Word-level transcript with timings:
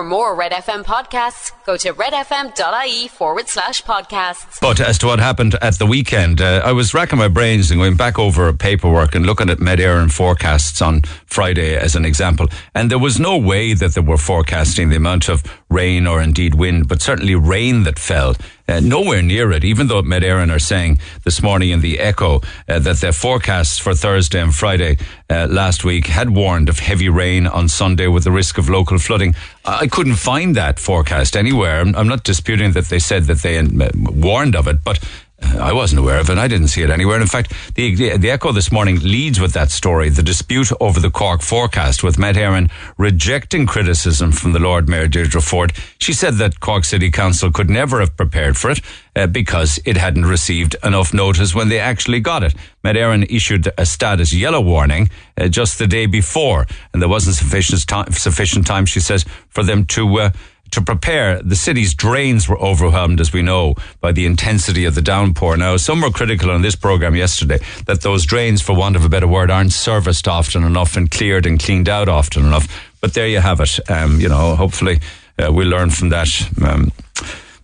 For 0.00 0.04
more 0.04 0.34
Red 0.34 0.52
FM 0.52 0.82
podcasts, 0.84 1.52
go 1.66 1.76
to 1.76 1.92
redfm.ie 1.92 3.08
forward 3.08 3.48
slash 3.48 3.82
podcasts. 3.82 4.58
But 4.58 4.80
as 4.80 4.96
to 5.00 5.08
what 5.08 5.18
happened 5.18 5.56
at 5.60 5.78
the 5.78 5.84
weekend, 5.84 6.40
uh, 6.40 6.62
I 6.64 6.72
was 6.72 6.94
racking 6.94 7.18
my 7.18 7.28
brains 7.28 7.70
and 7.70 7.78
going 7.78 7.96
back 7.96 8.18
over 8.18 8.50
paperwork 8.54 9.14
and 9.14 9.26
looking 9.26 9.50
at 9.50 9.60
Met 9.60 9.78
Éireann 9.78 10.10
forecasts 10.10 10.80
on 10.80 11.02
Friday 11.26 11.76
as 11.76 11.96
an 11.96 12.06
example. 12.06 12.46
And 12.74 12.90
there 12.90 12.98
was 12.98 13.20
no 13.20 13.36
way 13.36 13.74
that 13.74 13.92
they 13.92 14.00
were 14.00 14.16
forecasting 14.16 14.88
the 14.88 14.96
amount 14.96 15.28
of 15.28 15.42
rain 15.70 16.06
or 16.06 16.20
indeed 16.20 16.54
wind, 16.54 16.88
but 16.88 17.00
certainly 17.00 17.34
rain 17.34 17.84
that 17.84 17.98
fell. 17.98 18.34
Uh, 18.68 18.80
nowhere 18.80 19.22
near 19.22 19.50
it, 19.50 19.64
even 19.64 19.88
though 19.88 20.02
Met 20.02 20.22
Éireann 20.22 20.54
are 20.54 20.60
saying 20.60 20.98
this 21.24 21.42
morning 21.42 21.70
in 21.70 21.80
the 21.80 21.98
Echo 21.98 22.40
uh, 22.68 22.78
that 22.78 22.96
their 23.00 23.12
forecasts 23.12 23.78
for 23.78 23.94
Thursday 23.94 24.40
and 24.40 24.54
Friday 24.54 24.96
uh, 25.28 25.48
last 25.50 25.84
week 25.84 26.06
had 26.06 26.30
warned 26.30 26.68
of 26.68 26.78
heavy 26.78 27.08
rain 27.08 27.46
on 27.46 27.68
Sunday 27.68 28.06
with 28.06 28.22
the 28.24 28.30
risk 28.30 28.58
of 28.58 28.68
local 28.68 28.98
flooding. 28.98 29.34
I 29.64 29.88
couldn't 29.88 30.16
find 30.16 30.54
that 30.56 30.78
forecast 30.78 31.36
anywhere. 31.36 31.80
I'm, 31.80 31.96
I'm 31.96 32.08
not 32.08 32.22
disputing 32.22 32.72
that 32.72 32.86
they 32.86 33.00
said 33.00 33.24
that 33.24 33.38
they 33.38 33.58
uh, 33.58 33.90
warned 33.94 34.54
of 34.54 34.68
it, 34.68 34.84
but 34.84 34.98
I 35.42 35.72
wasn't 35.72 36.00
aware 36.00 36.18
of 36.18 36.30
it. 36.30 36.38
I 36.38 36.48
didn't 36.48 36.68
see 36.68 36.82
it 36.82 36.90
anywhere. 36.90 37.20
In 37.20 37.26
fact, 37.26 37.52
the, 37.74 38.16
the 38.16 38.30
Echo 38.30 38.52
this 38.52 38.70
morning 38.70 39.00
leads 39.00 39.40
with 39.40 39.52
that 39.54 39.70
story, 39.70 40.08
the 40.08 40.22
dispute 40.22 40.70
over 40.80 41.00
the 41.00 41.10
Cork 41.10 41.42
forecast 41.42 42.02
with 42.02 42.18
Met 42.18 42.36
Éireann 42.36 42.70
rejecting 42.98 43.66
criticism 43.66 44.32
from 44.32 44.52
the 44.52 44.58
Lord 44.58 44.88
Mayor 44.88 45.08
Deirdre 45.08 45.40
Forde. 45.40 45.72
She 45.98 46.12
said 46.12 46.34
that 46.34 46.60
Cork 46.60 46.84
City 46.84 47.10
Council 47.10 47.50
could 47.50 47.70
never 47.70 48.00
have 48.00 48.16
prepared 48.16 48.56
for 48.56 48.70
it 48.70 48.80
uh, 49.16 49.26
because 49.26 49.78
it 49.84 49.96
hadn't 49.96 50.26
received 50.26 50.76
enough 50.84 51.12
notice 51.12 51.54
when 51.54 51.68
they 51.68 51.80
actually 51.80 52.20
got 52.20 52.42
it. 52.42 52.54
Met 52.84 52.96
Éireann 52.96 53.26
issued 53.30 53.70
a 53.76 53.86
status 53.86 54.32
yellow 54.32 54.60
warning 54.60 55.10
uh, 55.36 55.48
just 55.48 55.78
the 55.78 55.86
day 55.86 56.06
before, 56.06 56.66
and 56.92 57.02
there 57.02 57.08
wasn't 57.08 57.36
sufficient 57.36 57.86
time, 57.86 58.12
sufficient 58.12 58.66
time, 58.66 58.86
she 58.86 59.00
says, 59.00 59.24
for 59.48 59.62
them 59.62 59.84
to 59.86 60.20
uh, 60.20 60.30
to 60.70 60.80
prepare, 60.80 61.42
the 61.42 61.56
city's 61.56 61.94
drains 61.94 62.48
were 62.48 62.58
overwhelmed, 62.58 63.20
as 63.20 63.32
we 63.32 63.42
know, 63.42 63.74
by 64.00 64.12
the 64.12 64.26
intensity 64.26 64.84
of 64.84 64.94
the 64.94 65.02
downpour. 65.02 65.56
Now, 65.56 65.76
some 65.76 66.00
were 66.00 66.10
critical 66.10 66.50
on 66.50 66.62
this 66.62 66.76
program 66.76 67.14
yesterday 67.14 67.58
that 67.86 68.02
those 68.02 68.24
drains, 68.24 68.62
for 68.62 68.74
want 68.74 68.96
of 68.96 69.04
a 69.04 69.08
better 69.08 69.28
word, 69.28 69.50
aren't 69.50 69.72
serviced 69.72 70.28
often 70.28 70.64
enough 70.64 70.96
and 70.96 71.10
cleared 71.10 71.46
and 71.46 71.58
cleaned 71.58 71.88
out 71.88 72.08
often 72.08 72.44
enough. 72.44 72.68
But 73.00 73.14
there 73.14 73.26
you 73.26 73.40
have 73.40 73.60
it. 73.60 73.90
Um, 73.90 74.20
you 74.20 74.28
know, 74.28 74.54
hopefully 74.56 75.00
uh, 75.38 75.52
we'll 75.52 75.68
learn 75.68 75.90
from 75.90 76.10
that. 76.10 76.28
Um, 76.62 76.92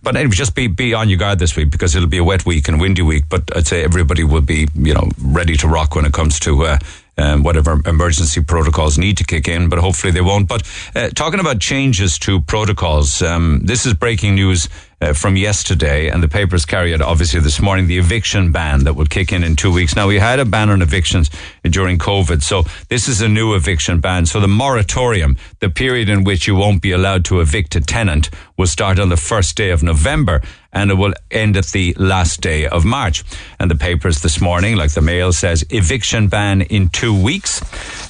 but 0.03 0.15
anyway, 0.15 0.35
just 0.35 0.55
be, 0.55 0.67
be 0.67 0.93
on 0.93 1.09
your 1.09 1.17
guard 1.17 1.39
this 1.39 1.55
week 1.55 1.69
because 1.69 1.95
it'll 1.95 2.07
be 2.07 2.17
a 2.17 2.23
wet 2.23 2.45
week 2.45 2.67
and 2.67 2.79
windy 2.79 3.01
week. 3.01 3.25
But 3.29 3.55
I'd 3.55 3.67
say 3.67 3.83
everybody 3.83 4.23
will 4.23 4.41
be, 4.41 4.67
you 4.73 4.93
know, 4.93 5.09
ready 5.21 5.57
to 5.57 5.67
rock 5.67 5.95
when 5.95 6.05
it 6.05 6.13
comes 6.13 6.39
to 6.41 6.63
uh, 6.63 6.79
um, 7.17 7.43
whatever 7.43 7.81
emergency 7.85 8.41
protocols 8.41 8.97
need 8.97 9.17
to 9.17 9.23
kick 9.23 9.47
in, 9.47 9.69
but 9.69 9.79
hopefully 9.79 10.11
they 10.11 10.21
won't. 10.21 10.47
But 10.47 10.63
uh, 10.95 11.09
talking 11.09 11.39
about 11.39 11.59
changes 11.59 12.17
to 12.19 12.41
protocols, 12.41 13.21
um, 13.21 13.61
this 13.63 13.85
is 13.85 13.93
breaking 13.93 14.35
news 14.35 14.69
uh, 14.99 15.13
from 15.13 15.35
yesterday, 15.35 16.09
and 16.09 16.23
the 16.23 16.27
papers 16.27 16.65
carry 16.65 16.93
it 16.93 17.01
obviously 17.01 17.39
this 17.39 17.61
morning. 17.61 17.87
The 17.87 17.97
eviction 17.97 18.51
ban 18.51 18.83
that 18.85 18.95
will 18.95 19.05
kick 19.05 19.31
in 19.31 19.43
in 19.43 19.55
two 19.55 19.71
weeks. 19.71 19.95
Now 19.95 20.07
we 20.07 20.19
had 20.19 20.39
a 20.39 20.45
ban 20.45 20.69
on 20.69 20.81
evictions 20.81 21.29
during 21.63 21.97
COVID, 21.97 22.41
so 22.41 22.63
this 22.89 23.07
is 23.07 23.21
a 23.21 23.27
new 23.27 23.53
eviction 23.53 23.99
ban. 23.99 24.25
So 24.25 24.39
the 24.39 24.47
moratorium, 24.47 25.37
the 25.59 25.69
period 25.69 26.09
in 26.09 26.23
which 26.23 26.47
you 26.47 26.55
won't 26.55 26.81
be 26.81 26.91
allowed 26.91 27.25
to 27.25 27.39
evict 27.39 27.75
a 27.75 27.81
tenant, 27.81 28.29
will 28.57 28.67
start 28.67 28.99
on 28.99 29.09
the 29.09 29.17
first 29.17 29.55
day 29.55 29.69
of 29.69 29.83
November 29.83 30.41
and 30.73 30.91
it 30.91 30.95
will 30.95 31.13
end 31.31 31.57
at 31.57 31.65
the 31.67 31.95
last 31.97 32.41
day 32.41 32.67
of 32.67 32.85
March. 32.85 33.23
And 33.59 33.71
the 33.71 33.75
papers 33.75 34.21
this 34.21 34.39
morning, 34.39 34.75
like 34.75 34.91
the 34.91 35.01
Mail 35.01 35.33
says, 35.33 35.65
eviction 35.69 36.27
ban 36.27 36.61
in 36.61 36.89
two 36.89 37.19
weeks. 37.19 37.61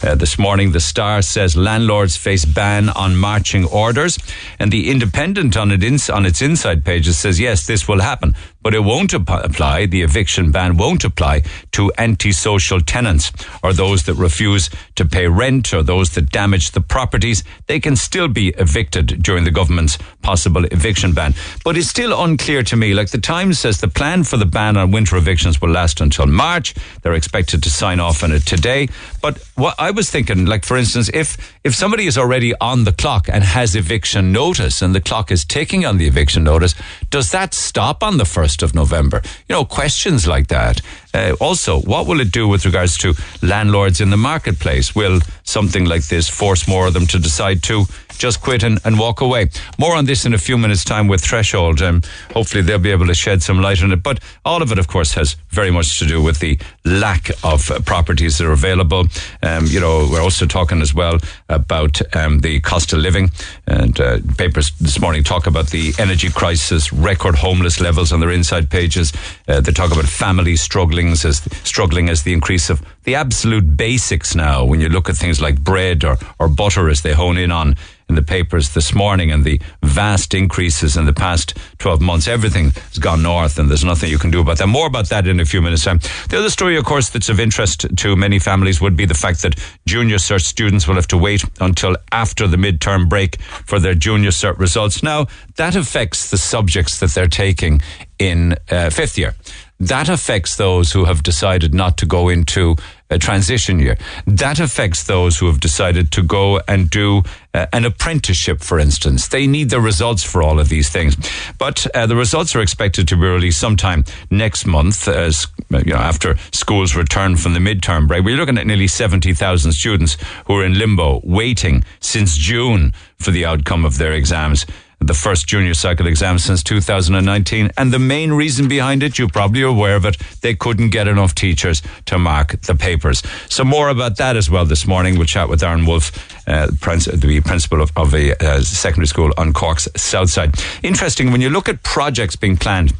Uh, 0.03 0.15
this 0.15 0.37
morning, 0.37 0.71
the 0.71 0.81
Star 0.81 1.21
says 1.21 1.55
landlords 1.55 2.17
face 2.17 2.43
ban 2.43 2.89
on 2.89 3.15
marching 3.15 3.63
orders. 3.65 4.17
And 4.59 4.71
the 4.71 4.89
Independent 4.89 5.55
on, 5.55 5.71
it 5.71 5.83
ins- 5.83 6.09
on 6.09 6.25
its 6.25 6.41
inside 6.41 6.76
pages 6.81 7.17
says, 7.17 7.39
yes, 7.39 7.65
this 7.65 7.87
will 7.87 8.01
happen 8.01 8.33
but 8.67 8.75
it 8.75 8.83
won't 8.83 9.13
ap- 9.13 9.29
apply. 9.29 9.85
The 9.85 10.01
eviction 10.01 10.51
ban 10.51 10.75
won't 10.75 11.05
apply 11.05 11.43
to 11.71 11.89
antisocial 11.97 12.81
tenants 12.81 13.31
or 13.63 13.71
those 13.71 14.03
that 14.03 14.15
refuse 14.15 14.69
to 14.95 15.05
pay 15.05 15.25
rent 15.27 15.73
or 15.73 15.83
those 15.83 16.09
that 16.15 16.29
damage 16.31 16.71
the 16.71 16.81
properties. 16.81 17.45
They 17.67 17.79
can 17.79 17.95
still 17.95 18.27
be 18.27 18.49
evicted 18.57 19.23
during 19.23 19.45
the 19.45 19.51
government's 19.51 19.97
possible 20.21 20.65
eviction 20.65 21.13
ban. 21.13 21.33
But 21.63 21.77
it's 21.77 21.87
still 21.87 22.21
unclear 22.21 22.61
to 22.63 22.75
me. 22.75 22.93
Like 22.93 23.11
the 23.11 23.19
Times 23.19 23.57
says, 23.57 23.79
the 23.79 23.87
plan 23.87 24.25
for 24.25 24.35
the 24.35 24.45
ban 24.45 24.75
on 24.75 24.91
winter 24.91 25.15
evictions 25.15 25.61
will 25.61 25.69
last 25.69 26.01
until 26.01 26.25
March. 26.25 26.75
They're 27.03 27.13
expected 27.13 27.63
to 27.63 27.69
sign 27.69 28.01
off 28.01 28.21
on 28.21 28.33
it 28.33 28.45
today. 28.45 28.89
But 29.21 29.41
what 29.55 29.75
I 29.79 29.91
was 29.91 30.11
thinking, 30.11 30.45
like 30.45 30.65
for 30.65 30.75
instance, 30.75 31.09
if 31.13 31.37
if 31.63 31.73
somebody 31.73 32.05
is 32.05 32.17
already 32.17 32.53
on 32.59 32.83
the 32.83 32.91
clock 32.91 33.29
and 33.29 33.45
has 33.45 33.77
eviction 33.77 34.33
notice 34.33 34.81
and 34.81 34.93
the 34.93 34.99
clock 34.99 35.31
is 35.31 35.45
ticking 35.45 35.85
on 35.85 35.97
the 35.97 36.07
eviction 36.07 36.43
notice, 36.43 36.75
does 37.09 37.31
that 37.31 37.53
stop 37.53 38.03
on 38.03 38.17
the 38.17 38.25
first? 38.25 38.56
1st 38.57 38.63
of 38.63 38.75
November? 38.75 39.21
You 39.47 39.55
know, 39.55 39.65
questions 39.65 40.27
like 40.27 40.47
that. 40.47 40.81
Uh, 41.17 41.35
also, 41.39 41.81
what 41.81 42.05
will 42.05 42.21
it 42.21 42.31
do 42.31 42.47
with 42.47 42.63
regards 42.63 42.95
to 42.99 43.15
landlords 43.41 43.99
in 43.99 44.11
the 44.11 44.17
marketplace? 44.17 44.93
Will 44.93 45.19
something 45.43 45.85
like 45.85 46.05
this 46.07 46.29
force 46.29 46.67
more 46.67 46.85
of 46.87 46.93
them 46.93 47.07
to 47.07 47.17
decide 47.17 47.63
to 47.63 47.85
just 48.19 48.41
quit 48.41 48.61
and, 48.61 48.79
and 48.85 48.99
walk 48.99 49.21
away? 49.21 49.49
More 49.79 49.95
on 49.95 50.05
this 50.05 50.25
in 50.25 50.35
a 50.35 50.37
few 50.37 50.59
minutes' 50.59 50.83
time 50.83 51.07
with 51.07 51.21
Threshold. 51.21 51.81
and 51.81 52.05
hopefully, 52.33 52.61
they'll 52.61 52.77
be 52.77 52.91
able 52.91 53.07
to 53.07 53.15
shed 53.15 53.41
some 53.41 53.61
light 53.61 53.81
on 53.81 53.91
it. 53.91 54.03
But 54.03 54.19
all 54.45 54.61
of 54.61 54.71
it, 54.71 54.77
of 54.77 54.87
course, 54.87 55.13
has 55.15 55.35
very 55.49 55.71
much 55.71 55.97
to 55.97 56.05
do 56.05 56.21
with 56.21 56.39
the 56.39 56.59
lack 56.85 57.31
of 57.43 57.71
uh, 57.71 57.79
properties 57.79 58.37
that 58.37 58.45
are 58.45 58.51
available. 58.51 59.05
Um, 59.41 59.65
you 59.65 59.79
know, 59.79 60.07
we're 60.11 60.21
also 60.21 60.45
talking 60.45 60.81
as 60.83 60.93
well 60.93 61.17
about 61.49 61.99
um, 62.15 62.41
the 62.41 62.59
cost 62.59 62.93
of 62.93 62.99
living. 62.99 63.31
And 63.65 63.99
uh, 63.99 64.19
papers 64.37 64.71
this 64.79 64.99
morning 64.99 65.23
talk 65.23 65.47
about 65.47 65.71
the 65.71 65.93
energy 65.97 66.29
crisis, 66.29 66.93
record 66.93 67.35
homeless 67.35 67.79
levels 67.79 68.11
on 68.11 68.19
their 68.19 68.31
inside 68.31 68.69
pages. 68.69 69.13
Uh, 69.47 69.61
they 69.61 69.71
talk 69.71 69.91
about 69.91 70.05
families 70.05 70.61
struggling 70.61 71.06
as 71.11 71.37
struggling 71.63 72.09
as 72.09 72.23
the 72.23 72.33
increase 72.33 72.69
of 72.69 72.81
the 73.03 73.15
absolute 73.15 73.77
basics 73.77 74.35
now. 74.35 74.65
When 74.65 74.81
you 74.81 74.89
look 74.89 75.09
at 75.09 75.15
things 75.15 75.41
like 75.41 75.61
bread 75.61 76.03
or, 76.03 76.17
or 76.39 76.47
butter, 76.47 76.89
as 76.89 77.01
they 77.01 77.13
hone 77.13 77.37
in 77.37 77.51
on 77.51 77.75
in 78.09 78.15
the 78.15 78.21
papers 78.21 78.73
this 78.73 78.93
morning, 78.93 79.31
and 79.31 79.43
the 79.43 79.61
vast 79.83 80.33
increases 80.33 80.95
in 80.95 81.05
the 81.05 81.13
past 81.13 81.57
12 81.79 82.01
months, 82.01 82.27
everything 82.27 82.71
has 82.71 82.99
gone 82.99 83.21
north, 83.21 83.59
and 83.59 83.69
there's 83.69 83.83
nothing 83.83 84.09
you 84.09 84.17
can 84.17 84.31
do 84.31 84.39
about 84.39 84.57
that. 84.57 84.67
More 84.67 84.87
about 84.87 85.09
that 85.09 85.27
in 85.27 85.39
a 85.39 85.45
few 85.45 85.61
minutes' 85.61 85.83
time. 85.83 85.99
The 86.29 86.39
other 86.39 86.49
story, 86.49 86.77
of 86.77 86.85
course, 86.85 87.09
that's 87.09 87.29
of 87.29 87.39
interest 87.39 87.85
to 87.97 88.15
many 88.15 88.39
families 88.39 88.79
would 88.79 88.95
be 88.95 89.05
the 89.05 89.13
fact 89.13 89.41
that 89.41 89.59
junior 89.85 90.17
cert 90.17 90.41
students 90.41 90.87
will 90.87 90.95
have 90.95 91.07
to 91.07 91.17
wait 91.17 91.43
until 91.59 91.97
after 92.11 92.47
the 92.47 92.57
midterm 92.57 93.09
break 93.09 93.41
for 93.41 93.79
their 93.79 93.95
junior 93.95 94.31
cert 94.31 94.57
results. 94.57 95.03
Now, 95.03 95.27
that 95.57 95.75
affects 95.75 96.29
the 96.29 96.37
subjects 96.37 96.99
that 96.99 97.11
they're 97.11 97.27
taking 97.27 97.81
in 98.19 98.55
uh, 98.69 98.89
fifth 98.89 99.17
year 99.17 99.35
that 99.79 100.09
affects 100.09 100.55
those 100.55 100.91
who 100.91 101.05
have 101.05 101.21
decided 101.21 101.73
not 101.73 101.97
to 101.97 102.05
go 102.05 102.29
into 102.29 102.75
a 103.09 103.17
transition 103.17 103.79
year. 103.79 103.97
That 104.25 104.59
affects 104.59 105.03
those 105.03 105.37
who 105.37 105.45
have 105.47 105.59
decided 105.59 106.11
to 106.11 106.23
go 106.23 106.59
and 106.67 106.89
do 106.89 107.23
uh, 107.53 107.67
an 107.71 107.85
apprenticeship, 107.85 108.61
for 108.61 108.79
instance. 108.79 109.27
They 109.27 109.47
need 109.47 109.69
the 109.69 109.79
results 109.79 110.23
for 110.23 110.43
all 110.43 110.59
of 110.59 110.69
these 110.69 110.89
things. 110.89 111.15
But 111.57 111.87
uh, 111.95 112.05
the 112.07 112.15
results 112.15 112.55
are 112.55 112.61
expected 112.61 113.07
to 113.07 113.15
be 113.15 113.27
released 113.27 113.59
sometime 113.59 114.03
next 114.29 114.65
month, 114.65 115.07
as 115.07 115.47
you 115.69 115.93
know, 115.93 115.95
after 115.95 116.37
schools 116.51 116.95
return 116.95 117.37
from 117.37 117.53
the 117.53 117.59
midterm 117.59 118.07
break. 118.07 118.25
We're 118.25 118.35
looking 118.35 118.57
at 118.57 118.67
nearly 118.67 118.87
70,000 118.87 119.71
students 119.71 120.17
who 120.45 120.55
are 120.55 120.65
in 120.65 120.77
limbo, 120.77 121.21
waiting 121.23 121.83
since 121.99 122.35
June 122.35 122.93
for 123.17 123.31
the 123.31 123.45
outcome 123.45 123.85
of 123.85 123.97
their 123.97 124.11
exams 124.11 124.65
the 124.99 125.13
first 125.13 125.47
junior 125.47 125.73
cycle 125.73 126.07
exam 126.07 126.39
since 126.39 126.63
2019. 126.63 127.71
And 127.77 127.93
the 127.93 127.99
main 127.99 128.33
reason 128.33 128.67
behind 128.67 129.03
it, 129.03 129.19
you're 129.19 129.29
probably 129.29 129.61
aware 129.61 129.95
of 129.95 130.05
it, 130.05 130.17
they 130.41 130.55
couldn't 130.55 130.89
get 130.89 131.07
enough 131.07 131.35
teachers 131.35 131.81
to 132.05 132.17
mark 132.17 132.59
the 132.61 132.75
papers. 132.75 133.21
So 133.49 133.63
more 133.63 133.89
about 133.89 134.17
that 134.17 134.35
as 134.35 134.49
well 134.49 134.65
this 134.65 134.87
morning. 134.87 135.17
We'll 135.17 135.27
chat 135.27 135.49
with 135.49 135.63
Aaron 135.63 135.85
Wolf, 135.85 136.11
uh, 136.47 136.67
the 136.67 137.41
principal 137.45 137.81
of, 137.81 137.91
of 137.95 138.13
a 138.13 138.35
uh, 138.43 138.61
secondary 138.61 139.07
school 139.07 139.31
on 139.37 139.53
Cork's 139.53 139.87
south 139.95 140.29
side. 140.29 140.55
Interesting, 140.83 141.31
when 141.31 141.41
you 141.41 141.49
look 141.49 141.69
at 141.69 141.83
projects 141.83 142.35
being 142.35 142.57
planned, 142.57 142.93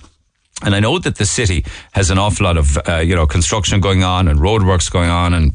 and 0.64 0.74
I 0.74 0.80
know 0.80 0.98
that 0.98 1.18
the 1.18 1.26
city 1.26 1.66
has 1.92 2.10
an 2.10 2.18
awful 2.18 2.46
lot 2.46 2.58
of, 2.58 2.78
uh, 2.88 2.98
you 2.98 3.16
know, 3.16 3.28
construction 3.28 3.80
going 3.80 4.04
on 4.04 4.28
and 4.28 4.40
roadworks 4.40 4.92
going 4.92 5.10
on 5.10 5.34
and 5.36 5.54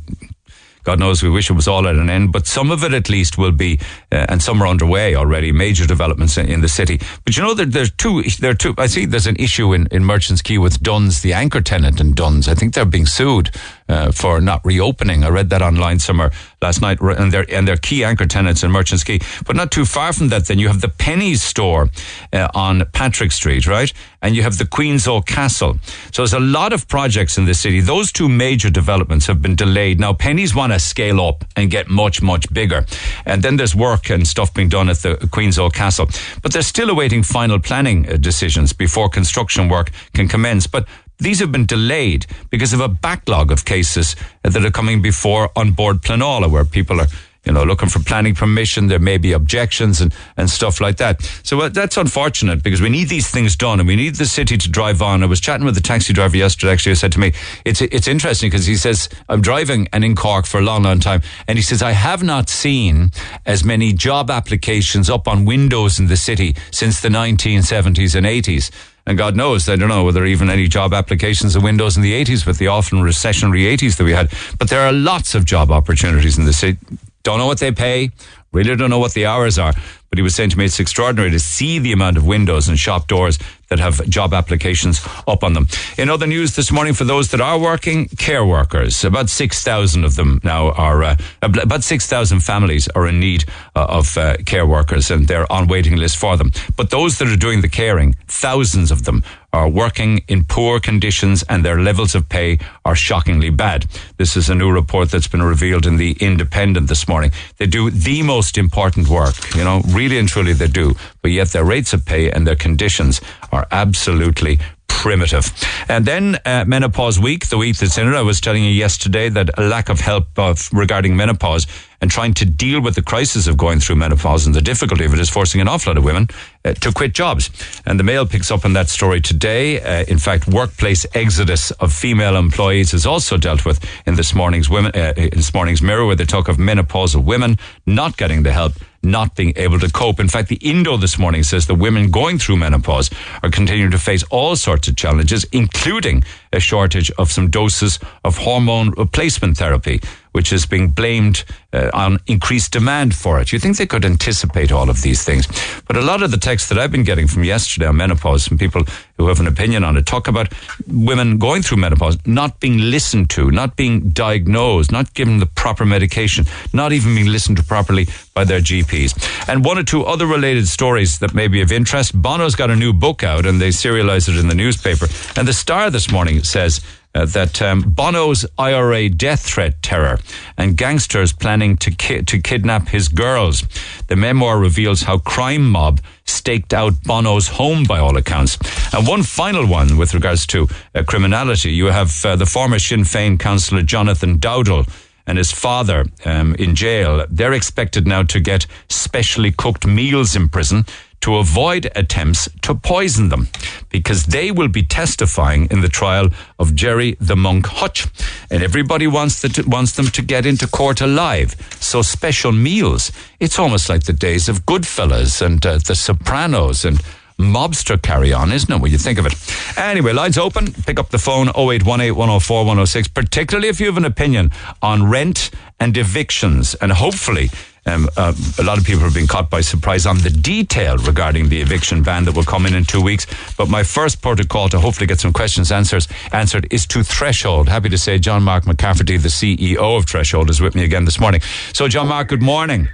God 0.84 0.98
knows 0.98 1.22
we 1.22 1.30
wish 1.30 1.50
it 1.50 1.54
was 1.54 1.68
all 1.68 1.86
at 1.86 1.96
an 1.96 2.10
end, 2.10 2.32
but 2.32 2.46
some 2.46 2.70
of 2.70 2.82
it 2.84 2.92
at 2.92 3.08
least 3.08 3.38
will 3.38 3.52
be, 3.52 3.78
uh, 4.10 4.26
and 4.28 4.42
some 4.42 4.62
are 4.62 4.66
underway 4.66 5.14
already, 5.14 5.52
major 5.52 5.86
developments 5.86 6.36
in, 6.36 6.48
in, 6.48 6.60
the 6.60 6.68
city. 6.68 7.00
But 7.24 7.36
you 7.36 7.42
know, 7.42 7.54
there, 7.54 7.66
there's 7.66 7.90
two, 7.92 8.22
there 8.40 8.50
are 8.50 8.54
two, 8.54 8.74
I 8.78 8.86
see 8.86 9.06
there's 9.06 9.26
an 9.26 9.36
issue 9.36 9.72
in, 9.72 9.86
in 9.90 10.04
Merchants 10.04 10.42
Quay 10.42 10.58
with 10.58 10.82
Dunnes, 10.82 11.22
the 11.22 11.32
anchor 11.32 11.60
tenant 11.60 12.00
in 12.00 12.14
Dunnes. 12.14 12.48
I 12.48 12.54
think 12.54 12.74
they're 12.74 12.84
being 12.84 13.06
sued 13.06 13.50
uh, 13.88 14.12
for 14.12 14.40
not 14.40 14.64
reopening. 14.64 15.24
I 15.24 15.28
read 15.28 15.50
that 15.50 15.62
online 15.62 15.98
somewhere 15.98 16.30
last 16.60 16.80
night, 16.80 17.00
and 17.00 17.32
they're 17.32 17.46
and 17.48 17.66
they're 17.66 17.76
key 17.76 18.04
anchor 18.04 18.26
tenants 18.26 18.62
in 18.62 18.70
Merchants 18.70 19.04
Quay. 19.04 19.20
But 19.46 19.56
not 19.56 19.70
too 19.70 19.84
far 19.84 20.12
from 20.12 20.28
that, 20.28 20.46
then 20.46 20.58
you 20.58 20.68
have 20.68 20.80
the 20.80 20.88
Penneys 20.88 21.38
store 21.38 21.90
uh, 22.32 22.48
on 22.54 22.84
Patrick 22.92 23.32
Street, 23.32 23.66
right? 23.66 23.92
And 24.20 24.36
you 24.36 24.42
have 24.42 24.58
the 24.58 24.66
Queen's 24.66 25.08
Castle. 25.26 25.78
So 26.12 26.22
there's 26.22 26.32
a 26.32 26.40
lot 26.40 26.72
of 26.72 26.86
projects 26.86 27.38
in 27.38 27.44
the 27.44 27.54
city. 27.54 27.80
Those 27.80 28.12
two 28.12 28.28
major 28.28 28.70
developments 28.70 29.26
have 29.26 29.42
been 29.42 29.56
delayed. 29.56 29.98
Now 29.98 30.12
Penneys 30.12 30.54
want 30.54 30.72
to 30.72 30.78
scale 30.78 31.20
up 31.20 31.44
and 31.56 31.70
get 31.70 31.88
much 31.88 32.22
much 32.22 32.52
bigger, 32.52 32.86
and 33.26 33.42
then 33.42 33.56
there's 33.56 33.74
work 33.74 34.10
and 34.10 34.26
stuff 34.26 34.54
being 34.54 34.68
done 34.68 34.88
at 34.88 34.98
the 34.98 35.28
Queen's 35.30 35.58
Castle. 35.72 36.08
But 36.42 36.52
they're 36.52 36.62
still 36.62 36.90
awaiting 36.90 37.22
final 37.22 37.58
planning 37.58 38.08
uh, 38.08 38.16
decisions 38.16 38.72
before 38.72 39.08
construction 39.08 39.68
work 39.68 39.90
can 40.14 40.28
commence. 40.28 40.66
But 40.66 40.86
these 41.22 41.40
have 41.40 41.52
been 41.52 41.66
delayed 41.66 42.26
because 42.50 42.72
of 42.72 42.80
a 42.80 42.88
backlog 42.88 43.50
of 43.50 43.64
cases 43.64 44.16
that 44.42 44.64
are 44.64 44.70
coming 44.70 45.00
before 45.00 45.50
An 45.56 45.72
Bord 45.72 46.02
Pleanála, 46.02 46.50
where 46.50 46.64
people 46.64 47.00
are 47.00 47.06
you 47.44 47.52
know, 47.52 47.64
looking 47.64 47.88
for 47.88 47.98
planning 47.98 48.34
permission. 48.34 48.86
There 48.86 48.98
may 48.98 49.18
be 49.18 49.32
objections 49.32 50.00
and, 50.00 50.14
and 50.36 50.48
stuff 50.48 50.80
like 50.80 50.98
that. 50.98 51.22
So 51.42 51.60
uh, 51.60 51.68
that's 51.68 51.96
unfortunate 51.96 52.62
because 52.62 52.80
we 52.80 52.88
need 52.88 53.08
these 53.08 53.28
things 53.28 53.56
done 53.56 53.80
and 53.80 53.88
we 53.88 53.96
need 53.96 54.14
the 54.14 54.26
city 54.26 54.56
to 54.56 54.70
drive 54.70 55.02
on. 55.02 55.22
I 55.22 55.26
was 55.26 55.40
chatting 55.40 55.64
with 55.64 55.74
the 55.74 55.80
taxi 55.80 56.12
driver 56.12 56.36
yesterday, 56.36 56.72
actually, 56.72 56.92
who 56.92 56.96
said 56.96 57.12
to 57.12 57.20
me, 57.20 57.32
it's, 57.64 57.80
it's 57.80 58.06
interesting 58.06 58.48
because 58.48 58.66
he 58.66 58.76
says, 58.76 59.08
I'm 59.28 59.40
driving 59.40 59.88
and 59.92 60.04
in 60.04 60.14
Cork 60.14 60.46
for 60.46 60.58
a 60.58 60.62
long, 60.62 60.84
long 60.84 61.00
time. 61.00 61.22
And 61.48 61.58
he 61.58 61.62
says, 61.62 61.82
I 61.82 61.92
have 61.92 62.22
not 62.22 62.48
seen 62.48 63.10
as 63.44 63.64
many 63.64 63.92
job 63.92 64.30
applications 64.30 65.10
up 65.10 65.26
on 65.26 65.44
windows 65.44 65.98
in 65.98 66.06
the 66.06 66.16
city 66.16 66.54
since 66.70 67.00
the 67.00 67.08
1970s 67.08 68.14
and 68.14 68.24
80s. 68.24 68.70
And 69.04 69.18
God 69.18 69.34
knows, 69.34 69.68
I 69.68 69.74
don't 69.74 69.88
know 69.88 70.04
whether 70.04 70.24
even 70.24 70.48
any 70.48 70.68
job 70.68 70.94
applications 70.94 71.56
of 71.56 71.64
Windows 71.64 71.96
in 71.96 72.04
the 72.04 72.12
80s 72.12 72.46
with 72.46 72.58
the 72.58 72.68
often 72.68 73.00
recessionary 73.00 73.64
80s 73.76 73.96
that 73.96 74.04
we 74.04 74.12
had. 74.12 74.32
But 74.60 74.70
there 74.70 74.82
are 74.82 74.92
lots 74.92 75.34
of 75.34 75.44
job 75.44 75.72
opportunities 75.72 76.38
in 76.38 76.44
the 76.44 76.52
city. 76.52 76.78
Don't 77.22 77.38
know 77.38 77.46
what 77.46 77.60
they 77.60 77.72
pay. 77.72 78.10
Really 78.52 78.76
don't 78.76 78.90
know 78.90 78.98
what 78.98 79.14
the 79.14 79.26
hours 79.26 79.58
are. 79.58 79.72
But 80.10 80.18
he 80.18 80.22
was 80.22 80.34
saying 80.34 80.50
to 80.50 80.58
me 80.58 80.66
it's 80.66 80.78
extraordinary 80.78 81.30
to 81.30 81.40
see 81.40 81.78
the 81.78 81.92
amount 81.92 82.18
of 82.18 82.26
windows 82.26 82.68
and 82.68 82.78
shop 82.78 83.08
doors 83.08 83.38
that 83.70 83.78
have 83.78 84.06
job 84.10 84.34
applications 84.34 85.00
up 85.26 85.42
on 85.42 85.54
them. 85.54 85.68
In 85.96 86.10
other 86.10 86.26
news 86.26 86.54
this 86.54 86.70
morning, 86.70 86.92
for 86.92 87.04
those 87.04 87.30
that 87.30 87.40
are 87.40 87.58
working, 87.58 88.08
care 88.08 88.44
workers, 88.44 89.04
about 89.04 89.30
6,000 89.30 90.04
of 90.04 90.16
them 90.16 90.38
now 90.44 90.72
are, 90.72 91.02
uh, 91.02 91.16
about 91.40 91.82
6,000 91.82 92.40
families 92.40 92.88
are 92.88 93.06
in 93.06 93.20
need 93.20 93.46
uh, 93.74 93.86
of 93.88 94.18
uh, 94.18 94.36
care 94.44 94.66
workers 94.66 95.10
and 95.10 95.28
they're 95.28 95.50
on 95.50 95.66
waiting 95.66 95.96
list 95.96 96.18
for 96.18 96.36
them. 96.36 96.50
But 96.76 96.90
those 96.90 97.16
that 97.18 97.28
are 97.28 97.36
doing 97.36 97.62
the 97.62 97.70
caring, 97.70 98.14
thousands 98.28 98.90
of 98.90 99.04
them 99.04 99.24
are 99.52 99.68
working 99.68 100.22
in 100.28 100.44
poor 100.44 100.80
conditions 100.80 101.44
and 101.48 101.64
their 101.64 101.78
levels 101.78 102.14
of 102.14 102.28
pay 102.28 102.58
are 102.84 102.94
shockingly 102.94 103.50
bad. 103.50 103.86
This 104.16 104.36
is 104.36 104.48
a 104.48 104.54
new 104.54 104.70
report 104.70 105.10
that's 105.10 105.28
been 105.28 105.42
revealed 105.42 105.86
in 105.86 105.96
the 105.96 106.16
Independent 106.20 106.88
this 106.88 107.06
morning. 107.06 107.32
They 107.58 107.66
do 107.66 107.90
the 107.90 108.22
most 108.22 108.56
important 108.56 109.08
work, 109.08 109.54
you 109.54 109.64
know, 109.64 109.82
really 109.88 110.18
and 110.18 110.28
truly 110.28 110.54
they 110.54 110.68
do, 110.68 110.94
but 111.20 111.30
yet 111.30 111.48
their 111.48 111.64
rates 111.64 111.92
of 111.92 112.06
pay 112.06 112.30
and 112.30 112.46
their 112.46 112.56
conditions 112.56 113.20
are 113.50 113.66
absolutely 113.70 114.58
primitive. 115.02 115.52
And 115.88 116.06
then 116.06 116.38
uh, 116.46 116.64
menopause 116.64 117.18
week, 117.18 117.48
the 117.48 117.58
week 117.58 117.76
that's 117.76 117.98
in 117.98 118.06
it. 118.06 118.14
I 118.14 118.22
was 118.22 118.40
telling 118.40 118.62
you 118.62 118.70
yesterday 118.70 119.28
that 119.30 119.50
a 119.58 119.62
lack 119.62 119.88
of 119.88 119.98
help 119.98 120.28
of 120.38 120.70
regarding 120.72 121.16
menopause 121.16 121.66
and 122.00 122.08
trying 122.08 122.34
to 122.34 122.44
deal 122.44 122.80
with 122.80 122.94
the 122.94 123.02
crisis 123.02 123.48
of 123.48 123.56
going 123.56 123.80
through 123.80 123.96
menopause 123.96 124.46
and 124.46 124.54
the 124.54 124.60
difficulty 124.60 125.04
of 125.04 125.12
it 125.12 125.18
is 125.18 125.28
forcing 125.28 125.60
an 125.60 125.66
awful 125.66 125.90
lot 125.90 125.98
of 125.98 126.04
women 126.04 126.28
uh, 126.64 126.72
to 126.74 126.92
quit 126.92 127.14
jobs. 127.14 127.50
And 127.84 127.98
the 127.98 128.04
Mail 128.04 128.26
picks 128.26 128.52
up 128.52 128.64
on 128.64 128.74
that 128.74 128.88
story 128.88 129.20
today. 129.20 129.80
Uh, 129.80 130.04
in 130.06 130.18
fact, 130.18 130.46
workplace 130.46 131.04
exodus 131.14 131.72
of 131.72 131.92
female 131.92 132.36
employees 132.36 132.94
is 132.94 133.04
also 133.04 133.36
dealt 133.36 133.64
with 133.64 133.84
in 134.06 134.14
this 134.14 134.32
morning's 134.32 134.70
women 134.70 134.92
uh, 134.94 135.14
in 135.16 135.30
this 135.30 135.52
morning's 135.52 135.82
Mirror, 135.82 136.06
where 136.06 136.16
they 136.16 136.24
talk 136.24 136.46
of 136.46 136.58
menopausal 136.58 137.24
women 137.24 137.58
not 137.86 138.16
getting 138.16 138.44
the 138.44 138.52
help 138.52 138.74
not 139.02 139.34
being 139.34 139.52
able 139.56 139.78
to 139.78 139.90
cope. 139.90 140.20
In 140.20 140.28
fact, 140.28 140.48
the 140.48 140.56
Indo 140.56 140.96
this 140.96 141.18
morning 141.18 141.42
says 141.42 141.66
the 141.66 141.74
women 141.74 142.10
going 142.10 142.38
through 142.38 142.56
menopause 142.56 143.10
are 143.42 143.50
continuing 143.50 143.90
to 143.90 143.98
face 143.98 144.22
all 144.24 144.56
sorts 144.56 144.88
of 144.88 144.96
challenges, 144.96 145.44
including 145.52 146.22
a 146.52 146.60
shortage 146.60 147.10
of 147.18 147.30
some 147.30 147.50
doses 147.50 147.98
of 148.24 148.38
hormone 148.38 148.90
replacement 148.90 149.56
therapy 149.56 150.00
which 150.32 150.52
is 150.52 150.66
being 150.66 150.88
blamed 150.88 151.44
uh, 151.72 151.90
on 151.94 152.18
increased 152.26 152.72
demand 152.72 153.14
for 153.14 153.40
it. 153.40 153.52
You 153.52 153.58
think 153.58 153.76
they 153.76 153.86
could 153.86 154.04
anticipate 154.04 154.72
all 154.72 154.90
of 154.90 155.02
these 155.02 155.24
things? 155.24 155.46
But 155.86 155.96
a 155.96 156.02
lot 156.02 156.22
of 156.22 156.30
the 156.30 156.36
texts 156.36 156.68
that 156.68 156.78
I've 156.78 156.92
been 156.92 157.04
getting 157.04 157.28
from 157.28 157.44
yesterday 157.44 157.86
on 157.86 157.96
menopause 157.96 158.46
from 158.46 158.58
people 158.58 158.84
who 159.16 159.28
have 159.28 159.40
an 159.40 159.46
opinion 159.46 159.84
on 159.84 159.96
it 159.96 160.06
talk 160.06 160.28
about 160.28 160.52
women 160.88 161.38
going 161.38 161.62
through 161.62 161.78
menopause 161.78 162.18
not 162.26 162.60
being 162.60 162.78
listened 162.78 163.30
to, 163.30 163.50
not 163.50 163.76
being 163.76 164.10
diagnosed, 164.10 164.90
not 164.90 165.14
given 165.14 165.38
the 165.38 165.46
proper 165.46 165.84
medication, 165.84 166.44
not 166.72 166.92
even 166.92 167.14
being 167.14 167.28
listened 167.28 167.56
to 167.56 167.62
properly 167.62 168.06
by 168.34 168.44
their 168.44 168.60
GPs. 168.60 169.48
And 169.48 169.64
one 169.64 169.78
or 169.78 169.82
two 169.82 170.04
other 170.04 170.26
related 170.26 170.66
stories 170.66 171.18
that 171.18 171.34
may 171.34 171.48
be 171.48 171.60
of 171.60 171.72
interest. 171.72 172.20
Bono's 172.20 172.54
got 172.54 172.70
a 172.70 172.76
new 172.76 172.92
book 172.92 173.22
out 173.22 173.46
and 173.46 173.60
they 173.60 173.68
serialize 173.68 174.28
it 174.28 174.38
in 174.38 174.48
the 174.48 174.54
newspaper. 174.54 175.06
And 175.36 175.46
the 175.46 175.52
Star 175.52 175.90
this 175.90 176.10
morning 176.10 176.42
says 176.42 176.80
uh, 177.14 177.26
that 177.26 177.60
um, 177.60 177.82
Bono's 177.82 178.46
IRA 178.58 179.08
death 179.08 179.42
threat 179.42 179.82
terror 179.82 180.18
and 180.56 180.76
gangsters 180.76 181.32
planning 181.32 181.76
to 181.78 181.90
ki- 181.90 182.22
to 182.22 182.40
kidnap 182.40 182.88
his 182.88 183.08
girls. 183.08 183.64
The 184.08 184.16
memoir 184.16 184.58
reveals 184.58 185.02
how 185.02 185.18
crime 185.18 185.68
mob 185.68 186.00
staked 186.24 186.72
out 186.72 187.02
Bono's 187.04 187.48
home 187.48 187.84
by 187.84 187.98
all 187.98 188.16
accounts. 188.16 188.58
And 188.94 189.06
one 189.06 189.22
final 189.22 189.66
one 189.66 189.96
with 189.96 190.14
regards 190.14 190.46
to 190.48 190.68
uh, 190.94 191.02
criminality. 191.04 191.72
You 191.72 191.86
have 191.86 192.24
uh, 192.24 192.36
the 192.36 192.46
former 192.46 192.78
Sinn 192.78 193.00
Féin 193.00 193.38
councillor 193.38 193.82
Jonathan 193.82 194.38
Dowdall 194.38 194.88
and 195.26 195.38
his 195.38 195.52
father 195.52 196.06
um, 196.24 196.54
in 196.56 196.74
jail. 196.74 197.26
They're 197.28 197.52
expected 197.52 198.06
now 198.06 198.22
to 198.24 198.40
get 198.40 198.66
specially 198.88 199.52
cooked 199.52 199.86
meals 199.86 200.34
in 200.34 200.48
prison 200.48 200.84
to 201.22 201.36
avoid 201.36 201.90
attempts 201.96 202.48
to 202.62 202.74
poison 202.74 203.28
them 203.28 203.48
because 203.88 204.26
they 204.26 204.50
will 204.50 204.68
be 204.68 204.82
testifying 204.82 205.66
in 205.70 205.80
the 205.80 205.88
trial 205.88 206.28
of 206.58 206.74
Gerry 206.74 207.16
the 207.20 207.36
Monk 207.36 207.66
Hutch. 207.66 208.06
And 208.50 208.62
everybody 208.62 209.06
wants, 209.06 209.40
to, 209.40 209.62
wants 209.66 209.92
them 209.92 210.06
to 210.06 210.22
get 210.22 210.46
into 210.46 210.66
court 210.68 211.00
alive. 211.00 211.54
So 211.80 212.02
special 212.02 212.52
meals, 212.52 213.12
it's 213.40 213.58
almost 213.58 213.88
like 213.88 214.04
the 214.04 214.12
days 214.12 214.48
of 214.48 214.66
Goodfellas 214.66 215.40
and 215.40 215.64
uh, 215.64 215.78
The 215.78 215.94
Sopranos 215.94 216.84
and 216.84 216.98
mobster 217.38 218.00
carry 218.00 218.32
on, 218.32 218.52
isn't 218.52 218.72
it, 218.72 218.80
when 218.80 218.92
you 218.92 218.98
think 218.98 219.18
of 219.18 219.26
it? 219.26 219.34
Anyway, 219.76 220.12
lines 220.12 220.38
open. 220.38 220.72
Pick 220.72 220.98
up 220.98 221.10
the 221.10 221.18
phone 221.18 221.48
0818 221.48 222.14
104 222.14 222.58
106, 222.58 223.08
particularly 223.08 223.68
if 223.68 223.80
you 223.80 223.86
have 223.86 223.96
an 223.96 224.04
opinion 224.04 224.50
on 224.80 225.08
rent 225.08 225.50
and 225.80 225.96
evictions. 225.96 226.74
And 226.76 226.92
hopefully, 226.92 227.50
um, 227.86 228.08
uh, 228.16 228.32
a 228.58 228.62
lot 228.62 228.78
of 228.78 228.84
people 228.84 229.02
have 229.02 229.14
been 229.14 229.26
caught 229.26 229.50
by 229.50 229.60
surprise 229.60 230.06
on 230.06 230.18
the 230.18 230.30
detail 230.30 230.96
regarding 230.98 231.48
the 231.48 231.60
eviction 231.60 232.02
ban 232.02 232.24
that 232.24 232.36
will 232.36 232.44
come 232.44 232.66
in 232.66 232.74
in 232.74 232.84
two 232.84 233.02
weeks. 233.02 233.26
But 233.56 233.68
my 233.68 233.82
first 233.82 234.22
protocol 234.22 234.68
to 234.68 234.78
hopefully 234.78 235.06
get 235.06 235.20
some 235.20 235.32
questions 235.32 235.72
answers 235.72 236.06
answered 236.32 236.68
is 236.70 236.86
to 236.88 237.02
Threshold. 237.02 237.68
Happy 237.68 237.88
to 237.88 237.98
say 237.98 238.18
John 238.18 238.42
Mark 238.42 238.64
McCafferty, 238.64 239.20
the 239.20 239.28
CEO 239.28 239.96
of 239.96 240.06
Threshold, 240.06 240.48
is 240.50 240.60
with 240.60 240.74
me 240.74 240.84
again 240.84 241.04
this 241.04 241.18
morning. 241.18 241.40
So, 241.72 241.88
John 241.88 242.08
Mark, 242.08 242.28
good 242.28 242.42
morning. 242.42 242.88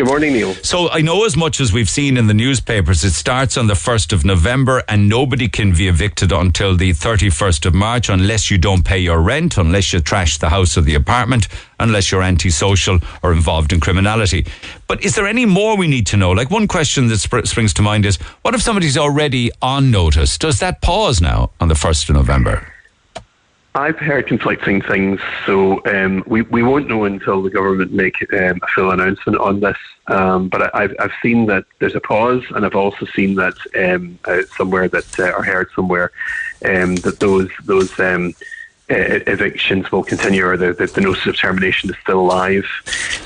Good 0.00 0.06
morning, 0.06 0.32
Neil. 0.32 0.54
So 0.54 0.88
I 0.88 1.02
know 1.02 1.26
as 1.26 1.36
much 1.36 1.60
as 1.60 1.74
we've 1.74 1.90
seen 1.90 2.16
in 2.16 2.26
the 2.26 2.32
newspapers, 2.32 3.04
it 3.04 3.10
starts 3.10 3.58
on 3.58 3.66
the 3.66 3.74
1st 3.74 4.14
of 4.14 4.24
November 4.24 4.82
and 4.88 5.10
nobody 5.10 5.46
can 5.46 5.74
be 5.74 5.88
evicted 5.88 6.32
until 6.32 6.74
the 6.74 6.92
31st 6.92 7.66
of 7.66 7.74
March 7.74 8.08
unless 8.08 8.50
you 8.50 8.56
don't 8.56 8.82
pay 8.82 8.96
your 8.96 9.20
rent, 9.20 9.58
unless 9.58 9.92
you 9.92 10.00
trash 10.00 10.38
the 10.38 10.48
house 10.48 10.78
or 10.78 10.80
the 10.80 10.94
apartment, 10.94 11.48
unless 11.78 12.10
you're 12.10 12.22
antisocial 12.22 12.98
or 13.22 13.34
involved 13.34 13.74
in 13.74 13.80
criminality. 13.80 14.46
But 14.88 15.04
is 15.04 15.16
there 15.16 15.26
any 15.26 15.44
more 15.44 15.76
we 15.76 15.86
need 15.86 16.06
to 16.06 16.16
know? 16.16 16.30
Like 16.30 16.50
one 16.50 16.66
question 16.66 17.08
that 17.08 17.18
sp- 17.20 17.44
springs 17.44 17.74
to 17.74 17.82
mind 17.82 18.06
is, 18.06 18.16
what 18.40 18.54
if 18.54 18.62
somebody's 18.62 18.96
already 18.96 19.50
on 19.60 19.90
notice? 19.90 20.38
Does 20.38 20.60
that 20.60 20.80
pause 20.80 21.20
now 21.20 21.50
on 21.60 21.68
the 21.68 21.74
1st 21.74 22.08
of 22.08 22.14
November? 22.14 22.72
I've 23.74 23.98
heard 23.98 24.26
conflicting 24.26 24.82
things, 24.82 25.20
so 25.46 25.80
um, 25.86 26.24
we 26.26 26.42
we 26.42 26.64
won't 26.64 26.88
know 26.88 27.04
until 27.04 27.40
the 27.40 27.50
government 27.50 27.92
make 27.92 28.16
um, 28.32 28.58
a 28.62 28.66
full 28.74 28.90
announcement 28.90 29.38
on 29.38 29.60
this. 29.60 29.76
Um, 30.08 30.48
but 30.48 30.74
I, 30.74 30.82
have 30.82 30.96
I've 30.98 31.12
seen 31.22 31.46
that 31.46 31.66
there's 31.78 31.94
a 31.94 32.00
pause, 32.00 32.42
and 32.50 32.66
I've 32.66 32.74
also 32.74 33.06
seen 33.06 33.36
that 33.36 33.54
um, 33.78 34.18
uh, 34.24 34.42
somewhere 34.56 34.88
that 34.88 35.20
uh, 35.20 35.30
or 35.30 35.44
heard 35.44 35.68
somewhere 35.76 36.10
um, 36.64 36.96
that 36.96 37.20
those 37.20 37.48
those 37.64 37.96
um, 38.00 38.34
evictions 38.90 39.90
will 39.92 40.02
continue, 40.02 40.44
or 40.44 40.56
the, 40.56 40.72
the, 40.72 40.86
the, 40.86 41.00
notice 41.00 41.26
of 41.26 41.36
termination 41.36 41.90
is 41.90 41.96
still 42.02 42.20
alive. 42.20 42.64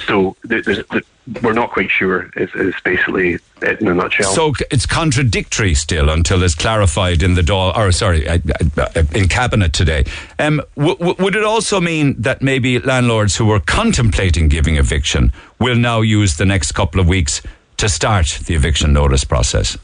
So 0.07 0.37
there's, 0.43 0.67
there's, 0.67 1.05
we're 1.43 1.55
not 1.55 1.71
quite 1.71 1.91
sure. 1.91 2.31
Is, 2.37 2.51
is 2.55 2.75
basically 2.85 3.39
it 3.63 3.81
in 3.81 3.89
a 3.89 3.95
nutshell. 3.95 4.33
So 4.33 4.53
it's 4.71 4.85
contradictory 4.87 5.75
still 5.75 6.11
until 6.11 6.43
it's 6.43 6.55
clarified 6.55 7.23
in 7.23 7.35
the 7.35 7.43
Dáil, 7.43 7.77
or 7.77 7.93
sorry, 7.93 8.29
uh, 8.29 8.39
uh, 8.77 9.03
in 9.15 9.29
cabinet 9.29 9.73
today. 9.73 10.05
Um, 10.39 10.61
w- 10.77 10.97
w- 10.97 11.17
would 11.19 11.35
it 11.35 11.45
also 11.45 11.81
mean 11.81 12.21
that 12.21 12.43
maybe 12.43 12.79
landlords 12.79 13.37
who 13.37 13.47
were 13.47 13.61
contemplating 13.61 14.49
giving 14.49 14.77
eviction 14.77 15.33
will 15.59 15.77
now 15.77 16.03
use 16.03 16.37
the 16.37 16.47
next 16.47 16.73
couple 16.73 17.01
of 17.01 17.09
weeks 17.09 17.41
to 17.79 17.89
start 17.89 18.39
the 18.47 18.55
eviction 18.55 18.93
notice 18.93 19.25
process? 19.25 19.79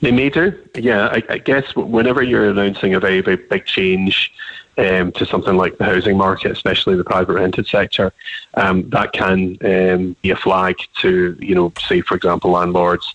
They 0.00 0.12
may 0.12 0.30
do. 0.30 0.56
Yeah, 0.74 1.08
I, 1.08 1.22
I 1.28 1.38
guess 1.38 1.76
whenever 1.76 2.22
you're 2.22 2.48
announcing 2.48 2.94
a 2.94 3.00
very, 3.00 3.20
very 3.20 3.36
big 3.36 3.66
change 3.66 4.32
um, 4.78 5.12
to 5.12 5.26
something 5.26 5.56
like 5.56 5.78
the 5.78 5.84
housing 5.84 6.16
market, 6.16 6.50
especially 6.50 6.96
the 6.96 7.04
private 7.04 7.34
rented 7.34 7.66
sector, 7.66 8.12
um, 8.54 8.88
that 8.90 9.12
can 9.12 9.56
um, 9.62 10.16
be 10.22 10.30
a 10.30 10.36
flag 10.36 10.76
to, 11.00 11.36
you 11.40 11.54
know, 11.54 11.72
say, 11.86 12.00
for 12.00 12.16
example, 12.16 12.52
landlords 12.52 13.14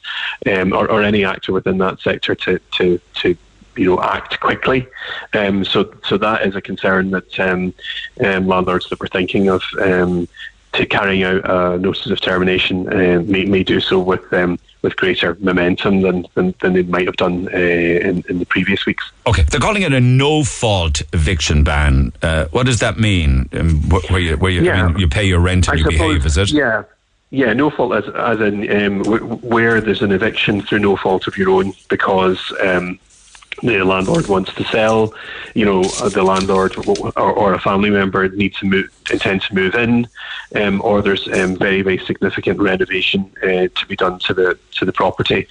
um, 0.51 0.73
or, 0.73 0.89
or, 0.89 1.01
any 1.03 1.25
actor 1.25 1.53
within 1.53 1.77
that 1.77 1.99
sector 1.99 2.35
to, 2.35 2.59
to, 2.71 2.99
to 3.15 3.35
you 3.75 3.85
know, 3.85 4.01
act 4.01 4.39
quickly. 4.39 4.87
Um, 5.33 5.65
so, 5.65 5.93
so 6.05 6.17
that 6.17 6.45
is 6.45 6.55
a 6.55 6.61
concern 6.61 7.11
that 7.11 7.39
um, 7.39 7.73
landlords 8.17 8.89
that 8.89 8.99
we're 8.99 9.07
thinking 9.07 9.49
of 9.49 9.63
to 10.75 10.85
carrying 10.85 11.23
out 11.23 11.49
uh, 11.49 11.77
notices 11.77 12.11
of 12.11 12.21
termination 12.21 12.87
uh, 12.91 13.21
may, 13.21 13.45
may 13.45 13.63
do 13.63 13.79
so 13.79 13.99
with 13.99 14.31
um, 14.33 14.59
with 14.85 14.95
greater 14.97 15.35
momentum 15.39 16.01
than, 16.01 16.27
than, 16.35 16.53
than 16.61 16.73
they 16.73 16.83
might 16.83 17.07
have 17.07 17.15
done 17.15 17.49
uh, 17.51 17.57
in, 17.57 18.23
in 18.29 18.37
the 18.37 18.45
previous 18.45 18.85
weeks. 18.85 19.11
Okay, 19.25 19.41
they're 19.41 19.59
calling 19.59 19.81
it 19.81 19.91
a 19.91 19.99
no-fault 19.99 21.01
eviction 21.11 21.63
ban. 21.63 22.13
Uh, 22.21 22.45
what 22.51 22.67
does 22.67 22.79
that 22.81 22.99
mean? 22.99 23.49
Um, 23.53 23.81
where 23.89 24.19
you, 24.19 24.37
where 24.37 24.51
you, 24.51 24.61
yeah. 24.61 24.83
I 24.83 24.87
mean, 24.87 24.99
you 24.99 25.07
pay 25.07 25.25
your 25.25 25.39
rent 25.39 25.67
and 25.67 25.73
I 25.73 25.77
you 25.77 25.83
suppose, 25.85 25.97
behave, 25.97 26.25
is 26.27 26.37
it? 26.37 26.51
Yeah. 26.51 26.83
Yeah, 27.31 27.53
no 27.53 27.71
fault 27.71 27.95
as, 27.95 28.07
as 28.13 28.39
in 28.39 28.71
um, 28.71 29.03
where 29.41 29.81
there's 29.81 30.03
an 30.03 30.11
eviction 30.11 30.61
through 30.61 30.79
no 30.79 30.95
fault 30.95 31.25
of 31.25 31.35
your 31.35 31.49
own 31.49 31.73
because 31.89 32.39
um, 32.61 32.99
the 33.63 33.83
landlord 33.83 34.27
wants 34.27 34.53
to 34.53 34.63
sell, 34.65 35.13
you 35.53 35.65
know, 35.65 35.81
uh, 35.99 36.09
the 36.09 36.23
landlord 36.23 36.75
or, 36.77 37.17
or 37.17 37.53
a 37.53 37.59
family 37.59 37.89
member 37.89 38.27
needs 38.29 38.59
to 38.59 38.65
move, 38.65 38.89
to 39.05 39.41
move 39.53 39.75
in, 39.75 40.07
um, 40.55 40.81
or 40.81 41.01
there's 41.01 41.27
um, 41.29 41.55
very 41.55 41.81
very 41.81 41.97
significant 41.97 42.59
renovation 42.59 43.31
uh, 43.43 43.67
to 43.73 43.85
be 43.87 43.95
done 43.95 44.19
to 44.19 44.33
the 44.33 44.59
to 44.71 44.85
the 44.85 44.93
property. 44.93 45.47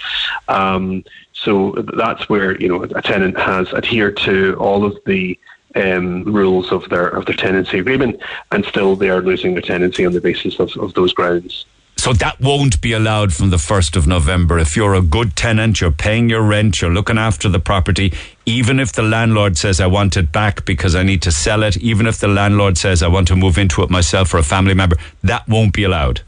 Um, 0.49 1.05
so 1.33 1.73
that's 1.97 2.29
where 2.29 2.61
you 2.61 2.69
know 2.69 2.83
a 2.83 3.03
tenant 3.03 3.39
has 3.39 3.73
adhered 3.73 4.17
to 4.19 4.55
all 4.59 4.85
of 4.85 4.99
the 5.07 5.39
um, 5.75 6.25
rules 6.25 6.71
of 6.73 6.89
their 6.89 7.09
of 7.09 7.27
their 7.27 7.37
tenancy 7.37 7.79
agreement, 7.79 8.21
and 8.53 8.65
still 8.65 8.97
they 8.97 9.11
are 9.11 9.23
losing 9.23 9.55
their 9.55 9.63
tenancy 9.63 10.07
on 10.07 10.13
the 10.13 10.21
basis 10.21 10.61
of, 10.61 10.77
of 10.77 10.95
those 10.95 11.13
grounds. 11.13 11.67
So 12.05 12.13
that 12.13 12.39
won't 12.39 12.83
be 12.83 12.93
allowed 12.93 13.33
from 13.33 13.49
the 13.49 13.57
1st 13.57 13.97
of 13.97 14.07
November. 14.07 14.59
If 14.59 14.77
you're 14.77 14.93
a 14.93 15.01
good 15.01 15.37
tenant, 15.37 15.81
you're 15.81 15.91
paying 15.91 16.29
your 16.29 16.43
rent, 16.43 16.83
you're 16.83 16.93
looking 16.93 17.17
after 17.17 17.49
the 17.49 17.59
property, 17.59 18.13
even 18.45 18.79
if 18.79 18.93
the 18.93 19.01
landlord 19.01 19.57
says, 19.57 19.81
I 19.81 19.87
want 19.87 20.19
it 20.19 20.31
back 20.31 20.67
because 20.67 20.95
I 20.95 21.03
need 21.03 21.23
to 21.23 21.33
sell 21.33 21.63
it, 21.63 21.79
even 21.79 22.07
if 22.07 22.19
the 22.19 22.29
landlord 22.29 22.77
says, 22.77 23.03
I 23.03 23.09
want 23.09 23.29
to 23.29 23.37
move 23.37 23.57
into 23.57 23.83
it 23.83 23.89
myself 23.89 24.35
or 24.35 24.37
a 24.37 24.43
family 24.43 24.75
member, 24.75 24.97
that 25.23 25.49
won't 25.49 25.73
be 25.73 25.85
allowed. 25.85 26.21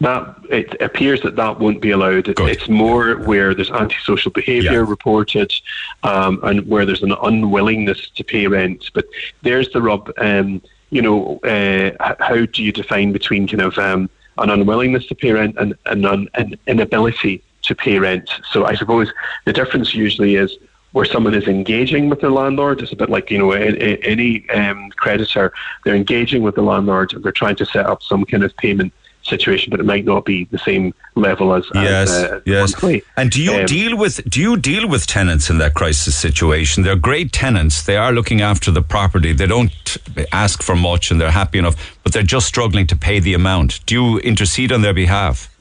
That 0.00 0.34
it 0.50 0.82
appears 0.82 1.20
that 1.20 1.36
that 1.36 1.60
won't 1.60 1.80
be 1.80 1.92
allowed. 1.92 2.26
It, 2.26 2.40
it's 2.40 2.68
more 2.68 3.18
where 3.18 3.54
there's 3.54 3.70
antisocial 3.70 4.32
behaviour 4.32 4.82
yeah. 4.82 4.90
reported, 4.90 5.54
um, 6.02 6.40
and 6.42 6.66
where 6.66 6.84
there's 6.84 7.04
an 7.04 7.14
unwillingness 7.22 8.10
to 8.16 8.24
pay 8.24 8.48
rent. 8.48 8.90
But 8.94 9.06
there's 9.42 9.70
the 9.70 9.80
rub. 9.80 10.12
Um, 10.18 10.60
you 10.90 11.02
know, 11.02 11.38
uh, 11.38 12.14
how 12.18 12.46
do 12.46 12.64
you 12.64 12.72
define 12.72 13.12
between 13.12 13.46
kind 13.48 13.62
of 13.62 13.78
um, 13.78 14.10
an 14.38 14.50
unwillingness 14.50 15.06
to 15.06 15.14
pay 15.14 15.32
rent 15.32 15.56
and, 15.58 15.74
an, 15.86 16.28
an 16.34 16.58
inability 16.66 17.42
to 17.62 17.74
pay 17.74 17.98
rent. 17.98 18.30
So 18.50 18.64
I 18.64 18.74
suppose 18.74 19.12
the 19.44 19.52
difference 19.52 19.94
usually 19.94 20.36
is 20.36 20.56
where 20.92 21.04
someone 21.04 21.34
is 21.34 21.46
engaging 21.46 22.08
with 22.08 22.20
their 22.20 22.30
landlord. 22.30 22.80
It's 22.80 22.92
a 22.92 22.96
bit 22.96 23.10
like 23.10 23.30
you 23.30 23.38
know 23.38 23.50
any 23.52 24.48
um, 24.50 24.90
creditor. 24.90 25.52
They're 25.84 25.94
engaging 25.94 26.42
with 26.42 26.54
the 26.54 26.62
landlord. 26.62 27.12
And 27.12 27.22
they're 27.22 27.32
trying 27.32 27.56
to 27.56 27.66
set 27.66 27.86
up 27.86 28.02
some 28.02 28.24
kind 28.24 28.44
of 28.44 28.56
payment 28.56 28.92
situation, 29.26 29.70
but 29.70 29.80
it 29.80 29.86
might 29.86 30.04
not 30.04 30.24
be 30.24 30.44
the 30.44 30.58
same 30.58 30.94
level 31.14 31.54
as 31.54 31.66
yes, 31.74 32.10
as, 32.10 32.24
uh, 32.24 32.40
yes. 32.44 32.72
Monthly. 32.72 33.02
And 33.16 33.30
do 33.30 33.42
you 33.42 33.52
um, 33.52 33.66
deal 33.66 33.96
with 33.96 34.28
do 34.28 34.40
you 34.40 34.56
deal 34.56 34.88
with 34.88 35.06
tenants 35.06 35.50
in 35.50 35.58
that 35.58 35.74
crisis 35.74 36.16
situation? 36.16 36.82
They're 36.82 36.96
great 36.96 37.32
tenants. 37.32 37.82
They 37.82 37.96
are 37.96 38.12
looking 38.12 38.40
after 38.40 38.70
the 38.70 38.82
property. 38.82 39.32
They 39.32 39.46
don't 39.46 39.96
ask 40.32 40.62
for 40.62 40.76
much, 40.76 41.10
and 41.10 41.20
they're 41.20 41.30
happy 41.30 41.58
enough, 41.58 41.98
but 42.02 42.12
they're 42.12 42.22
just 42.22 42.46
struggling 42.46 42.86
to 42.88 42.96
pay 42.96 43.20
the 43.20 43.34
amount. 43.34 43.84
Do 43.86 43.94
you 43.94 44.18
intercede 44.20 44.72
on 44.72 44.82
their 44.82 44.94
behalf? 44.94 45.55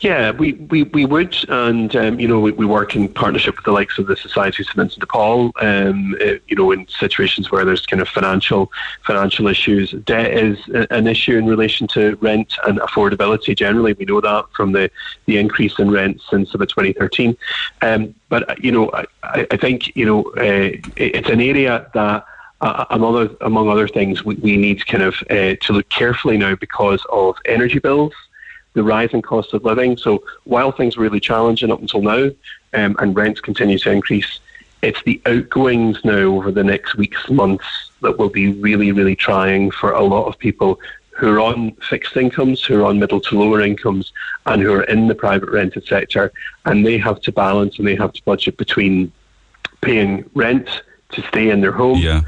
Yeah, 0.00 0.30
we, 0.30 0.52
we, 0.52 0.84
we 0.84 1.04
would, 1.04 1.36
and 1.48 1.94
um, 1.96 2.20
you 2.20 2.28
know, 2.28 2.38
we, 2.38 2.52
we, 2.52 2.64
work 2.64 2.94
in 2.94 3.08
partnership 3.08 3.56
with 3.56 3.64
the 3.64 3.72
likes 3.72 3.98
of 3.98 4.06
the 4.06 4.16
Society 4.16 4.62
of 4.62 4.66
St 4.66 4.76
Vincent 4.76 5.00
de 5.00 5.06
Paul. 5.06 5.50
Um, 5.60 6.16
uh, 6.20 6.34
you 6.46 6.54
know, 6.54 6.70
in 6.70 6.86
situations 6.86 7.50
where 7.50 7.64
there's 7.64 7.84
kind 7.84 8.00
of 8.00 8.08
financial 8.08 8.70
financial 9.04 9.48
issues, 9.48 9.90
debt 9.90 10.32
is 10.32 10.58
an 10.90 11.08
issue 11.08 11.36
in 11.36 11.46
relation 11.46 11.88
to 11.88 12.16
rent 12.20 12.54
and 12.66 12.78
affordability. 12.78 13.56
Generally, 13.56 13.94
we 13.94 14.04
know 14.04 14.20
that 14.20 14.44
from 14.54 14.72
the, 14.72 14.90
the 15.26 15.38
increase 15.38 15.76
in 15.80 15.90
rent 15.90 16.20
since 16.30 16.54
about 16.54 16.68
2013. 16.68 17.36
Um, 17.82 18.14
but 18.28 18.48
uh, 18.48 18.54
you 18.58 18.70
know, 18.70 18.92
I, 19.24 19.46
I 19.50 19.56
think 19.56 19.96
you 19.96 20.06
know, 20.06 20.22
uh, 20.36 20.78
it's 20.96 21.28
an 21.28 21.40
area 21.40 21.90
that. 21.94 22.24
Uh, 22.60 22.84
among, 22.90 23.14
other, 23.14 23.36
among 23.42 23.68
other 23.68 23.86
things, 23.86 24.24
we, 24.24 24.34
we 24.34 24.56
need 24.56 24.84
kind 24.84 25.04
of 25.04 25.14
uh, 25.30 25.54
to 25.60 25.72
look 25.72 25.88
carefully 25.90 26.36
now 26.36 26.56
because 26.56 27.00
of 27.08 27.36
energy 27.44 27.78
bills 27.78 28.12
the 28.74 28.82
rising 28.82 29.22
cost 29.22 29.54
of 29.54 29.64
living. 29.64 29.96
So 29.96 30.22
while 30.44 30.72
things 30.72 30.96
were 30.96 31.02
really 31.02 31.20
challenging 31.20 31.70
up 31.70 31.80
until 31.80 32.02
now, 32.02 32.30
um, 32.74 32.96
and 32.98 33.16
rents 33.16 33.40
continue 33.40 33.78
to 33.78 33.90
increase, 33.90 34.40
it's 34.82 35.02
the 35.02 35.20
outgoings 35.26 36.04
now 36.04 36.36
over 36.36 36.52
the 36.52 36.64
next 36.64 36.94
weeks, 36.96 37.28
months 37.28 37.90
that 38.02 38.18
will 38.18 38.28
be 38.28 38.52
really, 38.52 38.92
really 38.92 39.16
trying 39.16 39.70
for 39.70 39.92
a 39.92 40.02
lot 40.02 40.26
of 40.26 40.38
people 40.38 40.78
who 41.10 41.34
are 41.34 41.40
on 41.40 41.72
fixed 41.76 42.16
incomes, 42.16 42.62
who 42.62 42.80
are 42.80 42.84
on 42.84 43.00
middle 43.00 43.20
to 43.20 43.38
lower 43.38 43.60
incomes, 43.60 44.12
and 44.46 44.62
who 44.62 44.72
are 44.72 44.84
in 44.84 45.08
the 45.08 45.14
private 45.14 45.50
rented 45.50 45.84
sector, 45.84 46.32
and 46.64 46.86
they 46.86 46.96
have 46.96 47.20
to 47.22 47.32
balance 47.32 47.78
and 47.78 47.88
they 47.88 47.96
have 47.96 48.12
to 48.12 48.22
budget 48.22 48.56
between 48.56 49.10
paying 49.80 50.28
rent 50.34 50.82
to 51.10 51.22
stay 51.22 51.50
in 51.50 51.60
their 51.60 51.72
home. 51.72 51.98
Yeah 51.98 52.22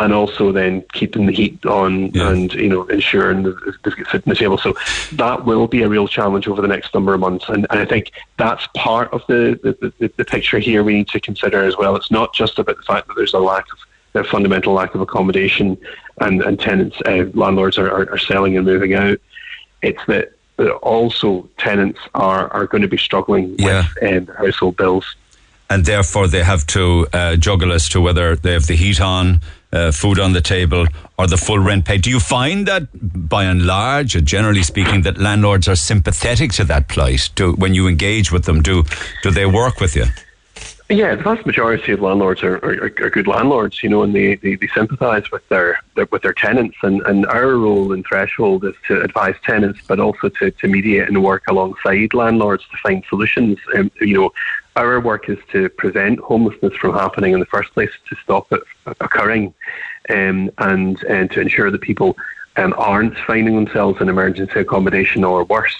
and 0.00 0.12
also 0.12 0.52
then 0.52 0.82
keeping 0.92 1.26
the 1.26 1.32
heat 1.32 1.64
on 1.66 2.08
yeah. 2.08 2.30
and 2.30 2.54
you 2.54 2.68
know 2.68 2.84
ensuring 2.86 3.42
the 3.42 3.76
biscuits 3.82 4.10
sit 4.10 4.26
on 4.26 4.30
the 4.30 4.34
table. 4.34 4.58
So 4.58 4.74
that 5.12 5.44
will 5.44 5.66
be 5.66 5.82
a 5.82 5.88
real 5.88 6.08
challenge 6.08 6.46
over 6.48 6.62
the 6.62 6.68
next 6.68 6.94
number 6.94 7.14
of 7.14 7.20
months, 7.20 7.48
and, 7.48 7.66
and 7.70 7.80
I 7.80 7.84
think 7.84 8.12
that's 8.36 8.66
part 8.76 9.12
of 9.12 9.22
the, 9.28 9.58
the, 9.62 9.92
the, 9.98 10.12
the, 10.16 10.24
picture 10.24 10.58
here 10.58 10.84
we 10.84 10.94
need 10.94 11.08
to 11.08 11.20
consider 11.20 11.64
as 11.64 11.76
well. 11.76 11.96
It's 11.96 12.10
not 12.10 12.34
just 12.34 12.58
about 12.58 12.76
the 12.76 12.82
fact 12.82 13.08
that 13.08 13.14
there's 13.16 13.34
a 13.34 13.38
lack 13.38 13.64
of 13.72 13.78
a 14.14 14.24
fundamental 14.24 14.72
lack 14.72 14.94
of 14.94 15.00
accommodation, 15.00 15.76
and 16.20 16.42
and 16.42 16.58
tenants 16.60 16.96
uh, 17.06 17.24
landlords 17.34 17.78
are, 17.78 17.90
are, 17.90 18.10
are 18.10 18.18
selling 18.18 18.56
and 18.56 18.66
moving 18.66 18.94
out. 18.94 19.18
It's 19.82 20.04
that 20.06 20.32
also 20.82 21.48
tenants 21.56 22.00
are, 22.14 22.52
are 22.52 22.66
going 22.66 22.82
to 22.82 22.88
be 22.88 22.98
struggling 22.98 23.54
yeah. 23.58 23.86
with 24.00 24.28
um, 24.28 24.34
household 24.34 24.76
bills 24.76 25.14
and 25.70 25.84
therefore 25.84 26.26
they 26.26 26.42
have 26.42 26.66
to 26.66 27.06
uh, 27.12 27.36
juggle 27.36 27.72
as 27.72 27.88
to 27.90 28.00
whether 28.00 28.36
they 28.36 28.52
have 28.52 28.66
the 28.66 28.74
heat 28.74 29.00
on, 29.00 29.40
uh, 29.72 29.92
food 29.92 30.18
on 30.18 30.32
the 30.32 30.40
table, 30.40 30.86
or 31.18 31.26
the 31.26 31.36
full 31.36 31.58
rent 31.58 31.84
paid. 31.84 32.02
Do 32.02 32.10
you 32.10 32.20
find 32.20 32.66
that, 32.66 32.88
by 33.28 33.44
and 33.44 33.66
large, 33.66 34.16
uh, 34.16 34.20
generally 34.20 34.62
speaking, 34.62 35.02
that 35.02 35.18
landlords 35.18 35.68
are 35.68 35.76
sympathetic 35.76 36.52
to 36.52 36.64
that 36.64 36.88
plight? 36.88 37.30
Do, 37.34 37.52
when 37.52 37.74
you 37.74 37.88
engage 37.88 38.32
with 38.32 38.44
them, 38.44 38.62
do 38.62 38.84
do 39.22 39.30
they 39.30 39.46
work 39.46 39.80
with 39.80 39.94
you? 39.96 40.06
Yeah, 40.90 41.14
the 41.16 41.22
vast 41.22 41.44
majority 41.44 41.92
of 41.92 42.00
landlords 42.00 42.42
are, 42.42 42.56
are, 42.64 42.84
are 43.02 43.10
good 43.10 43.26
landlords, 43.26 43.82
you 43.82 43.90
know, 43.90 44.02
and 44.02 44.14
they, 44.14 44.36
they, 44.36 44.54
they 44.54 44.68
sympathise 44.68 45.30
with 45.30 45.46
their, 45.50 45.78
their, 45.96 46.08
with 46.10 46.22
their 46.22 46.32
tenants. 46.32 46.78
And, 46.82 47.02
and 47.02 47.26
our 47.26 47.58
role 47.58 47.92
in 47.92 48.02
Threshold 48.04 48.64
is 48.64 48.74
to 48.86 49.02
advise 49.02 49.34
tenants, 49.44 49.80
but 49.86 50.00
also 50.00 50.30
to, 50.30 50.50
to 50.50 50.66
mediate 50.66 51.08
and 51.08 51.22
work 51.22 51.42
alongside 51.46 52.14
landlords 52.14 52.64
to 52.70 52.76
find 52.78 53.04
solutions. 53.06 53.58
Um, 53.76 53.90
you 54.00 54.14
know, 54.18 54.32
our 54.78 55.00
work 55.00 55.28
is 55.28 55.38
to 55.52 55.68
prevent 55.68 56.20
homelessness 56.20 56.74
from 56.74 56.94
happening 56.94 57.32
in 57.32 57.40
the 57.40 57.46
first 57.46 57.72
place, 57.74 57.90
to 58.08 58.16
stop 58.22 58.52
it 58.52 58.62
occurring, 59.00 59.52
um, 60.08 60.50
and, 60.58 61.02
and 61.04 61.30
to 61.32 61.40
ensure 61.40 61.70
that 61.70 61.80
people 61.80 62.16
um, 62.56 62.74
aren't 62.78 63.18
finding 63.18 63.54
themselves 63.56 64.00
in 64.00 64.08
emergency 64.08 64.60
accommodation 64.60 65.24
or 65.24 65.44
worse. 65.44 65.76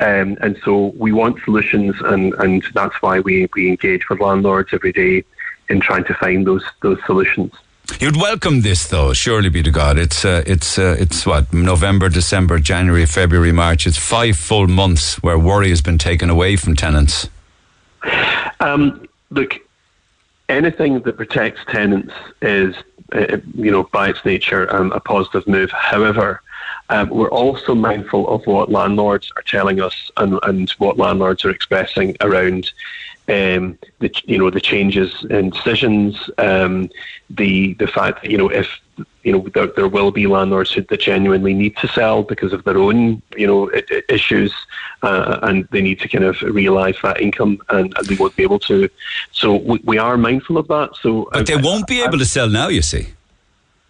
Um, 0.00 0.36
and 0.40 0.56
so 0.64 0.92
we 0.96 1.12
want 1.12 1.42
solutions, 1.44 1.96
and, 2.04 2.32
and 2.34 2.64
that's 2.74 3.02
why 3.02 3.20
we, 3.20 3.48
we 3.54 3.68
engage 3.68 4.08
with 4.08 4.20
landlords 4.20 4.70
every 4.72 4.92
day 4.92 5.24
in 5.68 5.80
trying 5.80 6.04
to 6.04 6.14
find 6.14 6.46
those 6.46 6.64
those 6.80 6.98
solutions. 7.04 7.52
You'd 8.00 8.16
welcome 8.16 8.60
this, 8.60 8.86
though. 8.86 9.12
Surely 9.12 9.48
be 9.48 9.62
to 9.62 9.70
God. 9.70 9.98
It's 9.98 10.24
uh, 10.24 10.42
it's 10.46 10.78
uh, 10.78 10.96
it's 10.98 11.26
what 11.26 11.52
November, 11.52 12.08
December, 12.08 12.58
January, 12.58 13.06
February, 13.06 13.52
March. 13.52 13.86
It's 13.86 13.98
five 13.98 14.36
full 14.36 14.68
months 14.68 15.20
where 15.22 15.38
worry 15.38 15.70
has 15.70 15.82
been 15.82 15.98
taken 15.98 16.30
away 16.30 16.56
from 16.56 16.76
tenants. 16.76 17.28
Um, 18.60 19.08
look, 19.30 19.54
anything 20.48 21.00
that 21.00 21.16
protects 21.16 21.60
tenants 21.68 22.14
is, 22.42 22.74
uh, 23.12 23.38
you 23.54 23.70
know, 23.70 23.84
by 23.84 24.08
its 24.08 24.24
nature, 24.24 24.74
um, 24.74 24.92
a 24.92 25.00
positive 25.00 25.46
move. 25.46 25.70
However, 25.70 26.42
um, 26.90 27.10
we're 27.10 27.30
also 27.30 27.74
mindful 27.74 28.28
of 28.28 28.46
what 28.46 28.70
landlords 28.70 29.30
are 29.36 29.42
telling 29.42 29.80
us 29.80 30.10
and, 30.16 30.38
and 30.42 30.70
what 30.72 30.96
landlords 30.96 31.44
are 31.44 31.50
expressing 31.50 32.16
around 32.20 32.72
um, 33.28 33.78
the 33.98 34.10
you 34.24 34.38
know 34.38 34.48
the 34.48 34.60
changes 34.60 35.12
in 35.28 35.50
decisions, 35.50 36.30
um, 36.38 36.88
the 37.28 37.74
the 37.74 37.86
fact 37.86 38.22
that 38.22 38.30
you 38.30 38.38
know 38.38 38.48
if 38.48 38.80
you 39.22 39.32
know 39.32 39.46
there, 39.54 39.66
there 39.66 39.88
will 39.88 40.10
be 40.10 40.26
landlords 40.26 40.72
who 40.72 40.82
that 40.82 41.00
genuinely 41.00 41.54
need 41.54 41.76
to 41.78 41.88
sell 41.88 42.22
because 42.22 42.52
of 42.52 42.64
their 42.64 42.78
own 42.78 43.22
you 43.36 43.46
know 43.46 43.70
issues, 44.08 44.52
uh, 45.02 45.38
and 45.42 45.68
they 45.70 45.82
need 45.82 46.00
to 46.00 46.08
kind 46.08 46.24
of 46.24 46.40
realise 46.42 46.96
that 47.02 47.20
income, 47.20 47.60
and, 47.68 47.92
and, 47.96 48.06
they 48.06 48.14
won't 48.14 48.36
be 48.36 48.42
able 48.42 48.58
to. 48.60 48.88
So 49.32 49.56
we, 49.56 49.80
we 49.84 49.98
are 49.98 50.16
mindful 50.16 50.58
of 50.58 50.68
that. 50.68 50.90
So, 51.00 51.28
but 51.32 51.46
they 51.46 51.54
I, 51.54 51.60
won't 51.60 51.86
be 51.86 52.02
able 52.02 52.16
I, 52.16 52.18
to 52.18 52.24
sell 52.24 52.48
now. 52.48 52.68
You 52.68 52.82
see, 52.82 53.08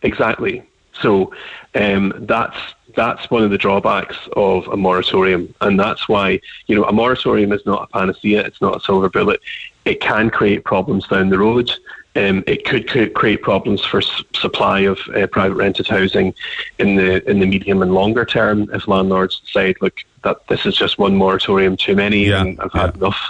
exactly. 0.03 0.63
So 1.01 1.33
um, 1.75 2.13
that's 2.21 2.59
that's 2.97 3.31
one 3.31 3.45
of 3.45 3.51
the 3.51 3.59
drawbacks 3.59 4.17
of 4.35 4.67
a 4.69 4.77
moratorium, 4.77 5.55
and 5.61 5.79
that's 5.79 6.09
why 6.09 6.41
you 6.67 6.77
know 6.77 6.85
a 6.85 6.93
moratorium 6.93 7.53
is 7.53 7.65
not 7.65 7.85
a 7.85 7.87
panacea. 7.99 8.45
It's 8.45 8.61
not 8.61 8.77
a 8.77 8.81
silver 8.81 9.09
bullet. 9.09 9.41
It 9.85 10.01
can 10.01 10.31
create 10.31 10.65
problems 10.65 11.07
down 11.07 11.29
the 11.31 11.39
road. 11.39 11.71
Um, 12.19 12.43
it 12.47 12.65
could 12.65 13.15
create 13.15 13.43
problems 13.43 13.85
for 13.85 13.99
s- 13.99 14.23
supply 14.35 14.81
of 14.81 14.99
uh, 15.15 15.29
private 15.29 15.55
rented 15.55 15.87
housing 15.87 16.35
in 16.79 16.97
the 16.97 17.29
in 17.31 17.39
the 17.39 17.47
medium 17.47 17.81
and 17.81 17.95
longer 17.95 18.25
term 18.25 18.69
if 18.73 18.89
landlords 18.89 19.41
decide, 19.41 19.77
look, 19.81 19.95
that 20.25 20.47
this 20.49 20.67
is 20.67 20.77
just 20.77 20.99
one 20.99 21.15
moratorium 21.15 21.77
too 21.77 21.95
many, 21.95 22.27
yeah, 22.27 22.41
and 22.41 22.61
I've 22.61 22.71
yeah. 22.75 22.81
had 22.87 22.97
enough. 22.97 23.21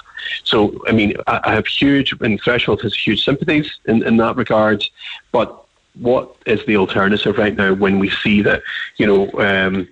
So, 0.44 0.80
I 0.86 0.92
mean, 0.92 1.14
I, 1.26 1.40
I 1.44 1.54
have 1.54 1.66
huge, 1.66 2.14
and 2.20 2.40
Threshold 2.40 2.82
has 2.82 2.94
huge 2.94 3.24
sympathies 3.24 3.70
in, 3.86 4.02
in 4.04 4.16
that 4.18 4.36
regard, 4.36 4.84
but 5.32 5.64
what 5.94 6.34
is 6.46 6.64
the 6.66 6.76
alternative 6.76 7.36
right 7.38 7.56
now 7.56 7.74
when 7.74 7.98
we 7.98 8.10
see 8.10 8.40
that, 8.42 8.62
you 8.96 9.06
know, 9.06 9.30
um, 9.40 9.88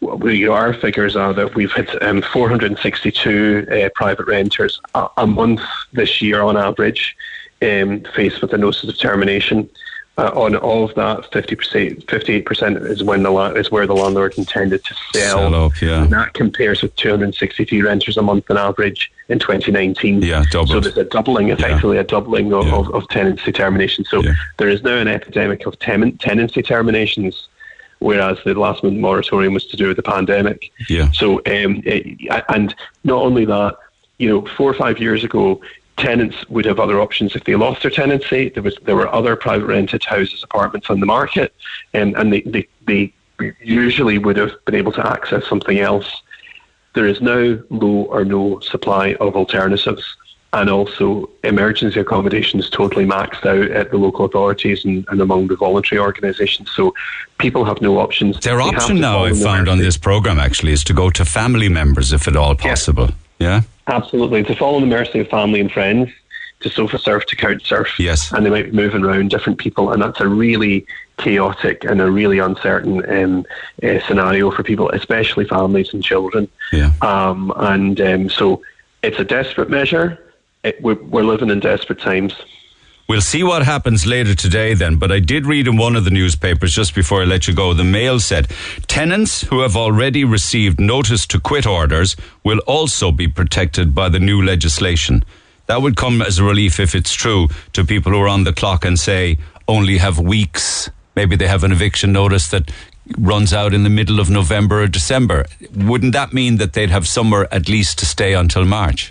we, 0.00 0.48
our 0.48 0.72
figures 0.72 1.14
are 1.14 1.34
that 1.34 1.54
we've 1.54 1.72
had 1.72 2.02
um, 2.02 2.22
462 2.22 3.66
uh, 3.70 3.88
private 3.94 4.26
renters 4.26 4.80
a, 4.94 5.08
a, 5.18 5.26
month 5.26 5.60
this 5.92 6.22
year 6.22 6.40
on 6.40 6.56
average 6.56 7.16
um, 7.62 8.04
faced 8.14 8.42
with 8.42 8.52
a 8.52 8.58
notice 8.58 8.84
of 8.84 8.98
termination. 8.98 9.68
Uh, 10.18 10.30
on 10.34 10.54
all 10.56 10.84
of 10.84 10.94
that, 10.96 11.30
50%, 11.30 12.04
58% 12.04 12.90
is 12.90 13.02
when 13.02 13.22
the 13.22 13.32
is 13.54 13.70
where 13.70 13.86
the 13.86 13.94
landlord 13.94 14.36
intended 14.36 14.84
to 14.84 14.94
sell. 15.14 15.38
sell 15.38 15.54
up, 15.54 15.80
yeah. 15.80 16.02
And 16.02 16.12
that 16.12 16.34
compares 16.34 16.82
with 16.82 16.94
263 16.96 17.80
renters 17.80 18.18
a 18.18 18.22
month 18.22 18.50
on 18.50 18.58
average 18.58 19.10
in 19.28 19.38
2019. 19.38 20.20
Yeah, 20.20 20.44
doubled. 20.50 20.68
So 20.68 20.80
there's 20.80 20.98
a 20.98 21.04
doubling, 21.04 21.48
effectively 21.48 21.96
yeah. 21.96 22.02
a 22.02 22.04
doubling 22.04 22.52
of, 22.52 22.66
yeah. 22.66 22.74
of, 22.74 22.94
of, 22.94 23.08
tenancy 23.08 23.50
termination. 23.50 24.04
So 24.04 24.22
yeah. 24.22 24.34
there 24.58 24.68
is 24.68 24.82
now 24.82 24.96
an 24.96 25.08
epidemic 25.08 25.64
of 25.64 25.78
ten- 25.78 26.18
tenancy 26.18 26.60
terminations 26.60 27.48
whereas 28.00 28.38
the 28.44 28.54
last 28.54 28.82
month 28.82 28.98
moratorium 28.98 29.54
was 29.54 29.66
to 29.66 29.76
do 29.76 29.88
with 29.88 29.96
the 29.96 30.02
pandemic. 30.02 30.72
Yeah. 30.88 31.12
So, 31.12 31.36
um, 31.46 31.82
it, 31.84 32.18
and 32.48 32.74
not 33.04 33.22
only 33.22 33.44
that, 33.44 33.76
you 34.18 34.28
know, 34.28 34.46
four 34.56 34.70
or 34.70 34.74
five 34.74 34.98
years 34.98 35.22
ago, 35.22 35.60
tenants 36.00 36.48
would 36.48 36.64
have 36.64 36.80
other 36.80 37.00
options 37.00 37.36
if 37.36 37.44
they 37.44 37.54
lost 37.54 37.82
their 37.82 37.90
tenancy. 37.90 38.48
There 38.48 38.62
was 38.62 38.76
there 38.82 38.96
were 38.96 39.12
other 39.12 39.36
private 39.36 39.66
rented 39.66 40.04
houses, 40.04 40.42
apartments 40.42 40.90
on 40.90 41.00
the 41.00 41.06
market, 41.06 41.54
and 41.92 42.16
and 42.16 42.32
they, 42.32 42.40
they, 42.42 42.66
they 42.86 43.12
usually 43.62 44.18
would 44.18 44.36
have 44.36 44.52
been 44.64 44.74
able 44.74 44.92
to 44.92 45.06
access 45.06 45.46
something 45.46 45.78
else. 45.78 46.22
There 46.94 47.06
is 47.06 47.20
now 47.20 47.58
low 47.70 48.04
or 48.04 48.24
no 48.24 48.60
supply 48.60 49.14
of 49.14 49.36
alternatives, 49.36 50.16
and 50.52 50.68
also 50.68 51.30
emergency 51.44 52.00
accommodation 52.00 52.58
is 52.58 52.68
totally 52.68 53.06
maxed 53.06 53.46
out 53.46 53.70
at 53.70 53.90
the 53.90 53.96
local 53.96 54.24
authorities 54.24 54.84
and, 54.84 55.06
and 55.08 55.20
among 55.20 55.46
the 55.46 55.56
voluntary 55.56 56.00
organisations. 56.00 56.70
So 56.72 56.94
people 57.38 57.64
have 57.64 57.80
no 57.80 57.98
options. 57.98 58.40
Their 58.40 58.58
they 58.58 58.64
option 58.64 59.00
now, 59.00 59.24
I 59.24 59.32
found 59.32 59.68
on 59.68 59.78
this 59.78 59.96
programme 59.96 60.40
actually, 60.40 60.72
is 60.72 60.82
to 60.84 60.94
go 60.94 61.10
to 61.10 61.24
family 61.24 61.68
members 61.68 62.12
if 62.12 62.26
at 62.26 62.36
all 62.36 62.54
possible. 62.56 63.10
Yeah. 63.38 63.48
yeah? 63.48 63.62
Absolutely. 63.90 64.42
To 64.44 64.54
follow 64.54 64.80
the 64.80 64.86
mercy 64.86 65.20
of 65.20 65.28
family 65.28 65.60
and 65.60 65.70
friends, 65.70 66.10
to 66.60 66.70
sofa 66.70 66.98
surf, 66.98 67.26
to 67.26 67.36
couch 67.36 67.66
surf. 67.66 67.98
Yes. 67.98 68.32
And 68.32 68.44
they 68.44 68.50
might 68.50 68.66
be 68.66 68.72
moving 68.72 69.04
around 69.04 69.30
different 69.30 69.58
people, 69.58 69.92
and 69.92 70.02
that's 70.02 70.20
a 70.20 70.28
really 70.28 70.86
chaotic 71.16 71.84
and 71.84 72.00
a 72.00 72.10
really 72.10 72.38
uncertain 72.38 73.08
um, 73.10 73.46
uh, 73.82 74.00
scenario 74.06 74.50
for 74.50 74.62
people, 74.62 74.90
especially 74.90 75.44
families 75.44 75.92
and 75.92 76.02
children. 76.02 76.48
Yeah. 76.72 76.92
Um, 77.02 77.52
and 77.56 78.00
um, 78.00 78.30
so 78.30 78.62
it's 79.02 79.18
a 79.18 79.24
desperate 79.24 79.70
measure. 79.70 80.18
It, 80.62 80.80
we're, 80.82 81.02
we're 81.02 81.24
living 81.24 81.50
in 81.50 81.60
desperate 81.60 82.00
times. 82.00 82.34
We'll 83.10 83.20
see 83.20 83.42
what 83.42 83.64
happens 83.64 84.06
later 84.06 84.36
today 84.36 84.72
then. 84.72 84.94
But 84.94 85.10
I 85.10 85.18
did 85.18 85.44
read 85.44 85.66
in 85.66 85.76
one 85.76 85.96
of 85.96 86.04
the 86.04 86.12
newspapers 86.12 86.72
just 86.72 86.94
before 86.94 87.22
I 87.22 87.24
let 87.24 87.48
you 87.48 87.52
go, 87.52 87.74
the 87.74 87.82
Mail 87.82 88.20
said 88.20 88.46
tenants 88.86 89.40
who 89.40 89.62
have 89.62 89.74
already 89.74 90.22
received 90.22 90.78
notice 90.78 91.26
to 91.26 91.40
quit 91.40 91.66
orders 91.66 92.14
will 92.44 92.60
also 92.68 93.10
be 93.10 93.26
protected 93.26 93.96
by 93.96 94.10
the 94.10 94.20
new 94.20 94.40
legislation. 94.40 95.24
That 95.66 95.82
would 95.82 95.96
come 95.96 96.22
as 96.22 96.38
a 96.38 96.44
relief 96.44 96.78
if 96.78 96.94
it's 96.94 97.12
true 97.12 97.48
to 97.72 97.84
people 97.84 98.12
who 98.12 98.20
are 98.20 98.28
on 98.28 98.44
the 98.44 98.52
clock 98.52 98.84
and 98.84 98.96
say 98.96 99.38
only 99.66 99.98
have 99.98 100.20
weeks. 100.20 100.88
Maybe 101.16 101.34
they 101.34 101.48
have 101.48 101.64
an 101.64 101.72
eviction 101.72 102.12
notice 102.12 102.46
that 102.50 102.70
runs 103.18 103.52
out 103.52 103.74
in 103.74 103.82
the 103.82 103.90
middle 103.90 104.20
of 104.20 104.30
November 104.30 104.82
or 104.82 104.86
December. 104.86 105.46
Wouldn't 105.74 106.12
that 106.12 106.32
mean 106.32 106.58
that 106.58 106.74
they'd 106.74 106.90
have 106.90 107.08
somewhere 107.08 107.52
at 107.52 107.68
least 107.68 107.98
to 107.98 108.06
stay 108.06 108.34
until 108.34 108.64
March? 108.64 109.10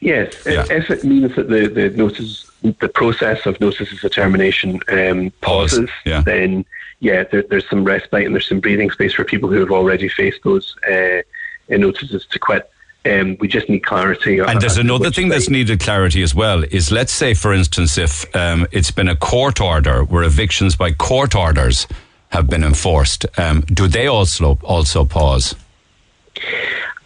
Yes, 0.00 0.42
yeah. 0.46 0.64
if 0.70 0.90
it 0.90 1.04
means 1.04 1.34
that 1.36 1.50
the, 1.50 1.68
the 1.68 1.90
notice 1.90 2.50
the 2.64 2.88
process 2.88 3.44
of 3.46 3.60
notices 3.60 4.02
of 4.02 4.12
termination 4.12 4.80
um, 4.88 5.30
pauses, 5.40 5.90
yeah. 6.04 6.22
then 6.22 6.64
yeah, 7.00 7.24
there, 7.24 7.42
there's 7.42 7.68
some 7.68 7.84
respite 7.84 8.24
and 8.24 8.34
there's 8.34 8.48
some 8.48 8.60
breathing 8.60 8.90
space 8.90 9.12
for 9.12 9.24
people 9.24 9.50
who 9.50 9.60
have 9.60 9.70
already 9.70 10.08
faced 10.08 10.42
those 10.42 10.74
uh, 10.90 11.20
notices 11.68 12.26
to 12.26 12.38
quit. 12.38 12.70
Um, 13.06 13.36
we 13.38 13.48
just 13.48 13.68
need 13.68 13.80
clarity. 13.80 14.38
And 14.38 14.62
there's 14.62 14.78
another 14.78 15.10
thing 15.10 15.28
that's 15.28 15.50
needed 15.50 15.80
clarity 15.80 16.22
as 16.22 16.34
well 16.34 16.64
is 16.64 16.90
let's 16.90 17.12
say, 17.12 17.34
for 17.34 17.52
instance, 17.52 17.98
if 17.98 18.34
um, 18.34 18.66
it's 18.72 18.90
been 18.90 19.08
a 19.08 19.16
court 19.16 19.60
order 19.60 20.04
where 20.04 20.22
evictions 20.22 20.74
by 20.74 20.92
court 20.92 21.34
orders 21.34 21.86
have 22.30 22.48
been 22.48 22.64
enforced, 22.64 23.26
um, 23.38 23.60
do 23.60 23.86
they 23.86 24.06
also 24.06 24.58
also 24.62 25.04
pause? 25.04 25.54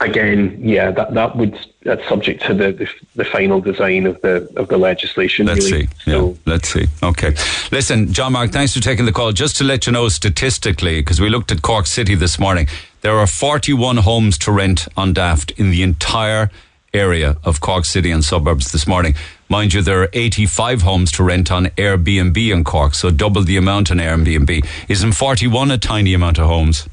Again, 0.00 0.60
yeah, 0.62 0.92
that 0.92 1.14
that 1.14 1.36
would 1.36 1.58
that's 1.82 2.06
subject 2.08 2.44
to 2.44 2.54
the, 2.54 2.72
the, 2.72 2.88
the 3.16 3.24
final 3.24 3.60
design 3.60 4.06
of 4.06 4.20
the 4.22 4.48
of 4.56 4.68
the 4.68 4.78
legislation. 4.78 5.46
Let's 5.46 5.70
really. 5.70 5.86
see. 5.86 5.92
So, 6.04 6.28
yeah, 6.28 6.34
let's 6.46 6.68
see. 6.68 6.86
Okay, 7.02 7.34
listen, 7.72 8.12
John 8.12 8.32
Mark, 8.32 8.52
thanks 8.52 8.74
for 8.74 8.80
taking 8.80 9.06
the 9.06 9.12
call. 9.12 9.32
Just 9.32 9.56
to 9.56 9.64
let 9.64 9.86
you 9.86 9.92
know, 9.92 10.08
statistically, 10.08 11.00
because 11.00 11.20
we 11.20 11.28
looked 11.28 11.50
at 11.50 11.62
Cork 11.62 11.86
City 11.86 12.14
this 12.14 12.38
morning, 12.38 12.68
there 13.00 13.18
are 13.18 13.26
41 13.26 13.98
homes 13.98 14.38
to 14.38 14.52
rent 14.52 14.86
on 14.96 15.12
Daft 15.14 15.50
in 15.52 15.70
the 15.70 15.82
entire 15.82 16.50
area 16.94 17.36
of 17.44 17.60
Cork 17.60 17.84
City 17.84 18.10
and 18.10 18.24
suburbs 18.24 18.72
this 18.72 18.86
morning. 18.86 19.14
Mind 19.48 19.74
you, 19.74 19.82
there 19.82 20.02
are 20.02 20.08
85 20.12 20.82
homes 20.82 21.12
to 21.12 21.22
rent 21.22 21.50
on 21.50 21.66
Airbnb 21.66 22.52
in 22.52 22.64
Cork, 22.64 22.94
so 22.94 23.10
double 23.10 23.42
the 23.42 23.56
amount 23.56 23.90
on 23.90 23.98
Airbnb. 23.98 24.66
Isn't 24.88 25.12
41 25.12 25.70
a 25.70 25.78
tiny 25.78 26.14
amount 26.14 26.38
of 26.38 26.46
homes? 26.46 26.88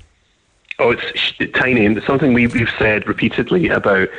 Oh, 0.78 0.92
it's 0.92 1.54
tiny, 1.54 1.86
and 1.86 1.98
it's 1.98 2.06
something 2.06 2.34
we, 2.34 2.50
have 2.50 2.74
said 2.78 3.08
repeatedly 3.08 3.70
about 3.70 4.10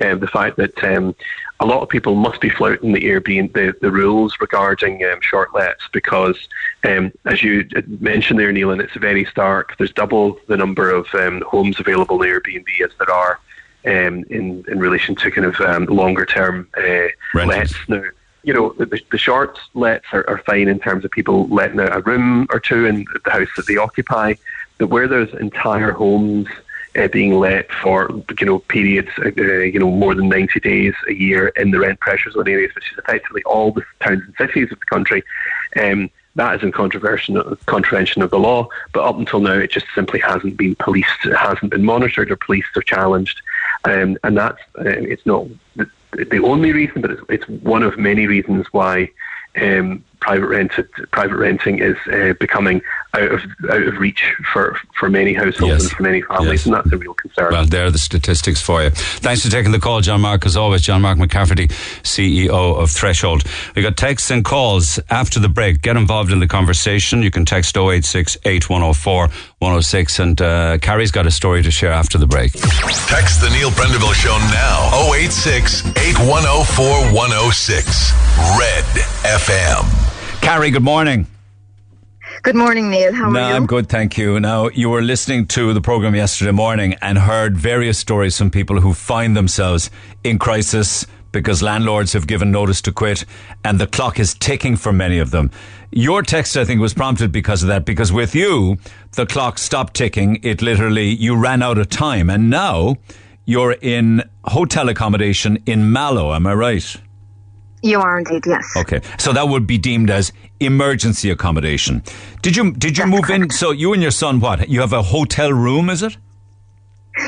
um, 0.00 0.18
the 0.20 0.26
fact 0.26 0.56
that 0.56 0.82
um, 0.82 1.14
a 1.60 1.66
lot 1.66 1.82
of 1.82 1.90
people 1.90 2.14
must 2.14 2.40
be 2.40 2.48
flouting 2.48 2.92
the 2.92 3.02
Airbnb 3.02 3.52
the, 3.52 3.76
the 3.82 3.90
rules 3.90 4.34
regarding 4.40 5.04
um, 5.04 5.20
short 5.20 5.54
lets 5.54 5.86
because, 5.92 6.48
um, 6.84 7.12
as 7.26 7.42
you 7.42 7.68
mentioned 8.00 8.40
there, 8.40 8.50
Neil, 8.50 8.70
and 8.70 8.80
it's 8.80 8.96
very 8.96 9.26
stark. 9.26 9.76
There's 9.76 9.92
double 9.92 10.38
the 10.46 10.56
number 10.56 10.90
of 10.90 11.06
um, 11.14 11.42
homes 11.46 11.80
available 11.80 12.22
in 12.22 12.30
Airbnb 12.30 12.66
as 12.82 12.92
there 12.98 13.14
are 13.14 13.38
um, 13.84 14.24
in 14.30 14.64
in 14.68 14.78
relation 14.78 15.14
to 15.16 15.30
kind 15.30 15.46
of 15.46 15.90
longer 15.90 16.24
term 16.24 16.66
uh, 16.78 17.08
lets 17.34 17.74
now 17.88 18.02
you 18.46 18.54
know, 18.54 18.72
the, 18.78 19.02
the 19.10 19.18
short 19.18 19.58
lets 19.74 20.06
are, 20.12 20.24
are, 20.30 20.38
fine 20.38 20.68
in 20.68 20.78
terms 20.78 21.04
of 21.04 21.10
people 21.10 21.48
letting 21.48 21.80
out 21.80 21.96
a 21.96 22.00
room 22.00 22.46
or 22.50 22.60
two 22.60 22.86
in 22.86 23.04
the 23.24 23.30
house 23.30 23.48
that 23.56 23.66
they 23.66 23.76
occupy 23.76 24.34
that 24.78 24.88
where 24.88 25.08
there's 25.08 25.32
entire 25.34 25.92
homes 25.92 26.48
uh, 26.96 27.08
being 27.08 27.38
let 27.38 27.70
for 27.72 28.10
you 28.38 28.46
know 28.46 28.58
periods 28.58 29.10
uh, 29.18 29.30
you 29.30 29.78
know 29.78 29.90
more 29.90 30.14
than 30.14 30.28
90 30.28 30.60
days 30.60 30.94
a 31.08 31.12
year 31.12 31.48
in 31.48 31.70
the 31.70 31.78
rent 31.78 32.00
pressure 32.00 32.30
zone 32.30 32.48
areas, 32.48 32.74
which 32.74 32.90
is 32.92 32.98
effectively 32.98 33.42
all 33.44 33.72
the 33.72 33.84
towns 34.00 34.22
and 34.24 34.34
cities 34.36 34.72
of 34.72 34.80
the 34.80 34.86
country. 34.86 35.22
Um, 35.80 36.10
that 36.36 36.56
is 36.56 36.62
in 36.62 36.70
contravention, 36.70 37.34
contravention 37.64 38.20
of 38.20 38.30
the 38.30 38.38
law, 38.38 38.68
but 38.92 39.04
up 39.04 39.18
until 39.18 39.40
now, 39.40 39.54
it 39.54 39.70
just 39.70 39.86
simply 39.94 40.20
hasn't 40.20 40.58
been 40.58 40.74
policed, 40.74 41.24
it 41.24 41.34
hasn't 41.34 41.70
been 41.70 41.84
monitored 41.84 42.30
or 42.30 42.36
policed 42.36 42.76
or 42.76 42.82
challenged, 42.82 43.40
um, 43.84 44.18
and 44.22 44.36
that's 44.36 44.60
uh, 44.78 44.84
it's 44.84 45.24
not 45.24 45.46
the, 45.76 45.88
the 46.12 46.42
only 46.44 46.72
reason, 46.72 47.00
but 47.00 47.10
it's, 47.10 47.22
it's 47.30 47.48
one 47.48 47.82
of 47.82 47.98
many 47.98 48.26
reasons 48.26 48.66
why 48.72 49.10
um, 49.60 50.04
private 50.20 50.46
rented 50.46 50.88
private 51.10 51.36
renting 51.36 51.78
is 51.78 51.96
uh, 52.12 52.34
becoming 52.38 52.82
out 53.16 53.32
of 53.32 53.40
out 53.70 53.82
of 53.82 53.98
reach 53.98 54.22
for, 54.52 54.78
for 54.98 55.08
many 55.08 55.32
households 55.32 55.60
yes. 55.60 55.82
and 55.82 55.90
for 55.92 56.02
many 56.02 56.22
families, 56.22 56.60
yes. 56.60 56.66
and 56.66 56.74
that's 56.74 56.92
a 56.92 56.96
real 56.96 57.14
concern. 57.14 57.52
Well, 57.52 57.64
there 57.64 57.86
are 57.86 57.90
the 57.90 57.98
statistics 57.98 58.60
for 58.60 58.82
you. 58.82 58.90
Thanks 58.90 59.44
for 59.44 59.50
taking 59.50 59.72
the 59.72 59.78
call, 59.78 60.00
John 60.00 60.20
Mark. 60.20 60.46
As 60.46 60.56
always, 60.56 60.82
John 60.82 61.02
Mark 61.02 61.18
McCafferty, 61.18 61.68
CEO 62.02 62.76
of 62.76 62.90
Threshold. 62.90 63.44
We 63.74 63.82
got 63.82 63.96
texts 63.96 64.30
and 64.30 64.44
calls 64.44 65.00
after 65.10 65.40
the 65.40 65.48
break. 65.48 65.82
Get 65.82 65.96
involved 65.96 66.32
in 66.32 66.40
the 66.40 66.48
conversation. 66.48 67.22
You 67.22 67.30
can 67.30 67.44
text 67.44 67.76
086 67.76 68.36
8104 68.44 69.28
106, 69.58 70.18
and 70.18 70.40
uh, 70.40 70.78
Carrie's 70.78 71.10
got 71.10 71.26
a 71.26 71.30
story 71.30 71.62
to 71.62 71.70
share 71.70 71.92
after 71.92 72.18
the 72.18 72.26
break. 72.26 72.52
Text 72.52 73.40
the 73.40 73.50
Neil 73.50 73.70
Prendeville 73.70 74.14
Show 74.14 74.36
now 74.52 75.12
086 75.12 75.86
8104 75.86 77.14
106. 77.14 78.12
Red 78.58 78.84
FM. 79.24 80.42
Carrie, 80.42 80.70
good 80.70 80.82
morning. 80.82 81.26
Good 82.46 82.54
morning, 82.54 82.90
Neil. 82.90 83.12
How 83.12 83.28
no, 83.28 83.40
are 83.40 83.50
you? 83.50 83.56
I'm 83.56 83.66
good, 83.66 83.88
thank 83.88 84.16
you. 84.16 84.38
Now, 84.38 84.68
you 84.68 84.88
were 84.88 85.02
listening 85.02 85.46
to 85.48 85.72
the 85.72 85.80
program 85.80 86.14
yesterday 86.14 86.52
morning 86.52 86.94
and 87.02 87.18
heard 87.18 87.56
various 87.56 87.98
stories 87.98 88.38
from 88.38 88.52
people 88.52 88.80
who 88.80 88.94
find 88.94 89.36
themselves 89.36 89.90
in 90.22 90.38
crisis 90.38 91.04
because 91.32 91.60
landlords 91.60 92.12
have 92.12 92.28
given 92.28 92.52
notice 92.52 92.80
to 92.82 92.92
quit 92.92 93.24
and 93.64 93.80
the 93.80 93.88
clock 93.88 94.20
is 94.20 94.32
ticking 94.32 94.76
for 94.76 94.92
many 94.92 95.18
of 95.18 95.32
them. 95.32 95.50
Your 95.90 96.22
text, 96.22 96.56
I 96.56 96.64
think, 96.64 96.80
was 96.80 96.94
prompted 96.94 97.32
because 97.32 97.64
of 97.64 97.68
that, 97.68 97.84
because 97.84 98.12
with 98.12 98.32
you, 98.32 98.78
the 99.16 99.26
clock 99.26 99.58
stopped 99.58 99.94
ticking. 99.94 100.38
It 100.44 100.62
literally, 100.62 101.08
you 101.08 101.34
ran 101.34 101.64
out 101.64 101.78
of 101.78 101.88
time 101.88 102.30
and 102.30 102.48
now 102.48 102.94
you're 103.44 103.76
in 103.82 104.22
hotel 104.44 104.88
accommodation 104.88 105.60
in 105.66 105.90
Mallow. 105.90 106.32
Am 106.32 106.46
I 106.46 106.54
right? 106.54 106.96
You 107.82 108.00
are 108.00 108.18
indeed, 108.18 108.42
yes. 108.46 108.64
Okay, 108.76 109.00
so 109.18 109.32
that 109.32 109.48
would 109.48 109.66
be 109.66 109.78
deemed 109.78 110.10
as 110.10 110.32
emergency 110.60 111.30
accommodation. 111.30 112.02
Did 112.42 112.56
you 112.56 112.72
did 112.72 112.96
you 112.98 113.04
That's 113.04 113.10
move 113.14 113.22
correct. 113.24 113.42
in? 113.44 113.50
So 113.50 113.70
you 113.70 113.92
and 113.92 114.02
your 114.02 114.10
son, 114.10 114.40
what? 114.40 114.68
You 114.68 114.80
have 114.80 114.92
a 114.92 115.02
hotel 115.02 115.52
room, 115.52 115.90
is 115.90 116.02
it? 116.02 116.16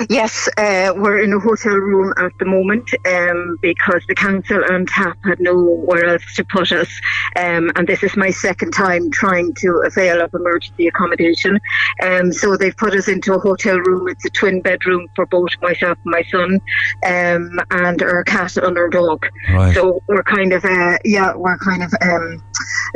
Yes, 0.09 0.49
uh, 0.57 0.93
we're 0.97 1.19
in 1.19 1.33
a 1.33 1.39
hotel 1.39 1.75
room 1.75 2.13
at 2.19 2.33
the 2.39 2.45
moment 2.45 2.89
um, 3.07 3.57
because 3.63 4.03
the 4.09 4.15
council 4.15 4.63
and 4.69 4.89
HAP 4.89 5.17
had 5.25 5.41
nowhere 5.41 6.07
else 6.07 6.35
to 6.37 6.45
put 6.45 6.73
us. 6.73 6.89
Um, 7.37 7.71
and 7.75 7.87
this 7.89 8.03
is 8.03 8.17
my 8.17 8.31
second 8.31 8.73
time 8.73 9.11
trying 9.11 9.55
to 9.59 9.83
avail 9.87 10.21
of 10.21 10.31
emergency 10.35 10.87
accommodation. 10.87 11.59
Um, 12.03 12.33
so 12.33 12.57
they've 12.57 12.77
put 12.77 12.95
us 12.95 13.09
into 13.09 13.35
a 13.35 13.39
hotel 13.39 13.79
room. 13.79 14.09
It's 14.09 14.25
a 14.25 14.31
twin 14.31 14.61
bedroom 14.61 15.07
for 15.15 15.27
both 15.27 15.51
myself 15.63 15.99
and 16.05 16.13
my 16.13 16.23
son, 16.31 16.61
um, 17.07 17.51
and 17.71 18.03
our 18.03 18.25
cat 18.25 18.57
and 18.57 18.77
our 18.77 18.89
dog. 18.89 19.27
Right. 19.51 19.75
So 19.75 20.01
we're 20.09 20.23
kind 20.23 20.53
of, 20.53 20.65
uh, 20.65 20.99
yeah, 21.05 21.35
we're 21.35 21.59
kind 21.59 21.83
of 21.83 21.93
um, 22.03 22.43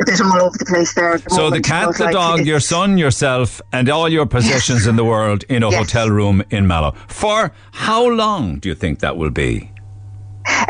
a 0.01 0.05
bit 0.05 0.21
all 0.21 0.41
over 0.41 0.57
the 0.57 0.65
place 0.65 0.93
there. 0.93 1.17
The 1.17 1.29
So 1.29 1.49
the 1.49 1.61
cat, 1.61 1.95
the 1.95 2.05
like, 2.05 2.13
dog, 2.13 2.45
your 2.45 2.59
son, 2.59 2.97
yourself, 2.97 3.61
and 3.71 3.89
all 3.89 4.09
your 4.09 4.25
possessions 4.25 4.87
in 4.87 4.95
the 4.95 5.05
world 5.05 5.43
in 5.49 5.63
a 5.63 5.69
Yes. 5.71 5.79
hotel 5.79 6.09
room 6.09 6.43
in 6.49 6.67
Mallow. 6.83 6.95
For 7.07 7.51
how 7.71 8.07
long 8.07 8.59
do 8.59 8.69
you 8.69 8.75
think 8.75 8.99
that 8.99 9.17
will 9.17 9.31
be? 9.31 9.69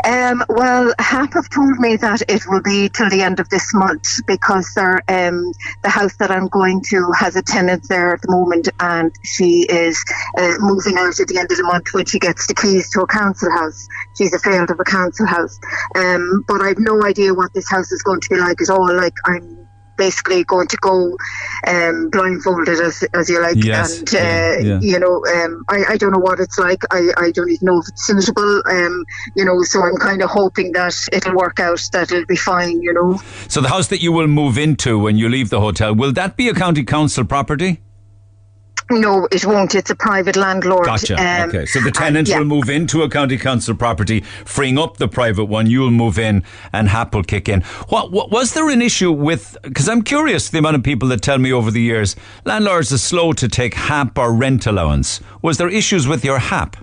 Um, 0.04 0.44
well, 0.48 0.94
HAP 1.00 1.34
have 1.34 1.48
told 1.48 1.78
me 1.80 1.96
that 1.96 2.22
it 2.28 2.42
will 2.46 2.62
be 2.62 2.88
till 2.88 3.10
the 3.10 3.22
end 3.22 3.40
of 3.40 3.48
this 3.48 3.74
month 3.74 4.24
because 4.24 4.72
um, 4.76 5.52
the 5.82 5.88
house 5.88 6.14
that 6.18 6.30
I'm 6.30 6.46
going 6.46 6.80
to 6.90 7.10
has 7.18 7.34
a 7.34 7.42
tenant 7.42 7.88
there 7.88 8.14
at 8.14 8.22
the 8.22 8.30
moment 8.30 8.68
and 8.78 9.10
she 9.24 9.66
is 9.68 10.02
uh, 10.38 10.54
moving 10.60 10.96
out 10.96 11.18
at 11.18 11.26
the 11.26 11.38
end 11.38 11.50
of 11.50 11.56
the 11.56 11.64
month 11.64 11.92
when 11.92 12.06
she 12.06 12.20
gets 12.20 12.46
the 12.46 12.54
keys 12.54 12.88
to 12.90 13.00
a 13.00 13.06
council 13.06 13.50
house. 13.50 13.88
She's 14.16 14.32
a 14.32 14.38
failed 14.38 14.70
of 14.70 14.78
a 14.78 14.84
council 14.84 15.26
house. 15.26 15.58
Um, 15.96 16.44
but 16.46 16.60
I've 16.60 16.78
no 16.78 17.04
idea 17.04 17.34
what 17.34 17.52
this 17.52 17.68
house 17.68 17.90
is 17.90 18.02
going 18.02 18.20
to 18.20 18.28
be 18.30 18.36
like 18.36 18.62
at 18.62 18.70
all. 18.70 18.94
Like, 18.94 19.14
I'm 19.26 19.63
basically 19.96 20.44
going 20.44 20.68
to 20.68 20.76
go 20.78 21.16
um, 21.66 22.10
blindfolded 22.10 22.80
as, 22.80 23.04
as 23.14 23.28
you 23.28 23.40
like. 23.40 23.56
Yes, 23.56 23.98
and 23.98 24.14
uh, 24.14 24.68
yeah, 24.68 24.80
you 24.80 24.98
know 24.98 25.24
um, 25.26 25.64
I, 25.68 25.84
I 25.90 25.96
don't 25.96 26.12
know 26.12 26.18
what 26.18 26.40
it's 26.40 26.58
like. 26.58 26.82
I, 26.90 27.08
I 27.16 27.30
don't 27.30 27.50
even 27.50 27.66
know 27.66 27.78
if 27.80 27.88
it's 27.88 28.06
suitable. 28.06 28.62
Um, 28.70 29.04
you 29.36 29.44
know 29.44 29.62
so 29.62 29.82
I'm 29.82 29.96
kind 29.96 30.22
of 30.22 30.30
hoping 30.30 30.72
that 30.72 30.94
it'll 31.12 31.36
work 31.36 31.60
out 31.60 31.80
that 31.92 32.10
it'll 32.12 32.26
be 32.26 32.36
fine 32.36 32.82
you 32.82 32.92
know. 32.92 33.20
So 33.48 33.60
the 33.60 33.68
house 33.68 33.88
that 33.88 34.02
you 34.02 34.12
will 34.12 34.26
move 34.26 34.58
into 34.58 34.98
when 34.98 35.16
you 35.16 35.28
leave 35.28 35.50
the 35.50 35.60
hotel, 35.60 35.94
will 35.94 36.12
that 36.12 36.36
be 36.36 36.48
a 36.48 36.54
county 36.54 36.84
council 36.84 37.24
property? 37.24 37.80
No 38.90 39.26
it 39.32 39.44
won't 39.46 39.74
it's 39.74 39.90
a 39.90 39.94
private 39.94 40.36
landlord 40.36 40.84
Gotcha. 40.84 41.14
um, 41.14 41.48
okay. 41.48 41.66
So 41.66 41.80
the 41.80 41.90
tenant 41.90 42.28
yeah. 42.28 42.38
will 42.38 42.44
move 42.44 42.68
into 42.68 43.02
a 43.02 43.08
county 43.08 43.38
council 43.38 43.74
property, 43.74 44.20
freeing 44.44 44.78
up 44.78 44.98
the 44.98 45.08
private 45.08 45.46
one. 45.46 45.66
You'll 45.68 45.90
move 45.90 46.18
in, 46.18 46.44
and 46.72 46.88
HAP 46.88 47.14
will 47.14 47.24
kick 47.24 47.48
in. 47.48 47.62
What, 47.88 48.12
what 48.12 48.30
was 48.30 48.54
there 48.54 48.68
an 48.68 48.82
issue 48.82 49.10
with? 49.10 49.56
Because 49.62 49.88
I'm 49.88 50.02
curious 50.02 50.50
the 50.50 50.58
amount 50.58 50.76
of 50.76 50.82
people 50.82 51.08
that 51.08 51.22
tell 51.22 51.38
me 51.38 51.52
over 51.52 51.70
the 51.70 51.80
years 51.80 52.16
landlords 52.44 52.92
are 52.92 52.98
slow 52.98 53.32
to 53.32 53.48
take 53.48 53.74
HAP 53.74 54.18
or 54.18 54.32
rent 54.32 54.66
allowance. 54.66 55.20
Was 55.42 55.58
there 55.58 55.68
issues 55.68 56.06
with 56.06 56.24
your 56.24 56.38
HAP? 56.38 56.76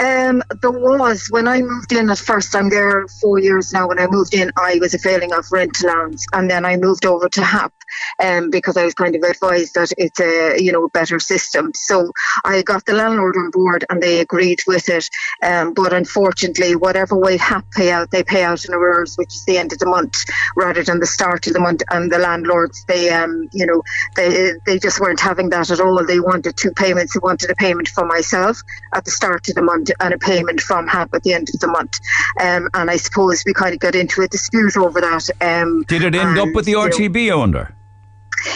Um, 0.00 0.42
there 0.62 0.70
was 0.70 1.26
when 1.30 1.48
I 1.48 1.62
moved 1.62 1.92
in 1.92 2.10
at 2.10 2.18
first. 2.18 2.54
I'm 2.54 2.70
there 2.70 3.06
four 3.20 3.38
years 3.38 3.72
now. 3.72 3.88
When 3.88 3.98
I 3.98 4.06
moved 4.06 4.34
in, 4.34 4.52
I 4.56 4.78
was 4.80 4.94
availing 4.94 5.32
of 5.32 5.50
rent 5.50 5.82
allowance, 5.82 6.24
and 6.32 6.48
then 6.48 6.64
I 6.64 6.76
moved 6.76 7.04
over 7.04 7.28
to 7.28 7.42
HAP 7.42 7.72
um, 8.22 8.50
because 8.50 8.76
I 8.76 8.84
was 8.84 8.94
kind 8.94 9.14
of 9.14 9.22
advised 9.22 9.74
that 9.74 9.92
it's 9.96 10.20
a 10.20 10.62
you 10.62 10.72
know 10.72 10.88
better 10.88 11.18
system. 11.18 11.72
So 11.74 12.12
I 12.44 12.62
got 12.62 12.86
the 12.86 12.94
landlord 12.94 13.36
on 13.36 13.50
board, 13.50 13.84
and 13.90 14.02
they 14.02 14.20
agreed 14.20 14.60
with 14.66 14.88
it. 14.88 15.08
Um, 15.42 15.74
but 15.74 15.92
unfortunately, 15.92 16.76
whatever 16.76 17.16
way 17.16 17.36
HAP 17.36 17.70
pay 17.72 17.90
out, 17.90 18.10
they 18.10 18.22
pay 18.22 18.44
out 18.44 18.64
in 18.64 18.74
arrears, 18.74 19.16
which 19.16 19.34
is 19.34 19.44
the 19.44 19.58
end 19.58 19.72
of 19.72 19.78
the 19.78 19.86
month 19.86 20.14
rather 20.56 20.82
than 20.82 21.00
the 21.00 21.06
start 21.06 21.46
of 21.46 21.52
the 21.52 21.60
month. 21.60 21.82
And 21.90 22.10
the 22.10 22.18
landlords, 22.18 22.84
they 22.86 23.10
um, 23.10 23.48
you 23.52 23.66
know 23.66 23.82
they 24.16 24.52
they 24.66 24.78
just 24.78 25.00
weren't 25.00 25.20
having 25.20 25.50
that 25.50 25.70
at 25.70 25.80
all. 25.80 26.04
They 26.04 26.20
wanted 26.20 26.56
two 26.56 26.70
payments. 26.72 27.14
They 27.14 27.20
wanted 27.22 27.50
a 27.50 27.54
payment 27.54 27.88
for 27.88 28.06
myself 28.06 28.60
at 28.94 29.04
the 29.04 29.10
start 29.10 29.48
of 29.48 29.54
the 29.54 29.62
month 29.62 29.90
and 30.00 30.14
a 30.14 30.18
payment 30.18 30.60
from 30.60 30.86
HAP 30.86 31.14
at 31.14 31.22
the 31.22 31.32
end 31.32 31.48
of 31.52 31.60
the 31.60 31.68
month. 31.68 31.98
Um, 32.40 32.68
and 32.74 32.90
I 32.90 32.96
suppose 32.96 33.42
we 33.46 33.54
kind 33.54 33.74
of 33.74 33.80
got 33.80 33.94
into 33.94 34.22
a 34.22 34.28
dispute 34.28 34.76
over 34.76 35.00
that. 35.00 35.30
Um, 35.40 35.84
Did 35.88 36.02
it 36.02 36.14
end 36.14 36.38
up 36.38 36.48
with 36.54 36.64
the 36.64 36.72
you 36.72 36.88
know, 36.88 36.88
RTB, 36.88 37.32
I 37.32 37.34
wonder? 37.36 37.74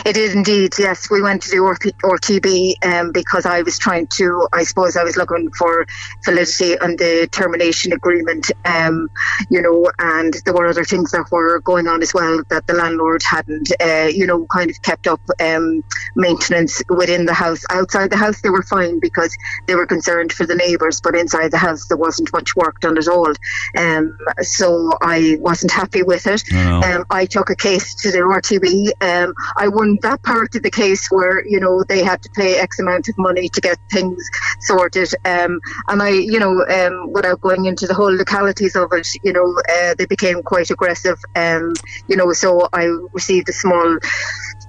It 0.05 0.15
did 0.15 0.35
indeed, 0.35 0.75
yes. 0.79 1.11
We 1.11 1.23
went 1.23 1.43
to 1.43 1.51
the 1.51 1.57
RP, 1.57 1.93
RTB 2.03 2.85
um, 2.85 3.13
because 3.13 3.47
I 3.47 3.63
was 3.63 3.79
trying 3.79 4.07
to, 4.19 4.49
I 4.53 4.65
suppose 4.65 4.97
I 4.97 5.05
was 5.05 5.17
looking 5.17 5.51
for 5.53 5.87
validity 6.25 6.79
on 6.79 6.97
the 6.97 7.29
termination 7.31 7.93
agreement, 7.93 8.51
um, 8.65 9.09
you 9.51 9.61
know, 9.61 9.91
and 9.99 10.35
there 10.45 10.55
were 10.55 10.67
other 10.67 10.85
things 10.85 11.11
that 11.13 11.31
were 11.31 11.61
going 11.61 11.87
on 11.87 12.03
as 12.03 12.15
well 12.15 12.43
that 12.51 12.67
the 12.67 12.75
landlord 12.75 13.23
hadn't, 13.23 13.71
uh, 13.81 14.09
you 14.13 14.27
know, 14.27 14.47
kind 14.47 14.71
of 14.71 14.81
kept 14.83 15.07
up 15.07 15.21
um, 15.41 15.83
maintenance 16.17 16.83
within 16.89 17.27
the 17.27 17.35
house. 17.35 17.63
Outside 17.71 18.11
the 18.11 18.17
house, 18.17 18.41
they 18.41 18.51
were 18.51 18.63
fine 18.63 19.01
because 19.01 19.37
they 19.67 19.75
were 19.75 19.87
concerned 19.87 20.33
for 20.33 20.47
the 20.47 20.55
neighbours, 20.55 21.01
but 21.01 21.15
inside 21.15 21.51
the 21.51 21.59
house, 21.59 21.87
there 21.89 21.97
wasn't 21.97 22.33
much 22.33 22.55
work 22.57 22.81
done 22.81 22.99
at 22.99 23.09
all. 23.09 23.33
Um, 23.77 24.17
so 24.41 24.93
I 25.01 25.37
wasn't 25.41 25.73
happy 25.73 26.03
with 26.03 26.27
it. 26.27 26.43
No. 26.51 26.81
Um, 26.83 27.05
I 27.11 27.27
took 27.27 27.51
a 27.51 27.57
case 27.57 27.95
to 28.03 28.11
the 28.11 28.19
RTB. 28.19 28.91
Um, 29.01 29.35
I 29.57 29.69
won 29.73 29.99
that 30.03 30.23
part 30.23 30.55
of 30.55 30.63
the 30.63 30.71
case 30.71 31.07
where 31.11 31.45
you 31.47 31.61
know 31.61 31.85
they 31.89 32.03
had 32.03 32.23
to 32.23 32.31
pay 32.37 32.59
X 32.59 32.79
amount 32.79 33.09
of 33.09 33.15
money 33.19 33.49
to 33.49 33.61
get 33.61 33.79
things 33.91 34.23
sorted. 34.61 35.09
Um, 35.25 35.61
and 35.89 36.03
I, 36.03 36.11
you 36.11 36.39
know, 36.39 36.65
um, 36.67 37.13
without 37.13 37.41
going 37.41 37.67
into 37.67 37.87
the 37.87 37.95
whole 37.95 38.15
localities 38.15 38.77
of 38.77 38.89
it, 38.93 39.09
you 39.23 39.33
know, 39.33 39.49
uh, 39.77 39.95
they 39.99 40.07
became 40.07 40.43
quite 40.43 40.71
aggressive. 40.71 41.19
Um, 41.37 41.73
you 42.09 42.17
know, 42.17 42.33
so 42.33 42.69
I 42.73 42.85
received 43.13 43.49
a 43.49 43.53
small 43.53 43.99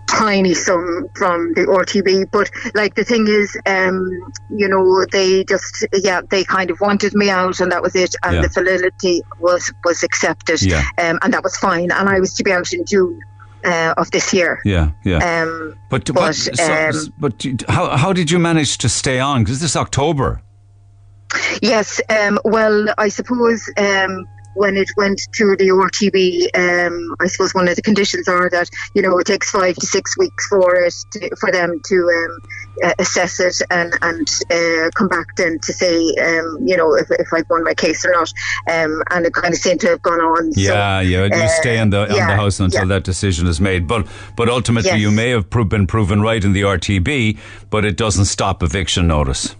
tiny 0.07 0.53
sum 0.53 1.07
from 1.15 1.53
the 1.53 1.61
RTB. 1.65 2.29
But 2.31 2.49
like 2.75 2.95
the 2.95 3.03
thing 3.03 3.27
is, 3.27 3.55
um, 3.65 4.09
you 4.49 4.67
know, 4.69 5.05
they 5.11 5.43
just 5.43 5.85
yeah, 5.93 6.21
they 6.29 6.43
kind 6.43 6.69
of 6.71 6.79
wanted 6.81 7.13
me 7.13 7.29
out, 7.29 7.59
and 7.59 7.71
that 7.71 7.81
was 7.81 7.95
it. 7.95 8.15
And 8.23 8.35
Yeah. 8.35 8.41
the 8.43 8.49
validity 8.49 9.21
was 9.39 9.71
was 9.83 10.03
accepted, 10.03 10.61
Yeah. 10.61 10.83
um, 10.97 11.19
and 11.21 11.33
that 11.33 11.43
was 11.43 11.57
fine. 11.57 11.91
And 11.91 12.09
I 12.09 12.19
was 12.19 12.33
to 12.35 12.43
be 12.43 12.51
out 12.51 12.71
in 12.73 12.85
June. 12.85 13.19
Uh, 13.65 13.93
of 13.97 14.11
this 14.11 14.33
year, 14.33 14.59
Yeah, 14.65 14.91
yeah. 15.05 15.41
um, 15.43 15.73
but 15.89 16.05
but, 16.05 16.13
but, 16.15 16.35
so, 16.35 16.89
um, 16.89 17.13
but 17.17 17.45
how 17.69 17.95
how 17.95 18.11
did 18.11 18.29
you 18.29 18.39
manage 18.39 18.77
to 18.79 18.89
stay 18.89 19.19
on? 19.19 19.43
Because 19.43 19.61
this 19.61 19.71
is 19.71 19.75
October. 19.77 20.41
Yes, 21.61 22.01
um, 22.09 22.39
well, 22.43 22.87
I 22.97 23.09
suppose 23.09 23.69
um, 23.77 24.27
when 24.55 24.77
it 24.77 24.89
went 24.97 25.21
to 25.33 25.55
the 25.57 25.69
RTB, 25.69 26.47
um, 26.57 27.15
I 27.19 27.27
suppose 27.27 27.53
one 27.53 27.67
of 27.67 27.75
the 27.75 27.81
conditions 27.81 28.27
are 28.27 28.49
that 28.49 28.69
you 28.93 29.01
know 29.01 29.17
it 29.17 29.27
takes 29.27 29.51
five 29.51 29.75
to 29.75 29.85
six 29.85 30.17
weeks 30.17 30.47
for 30.47 30.75
it 30.75 30.93
to, 31.11 31.35
for 31.39 31.51
them 31.51 31.79
to 31.85 31.95
um, 31.95 32.49
uh, 32.83 32.93
assess 32.99 33.39
it 33.39 33.61
and 33.69 33.93
and 34.01 34.27
uh, 34.51 34.89
come 34.95 35.07
back 35.07 35.35
then 35.37 35.59
to 35.63 35.73
say 35.73 35.95
um, 36.21 36.59
you 36.65 36.77
know 36.77 36.95
if, 36.95 37.07
if 37.11 37.27
I've 37.33 37.49
won 37.49 37.63
my 37.63 37.73
case 37.73 38.05
or 38.05 38.11
not. 38.11 38.31
Um, 38.71 39.03
and 39.11 39.25
it 39.25 39.33
kind 39.33 39.53
of 39.53 39.59
seemed 39.59 39.81
to 39.81 39.89
have 39.89 40.01
gone 40.01 40.19
on. 40.19 40.53
So, 40.53 40.61
Yeah, 40.61 41.01
yeah. 41.01 41.25
You 41.25 41.43
uh, 41.43 41.47
stay 41.47 41.79
on 41.79 41.89
the 41.89 42.01
on 42.01 42.09
the 42.09 42.35
house 42.35 42.59
until 42.59 42.81
yeah. 42.81 42.95
that 42.95 43.03
decision 43.03 43.47
is 43.47 43.59
made. 43.59 43.87
But 43.87 44.07
but 44.35 44.49
ultimately, 44.49 44.91
Yes. 44.91 44.99
you 44.99 45.11
may 45.11 45.29
have 45.29 45.49
pro- 45.49 45.63
been 45.63 45.87
proven 45.87 46.21
right 46.21 46.43
in 46.43 46.53
the 46.53 46.61
RTB, 46.61 47.37
but 47.69 47.85
it 47.85 47.97
doesn't 47.97 48.25
stop 48.25 48.61
eviction 48.63 49.07
notice. 49.07 49.55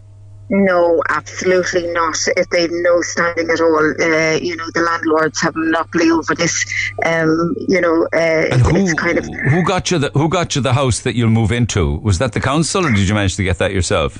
No, 0.49 1.01
absolutely 1.10 1.88
not. 1.88 2.15
If 2.38 2.49
they've 2.49 2.69
no 2.71 3.01
standing 3.01 3.49
at 3.49 3.62
all, 3.62 3.93
uh, 3.99 4.36
you 4.36 4.56
know, 4.56 4.65
the 4.73 4.82
landlords 4.82 5.41
have 5.41 5.56
monopoly 5.56 6.12
over 6.12 6.36
this. 6.36 6.65
Um, 7.06 7.56
you 7.67 7.82
know, 7.82 8.08
uh, 8.13 8.47
And 8.51 8.62
who 8.62 8.75
it's 8.75 8.93
kind 8.93 9.17
of 9.17 9.25
who 9.25 9.63
got 9.63 9.89
you 9.89 9.99
the 9.99 10.12
who 10.13 10.29
got 10.29 10.56
you 10.56 10.62
the 10.62 10.73
house 10.73 10.99
that 11.01 11.15
you'll 11.15 11.29
move 11.29 11.51
into? 11.51 11.97
Was 11.99 12.19
that 12.19 12.34
the 12.34 12.41
council, 12.41 12.86
or 12.86 12.91
did 12.91 13.08
you 13.08 13.15
manage 13.15 13.36
to 13.38 13.43
get 13.43 13.58
that 13.60 13.71
yourself? 13.71 14.19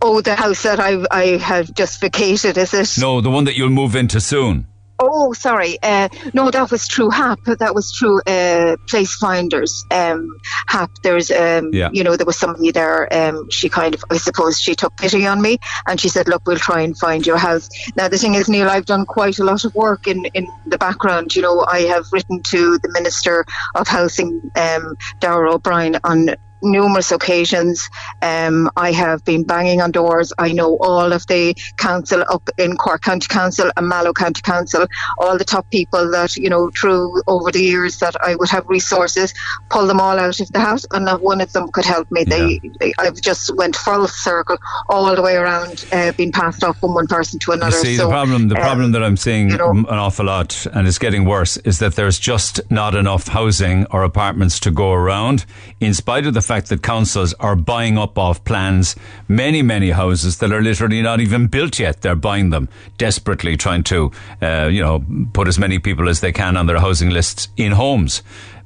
oh, 0.00 0.20
the 0.20 0.36
house 0.36 0.62
that 0.62 0.78
I 0.78 1.04
I 1.10 1.38
have 1.38 1.74
just 1.74 2.00
vacated. 2.00 2.56
Is 2.56 2.72
it? 2.74 3.00
No, 3.00 3.20
the 3.20 3.30
one 3.30 3.44
that 3.44 3.56
you'll 3.56 3.70
move 3.70 3.96
into 3.96 4.20
soon. 4.20 4.66
Oh, 5.00 5.32
sorry. 5.32 5.78
Uh, 5.82 6.08
no, 6.34 6.50
that 6.50 6.70
was 6.70 6.86
through 6.86 7.10
HAP. 7.10 7.38
That 7.60 7.74
was 7.74 7.96
through 7.96 8.20
uh, 8.26 8.76
Place 8.88 9.14
Finders. 9.14 9.84
Um, 9.90 10.28
HAP. 10.66 10.90
There's, 11.02 11.30
um, 11.30 11.70
Yeah. 11.72 11.90
you 11.92 12.02
know, 12.02 12.16
there 12.16 12.26
was 12.26 12.36
somebody 12.36 12.72
there. 12.72 13.08
Um, 13.12 13.48
she 13.50 13.68
kind 13.68 13.94
of, 13.94 14.02
I 14.10 14.16
suppose, 14.16 14.58
she 14.58 14.74
took 14.74 14.96
pity 14.96 15.26
on 15.26 15.40
me, 15.40 15.58
and 15.86 16.00
she 16.00 16.08
said, 16.08 16.26
"Look, 16.26 16.42
we'll 16.46 16.56
try 16.56 16.80
and 16.80 16.98
find 16.98 17.24
your 17.26 17.36
house." 17.36 17.68
Now, 17.96 18.08
the 18.08 18.18
thing 18.18 18.34
is, 18.34 18.48
Neil, 18.48 18.68
I've 18.68 18.86
done 18.86 19.06
quite 19.06 19.38
a 19.38 19.44
lot 19.44 19.64
of 19.64 19.74
work 19.74 20.06
in 20.06 20.24
in 20.34 20.46
the 20.66 20.78
background. 20.78 21.36
You 21.36 21.42
know, 21.42 21.64
I 21.68 21.80
have 21.82 22.06
written 22.12 22.42
to 22.50 22.78
the 22.78 22.90
Minister 22.92 23.44
of 23.76 23.86
Housing, 23.86 24.50
um, 24.56 24.96
Darragh 25.20 25.54
O'Brien, 25.54 25.98
on 26.02 26.30
numerous 26.62 27.12
occasions. 27.12 27.88
Um, 28.22 28.70
I 28.76 28.92
have 28.92 29.24
been 29.24 29.44
banging 29.44 29.80
on 29.80 29.90
doors. 29.90 30.32
I 30.38 30.52
know 30.52 30.76
all 30.80 31.12
of 31.12 31.26
the 31.26 31.54
council 31.76 32.24
up 32.28 32.48
in 32.58 32.76
Cork 32.76 33.02
County 33.02 33.26
Council 33.28 33.70
and 33.76 33.88
Mallow 33.88 34.12
County 34.12 34.40
Council, 34.42 34.86
all 35.18 35.38
the 35.38 35.44
top 35.44 35.70
people 35.70 36.10
that, 36.10 36.36
you 36.36 36.48
know, 36.50 36.70
through 36.78 37.22
over 37.26 37.50
the 37.50 37.62
years 37.62 37.98
that 37.98 38.16
I 38.22 38.34
would 38.36 38.48
have 38.48 38.66
resources, 38.68 39.32
pull 39.70 39.86
them 39.86 40.00
all 40.00 40.18
out 40.18 40.40
of 40.40 40.48
the 40.52 40.60
house 40.60 40.84
and 40.92 41.04
not 41.04 41.22
one 41.22 41.40
of 41.40 41.52
them 41.52 41.68
could 41.72 41.84
help 41.84 42.10
me. 42.10 42.24
They, 42.24 42.60
they 42.80 42.92
I've 42.98 43.20
just 43.20 43.54
went 43.56 43.76
full 43.76 44.06
circle 44.08 44.58
all 44.88 45.14
the 45.14 45.22
way 45.22 45.36
around, 45.36 45.84
uh, 45.92 46.12
being 46.12 46.32
passed 46.32 46.64
off 46.64 46.78
from 46.78 46.94
one 46.94 47.06
person 47.06 47.38
to 47.40 47.52
You 47.52 47.56
another. 47.56 47.76
see, 47.76 47.96
So, 47.96 48.04
the 48.04 48.10
problem, 48.10 48.48
the 48.48 48.56
um, 48.56 48.62
problem 48.62 48.92
that 48.92 49.02
I'm 49.02 49.16
seeing 49.16 49.50
you 49.50 49.56
know- 49.56 49.70
an 49.70 49.86
awful 49.86 50.26
lot, 50.26 50.66
and 50.72 50.86
it's 50.88 50.98
getting 50.98 51.24
worse, 51.24 51.56
is 51.58 51.78
that 51.78 51.94
there's 51.94 52.18
just 52.18 52.60
not 52.70 52.94
enough 52.94 53.28
housing 53.28 53.86
or 53.90 54.02
apartments 54.02 54.58
to 54.60 54.70
go 54.70 54.92
around. 54.92 55.44
In 55.80 55.94
spite 55.94 56.26
of 56.26 56.34
the 56.34 56.42
fact 56.48 56.68
that 56.70 56.82
councils 56.82 57.34
are 57.38 57.56
buying 57.56 57.96
up 57.98 58.18
off 58.18 58.38
plans 58.44 58.96
many, 59.28 59.62
many 59.62 59.90
houses 59.92 60.38
that 60.38 60.50
are 60.52 60.62
literally 60.62 61.02
not 61.02 61.20
even 61.20 61.46
built 61.48 61.78
yet. 61.78 62.00
They're 62.02 62.22
buying 62.30 62.50
them 62.50 62.68
desperately, 62.96 63.56
trying 63.56 63.84
to, 63.84 64.10
uh, 64.42 64.68
you 64.76 64.82
know, 64.82 65.04
put 65.32 65.48
as 65.48 65.58
many 65.58 65.78
people 65.78 66.08
as 66.08 66.20
they 66.20 66.32
can 66.32 66.56
on 66.56 66.66
their 66.66 66.80
housing 66.80 67.10
lists 67.10 67.48
in 67.56 67.72
homes, 67.72 68.22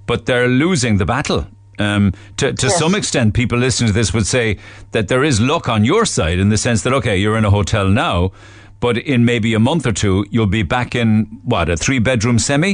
but 0.07 0.27
they're 0.27 0.49
losing 0.49 0.99
the 0.99 1.07
battle. 1.07 1.47
Um, 1.79 2.13
to 2.37 2.53
to 2.53 2.67
Yes. 2.67 2.79
some 2.79 2.95
extent, 3.01 3.35
people 3.35 3.59
listening 3.59 3.89
to 3.93 3.95
this 4.01 4.13
would 4.15 4.27
say 4.27 4.57
that 4.93 5.09
there 5.09 5.25
is 5.25 5.41
luck 5.41 5.69
on 5.69 5.85
your 5.85 6.05
side 6.07 6.39
in 6.39 6.51
the 6.51 6.59
sense 6.59 6.83
that 6.85 6.93
okay, 6.93 7.17
you're 7.23 7.39
in 7.39 7.45
a 7.45 7.51
hotel 7.51 7.89
now, 7.89 8.31
but 8.81 8.97
in 8.99 9.25
maybe 9.25 9.55
a 9.55 9.59
month 9.59 9.87
or 9.87 9.93
two, 9.93 10.25
you'll 10.31 10.47
be 10.61 10.63
back 10.65 10.95
in 10.95 11.27
what 11.45 11.69
a 11.69 11.77
three 11.77 12.01
bedroom 12.01 12.39
semi. 12.39 12.73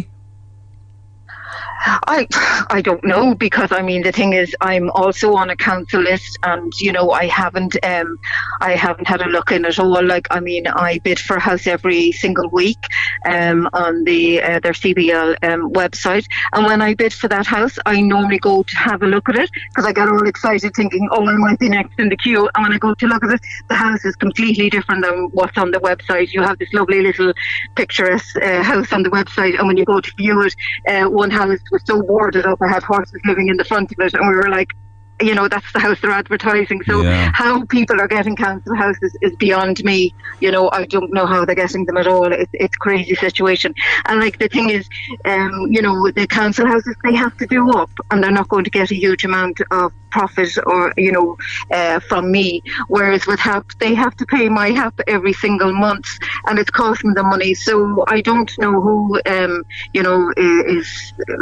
I 2.07 2.27
I 2.71 2.83
don't 2.83 3.05
know 3.05 3.35
because 3.35 3.73
I 3.73 3.83
mean 3.83 4.03
the 4.03 4.13
thing 4.13 4.33
is 4.33 4.55
I'm 4.61 4.91
also 4.91 5.35
on 5.35 5.51
a 5.51 5.57
council 5.57 6.03
list 6.03 6.39
and 6.43 6.73
you 6.81 6.93
know 6.93 7.11
I 7.11 7.27
haven't 7.27 7.77
um 7.83 8.19
I 8.61 8.73
haven't 8.73 9.09
had 9.09 9.23
a 9.23 9.27
look 9.29 9.51
in 9.53 9.65
at 9.65 9.79
all. 9.79 10.05
Like 10.05 10.27
I 10.31 10.41
mean 10.41 10.67
I 10.67 10.99
bid 10.99 11.19
for 11.19 11.37
a 11.37 11.41
house 11.41 11.67
every 11.67 12.13
single 12.13 12.49
week 12.51 12.79
um 13.25 13.69
on 13.73 14.05
the 14.05 14.43
uh, 14.43 14.61
their 14.61 14.73
CBL 14.73 15.37
um, 15.43 15.73
website. 15.73 16.27
And 16.53 16.67
when 16.67 16.83
I 16.83 16.95
bid 16.95 17.13
for 17.13 17.29
that 17.29 17.47
house 17.47 17.79
I 17.87 18.01
normally 18.01 18.39
go 18.39 18.63
to 18.63 18.77
have 18.77 19.03
a 19.03 19.07
look 19.07 19.29
at 19.29 19.37
it 19.37 19.51
because 19.71 19.87
I 19.87 19.93
get 19.93 20.09
all 20.09 20.29
excited 20.29 20.73
thinking 20.75 21.09
oh 21.11 21.27
I 21.27 21.37
might 21.37 21.59
be 21.59 21.69
next 21.69 21.99
in 21.99 22.09
the 22.09 22.17
queue. 22.17 22.49
And 22.55 22.65
when 22.65 22.73
I 22.73 22.79
go 22.79 22.95
to 22.95 23.07
look 23.07 23.25
at 23.25 23.33
it 23.33 23.41
the 23.69 23.75
house 23.75 24.05
is 24.05 24.17
completely 24.17 24.69
different 24.69 25.05
than 25.05 25.29
what's 25.33 25.57
on 25.57 25.71
the 25.71 25.81
website. 25.81 26.33
You 26.33 26.43
have 26.43 26.59
this 26.59 26.73
lovely 26.73 27.03
little 27.03 27.33
picturesque 27.77 28.37
uh, 28.43 28.63
house 28.63 28.93
on 28.93 29.03
the 29.03 29.11
website 29.11 29.59
and 29.59 29.67
when 29.67 29.77
you 29.77 29.85
go 29.85 30.01
to 30.01 30.13
view 30.17 30.43
it 30.43 30.55
uh, 30.87 31.09
one 31.09 31.31
house 31.31 31.59
was 31.79 31.87
so 31.87 32.03
boarded 32.03 32.47
up 32.47 32.59
I 32.63 32.69
had 32.69 32.83
horses 32.83 33.21
living 33.25 33.49
in 33.49 33.57
the 33.57 33.65
front 33.65 33.93
of 33.93 33.99
it 33.99 34.15
and 34.15 34.29
we 34.29 34.35
were 34.35 34.49
like 34.49 34.73
you 35.21 35.35
know 35.35 35.49
that's 35.49 35.71
the 35.73 35.81
house 35.81 35.99
they're 36.01 36.11
advertising. 36.11 36.81
So 36.87 37.03
Yeah. 37.03 37.31
how 37.35 37.65
people 37.67 38.01
are 38.01 38.09
getting 38.09 38.37
council 38.37 38.75
houses 38.77 39.17
is 39.23 39.35
beyond 39.39 39.83
me. 39.85 40.15
You 40.41 40.51
know 40.51 40.71
I 40.73 40.85
don't 40.87 41.13
know 41.13 41.27
how 41.27 41.45
they're 41.45 41.55
getting 41.55 41.85
them 41.87 41.97
at 41.97 42.07
all. 42.07 42.33
It's, 42.33 42.51
it's 42.53 42.75
a 42.77 42.79
crazy 42.81 43.15
situation. 43.15 43.73
And 44.09 44.21
like 44.21 44.39
the 44.39 44.49
thing 44.49 44.71
is 44.71 44.87
um, 45.25 45.51
you 45.69 45.83
know 45.83 46.11
the 46.15 46.27
council 46.27 46.67
houses 46.67 46.95
they 47.05 47.15
have 47.15 47.37
to 47.37 47.47
do 47.47 47.71
up 47.71 47.91
and 48.11 48.23
they're 48.23 48.31
not 48.31 48.49
going 48.49 48.65
to 48.65 48.71
get 48.71 48.91
a 48.91 48.95
huge 48.95 49.25
amount 49.25 49.59
of 49.71 49.93
profit 50.11 50.51
or 50.67 50.93
you 50.97 51.13
know 51.13 51.37
uh, 51.73 52.01
from 52.01 52.31
me. 52.31 52.63
Whereas 52.89 53.27
with 53.27 53.41
help 53.41 53.67
they 53.81 53.95
have 53.95 54.15
to 54.17 54.27
pay 54.27 54.49
my 54.49 54.71
help 54.71 54.95
every 55.07 55.33
single 55.33 55.73
month 55.73 56.05
and 56.47 56.59
it's 56.59 56.71
costing 56.71 57.15
them 57.15 57.29
money. 57.29 57.55
So 57.55 58.05
I 58.09 58.21
don't 58.21 58.51
know 58.59 58.81
who 58.81 59.21
um, 59.27 59.63
you 59.93 60.03
know 60.03 60.33
i- 60.37 60.65
is 60.67 60.91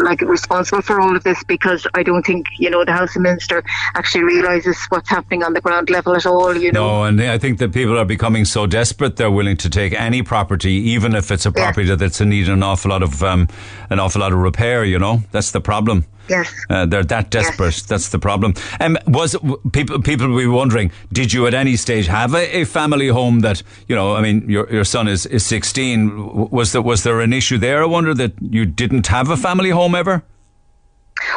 like 0.02 0.20
responsible 0.22 0.82
for 0.82 1.00
all 1.00 1.16
of 1.16 1.22
this 1.24 1.42
because 1.48 1.86
I 1.94 2.02
don't 2.02 2.22
think 2.24 2.46
you 2.58 2.70
know 2.70 2.84
the 2.84 2.92
housing 2.92 3.22
minister 3.22 3.62
actually 3.94 4.24
realizes 4.24 4.76
what's 4.88 5.08
happening 5.08 5.42
on 5.44 5.52
the 5.52 5.60
ground 5.60 5.90
level 5.90 6.14
at 6.16 6.26
all 6.26 6.56
you 6.56 6.72
know 6.72 6.86
No, 6.86 7.04
and 7.04 7.20
I 7.20 7.38
think 7.38 7.58
that 7.58 7.72
people 7.72 7.98
are 7.98 8.04
becoming 8.04 8.44
so 8.44 8.66
desperate 8.66 9.16
they're 9.16 9.30
willing 9.30 9.56
to 9.58 9.68
take 9.70 9.92
any 10.00 10.22
property, 10.22 10.72
even 10.94 11.14
if 11.14 11.30
it's 11.30 11.46
a 11.46 11.52
Yeah. 11.54 11.64
property 11.64 11.94
that's 11.96 12.20
in 12.20 12.28
need 12.30 12.48
of 12.48 12.54
an 12.54 12.62
awful 12.62 12.90
lot 12.90 13.02
of 13.02 13.22
um, 13.22 13.48
an 13.90 13.98
awful 14.00 14.20
lot 14.20 14.32
of 14.32 14.38
repair. 14.38 14.84
You 14.84 14.98
know, 14.98 15.22
that's 15.32 15.50
the 15.52 15.60
problem. 15.60 16.04
yes 16.28 16.48
Uh, 16.70 16.86
they're 16.90 17.04
that 17.04 17.30
desperate. 17.30 17.82
That's 17.88 18.08
the 18.08 18.18
problem. 18.18 18.54
Um, 18.80 18.98
was 19.06 19.36
people 19.72 20.00
people 20.02 20.28
will 20.28 20.38
be 20.38 20.46
wondering? 20.46 20.90
Did 21.12 21.32
you 21.32 21.46
at 21.46 21.54
any 21.54 21.76
stage 21.76 22.06
have 22.08 22.34
a, 22.34 22.60
a 22.60 22.64
family 22.64 23.08
home 23.08 23.40
that 23.42 23.62
you 23.88 23.96
know? 23.96 24.16
I 24.18 24.20
mean, 24.22 24.48
your 24.50 24.66
your 24.72 24.84
son 24.84 25.08
is 25.08 25.26
is 25.26 25.46
sixteen. 25.46 26.50
Was 26.50 26.72
there 26.72 26.82
was 26.82 27.02
there 27.02 27.20
an 27.24 27.32
issue 27.32 27.58
there? 27.58 27.82
I 27.82 27.86
wonder 27.86 28.14
that 28.14 28.32
you 28.40 28.64
didn't 28.66 29.06
have 29.08 29.30
a 29.32 29.36
family 29.36 29.70
home 29.70 29.94
ever. 29.98 30.22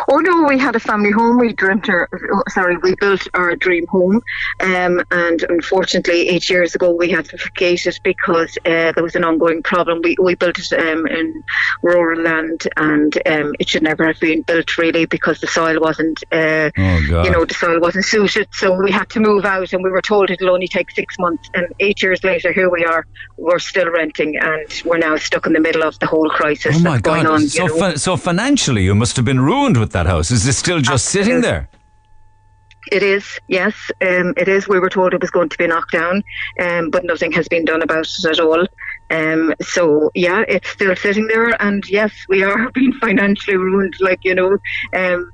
Oh 0.09 0.17
no, 0.17 0.43
we 0.43 0.57
had 0.57 0.75
a 0.75 0.79
family 0.79 1.11
home. 1.11 1.39
We 1.39 1.53
dreamt 1.53 1.89
our, 1.89 2.09
oh, 2.33 2.43
sorry, 2.49 2.77
we 2.77 2.95
built 2.95 3.27
our 3.33 3.55
dream 3.55 3.85
home, 3.87 4.21
um, 4.59 5.01
and 5.11 5.43
unfortunately, 5.43 6.29
eight 6.29 6.49
years 6.49 6.75
ago 6.75 6.91
we 6.91 7.09
had 7.09 7.25
to 7.25 7.37
vacate 7.37 7.85
it 7.85 7.99
because 8.03 8.57
uh, 8.65 8.91
there 8.93 9.03
was 9.03 9.15
an 9.15 9.23
ongoing 9.23 9.63
problem. 9.63 10.01
We 10.03 10.15
we 10.21 10.35
built 10.35 10.59
it 10.59 10.71
um, 10.73 11.07
in 11.07 11.43
rural 11.83 12.21
land, 12.21 12.67
and 12.77 13.15
um, 13.27 13.53
it 13.59 13.69
should 13.69 13.83
never 13.83 14.05
have 14.05 14.19
been 14.19 14.41
built 14.41 14.77
really 14.77 15.05
because 15.05 15.39
the 15.39 15.47
soil 15.47 15.79
wasn't, 15.79 16.23
uh, 16.31 16.69
Oh, 16.77 16.97
you 17.23 17.31
know, 17.31 17.45
the 17.45 17.53
soil 17.53 17.79
wasn't 17.79 18.05
suited. 18.05 18.47
So 18.53 18.73
we 18.81 18.91
had 18.91 19.09
to 19.11 19.19
move 19.19 19.45
out, 19.45 19.71
and 19.73 19.83
we 19.83 19.89
were 19.89 20.01
told 20.01 20.29
it'll 20.29 20.49
only 20.51 20.67
take 20.67 20.91
six 20.91 21.17
months. 21.19 21.49
And 21.53 21.67
eight 21.79 22.01
years 22.01 22.23
later, 22.23 22.51
here 22.51 22.69
we 22.69 22.83
are. 22.85 23.05
We're 23.37 23.59
still 23.59 23.89
renting, 23.91 24.37
and 24.37 24.81
we're 24.85 24.97
now 24.97 25.15
stuck 25.17 25.45
in 25.47 25.53
the 25.53 25.59
middle 25.59 25.83
of 25.83 25.97
the 25.99 26.05
whole 26.07 26.29
crisis 26.29 26.75
Oh 26.75 26.79
my 26.79 26.91
that's 26.91 27.01
going 27.01 27.23
God! 27.23 27.33
on. 27.33 27.47
so 27.47 27.63
you 27.63 27.69
know. 27.69 27.77
fi- 27.79 27.95
so 27.95 28.17
financially, 28.17 28.83
you 28.83 28.93
must 28.95 29.15
have 29.15 29.25
been 29.25 29.39
ruined 29.39 29.68
with 29.77 29.91
that 29.91 30.05
house. 30.05 30.31
Is 30.31 30.47
it 30.47 30.53
still 30.53 30.79
just 30.79 31.05
sitting 31.05 31.41
there? 31.41 31.69
It 32.91 33.03
is, 33.03 33.39
yes, 33.47 33.75
um, 34.01 34.33
it 34.35 34.47
is. 34.47 34.67
We 34.67 34.79
were 34.79 34.89
told 34.89 35.13
it 35.13 35.21
was 35.21 35.29
going 35.29 35.49
to 35.49 35.57
be 35.57 35.67
knocked 35.67 35.91
down, 35.91 36.23
um, 36.59 36.89
but 36.89 37.03
nothing 37.03 37.31
has 37.33 37.47
been 37.47 37.65
done 37.65 37.81
about 37.83 38.07
it 38.07 38.25
at 38.25 38.39
all. 38.39 38.65
Um, 39.11 39.53
so 39.61 40.09
yeah, 40.15 40.43
it's 40.47 40.69
still 40.69 40.95
sitting 40.95 41.27
there, 41.27 41.61
and 41.61 41.87
yes, 41.89 42.11
we 42.29 42.43
are 42.43 42.71
being 42.73 42.93
financially 42.93 43.57
ruined. 43.57 43.95
Like 43.99 44.23
you 44.23 44.33
know, 44.33 44.57
um, 44.93 45.31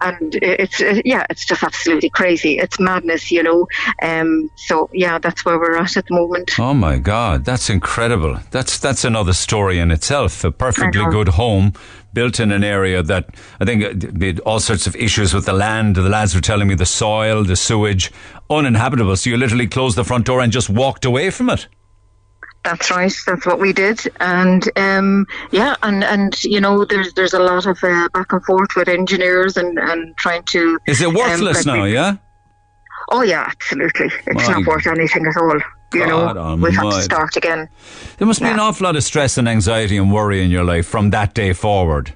and 0.00 0.34
it's 0.42 0.80
uh, 0.80 1.00
yeah, 1.04 1.24
it's 1.30 1.44
just 1.44 1.62
absolutely 1.62 2.10
crazy. 2.10 2.58
It's 2.58 2.78
madness, 2.78 3.30
you 3.30 3.42
know. 3.42 3.66
Um, 4.02 4.50
so 4.56 4.90
yeah, 4.92 5.18
that's 5.18 5.44
where 5.44 5.58
we're 5.58 5.76
at 5.76 5.96
at 5.96 6.06
the 6.06 6.14
moment. 6.14 6.58
Oh 6.58 6.74
my 6.74 6.98
God, 6.98 7.44
that's 7.44 7.70
incredible. 7.70 8.38
That's 8.50 8.78
that's 8.78 9.04
another 9.04 9.32
story 9.32 9.78
in 9.78 9.90
itself. 9.90 10.44
A 10.44 10.50
perfectly 10.50 11.04
good 11.10 11.30
home 11.30 11.72
built 12.18 12.40
in 12.40 12.50
an 12.52 12.64
area 12.64 13.00
that 13.12 13.24
I 13.60 13.64
think 13.64 13.78
uh, 13.84 14.42
all 14.48 14.60
sorts 14.60 14.86
of 14.88 14.96
issues 14.96 15.32
with 15.34 15.44
the 15.46 15.52
land. 15.52 15.94
The 15.94 16.08
lads 16.18 16.34
were 16.34 16.40
telling 16.50 16.66
me 16.68 16.74
the 16.74 16.86
soil, 17.02 17.44
the 17.44 17.54
sewage, 17.56 18.10
uninhabitable. 18.50 19.16
So 19.16 19.30
you 19.30 19.36
literally 19.36 19.68
closed 19.68 19.96
the 19.96 20.04
front 20.04 20.24
door 20.26 20.40
and 20.40 20.52
just 20.52 20.68
walked 20.68 21.04
away 21.04 21.30
from 21.30 21.48
it. 21.50 21.68
That's 22.64 22.90
right. 22.90 23.14
That's 23.26 23.46
what 23.46 23.60
we 23.60 23.72
did, 23.72 24.00
and 24.20 24.62
um, 24.76 25.26
yeah, 25.52 25.76
and 25.82 26.02
and 26.02 26.32
you 26.42 26.60
know, 26.60 26.84
there's 26.84 27.14
there's 27.14 27.32
a 27.32 27.38
lot 27.38 27.66
of 27.66 27.78
uh, 27.84 28.08
back 28.12 28.32
and 28.32 28.44
forth 28.44 28.70
with 28.76 28.88
engineers 28.88 29.56
and 29.56 29.78
and 29.78 30.16
trying 30.18 30.42
to. 30.54 30.78
Is 30.86 31.00
it 31.00 31.08
um, 31.08 31.14
worthless 31.14 31.64
like 31.64 31.66
now? 31.66 31.82
we- 31.84 31.94
Yeah. 31.94 32.16
Oh 33.10 33.22
yeah, 33.22 33.44
absolutely. 33.54 34.10
It's 34.26 34.48
My 34.48 34.54
not 34.54 34.66
worth 34.66 34.86
anything 34.86 35.24
at 35.26 35.36
all. 35.40 35.58
You 35.94 36.06
God 36.06 36.36
know, 36.36 36.56
we 36.56 36.74
have 36.74 36.90
to 36.90 37.02
start 37.02 37.36
again. 37.36 37.68
There 38.18 38.26
must 38.26 38.40
be 38.40 38.46
an 38.46 38.60
awful 38.60 38.84
lot 38.84 38.96
of 38.96 39.04
stress 39.04 39.38
and 39.38 39.48
anxiety 39.48 39.96
and 39.96 40.12
worry 40.12 40.44
in 40.44 40.50
your 40.50 40.64
life 40.64 40.86
from 40.86 41.10
that 41.10 41.32
day 41.34 41.52
forward. 41.54 42.12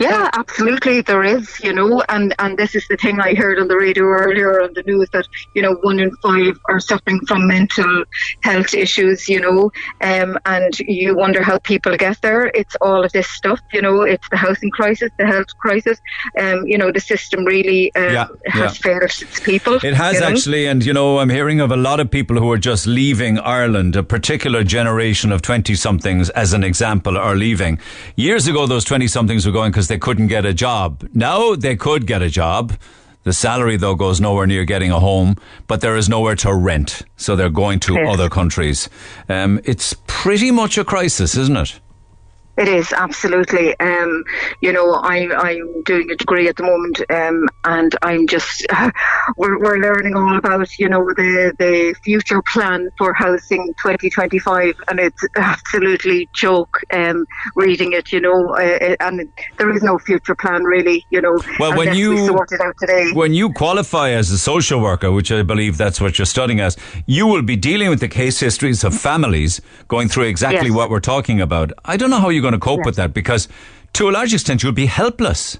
Yeah, 0.00 0.28
absolutely, 0.32 1.00
there 1.02 1.22
is. 1.22 1.60
You 1.62 1.72
know, 1.72 2.02
and 2.08 2.34
and 2.38 2.58
this 2.58 2.74
is 2.74 2.86
the 2.88 2.96
thing 2.96 3.20
I 3.20 3.34
heard 3.34 3.58
on 3.58 3.68
the 3.68 3.76
radio 3.76 4.04
earlier 4.04 4.60
on 4.60 4.72
the 4.74 4.82
news 4.82 5.08
that 5.10 5.26
you 5.54 5.62
know 5.62 5.74
one 5.82 6.00
in 6.00 6.10
five 6.16 6.58
are 6.68 6.80
suffering 6.80 7.20
from 7.26 7.46
mental 7.46 8.04
health 8.40 8.74
issues. 8.74 9.28
You 9.28 9.40
know, 9.40 9.70
um, 10.00 10.38
and 10.46 10.78
you 10.80 11.16
wonder 11.16 11.42
how 11.42 11.58
people 11.58 11.96
get 11.96 12.20
there. 12.22 12.46
It's 12.54 12.74
all 12.80 13.04
of 13.04 13.12
this 13.12 13.28
stuff. 13.28 13.60
You 13.72 13.82
know, 13.82 14.02
it's 14.02 14.28
the 14.30 14.36
housing 14.36 14.70
crisis, 14.70 15.10
the 15.18 15.26
health 15.26 15.56
crisis. 15.58 15.98
Um, 16.38 16.66
you 16.66 16.76
know, 16.76 16.90
the 16.90 17.00
system 17.00 17.44
really 17.44 17.94
um, 17.94 18.12
Yeah, 18.12 18.26
has 18.46 18.60
yeah. 18.60 18.82
failed 18.82 19.02
its 19.04 19.40
people. 19.40 19.74
It 19.76 19.94
has 19.94 20.14
you 20.14 20.20
know? 20.20 20.26
actually, 20.26 20.66
and 20.66 20.84
you 20.84 20.92
know, 20.92 21.18
I'm 21.18 21.30
hearing 21.30 21.60
of 21.60 21.70
a 21.70 21.76
lot 21.76 22.00
of 22.00 22.10
people 22.10 22.36
who 22.38 22.50
are 22.50 22.58
just 22.58 22.86
leaving 22.86 23.38
Ireland. 23.38 23.94
A 23.96 24.02
particular 24.02 24.64
generation 24.64 25.30
of 25.30 25.42
20 25.42 25.74
somethings, 25.76 26.30
as 26.30 26.52
an 26.52 26.64
example, 26.64 27.16
are 27.16 27.36
leaving. 27.36 27.78
Years 28.16 28.48
ago, 28.48 28.66
those 28.66 28.84
20 28.84 29.06
somethings 29.06 29.43
were 29.46 29.52
going 29.52 29.70
because 29.70 29.88
they 29.88 29.98
couldn't 29.98 30.28
get 30.28 30.44
a 30.44 30.54
job. 30.54 31.08
Now 31.14 31.54
they 31.54 31.76
could 31.76 32.06
get 32.06 32.22
a 32.22 32.28
job. 32.30 32.72
The 33.24 33.32
salary, 33.32 33.78
though, 33.78 33.94
goes 33.94 34.20
nowhere 34.20 34.46
near 34.46 34.66
getting 34.66 34.90
a 34.90 35.00
home, 35.00 35.36
but 35.66 35.80
there 35.80 35.96
is 35.96 36.08
nowhere 36.10 36.36
to 36.36 36.52
rent. 36.54 37.02
So 37.16 37.34
they're 37.36 37.48
going 37.48 37.80
to 37.80 37.94
Yes. 37.94 38.06
other 38.12 38.28
countries. 38.28 38.88
Um, 39.30 39.60
it's 39.64 39.94
pretty 40.06 40.50
much 40.50 40.76
a 40.76 40.84
crisis, 40.84 41.34
isn't 41.34 41.56
it? 41.56 41.80
It 42.56 42.68
is 42.68 42.92
absolutely. 42.92 43.78
Um, 43.80 44.22
you 44.60 44.72
know, 44.72 44.94
I, 44.94 45.28
I'm 45.36 45.82
doing 45.82 46.08
a 46.10 46.16
degree 46.16 46.48
at 46.48 46.56
the 46.56 46.62
moment, 46.62 47.00
um, 47.10 47.48
and 47.64 47.94
I'm 48.02 48.26
just 48.28 48.64
we're, 49.36 49.58
we're 49.58 49.78
learning 49.78 50.14
all 50.16 50.36
about 50.36 50.68
you 50.78 50.88
know 50.88 51.04
the 51.16 51.52
the 51.58 51.94
future 52.04 52.42
plan 52.42 52.88
for 52.98 53.12
housing 53.12 53.74
2025, 53.82 54.74
and 54.88 55.00
it's 55.00 55.22
absolutely 55.36 56.28
joke 56.34 56.78
um, 56.92 57.24
reading 57.56 57.92
it. 57.92 58.12
You 58.12 58.20
know, 58.20 58.54
uh, 58.54 58.94
and 59.00 59.28
there 59.58 59.70
is 59.74 59.82
no 59.82 59.98
future 59.98 60.34
plan 60.36 60.62
really. 60.64 61.04
You 61.10 61.20
know, 61.22 61.38
Well, 61.58 61.76
when 61.76 61.94
you- 61.96 62.10
we 62.14 62.26
sort 62.26 62.52
it 62.52 62.60
out 62.60 62.74
today. 62.80 63.10
When 63.12 63.34
you 63.34 63.52
qualify 63.52 64.10
as 64.10 64.30
a 64.30 64.38
social 64.38 64.80
worker, 64.80 65.10
which 65.10 65.32
I 65.32 65.42
believe 65.42 65.76
that's 65.76 66.00
what 66.00 66.18
you're 66.18 66.26
studying 66.26 66.60
as, 66.60 66.76
you 67.06 67.26
will 67.26 67.42
be 67.42 67.56
dealing 67.56 67.88
with 67.90 68.00
the 68.00 68.08
case 68.08 68.38
histories 68.40 68.84
of 68.84 68.94
families 68.94 69.60
going 69.88 70.08
through 70.08 70.24
exactly 70.24 70.68
Yes. 70.68 70.76
what 70.76 70.90
we're 70.90 71.00
talking 71.00 71.40
about. 71.40 71.72
I 71.84 71.96
don't 71.96 72.10
know 72.10 72.20
how 72.20 72.28
you're 72.28 72.42
going 72.44 72.60
to 72.60 72.66
cope 72.70 72.84
with 72.84 72.96
that 72.96 73.12
because, 73.12 73.48
to 73.94 74.08
a 74.08 74.12
large 74.12 74.32
extent, 74.32 74.62
you'll 74.62 74.72
be 74.72 74.86
helpless. 74.86 75.58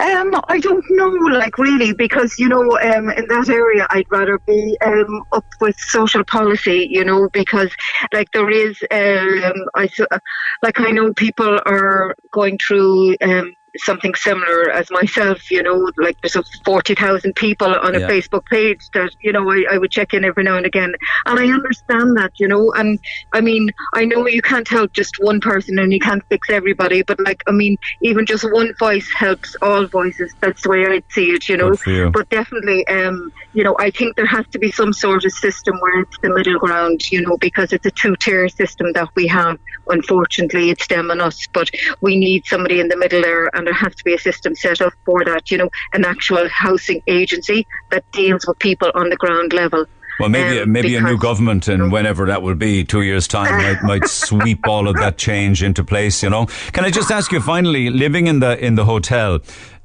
Um, 0.00 0.30
I 0.48 0.58
don't 0.60 0.84
know, 0.90 1.08
like 1.38 1.56
really, 1.58 1.94
because 1.94 2.38
you 2.38 2.48
know, 2.48 2.62
um, 2.62 3.08
in 3.10 3.26
that 3.28 3.48
area, 3.48 3.86
I'd 3.90 4.10
rather 4.10 4.38
be 4.46 4.76
um, 4.84 5.22
up 5.32 5.44
with 5.60 5.76
social 5.78 6.24
policy, 6.24 6.88
you 6.90 7.04
know, 7.04 7.28
because 7.32 7.70
like 8.12 8.28
there 8.32 8.50
is, 8.50 8.76
um, 8.90 9.54
I 9.74 9.84
s- 9.84 10.20
like 10.62 10.78
I 10.80 10.90
know 10.90 11.14
people 11.14 11.58
are 11.64 12.14
going 12.32 12.58
through 12.58 13.16
um, 13.22 13.54
something 13.78 14.14
similar 14.14 14.70
as 14.70 14.90
myself, 14.90 15.50
you 15.50 15.62
know, 15.62 15.90
like 15.96 16.16
there's 16.22 16.36
a 16.36 16.42
forty 16.64 16.94
thousand 16.94 17.34
people 17.36 17.74
on 17.74 17.94
a 17.94 18.00
Yeah. 18.00 18.08
Facebook 18.08 18.44
page 18.46 18.80
that 18.94 19.10
you 19.20 19.32
know 19.32 19.50
I, 19.50 19.64
I 19.70 19.78
would 19.78 19.90
check 19.90 20.12
in 20.12 20.24
every 20.24 20.44
now 20.44 20.56
and 20.56 20.66
again, 20.66 20.92
and 21.26 21.38
I 21.38 21.46
understand 21.46 22.16
that, 22.16 22.32
you 22.38 22.48
know, 22.48 22.72
and 22.76 22.98
I 23.32 23.40
mean, 23.40 23.70
I 23.94 24.04
know 24.04 24.26
you 24.26 24.42
can't 24.42 24.68
help 24.68 24.92
just 24.92 25.14
one 25.20 25.40
person 25.40 25.78
and 25.78 25.92
you 25.92 26.00
can't 26.00 26.22
fix 26.28 26.50
everybody, 26.50 27.02
but 27.02 27.18
like, 27.20 27.42
I 27.46 27.52
mean, 27.52 27.76
even 28.02 28.26
just 28.26 28.44
one 28.52 28.72
voice 28.78 29.08
helps 29.14 29.54
all 29.62 29.86
voices. 29.86 30.34
That's 30.40 30.62
the 30.62 30.70
way 30.70 30.86
I 30.86 31.02
see 31.10 31.30
it, 31.30 31.48
you 31.48 31.56
know. 31.56 31.74
You. 31.86 32.10
But 32.10 32.28
definitely, 32.28 32.86
um, 32.88 33.30
you 33.52 33.64
know, 33.64 33.76
I 33.78 33.90
think 33.90 34.16
there 34.16 34.26
has 34.26 34.46
to 34.48 34.58
be 34.58 34.70
some 34.70 34.92
sort 34.92 35.24
of 35.24 35.32
system 35.32 35.76
where 35.80 36.00
it's 36.00 36.16
the 36.22 36.34
middle 36.34 36.58
ground, 36.58 37.00
you 37.10 37.22
know, 37.22 37.36
because 37.38 37.72
it's 37.72 37.86
a 37.86 37.90
two-tier 37.90 38.48
system 38.48 38.92
that 38.94 39.08
we 39.16 39.26
have. 39.28 39.58
Unfortunately, 39.88 40.70
it's 40.70 40.86
them 40.88 41.10
and 41.10 41.20
us, 41.20 41.46
but 41.52 41.68
we 42.00 42.16
need 42.16 42.44
somebody 42.46 42.80
in 42.80 42.88
the 42.88 42.96
middle 42.96 43.22
there, 43.22 43.54
and 43.62 43.68
there 43.68 43.74
has 43.74 43.94
to 43.94 44.04
be 44.04 44.12
a 44.14 44.18
system 44.18 44.56
set 44.56 44.80
up 44.80 44.92
for 45.04 45.24
that, 45.24 45.50
you 45.50 45.56
know, 45.56 45.70
an 45.92 46.04
actual 46.04 46.48
housing 46.48 47.00
agency 47.06 47.64
that 47.90 48.04
deals 48.12 48.44
with 48.46 48.58
people 48.58 48.90
on 48.94 49.08
the 49.08 49.16
ground 49.16 49.52
level. 49.52 49.84
Well, 50.18 50.28
maybe 50.28 50.58
Um, 50.60 50.72
maybe 50.72 50.96
a 50.96 51.00
new 51.00 51.16
government, 51.16 51.68
and 51.68 51.90
whenever 51.92 52.26
that 52.26 52.42
will 52.42 52.56
be, 52.56 52.84
two 52.84 53.02
years' 53.02 53.28
time, 53.28 53.56
might, 53.56 53.82
might 53.92 54.06
sweep 54.08 54.66
all 54.66 54.88
of 54.88 54.96
that 54.96 55.16
change 55.16 55.62
into 55.62 55.84
place. 55.84 56.22
You 56.22 56.30
know. 56.30 56.46
Can 56.72 56.84
I 56.84 56.90
just 56.90 57.10
ask 57.10 57.32
you 57.32 57.40
finally, 57.40 57.88
living 57.88 58.26
in 58.26 58.40
the 58.40 58.58
in 58.58 58.74
the 58.74 58.84
hotel? 58.84 59.38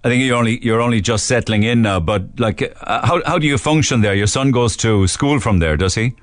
I 0.03 0.09
think 0.09 0.23
you're 0.23 0.35
only 0.37 0.59
you're 0.65 0.81
only 0.81 1.01
just 1.01 1.27
settling 1.27 1.63
in 1.63 1.81
now, 1.81 1.99
but 1.99 2.39
like, 2.39 2.61
uh, 2.81 3.05
how 3.07 3.21
how 3.25 3.37
do 3.39 3.47
you 3.47 3.57
function 3.57 4.01
there? 4.01 4.15
Your 4.15 4.27
son 4.27 4.51
goes 4.51 4.75
to 4.77 5.07
school 5.07 5.39
from 5.39 5.59
there, 5.59 5.77
does 5.77 5.95
he? 5.95 6.13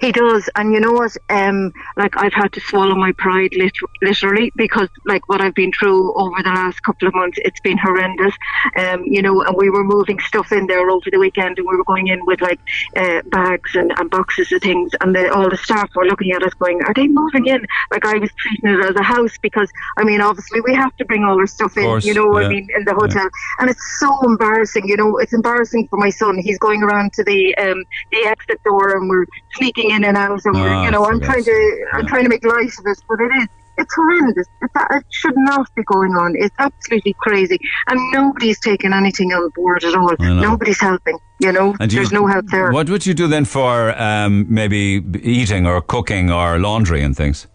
He 0.00 0.12
does, 0.12 0.48
and 0.56 0.72
you 0.72 0.80
know 0.80 0.92
what? 0.92 1.16
Um, 1.28 1.72
like 1.96 2.16
I've 2.16 2.32
had 2.32 2.52
to 2.52 2.60
swallow 2.60 2.94
my 2.94 3.12
pride 3.12 3.50
lit- 3.56 3.72
literally 4.02 4.52
because, 4.56 4.88
like, 5.06 5.28
what 5.28 5.40
I've 5.40 5.54
been 5.54 5.72
through 5.78 6.14
over 6.14 6.42
the 6.42 6.50
last 6.50 6.82
couple 6.82 7.08
of 7.08 7.14
months, 7.14 7.38
it's 7.42 7.60
been 7.60 7.78
horrendous. 7.78 8.34
Um, 8.76 9.02
you 9.04 9.22
know, 9.22 9.42
and 9.42 9.56
we 9.56 9.70
were 9.70 9.84
moving 9.84 10.18
stuff 10.20 10.52
in 10.52 10.66
there 10.66 10.90
over 10.90 11.10
the 11.10 11.18
weekend, 11.18 11.58
and 11.58 11.66
we 11.68 11.76
were 11.76 11.84
going 11.84 12.08
in 12.08 12.24
with 12.26 12.40
like 12.40 12.60
uh, 12.96 13.22
bags 13.26 13.74
and, 13.74 13.92
and 13.98 14.10
boxes 14.10 14.52
of 14.52 14.62
things, 14.62 14.92
and 15.00 15.14
the, 15.14 15.32
all 15.32 15.48
the 15.48 15.56
staff 15.56 15.90
were 15.94 16.06
looking 16.06 16.32
at 16.32 16.42
us, 16.42 16.54
going, 16.54 16.82
"Are 16.82 16.94
they 16.94 17.08
moving 17.08 17.46
in?" 17.46 17.64
Like 17.90 18.04
I 18.04 18.18
was 18.18 18.30
treating 18.38 18.70
it 18.70 18.84
as 18.84 18.96
a 18.96 19.02
house 19.02 19.36
because, 19.40 19.70
I 19.98 20.04
mean, 20.04 20.20
obviously 20.20 20.60
we 20.60 20.74
have 20.74 20.94
to 20.96 21.04
bring 21.04 21.24
all 21.24 21.38
our 21.38 21.46
stuff 21.46 21.76
in. 21.76 21.84
course, 21.84 22.04
you 22.04 22.14
know, 22.14 22.38
yeah, 22.38 22.46
I 22.46 22.48
mean, 22.48 22.66
in 22.76 22.84
the 22.84 22.92
yeah. 22.92 23.06
hotel, 23.06 23.28
and 23.58 23.70
it's 23.70 23.98
so 23.98 24.10
embarrassing. 24.24 24.88
You 24.88 24.96
know, 24.96 25.18
it's 25.18 25.32
embarrassing 25.32 25.88
for 25.88 25.98
my 25.98 26.10
son. 26.10 26.38
He's 26.38 26.58
going 26.58 26.82
around 26.82 27.12
to 27.14 27.24
the 27.24 27.54
um, 27.56 27.84
the 28.12 28.26
exit 28.26 28.62
door, 28.64 28.96
and 28.96 29.08
we're 29.08 29.26
sneaking 29.54 29.90
in 29.90 30.04
and 30.04 30.16
out, 30.16 30.40
and 30.44 30.56
Ah, 30.56 30.84
you 30.84 30.90
know, 30.90 31.04
I'm 31.06 31.20
trying 31.20 31.44
to, 31.44 31.86
I'm 31.92 32.02
yeah. 32.02 32.08
trying 32.08 32.22
to 32.24 32.28
make 32.28 32.44
light 32.44 32.70
of 32.78 32.84
this, 32.84 33.00
but 33.08 33.20
it 33.20 33.30
is. 33.42 33.46
It's 33.78 33.94
horrendous. 33.94 34.46
It's, 34.60 34.72
it 34.90 35.04
should 35.10 35.32
not 35.36 35.66
be 35.74 35.82
going 35.84 36.12
on. 36.12 36.34
It's 36.36 36.54
absolutely 36.58 37.14
crazy, 37.20 37.58
and 37.88 37.98
nobody's 38.12 38.60
taking 38.60 38.92
anything 38.92 39.32
on 39.32 39.48
board 39.54 39.84
at 39.84 39.94
all. 39.94 40.14
Nobody's 40.18 40.80
helping. 40.80 41.18
You 41.40 41.52
know, 41.52 41.74
And 41.80 41.88
do 41.88 41.96
you- 41.96 42.02
there's 42.02 42.12
no 42.12 42.26
help 42.26 42.44
there. 42.48 42.70
What 42.72 42.90
would 42.90 43.06
you 43.06 43.14
do 43.14 43.26
then 43.26 43.46
for 43.46 43.98
um, 43.98 44.44
maybe 44.50 45.02
eating 45.22 45.66
or 45.66 45.80
cooking 45.80 46.30
or 46.30 46.58
laundry 46.58 47.02
and 47.02 47.16
things? 47.16 47.46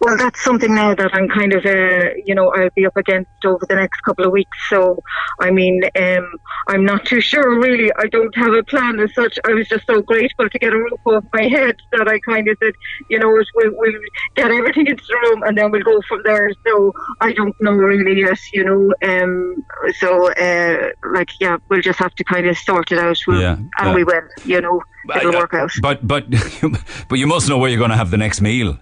Well, 0.00 0.16
that's 0.16 0.42
something 0.42 0.74
now 0.74 0.94
that 0.94 1.14
I'm 1.14 1.28
kind 1.28 1.52
of, 1.52 1.64
uh, 1.66 2.10
you 2.24 2.34
know, 2.34 2.52
I'll 2.54 2.70
be 2.74 2.86
up 2.86 2.96
against 2.96 3.30
over 3.44 3.64
the 3.68 3.74
next 3.74 4.00
couple 4.02 4.24
of 4.24 4.32
weeks. 4.32 4.56
So, 4.68 5.02
I 5.40 5.50
mean, 5.50 5.82
um, 5.96 6.30
I'm 6.68 6.84
not 6.84 7.04
too 7.04 7.20
sure 7.20 7.58
really. 7.60 7.90
I 7.96 8.06
don't 8.06 8.34
have 8.36 8.52
a 8.52 8.62
plan 8.62 9.00
as 9.00 9.12
such. 9.14 9.38
I 9.44 9.52
was 9.52 9.68
just 9.68 9.86
so 9.86 10.00
grateful 10.02 10.48
to 10.48 10.58
get 10.58 10.72
a 10.72 10.76
roof 10.76 11.00
off 11.06 11.24
my 11.32 11.44
head 11.48 11.76
that 11.92 12.08
I 12.08 12.18
kind 12.20 12.48
of 12.48 12.56
said, 12.62 12.74
you 13.10 13.18
know, 13.18 13.28
we'll, 13.28 13.72
we'll 13.74 14.00
get 14.36 14.50
everything 14.50 14.86
into 14.86 15.02
the 15.08 15.28
room 15.28 15.42
and 15.42 15.58
then 15.58 15.70
we'll 15.70 15.82
go 15.82 16.00
from 16.08 16.20
there. 16.24 16.50
So, 16.66 16.92
I 17.20 17.32
don't 17.32 17.54
know 17.60 17.72
really 17.72 18.20
yet, 18.20 18.38
you 18.52 18.64
know. 18.64 18.92
Um, 19.02 19.64
so, 19.98 20.32
uh, 20.32 20.90
like, 21.12 21.30
yeah, 21.40 21.56
we'll 21.68 21.82
just 21.82 21.98
have 21.98 22.14
to 22.16 22.24
kind 22.24 22.46
of 22.46 22.56
sort 22.58 22.92
it 22.92 22.98
out. 22.98 23.18
We'll, 23.26 23.40
Yeah, 23.40 23.56
and 23.78 23.94
we 23.94 24.04
will, 24.04 24.22
you 24.44 24.60
know, 24.60 24.80
it'll 25.16 25.34
Uh, 25.34 25.38
work 25.40 25.54
out. 25.54 25.70
But 25.82 26.06
but 26.06 26.24
but 27.08 27.18
you 27.18 27.26
must 27.26 27.48
know 27.48 27.58
where 27.58 27.70
you're 27.70 27.78
going 27.78 27.90
to 27.90 27.96
have 27.96 28.10
the 28.10 28.16
next 28.16 28.40
meal. 28.40 28.78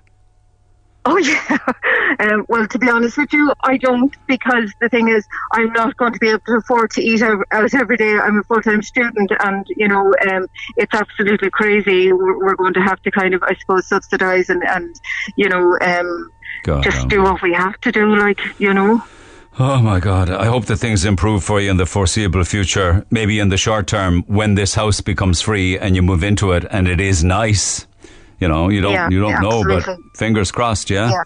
Oh 1.04 1.16
yeah. 1.18 1.58
Um, 2.20 2.46
well, 2.48 2.66
to 2.68 2.78
be 2.78 2.88
honest 2.88 3.16
with 3.16 3.32
you, 3.32 3.52
I 3.62 3.76
don't 3.76 4.14
because 4.26 4.72
the 4.80 4.88
thing 4.88 5.08
is, 5.08 5.26
I'm 5.52 5.72
not 5.72 5.96
going 5.96 6.12
to 6.12 6.18
be 6.18 6.28
able 6.28 6.40
to 6.40 6.56
afford 6.58 6.90
to 6.92 7.02
eat 7.02 7.22
out, 7.22 7.44
every 7.52 7.96
day. 7.96 8.16
I'm 8.16 8.38
a 8.38 8.44
full-time 8.44 8.82
student, 8.82 9.32
and 9.40 9.66
you 9.76 9.88
know, 9.88 10.14
um, 10.30 10.46
it's 10.76 10.94
absolutely 10.94 11.50
crazy. 11.50 12.12
We're, 12.12 12.38
we're 12.38 12.54
going 12.54 12.74
to 12.74 12.82
have 12.82 13.02
to 13.02 13.10
kind 13.10 13.34
of, 13.34 13.42
I 13.42 13.56
suppose, 13.56 13.86
subsidise 13.86 14.48
and 14.48 14.62
and 14.64 14.94
you 15.36 15.48
know, 15.48 15.76
um, 15.80 16.30
just 16.82 17.06
oh 17.06 17.08
do 17.08 17.22
what 17.22 17.42
we 17.42 17.52
have 17.52 17.80
to 17.80 17.92
do. 17.92 18.14
Like 18.16 18.40
you 18.60 18.72
know. 18.72 19.02
Oh 19.58 19.82
my 19.82 20.00
God! 20.00 20.30
I 20.30 20.46
hope 20.46 20.66
that 20.66 20.76
things 20.76 21.04
improve 21.04 21.44
for 21.44 21.60
you 21.60 21.70
in 21.70 21.76
the 21.76 21.84
foreseeable 21.84 22.44
future. 22.44 23.04
Maybe 23.10 23.38
in 23.38 23.48
the 23.48 23.58
short 23.58 23.86
term, 23.86 24.22
when 24.26 24.54
this 24.54 24.74
house 24.74 25.00
becomes 25.00 25.42
free 25.42 25.78
and 25.78 25.94
you 25.96 26.02
move 26.02 26.22
into 26.22 26.52
it, 26.52 26.64
and 26.70 26.88
it 26.88 27.00
is 27.00 27.22
nice. 27.22 27.86
You 28.42 28.48
know, 28.48 28.68
you 28.70 28.80
don't 28.80 28.92
Yeah, 28.92 29.08
you 29.08 29.20
don't 29.20 29.30
yeah, 29.30 29.38
know, 29.38 29.62
but 29.62 30.00
fingers 30.14 30.50
crossed. 30.50 30.90
Yeah. 30.90 31.10
Yeah. 31.10 31.22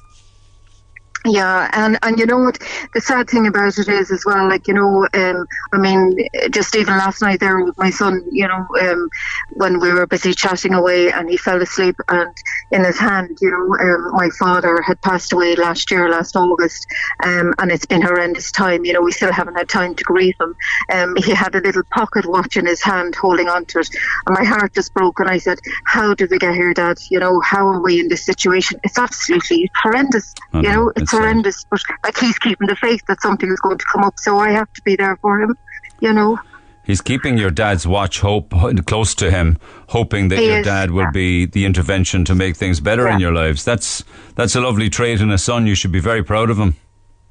Yeah, 1.27 1.69
and 1.73 1.99
and 2.03 2.19
you 2.19 2.27
know 2.27 2.39
what 2.39 2.59
the 2.95 3.01
sad 3.01 3.29
thing 3.29 3.49
about 3.49 3.79
it 3.79 3.89
is 3.89 4.12
as 4.12 4.25
well, 4.25 4.49
like 4.49 4.69
you 4.69 4.75
know, 4.75 5.09
um, 5.12 5.47
I 5.73 5.79
mean, 5.79 6.17
just 6.51 6.77
even 6.77 6.97
last 6.97 7.21
night 7.21 7.41
there 7.41 7.65
with 7.65 7.77
my 7.79 7.91
son, 7.91 8.23
you 8.31 8.47
know, 8.47 8.67
um, 8.81 9.09
when 9.51 9.81
we 9.81 9.93
were 9.93 10.07
busy 10.07 10.35
chatting 10.35 10.73
away, 10.73 11.11
and 11.11 11.29
he 11.29 11.37
fell 11.37 11.61
asleep, 11.61 11.97
and 12.09 12.33
in 12.71 12.85
his 12.85 12.99
hand, 12.99 13.39
you 13.41 13.51
know, 13.51 13.77
um, 13.85 14.12
my 14.12 14.29
father 14.39 14.81
had 14.83 15.01
passed 15.03 15.33
away 15.33 15.57
last 15.57 15.91
year, 15.91 16.09
last 16.09 16.37
August, 16.37 16.87
um, 17.25 17.53
and 17.59 17.73
it's 17.73 17.87
been 17.87 18.03
horrendous 18.03 18.53
time. 18.53 18.85
You 18.85 18.93
know, 18.93 19.03
we 19.03 19.11
still 19.11 19.33
haven't 19.33 19.57
had 19.57 19.69
time 19.69 19.97
to 19.97 20.05
grieve 20.05 20.37
him. 20.41 20.55
Um, 20.93 21.17
he 21.17 21.33
had 21.33 21.57
a 21.57 21.61
little 21.61 21.83
pocket 21.91 22.25
watch 22.27 22.57
in 22.57 22.67
his 22.67 22.83
hand, 22.83 23.17
holding 23.17 23.49
on 23.49 23.65
to 23.67 23.81
it, 23.81 23.89
and 24.27 24.37
my 24.39 24.45
heart 24.45 24.75
just 24.75 24.95
broke. 24.95 25.19
And 25.19 25.29
I 25.29 25.39
said, 25.39 25.59
"How 25.87 26.15
did 26.15 26.31
we 26.31 26.39
get 26.39 26.55
here, 26.55 26.73
Dad? 26.73 26.99
You 27.11 27.19
know, 27.19 27.41
how 27.41 27.67
are 27.67 27.83
we 27.83 27.99
in 27.99 28.09
this 28.09 28.25
situation? 28.25 28.79
It's 28.85 28.99
absolutely 28.99 29.73
horrendous. 29.83 30.33
You 30.55 30.62
know, 30.62 30.93
it's. 30.95 31.16
Horrendous, 31.19 31.65
but 31.71 31.81
like 32.05 32.17
he's 32.19 32.39
keeping 32.39 32.69
the 32.69 32.77
faith 32.77 33.03
that 33.09 33.21
something 33.21 33.51
is 33.51 33.61
going 33.61 33.79
to 33.79 33.85
come 33.93 34.05
up, 34.05 34.19
so 34.19 34.39
I 34.39 34.51
have 34.51 34.73
to 34.73 34.83
be 34.83 34.97
there 34.97 35.17
for 35.17 35.41
him. 35.41 35.57
You 36.01 36.13
know, 36.13 36.39
He's 36.87 37.01
keeping 37.01 37.37
your 37.37 37.51
dad's 37.51 37.85
watch 37.85 38.21
hope 38.21 38.55
close 38.87 39.15
to 39.17 39.29
him, 39.29 39.59
hoping 39.89 40.29
that 40.29 40.39
He 40.39 40.47
your 40.47 40.59
is, 40.59 40.65
dad 40.65 40.93
will 40.93 41.03
yeah. 41.03 41.11
be 41.11 41.47
the 41.47 41.65
intervention 41.65 42.25
to 42.27 42.35
make 42.35 42.57
things 42.57 42.79
better 42.79 43.09
in 43.09 43.19
your 43.19 43.33
lives. 43.33 43.65
That's 43.65 44.05
that's 44.37 44.55
a 44.55 44.61
lovely 44.61 44.89
trait 44.89 45.21
in 45.21 45.31
a 45.31 45.39
son. 45.39 45.67
You 45.67 45.75
should 45.75 45.91
be 45.91 45.99
very 45.99 46.23
proud 46.23 46.49
of 46.49 46.59
him. 46.61 46.77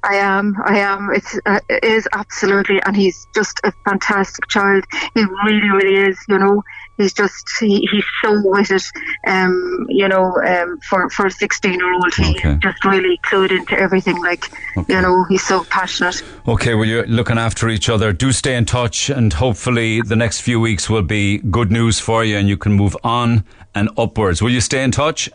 I 0.02 0.16
am, 0.16 0.54
I 0.64 0.78
am. 0.78 1.10
It's 1.12 1.38
uh, 1.46 1.60
it 1.68 1.82
is 1.82 2.08
absolutely, 2.12 2.80
and 2.82 2.94
he's 2.96 3.26
just 3.34 3.60
a 3.64 3.72
fantastic 3.88 4.46
child. 4.48 4.84
He 5.14 5.24
really, 5.44 5.68
really 5.70 5.96
is. 6.10 6.18
You 6.28 6.38
know, 6.38 6.62
he's 6.96 7.12
just 7.12 7.44
he, 7.58 7.86
he's 7.90 8.04
so 8.22 8.40
with 8.44 8.70
it. 8.70 8.84
Um, 9.26 9.86
you 9.88 10.06
know, 10.06 10.36
um, 10.46 10.78
for 10.88 11.10
for 11.10 11.26
a 11.26 11.30
sixteen 11.30 11.74
year 11.74 11.92
old, 11.92 12.14
he 12.14 12.30
Okay. 12.36 12.56
just 12.62 12.84
really 12.84 13.18
clued 13.24 13.50
into 13.50 13.76
everything. 13.78 14.22
Like, 14.22 14.44
Okay. 14.76 14.94
you 14.94 15.00
know, 15.00 15.24
he's 15.28 15.44
so 15.44 15.64
passionate. 15.70 16.22
Okay, 16.46 16.74
well, 16.74 16.84
you're 16.84 17.06
looking 17.06 17.38
after 17.38 17.68
each 17.68 17.88
other. 17.88 18.12
Do 18.12 18.30
stay 18.30 18.54
in 18.54 18.64
touch, 18.64 19.10
and 19.10 19.32
hopefully, 19.32 20.02
the 20.02 20.16
next 20.16 20.40
few 20.40 20.60
weeks 20.60 20.88
will 20.88 21.02
be 21.02 21.38
good 21.38 21.72
news 21.72 21.98
for 21.98 22.22
you, 22.22 22.36
and 22.36 22.48
you 22.48 22.56
can 22.56 22.74
move 22.74 22.96
on 23.02 23.44
and 23.74 23.88
upwards. 23.98 24.40
Will 24.40 24.50
you 24.52 24.60
stay 24.60 24.84
in 24.84 24.92
touch? 24.92 25.28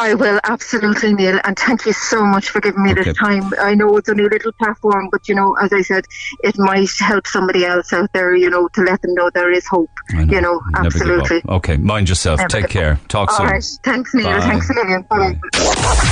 I 0.00 0.14
will 0.14 0.40
absolutely, 0.44 1.12
Neil, 1.12 1.38
and 1.44 1.58
thank 1.58 1.84
you 1.84 1.92
so 1.92 2.24
much 2.24 2.48
for 2.48 2.60
giving 2.60 2.82
me 2.82 2.92
Okay. 2.92 3.02
this 3.04 3.16
time. 3.18 3.52
I 3.60 3.74
know 3.74 3.96
it's 3.98 4.08
only 4.08 4.24
a 4.24 4.28
little 4.28 4.52
platform, 4.52 5.08
but 5.12 5.28
you 5.28 5.34
know, 5.34 5.54
as 5.60 5.72
I 5.74 5.82
said, 5.82 6.06
it 6.42 6.54
might 6.58 6.88
help 7.00 7.26
somebody 7.26 7.66
else 7.66 7.92
out 7.92 8.10
there. 8.14 8.34
You 8.34 8.48
know, 8.48 8.66
to 8.68 8.80
let 8.82 9.02
them 9.02 9.12
know 9.14 9.28
there 9.34 9.52
is 9.52 9.66
hope. 9.66 9.90
I 10.16 10.22
You 10.22 10.40
know, 10.40 10.60
Never 10.70 10.86
absolutely. 10.86 11.42
Okay, 11.46 11.76
mind 11.76 12.08
yourself. 12.08 12.38
Never 12.38 12.48
Take 12.48 12.68
care. 12.70 12.98
Talk 13.08 13.30
All 13.30 13.36
soon. 13.36 13.46
right, 13.48 13.64
thanks, 13.84 14.14
Neil. 14.14 14.24
Bye. 14.24 14.40
Thanks 14.40 14.70
a 14.70 14.74
million. 14.74 15.02
Bye. 15.02 15.38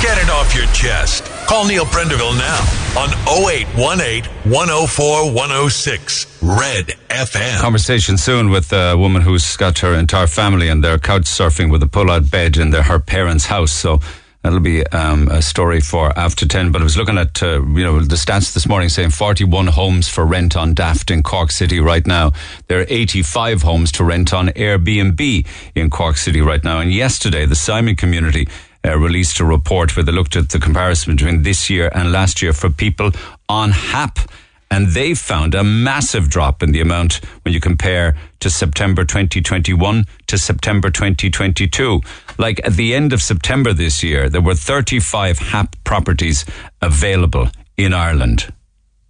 Get 0.03 0.17
it 0.19 0.29
off 0.29 0.55
your 0.55 0.67
chest. 0.67 1.23
Call 1.49 1.65
Neil 1.65 1.85
Prendeville 1.85 2.37
now 2.37 2.59
on 2.95 3.09
0818 3.27 4.31
104 4.51 5.33
106 5.33 6.43
Red 6.43 6.85
FM. 7.09 7.59
Conversation 7.59 8.19
soon 8.19 8.51
with 8.51 8.71
a 8.71 8.95
woman 8.95 9.23
who's 9.23 9.57
got 9.57 9.79
her 9.79 9.95
entire 9.95 10.27
family 10.27 10.69
and 10.69 10.83
they're 10.83 10.99
couch 10.99 11.23
surfing 11.23 11.71
with 11.71 11.81
a 11.81 11.87
pull-out 11.87 12.29
bed 12.29 12.55
in 12.57 12.69
their, 12.69 12.83
her 12.83 12.99
parents' 12.99 13.47
house. 13.47 13.71
So 13.71 13.99
that'll 14.43 14.59
be 14.59 14.85
um, 14.87 15.27
a 15.29 15.41
story 15.41 15.81
for 15.81 16.15
after 16.15 16.47
ten. 16.47 16.71
But 16.71 16.81
I 16.81 16.83
was 16.83 16.97
looking 16.97 17.17
at 17.17 17.41
uh, 17.41 17.65
you 17.65 17.83
know 17.83 17.99
the 17.99 18.15
stats 18.15 18.53
this 18.53 18.67
morning 18.67 18.89
saying 18.89 19.09
forty-one 19.09 19.67
homes 19.67 20.07
for 20.07 20.27
rent 20.27 20.55
on 20.55 20.75
Daft 20.75 21.09
in 21.09 21.23
Cork 21.23 21.49
City 21.49 21.79
right 21.79 22.05
now. 22.05 22.31
There 22.67 22.81
are 22.81 22.85
eighty-five 22.89 23.63
homes 23.63 23.91
to 23.93 24.03
rent 24.03 24.35
on 24.35 24.49
Airbnb 24.49 25.47
in 25.73 25.89
Cork 25.89 26.17
City 26.17 26.41
right 26.41 26.63
now. 26.63 26.79
And 26.79 26.93
yesterday, 26.93 27.47
the 27.47 27.55
Simon 27.55 27.95
community. 27.95 28.47
Uh, 28.85 28.97
released 28.97 29.39
a 29.39 29.45
report 29.45 29.95
where 29.95 30.05
they 30.05 30.11
looked 30.11 30.37
at 30.37 30.49
the 30.49 30.59
comparison 30.59 31.15
between 31.15 31.43
this 31.43 31.69
year 31.69 31.91
and 31.93 32.11
last 32.11 32.41
year 32.41 32.53
for 32.53 32.69
people 32.69 33.11
on 33.49 33.71
HAP 33.71 34.19
and 34.71 34.87
they 34.89 35.13
found 35.13 35.55
a 35.55 35.63
massive 35.63 36.29
drop 36.29 36.61
in 36.61 36.71
the 36.71 36.81
amount 36.81 37.19
when 37.43 37.53
you 37.53 37.59
compare 37.59 38.15
to 38.39 38.49
September 38.49 39.03
2021 39.03 40.05
to 40.27 40.37
September 40.37 40.89
2022. 40.89 42.01
Like 42.37 42.61
at 42.65 42.73
the 42.73 42.93
end 42.93 43.11
of 43.11 43.21
September 43.21 43.73
this 43.73 44.03
year, 44.03 44.29
there 44.29 44.41
were 44.41 44.55
35 44.55 45.39
HAP 45.39 45.75
properties 45.83 46.45
available 46.81 47.49
in 47.77 47.93
Ireland. 47.93 48.53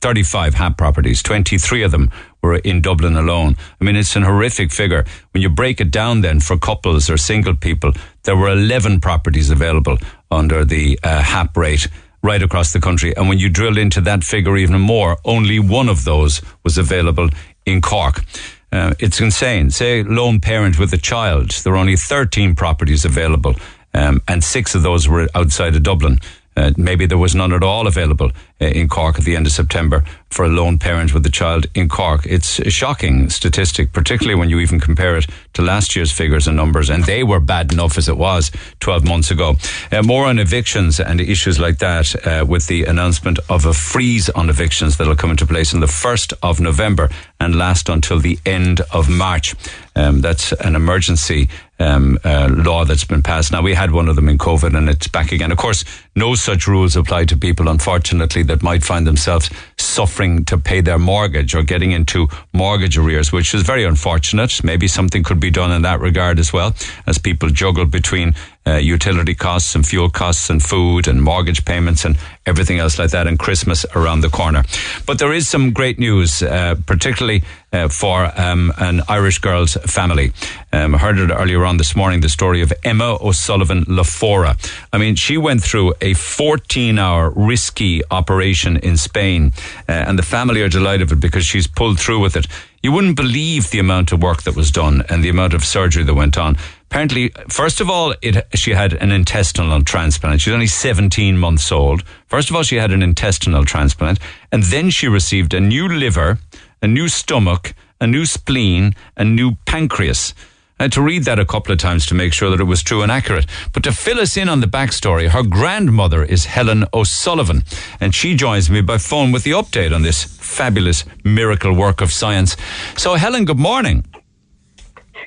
35 0.01 0.55
HAP 0.55 0.77
properties, 0.77 1.21
23 1.23 1.83
of 1.83 1.91
them 1.91 2.11
were 2.41 2.55
in 2.57 2.81
Dublin 2.81 3.15
alone. 3.15 3.55
I 3.79 3.83
mean, 3.83 3.95
it's 3.95 4.15
an 4.15 4.23
horrific 4.23 4.71
figure. 4.71 5.05
When 5.31 5.41
you 5.41 5.49
break 5.49 5.81
it 5.81 5.91
down 5.91 6.21
then 6.21 6.39
for 6.39 6.57
couples 6.57 7.09
or 7.09 7.17
single 7.17 7.55
people, 7.55 7.91
there 8.23 8.37
were 8.37 8.49
11 8.49 9.01
properties 9.01 9.49
available 9.49 9.97
under 10.31 10.63
the 10.63 10.99
uh, 11.03 11.21
HAP 11.21 11.57
rate 11.57 11.87
right 12.21 12.41
across 12.41 12.73
the 12.73 12.79
country. 12.79 13.15
And 13.15 13.29
when 13.29 13.39
you 13.39 13.49
drill 13.49 13.77
into 13.77 14.01
that 14.01 14.23
figure 14.23 14.57
even 14.57 14.79
more, 14.79 15.17
only 15.25 15.59
one 15.59 15.89
of 15.89 16.03
those 16.05 16.41
was 16.63 16.77
available 16.77 17.29
in 17.65 17.81
Cork. 17.81 18.23
Uh, 18.71 18.93
it's 18.99 19.19
insane. 19.19 19.71
Say, 19.71 20.03
lone 20.03 20.39
parent 20.39 20.77
with 20.77 20.93
a 20.93 20.97
child, 20.97 21.51
there 21.51 21.73
were 21.73 21.79
only 21.79 21.95
13 21.95 22.55
properties 22.55 23.03
available, 23.03 23.55
um, 23.93 24.21
and 24.27 24.43
six 24.43 24.75
of 24.75 24.83
those 24.83 25.07
were 25.07 25.27
outside 25.33 25.75
of 25.75 25.83
Dublin. 25.83 26.19
Uh, 26.59 26.73
maybe 26.75 27.05
there 27.05 27.17
was 27.17 27.33
none 27.33 27.53
at 27.53 27.63
all 27.63 27.87
available 27.87 28.31
uh, 28.59 28.65
in 28.65 28.89
Cork 28.89 29.17
at 29.17 29.23
the 29.23 29.37
end 29.37 29.45
of 29.45 29.53
September 29.53 30.03
for 30.29 30.43
a 30.43 30.49
lone 30.49 30.77
parent 30.77 31.13
with 31.13 31.25
a 31.25 31.29
child 31.29 31.67
in 31.73 31.87
Cork. 31.87 32.25
It's 32.25 32.59
a 32.59 32.69
shocking 32.69 33.29
statistic, 33.29 33.93
particularly 33.93 34.37
when 34.37 34.49
you 34.49 34.59
even 34.59 34.81
compare 34.81 35.15
it 35.15 35.25
to 35.53 35.61
last 35.61 35.95
year's 35.95 36.11
figures 36.11 36.47
and 36.47 36.57
numbers, 36.57 36.89
and 36.89 37.05
they 37.05 37.23
were 37.23 37.39
bad 37.39 37.71
enough 37.71 37.97
as 37.97 38.09
it 38.09 38.17
was 38.17 38.51
12 38.81 39.07
months 39.07 39.31
ago. 39.31 39.55
Uh, 39.89 40.03
more 40.03 40.25
on 40.25 40.37
evictions 40.37 40.99
and 40.99 41.21
issues 41.21 41.59
like 41.59 41.77
that 41.77 42.27
uh, 42.27 42.45
with 42.45 42.67
the 42.67 42.83
announcement 42.83 43.39
of 43.49 43.65
a 43.65 43.73
freeze 43.73 44.29
on 44.31 44.49
evictions 44.49 44.97
that'll 44.97 45.15
come 45.15 45.31
into 45.31 45.45
place 45.45 45.73
on 45.73 45.79
the 45.79 45.87
1st 45.87 46.33
of 46.43 46.59
November 46.59 47.09
and 47.39 47.55
last 47.55 47.87
until 47.87 48.19
the 48.19 48.37
end 48.45 48.81
of 48.91 49.09
March. 49.09 49.55
Um, 49.95 50.19
that's 50.19 50.51
an 50.51 50.75
emergency 50.75 51.47
um, 51.79 52.19
uh, 52.23 52.49
law 52.51 52.85
that's 52.85 53.05
been 53.05 53.23
passed. 53.23 53.51
Now, 53.51 53.61
we 53.61 53.73
had 53.73 53.91
one 53.91 54.09
of 54.09 54.15
them 54.15 54.29
in 54.29 54.37
COVID 54.37 54.75
and 54.77 54.89
it's 54.89 55.07
back 55.07 55.31
again. 55.31 55.51
Of 55.51 55.57
course, 55.57 55.83
no 56.15 56.35
such 56.35 56.67
rules 56.67 56.95
apply 56.95 57.25
to 57.25 57.37
people, 57.37 57.69
unfortunately, 57.69 58.43
that 58.43 58.61
might 58.61 58.83
find 58.83 59.07
themselves 59.07 59.49
suffering 59.77 60.45
to 60.45 60.57
pay 60.57 60.81
their 60.81 60.99
mortgage 60.99 61.55
or 61.55 61.63
getting 61.63 61.91
into 61.91 62.27
mortgage 62.53 62.97
arrears, 62.97 63.31
which 63.31 63.53
is 63.53 63.63
very 63.63 63.85
unfortunate. 63.85 64.63
Maybe 64.63 64.87
something 64.87 65.23
could 65.23 65.39
be 65.39 65.51
done 65.51 65.71
in 65.71 65.81
that 65.83 65.99
regard 65.99 66.39
as 66.39 66.51
well, 66.51 66.75
as 67.07 67.17
people 67.17 67.49
juggle 67.49 67.85
between 67.85 68.35
uh, 68.67 68.75
utility 68.75 69.33
costs 69.33 69.75
and 69.75 69.85
fuel 69.85 70.09
costs 70.09 70.49
and 70.49 70.61
food 70.61 71.07
and 71.07 71.21
mortgage 71.21 71.65
payments 71.65 72.05
and 72.05 72.17
everything 72.45 72.79
else 72.79 72.99
like 72.99 73.11
that, 73.11 73.27
and 73.27 73.39
Christmas 73.39 73.85
around 73.95 74.21
the 74.21 74.29
corner. 74.29 74.63
But 75.05 75.19
there 75.19 75.33
is 75.33 75.47
some 75.47 75.71
great 75.71 75.99
news, 75.99 76.41
uh, 76.41 76.75
particularly 76.85 77.43
uh, 77.71 77.87
for 77.87 78.31
um, 78.39 78.73
an 78.77 79.01
Irish 79.07 79.39
girl's 79.39 79.75
family. 79.85 80.31
Um, 80.73 80.95
I 80.95 80.97
heard 80.97 81.17
it 81.19 81.31
earlier 81.31 81.65
on 81.65 81.77
this 81.77 81.95
morning, 81.95 82.21
the 82.21 82.29
story 82.29 82.61
of 82.61 82.73
Emma 82.83 83.17
O'Sullivan 83.21 83.85
Lafora. 83.85 84.57
I 84.91 84.97
mean, 84.97 85.15
she 85.15 85.37
went 85.37 85.63
through 85.63 85.93
a 86.01 86.13
14 86.13 86.99
hour 86.99 87.31
risky 87.35 88.01
operation 88.11 88.77
in 88.77 88.97
Spain, 88.97 89.53
uh, 89.87 89.91
and 89.91 90.17
the 90.17 90.23
family 90.23 90.61
are 90.61 90.69
delighted 90.69 91.09
with 91.09 91.19
it 91.19 91.21
because 91.21 91.45
she's 91.45 91.67
pulled 91.67 91.99
through 91.99 92.19
with 92.19 92.35
it. 92.35 92.47
You 92.81 92.93
wouldn't 92.93 93.17
believe 93.17 93.71
the 93.71 93.79
amount 93.79 94.11
of 94.11 94.21
work 94.21 94.43
that 94.43 94.55
was 94.55 94.71
done 94.71 95.03
and 95.09 95.23
the 95.23 95.29
amount 95.29 95.53
of 95.53 95.65
surgery 95.65 96.03
that 96.03 96.13
went 96.13 96.37
on. 96.37 96.57
Apparently, 96.89 97.29
first 97.49 97.81
of 97.81 97.87
all, 97.87 98.15
it, 98.23 98.47
she 98.55 98.71
had 98.71 98.93
an 98.93 99.11
intestinal 99.11 99.83
transplant. 99.83 100.41
She 100.41 100.49
was 100.49 100.55
only 100.55 100.65
17 100.65 101.37
months 101.37 101.71
old. 101.71 102.03
First 102.25 102.49
of 102.49 102.55
all, 102.55 102.63
she 102.63 102.77
had 102.77 102.91
an 102.91 103.03
intestinal 103.03 103.63
transplant, 103.63 104.17
and 104.51 104.63
then 104.63 104.89
she 104.89 105.07
received 105.07 105.53
a 105.53 105.59
new 105.59 105.87
liver, 105.87 106.39
a 106.81 106.87
new 106.87 107.07
stomach, 107.07 107.75
a 108.01 108.07
new 108.07 108.25
spleen, 108.25 108.95
a 109.15 109.23
new 109.23 109.51
pancreas. 109.67 110.33
I 110.79 110.85
had 110.85 110.91
to 110.93 111.03
read 111.03 111.25
that 111.25 111.37
a 111.37 111.45
couple 111.45 111.71
of 111.73 111.77
times 111.77 112.07
to 112.07 112.15
make 112.15 112.33
sure 112.33 112.49
that 112.49 112.59
it 112.59 112.63
was 112.63 112.81
true 112.81 113.03
and 113.03 113.11
accurate. 113.11 113.45
But 113.71 113.83
to 113.83 113.91
fill 113.91 114.19
us 114.19 114.35
in 114.35 114.49
on 114.49 114.61
the 114.61 114.67
backstory, 114.67 115.27
her 115.27 115.43
grandmother 115.43 116.23
is 116.23 116.45
Helen 116.45 116.85
O'Sullivan, 116.91 117.65
and 117.99 118.15
she 118.15 118.33
joins 118.33 118.67
me 118.67 118.81
by 118.81 118.97
phone 118.97 119.31
with 119.31 119.43
the 119.43 119.51
update 119.51 119.93
on 119.93 120.01
this 120.01 120.23
fabulous 120.23 121.05
miracle 121.23 121.73
work 121.73 122.01
of 122.01 122.11
science. 122.11 122.57
So, 122.97 123.13
Helen, 123.13 123.45
good 123.45 123.59
morning. 123.59 124.05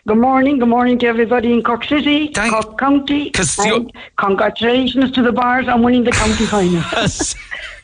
Good 0.05 0.19
morning, 0.19 0.59
good 0.59 0.69
morning 0.69 0.99
to 0.99 1.07
everybody 1.07 1.53
in 1.53 1.63
Cork 1.63 1.85
City, 1.85 2.33
Thank- 2.35 2.53
Cork 2.53 2.77
County, 2.77 3.31
and 3.59 3.93
congratulations 4.17 5.13
to 5.13 5.23
the 5.23 5.31
Barrs 5.31 5.69
on 5.69 5.83
winning 5.83 6.03
the 6.05 6.11
county 6.13 6.47
final. 6.47 6.83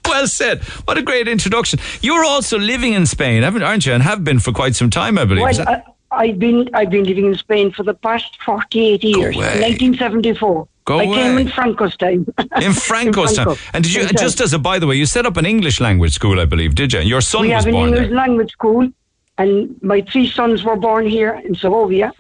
Well 0.09 0.27
said. 0.27 0.63
What 0.87 0.97
a 0.97 1.03
great 1.03 1.29
introduction. 1.29 1.79
You're 2.01 2.25
also 2.25 2.59
living 2.59 2.95
in 2.95 3.05
Spain, 3.05 3.43
haven't, 3.43 3.63
aren't 3.63 3.85
you? 3.85 3.93
And 3.93 4.03
have 4.03 4.25
been 4.25 4.39
for 4.39 4.53
quite 4.53 4.75
some 4.75 4.89
time, 4.89 5.19
I 5.19 5.27
believe. 5.27 5.43
Well, 5.59 5.85
I've 6.11 6.39
been 6.39 6.71
I've 6.73 6.89
been 6.89 7.05
living 7.05 7.27
in 7.27 7.35
Spain 7.37 7.71
for 7.73 7.83
the 7.83 7.93
past 7.93 8.39
forty 8.43 8.81
eight 8.87 9.05
years. 9.05 9.37
away. 9.37 9.45
1974. 9.61 10.67
Go 10.87 10.99
I 11.01 11.05
came 11.05 11.37
in 11.37 11.49
Franco's 11.51 11.95
time. 11.99 12.27
in 12.63 12.73
Franco's 12.89 13.35
time. 13.35 13.45
Franco. 13.49 13.61
And 13.75 13.85
did 13.85 13.93
you, 13.93 14.09
just 14.09 14.41
as 14.41 14.55
a 14.55 14.59
by 14.59 14.79
the 14.79 14.87
way, 14.87 14.95
you 14.97 15.05
set 15.05 15.27
up 15.27 15.37
an 15.37 15.45
English 15.45 15.79
language 15.79 16.15
school, 16.15 16.41
I 16.41 16.47
believe, 16.47 16.75
did 16.75 16.95
you? 16.95 17.01
Your 17.01 17.21
son 17.21 17.43
we 17.43 17.49
was 17.49 17.57
have 17.65 17.67
an 17.67 17.73
born 17.73 17.89
English 17.91 18.09
there. 18.09 18.17
language 18.17 18.53
school, 18.53 18.89
and 19.39 19.81
my 19.83 20.01
three 20.03 20.29
sons 20.29 20.65
were 20.65 20.77
born 20.77 21.07
here 21.07 21.41
in 21.45 21.55
Segovia. 21.55 22.13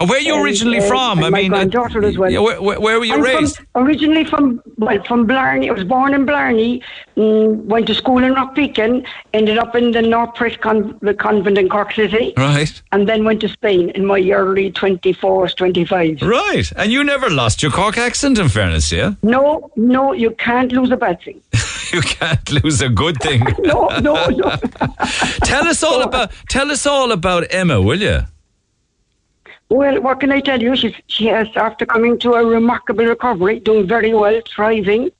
And 0.00 0.10
where 0.10 0.18
are 0.18 0.22
you 0.22 0.34
and, 0.34 0.44
originally 0.44 0.78
uh, 0.78 0.88
from? 0.88 1.22
I 1.22 1.30
my 1.30 1.42
mean, 1.42 1.52
uh, 1.52 1.58
granddaughter 1.58 2.04
as 2.04 2.18
well. 2.18 2.42
where, 2.42 2.60
where, 2.60 2.98
were 2.98 3.04
you 3.04 3.14
I'm 3.14 3.22
raised? 3.22 3.56
From, 3.56 3.86
originally 3.86 4.24
from 4.24 4.60
well 4.76 5.00
from 5.04 5.26
Blarney. 5.26 5.70
I 5.70 5.72
was 5.72 5.84
born 5.84 6.12
in 6.12 6.26
Blarney. 6.26 6.82
Mm, 7.16 7.64
went 7.66 7.86
to 7.86 7.94
school 7.94 8.24
in 8.24 8.34
Rockbeacon. 8.34 9.06
Ended 9.32 9.58
up 9.58 9.76
in 9.76 9.92
the 9.92 10.02
North 10.02 10.34
Pres 10.34 10.56
con- 10.56 10.98
the 11.02 11.14
convent 11.14 11.56
in 11.56 11.68
Cork 11.68 11.92
City, 11.92 12.34
Right, 12.36 12.82
and 12.90 13.08
then 13.08 13.24
went 13.24 13.40
to 13.42 13.48
Spain 13.48 13.90
in 13.90 14.04
my 14.04 14.20
early 14.30 14.72
24s, 14.72 15.54
25. 15.54 16.22
right. 16.22 16.72
And 16.76 16.90
you 16.90 17.04
never 17.04 17.30
lost 17.30 17.62
your 17.62 17.70
Cork 17.70 17.96
accent, 17.96 18.38
in 18.38 18.48
fairness, 18.48 18.90
yeah? 18.90 19.14
No, 19.22 19.70
no, 19.76 20.12
you 20.12 20.32
can't 20.32 20.72
lose 20.72 20.90
a 20.90 20.96
bad 20.96 21.22
thing. 21.22 21.40
You 21.92 22.00
can't 22.00 22.50
lose 22.50 22.80
a 22.80 22.88
good 22.88 23.20
thing. 23.20 23.42
No, 23.58 23.88
no, 24.00 24.26
no. 24.26 24.56
tell 25.44 25.66
us 25.68 25.82
all 25.82 26.02
about 26.02 26.32
tell 26.48 26.70
us 26.70 26.86
all 26.86 27.12
about 27.12 27.46
Emma, 27.50 27.80
will 27.80 28.00
you? 28.00 28.20
well, 29.72 30.00
what 30.02 30.20
can 30.20 30.30
I 30.30 30.40
tell 30.40 30.60
you? 30.60 30.76
She's, 30.76 30.94
she 31.06 31.26
has, 31.26 31.48
after 31.56 31.86
coming 31.86 32.18
to 32.18 32.34
a 32.34 32.44
remarkable 32.44 33.06
recovery, 33.06 33.58
doing 33.58 33.86
very 33.86 34.12
well, 34.12 34.40
thriving, 34.46 35.10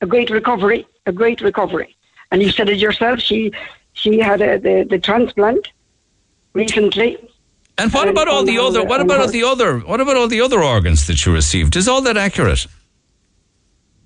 a 0.00 0.06
great 0.06 0.30
recovery, 0.30 0.86
a 1.04 1.12
great 1.12 1.42
recovery. 1.42 1.94
And 2.30 2.42
you 2.42 2.50
said 2.50 2.70
it 2.70 2.78
yourself. 2.78 3.20
She 3.20 3.52
she 3.92 4.18
had 4.18 4.40
a, 4.40 4.58
the 4.58 4.86
the 4.88 4.98
transplant 4.98 5.68
recently. 6.54 7.18
And 7.78 7.92
what 7.92 8.08
And 8.08 8.16
about 8.16 8.28
all 8.28 8.44
the 8.44 8.58
other? 8.58 8.82
What 8.84 9.00
about 9.00 9.20
all 9.20 9.28
the 9.28 9.44
other? 9.44 9.78
What 9.80 10.00
about 10.00 10.16
all 10.16 10.28
the 10.28 10.40
other 10.40 10.62
organs 10.62 11.06
that 11.06 11.26
you 11.26 11.32
received? 11.32 11.76
Is 11.76 11.88
all 11.88 12.00
that 12.02 12.16
accurate? 12.16 12.66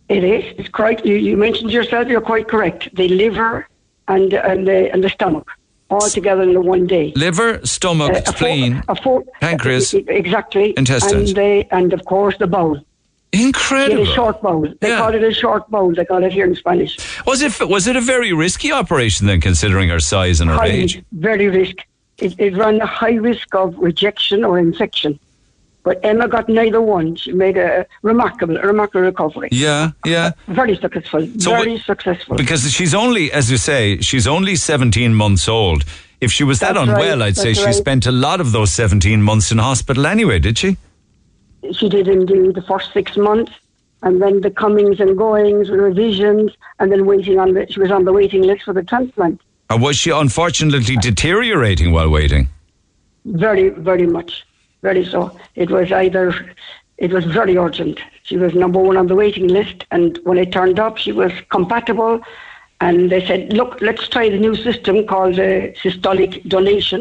It 0.08 0.22
is. 0.24 0.44
It's 0.58 0.68
quite. 0.68 1.04
You, 1.04 1.16
you 1.16 1.36
mentioned 1.36 1.70
yourself. 1.72 2.08
You're 2.08 2.20
quite 2.20 2.48
correct. 2.48 2.94
The 2.94 3.08
liver 3.08 3.66
and 4.08 4.32
and 4.32 4.66
the 4.66 4.92
and 4.92 5.02
the 5.02 5.08
stomach 5.10 5.48
all 5.90 6.08
together 6.08 6.42
in 6.42 6.64
one 6.64 6.86
day. 6.86 7.12
Liver, 7.16 7.60
stomach, 7.64 8.12
Uh, 8.12 8.20
a 8.26 8.26
spleen, 8.26 8.82
a 8.88 8.96
four- 8.96 9.24
pancreas, 9.40 9.94
exactly, 9.94 10.74
intestines. 10.76 11.30
and 11.30 11.36
the, 11.36 11.74
and 11.74 11.92
of 11.92 12.04
course 12.04 12.36
the 12.38 12.46
bowel. 12.46 12.80
Incredible. 13.32 14.02
a 14.02 14.14
short 14.14 14.40
bowel. 14.42 14.66
They 14.80 14.88
Yeah. 14.90 14.98
call 14.98 15.14
it 15.14 15.22
a 15.22 15.32
short 15.32 15.68
bowel. 15.70 15.92
They 15.94 16.04
call 16.04 16.22
it 16.24 16.32
here 16.32 16.44
in 16.46 16.54
Spanish. 16.56 16.96
Was 17.26 17.42
it 17.42 17.52
was 17.68 17.86
it 17.86 17.96
a 17.96 18.00
very 18.00 18.32
risky 18.32 18.72
operation 18.72 19.26
then, 19.26 19.40
considering 19.40 19.88
her 19.88 20.00
size 20.00 20.40
and 20.40 20.50
her 20.50 20.62
age? 20.62 21.02
very 21.12 21.48
risk. 21.48 21.76
It, 22.18 22.34
it 22.38 22.56
ran 22.56 22.80
a 22.80 22.86
high 22.86 23.16
risk 23.30 23.54
of 23.54 23.76
rejection 23.78 24.42
or 24.44 24.58
infection. 24.58 25.18
But 25.86 26.00
Emma 26.02 26.26
got 26.26 26.48
neither 26.48 26.82
one. 26.82 27.14
She 27.14 27.32
made 27.32 27.56
a 27.56 27.86
remarkable, 28.02 28.56
a 28.56 28.66
remarkable 28.66 29.02
recovery. 29.02 29.50
Yeah, 29.52 29.92
yeah. 30.04 30.32
Very 30.48 30.76
successful. 30.76 31.28
So 31.38 31.52
very 31.52 31.78
successful. 31.78 32.36
Because 32.36 32.68
she's 32.72 32.92
only, 32.92 33.30
as 33.30 33.52
you 33.52 33.56
say, 33.56 34.00
she's 34.00 34.26
only 34.26 34.56
17 34.56 35.14
months 35.14 35.48
old. 35.48 35.84
If 36.20 36.32
she 36.32 36.42
was 36.42 36.58
that 36.58 36.74
That's 36.74 36.88
unwell, 36.88 37.20
right, 37.20 37.28
I'd 37.28 37.36
say 37.36 37.54
she 37.54 37.64
right. 37.64 37.74
spent 37.74 38.04
a 38.06 38.10
lot 38.10 38.40
of 38.40 38.50
those 38.50 38.72
17 38.72 39.22
months 39.22 39.52
in 39.52 39.58
hospital 39.58 40.06
anyway, 40.06 40.40
did 40.40 40.58
she? 40.58 40.76
she 41.72 41.88
did 41.88 42.08
indeed 42.08 42.54
the 42.54 42.62
first 42.62 42.92
six 42.92 43.16
months, 43.16 43.52
and 44.02 44.20
then 44.20 44.40
the 44.40 44.50
comings 44.50 45.00
and 45.00 45.16
goings, 45.16 45.70
revisions, 45.70 46.52
and 46.78 46.92
then 46.92 47.06
waiting 47.06 47.38
on 47.38 47.54
the. 47.54 47.66
She 47.70 47.80
was 47.80 47.90
on 47.90 48.04
the 48.04 48.12
waiting 48.12 48.42
list 48.42 48.64
for 48.64 48.74
the 48.74 48.82
transplant. 48.82 49.40
Or 49.70 49.78
was 49.78 49.96
she 49.96 50.10
unfortunately 50.10 50.96
deteriorating 50.96 51.92
while 51.92 52.08
waiting? 52.08 52.48
Very, 53.24 53.70
very 53.70 54.06
much, 54.06 54.45
very 54.88 55.04
so. 55.14 55.20
It 55.62 55.68
was 55.76 55.88
either, 56.02 56.26
it 57.06 57.10
was 57.16 57.24
very 57.38 57.56
urgent. 57.66 57.96
She 58.28 58.36
was 58.44 58.52
number 58.64 58.80
one 58.88 58.96
on 59.02 59.06
the 59.12 59.18
waiting 59.24 59.48
list, 59.58 59.78
and 59.94 60.18
when 60.28 60.38
it 60.44 60.50
turned 60.58 60.78
up, 60.86 60.94
she 61.04 61.12
was 61.22 61.32
compatible. 61.56 62.14
And 62.86 63.10
they 63.12 63.22
said, 63.30 63.40
"Look, 63.60 63.72
let's 63.88 64.06
try 64.14 64.24
the 64.34 64.42
new 64.46 64.54
system 64.68 64.96
called 65.12 65.38
uh, 65.38 65.52
systolic 65.82 66.32
donation." 66.56 67.00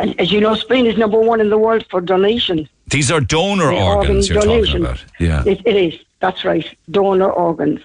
And 0.00 0.08
as 0.22 0.28
you 0.34 0.40
know, 0.44 0.54
Spain 0.66 0.84
is 0.86 0.96
number 1.04 1.20
one 1.32 1.40
in 1.44 1.50
the 1.54 1.60
world 1.66 1.84
for 1.90 2.00
donation. 2.14 2.58
These 2.96 3.10
are 3.14 3.20
donor 3.20 3.70
the 3.74 3.82
organs 3.92 4.30
organ 4.30 4.34
you're 4.34 4.42
donation. 4.42 4.82
talking 4.82 5.02
about. 5.02 5.04
Yeah. 5.28 5.52
It, 5.52 5.58
it 5.70 5.76
is. 5.86 5.94
That's 6.24 6.42
right. 6.50 6.66
Donor 6.98 7.30
organs. 7.46 7.80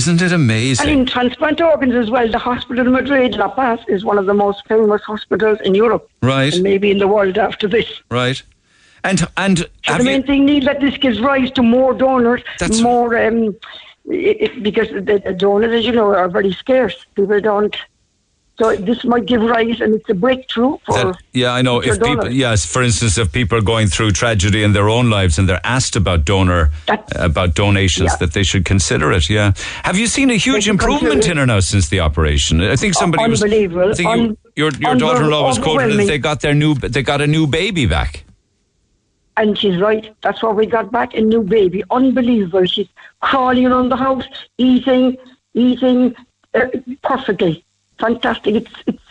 Isn't 0.00 0.20
it 0.26 0.32
amazing? 0.32 0.88
And 0.88 1.00
in 1.00 1.06
transplant 1.06 1.60
organs 1.60 1.94
as 2.02 2.08
well, 2.14 2.28
the 2.38 2.44
hospital 2.50 2.86
in 2.86 2.92
Madrid, 2.92 3.36
La 3.42 3.48
Paz, 3.48 3.78
is 3.88 4.04
one 4.10 4.18
of 4.22 4.26
the 4.26 4.34
most 4.34 4.66
famous 4.66 5.02
hospitals 5.02 5.58
in 5.68 5.72
Europe. 5.74 6.04
Right. 6.20 6.52
And 6.52 6.62
maybe 6.62 6.88
in 6.90 6.98
the 6.98 7.06
world 7.06 7.38
after 7.38 7.66
this. 7.68 7.88
Right. 8.10 8.42
And 9.04 9.26
and 9.36 9.58
So 9.58 9.64
the 9.92 9.98
you- 9.98 10.04
main 10.04 10.22
thing 10.24 10.48
is 10.48 10.64
that 10.64 10.80
this 10.80 10.96
gives 10.96 11.20
rise 11.20 11.50
to 11.52 11.62
more 11.62 11.92
donors, 11.94 12.42
That's- 12.58 12.80
more, 12.80 13.16
um, 13.16 13.54
it, 14.10 14.36
it, 14.44 14.62
because 14.62 14.88
the, 14.88 15.34
donors, 15.38 15.72
as 15.78 15.84
you 15.86 15.92
know, 15.92 16.14
are 16.14 16.28
very 16.28 16.52
scarce. 16.52 16.96
People 17.14 17.40
don't. 17.40 17.76
So 18.56 18.76
this 18.76 19.02
might 19.04 19.26
give 19.26 19.42
rise, 19.42 19.80
and 19.80 19.96
it's 19.96 20.08
a 20.08 20.14
breakthrough 20.14 20.78
for. 20.86 20.94
that- 20.94 21.16
yeah, 21.32 21.52
I 21.52 21.60
know. 21.62 21.80
If 21.80 21.98
people, 21.98 22.14
donors. 22.16 22.34
yes, 22.34 22.64
for 22.64 22.82
instance, 22.84 23.18
if 23.18 23.32
people 23.32 23.58
are 23.58 23.62
going 23.62 23.88
through 23.88 24.12
tragedy 24.12 24.62
in 24.62 24.72
their 24.74 24.88
own 24.88 25.10
lives 25.10 25.38
and 25.38 25.48
they're 25.48 25.60
asked 25.64 25.96
about 25.96 26.24
donor, 26.24 26.70
That's- 26.86 27.10
about 27.16 27.54
donations, 27.56 28.10
Yeah. 28.12 28.16
that 28.20 28.32
they 28.32 28.44
should 28.44 28.64
consider 28.64 29.10
it. 29.12 29.28
Yeah. 29.28 29.52
Have 29.82 29.98
you 29.98 30.06
seen 30.06 30.30
a 30.30 30.36
huge 30.36 30.68
improvement 30.68 31.26
in 31.28 31.36
her 31.36 31.46
now 31.46 31.60
since 31.60 31.88
the 31.88 31.98
operation? 32.00 32.60
I 32.62 32.76
think 32.76 32.94
somebody 32.94 33.28
was. 33.28 33.42
Unbelievable. 33.42 33.90
I 33.90 33.94
think 33.94 34.08
you, 34.16 34.36
your 34.56 34.70
your 34.78 34.94
daughter-in-law 34.94 35.44
was 35.46 35.58
quoted 35.58 35.80
overwhelming. 35.86 36.06
they 36.06 36.18
got 36.18 36.40
their 36.40 36.54
new 36.54 36.74
they 36.74 37.02
got 37.02 37.20
a 37.20 37.26
new 37.26 37.46
baby 37.48 37.86
back. 37.86 38.23
And 39.36 39.58
she's 39.58 39.80
right. 39.80 40.14
That's 40.22 40.42
what 40.42 40.56
we 40.56 40.66
got 40.66 40.92
back 40.92 41.14
a 41.14 41.20
new 41.20 41.42
baby. 41.42 41.82
Unbelievable. 41.90 42.64
She's 42.66 42.88
crawling 43.20 43.66
around 43.66 43.88
the 43.88 43.96
house, 43.96 44.24
eating, 44.58 45.16
eating 45.54 46.14
uh, 46.54 46.66
perfectly. 47.02 47.64
Fantastic. 47.98 48.54
It's 48.54 48.72
it's 48.86 49.02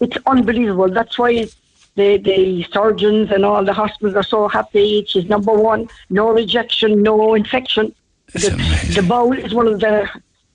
it's 0.00 0.16
unbelievable. 0.26 0.88
That's 0.88 1.18
why 1.18 1.46
the 1.94 2.16
the 2.18 2.64
surgeons 2.72 3.30
and 3.30 3.44
all 3.44 3.64
the 3.64 3.72
hospitals 3.72 4.16
are 4.16 4.22
so 4.22 4.48
happy. 4.48 5.04
She's 5.06 5.26
number 5.26 5.52
one. 5.52 5.88
No 6.08 6.30
rejection, 6.30 7.02
no 7.02 7.34
infection. 7.34 7.94
The, 8.32 8.50
the 8.94 9.02
bowel 9.02 9.32
is 9.32 9.54
one 9.54 9.66
of 9.66 9.80
the 9.80 10.08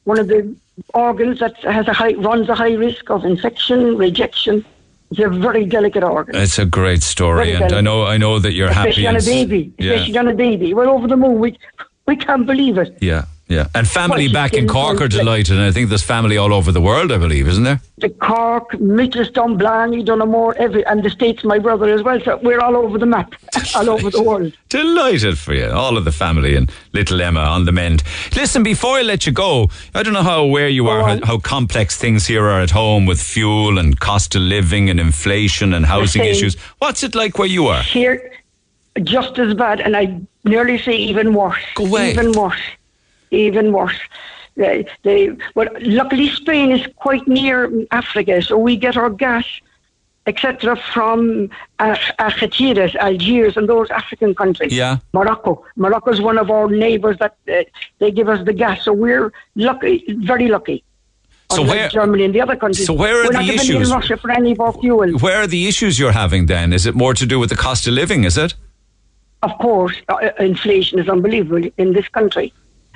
one 0.05 0.19
of 0.19 0.27
the 0.27 0.55
organs 0.93 1.39
that 1.39 1.55
has 1.63 1.87
a 1.87 1.93
high 1.93 2.13
runs 2.13 2.49
a 2.49 2.55
high 2.55 2.73
risk 2.73 3.09
of 3.09 3.25
infection, 3.25 3.97
rejection. 3.97 4.65
It's 5.17 5.25
a 5.25 5.29
very 5.39 5.65
delicate 5.65 6.03
organ. 6.03 6.35
It's 6.35 6.59
a 6.59 6.65
great 6.65 7.01
story, 7.01 7.51
Very 7.53 7.63
and 7.63 7.73
I 7.73 7.81
know 7.81 8.03
I 8.05 8.17
know 8.17 8.37
that 8.39 8.51
you're 8.53 8.67
especially 8.67 9.03
happy. 9.03 9.07
on 9.07 9.15
a 9.15 9.21
baby, 9.21 9.71
Yeah. 9.79 9.93
especially 9.93 10.17
on 10.17 10.27
a 10.27 10.33
baby. 10.33 10.73
We're 10.73 10.89
over 10.89 11.07
the 11.07 11.15
moon. 11.15 11.39
We, 11.39 11.57
we 12.07 12.15
can't 12.15 12.45
believe 12.45 12.77
it. 12.77 12.97
Yeah, 13.01 13.25
yeah. 13.47 13.67
And 13.75 13.87
family 13.87 14.27
back 14.27 14.53
in 14.53 14.67
Cork 14.67 15.01
are 15.01 15.07
delighted, 15.07 15.55
and 15.55 15.65
I 15.65 15.71
think 15.71 15.89
there's 15.89 16.03
family 16.03 16.37
all 16.37 16.53
over 16.53 16.71
the 16.71 16.81
world, 16.81 17.11
I 17.11 17.17
believe, 17.17 17.47
isn't 17.47 17.63
there? 17.63 17.79
The 17.97 18.09
Cork, 18.09 18.71
Mitchelstown, 18.73 19.57
Blarney, 19.57 20.03
Donoughmore, 20.03 20.55
every, 20.57 20.85
and 20.85 21.03
the 21.03 21.09
States, 21.09 21.43
my 21.43 21.59
brother 21.59 21.91
as 21.93 22.03
well. 22.03 22.19
So 22.21 22.37
we're 22.41 22.59
all 22.59 22.75
over 22.75 22.97
the 22.97 23.05
map, 23.05 23.33
all 23.75 23.89
over 23.89 24.09
the 24.09 24.21
world. 24.21 24.53
Delighted 24.69 25.37
for 25.37 25.53
you, 25.53 25.69
all 25.69 25.97
of 25.97 26.05
the 26.05 26.11
family 26.11 26.55
and 26.55 26.71
little 26.93 27.21
Emma 27.21 27.39
on 27.39 27.65
the 27.65 27.71
mend. 27.71 28.03
Listen, 28.35 28.63
before 28.63 28.97
I 28.97 29.01
let 29.03 29.25
you 29.25 29.31
go, 29.31 29.69
I 29.93 30.03
don't 30.03 30.13
know 30.13 30.23
how 30.23 30.41
aware 30.41 30.69
you 30.69 30.87
are 30.87 31.07
how, 31.07 31.25
how 31.25 31.37
complex 31.39 31.97
things 31.97 32.25
here 32.25 32.43
are 32.45 32.61
at 32.61 32.71
home 32.71 33.05
with 33.05 33.21
fuel 33.21 33.77
and 33.77 33.99
cost 33.99 34.35
of 34.35 34.41
living 34.41 34.89
and 34.89 34.99
inflation 34.99 35.73
and 35.73 35.85
housing 35.85 36.23
issues. 36.23 36.55
What's 36.79 37.03
it 37.03 37.15
like 37.15 37.37
where 37.37 37.47
you 37.47 37.67
are? 37.67 37.83
Here, 37.83 38.31
just 39.03 39.37
as 39.37 39.53
bad, 39.53 39.81
and 39.81 39.95
I 39.95 40.19
nearly 40.45 40.77
say 40.77 40.95
even 40.95 41.33
worse. 41.33 41.61
Go 41.75 41.85
away. 41.85 42.11
Even 42.11 42.31
worse. 42.31 42.61
Even 43.31 43.73
worse. 43.73 43.99
They, 44.55 44.85
they, 45.03 45.31
well, 45.55 45.67
luckily 45.81 46.29
Spain 46.29 46.71
is 46.71 46.87
quite 46.95 47.27
near 47.27 47.69
Africa, 47.91 48.41
so 48.41 48.57
we 48.57 48.77
get 48.77 48.95
our 48.95 49.09
gas, 49.09 49.45
etc., 50.27 50.77
from 50.93 51.49
uh, 51.79 51.95
Algeciras, 52.19 52.95
Algiers, 52.95 53.57
and 53.57 53.67
those 53.67 53.89
African 53.89 54.33
countries. 54.33 54.71
Yeah. 54.71 54.99
Morocco. 55.13 55.65
Morocco 55.75 56.11
is 56.11 56.21
one 56.21 56.37
of 56.37 56.49
our 56.49 56.69
neighbours 56.69 57.17
that 57.17 57.35
uh, 57.51 57.63
they 57.99 58.11
give 58.11 58.29
us 58.29 58.45
the 58.45 58.53
gas, 58.53 58.85
so 58.85 58.93
we're 58.93 59.33
lucky, 59.55 60.05
very 60.19 60.47
lucky. 60.47 60.83
So 61.51 61.63
where- 61.63 61.89
Germany 61.89 62.23
and 62.23 62.33
the 62.33 62.41
other 62.41 62.55
countries. 62.55 62.87
so 62.87 62.93
where 62.93 63.21
are 63.21 63.25
we're 63.25 63.43
the 63.43 63.53
issues? 63.53 63.91
Russia 63.91 64.17
for 64.17 64.31
any 64.31 64.53
of 64.53 64.59
our 64.61 64.73
fuel. 64.73 65.11
Where 65.19 65.37
are 65.41 65.47
the 65.47 65.67
issues 65.67 65.99
you're 65.99 66.11
having 66.13 66.45
then? 66.45 66.71
Is 66.73 66.85
it 66.85 66.95
more 66.95 67.13
to 67.13 67.25
do 67.25 67.39
with 67.39 67.49
the 67.49 67.55
cost 67.55 67.85
of 67.87 67.93
living, 67.93 68.23
is 68.23 68.37
it? 68.37 68.55
Of 69.47 69.53
course, 69.59 69.95
uh, 70.09 70.29
inflation 70.39 70.97
is 70.97 71.07
unbelievable 71.15 71.63
in 71.77 71.93
this 71.93 72.07
country. 72.17 72.47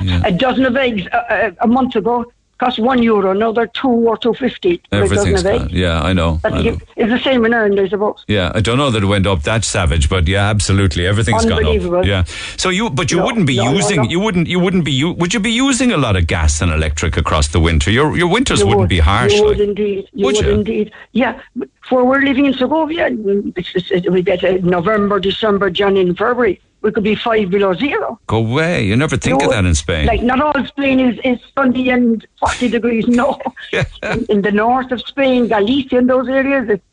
Yeah. 0.02 0.22
A 0.26 0.32
dozen 0.32 0.66
of 0.66 0.76
eggs 0.76 1.04
uh, 1.12 1.18
uh, 1.18 1.52
a 1.68 1.68
month 1.68 1.96
ago 1.96 2.16
cost 2.60 2.78
one 2.80 3.02
euro. 3.02 3.34
Now 3.34 3.52
they're 3.52 3.68
two 3.68 3.88
or 3.88 4.18
two 4.18 4.34
fifty. 4.34 4.82
for 4.90 5.04
a 5.04 5.08
dozen 5.10 5.34
Everything's 5.34 5.44
gone. 5.44 5.70
Yeah, 5.72 6.02
I 6.02 6.14
know. 6.14 6.40
I 6.44 6.50
know. 6.50 6.78
It's 6.98 7.10
the 7.10 7.20
same 7.20 7.46
in 7.46 7.54
Ireland, 7.54 7.80
I 7.80 7.88
suppose. 7.88 8.24
Yeah, 8.28 8.52
I 8.54 8.60
don't 8.62 8.78
know 8.78 8.92
that 8.92 9.02
it 9.04 9.06
went 9.06 9.26
up 9.28 9.44
that 9.44 9.64
savage, 9.64 10.10
but 10.10 10.28
yeah, 10.28 10.50
absolutely, 10.50 11.08
everything's 11.08 11.46
gone 11.46 11.66
up. 11.66 12.06
Yeah. 12.06 12.24
So 12.58 12.70
you, 12.70 12.90
but 12.90 13.12
you 13.12 13.18
No, 13.18 13.26
wouldn't 13.26 13.48
be 13.48 13.58
no, 13.58 13.72
using, 13.74 14.04
no. 14.04 14.10
you 14.10 14.20
wouldn't, 14.20 14.48
you 14.48 14.60
wouldn't 14.60 14.86
be, 14.86 14.92
u- 14.92 15.14
would 15.14 15.34
you 15.34 15.40
be 15.40 15.52
using 15.52 15.92
a 15.92 15.98
lot 15.98 16.16
of 16.16 16.28
gas 16.28 16.62
and 16.62 16.72
electric 16.72 17.18
across 17.18 17.48
the 17.50 17.60
winter? 17.60 17.90
Your 17.92 18.16
your 18.18 18.28
winters 18.30 18.60
You 18.60 18.66
wouldn't 18.68 18.82
would. 18.82 18.90
be 18.90 19.00
harsh. 19.00 19.34
You 19.34 19.46
would 19.46 19.60
indeed. 19.62 20.08
You 20.14 20.26
Would 20.26 20.36
would, 20.38 20.46
you? 20.46 20.52
indeed. 20.52 20.92
Yeah. 21.14 21.40
For 21.88 22.06
we're 22.06 22.22
living 22.22 22.46
in 22.46 22.54
Segovia, 22.54 23.10
it's, 23.56 23.72
it's, 23.76 23.90
it, 23.92 24.12
we 24.12 24.22
get 24.22 24.44
uh, 24.44 24.58
November, 24.62 25.20
December, 25.20 25.70
January, 25.72 26.14
February. 26.14 26.62
We 26.82 26.92
could 26.94 27.04
be 27.04 27.16
five 27.16 27.50
below 27.50 27.74
zero. 27.74 28.20
Go 28.28 28.38
away. 28.38 28.86
You 28.86 28.96
never 28.96 29.18
think 29.18 29.40
No, 29.42 29.48
of 29.48 29.52
that 29.52 29.66
in 29.66 29.76
Spain. 29.76 30.06
Like 30.08 30.22
not 30.22 30.40
all 30.42 30.66
Spain 30.66 31.00
is, 31.02 31.20
is 31.26 31.38
sunny 31.54 31.90
and 31.90 32.26
forty 32.40 32.70
degrees. 32.78 33.06
No, 33.08 33.38
Yeah. 33.74 33.84
in, 34.04 34.26
in 34.30 34.42
the 34.44 34.52
north 34.52 34.92
of 34.92 35.02
Spain, 35.02 35.48
Galicia, 35.50 35.98
and 35.98 36.10
those 36.10 36.30
areas, 36.30 36.70
it's 36.70 36.84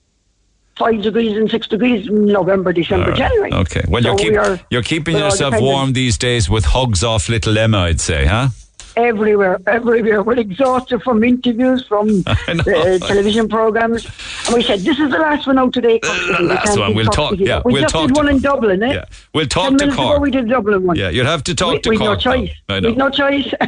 five 0.76 1.02
degrees 1.02 1.36
and 1.36 1.48
six 1.50 1.68
degrees. 1.68 2.08
November, 2.10 2.72
December, 2.72 3.10
right. 3.10 3.16
January. 3.18 3.52
Okay. 3.52 3.82
Well, 3.88 4.02
So 4.02 4.08
you're, 4.08 4.18
keep, 4.18 4.30
we 4.32 4.36
are- 4.38 4.60
you're 4.70 4.82
keeping 4.82 5.16
yourself 5.16 5.54
warm 5.60 5.92
these 5.92 6.18
days 6.18 6.50
with 6.50 6.64
hugs 6.64 7.04
off 7.04 7.28
little 7.28 7.56
Emma, 7.56 7.78
I'd 7.78 8.00
say, 8.00 8.26
huh? 8.26 8.48
Everywhere, 8.96 9.58
everywhere. 9.66 10.22
We're 10.22 10.38
exhausted 10.38 11.02
from 11.02 11.22
interviews, 11.24 11.86
from 11.86 12.24
uh, 12.26 12.54
television 12.64 13.48
programs, 13.48 14.06
and 14.46 14.54
we 14.54 14.62
said 14.62 14.80
this 14.80 14.98
is 14.98 15.10
the 15.10 15.18
last 15.18 15.46
one 15.46 15.58
out 15.58 15.72
today. 15.72 15.98
Cork 16.00 16.16
City. 16.16 16.42
We 16.42 16.48
last 16.48 16.66
can't 16.66 16.80
one. 16.80 16.94
We'll 16.94 17.04
Cork 17.06 17.14
talk- 17.16 17.30
City. 17.32 17.44
yeah, 17.44 17.62
we 17.64 17.72
we'll 17.74 17.82
just 17.82 17.94
talk 17.94 18.08
did 18.08 18.16
one 18.16 18.28
in 18.28 18.38
Dublin, 18.40 18.82
eh? 18.82 18.92
Yeah. 18.94 19.04
We'll 19.34 19.46
talk 19.46 19.68
Ten 19.70 19.78
to 19.78 19.84
minutes 19.86 19.98
ago 19.98 20.08
Cork. 20.08 20.20
we 20.22 20.30
did 20.30 20.48
Dublin 20.48 20.86
one. 20.86 20.96
Yeah, 20.96 21.10
you'd 21.10 21.26
have 21.26 21.44
to 21.44 21.54
talk 21.54 21.72
we, 21.74 21.80
to 21.80 21.90
we've 21.90 21.98
no 22.00 22.06
Cork. 22.16 22.24
now. 22.24 22.32
choice. 22.32 22.50
I 22.68 22.80
know. 22.80 22.88
We've 22.88 22.96
no 22.98 23.10
choice. 23.10 23.52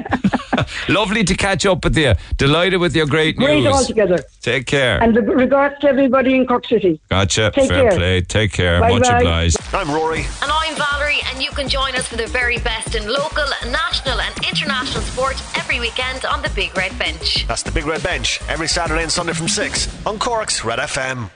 Lovely 0.89 1.23
to 1.25 1.35
catch 1.37 1.67
up 1.67 1.85
with 1.85 1.97
you. 1.97 2.15
Delighted 2.37 2.81
with 2.81 2.97
your 2.97 3.07
great, 3.07 3.37
Great 3.37 3.63
news. 3.63 3.73
altogether. 3.73 4.19
Take 4.43 4.67
care. 4.67 5.01
And 5.03 5.15
the 5.15 5.23
regards 5.23 5.79
to 5.81 5.89
everybody 5.89 6.35
in 6.35 6.47
Cork 6.47 6.67
City. 6.67 7.01
Gotcha. 7.11 7.53
Take 7.55 7.69
Fair 7.69 7.91
care. 7.91 7.99
play. 7.99 8.21
Take 8.23 8.53
care. 8.53 8.81
Bye 8.81 8.91
Much 8.91 9.03
bye. 9.03 9.19
obliged. 9.19 9.57
I'm 9.73 9.91
Rory. 9.91 10.21
And 10.43 10.51
I'm 10.51 10.75
Valerie, 10.75 11.21
and 11.33 11.43
you 11.43 11.51
can 11.51 11.69
join 11.69 11.95
us 11.95 12.07
for 12.09 12.17
the 12.17 12.27
very 12.27 12.59
best 12.59 12.95
in 12.95 13.07
local, 13.07 13.45
national, 13.71 14.21
and 14.21 14.35
international 14.47 15.03
sport 15.19 15.43
every 15.59 15.81
weekend 15.81 16.25
on 16.27 16.41
the 16.43 16.51
Big 16.51 16.77
Red 16.77 16.97
Bench. 16.97 17.45
That's 17.49 17.65
the 17.65 17.73
Big 17.73 17.87
Red 17.87 18.05
Bench 18.05 18.41
every 18.49 18.69
Saturday 18.69 19.03
and 19.03 19.11
Sunday 19.11 19.33
from 19.33 19.49
6 19.49 20.07
on 20.07 20.17
Cork's 20.21 20.65
Red 20.65 20.79
FM. 20.79 21.29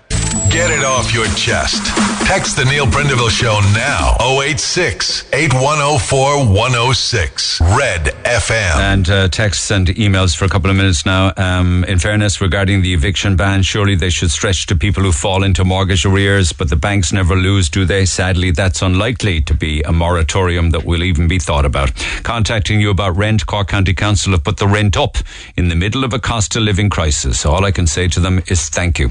Get 0.50 0.70
it 0.70 0.84
off 0.84 1.12
your 1.12 1.26
chest. 1.34 1.82
Text 2.26 2.56
the 2.56 2.64
Neil 2.64 2.86
Prendeville 2.86 3.28
Show 3.28 3.60
now. 3.74 4.16
086 4.40 5.24
8104 5.32 6.46
106. 6.46 7.60
Red 7.60 8.06
FM. 8.24 8.76
And 8.76 9.10
uh, 9.10 9.28
texts 9.28 9.70
and 9.70 9.88
emails 9.88 10.34
for 10.34 10.46
a 10.46 10.48
couple 10.48 10.70
of 10.70 10.76
minutes 10.76 11.04
now. 11.04 11.32
Um, 11.36 11.84
in 11.84 11.98
fairness, 11.98 12.40
regarding 12.40 12.80
the 12.80 12.94
eviction 12.94 13.36
ban, 13.36 13.62
surely 13.62 13.94
they 13.94 14.08
should 14.08 14.30
stretch 14.30 14.66
to 14.68 14.76
people 14.76 15.02
who 15.02 15.12
fall 15.12 15.42
into 15.42 15.64
mortgage 15.64 16.06
arrears, 16.06 16.52
but 16.52 16.70
the 16.70 16.76
banks 16.76 17.12
never 17.12 17.36
lose, 17.36 17.68
do 17.68 17.84
they? 17.84 18.06
Sadly, 18.06 18.52
that's 18.52 18.80
unlikely 18.80 19.42
to 19.42 19.54
be 19.54 19.82
a 19.82 19.92
moratorium 19.92 20.70
that 20.70 20.84
will 20.84 21.02
even 21.02 21.28
be 21.28 21.38
thought 21.38 21.66
about. 21.66 21.92
Contacting 22.22 22.80
you 22.80 22.90
about 22.90 23.16
rent, 23.16 23.44
Cork 23.46 23.68
County 23.68 23.92
Council 23.92 24.32
have 24.32 24.44
put 24.44 24.56
the 24.56 24.68
rent 24.68 24.96
up 24.96 25.18
in 25.56 25.68
the 25.68 25.76
middle 25.76 26.04
of 26.04 26.14
a 26.14 26.18
cost 26.18 26.56
of 26.56 26.62
living 26.62 26.88
crisis. 26.88 27.44
All 27.44 27.66
I 27.66 27.70
can 27.70 27.86
say 27.86 28.08
to 28.08 28.20
them 28.20 28.42
is 28.46 28.70
thank 28.70 28.98
you. 28.98 29.08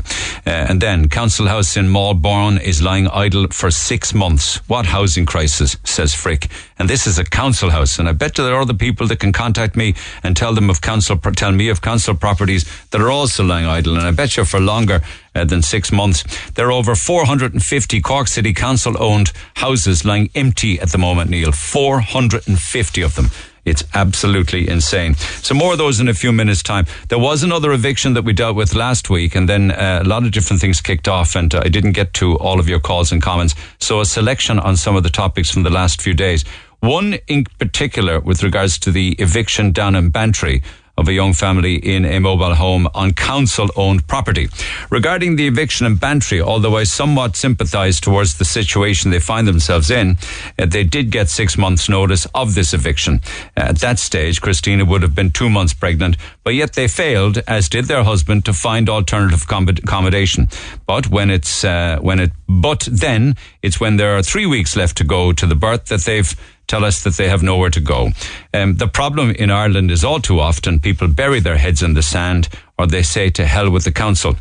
Uh, 0.47 0.49
and 0.69 0.81
then, 0.81 1.09
Council 1.11 1.45
house 1.45 1.75
in 1.75 1.87
Malborn 1.87 2.61
is 2.61 2.81
lying 2.81 3.07
idle 3.09 3.47
for 3.49 3.69
six 3.69 4.13
months. 4.13 4.57
What 4.69 4.85
housing 4.85 5.25
crisis, 5.25 5.75
says 5.83 6.15
Frick. 6.15 6.47
And 6.79 6.89
this 6.89 7.05
is 7.05 7.19
a 7.19 7.25
council 7.25 7.69
house. 7.69 7.99
And 7.99 8.07
I 8.07 8.13
bet 8.13 8.35
there 8.35 8.55
are 8.55 8.61
other 8.61 8.73
people 8.73 9.07
that 9.07 9.19
can 9.19 9.33
contact 9.33 9.75
me 9.75 9.93
and 10.23 10.35
tell 10.37 10.53
them 10.53 10.69
of 10.69 10.79
council, 10.79 11.17
tell 11.17 11.51
me 11.51 11.67
of 11.67 11.81
council 11.81 12.15
properties 12.15 12.65
that 12.91 13.01
are 13.01 13.11
also 13.11 13.43
lying 13.43 13.65
idle. 13.65 13.97
And 13.97 14.07
I 14.07 14.11
bet 14.11 14.37
you 14.37 14.45
for 14.45 14.61
longer 14.61 15.01
uh, 15.35 15.43
than 15.43 15.61
six 15.61 15.91
months. 15.91 16.23
There 16.51 16.67
are 16.67 16.71
over 16.71 16.95
450 16.95 18.01
Cork 18.01 18.27
City 18.29 18.53
Council 18.53 18.95
owned 18.97 19.33
houses 19.55 20.05
lying 20.05 20.29
empty 20.33 20.79
at 20.79 20.91
the 20.91 20.97
moment, 20.97 21.29
Neil. 21.29 21.51
450 21.51 23.01
of 23.01 23.15
them. 23.15 23.29
It's 23.63 23.83
absolutely 23.93 24.67
insane. 24.67 25.15
So 25.15 25.53
more 25.53 25.73
of 25.73 25.77
those 25.77 25.99
in 25.99 26.07
a 26.07 26.13
few 26.13 26.31
minutes' 26.31 26.63
time. 26.63 26.85
There 27.09 27.19
was 27.19 27.43
another 27.43 27.71
eviction 27.71 28.13
that 28.15 28.23
we 28.23 28.33
dealt 28.33 28.55
with 28.55 28.73
last 28.73 29.09
week, 29.09 29.35
and 29.35 29.47
then 29.47 29.71
uh, 29.71 30.01
a 30.03 30.07
lot 30.07 30.23
of 30.23 30.31
different 30.31 30.61
things 30.61 30.81
kicked 30.81 31.07
off, 31.07 31.35
and 31.35 31.53
uh, 31.53 31.61
I 31.63 31.69
didn't 31.69 31.91
get 31.91 32.13
to 32.15 32.37
all 32.37 32.59
of 32.59 32.67
your 32.67 32.79
calls 32.79 33.11
and 33.11 33.21
comments. 33.21 33.53
So 33.79 33.99
a 33.99 34.05
selection 34.05 34.57
on 34.59 34.77
some 34.77 34.95
of 34.95 35.03
the 35.03 35.09
topics 35.09 35.51
from 35.51 35.63
the 35.63 35.69
last 35.69 36.01
few 36.01 36.13
days. 36.13 36.43
One 36.79 37.19
in 37.27 37.45
particular 37.59 38.19
with 38.19 38.41
regards 38.41 38.79
to 38.79 38.91
the 38.91 39.11
eviction 39.19 39.71
down 39.71 39.93
in 39.93 40.09
Bantry 40.09 40.63
of 41.01 41.07
a 41.07 41.13
young 41.13 41.33
family 41.33 41.75
in 41.75 42.05
a 42.05 42.19
mobile 42.19 42.55
home 42.55 42.87
on 42.93 43.11
council 43.11 43.67
owned 43.75 44.07
property. 44.07 44.47
Regarding 44.89 45.35
the 45.35 45.47
eviction 45.47 45.85
in 45.85 45.95
Bantry, 45.95 46.39
although 46.39 46.77
I 46.77 46.83
somewhat 46.83 47.35
sympathise 47.35 47.99
towards 47.99 48.37
the 48.37 48.45
situation 48.45 49.11
they 49.11 49.19
find 49.19 49.47
themselves 49.47 49.89
in, 49.91 50.17
uh, 50.57 50.67
they 50.67 50.83
did 50.83 51.11
get 51.11 51.27
six 51.27 51.57
months' 51.57 51.89
notice 51.89 52.27
of 52.35 52.55
this 52.55 52.73
eviction. 52.73 53.21
Uh, 53.57 53.71
at 53.71 53.79
that 53.79 53.99
stage, 53.99 54.41
Christina 54.41 54.85
would 54.85 55.01
have 55.01 55.15
been 55.15 55.31
two 55.31 55.49
months 55.49 55.73
pregnant, 55.73 56.17
but 56.43 56.53
yet 56.53 56.73
they 56.73 56.87
failed, 56.87 57.39
as 57.47 57.67
did 57.67 57.85
their 57.85 58.03
husband, 58.03 58.45
to 58.45 58.53
find 58.53 58.87
alternative 58.87 59.43
accommodation. 59.43 60.47
But 60.85 61.07
when 61.07 61.29
it's, 61.31 61.63
uh, 61.63 61.97
when 62.01 62.19
it, 62.19 62.31
but 62.47 62.87
then 62.91 63.35
it's 63.61 63.79
when 63.79 63.97
there 63.97 64.15
are 64.15 64.23
three 64.23 64.45
weeks 64.45 64.75
left 64.75 64.97
to 64.97 65.03
go 65.03 65.33
to 65.33 65.47
the 65.47 65.55
birth 65.55 65.85
that 65.87 66.01
they've 66.01 66.35
tell 66.71 66.85
us 66.85 67.03
that 67.03 67.15
they 67.17 67.27
have 67.27 67.43
nowhere 67.43 67.69
to 67.69 67.81
go. 67.81 68.09
Um, 68.53 68.75
the 68.77 68.87
problem 68.87 69.31
in 69.31 69.51
Ireland 69.51 69.91
is 69.91 70.05
all 70.05 70.21
too 70.21 70.39
often 70.39 70.79
people 70.79 71.07
bury 71.09 71.41
their 71.41 71.57
heads 71.57 71.83
in 71.83 71.95
the 71.95 72.01
sand 72.01 72.47
or 72.77 72.87
they 72.87 73.03
say 73.03 73.29
to 73.29 73.45
hell 73.45 73.69
with 73.69 73.83
the 73.83 73.91
council. 73.91 74.31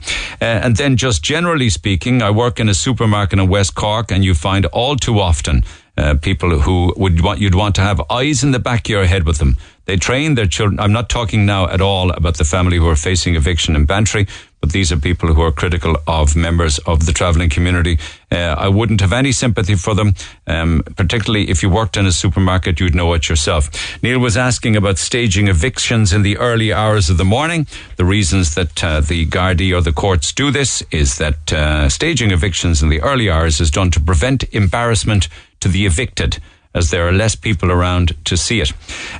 Uh, 0.40 0.64
and 0.64 0.76
then 0.76 0.96
just 0.96 1.24
generally 1.24 1.70
speaking, 1.70 2.22
I 2.22 2.30
work 2.30 2.60
in 2.60 2.68
a 2.68 2.74
supermarket 2.74 3.40
in 3.40 3.48
West 3.48 3.74
Cork 3.74 4.12
and 4.12 4.24
you 4.24 4.34
find 4.34 4.64
all 4.66 4.94
too 4.96 5.18
often 5.18 5.64
uh, 5.98 6.14
people 6.22 6.60
who 6.60 6.94
would 6.96 7.20
want, 7.20 7.40
you'd 7.40 7.56
want 7.56 7.74
to 7.74 7.82
have 7.82 8.00
eyes 8.08 8.44
in 8.44 8.52
the 8.52 8.60
back 8.60 8.86
of 8.86 8.90
your 8.90 9.06
head 9.06 9.24
with 9.26 9.38
them. 9.38 9.56
They 9.91 9.97
train 9.97 10.36
their 10.36 10.47
children. 10.47 10.78
I'm 10.78 10.93
not 10.93 11.09
talking 11.09 11.45
now 11.45 11.68
at 11.68 11.80
all 11.80 12.12
about 12.12 12.38
the 12.38 12.45
family 12.45 12.76
who 12.76 12.86
are 12.86 12.95
facing 12.95 13.34
eviction 13.34 13.74
in 13.74 13.86
Bantry, 13.86 14.28
but 14.61 14.70
these 14.70 14.93
are 14.93 14.97
people 14.97 15.34
who 15.34 15.43
are 15.43 15.51
critical 15.51 15.97
of 16.07 16.36
members 16.36 16.78
of 16.86 17.07
the 17.07 17.12
travelling 17.12 17.51
community. 17.51 17.99
Uh, 18.30 18.55
I 18.57 18.68
wouldn't 18.68 19.01
have 19.01 19.12
any 19.12 19.32
sympathy 19.32 19.74
for 19.74 19.97
them, 19.97 20.14
um, 20.47 20.84
particularly 20.97 21.51
if 21.51 21.64
you 21.64 21.70
worked 21.70 21.97
in 21.97 22.07
a 22.07 22.12
supermarket, 22.12 22.78
you'd 22.78 22.95
know 22.95 23.12
it 23.14 23.28
yourself. 23.28 23.68
Neil 24.01 24.20
was 24.20 24.36
asking 24.36 24.76
about 24.76 24.97
staging 24.97 25.49
evictions 25.49 26.12
in 26.12 26.22
the 26.22 26.36
early 26.36 26.72
hours 26.72 27.11
of 27.11 27.16
the 27.16 27.24
morning. 27.24 27.66
The 27.97 28.05
reasons 28.05 28.55
that 28.55 28.84
uh, 28.84 29.01
the 29.01 29.26
Gardaí 29.26 29.76
or 29.76 29.80
the 29.80 29.93
courts 29.93 30.32
do 30.32 30.53
this 30.53 30.84
is 30.93 31.18
that 31.18 31.53
uh, 31.53 31.88
staging 31.88 32.30
evictions 32.30 32.80
in 32.80 32.91
the 32.91 33.01
early 33.01 33.28
hours 33.28 33.61
is 33.61 33.72
done 33.72 33.91
to 33.91 34.01
prevent 34.01 34.45
embarrassment 34.55 35.26
to 35.59 35.68
the 35.68 35.84
evicted 35.84 36.38
as 36.74 36.90
there 36.90 37.06
are 37.08 37.12
less 37.12 37.34
people 37.34 37.70
around 37.70 38.14
to 38.24 38.36
see 38.36 38.60
it. 38.60 38.72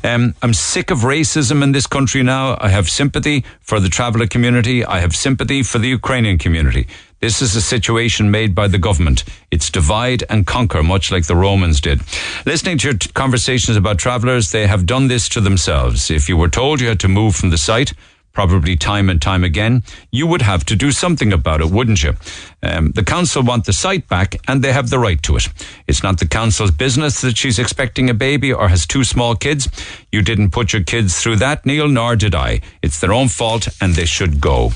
Um, 0.05 0.35
I'm 0.43 0.55
sick 0.55 0.91
of 0.91 0.99
racism 0.99 1.63
in 1.63 1.73
this 1.73 1.87
country 1.87 2.23
now. 2.23 2.57
I 2.61 2.69
have 2.69 2.89
sympathy 2.89 3.45
for 3.61 3.81
the 3.81 3.89
traveller 3.89 4.27
community. 4.27 4.85
I 4.85 5.01
have 5.01 5.15
sympathy 5.15 5.63
for 5.63 5.79
the 5.79 5.89
Ukrainian 5.89 6.39
community. 6.39 6.87
This 7.21 7.43
is 7.43 7.55
a 7.55 7.61
situation 7.61 8.31
made 8.31 8.55
by 8.55 8.67
the 8.69 8.79
government. 8.79 9.25
It's 9.51 9.69
divide 9.69 10.25
and 10.31 10.47
conquer, 10.47 10.83
much 10.83 11.13
like 11.13 11.27
the 11.27 11.37
Romans 11.37 11.81
did. 11.81 12.01
Listening 12.47 12.79
to 12.79 12.89
your 12.89 12.97
t- 12.97 13.11
conversations 13.13 13.77
about 13.77 13.99
travellers, 13.99 14.53
they 14.53 14.67
have 14.67 14.87
done 14.87 15.09
this 15.09 15.29
to 15.31 15.41
themselves. 15.41 16.11
If 16.11 16.31
you 16.31 16.39
were 16.39 16.49
told 16.49 16.81
you 16.81 16.89
had 16.89 17.01
to 17.01 17.09
move 17.09 17.37
from 17.37 17.51
the 17.51 17.59
site, 17.59 17.93
probably 18.33 18.77
time 18.77 19.11
and 19.11 19.21
time 19.21 19.45
again, 19.45 19.83
you 20.11 20.27
would 20.27 20.43
have 20.43 20.65
to 20.67 20.77
do 20.77 20.93
something 20.93 21.33
about 21.33 21.61
it, 21.61 21.71
wouldn't 21.71 22.03
you? 22.03 22.15
Um, 22.63 22.93
the 22.93 23.05
council 23.05 23.43
want 23.43 23.65
the 23.65 23.73
site 23.73 24.09
back 24.09 24.37
and 24.49 24.63
they 24.63 24.73
have 24.73 24.91
the 24.91 24.99
right 24.99 25.23
to 25.25 25.37
it. 25.37 25.49
It's 25.87 26.03
not 26.03 26.19
the 26.19 26.29
council's 26.29 26.71
business 26.71 27.21
that 27.23 27.37
she's 27.37 27.59
expecting 27.59 28.09
a 28.11 28.15
baby 28.15 28.53
or 28.53 28.69
has 28.69 28.87
two 28.87 29.05
small 29.05 29.35
kids. 29.35 29.69
You 30.13 30.23
didn't 30.23 30.51
put 30.51 30.73
your 30.73 30.83
kids 30.83 31.21
through 31.21 31.37
that, 31.37 31.67
Neil, 31.67 31.89
nor 31.89 32.17
did 32.17 32.35
I. 32.35 32.61
It's 32.83 33.01
their 33.01 33.13
own 33.13 33.29
fault 33.29 33.69
and 33.81 33.95
they 33.95 34.07
should 34.07 34.41
go. 34.41 34.73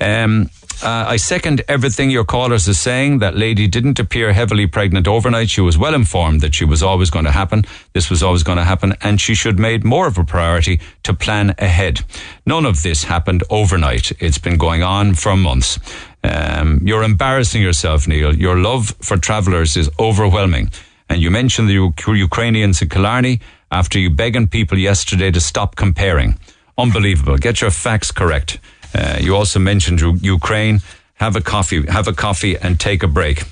Um, 0.00 0.50
uh, 0.82 1.04
I 1.08 1.16
second 1.16 1.62
everything 1.68 2.10
your 2.10 2.24
callers 2.24 2.68
are 2.68 2.74
saying. 2.74 3.18
That 3.20 3.36
lady 3.36 3.66
didn't 3.66 3.98
appear 3.98 4.32
heavily 4.32 4.66
pregnant 4.66 5.08
overnight. 5.08 5.50
She 5.50 5.60
was 5.60 5.78
well 5.78 5.94
informed 5.94 6.40
that 6.40 6.54
she 6.54 6.64
was 6.64 6.82
always 6.82 7.10
going 7.10 7.24
to 7.24 7.30
happen. 7.32 7.64
This 7.92 8.10
was 8.10 8.22
always 8.22 8.42
going 8.42 8.58
to 8.58 8.64
happen, 8.64 8.94
and 9.00 9.20
she 9.20 9.34
should 9.34 9.58
made 9.58 9.84
more 9.84 10.06
of 10.06 10.18
a 10.18 10.24
priority 10.24 10.80
to 11.04 11.14
plan 11.14 11.54
ahead. 11.58 12.00
None 12.44 12.66
of 12.66 12.82
this 12.82 13.04
happened 13.04 13.44
overnight. 13.50 14.12
It's 14.20 14.38
been 14.38 14.58
going 14.58 14.82
on 14.82 15.14
for 15.14 15.36
months. 15.36 15.78
Um, 16.22 16.80
you're 16.84 17.02
embarrassing 17.04 17.62
yourself, 17.62 18.06
Neil. 18.08 18.34
Your 18.34 18.56
love 18.58 18.94
for 19.00 19.16
travellers 19.16 19.76
is 19.76 19.90
overwhelming. 19.98 20.70
And 21.08 21.20
you 21.22 21.30
mentioned 21.30 21.68
the 21.68 21.74
U- 21.74 21.94
Ukrainians 22.08 22.82
in 22.82 22.88
Killarney 22.88 23.40
after 23.70 23.98
you 23.98 24.10
begging 24.10 24.48
people 24.48 24.76
yesterday 24.78 25.30
to 25.30 25.40
stop 25.40 25.76
comparing. 25.76 26.38
Unbelievable. 26.78 27.38
Get 27.38 27.60
your 27.60 27.70
facts 27.70 28.10
correct. 28.10 28.58
Uh, 28.96 29.18
you 29.20 29.36
also 29.36 29.58
mentioned 29.58 30.00
Ukraine. 30.22 30.80
Have 31.14 31.36
a 31.36 31.40
coffee, 31.40 31.86
have 31.86 32.08
a 32.08 32.12
coffee, 32.12 32.56
and 32.56 32.78
take 32.78 33.02
a 33.02 33.08
break. 33.08 33.44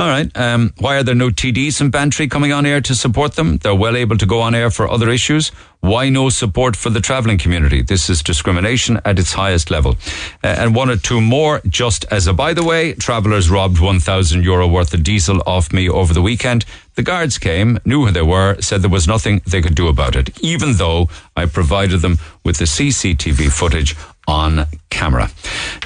All 0.00 0.08
right. 0.08 0.34
Um, 0.34 0.72
why 0.78 0.96
are 0.96 1.02
there 1.02 1.14
no 1.14 1.28
TDs 1.28 1.80
in 1.80 1.90
Bantry 1.90 2.26
coming 2.26 2.52
on 2.52 2.64
air 2.64 2.80
to 2.80 2.94
support 2.94 3.34
them? 3.34 3.58
They're 3.58 3.74
well 3.74 3.96
able 3.96 4.16
to 4.16 4.26
go 4.26 4.40
on 4.40 4.54
air 4.54 4.70
for 4.70 4.88
other 4.88 5.10
issues. 5.10 5.52
Why 5.80 6.10
no 6.10 6.28
support 6.28 6.76
for 6.76 6.90
the 6.90 7.00
travelling 7.00 7.38
community? 7.38 7.80
This 7.80 8.10
is 8.10 8.22
discrimination 8.22 9.00
at 9.04 9.18
its 9.18 9.32
highest 9.32 9.70
level. 9.70 9.96
Uh, 10.44 10.48
and 10.48 10.74
one 10.74 10.90
or 10.90 10.96
two 10.96 11.22
more, 11.22 11.62
just 11.66 12.04
as 12.10 12.26
a 12.26 12.34
by 12.34 12.52
the 12.52 12.62
way, 12.62 12.92
travellers 12.92 13.48
robbed 13.48 13.80
1,000 13.80 14.44
euro 14.44 14.68
worth 14.68 14.92
of 14.92 15.02
diesel 15.02 15.42
off 15.46 15.72
me 15.72 15.88
over 15.88 16.12
the 16.12 16.20
weekend. 16.20 16.66
The 16.96 17.02
guards 17.02 17.38
came, 17.38 17.78
knew 17.86 18.04
who 18.04 18.12
they 18.12 18.20
were, 18.20 18.60
said 18.60 18.82
there 18.82 18.90
was 18.90 19.08
nothing 19.08 19.40
they 19.46 19.62
could 19.62 19.74
do 19.74 19.88
about 19.88 20.16
it, 20.16 20.38
even 20.40 20.74
though 20.74 21.08
I 21.34 21.46
provided 21.46 22.02
them 22.02 22.18
with 22.44 22.58
the 22.58 22.66
CCTV 22.66 23.50
footage 23.50 23.96
on 24.28 24.66
camera. 24.90 25.30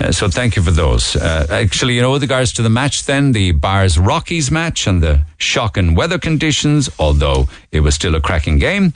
Uh, 0.00 0.10
so 0.10 0.28
thank 0.28 0.56
you 0.56 0.62
for 0.62 0.72
those. 0.72 1.14
Uh, 1.14 1.46
actually, 1.50 1.94
you 1.94 2.02
know, 2.02 2.12
with 2.12 2.22
regards 2.22 2.52
to 2.54 2.62
the 2.62 2.70
match 2.70 3.04
then, 3.06 3.32
the 3.32 3.52
Barrs 3.52 3.98
Rockies 3.98 4.50
match 4.50 4.86
and 4.86 5.02
the 5.02 5.24
shocking 5.38 5.94
weather 5.94 6.18
conditions, 6.18 6.90
although 6.98 7.48
it 7.70 7.80
was 7.80 7.94
still 7.94 8.14
a 8.14 8.20
cracking 8.20 8.58
game. 8.58 8.92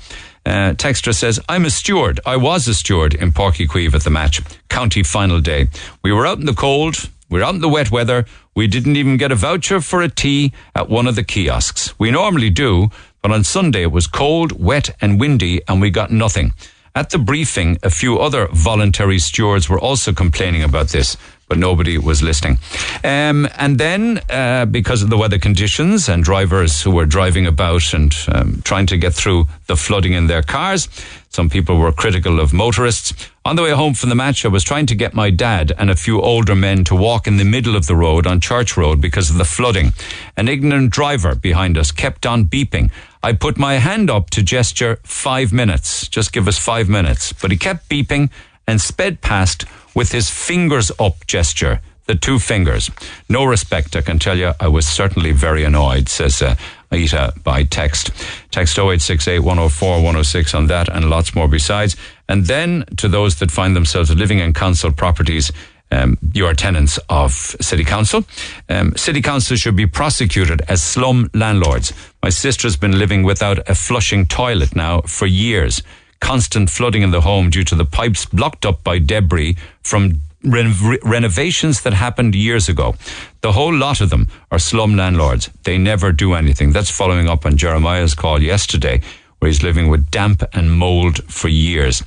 Uh, 0.46 0.72
Texter 0.74 1.14
says, 1.14 1.40
I'm 1.48 1.64
a 1.64 1.70
steward. 1.70 2.20
I 2.24 2.36
was 2.36 2.66
a 2.68 2.74
steward 2.74 3.14
in 3.14 3.32
Uí 3.32 3.66
Chaoimh 3.66 3.94
at 3.94 4.04
the 4.04 4.10
match, 4.10 4.40
county 4.68 5.02
final 5.02 5.40
day. 5.40 5.68
We 6.02 6.12
were 6.12 6.26
out 6.26 6.38
in 6.38 6.46
the 6.46 6.54
cold. 6.54 7.08
We 7.28 7.38
were 7.38 7.44
out 7.44 7.54
in 7.54 7.60
the 7.60 7.68
wet 7.68 7.90
weather. 7.90 8.24
We 8.54 8.66
didn't 8.66 8.96
even 8.96 9.18
get 9.18 9.32
a 9.32 9.34
voucher 9.34 9.80
for 9.80 10.00
a 10.02 10.08
tea 10.08 10.52
at 10.74 10.88
one 10.88 11.06
of 11.06 11.16
the 11.16 11.22
kiosks. 11.22 11.98
We 11.98 12.10
normally 12.10 12.50
do, 12.50 12.88
but 13.22 13.32
on 13.32 13.44
Sunday 13.44 13.82
it 13.82 13.92
was 13.92 14.06
cold, 14.06 14.52
wet 14.52 14.90
and 15.00 15.20
windy 15.20 15.60
and 15.68 15.80
we 15.80 15.90
got 15.90 16.10
nothing. 16.10 16.54
At 16.94 17.10
the 17.10 17.18
briefing, 17.18 17.78
a 17.82 17.90
few 17.90 18.18
other 18.18 18.48
voluntary 18.52 19.18
stewards 19.18 19.68
were 19.68 19.78
also 19.78 20.12
complaining 20.12 20.64
about 20.64 20.88
this, 20.88 21.16
but 21.48 21.58
nobody 21.58 21.98
was 21.98 22.22
listening. 22.22 22.58
Um, 23.02 23.48
and 23.56 23.78
then, 23.78 24.20
uh, 24.30 24.66
because 24.66 25.02
of 25.02 25.10
the 25.10 25.16
weather 25.16 25.38
conditions 25.38 26.08
and 26.08 26.22
drivers 26.22 26.82
who 26.82 26.90
were 26.90 27.06
driving 27.06 27.46
about 27.46 27.94
and 27.94 28.14
um, 28.32 28.60
trying 28.64 28.86
to 28.86 28.96
get 28.96 29.14
through 29.14 29.46
the 29.66 29.76
flooding 29.76 30.12
in 30.12 30.26
their 30.26 30.42
cars, 30.42 30.88
some 31.30 31.50
people 31.50 31.78
were 31.78 31.92
critical 31.92 32.40
of 32.40 32.52
motorists. 32.52 33.12
On 33.44 33.56
the 33.56 33.62
way 33.62 33.70
home 33.70 33.94
from 33.94 34.08
the 34.08 34.14
match, 34.14 34.44
I 34.44 34.48
was 34.48 34.64
trying 34.64 34.86
to 34.86 34.94
get 34.94 35.14
my 35.14 35.30
dad 35.30 35.72
and 35.78 35.90
a 35.90 35.96
few 35.96 36.20
older 36.20 36.54
men 36.54 36.84
to 36.84 36.94
walk 36.94 37.26
in 37.26 37.36
the 37.36 37.44
middle 37.44 37.76
of 37.76 37.86
the 37.86 37.96
road 37.96 38.26
on 38.26 38.40
Church 38.40 38.76
Road 38.76 39.00
because 39.00 39.30
of 39.30 39.38
the 39.38 39.44
flooding. 39.44 39.92
An 40.36 40.48
ignorant 40.48 40.90
driver 40.90 41.34
behind 41.34 41.78
us 41.78 41.90
kept 41.90 42.26
on 42.26 42.44
beeping. 42.44 42.90
I 43.22 43.32
put 43.32 43.58
my 43.58 43.74
hand 43.74 44.10
up 44.10 44.30
to 44.30 44.42
gesture 44.42 44.98
five 45.02 45.52
minutes. 45.52 46.08
Just 46.08 46.32
give 46.32 46.46
us 46.46 46.58
five 46.58 46.88
minutes. 46.88 47.32
But 47.32 47.50
he 47.50 47.56
kept 47.56 47.88
beeping 47.88 48.30
and 48.66 48.80
sped 48.80 49.20
past 49.22 49.64
with 49.98 50.12
his 50.12 50.30
fingers 50.30 50.92
up 51.00 51.26
gesture. 51.26 51.80
The 52.06 52.14
two 52.14 52.38
fingers. 52.38 52.88
No 53.28 53.44
respect, 53.44 53.96
I 53.96 54.00
can 54.00 54.20
tell 54.20 54.38
you. 54.38 54.52
I 54.60 54.68
was 54.68 54.86
certainly 54.86 55.32
very 55.32 55.64
annoyed, 55.64 56.08
says 56.08 56.40
uh, 56.40 56.54
Aita 56.92 57.42
by 57.42 57.64
text. 57.64 58.12
Text 58.52 58.78
0868 58.78 59.40
104 59.40 59.96
106 59.96 60.54
on 60.54 60.68
that 60.68 60.88
and 60.88 61.10
lots 61.10 61.34
more 61.34 61.48
besides. 61.48 61.96
And 62.28 62.46
then 62.46 62.84
to 62.98 63.08
those 63.08 63.40
that 63.40 63.50
find 63.50 63.74
themselves 63.74 64.14
living 64.14 64.38
in 64.38 64.54
council 64.54 64.92
properties, 64.92 65.50
um, 65.90 66.16
you 66.32 66.46
are 66.46 66.54
tenants 66.54 67.00
of 67.08 67.32
city 67.32 67.84
council. 67.84 68.24
Um, 68.68 68.94
city 68.96 69.20
council 69.20 69.56
should 69.56 69.74
be 69.74 69.88
prosecuted 69.88 70.62
as 70.68 70.80
slum 70.80 71.28
landlords. 71.34 71.92
My 72.22 72.30
sister's 72.30 72.76
been 72.76 73.00
living 73.00 73.24
without 73.24 73.68
a 73.68 73.74
flushing 73.74 74.26
toilet 74.26 74.76
now 74.76 75.00
for 75.00 75.26
years. 75.26 75.82
Constant 76.20 76.70
flooding 76.70 77.02
in 77.02 77.10
the 77.10 77.20
home 77.20 77.50
due 77.50 77.64
to 77.64 77.74
the 77.74 77.84
pipes 77.84 78.26
blocked 78.26 78.66
up 78.66 78.82
by 78.84 78.98
debris 78.98 79.56
from 79.82 80.20
re- 80.42 80.98
renovations 81.02 81.82
that 81.82 81.94
happened 81.94 82.34
years 82.34 82.68
ago. 82.68 82.94
The 83.40 83.52
whole 83.52 83.74
lot 83.74 84.00
of 84.00 84.10
them 84.10 84.28
are 84.50 84.58
slum 84.58 84.96
landlords. 84.96 85.50
They 85.64 85.78
never 85.78 86.12
do 86.12 86.34
anything. 86.34 86.72
That's 86.72 86.90
following 86.90 87.28
up 87.28 87.46
on 87.46 87.56
Jeremiah's 87.56 88.14
call 88.14 88.42
yesterday 88.42 89.00
where 89.38 89.48
he's 89.48 89.62
living 89.62 89.88
with 89.88 90.10
damp 90.10 90.42
and 90.52 90.72
mold 90.72 91.22
for 91.32 91.48
years. 91.48 92.02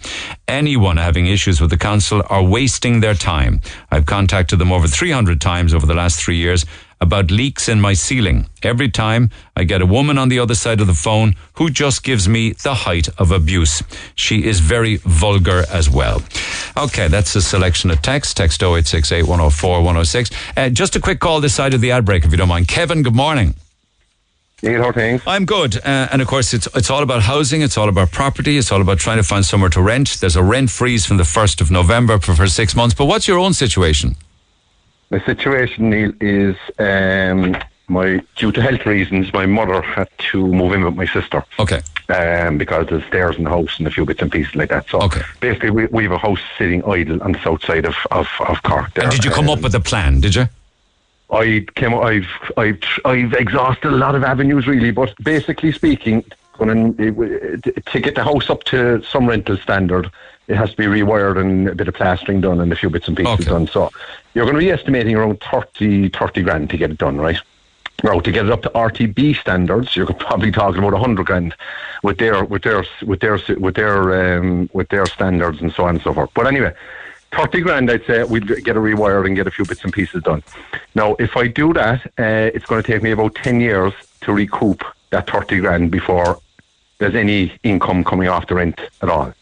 Anyone 0.47 0.97
having 0.97 1.27
issues 1.27 1.61
with 1.61 1.69
the 1.69 1.77
council 1.77 2.21
are 2.29 2.43
wasting 2.43 2.99
their 2.99 3.13
time. 3.13 3.61
I've 3.89 4.05
contacted 4.05 4.59
them 4.59 4.71
over 4.71 4.87
300 4.87 5.39
times 5.39 5.73
over 5.73 5.85
the 5.85 5.93
last 5.93 6.19
three 6.19 6.35
years 6.35 6.65
about 7.01 7.31
leaks 7.31 7.67
in 7.67 7.81
my 7.81 7.93
ceiling. 7.93 8.47
Every 8.63 8.89
time 8.89 9.31
I 9.55 9.63
get 9.63 9.81
a 9.81 9.85
woman 9.85 10.17
on 10.17 10.29
the 10.29 10.39
other 10.39 10.55
side 10.55 10.79
of 10.79 10.87
the 10.87 10.93
phone 10.93 11.35
who 11.53 11.69
just 11.69 12.03
gives 12.03 12.29
me 12.29 12.53
the 12.53 12.75
height 12.75 13.09
of 13.17 13.31
abuse. 13.31 13.83
She 14.15 14.45
is 14.45 14.59
very 14.59 14.97
vulgar 14.97 15.63
as 15.69 15.89
well. 15.89 16.21
Okay, 16.77 17.07
that's 17.07 17.35
a 17.35 17.41
selection 17.41 17.89
of 17.89 18.01
text. 18.01 18.37
Text 18.37 18.61
0868 18.61 19.23
104 19.23 19.77
106. 19.79 20.29
Uh, 20.55 20.69
just 20.69 20.95
a 20.95 21.01
quick 21.01 21.19
call 21.19 21.41
this 21.41 21.55
side 21.55 21.73
of 21.73 21.81
the 21.81 21.91
ad 21.91 22.05
break, 22.05 22.23
if 22.23 22.31
you 22.31 22.37
don't 22.37 22.47
mind. 22.47 22.67
Kevin, 22.67 23.01
good 23.01 23.15
morning. 23.15 23.55
I'm 25.25 25.45
good, 25.45 25.77
uh, 25.77 26.09
and 26.11 26.21
of 26.21 26.27
course, 26.27 26.53
it's 26.53 26.67
it's 26.75 26.91
all 26.91 27.01
about 27.01 27.23
housing. 27.23 27.63
It's 27.63 27.79
all 27.79 27.89
about 27.89 28.11
property. 28.11 28.59
It's 28.59 28.71
all 28.71 28.79
about 28.79 28.99
trying 28.99 29.17
to 29.17 29.23
find 29.23 29.43
somewhere 29.43 29.71
to 29.71 29.81
rent. 29.81 30.17
There's 30.21 30.35
a 30.35 30.43
rent 30.43 30.69
freeze 30.69 31.03
from 31.03 31.17
the 31.17 31.25
first 31.25 31.61
of 31.61 31.71
November 31.71 32.19
for, 32.19 32.35
for 32.35 32.45
six 32.45 32.75
months. 32.75 32.93
But 32.93 33.05
what's 33.05 33.27
your 33.27 33.39
own 33.39 33.53
situation? 33.53 34.15
The 35.11 35.19
situation, 35.25 35.89
Neil, 35.89 36.13
is 36.21 36.55
um, 36.79 37.57
my 37.89 38.21
due 38.37 38.51
to 38.53 38.61
health 38.61 38.85
reasons, 38.85 39.31
my 39.33 39.45
mother 39.45 39.81
had 39.81 40.07
to 40.31 40.47
move 40.47 40.71
in 40.71 40.85
with 40.85 40.95
my 40.95 41.05
sister. 41.05 41.43
Okay. 41.59 41.81
Um, 42.07 42.57
because 42.57 42.87
there's 42.87 43.05
stairs 43.05 43.35
in 43.37 43.43
the 43.43 43.49
house 43.49 43.77
and 43.77 43.87
a 43.87 43.91
few 43.91 44.05
bits 44.05 44.21
and 44.21 44.31
pieces 44.31 44.55
like 44.55 44.69
that. 44.69 44.89
So 44.89 45.01
Okay. 45.01 45.21
basically, 45.41 45.69
we, 45.71 45.85
we 45.87 46.03
have 46.03 46.13
a 46.13 46.17
house 46.17 46.39
sitting 46.57 46.81
idle 46.85 47.21
on 47.23 47.33
the 47.33 47.43
south 47.43 47.63
side 47.65 47.85
of, 47.85 47.95
of, 48.09 48.27
of 48.47 48.63
Cork. 48.63 48.93
There. 48.93 49.03
And 49.03 49.11
did 49.11 49.23
you 49.25 49.31
come 49.31 49.49
Um, 49.49 49.57
up 49.57 49.61
with 49.61 49.75
a 49.75 49.79
plan? 49.81 50.21
Did 50.21 50.35
you? 50.35 50.47
I 51.29 51.65
came. 51.75 51.93
I've 51.93 52.27
I've 52.57 52.79
I've 53.05 53.33
exhausted 53.33 53.87
a 53.93 53.95
lot 53.95 54.15
of 54.15 54.23
avenues 54.23 54.67
really, 54.67 54.91
but 54.91 55.13
basically 55.23 55.71
speaking, 55.71 56.23
going 56.57 56.95
to 56.97 57.99
get 58.01 58.15
the 58.15 58.23
house 58.23 58.49
up 58.49 58.63
to 58.65 59.01
some 59.03 59.27
rental 59.27 59.55
standard, 59.57 60.11
it 60.49 60.57
has 60.57 60.71
to 60.71 60.75
be 60.77 60.85
rewired 60.85 61.39
and 61.39 61.69
a 61.69 61.75
bit 61.75 61.87
of 61.87 61.93
plastering 61.93 62.41
done 62.41 62.59
and 62.59 62.71
a 62.73 62.75
few 62.75 62.89
bits 62.89 63.07
and 63.07 63.15
pieces 63.15 63.33
Okay. 63.33 63.45
done. 63.45 63.67
So 63.67 63.89
you're 64.33 64.45
going 64.45 64.55
to 64.55 64.59
be 64.59 64.71
estimating 64.71 65.15
around 65.15 65.41
30, 65.41 66.09
30 66.09 66.41
grand 66.43 66.69
to 66.69 66.77
get 66.77 66.91
it 66.91 66.97
done, 66.97 67.17
right? 67.17 67.37
Now 68.03 68.19
to 68.19 68.31
get 68.31 68.45
it 68.45 68.51
up 68.51 68.63
to 68.63 68.69
RTB 68.69 69.39
standards, 69.39 69.95
you're 69.95 70.11
probably 70.13 70.51
talking 70.51 70.83
about 70.83 70.99
hundred 70.99 71.27
grand 71.27 71.55
with 72.03 72.17
their 72.17 72.43
with 72.43 72.63
their 72.63 72.83
with 73.03 73.19
their 73.19 73.39
with 73.57 73.75
their 73.75 74.37
um, 74.39 74.69
with 74.73 74.89
their 74.89 75.05
standards 75.05 75.61
and 75.61 75.71
so 75.71 75.83
on 75.83 75.95
and 75.95 76.03
so 76.03 76.13
forth. 76.13 76.31
But 76.33 76.47
anyway, 76.47 76.73
thirty 77.31 77.61
grand, 77.61 77.91
I'd 77.91 78.05
say 78.05 78.23
we'd 78.23 78.47
get 78.47 78.75
a 78.75 78.79
rewire 78.79 79.25
and 79.25 79.35
get 79.35 79.45
a 79.45 79.51
few 79.51 79.65
bits 79.65 79.83
and 79.83 79.93
pieces 79.93 80.23
done. 80.23 80.41
Now, 80.95 81.15
if 81.19 81.37
I 81.37 81.47
do 81.47 81.73
that, 81.73 82.05
uh, 82.17 82.51
it's 82.55 82.65
going 82.65 82.81
to 82.81 82.91
take 82.91 83.03
me 83.03 83.11
about 83.11 83.35
ten 83.35 83.61
years 83.61 83.93
to 84.21 84.33
recoup 84.33 84.83
that 85.11 85.29
thirty 85.29 85.59
grand 85.59 85.91
before 85.91 86.39
there's 86.97 87.15
any 87.15 87.53
income 87.63 88.03
coming 88.03 88.27
off 88.27 88.47
the 88.47 88.55
rent 88.55 88.79
at 89.01 89.09
all. 89.09 89.33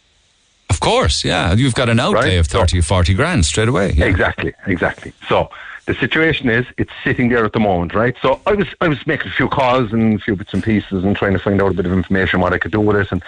Of 0.82 0.88
course, 0.88 1.26
yeah. 1.26 1.54
You've 1.56 1.76
got 1.76 1.90
an 1.90 2.00
outlay 2.00 2.30
Right. 2.38 2.40
of 2.40 2.48
30 2.48 2.80
or 2.80 2.82
40 2.84 3.14
grand 3.14 3.46
straight 3.46 3.68
away. 3.68 3.92
Yeah. 3.98 4.06
Exactly, 4.06 4.54
exactly. 4.66 5.12
So 5.28 5.50
the 5.88 5.94
situation 5.96 6.48
is 6.50 6.66
it's 6.78 6.92
sitting 7.04 7.28
there 7.28 7.44
at 7.44 7.52
the 7.52 7.60
moment, 7.60 7.94
right? 7.94 8.16
So 8.22 8.40
I 8.46 8.54
was 8.54 8.68
I 8.80 8.88
was 8.88 9.06
making 9.06 9.28
a 9.28 9.32
few 9.32 9.50
calls 9.50 9.92
and 9.92 10.14
a 10.14 10.20
few 10.24 10.38
bits 10.38 10.54
and 10.54 10.64
pieces 10.64 11.04
and 11.04 11.18
trying 11.18 11.34
to 11.34 11.40
find 11.40 11.62
out 11.62 11.72
a 11.72 11.74
bit 11.74 11.86
of 11.86 11.92
information 11.92 12.40
what 12.40 12.54
I 12.54 12.60
could 12.60 12.72
do 12.72 12.80
with 12.80 12.96
it 12.96 13.12
and 13.12 13.22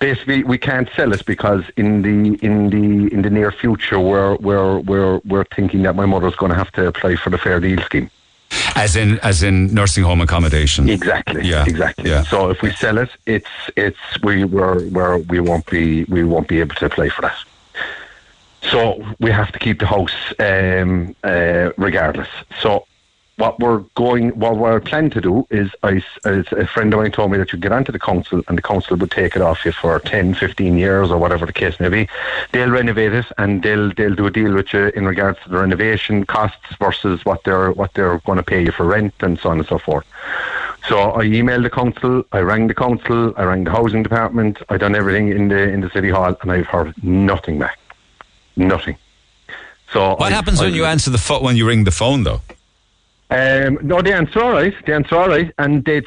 basically 0.00 0.42
we 0.44 0.58
can't 0.58 0.90
sell 0.94 1.14
it 1.14 1.24
because 1.24 1.62
in 1.78 2.02
the 2.02 2.34
in 2.44 2.68
the 2.68 3.10
in 3.14 3.22
the 3.22 3.30
near 3.30 3.50
future 3.52 3.98
we're 3.98 4.34
we're 4.36 4.80
we're 4.80 5.18
we're 5.24 5.44
thinking 5.56 5.82
that 5.84 5.96
my 5.96 6.04
mother's 6.04 6.36
gonna 6.36 6.56
have 6.56 6.70
to 6.72 6.88
apply 6.88 7.16
for 7.16 7.30
the 7.30 7.38
fair 7.38 7.58
deal 7.58 7.80
scheme. 7.82 8.10
As 8.76 8.96
in, 8.96 9.18
as 9.20 9.42
in 9.42 9.72
nursing 9.74 10.04
home 10.04 10.20
accommodation. 10.20 10.88
Exactly. 10.88 11.46
Yeah, 11.48 11.64
Exactly. 11.66 12.10
yeah. 12.10 12.22
So 12.22 12.50
if 12.50 12.62
we 12.62 12.72
sell 12.72 12.98
it, 12.98 13.10
it's 13.26 13.48
it's 13.76 13.98
we 14.22 14.44
we're, 14.44 14.88
we're 14.88 15.18
we 15.18 15.40
won't 15.40 15.66
be 15.66 16.04
we 16.04 16.24
won't 16.24 16.48
be 16.48 16.60
able 16.60 16.74
to 16.76 16.88
play 16.88 17.08
for 17.08 17.22
that. 17.22 17.36
So 18.62 19.04
we 19.20 19.30
have 19.30 19.52
to 19.52 19.58
keep 19.58 19.78
the 19.78 19.86
house 19.86 20.14
um, 20.40 21.14
uh, 21.22 21.70
regardless. 21.76 22.28
So 22.60 22.86
what 23.38 23.58
we're 23.60 23.78
going, 23.94 24.30
what 24.30 24.56
we're 24.56 24.80
planning 24.80 25.10
to 25.10 25.20
do 25.20 25.46
is, 25.48 25.70
I, 25.84 26.02
a 26.24 26.66
friend 26.66 26.92
of 26.92 27.00
mine 27.00 27.12
told 27.12 27.30
me 27.30 27.38
that 27.38 27.52
you 27.52 27.58
get 27.58 27.70
onto 27.70 27.92
the 27.92 27.98
council 27.98 28.42
and 28.48 28.58
the 28.58 28.62
council 28.62 28.96
would 28.96 29.12
take 29.12 29.36
it 29.36 29.42
off 29.42 29.64
you 29.64 29.70
for 29.70 30.00
10, 30.00 30.34
15 30.34 30.76
years 30.76 31.10
or 31.10 31.18
whatever 31.18 31.46
the 31.46 31.52
case 31.52 31.78
may 31.78 31.88
be. 31.88 32.08
They'll 32.52 32.70
renovate 32.70 33.12
it 33.12 33.26
and 33.38 33.62
they'll 33.62 33.92
they'll 33.94 34.16
do 34.16 34.26
a 34.26 34.30
deal 34.30 34.54
with 34.54 34.72
you 34.72 34.88
in 34.88 35.06
regards 35.06 35.38
to 35.44 35.50
the 35.50 35.58
renovation 35.58 36.26
costs 36.26 36.74
versus 36.80 37.24
what 37.24 37.44
they're 37.44 37.70
what 37.72 37.94
they're 37.94 38.18
going 38.26 38.38
to 38.38 38.42
pay 38.42 38.64
you 38.64 38.72
for 38.72 38.84
rent 38.84 39.14
and 39.20 39.38
so 39.38 39.50
on 39.50 39.58
and 39.60 39.68
so 39.68 39.78
forth. 39.78 40.04
So 40.88 41.12
I 41.12 41.24
emailed 41.26 41.62
the 41.62 41.70
council, 41.70 42.24
I 42.32 42.40
rang 42.40 42.66
the 42.66 42.74
council, 42.74 43.34
I 43.36 43.44
rang 43.44 43.62
the 43.64 43.70
housing 43.70 44.02
department, 44.02 44.58
I 44.68 44.78
done 44.78 44.96
everything 44.96 45.28
in 45.28 45.46
the 45.48 45.62
in 45.62 45.80
the 45.80 45.90
city 45.90 46.10
hall, 46.10 46.36
and 46.42 46.50
I've 46.50 46.66
heard 46.66 46.92
nothing 47.04 47.60
back, 47.60 47.78
nothing. 48.56 48.96
So 49.92 50.16
What 50.16 50.32
I- 50.32 50.34
happens 50.34 50.58
when 50.60 50.72
I- 50.72 50.76
you 50.76 50.84
answer 50.84 51.10
the 51.10 51.18
phone, 51.18 51.42
when 51.44 51.56
you 51.56 51.66
ring 51.68 51.84
the 51.84 51.92
phone, 51.92 52.24
though? 52.24 52.40
Um, 53.30 53.78
no, 53.82 54.00
the 54.00 54.14
answer 54.14 54.40
all 54.40 54.52
right. 54.52 54.74
The 54.86 54.94
answer 54.94 55.16
all 55.16 55.28
right, 55.28 55.52
and 55.58 55.84
they 55.84 56.02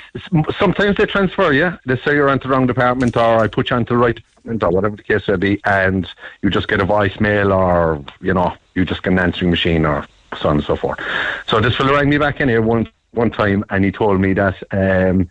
sometimes 0.58 0.98
they 0.98 1.06
transfer 1.06 1.52
you. 1.52 1.78
They 1.86 1.98
say 1.98 2.16
you're 2.16 2.30
onto 2.30 2.48
the 2.48 2.54
wrong 2.54 2.66
department, 2.66 3.16
or 3.16 3.40
I 3.40 3.48
put 3.48 3.70
you 3.70 3.76
on 3.76 3.84
the 3.84 3.96
right 3.96 4.16
department, 4.16 4.64
or 4.64 4.72
whatever 4.72 4.96
the 4.96 5.04
case 5.04 5.28
may 5.28 5.36
be, 5.36 5.62
and 5.66 6.08
you 6.42 6.50
just 6.50 6.68
get 6.68 6.80
a 6.82 6.86
voicemail, 6.86 7.56
or 7.56 8.04
you 8.22 8.34
know, 8.34 8.56
you 8.74 8.86
just 8.86 9.04
get 9.04 9.14
an 9.14 9.20
answering 9.20 9.52
machine, 9.52 9.86
or 9.86 10.08
so 10.40 10.50
on 10.50 10.58
and 10.58 10.66
so 10.66 10.76
forth. 10.76 11.00
So 11.48 11.60
this 11.60 11.76
fellow 11.76 11.94
rang 11.94 12.10
me 12.10 12.18
back 12.18 12.42
in 12.42 12.50
here 12.50 12.62
one 12.62 12.90
one 13.12 13.30
time, 13.30 13.64
and 13.70 13.86
he 13.86 13.92
told 13.92 14.20
me 14.20 14.34
that 14.34 14.56
um, 14.72 15.30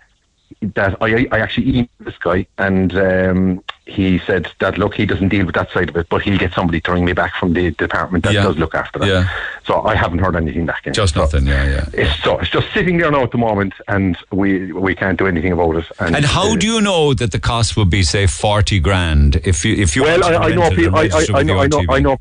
that 0.63 0.97
I 1.01 1.27
I 1.33 1.39
actually 1.41 1.73
emailed 1.73 1.89
this 2.01 2.19
guy, 2.19 2.47
and 2.59 2.95
um, 2.97 3.65
he 3.87 4.19
said 4.27 4.51
that 4.61 4.77
look, 4.79 4.95
he 4.95 5.07
doesn't 5.07 5.31
deal 5.31 5.47
with 5.47 5.55
that 5.55 5.71
side 5.73 5.89
of 5.89 5.97
it, 5.97 6.09
but 6.11 6.23
he'll 6.23 6.39
get 6.39 6.53
somebody 6.53 6.81
to 6.83 6.93
ring 6.93 7.05
me 7.05 7.13
back 7.15 7.35
from 7.35 7.55
the 7.55 7.71
department 7.73 8.25
that 8.25 8.35
Yeah. 8.35 8.43
does 8.43 8.57
look 8.59 8.75
after 8.75 8.99
that. 8.99 9.09
Yeah. 9.09 9.29
So 9.65 9.83
I 9.83 9.95
haven't 9.95 10.19
heard 10.19 10.37
anything 10.37 10.67
back. 10.67 10.85
yet. 10.85 10.95
Just 10.95 11.15
So- 11.15 11.21
nothing, 11.23 11.47
yeah, 11.47 11.65
yeah. 11.65 11.87
it's 11.95 12.23
so 12.23 12.39
it's 12.39 12.51
just 12.51 12.67
sitting 12.75 12.99
there 12.99 13.11
now 13.11 13.23
at 13.23 13.31
the 13.31 13.39
moment, 13.39 13.73
and 13.89 14.17
we 14.31 14.71
we 14.73 14.95
can't 14.95 15.19
do 15.19 15.27
anything 15.27 15.53
about 15.53 15.77
it. 15.77 15.87
And, 15.99 16.15
And 16.17 16.25
how 16.25 16.53
uh, 16.53 16.57
do 16.57 16.67
you 16.67 16.81
know 16.81 17.15
that 17.15 17.33
the 17.33 17.39
cost 17.41 17.77
would 17.77 17.91
be, 17.91 18.03
say, 18.03 18.27
40 18.27 18.81
grand 18.81 19.37
if 19.45 19.65
you, 19.65 19.75
if 19.75 19.97
you 19.97 20.03
Well, 20.03 20.23
I, 20.25 20.49
I 20.49 20.55
know 20.55 20.71
people. 20.71 20.97
I, 20.99 21.09
I 21.35 21.43
know. 21.43 21.59
I 21.61 21.67
know. 21.67 21.85
I 21.89 21.99
know. 22.01 22.19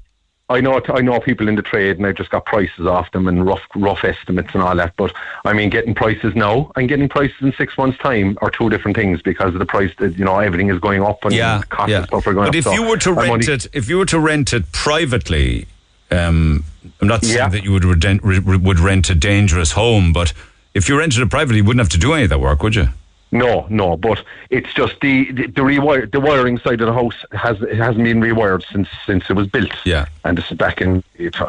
I 0.52 0.62
know, 0.62 0.82
I 0.90 1.02
know 1.02 1.20
people 1.20 1.48
in 1.48 1.56
the 1.56 1.62
trade, 1.62 1.98
and 1.98 2.08
I've 2.08 2.16
just 2.16 2.32
got 2.32 2.46
prices 2.46 2.88
off 2.88 3.12
them 3.12 3.28
and 3.28 3.46
rough, 3.46 3.62
rough 3.76 4.04
estimates 4.04 4.50
and 4.54 4.64
all 4.64 4.76
that. 4.76 4.96
But 4.98 5.14
I 5.46 5.54
mean, 5.54 5.70
getting 5.70 5.94
prices 5.94 6.36
now 6.36 6.72
and 6.76 6.90
getting 6.90 7.08
prices 7.08 7.36
in 7.42 7.54
six 7.54 7.78
months' 7.78 8.00
time 8.00 8.36
are 8.42 8.50
two 8.50 8.70
different 8.70 8.98
things 8.98 9.22
because 9.22 9.54
of 9.54 9.60
the 9.60 9.66
price. 9.66 9.92
That, 10.00 10.18
you 10.18 10.26
know, 10.26 10.40
everything 10.40 10.70
is 10.70 10.80
going 10.80 11.04
up 11.04 11.24
and 11.24 11.34
yeah, 11.36 11.62
costs 11.70 11.92
yeah. 11.92 11.98
and 12.00 12.08
stuff 12.08 12.26
are 12.26 12.34
going 12.34 12.46
But 12.48 12.50
up. 12.50 12.56
if 12.56 12.64
So 12.64 12.74
you 12.74 12.84
were 12.84 12.98
to 12.98 13.10
I'm 13.12 13.18
rent 13.18 13.30
only- 13.32 13.54
it, 13.54 13.68
if 13.74 13.88
you 13.90 14.00
were 14.00 14.06
to 14.08 14.20
rent 14.20 14.52
it 14.54 14.72
privately, 14.72 15.68
um, 16.10 16.64
I'm 17.00 17.08
not 17.08 17.24
saying 17.24 17.38
Yeah. 17.38 17.50
that 17.50 17.64
you 17.64 17.72
would 17.72 17.86
rent, 17.86 18.24
would 18.24 18.80
rent 18.80 19.10
a 19.12 19.16
dangerous 19.16 19.74
home, 19.74 20.12
but 20.14 20.34
if 20.74 20.90
you 20.90 20.98
rented 20.98 21.22
it 21.22 21.30
privately, 21.30 21.58
you 21.58 21.64
wouldn't 21.64 21.82
have 21.82 21.90
to 21.90 22.00
do 22.00 22.14
any 22.14 22.24
of 22.24 22.30
that 22.32 22.40
work, 22.40 22.64
would 22.64 22.76
you? 22.76 22.90
No, 23.32 23.68
no, 23.70 23.96
but 23.96 24.24
it's 24.50 24.74
just 24.74 25.00
the 25.02 25.32
the, 25.32 25.48
the 25.48 25.62
rewire 25.62 26.12
the 26.12 26.20
wiring 26.20 26.58
side 26.58 26.82
of 26.82 26.88
the 26.88 26.94
house 26.94 27.16
has 27.32 27.62
it 27.62 27.76
hasn't 27.76 28.04
been 28.04 28.22
rewired 28.22 28.64
since 28.72 28.88
since 29.06 29.30
it 29.30 29.34
was 29.34 29.48
built. 29.48 29.72
Yeah. 29.86 30.08
and 30.24 30.38
this 30.38 30.50
is 30.52 30.58
back 30.58 30.82
in 30.82 31.04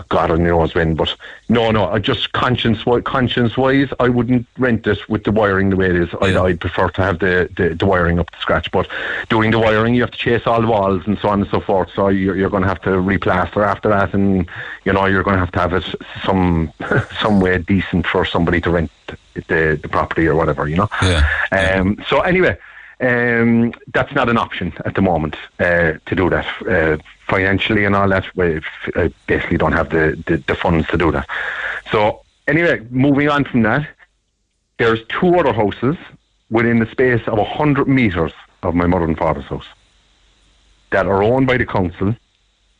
God 0.09 0.31
only 0.31 0.45
knows 0.45 0.75
when. 0.75 0.95
But 0.95 1.15
no, 1.49 1.71
no, 1.71 1.87
I 1.87 1.99
just 1.99 2.33
conscience 2.33 2.85
conscience 3.05 3.57
wise, 3.57 3.89
I 3.99 4.09
wouldn't 4.09 4.47
rent 4.59 4.87
it 4.87 5.09
with 5.09 5.25
the 5.25 5.33
wiring 5.33 5.71
the 5.71 5.77
way 5.77 5.91
it 5.91 5.97
is. 5.97 6.09
I'd, 6.21 6.37
I'd 6.37 6.61
prefer 6.61 6.89
to 6.91 7.03
have 7.03 7.19
the, 7.21 7.49
the, 7.57 7.75
the 7.75 7.87
wiring 7.87 8.19
up 8.19 8.31
to 8.31 8.39
scratch. 8.39 8.71
But 8.71 8.89
doing 9.29 9.51
the 9.51 9.59
wiring, 9.59 9.95
you 9.95 10.03
have 10.03 10.11
to 10.11 10.19
chase 10.19 10.47
all 10.47 10.61
the 10.61 10.67
walls 10.67 11.03
and 11.07 11.19
so 11.19 11.29
on 11.29 11.43
and 11.43 11.51
so 11.51 11.61
forth. 11.61 11.91
So 11.95 12.09
you're, 12.09 12.37
you're 12.37 12.51
going 12.51 12.63
to 12.63 12.69
have 12.69 12.83
to 12.83 12.91
replaster 12.91 13.65
after 13.65 13.89
that, 13.89 14.13
and 14.13 14.49
you 14.85 14.93
know 14.93 15.07
you're 15.07 15.23
going 15.23 15.35
to 15.35 15.41
have 15.41 15.53
to 15.53 15.59
have 15.61 15.73
it 15.73 15.85
some 16.25 16.73
some 17.21 17.41
way 17.41 17.59
decent 17.59 18.07
for 18.07 18.25
somebody 18.25 18.61
to 18.61 18.71
rent 18.71 18.91
the 19.35 19.79
the 19.81 19.89
property 19.89 20.27
or 20.27 20.35
whatever. 20.35 20.69
You 20.69 20.77
know. 20.77 20.89
Yeah. 21.03 21.27
Um, 21.53 22.03
so 22.09 22.21
anyway, 22.21 22.57
um, 23.01 23.73
that's 23.93 24.13
not 24.15 24.29
an 24.29 24.37
option 24.37 24.73
at 24.85 24.95
the 24.95 25.03
moment 25.03 25.37
uh, 25.59 25.95
to 26.07 26.15
do 26.15 26.29
that 26.31 26.47
uh, 26.69 26.99
financially 27.29 27.85
and 27.85 27.97
all 27.97 28.09
that. 28.09 28.25
We 28.37 28.61
I 28.95 29.13
basically 29.27 29.59
don't 29.59 29.73
have 29.73 29.91
the, 29.91 30.23
the, 30.27 30.37
the 30.47 30.55
funds 30.55 30.87
to 30.89 30.99
do 30.99 31.11
that. 31.13 31.29
So 31.91 32.23
anyway, 32.47 32.87
moving 32.91 33.29
on 33.29 33.45
from 33.45 33.63
that, 33.63 33.89
there's 34.79 35.01
two 35.09 35.35
other 35.37 35.53
houses 35.53 35.97
within 36.51 36.81
the 36.81 36.87
space 36.87 37.27
of 37.27 37.39
hundred 37.47 37.89
meters 37.89 38.33
of 38.63 38.75
my 38.75 38.87
mother 38.87 39.05
and 39.05 39.17
father's 39.17 39.47
house 39.47 39.67
that 40.91 41.07
are 41.07 41.23
owned 41.23 41.47
by 41.47 41.57
the 41.57 41.67
council 41.67 42.15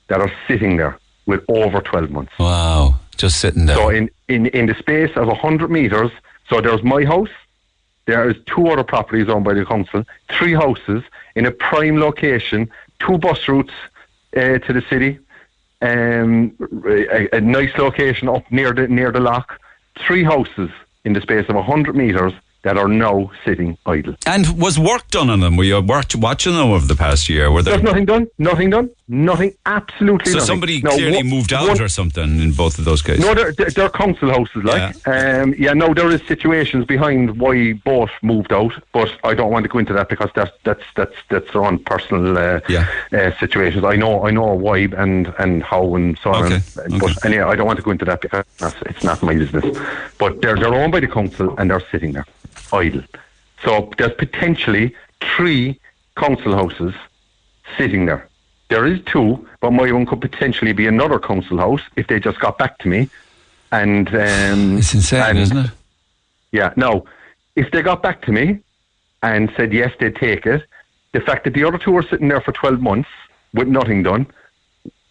that 0.09 0.21
are 0.21 0.33
sitting 0.49 0.77
there 0.77 0.99
with 1.27 1.43
over 1.49 1.81
twelve 1.81 2.11
months. 2.11 2.33
Wow, 2.39 2.97
just 3.17 3.41
sitting 3.41 3.67
there. 3.67 3.77
So 3.77 3.89
in, 3.89 4.11
in, 4.29 4.47
in 4.47 4.67
the 4.67 4.75
space 4.75 5.11
of 5.17 5.29
100 5.29 5.71
metres, 5.71 6.11
so 6.51 6.61
there's 6.61 6.83
my 6.83 7.05
house, 7.05 7.31
there 8.07 8.29
is 8.29 8.37
two 8.47 8.67
other 8.67 8.83
properties 8.83 9.29
owned 9.29 9.45
by 9.45 9.55
the 9.55 9.65
council, 9.65 10.05
three 10.37 10.53
houses 10.53 11.03
in 11.37 11.47
a 11.47 11.53
prime 11.53 11.99
location, 11.99 12.69
two 12.99 13.19
bus 13.19 13.49
routes 13.49 13.73
uh, 14.37 14.59
to 14.59 14.73
the 14.73 14.83
city, 14.91 15.19
um, 15.81 16.53
a, 16.87 17.37
a 17.37 17.41
nice 17.41 17.73
location 17.79 18.29
up 18.29 18.45
near 18.51 18.73
the 18.73 18.89
near 18.89 19.13
the 19.13 19.21
lock. 19.21 19.61
Three 20.07 20.25
houses 20.25 20.71
in 21.05 21.13
the 21.13 21.21
space 21.21 21.47
of 21.49 21.57
hundred 21.65 21.95
meters 21.95 22.33
that 22.63 22.77
are 22.77 22.89
now 22.89 23.31
sitting 23.45 23.77
idle. 23.87 24.15
And 24.27 24.61
was 24.61 24.79
work 24.79 25.09
done 25.09 25.31
on 25.31 25.41
them? 25.41 25.57
Were 25.57 25.65
you 25.65 25.81
watching 25.81 26.21
them 26.53 26.71
over 26.71 26.87
the 26.87 26.97
past 26.97 27.29
year? 27.29 27.51
Were 27.51 27.63
there? 27.63 27.75
There's 27.75 27.85
nothing 27.85 28.05
done. 28.05 28.27
Nothing 28.39 28.71
done. 28.71 28.91
Nothing. 29.09 29.55
Absolutely 29.67 30.31
so 30.31 30.39
nothing. 30.39 30.47
somebody 30.47 30.81
clearly 30.81 31.17
one- 31.17 31.27
moved 31.27 31.53
out 31.53 31.69
one- 31.69 31.81
or 31.81 31.89
something 31.89 32.41
in 32.41 32.53
both 32.53 32.79
of 32.79 32.85
those 32.85 33.03
cases. 33.03 33.25
No, 33.25 33.35
they're, 33.35 33.53
they're, 33.53 33.89
council 33.89 34.31
houses, 34.31 34.63
like. 34.63 34.95
Yeah. 35.07 35.41
Um, 35.43 35.55
yeah, 35.59 35.73
no, 35.73 35.93
there 35.95 36.09
is 36.11 36.23
situations 36.29 36.85
behind 36.85 37.41
why 37.41 37.73
both 37.73 38.11
moved 38.23 38.53
out, 38.53 38.73
but 38.93 39.13
I 39.25 39.35
don't 39.35 39.51
want 39.51 39.65
to 39.65 39.69
go 39.69 39.79
into 39.79 39.93
that 39.95 40.09
because 40.09 40.31
that's 40.35 40.53
that's 40.63 40.85
that's 40.95 41.17
that's 41.29 41.53
their 41.53 41.65
own 41.65 41.79
personal 41.81 42.39
uh, 42.39 42.61
uh, 43.13 43.37
situations. 43.41 43.85
I 43.85 43.97
know 43.97 44.25
I 44.25 44.31
know 44.31 44.55
why 44.55 44.79
and 44.79 45.35
and 45.39 45.63
how 45.63 45.97
and 45.97 46.17
so 46.23 46.33
on. 46.33 46.53
Okay, 46.53 46.61
And, 46.85 47.01
But 47.01 47.25
anyway, 47.25 47.45
I 47.45 47.57
don't 47.57 47.67
want 47.67 47.79
to 47.79 47.83
go 47.83 47.91
into 47.91 48.05
that 48.05 48.21
because 48.21 48.45
that's, 48.59 48.77
it's 48.83 49.03
not 49.03 49.23
my 49.23 49.35
business. 49.35 49.77
But 50.19 50.41
they're 50.41 50.57
they're 50.57 50.75
owned 50.75 50.93
by 50.93 51.01
the 51.01 51.09
council 51.09 51.57
and 51.59 51.71
they're 51.71 51.83
sitting 51.91 52.13
there 52.13 52.27
idle. 52.73 53.03
So 53.65 53.91
there's 53.99 54.15
potentially 54.15 54.95
three 55.21 55.79
council 56.17 56.55
houses 56.55 56.95
sitting 57.77 58.07
there. 58.07 58.29
There 58.69 58.87
is 58.87 59.01
two, 59.05 59.47
but 59.61 59.73
my 59.73 59.91
one 59.91 60.07
could 60.07 60.21
potentially 60.21 60.73
be 60.73 60.87
another 60.87 61.19
council 61.19 61.59
house 61.59 61.83
if 61.97 62.07
they 62.07 62.21
just 62.21 62.39
got 62.41 62.57
back 62.57 62.79
to 62.79 62.89
me. 62.89 63.11
And 63.73 64.09
um, 64.09 64.79
it's 64.79 64.95
insane, 64.95 65.37
isn't 65.37 65.57
it? 65.57 65.71
Yeah. 66.53 66.73
No, 66.77 67.05
if 67.57 67.71
they 67.71 67.83
got 67.83 68.03
back 68.03 68.23
to 68.23 68.33
me 68.33 68.61
and 69.23 69.53
said 69.57 69.73
yes, 69.73 69.93
they'd 69.99 70.17
take 70.17 70.47
it, 70.47 70.65
the 71.13 71.21
fact 71.21 71.45
that 71.45 71.55
the 71.55 71.65
other 71.65 71.79
two 71.79 71.97
are 71.97 72.03
sitting 72.03 72.29
there 72.29 72.41
for 72.41 72.53
twelve 72.53 72.81
months 72.81 73.09
with 73.53 73.69
nothing 73.69 74.03
done. 74.03 74.27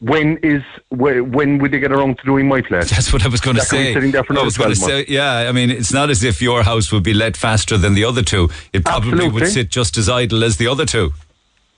When 0.02 0.38
is 0.38 0.64
when, 0.90 1.58
would 1.60 1.72
they 1.72 1.80
get 1.80 1.92
around 1.92 2.20
to 2.20 2.24
doing 2.26 2.48
my 2.48 2.62
place? 2.62 2.90
That's 2.90 3.12
what 3.12 3.26
I 3.26 3.28
was 3.28 3.42
going 3.42 3.58
to 3.58 3.62
That 3.62 3.70
can 3.70 3.78
be 3.80 3.84
say. 3.86 3.94
Sitting 3.94 4.12
there 4.12 4.24
for 4.24 4.40
I 4.40 4.44
was 4.44 4.58
going 4.58 4.70
to 4.70 4.76
say, 4.76 5.06
yeah. 5.10 5.50
I 5.50 5.52
mean, 5.52 5.70
it's 5.70 5.92
not 5.92 6.10
as 6.10 6.24
if 6.24 6.42
your 6.42 6.64
house 6.64 6.90
would 6.94 7.04
be 7.04 7.14
let 7.14 7.36
faster 7.36 7.78
than 7.78 7.96
the 7.96 8.06
other 8.06 8.22
two. 8.22 8.50
It 8.72 8.86
probably 8.86 9.28
would 9.28 9.48
sit 9.50 9.70
just 9.70 9.98
as 9.98 10.08
idle 10.08 10.44
as 10.46 10.56
the 10.56 10.68
other 10.68 10.86
two. 10.86 11.12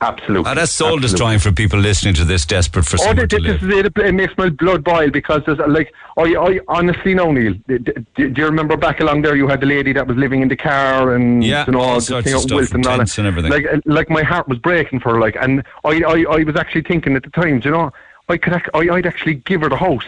Absolutely. 0.03 0.49
And 0.49 0.57
that's 0.57 0.71
soul 0.71 0.97
destroying 0.97 1.37
for 1.37 1.51
people 1.51 1.77
listening 1.77 2.15
to 2.15 2.25
this, 2.25 2.43
desperate 2.43 2.85
for 2.85 2.95
Oh, 2.95 3.05
somewhere 3.05 3.27
th- 3.27 3.39
to 3.43 3.47
th- 3.47 3.61
live. 3.61 3.61
this 3.61 3.79
is 3.79 3.85
it. 3.85 3.97
It 4.07 4.13
makes 4.15 4.35
my 4.35 4.49
blood 4.49 4.83
boil 4.83 5.11
because 5.11 5.43
there's 5.45 5.59
like, 5.59 5.93
I, 6.17 6.23
I 6.35 6.59
honestly 6.67 7.13
know, 7.13 7.31
Neil. 7.31 7.53
d- 7.67 7.77
d- 7.77 7.93
Do 8.15 8.33
you 8.35 8.45
remember 8.45 8.77
back 8.77 8.99
along 8.99 9.21
there? 9.21 9.35
You 9.35 9.47
had 9.47 9.61
the 9.61 9.67
lady 9.67 9.93
that 9.93 10.07
was 10.07 10.17
living 10.17 10.41
in 10.41 10.47
the 10.47 10.55
car 10.55 11.13
and 11.13 11.43
Yeah, 11.43 11.65
you 11.67 11.73
know 11.73 11.81
all 11.81 12.01
sorts 12.01 12.25
thing 12.25 12.33
of 12.35 12.41
stuff, 12.41 12.69
tents 12.81 13.15
that. 13.15 13.17
and 13.19 13.27
everything. 13.27 13.51
Like, 13.51 13.65
like 13.85 14.09
my 14.09 14.23
heart 14.23 14.47
was 14.47 14.57
breaking 14.57 15.01
for 15.01 15.13
her. 15.13 15.19
Like, 15.19 15.35
and 15.39 15.63
I, 15.85 16.01
I, 16.01 16.25
I 16.31 16.43
was 16.45 16.55
actually 16.55 16.81
thinking 16.81 17.15
at 17.15 17.21
the 17.21 17.29
time, 17.29 17.59
do 17.59 17.69
you 17.69 17.75
know, 17.75 17.91
I 18.31 18.37
could, 18.37 18.53
ac- 18.53 18.71
I, 18.73 18.79
I'd 18.95 19.05
actually 19.05 19.35
give 19.35 19.61
her 19.61 19.69
the 19.69 19.75
house 19.77 20.05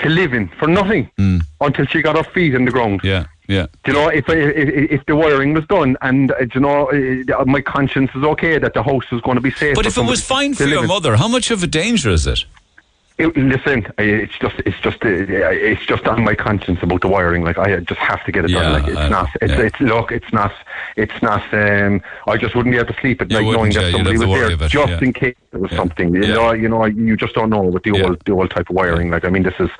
to 0.00 0.08
live 0.08 0.32
in 0.34 0.48
for 0.58 0.68
nothing 0.68 1.10
until 1.60 1.86
she 1.86 2.02
got 2.02 2.16
her 2.16 2.22
feet 2.34 2.54
in 2.54 2.64
the 2.66 2.70
ground. 2.70 3.00
Yeah, 3.02 3.24
yeah. 3.48 3.66
Do 3.84 3.92
you 3.92 3.98
know, 3.98 4.08
if, 4.08 4.28
if 4.28 4.90
if 4.96 5.06
the 5.06 5.16
wiring 5.16 5.54
was 5.54 5.64
done 5.66 5.96
and 6.02 6.30
uh, 6.32 6.40
do 6.40 6.50
you 6.54 6.60
know, 6.60 6.90
uh, 6.90 7.44
my 7.46 7.62
conscience 7.62 8.10
is 8.14 8.22
okay 8.22 8.58
that 8.58 8.74
the 8.74 8.82
house 8.82 9.04
is 9.10 9.20
going 9.22 9.36
to 9.36 9.40
be 9.40 9.50
safe. 9.52 9.74
But 9.74 9.86
if 9.86 9.96
it 9.96 10.04
was 10.04 10.22
fine 10.22 10.54
for 10.54 10.64
your 10.64 10.86
mother, 10.86 11.16
how 11.16 11.28
much 11.28 11.50
of 11.50 11.62
a 11.62 11.66
danger 11.66 12.10
is 12.10 12.26
it? 12.26 12.44
It, 13.18 13.34
listen, 13.34 13.86
it's 13.96 14.36
just, 14.38 14.56
it's 14.66 14.78
just, 14.80 15.02
uh, 15.02 15.08
it's 15.08 15.86
just 15.86 16.06
on 16.06 16.22
my 16.22 16.34
conscience 16.34 16.80
about 16.82 17.00
the 17.00 17.08
wiring. 17.08 17.44
Like 17.44 17.56
I 17.56 17.78
just 17.80 17.98
have 17.98 18.22
to 18.24 18.32
get 18.32 18.44
it 18.44 18.50
Yeah, 18.50 18.60
done. 18.62 18.72
Like 18.74 18.88
it's 18.88 18.98
I- 18.98 19.08
not, 19.08 19.28
it's, 19.40 19.52
yeah. 19.54 19.60
it's 19.62 19.80
look, 19.80 20.12
it's 20.12 20.30
not, 20.34 20.52
it's 20.96 21.22
not. 21.22 21.42
Um, 21.54 22.02
I 22.26 22.36
just 22.36 22.54
wouldn't 22.54 22.74
be 22.74 22.78
able 22.78 22.92
to 22.92 23.00
sleep 23.00 23.22
at 23.22 23.30
You 23.30 23.40
night 23.40 23.52
knowing 23.52 23.72
that 23.72 23.84
yeah, 23.84 23.90
somebody 23.92 24.18
was 24.18 24.28
there 24.28 24.52
of 24.52 24.60
it, 24.62 24.68
just 24.70 24.92
yeah. 24.92 24.98
in 25.00 25.12
case 25.14 25.34
there 25.50 25.60
was 25.60 25.70
Yeah. 25.70 25.76
something. 25.78 26.14
You 26.14 26.24
Yeah. 26.26 26.34
know, 26.34 26.52
you 26.52 26.68
know, 26.68 26.84
you 26.84 27.16
just 27.16 27.34
don't 27.34 27.48
know 27.48 27.62
with 27.62 27.84
the 27.84 27.92
old, 28.02 28.22
the 28.26 28.32
old 28.32 28.50
type 28.50 28.68
of 28.68 28.76
wiring. 28.76 29.08
Like 29.10 29.24
I 29.24 29.30
mean, 29.30 29.44
this 29.44 29.54
is, 29.60 29.70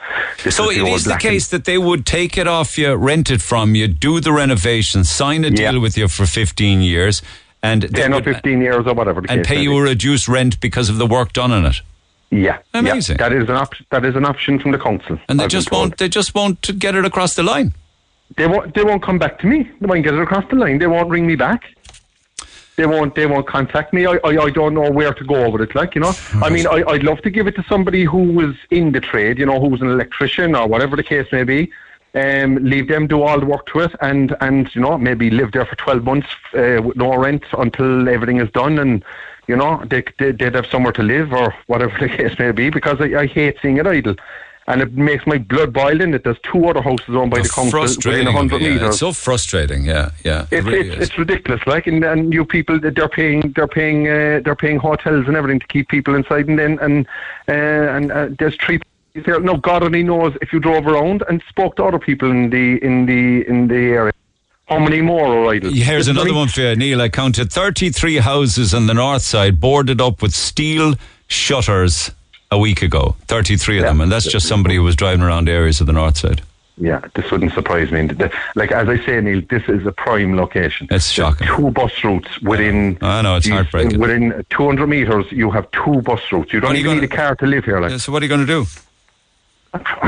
this 0.43 0.57
So 0.57 0.71
is 0.71 0.79
it 0.79 0.81
the 0.85 0.87
is 0.93 1.05
the 1.05 1.17
case 1.17 1.49
that 1.49 1.67
they 1.67 1.77
would 1.77 2.07
take 2.07 2.39
it 2.39 2.49
off 2.49 2.79
you, 2.79 2.95
rent 2.95 3.31
it 3.31 3.43
from 3.43 3.75
you, 3.75 3.87
do 3.87 4.19
the 4.19 4.33
renovation, 4.33 5.05
sign 5.05 5.45
a 5.45 5.51
deal 5.51 5.79
with 5.79 5.99
you 5.99 6.09
for 6.09 6.25
15 6.25 6.81
years, 6.81 7.21
and 7.63 7.83
they 7.83 8.01
10 8.01 8.15
or 8.15 8.23
15 8.23 8.63
years 8.63 8.87
or 8.87 8.95
whatever. 8.95 9.21
The 9.21 9.31
and 9.31 9.41
case 9.41 9.47
pay 9.47 9.57
may 9.57 9.63
you 9.65 9.77
a 9.77 9.83
reduced 9.83 10.27
rent 10.27 10.59
because 10.61 10.89
of 10.89 10.97
the 10.97 11.07
work 11.07 11.35
done 11.35 11.53
on 11.53 11.67
it. 11.67 11.83
Yeah, 12.37 12.59
Amazing. 12.75 13.17
Yeah, 13.19 13.29
that 13.29 13.37
is 13.37 13.49
an 13.49 13.57
option. 13.57 13.87
That 13.91 14.05
is 14.05 14.15
an 14.17 14.25
option 14.25 14.59
from 14.59 14.73
the 14.73 14.79
council. 14.79 15.19
And 15.29 15.41
they 15.41 15.45
I've 15.45 15.51
just 15.51 15.71
won't. 15.73 15.97
They 15.97 16.09
just 16.09 16.35
won't 16.35 16.79
get 16.79 16.95
it 16.95 17.05
across 17.05 17.35
the 17.35 17.43
line. 17.43 17.75
They 18.37 18.47
won't. 18.47 18.75
They 18.75 18.85
won't 18.85 19.03
come 19.03 19.19
back 19.19 19.39
to 19.41 19.47
me. 19.47 19.71
They 19.81 19.87
won't 19.87 20.05
get 20.05 20.15
it 20.15 20.21
across 20.21 20.45
the 20.51 20.57
line. 20.57 20.79
They 20.79 20.87
won't 20.87 21.09
ring 21.09 21.27
me 21.27 21.37
back. 21.37 21.65
They 22.77 22.85
won't. 22.87 23.15
They 23.15 23.27
won't 23.27 23.47
contact 23.47 23.93
me. 23.95 24.07
I. 24.07 24.19
I, 24.25 24.45
I 24.45 24.51
don't 24.51 24.75
know 24.75 24.91
where 24.91 25.15
to 25.15 25.25
go 25.25 25.49
with 25.49 25.63
it. 25.63 25.75
Like 25.75 25.95
you 25.95 26.01
know. 26.01 26.13
I 26.43 26.51
mean, 26.51 26.67
I, 26.67 26.85
I'd 26.87 27.03
love 27.03 27.23
to 27.23 27.31
give 27.31 27.47
it 27.47 27.55
to 27.57 27.65
somebody 27.69 28.05
who 28.05 28.33
was 28.33 28.55
in 28.71 28.93
the 28.93 29.01
trade. 29.01 29.39
You 29.39 29.47
know, 29.47 29.61
who 29.61 29.69
was 29.69 29.81
an 29.81 29.89
electrician 29.89 30.55
or 30.55 30.67
whatever 30.67 30.97
the 30.97 31.05
case 31.05 31.27
may 31.33 31.45
be. 31.45 31.71
Um, 32.15 32.57
leave 32.65 32.89
them 32.89 33.07
do 33.07 33.23
all 33.23 33.39
the 33.39 33.45
work 33.45 33.67
to 33.67 33.81
it, 33.81 33.95
and 34.01 34.35
and 34.41 34.75
you 34.75 34.81
know 34.81 34.97
maybe 34.97 35.31
live 35.31 35.53
there 35.53 35.67
for 35.67 35.77
twelve 35.77 36.03
months 36.05 36.29
uh, 36.55 36.81
with 36.83 36.97
no 36.97 37.15
rent 37.17 37.45
until 37.59 38.09
everything 38.09 38.41
is 38.41 38.51
done, 38.51 38.79
and 38.79 39.05
you 39.47 39.57
know 39.57 39.83
they, 39.89 40.05
they 40.19 40.33
they'd 40.33 40.55
have 40.55 40.67
somewhere 40.67 40.93
to 40.93 41.03
live 41.03 41.33
or 41.33 41.55
whatever 41.67 41.97
the 42.01 42.09
case 42.09 42.39
may 42.39 42.53
be. 42.53 42.71
Because 42.71 43.01
I, 43.01 43.23
I 43.23 43.27
hate 43.27 43.57
seeing 43.63 43.79
it 43.79 43.87
idle. 43.87 44.17
And 44.69 44.83
it 44.83 44.95
makes 44.95 45.25
my 45.29 45.39
blood 45.39 45.73
boil 45.73 46.01
in 46.01 46.11
that 46.11 46.25
there's 46.25 46.41
two 46.43 46.67
other 46.67 46.83
houses 46.83 47.15
owned 47.15 47.31
by 47.31 47.41
the 47.41 47.49
council 47.49 47.67
within 47.67 48.25
frustrating. 48.27 48.27
100 48.27 48.61
yeah. 48.61 48.69
metres. 48.69 48.89
It's 48.89 48.99
so 48.99 49.13
frustrating. 49.13 49.85
Yeah, 49.85 50.11
yeah. 50.25 50.47
It 50.51 50.59
It's, 50.59 50.67
really 50.67 50.89
it's, 50.89 51.11
it's 51.11 51.19
ridiculous, 51.19 51.65
like, 51.67 51.87
and, 51.87 52.05
and 52.05 52.33
you 52.33 52.45
people 52.45 52.81
they're 52.81 53.09
paying, 53.09 53.53
they're 53.55 53.69
paying, 53.69 54.09
uh, 54.09 54.41
they're 54.45 54.57
paying 54.57 54.79
hotels 54.79 55.29
and 55.29 55.37
everything 55.37 55.61
to 55.61 55.67
keep 55.69 55.89
people 55.89 56.17
inside, 56.17 56.49
and 56.49 56.59
then 56.59 56.81
and 56.81 57.07
uh, 57.49 57.53
and 57.53 58.11
uh, 58.11 58.29
there's 58.41 58.57
three. 58.57 58.79
people 58.79 58.91
There. 59.25 59.41
No, 59.41 59.57
God 59.57 59.85
only 59.85 60.03
knows 60.03 60.37
if 60.43 60.53
you 60.53 60.59
drove 60.59 60.87
around 60.87 61.23
and 61.29 61.43
spoke 61.49 61.77
to 61.77 61.85
other 61.85 62.01
people 62.01 62.31
in 62.31 62.51
the 62.51 62.83
in 62.85 63.07
the 63.07 63.49
in 63.49 63.69
the 63.69 63.75
area, 63.75 64.13
how 64.67 64.79
many 64.79 65.01
more 65.01 65.27
are 65.27 65.55
idle? 65.55 65.73
Here's 65.73 66.09
another 66.09 66.35
one 66.35 66.49
for 66.49 66.61
you, 66.61 66.77
Neil. 66.77 67.01
I 67.01 67.09
counted 67.09 67.53
33 67.53 68.17
houses 68.17 68.75
on 68.75 68.87
the 68.87 68.95
north 68.95 69.23
side 69.23 69.61
boarded 69.61 70.01
up 70.01 70.23
with 70.23 70.35
steel 70.35 70.95
shutters 71.29 72.11
a 72.51 72.59
week 72.59 72.83
ago. 72.83 73.17
33 73.29 73.79
of 73.79 73.85
them, 73.85 74.01
and 74.01 74.11
that's 74.11 74.27
just 74.31 74.47
somebody 74.49 74.77
who 74.77 74.83
was 74.83 74.97
driving 74.97 75.23
around 75.23 75.49
areas 75.49 75.81
of 75.81 75.87
the 75.87 75.93
north 75.93 76.17
side. 76.19 76.43
Yeah, 76.79 77.01
this 77.15 77.31
wouldn't 77.31 77.55
surprise 77.55 77.91
me. 77.91 78.07
Like 78.55 78.71
as 78.71 78.89
I 78.89 79.03
say, 79.07 79.19
Neil, 79.21 79.41
this 79.49 79.63
is 79.67 79.87
a 79.87 79.93
prime 79.93 80.37
location. 80.37 80.89
It's 80.91 81.09
shocking. 81.11 81.47
Two 81.47 81.71
bus 81.71 82.05
routes 82.05 82.39
within. 82.43 82.99
I 83.01 83.23
know, 83.23 83.37
it's 83.37 83.47
geez, 83.47 83.55
heartbreaking. 83.55 83.99
Within 83.99 84.45
200 84.51 84.87
meters, 84.87 85.25
you 85.31 85.51
have 85.53 85.71
two 85.71 86.03
bus 86.03 86.21
routes. 86.31 86.53
You 86.53 86.61
don't 86.61 86.75
you 86.75 86.81
even 86.81 87.01
need 87.01 87.09
gonna- 87.09 87.23
a 87.23 87.27
car 87.29 87.35
to 87.37 87.47
live 87.47 87.65
here. 87.65 87.81
Like, 87.81 87.93
Yeah, 87.93 87.97
so 87.97 88.13
what 88.13 88.21
are 88.23 88.27
you 88.27 88.29
going 88.29 88.47
to 88.47 88.47
do? 88.47 88.67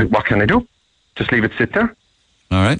what 0.09 0.25
can 0.25 0.41
I 0.41 0.45
do? 0.45 0.67
Just 1.15 1.31
leave 1.31 1.43
it 1.43 1.51
sit 1.57 1.73
there. 1.73 1.95
All 2.51 2.63
right. 2.63 2.79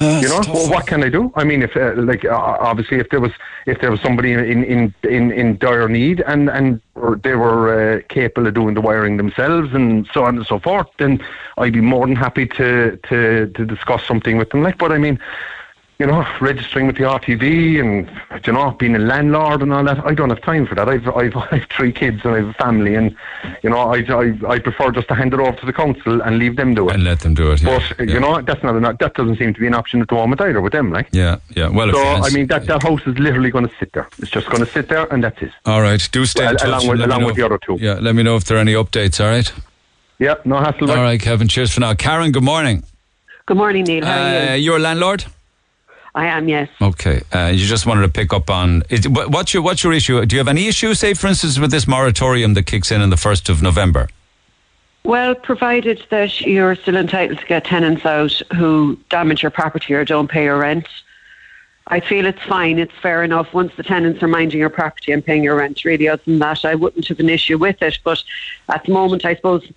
you 0.00 0.28
know, 0.28 0.40
well, 0.48 0.70
what 0.70 0.86
can 0.86 1.02
I 1.02 1.10
do? 1.10 1.30
I 1.36 1.44
mean, 1.44 1.62
if 1.62 1.76
uh, 1.76 1.92
like 1.96 2.24
uh, 2.24 2.34
obviously, 2.34 2.98
if 2.98 3.10
there 3.10 3.20
was 3.20 3.32
if 3.66 3.80
there 3.80 3.90
was 3.90 4.00
somebody 4.00 4.32
in 4.32 4.64
in 4.64 4.94
in, 5.02 5.32
in 5.32 5.58
dire 5.58 5.88
need 5.88 6.20
and 6.20 6.48
and 6.48 6.80
or 6.94 7.16
they 7.16 7.34
were 7.34 7.98
uh, 7.98 8.02
capable 8.08 8.46
of 8.46 8.54
doing 8.54 8.74
the 8.74 8.80
wiring 8.80 9.18
themselves 9.18 9.74
and 9.74 10.08
so 10.14 10.24
on 10.24 10.38
and 10.38 10.46
so 10.46 10.58
forth, 10.58 10.86
then 10.98 11.22
I'd 11.58 11.74
be 11.74 11.80
more 11.80 12.06
than 12.06 12.16
happy 12.16 12.46
to 12.46 12.96
to 13.08 13.48
to 13.48 13.66
discuss 13.66 14.06
something 14.06 14.38
with 14.38 14.50
them. 14.50 14.62
Like, 14.62 14.78
but 14.78 14.92
I 14.92 14.98
mean. 14.98 15.18
You 16.00 16.06
know, 16.06 16.26
registering 16.40 16.86
with 16.86 16.96
the 16.96 17.02
RTB 17.02 17.78
and 17.78 18.10
you 18.46 18.54
know 18.54 18.70
being 18.70 18.96
a 18.96 18.98
landlord 18.98 19.60
and 19.60 19.70
all 19.70 19.84
that. 19.84 19.98
I 20.06 20.14
don't 20.14 20.30
have 20.30 20.40
time 20.40 20.66
for 20.66 20.74
that. 20.74 20.88
I've 20.88 21.06
I've, 21.08 21.36
I've 21.52 21.66
three 21.76 21.92
kids 21.92 22.22
and 22.24 22.32
I 22.34 22.36
have 22.38 22.48
a 22.48 22.52
family, 22.54 22.94
and 22.94 23.14
you 23.62 23.68
know 23.68 23.76
I, 23.80 23.98
I 24.08 24.32
I 24.54 24.58
prefer 24.60 24.92
just 24.92 25.08
to 25.08 25.14
hand 25.14 25.34
it 25.34 25.40
over 25.40 25.52
to 25.58 25.66
the 25.66 25.74
council 25.74 26.22
and 26.22 26.38
leave 26.38 26.56
them 26.56 26.72
do 26.74 26.88
it. 26.88 26.94
And 26.94 27.04
let 27.04 27.20
them 27.20 27.34
do 27.34 27.50
it. 27.52 27.60
Yeah. 27.60 27.86
But 27.98 28.08
you 28.08 28.18
know 28.18 28.40
that's 28.40 28.62
not 28.62 28.76
an, 28.76 28.84
that 28.84 29.12
doesn't 29.14 29.36
seem 29.36 29.52
to 29.52 29.60
be 29.60 29.66
an 29.66 29.74
option 29.74 30.00
at 30.00 30.08
the 30.08 30.14
moment 30.14 30.40
either 30.40 30.62
with 30.62 30.72
them. 30.72 30.90
Like, 30.90 31.08
yeah, 31.12 31.36
yeah. 31.54 31.68
Well, 31.68 31.92
so 31.92 32.02
I 32.02 32.30
mean 32.30 32.46
that 32.46 32.64
that 32.66 32.82
house 32.82 33.02
is 33.06 33.18
literally 33.18 33.50
going 33.50 33.68
to 33.68 33.74
sit 33.78 33.92
there. 33.92 34.08
It's 34.20 34.30
just 34.30 34.46
going 34.48 34.64
to 34.64 34.70
sit 34.72 34.88
there, 34.88 35.04
and 35.12 35.22
that's 35.22 35.42
it. 35.42 35.52
All 35.66 35.82
right. 35.82 36.00
Do 36.12 36.24
stay 36.24 36.44
in 36.44 36.46
Well, 36.46 36.56
touch. 36.56 36.66
along 36.68 36.88
with- 36.88 37.00
along 37.02 37.24
with 37.24 37.36
the 37.36 37.42
other 37.44 37.58
two. 37.58 37.76
Yeah, 37.78 37.98
let 38.00 38.14
me 38.14 38.22
know 38.22 38.36
if 38.36 38.44
there 38.46 38.56
are 38.56 38.60
any 38.60 38.72
updates. 38.72 39.20
All 39.22 39.28
right. 39.30 39.52
Yeah, 40.18 40.36
no 40.46 40.56
hassle. 40.60 40.90
All 40.90 40.96
right, 40.96 41.20
Kevin. 41.20 41.46
Cheers 41.48 41.72
for 41.74 41.80
now. 41.80 41.92
Karen, 41.92 42.32
good 42.32 42.42
morning. 42.42 42.84
Good 43.44 43.58
morning, 43.58 43.84
Neil. 43.84 44.06
How 44.06 44.18
are 44.18 44.50
Uh, 44.52 44.54
you? 44.54 44.62
you're 44.64 44.76
a 44.76 44.80
landlord. 44.80 45.24
I 46.14 46.26
am, 46.26 46.48
yes. 46.48 46.68
Okay. 46.80 47.22
Uh, 47.32 47.52
you 47.54 47.66
just 47.66 47.86
wanted 47.86 48.02
to 48.02 48.08
pick 48.08 48.32
up 48.32 48.50
on 48.50 48.82
is, 48.90 49.08
what's 49.08 49.54
your 49.54 49.62
what's 49.62 49.84
your 49.84 49.92
issue? 49.92 50.24
Do 50.26 50.34
you 50.34 50.40
have 50.40 50.48
any 50.48 50.66
issue, 50.66 50.94
say, 50.94 51.14
for 51.14 51.28
instance, 51.28 51.58
with 51.58 51.70
this 51.70 51.86
moratorium 51.86 52.54
that 52.54 52.64
kicks 52.66 52.90
in 52.90 53.00
on 53.00 53.10
the 53.10 53.16
first 53.16 53.48
of 53.48 53.62
November? 53.62 54.08
Well, 55.04 55.34
provided 55.34 56.04
that 56.10 56.40
you're 56.40 56.74
still 56.74 56.96
entitled 56.96 57.38
to 57.38 57.46
get 57.46 57.64
tenants 57.64 58.04
out 58.04 58.32
who 58.54 58.98
damage 59.08 59.42
your 59.42 59.50
property 59.50 59.94
or 59.94 60.04
don't 60.04 60.28
pay 60.28 60.44
your 60.44 60.58
rent, 60.58 60.86
I 61.86 62.00
feel 62.00 62.26
it's 62.26 62.42
fine. 62.42 62.78
It's 62.78 62.94
fair 63.02 63.24
enough 63.24 63.52
once 63.52 63.72
the 63.76 63.82
tenants 63.82 64.22
are 64.22 64.28
minding 64.28 64.60
your 64.60 64.70
property 64.70 65.10
and 65.10 65.24
paying 65.24 65.42
your 65.42 65.56
rent. 65.56 65.84
Really, 65.84 66.08
other 66.08 66.22
than 66.24 66.38
that, 66.38 66.64
I 66.64 66.76
wouldn't 66.76 67.08
have 67.08 67.18
an 67.18 67.28
issue 67.28 67.58
with 67.58 67.82
it. 67.82 67.98
But 68.04 68.22
at 68.68 68.84
the 68.84 68.92
moment, 68.92 69.24
I 69.24 69.34
suppose 69.34 69.70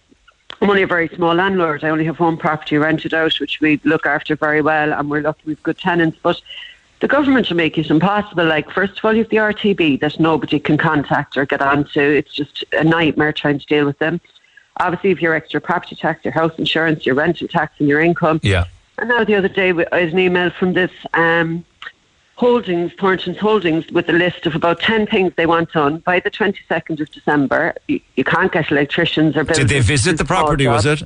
I'm 0.61 0.69
only 0.69 0.83
a 0.83 0.87
very 0.87 1.09
small 1.09 1.33
landlord. 1.35 1.83
I 1.83 1.89
only 1.89 2.05
have 2.05 2.19
one 2.19 2.37
property 2.37 2.77
rented 2.77 3.13
out, 3.13 3.39
which 3.39 3.59
we 3.59 3.79
look 3.83 4.05
after 4.05 4.35
very 4.35 4.61
well, 4.61 4.93
and 4.93 5.09
we're 5.09 5.21
lucky 5.21 5.41
we've 5.45 5.63
good 5.63 5.77
tenants. 5.77 6.17
But 6.21 6.41
the 7.01 7.07
government 7.07 7.49
will 7.49 7.57
make 7.57 7.77
it 7.77 7.89
impossible. 7.89 8.45
Like, 8.45 8.71
first 8.71 8.97
of 8.97 9.03
all, 9.03 9.13
you 9.13 9.23
have 9.23 9.29
the 9.29 9.37
RTB 9.37 9.99
that 9.99 10.19
nobody 10.19 10.59
can 10.59 10.77
contact 10.77 11.35
or 11.35 11.45
get 11.45 11.61
onto. 11.61 11.99
It's 11.99 12.33
just 12.33 12.63
a 12.71 12.83
nightmare 12.83 13.33
trying 13.33 13.59
to 13.59 13.65
deal 13.65 13.85
with 13.85 13.99
them. 13.99 14.21
Obviously, 14.77 15.11
if 15.11 15.21
your 15.21 15.33
extra 15.33 15.59
property 15.59 15.95
tax, 15.95 16.23
your 16.23 16.33
house 16.33 16.53
insurance, 16.57 17.05
your 17.05 17.15
rental 17.15 17.47
tax, 17.47 17.73
and 17.79 17.89
your 17.89 17.99
income. 17.99 18.39
Yeah. 18.41 18.65
And 18.97 19.09
now 19.09 19.23
the 19.23 19.35
other 19.35 19.49
day, 19.49 19.71
I 19.91 19.99
had 19.99 20.13
an 20.13 20.19
email 20.19 20.49
from 20.51 20.73
this 20.73 20.91
um, 21.13 21.65
Holdings, 22.35 22.91
Thornton's 22.99 23.37
Holdings, 23.37 23.85
with 23.91 24.09
a 24.09 24.13
list 24.13 24.45
of 24.45 24.55
about 24.55 24.79
10 24.79 25.07
things 25.07 25.33
they 25.35 25.45
want 25.45 25.71
done 25.71 25.99
by 25.99 26.19
the 26.19 26.31
22nd 26.31 26.99
of 26.99 27.09
December. 27.11 27.75
You, 27.87 27.99
you 28.15 28.23
can't 28.23 28.51
get 28.51 28.71
electricians 28.71 29.35
or 29.37 29.43
builders. 29.43 29.57
Did 29.57 29.69
they 29.69 29.79
visit 29.79 30.17
the 30.17 30.25
property, 30.25 30.67
was 30.67 30.85
it? 30.85 31.03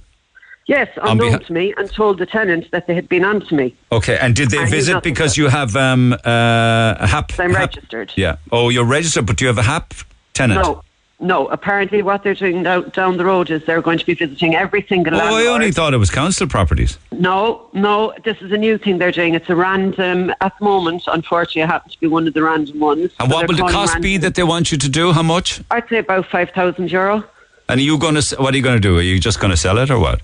Yes, 0.67 0.89
unknown 1.01 1.32
beha- 1.32 1.43
to 1.45 1.53
me, 1.53 1.73
and 1.78 1.89
told 1.89 2.17
the 2.17 2.25
tenant 2.25 2.69
that 2.71 2.88
they 2.88 2.95
had 2.95 3.07
been 3.07 3.23
on 3.23 3.39
to 3.47 3.55
me. 3.55 3.73
Okay, 3.91 4.17
and 4.19 4.36
did 4.36 4.49
they 4.49 4.57
And 4.57 4.69
visit 4.69 5.01
because 5.01 5.38
you 5.38 5.47
have 5.47 5.75
um, 5.78 6.11
uh, 6.11 6.17
a 6.25 7.07
HAP? 7.07 7.39
I'm 7.39 7.51
HAP 7.51 7.75
registered. 7.75 8.11
Yeah. 8.17 8.36
Oh, 8.51 8.67
you're 8.69 8.84
registered, 8.86 9.25
but 9.25 9.38
do 9.38 9.45
you 9.45 9.47
have 9.47 9.57
a 9.57 9.63
HAP 9.63 9.93
tenant? 10.34 10.61
No, 10.61 10.84
no. 11.20 11.47
Apparently, 11.47 12.01
what 12.01 12.24
they're 12.24 12.34
doing 12.36 12.63
down, 12.63 12.89
down 12.89 13.18
the 13.18 13.26
road 13.26 13.49
is 13.49 13.63
they're 13.65 13.82
going 13.82 13.97
to 13.97 14.05
be 14.05 14.13
visiting 14.13 14.55
every 14.55 14.86
single 14.88 15.15
Oh, 15.15 15.38
I 15.38 15.47
only 15.47 15.72
thought 15.72 15.93
it 15.93 15.97
was 15.97 16.09
council 16.09 16.47
properties. 16.47 16.97
No, 17.11 17.70
no, 17.74 18.13
this 18.24 18.41
is 18.41 18.51
a 18.51 18.57
new 18.57 18.78
thing 18.78 18.97
they're 18.97 19.11
doing. 19.11 19.34
It's 19.34 19.49
a 19.49 19.55
random, 19.55 20.34
at 20.41 20.57
the 20.59 20.65
moment, 20.65 21.03
unfortunately, 21.07 21.63
I 21.63 21.68
happen 21.68 21.91
to 21.91 21.99
be 21.99 22.07
one 22.07 22.28
of 22.28 22.34
the 22.34 22.43
random 22.43 22.80
ones. 22.80 23.11
And 23.20 23.30
So 23.30 23.36
what 23.36 23.47
will 23.47 23.55
the 23.57 23.63
cost 23.63 23.99
be 24.01 24.18
that 24.18 24.36
they 24.36 24.43
want 24.43 24.72
you 24.72 24.78
to 24.78 24.89
do? 24.89 25.11
How 25.11 25.24
much? 25.24 25.61
I'd 25.72 25.88
say 25.89 25.97
about 25.99 26.28
5,000 26.28 26.91
euro. 26.91 27.24
And 27.70 27.80
are 27.80 27.84
you 27.84 27.97
going 27.97 28.15
to? 28.15 28.36
What 28.38 28.53
are 28.53 28.57
you 28.57 28.63
going 28.63 28.78
to 28.78 28.88
do? 28.88 28.97
Are 28.97 29.01
you 29.01 29.20
just 29.20 29.39
going 29.39 29.51
to 29.51 29.57
sell 29.57 29.78
it 29.78 29.89
or 29.91 29.99
what? 29.99 30.22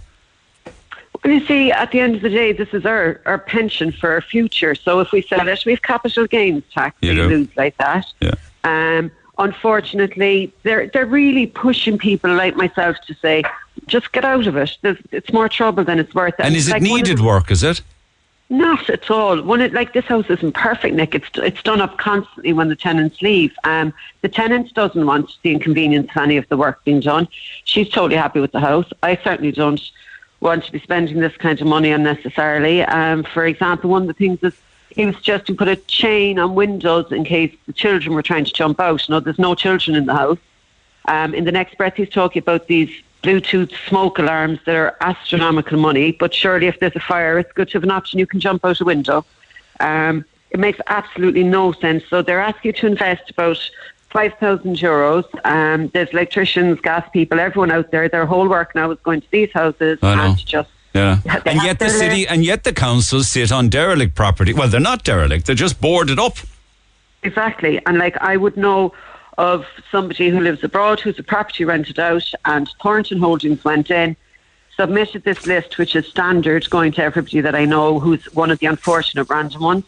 Well, 1.23 1.33
you 1.33 1.45
see, 1.45 1.71
at 1.71 1.91
the 1.91 1.99
end 1.99 2.15
of 2.15 2.21
the 2.21 2.29
day, 2.29 2.51
this 2.53 2.73
is 2.73 2.85
our, 2.85 3.21
our 3.25 3.37
pension 3.37 3.91
for 3.91 4.09
our 4.11 4.21
future. 4.21 4.75
So 4.75 4.99
if 4.99 5.11
we 5.11 5.21
sell 5.21 5.47
it, 5.47 5.65
we 5.65 5.73
have 5.73 5.81
capital 5.81 6.27
gains 6.27 6.63
tax. 6.73 6.95
You 7.01 7.13
do. 7.15 7.27
lose 7.27 7.47
like 7.55 7.77
that. 7.77 8.05
Yeah. 8.19 8.33
Um, 8.63 9.11
unfortunately, 9.37 10.53
they're 10.63 10.87
they're 10.87 11.05
really 11.05 11.47
pushing 11.47 11.97
people 11.97 12.33
like 12.33 12.55
myself 12.55 12.97
to 13.07 13.13
say, 13.15 13.43
just 13.87 14.11
get 14.11 14.25
out 14.25 14.47
of 14.47 14.55
it. 14.55 14.77
There's, 14.81 14.97
it's 15.11 15.33
more 15.33 15.49
trouble 15.49 15.83
than 15.83 15.99
it's 15.99 16.13
worth. 16.13 16.35
And 16.39 16.55
is 16.55 16.67
it 16.67 16.73
like 16.73 16.81
needed 16.81 17.17
the- 17.19 17.23
work? 17.23 17.51
Is 17.51 17.63
it? 17.63 17.81
Not 18.49 18.87
at 18.89 19.09
all. 19.09 19.41
When 19.41 19.61
it, 19.61 19.73
like 19.73 19.93
this 19.93 20.05
house 20.05 20.25
isn't 20.29 20.51
perfect, 20.51 20.93
Nick. 20.95 21.15
It's 21.15 21.29
it's 21.35 21.63
done 21.63 21.81
up 21.81 21.97
constantly 21.97 22.53
when 22.53 22.69
the 22.69 22.75
tenants 22.75 23.21
leave. 23.21 23.51
Um, 23.63 23.93
the 24.21 24.29
tenant 24.29 24.73
doesn't 24.75 25.05
want 25.05 25.37
the 25.41 25.51
inconvenience 25.51 26.11
of 26.11 26.21
any 26.21 26.37
of 26.37 26.47
the 26.49 26.57
work 26.57 26.83
being 26.83 26.99
done. 26.99 27.27
She's 27.63 27.89
totally 27.89 28.17
happy 28.17 28.39
with 28.39 28.51
the 28.51 28.59
house. 28.59 28.85
I 29.01 29.15
certainly 29.23 29.53
don't 29.53 29.81
want 30.39 30.65
to 30.65 30.71
be 30.71 30.79
spending 30.79 31.19
this 31.19 31.35
kind 31.37 31.59
of 31.59 31.65
money 31.65 31.91
unnecessarily. 31.91 32.83
Um, 32.83 33.23
for 33.23 33.45
example, 33.45 33.89
one 33.89 34.03
of 34.03 34.07
the 34.09 34.13
things 34.13 34.39
is 34.43 34.53
he 34.95 35.05
was 35.05 35.15
suggesting 35.15 35.57
put 35.57 35.67
a 35.67 35.75
chain 35.75 36.37
on 36.39 36.55
windows 36.55 37.11
in 37.11 37.23
case 37.23 37.55
the 37.65 37.73
children 37.73 38.13
were 38.13 38.21
trying 38.21 38.45
to 38.45 38.53
jump 38.53 38.79
out. 38.79 39.07
No, 39.09 39.19
there's 39.19 39.39
no 39.39 39.55
children 39.55 39.95
in 39.95 40.05
the 40.05 40.13
house. 40.13 40.37
Um, 41.05 41.33
in 41.33 41.45
the 41.45 41.51
next 41.51 41.77
breath, 41.77 41.95
he's 41.95 42.09
talking 42.09 42.41
about 42.41 42.67
these 42.67 42.91
Bluetooth 43.23 43.71
smoke 43.87 44.19
alarms 44.19 44.59
that 44.65 44.75
are 44.75 44.95
astronomical 45.01 45.79
money. 45.79 46.11
But 46.11 46.33
surely, 46.33 46.67
if 46.67 46.79
there's 46.79 46.95
a 46.95 46.99
fire, 46.99 47.39
it's 47.39 47.51
good 47.53 47.69
to 47.69 47.73
have 47.77 47.83
an 47.83 47.91
option 47.91 48.19
you 48.19 48.27
can 48.27 48.39
jump 48.39 48.63
out 48.63 48.79
a 48.81 48.85
window. 48.85 49.25
Um, 49.79 50.25
it 50.51 50.59
makes 50.59 50.79
absolutely 50.87 51.43
no 51.43 51.71
sense. 51.71 52.03
So 52.09 52.21
they're 52.21 52.39
asking 52.39 52.69
you 52.69 52.73
to 52.73 52.87
invest 52.87 53.31
about 53.31 53.57
five 54.11 54.33
thousand 54.35 54.75
euros. 54.75 55.25
Um, 55.43 55.87
there's 55.87 56.09
electricians, 56.09 56.79
gas 56.81 57.09
people, 57.11 57.39
everyone 57.39 57.71
out 57.71 57.89
there. 57.91 58.07
Their 58.07 58.27
whole 58.27 58.47
work 58.47 58.75
now 58.75 58.91
is 58.91 58.99
going 58.99 59.21
to 59.21 59.31
these 59.31 59.51
houses 59.51 59.97
and 60.03 60.37
just 60.45 60.69
Yeah. 60.93 61.19
They 61.23 61.51
And 61.51 61.63
yet 61.63 61.79
the 61.79 61.89
city 61.89 62.27
and 62.27 62.45
yet 62.45 62.63
the 62.63 62.73
councils 62.73 63.27
sit 63.27 63.51
on 63.51 63.69
derelict 63.69 64.15
property. 64.15 64.53
Well, 64.53 64.67
they're 64.67 64.79
not 64.79 65.03
derelict. 65.03 65.47
They're 65.47 65.55
just 65.55 65.81
boarded 65.81 66.19
up. 66.19 66.37
Exactly. 67.23 67.83
And 67.85 67.97
like 67.97 68.17
I 68.17 68.37
would 68.37 68.57
know 68.57 68.93
of 69.37 69.65
somebody 69.91 70.29
who 70.29 70.39
lives 70.39 70.63
abroad 70.63 70.99
who's 70.99 71.17
a 71.17 71.23
property 71.23 71.65
rented 71.65 71.97
out 71.97 72.29
and 72.45 72.69
Thornton 72.81 73.17
Holdings 73.17 73.63
went 73.63 73.89
in, 73.89 74.15
submitted 74.75 75.23
this 75.23 75.47
list 75.47 75.77
which 75.79 75.95
is 75.95 76.05
standard 76.05 76.69
going 76.69 76.91
to 76.91 77.03
everybody 77.03 77.41
that 77.41 77.55
I 77.55 77.65
know 77.65 77.99
who's 77.99 78.25
one 78.33 78.51
of 78.51 78.59
the 78.59 78.67
unfortunate 78.67 79.29
random 79.29 79.61
ones 79.61 79.85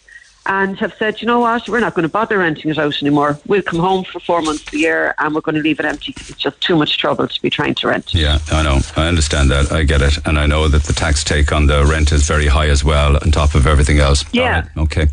and 0.47 0.77
have 0.77 0.93
said, 0.99 1.21
you 1.21 1.27
know 1.27 1.39
what, 1.39 1.67
we're 1.67 1.79
not 1.79 1.95
going 1.95 2.03
to 2.03 2.09
bother 2.09 2.37
renting 2.37 2.69
it 2.69 2.77
out 2.77 3.01
anymore. 3.01 3.39
We'll 3.47 3.61
come 3.61 3.79
home 3.79 4.03
for 4.03 4.19
four 4.19 4.41
months 4.41 4.71
a 4.73 4.77
year 4.77 5.15
and 5.17 5.33
we're 5.33 5.41
going 5.41 5.55
to 5.55 5.61
leave 5.61 5.79
it 5.79 5.85
empty 5.85 6.13
'cause 6.13 6.29
it's 6.29 6.39
just 6.39 6.61
too 6.61 6.75
much 6.75 6.97
trouble 6.97 7.27
to 7.27 7.41
be 7.41 7.49
trying 7.49 7.73
to 7.75 7.87
rent. 7.87 8.13
Yeah, 8.13 8.39
I 8.51 8.61
know. 8.63 8.79
I 8.95 9.07
understand 9.07 9.49
that. 9.51 9.71
I 9.71 9.83
get 9.83 10.01
it. 10.01 10.17
And 10.25 10.37
I 10.37 10.45
know 10.45 10.67
that 10.67 10.83
the 10.83 10.93
tax 10.93 11.23
take 11.23 11.51
on 11.51 11.65
the 11.67 11.83
rent 11.85 12.11
is 12.11 12.27
very 12.27 12.47
high 12.47 12.67
as 12.69 12.83
well, 12.83 13.15
on 13.17 13.31
top 13.31 13.55
of 13.55 13.65
everything 13.65 13.99
else. 13.99 14.23
Yeah. 14.31 14.43
All 14.43 14.51
right. 14.61 14.77
Okay. 14.77 15.07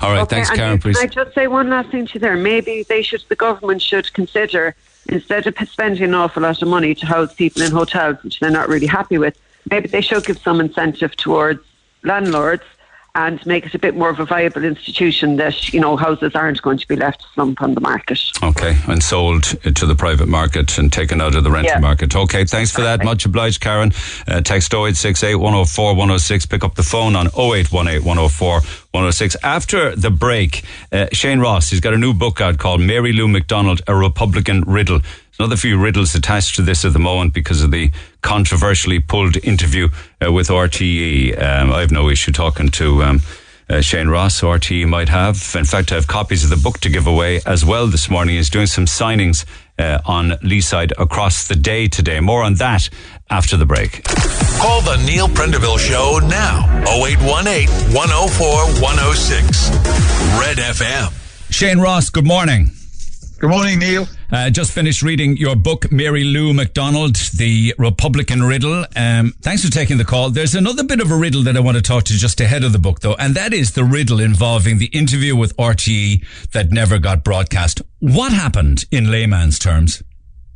All 0.00 0.12
right. 0.12 0.20
Okay, 0.22 0.36
Thanks, 0.36 0.50
Karen. 0.50 0.78
Can 0.78 0.80
Please. 0.80 0.98
I 0.98 1.06
just 1.06 1.34
say 1.34 1.46
one 1.46 1.68
last 1.68 1.90
thing 1.90 2.06
to 2.06 2.14
you 2.14 2.20
there? 2.20 2.36
Maybe 2.36 2.84
they 2.88 3.02
should, 3.02 3.22
the 3.28 3.36
government 3.36 3.82
should 3.82 4.12
consider 4.14 4.74
instead 5.10 5.46
of 5.46 5.54
spending 5.68 6.02
an 6.04 6.14
awful 6.14 6.42
lot 6.42 6.60
of 6.62 6.68
money 6.68 6.94
to 6.94 7.06
house 7.06 7.34
people 7.34 7.62
in 7.62 7.72
hotels, 7.72 8.16
which 8.22 8.40
they're 8.40 8.50
not 8.50 8.68
really 8.68 8.86
happy 8.86 9.18
with, 9.18 9.38
maybe 9.70 9.88
they 9.88 10.00
should 10.02 10.24
give 10.24 10.38
some 10.38 10.60
incentive 10.60 11.16
towards 11.16 11.60
landlords 12.04 12.62
and 13.18 13.44
make 13.46 13.66
it 13.66 13.74
a 13.74 13.78
bit 13.80 13.96
more 13.96 14.10
of 14.10 14.20
a 14.20 14.24
viable 14.24 14.64
institution 14.64 15.36
that 15.36 15.72
you 15.72 15.80
know 15.80 15.96
houses 15.96 16.32
aren't 16.36 16.62
going 16.62 16.78
to 16.78 16.86
be 16.86 16.94
left 16.94 17.20
to 17.20 17.26
slump 17.34 17.60
on 17.60 17.74
the 17.74 17.80
market. 17.80 18.20
Okay, 18.42 18.76
and 18.86 19.02
sold 19.02 19.42
to 19.74 19.86
the 19.86 19.96
private 19.96 20.28
market 20.28 20.78
and 20.78 20.92
taken 20.92 21.20
out 21.20 21.34
of 21.34 21.42
the 21.42 21.50
rental 21.50 21.72
Yeah. 21.74 21.80
market. 21.80 22.14
Okay, 22.14 22.44
thanks 22.44 22.70
for 22.70 22.82
that. 22.82 23.04
Much 23.04 23.24
obliged, 23.26 23.60
Karen. 23.60 23.92
Uh, 24.28 24.40
text 24.40 24.72
0868 24.72 25.34
104 25.34 25.94
106. 25.94 26.46
Pick 26.46 26.62
up 26.62 26.76
the 26.76 26.82
phone 26.84 27.16
on 27.16 27.26
0818 27.34 28.04
104 28.04 28.60
106. 28.92 29.36
After 29.42 29.96
the 29.96 30.10
break, 30.10 30.62
uh, 30.92 31.06
Shane 31.12 31.40
Ross, 31.40 31.70
he's 31.70 31.80
got 31.80 31.94
a 31.94 31.98
new 31.98 32.14
book 32.14 32.40
out 32.40 32.58
called 32.58 32.80
Mary 32.80 33.12
Lou 33.12 33.26
McDonald, 33.28 33.82
A 33.88 33.94
Republican 33.96 34.62
Riddle. 34.62 35.00
There's 35.38 35.46
another 35.50 35.60
few 35.60 35.78
riddles 35.78 36.16
attached 36.16 36.56
to 36.56 36.62
this 36.62 36.84
at 36.84 36.92
the 36.92 36.98
moment 36.98 37.32
because 37.32 37.62
of 37.62 37.70
the 37.70 37.92
controversially 38.22 38.98
pulled 38.98 39.36
interview 39.44 39.88
uh, 40.20 40.32
with 40.32 40.48
RTE. 40.48 41.40
Um, 41.40 41.72
I 41.72 41.78
have 41.78 41.92
no 41.92 42.08
issue 42.08 42.32
talking 42.32 42.70
to. 42.70 43.04
Um, 43.04 43.20
uh, 43.70 43.80
Shane 43.80 44.08
Ross, 44.08 44.40
RTE 44.40 44.88
might 44.88 45.08
have. 45.08 45.54
In 45.56 45.64
fact, 45.64 45.92
I 45.92 45.94
have 45.94 46.08
copies 46.08 46.42
of 46.42 46.50
the 46.50 46.56
book 46.56 46.80
to 46.80 46.90
give 46.90 47.06
away 47.06 47.40
as 47.46 47.64
well 47.64 47.86
this 47.86 48.10
morning. 48.10 48.34
He's 48.34 48.50
doing 48.50 48.66
some 48.66 48.86
signings 48.86 49.44
uh, 49.78 50.00
on 50.04 50.30
Leeside 50.42 50.90
across 50.98 51.46
the 51.46 51.54
day 51.54 51.86
today. 51.86 52.18
More 52.18 52.42
on 52.42 52.54
that 52.54 52.90
after 53.30 53.56
the 53.56 53.66
break. 53.66 54.02
Call 54.58 54.80
the 54.80 54.96
Neil 55.06 55.28
Prendeville 55.28 55.78
Show 55.78 56.18
now. 56.26 56.66
0818 56.88 57.68
104 57.94 58.82
106. 58.82 59.70
Red 60.40 60.56
FM. 60.56 61.52
Shane 61.52 61.78
Ross, 61.78 62.10
good 62.10 62.26
morning. 62.26 62.70
Good 63.40 63.50
morning, 63.50 63.78
Neil. 63.78 64.04
Uh, 64.32 64.50
just 64.50 64.72
finished 64.72 65.00
reading 65.00 65.36
your 65.36 65.54
book, 65.54 65.92
Mary 65.92 66.24
Lou 66.24 66.52
McDonald, 66.52 67.14
The 67.14 67.72
Republican 67.78 68.42
Riddle. 68.42 68.84
Um, 68.96 69.32
thanks 69.42 69.64
for 69.64 69.70
taking 69.70 69.96
the 69.96 70.04
call. 70.04 70.30
There's 70.30 70.56
another 70.56 70.82
bit 70.82 71.00
of 71.00 71.12
a 71.12 71.16
riddle 71.16 71.44
that 71.44 71.56
I 71.56 71.60
want 71.60 71.76
to 71.76 71.82
talk 71.82 72.02
to 72.04 72.14
just 72.14 72.40
ahead 72.40 72.64
of 72.64 72.72
the 72.72 72.80
book, 72.80 72.98
though, 72.98 73.14
and 73.14 73.36
that 73.36 73.52
is 73.52 73.74
the 73.74 73.84
riddle 73.84 74.18
involving 74.18 74.78
the 74.78 74.86
interview 74.86 75.36
with 75.36 75.56
RTE 75.56 76.50
that 76.50 76.72
never 76.72 76.98
got 76.98 77.22
broadcast. 77.22 77.80
What 78.00 78.32
happened 78.32 78.86
in 78.90 79.08
layman's 79.08 79.60
terms? 79.60 80.02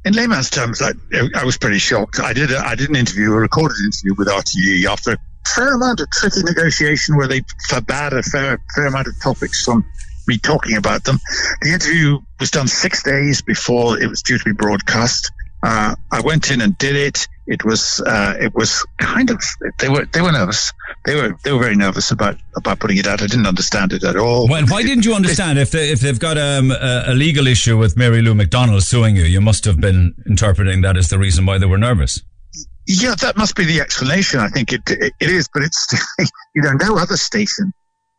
In 0.05 0.15
layman's 0.15 0.51
terms, 0.51 0.83
I, 0.83 0.91
I 1.37 1.45
was 1.45 1.57
pretty 1.57 1.79
shocked. 1.79 2.19
I 2.19 2.33
did 2.33 2.51
a, 2.51 2.59
I 2.59 2.75
did 2.75 2.91
an 2.91 2.97
interview, 2.97 3.33
a 3.33 3.37
recorded 3.37 3.77
interview 3.85 4.17
with 4.19 4.27
RTE 4.27 4.87
after 4.87 5.13
a 5.13 5.17
fair 5.55 5.75
amount 5.75 6.01
of 6.01 6.11
tricky 6.11 6.43
negotiation 6.43 7.17
where 7.17 7.29
they 7.29 7.43
forbade 7.69 8.13
a 8.13 8.25
fair, 8.25 8.59
fair 8.75 8.87
amount 8.87 9.07
of 9.07 9.15
topics 9.23 9.65
from 9.65 9.85
me 10.27 10.39
talking 10.39 10.77
about 10.77 11.05
them. 11.05 11.19
The 11.63 11.73
interview 11.73 12.19
was 12.43 12.51
done 12.51 12.67
six 12.67 13.05
days 13.05 13.41
before 13.41 14.03
it 14.03 14.09
was 14.09 14.21
due 14.21 14.37
to 14.37 14.45
be 14.45 14.53
broadcast. 14.53 15.31
Uh, 15.63 15.95
I 16.11 16.21
went 16.23 16.51
in 16.51 16.61
and 16.61 16.77
did 16.77 16.97
it. 16.97 17.29
It 17.47 17.65
was 17.65 18.03
uh, 18.05 18.35
it 18.41 18.53
was 18.53 18.85
kind 18.99 19.31
of 19.31 19.41
they 19.79 19.89
were 19.89 20.07
they 20.07 20.21
were 20.21 20.33
nervous. 20.33 20.73
They 21.05 21.15
were 21.15 21.39
they 21.45 21.53
were 21.53 21.61
very 21.61 21.77
nervous 21.77 22.11
about 22.11 22.37
about 22.57 22.81
putting 22.81 22.97
it 22.97 23.07
out. 23.07 23.23
I 23.23 23.29
didn't 23.29 23.47
understand 23.47 23.93
it 23.93 24.03
at 24.03 24.17
all. 24.17 24.49
Well, 24.49 24.67
why 24.67 24.83
didn't 24.83 25.05
you 25.05 25.15
understand 25.15 25.61
if 25.61 25.71
they, 25.71 25.93
if 25.93 26.01
they've 26.01 26.19
got 26.19 26.37
um, 26.37 26.73
a, 26.73 27.05
a 27.07 27.15
legal 27.15 27.47
issue 27.47 27.79
with 27.79 27.97
Mary 27.97 28.23
Lou 28.23 28.35
McDonald 28.35 28.83
suing 28.83 29.15
you? 29.15 29.23
You 29.23 29.41
must 29.41 29.65
have 29.65 29.81
been 29.81 30.13
interpreting 30.27 30.81
that 30.81 30.97
as 30.97 31.11
the 31.11 31.19
reason 31.21 31.47
why 31.47 31.59
they 31.59 31.67
were 31.67 31.79
nervous. 31.79 32.21
Yeah, 32.89 33.15
that 33.21 33.37
must 33.37 33.55
be 33.55 33.65
the 33.65 33.81
explanation. 33.81 34.41
I 34.41 34.49
think 34.49 34.73
it 34.73 34.83
it, 34.91 35.13
it 35.21 35.31
is, 35.31 35.49
but 35.55 35.63
it's 35.63 35.87
you 36.57 36.63
know 36.63 36.73
no 36.73 36.97
other 36.97 37.17
station, 37.17 37.73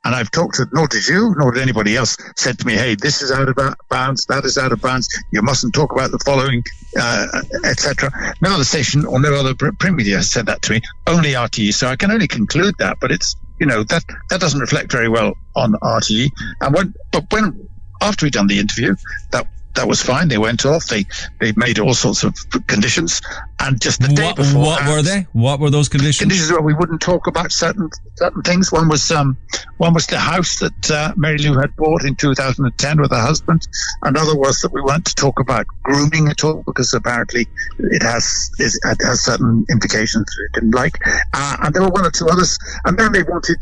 and 0.04 0.16
I've 0.16 0.32
talked 0.32 0.56
to 0.56 0.68
nor 0.72 0.88
did 0.88 1.08
you 1.08 1.34
nor 1.38 1.52
did 1.52 1.62
anybody 1.62 1.96
else 1.96 2.18
said 2.36 2.60
to 2.60 2.68
me, 2.68 2.74
hey, 2.74 2.96
this 2.96 3.22
is 3.22 3.32
out 3.32 3.48
of 3.50 3.58
bounds, 3.90 4.26
that 4.28 4.46
is 4.46 4.58
out 4.58 4.72
of 4.72 4.82
bounds. 4.82 5.10
You 5.32 5.42
mustn't 5.42 5.74
talk 5.74 5.92
about 5.92 6.12
the 6.12 6.20
following, 6.20 6.64
uh, 7.00 7.28
etc. 7.64 8.12
No 8.42 8.56
other 8.56 8.64
station 8.64 9.06
or 9.06 9.20
no 9.20 9.34
other 9.36 9.56
print 9.56 9.96
media 9.96 10.18
has 10.18 10.32
said 10.32 10.48
that 10.48 10.62
to 10.64 10.74
me. 10.74 10.82
Only 11.08 11.34
RTE. 11.34 11.74
So 11.74 11.88
I 11.88 11.96
can 11.96 12.12
only 12.12 12.28
conclude 12.28 12.76
that, 12.80 12.98
but 13.00 13.12
it's 13.12 13.36
you 13.60 13.66
know 13.66 13.84
that 13.84 14.04
that 14.30 14.42
doesn't 14.42 14.60
reflect 14.60 14.92
very 14.92 15.10
well 15.10 15.36
on 15.56 15.74
RTE. 15.74 16.32
And 16.62 16.74
when 16.74 16.94
but 17.12 17.32
when 17.32 17.70
after 18.02 18.26
we'd 18.26 18.34
done 18.34 18.48
the 18.48 18.60
interview, 18.60 18.96
that 19.32 19.48
that 19.76 19.88
was 19.88 20.02
fine. 20.02 20.28
They 20.28 20.38
went 20.38 20.66
off. 20.66 20.86
They 20.88 21.06
they 21.40 21.52
made 21.56 21.80
all 21.80 21.94
sorts 21.94 22.24
of 22.24 22.36
conditions, 22.68 23.22
and 23.60 23.82
just 23.82 24.02
the 24.02 24.08
day 24.10 24.26
What, 24.26 24.36
before. 24.36 24.62
what 24.62 24.88
were 24.88 25.02
they? 25.02 25.28
What 25.34 25.60
were 25.60 25.70
those 25.70 25.90
conditions? 25.90 26.20
Conditions 26.20 26.52
where 26.52 26.62
we 26.62 26.74
wouldn't 26.74 27.02
talk 27.02 27.28
about 27.28 27.52
certain 27.52 27.90
certain 28.16 28.42
things. 28.44 28.72
One 28.72 28.88
was 28.90 29.10
um, 29.12 29.38
one 29.78 29.94
was 29.94 30.06
the 30.08 30.20
house 30.20 30.60
that 30.60 30.92
uh, 30.92 31.14
Mary 31.18 31.38
Lou 31.40 31.58
had 31.60 31.76
bought 31.76 32.06
in 32.06 32.16
2010 32.16 33.02
with 33.02 33.12
her 33.12 33.22
husband. 33.22 33.68
Another 34.04 34.36
was 34.38 34.62
that 34.62 34.72
we 34.74 34.82
weren't 34.82 35.06
to 35.06 35.16
talk 35.16 35.40
about 35.40 35.66
grooming 35.84 36.28
at 36.28 36.44
all 36.44 36.64
because 36.66 36.94
apparently 36.94 37.48
it 37.80 38.04
has 38.04 38.52
it 38.60 38.74
has 39.02 39.24
certain 39.24 39.66
implications 39.70 40.26
that 40.26 40.50
we 40.54 40.60
didn't 40.62 40.76
like. 40.76 41.00
Uh, 41.34 41.58
and 41.62 41.74
there 41.74 41.82
were 41.82 41.90
one 41.90 42.06
or 42.06 42.12
two 42.12 42.28
others. 42.28 42.58
And 42.86 42.98
then 42.98 43.12
they 43.12 43.24
wanted 43.24 43.58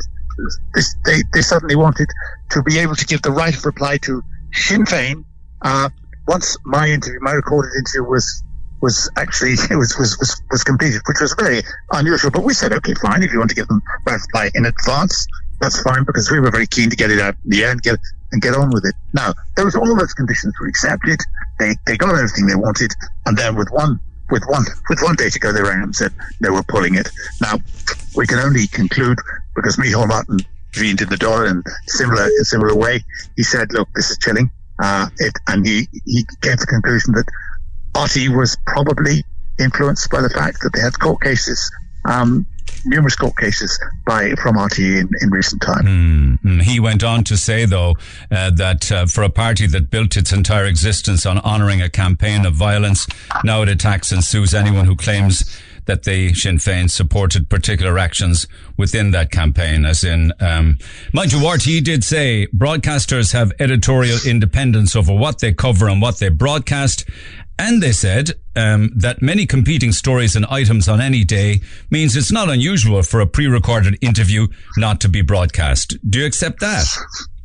this, 0.74 0.94
they 1.04 1.22
they 1.32 1.42
suddenly 1.42 1.76
wanted 1.76 2.08
to 2.50 2.62
be 2.62 2.78
able 2.78 2.94
to 2.96 3.06
give 3.06 3.22
the 3.22 3.30
right 3.30 3.56
of 3.56 3.64
reply 3.64 3.98
to 3.98 4.22
Sinn 4.52 4.84
Féin. 4.84 5.24
Uh, 5.64 5.88
once 6.26 6.56
my 6.64 6.88
interview, 6.88 7.18
my 7.20 7.32
recorded 7.32 7.72
interview 7.76 8.04
was 8.08 8.42
was 8.80 9.10
actually 9.16 9.52
it 9.70 9.76
was, 9.76 9.96
was 9.98 10.18
was 10.18 10.42
was 10.50 10.64
completed, 10.64 11.00
which 11.06 11.20
was 11.20 11.34
very 11.38 11.62
unusual. 11.92 12.30
But 12.30 12.44
we 12.44 12.54
said, 12.54 12.72
okay, 12.72 12.94
fine, 12.94 13.22
if 13.22 13.32
you 13.32 13.38
want 13.38 13.50
to 13.50 13.56
give 13.56 13.68
them 13.68 13.82
reply 14.04 14.50
in 14.54 14.66
advance, 14.66 15.26
that's 15.60 15.80
fine 15.82 16.04
because 16.04 16.30
we 16.30 16.40
were 16.40 16.50
very 16.50 16.66
keen 16.66 16.90
to 16.90 16.96
get 16.96 17.10
it 17.10 17.20
out 17.20 17.36
in 17.44 17.50
the 17.50 17.64
end, 17.64 17.82
get 17.82 17.98
and 18.32 18.40
get 18.40 18.54
on 18.54 18.70
with 18.70 18.84
it. 18.84 18.94
Now, 19.12 19.34
those 19.56 19.76
all 19.76 19.94
those 19.96 20.14
conditions 20.14 20.54
were 20.60 20.66
accepted. 20.66 21.20
They 21.58 21.74
they 21.86 21.96
got 21.96 22.14
everything 22.14 22.46
they 22.46 22.54
wanted, 22.54 22.92
and 23.26 23.36
then 23.36 23.56
with 23.56 23.68
one 23.70 24.00
with 24.30 24.42
one 24.46 24.64
with 24.88 25.02
one 25.02 25.14
day 25.14 25.30
to 25.30 25.38
go, 25.38 25.52
they 25.52 25.62
rang 25.62 25.82
and 25.82 25.94
said 25.94 26.12
they 26.40 26.50
were 26.50 26.62
pulling 26.62 26.94
it. 26.94 27.08
Now, 27.40 27.58
we 28.16 28.26
can 28.26 28.38
only 28.38 28.66
conclude 28.66 29.18
because 29.54 29.76
Micheál 29.76 30.08
Martin 30.08 30.40
intervened 30.72 31.02
in 31.02 31.08
the 31.10 31.18
door 31.18 31.46
in 31.46 31.62
similar 31.86 32.24
in 32.24 32.44
similar 32.44 32.74
way. 32.74 33.04
He 33.36 33.42
said, 33.42 33.72
"Look, 33.72 33.88
this 33.94 34.10
is 34.10 34.18
chilling." 34.18 34.50
Uh, 34.82 35.06
it, 35.18 35.32
and 35.48 35.64
he 35.64 35.86
he 36.06 36.24
came 36.42 36.56
to 36.56 36.58
the 36.58 36.66
conclusion 36.66 37.14
that 37.14 37.24
RT 37.96 38.34
was 38.36 38.56
probably 38.66 39.24
influenced 39.60 40.10
by 40.10 40.20
the 40.20 40.30
fact 40.30 40.58
that 40.62 40.70
they 40.74 40.80
had 40.80 40.98
court 40.98 41.20
cases, 41.22 41.70
um, 42.04 42.44
numerous 42.84 43.14
court 43.14 43.36
cases 43.36 43.78
by 44.06 44.32
from 44.42 44.58
RT 44.58 44.78
in, 44.80 45.08
in 45.20 45.30
recent 45.30 45.62
time. 45.62 46.38
Mm, 46.42 46.62
He 46.62 46.80
went 46.80 47.04
on 47.04 47.22
to 47.24 47.36
say, 47.36 47.64
though, 47.64 47.94
uh, 48.30 48.50
that 48.50 48.90
uh, 48.90 49.06
for 49.06 49.22
a 49.22 49.28
party 49.30 49.66
that 49.68 49.90
built 49.90 50.16
its 50.16 50.32
entire 50.32 50.64
existence 50.66 51.26
on 51.26 51.38
honouring 51.38 51.80
a 51.80 51.88
campaign 51.88 52.44
of 52.44 52.54
violence, 52.54 53.06
now 53.44 53.62
it 53.62 53.68
attacks 53.68 54.10
and 54.10 54.24
sues 54.24 54.52
anyone 54.52 54.86
who 54.86 54.96
claims 54.96 55.44
that 55.86 56.04
they, 56.04 56.32
Sinn 56.32 56.58
Féin, 56.58 56.90
supported 56.90 57.48
particular 57.48 57.98
actions 57.98 58.46
within 58.76 59.10
that 59.12 59.30
campaign, 59.30 59.84
as 59.84 60.04
in, 60.04 60.32
um, 60.40 60.78
mind 61.12 61.32
you, 61.32 61.48
RT 61.48 61.84
did 61.84 62.04
say 62.04 62.46
broadcasters 62.54 63.32
have 63.32 63.52
editorial 63.58 64.18
independence 64.26 64.94
over 64.94 65.14
what 65.14 65.40
they 65.40 65.52
cover 65.52 65.88
and 65.88 66.00
what 66.00 66.18
they 66.18 66.28
broadcast. 66.28 67.04
And 67.58 67.82
they 67.82 67.92
said 67.92 68.32
um, 68.56 68.90
that 68.96 69.22
many 69.22 69.46
competing 69.46 69.92
stories 69.92 70.34
and 70.34 70.46
items 70.46 70.88
on 70.88 71.00
any 71.00 71.22
day 71.24 71.60
means 71.90 72.16
it's 72.16 72.32
not 72.32 72.48
unusual 72.48 73.02
for 73.02 73.20
a 73.20 73.26
pre-recorded 73.26 73.98
interview 74.00 74.48
not 74.76 75.00
to 75.02 75.08
be 75.08 75.22
broadcast. 75.22 75.96
Do 76.08 76.20
you 76.20 76.26
accept 76.26 76.60
that? 76.60 76.86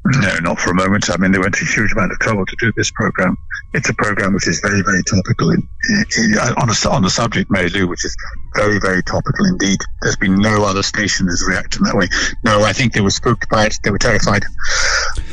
No, 0.06 0.38
not 0.40 0.60
for 0.60 0.72
a 0.72 0.76
moment. 0.76 1.10
I 1.10 1.18
mean, 1.18 1.34
they 1.34 1.40
went 1.40 1.56
to 1.56 1.66
a 1.66 1.68
huge 1.68 1.92
amount 1.92 2.14
of 2.14 2.20
trouble 2.20 2.46
to 2.46 2.56
do 2.60 2.72
this 2.78 2.92
program. 2.92 3.36
It's 3.74 3.89
a 3.89 3.93
program 3.93 4.34
which 4.34 4.47
is 4.47 4.60
very, 4.62 4.82
very 4.82 5.03
topical 5.03 5.51
in, 5.51 5.68
in, 6.18 6.38
on, 6.38 6.70
a, 6.70 6.89
on 6.89 7.01
the 7.03 7.10
subject, 7.10 7.51
Mary 7.51 7.68
which 7.84 8.05
is 8.05 8.16
very, 8.55 8.80
very 8.80 9.03
topical 9.03 9.45
indeed. 9.45 9.80
There's 10.01 10.16
been 10.16 10.39
no 10.39 10.64
other 10.64 10.84
station 10.84 11.28
that's 11.28 11.47
reacted 11.47 11.84
that 11.84 11.95
way. 11.95 12.08
No, 12.43 12.64
I 12.64 12.74
think 12.74 12.93
they 12.93 13.01
were 13.01 13.12
spooked 13.12 13.49
by 13.49 13.66
it. 13.66 13.78
They 13.84 13.91
were 13.91 13.97
terrified 13.97 14.43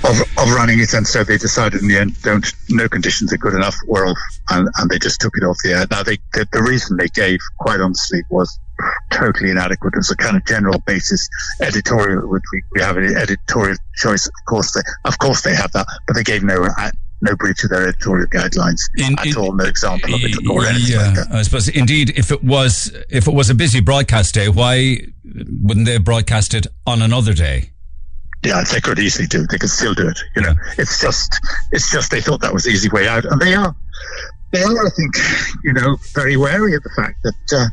of, 0.04 0.20
of 0.20 0.52
running 0.52 0.80
it, 0.80 0.92
and 0.94 1.06
so 1.06 1.24
they 1.24 1.38
decided 1.38 1.82
in 1.82 1.88
the 1.88 1.98
end, 1.98 2.20
don't 2.22 2.46
no 2.68 2.88
conditions 2.88 3.32
are 3.32 3.38
good 3.38 3.54
enough. 3.54 3.76
We're 3.86 4.06
off, 4.06 4.18
and, 4.50 4.68
and 4.76 4.90
they 4.90 4.98
just 4.98 5.20
took 5.20 5.32
it 5.36 5.44
off 5.44 5.56
the 5.62 5.72
air. 5.72 5.86
Now, 5.90 6.02
they, 6.02 6.18
the, 6.32 6.46
the 6.52 6.62
reason 6.62 6.96
they 6.96 7.08
gave, 7.08 7.38
quite 7.58 7.80
honestly, 7.80 8.22
was 8.30 8.58
totally 9.10 9.50
inadequate. 9.50 9.94
It 9.94 9.98
was 9.98 10.10
a 10.10 10.16
kind 10.16 10.36
of 10.36 10.44
general 10.44 10.78
basis 10.86 11.28
editorial, 11.60 12.28
we, 12.28 12.40
we 12.74 12.80
have 12.80 12.96
an 12.96 13.16
editorial 13.16 13.76
choice. 13.96 14.26
Of 14.26 14.32
course, 14.46 14.72
they, 14.72 14.80
of 15.04 15.18
course 15.18 15.42
they 15.42 15.54
have 15.54 15.72
that, 15.72 15.86
but 16.06 16.14
they 16.14 16.24
gave 16.24 16.42
no 16.42 16.64
uh, 16.64 16.90
no 17.24 17.34
breach 17.36 17.64
of 17.64 17.70
their 17.70 17.88
editorial 17.88 18.26
guidelines 18.28 18.80
In- 18.96 19.18
at 19.18 19.26
in- 19.26 19.36
all. 19.36 19.52
No 19.52 19.64
example 19.64 20.14
of 20.14 20.20
it 20.22 20.48
or 20.48 20.64
anything 20.66 20.92
yeah, 20.92 21.06
like 21.06 21.14
that. 21.16 21.32
I 21.32 21.42
suppose 21.42 21.68
indeed, 21.68 22.12
if 22.16 22.30
it 22.30 22.44
was 22.44 22.94
if 23.10 23.26
it 23.26 23.34
was 23.34 23.50
a 23.50 23.54
busy 23.54 23.80
broadcast 23.80 24.34
day, 24.34 24.48
why 24.48 24.98
wouldn't 25.62 25.86
they 25.86 25.98
broadcast 25.98 26.54
it 26.54 26.66
on 26.86 27.02
another 27.02 27.34
day? 27.34 27.70
Yeah, 28.44 28.62
they 28.70 28.80
could 28.80 28.98
easily 28.98 29.26
do. 29.26 29.46
They 29.46 29.56
could 29.56 29.70
still 29.70 29.94
do 29.94 30.08
it. 30.08 30.18
You 30.36 30.42
know, 30.42 30.54
it's 30.76 31.00
just, 31.00 31.40
it's 31.72 31.90
just 31.90 32.10
they 32.10 32.20
thought 32.20 32.42
that 32.42 32.52
was 32.52 32.64
the 32.64 32.70
easy 32.70 32.90
way 32.90 33.08
out, 33.08 33.24
and 33.24 33.40
they 33.40 33.54
are, 33.54 33.74
they 34.52 34.62
are, 34.62 34.86
I 34.86 34.90
think, 34.90 35.16
you 35.64 35.72
know, 35.72 35.96
very 36.12 36.36
wary 36.36 36.74
of 36.74 36.82
the 36.82 36.90
fact 36.94 37.22
that 37.22 37.58
uh, 37.58 37.68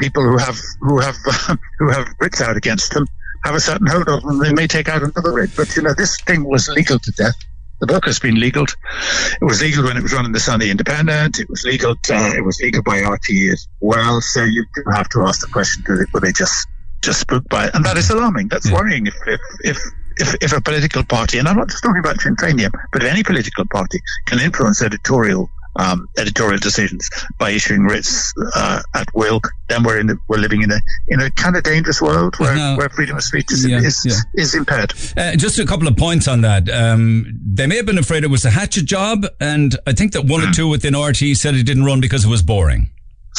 people 0.00 0.24
who 0.24 0.36
have 0.36 0.58
who 0.80 0.98
have 0.98 1.16
who 1.78 1.90
have 1.90 2.08
writs 2.20 2.40
out 2.40 2.56
against 2.56 2.92
them 2.94 3.06
have 3.44 3.54
a 3.54 3.60
certain 3.60 3.86
hold 3.86 4.08
of 4.08 4.22
them. 4.22 4.38
They 4.38 4.52
may 4.52 4.66
take 4.66 4.88
out 4.88 5.02
another 5.02 5.32
writ, 5.32 5.50
but 5.56 5.74
you 5.76 5.82
know, 5.82 5.94
this 5.94 6.20
thing 6.22 6.44
was 6.44 6.68
legal 6.68 6.98
to 6.98 7.12
death. 7.12 7.36
The 7.80 7.86
book 7.86 8.06
has 8.06 8.18
been 8.18 8.40
legal. 8.40 8.64
It 8.64 9.44
was 9.44 9.62
legal 9.62 9.84
when 9.84 9.96
it 9.96 10.02
was 10.02 10.12
run 10.12 10.24
in 10.24 10.32
the 10.32 10.40
Sunday 10.40 10.70
Independent. 10.70 11.38
It 11.38 11.48
was 11.48 11.64
legal. 11.64 11.92
Uh, 11.92 12.32
it 12.36 12.44
was 12.44 12.60
legal 12.60 12.82
by 12.82 12.98
RT 12.98 13.30
as 13.52 13.68
well. 13.80 14.20
So 14.20 14.42
you 14.42 14.64
do 14.74 14.82
have 14.92 15.08
to 15.10 15.22
ask 15.22 15.40
the 15.40 15.46
question: 15.52 15.84
do 15.86 15.96
they, 15.96 16.04
Were 16.12 16.20
they 16.20 16.32
just 16.32 16.66
just 17.02 17.20
spooked 17.20 17.48
by 17.48 17.66
it? 17.66 17.74
And 17.74 17.84
that 17.84 17.96
is 17.96 18.10
alarming. 18.10 18.48
That's 18.48 18.70
worrying. 18.70 19.06
If 19.06 19.14
if 19.26 19.40
if 19.62 19.78
if, 20.16 20.34
if 20.40 20.52
a 20.52 20.60
political 20.60 21.04
party, 21.04 21.38
and 21.38 21.46
I'm 21.46 21.56
not 21.56 21.68
just 21.68 21.82
talking 21.82 22.00
about 22.00 22.20
Sinn 22.20 22.34
Féin 22.34 22.68
but 22.92 23.04
any 23.04 23.22
political 23.22 23.64
party 23.66 24.00
can 24.26 24.40
influence 24.40 24.82
editorial 24.82 25.48
um, 25.76 26.06
editorial 26.18 26.58
decisions 26.58 27.08
by 27.38 27.50
issuing 27.50 27.82
writs 27.84 28.32
uh, 28.54 28.80
at 28.94 29.08
will, 29.14 29.40
then 29.68 29.82
we're 29.84 29.98
in 30.00 30.06
the, 30.08 30.16
we're 30.28 30.38
living 30.38 30.62
in 30.62 30.70
a 30.72 30.80
in 31.08 31.20
a 31.20 31.30
kind 31.32 31.56
of 31.56 31.62
dangerous 31.62 32.00
world 32.02 32.34
where, 32.38 32.54
No. 32.56 32.76
where 32.76 32.88
freedom 32.88 33.16
of 33.16 33.22
speech 33.22 33.46
is 33.52 33.66
Yeah, 33.66 33.78
is, 33.78 34.02
yeah. 34.04 34.42
is 34.42 34.54
impaired. 34.54 34.92
Uh, 35.16 35.36
just 35.36 35.58
a 35.58 35.66
couple 35.66 35.86
of 35.88 35.96
points 35.96 36.26
on 36.28 36.40
that. 36.42 36.68
Um, 36.70 37.26
they 37.44 37.66
may 37.66 37.76
have 37.76 37.86
been 37.86 37.98
afraid 37.98 38.24
it 38.24 38.30
was 38.30 38.44
a 38.44 38.50
hatchet 38.50 38.84
job, 38.86 39.26
and 39.40 39.76
I 39.86 39.92
think 39.92 40.12
that 40.12 40.24
one 40.24 40.42
or 40.42 40.50
two 40.52 40.68
within 40.68 40.96
RT 40.96 41.36
said 41.36 41.54
it 41.54 41.64
didn't 41.64 41.84
run 41.84 42.00
because 42.00 42.24
it 42.24 42.28
was 42.28 42.42
boring. 42.42 42.90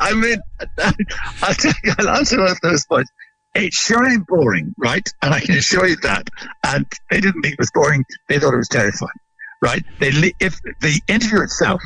I 0.00 0.12
mean, 0.14 0.38
I'll, 1.42 1.54
tell 1.54 1.72
you, 1.84 1.92
I'll 1.98 2.08
answer 2.10 2.36
both 2.36 2.58
those 2.62 2.86
points. 2.86 3.10
It's 3.54 3.76
sure 3.76 4.04
ain't 4.08 4.26
boring, 4.26 4.74
right? 4.78 5.06
And 5.22 5.32
I 5.32 5.40
can 5.40 5.56
assure 5.56 5.86
you 5.86 5.96
that. 6.02 6.28
And 6.66 6.86
they 7.10 7.20
didn't 7.20 7.42
think 7.42 7.54
it 7.54 7.58
was 7.60 7.70
boring. 7.72 8.04
They 8.28 8.38
thought 8.40 8.52
it 8.54 8.56
was 8.56 8.68
terrifying, 8.68 9.10
right? 9.64 9.82
They, 9.98 10.34
if 10.40 10.60
the 10.82 11.00
interview 11.08 11.42
itself, 11.42 11.80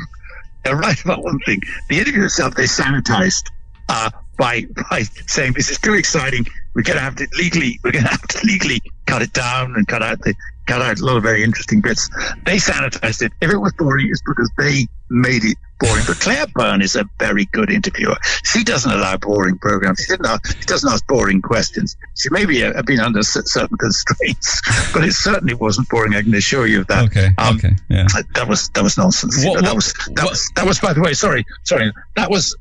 they're 0.64 0.76
right 0.76 1.00
about 1.02 1.22
one 1.22 1.38
thing. 1.46 1.60
The 1.88 2.00
interview 2.00 2.24
itself, 2.24 2.56
they 2.56 2.64
sanitized, 2.64 3.44
uh, 3.88 4.10
by, 4.36 4.66
by 4.90 5.02
saying 5.26 5.52
this 5.52 5.70
is 5.70 5.78
too 5.78 5.94
exciting. 5.94 6.44
We're 6.74 6.82
going 6.82 6.96
to 6.98 7.02
have 7.02 7.16
to 7.16 7.28
legally, 7.38 7.78
we're 7.84 7.92
going 7.92 8.04
to 8.04 8.10
have 8.10 8.26
to 8.26 8.46
legally 8.46 8.82
cut 9.06 9.22
it 9.22 9.32
down 9.32 9.76
and 9.76 9.86
cut 9.86 10.02
out 10.02 10.20
the, 10.20 10.34
cut 10.68 10.82
out 10.82 11.00
a 11.00 11.04
lot 11.04 11.16
of 11.16 11.22
very 11.22 11.42
interesting 11.42 11.80
bits. 11.80 12.08
They 12.44 12.56
sanitized 12.58 13.22
it. 13.22 13.32
If 13.40 13.50
it 13.50 13.56
was 13.56 13.72
boring, 13.72 14.06
it's 14.10 14.22
because 14.26 14.50
they 14.58 14.86
made 15.10 15.42
it 15.44 15.56
boring. 15.80 16.04
But 16.06 16.20
Claire 16.20 16.46
Byrne 16.54 16.82
is 16.82 16.94
a 16.94 17.04
very 17.18 17.46
good 17.46 17.70
interviewer. 17.70 18.16
She 18.44 18.62
doesn't 18.62 18.90
allow 18.92 19.16
boring 19.16 19.58
programs. 19.58 20.00
She, 20.00 20.12
didn't 20.12 20.26
ask, 20.26 20.58
she 20.58 20.64
doesn't 20.66 20.90
ask 20.92 21.06
boring 21.06 21.40
questions. 21.40 21.96
She 22.16 22.28
may 22.30 22.44
be 22.44 22.62
uh, 22.62 22.82
been 22.82 23.00
under 23.00 23.22
certain 23.22 23.76
constraints, 23.78 24.60
but 24.92 25.04
it 25.04 25.12
certainly 25.14 25.54
wasn't 25.54 25.88
boring. 25.88 26.14
I 26.14 26.22
can 26.22 26.34
assure 26.34 26.66
you 26.66 26.80
of 26.82 26.86
that. 26.88 27.06
Okay, 27.06 27.28
Um, 27.38 27.56
okay, 27.56 27.74
yeah. 27.88 28.06
That 28.34 28.46
was 28.48 28.68
that 28.70 28.84
was 28.84 28.98
nonsense. 28.98 29.42
You 29.42 29.50
What- 29.50 29.64
that 29.64 29.74
was 29.74 29.92
that 30.14 30.28
was 30.28 30.50
that 30.56 30.66
was. 30.66 30.78
By 30.80 30.92
the 30.92 31.00
way, 31.00 31.14
sorry, 31.14 31.44
sorry. 31.64 31.92
That 32.16 32.30
was 32.30 32.54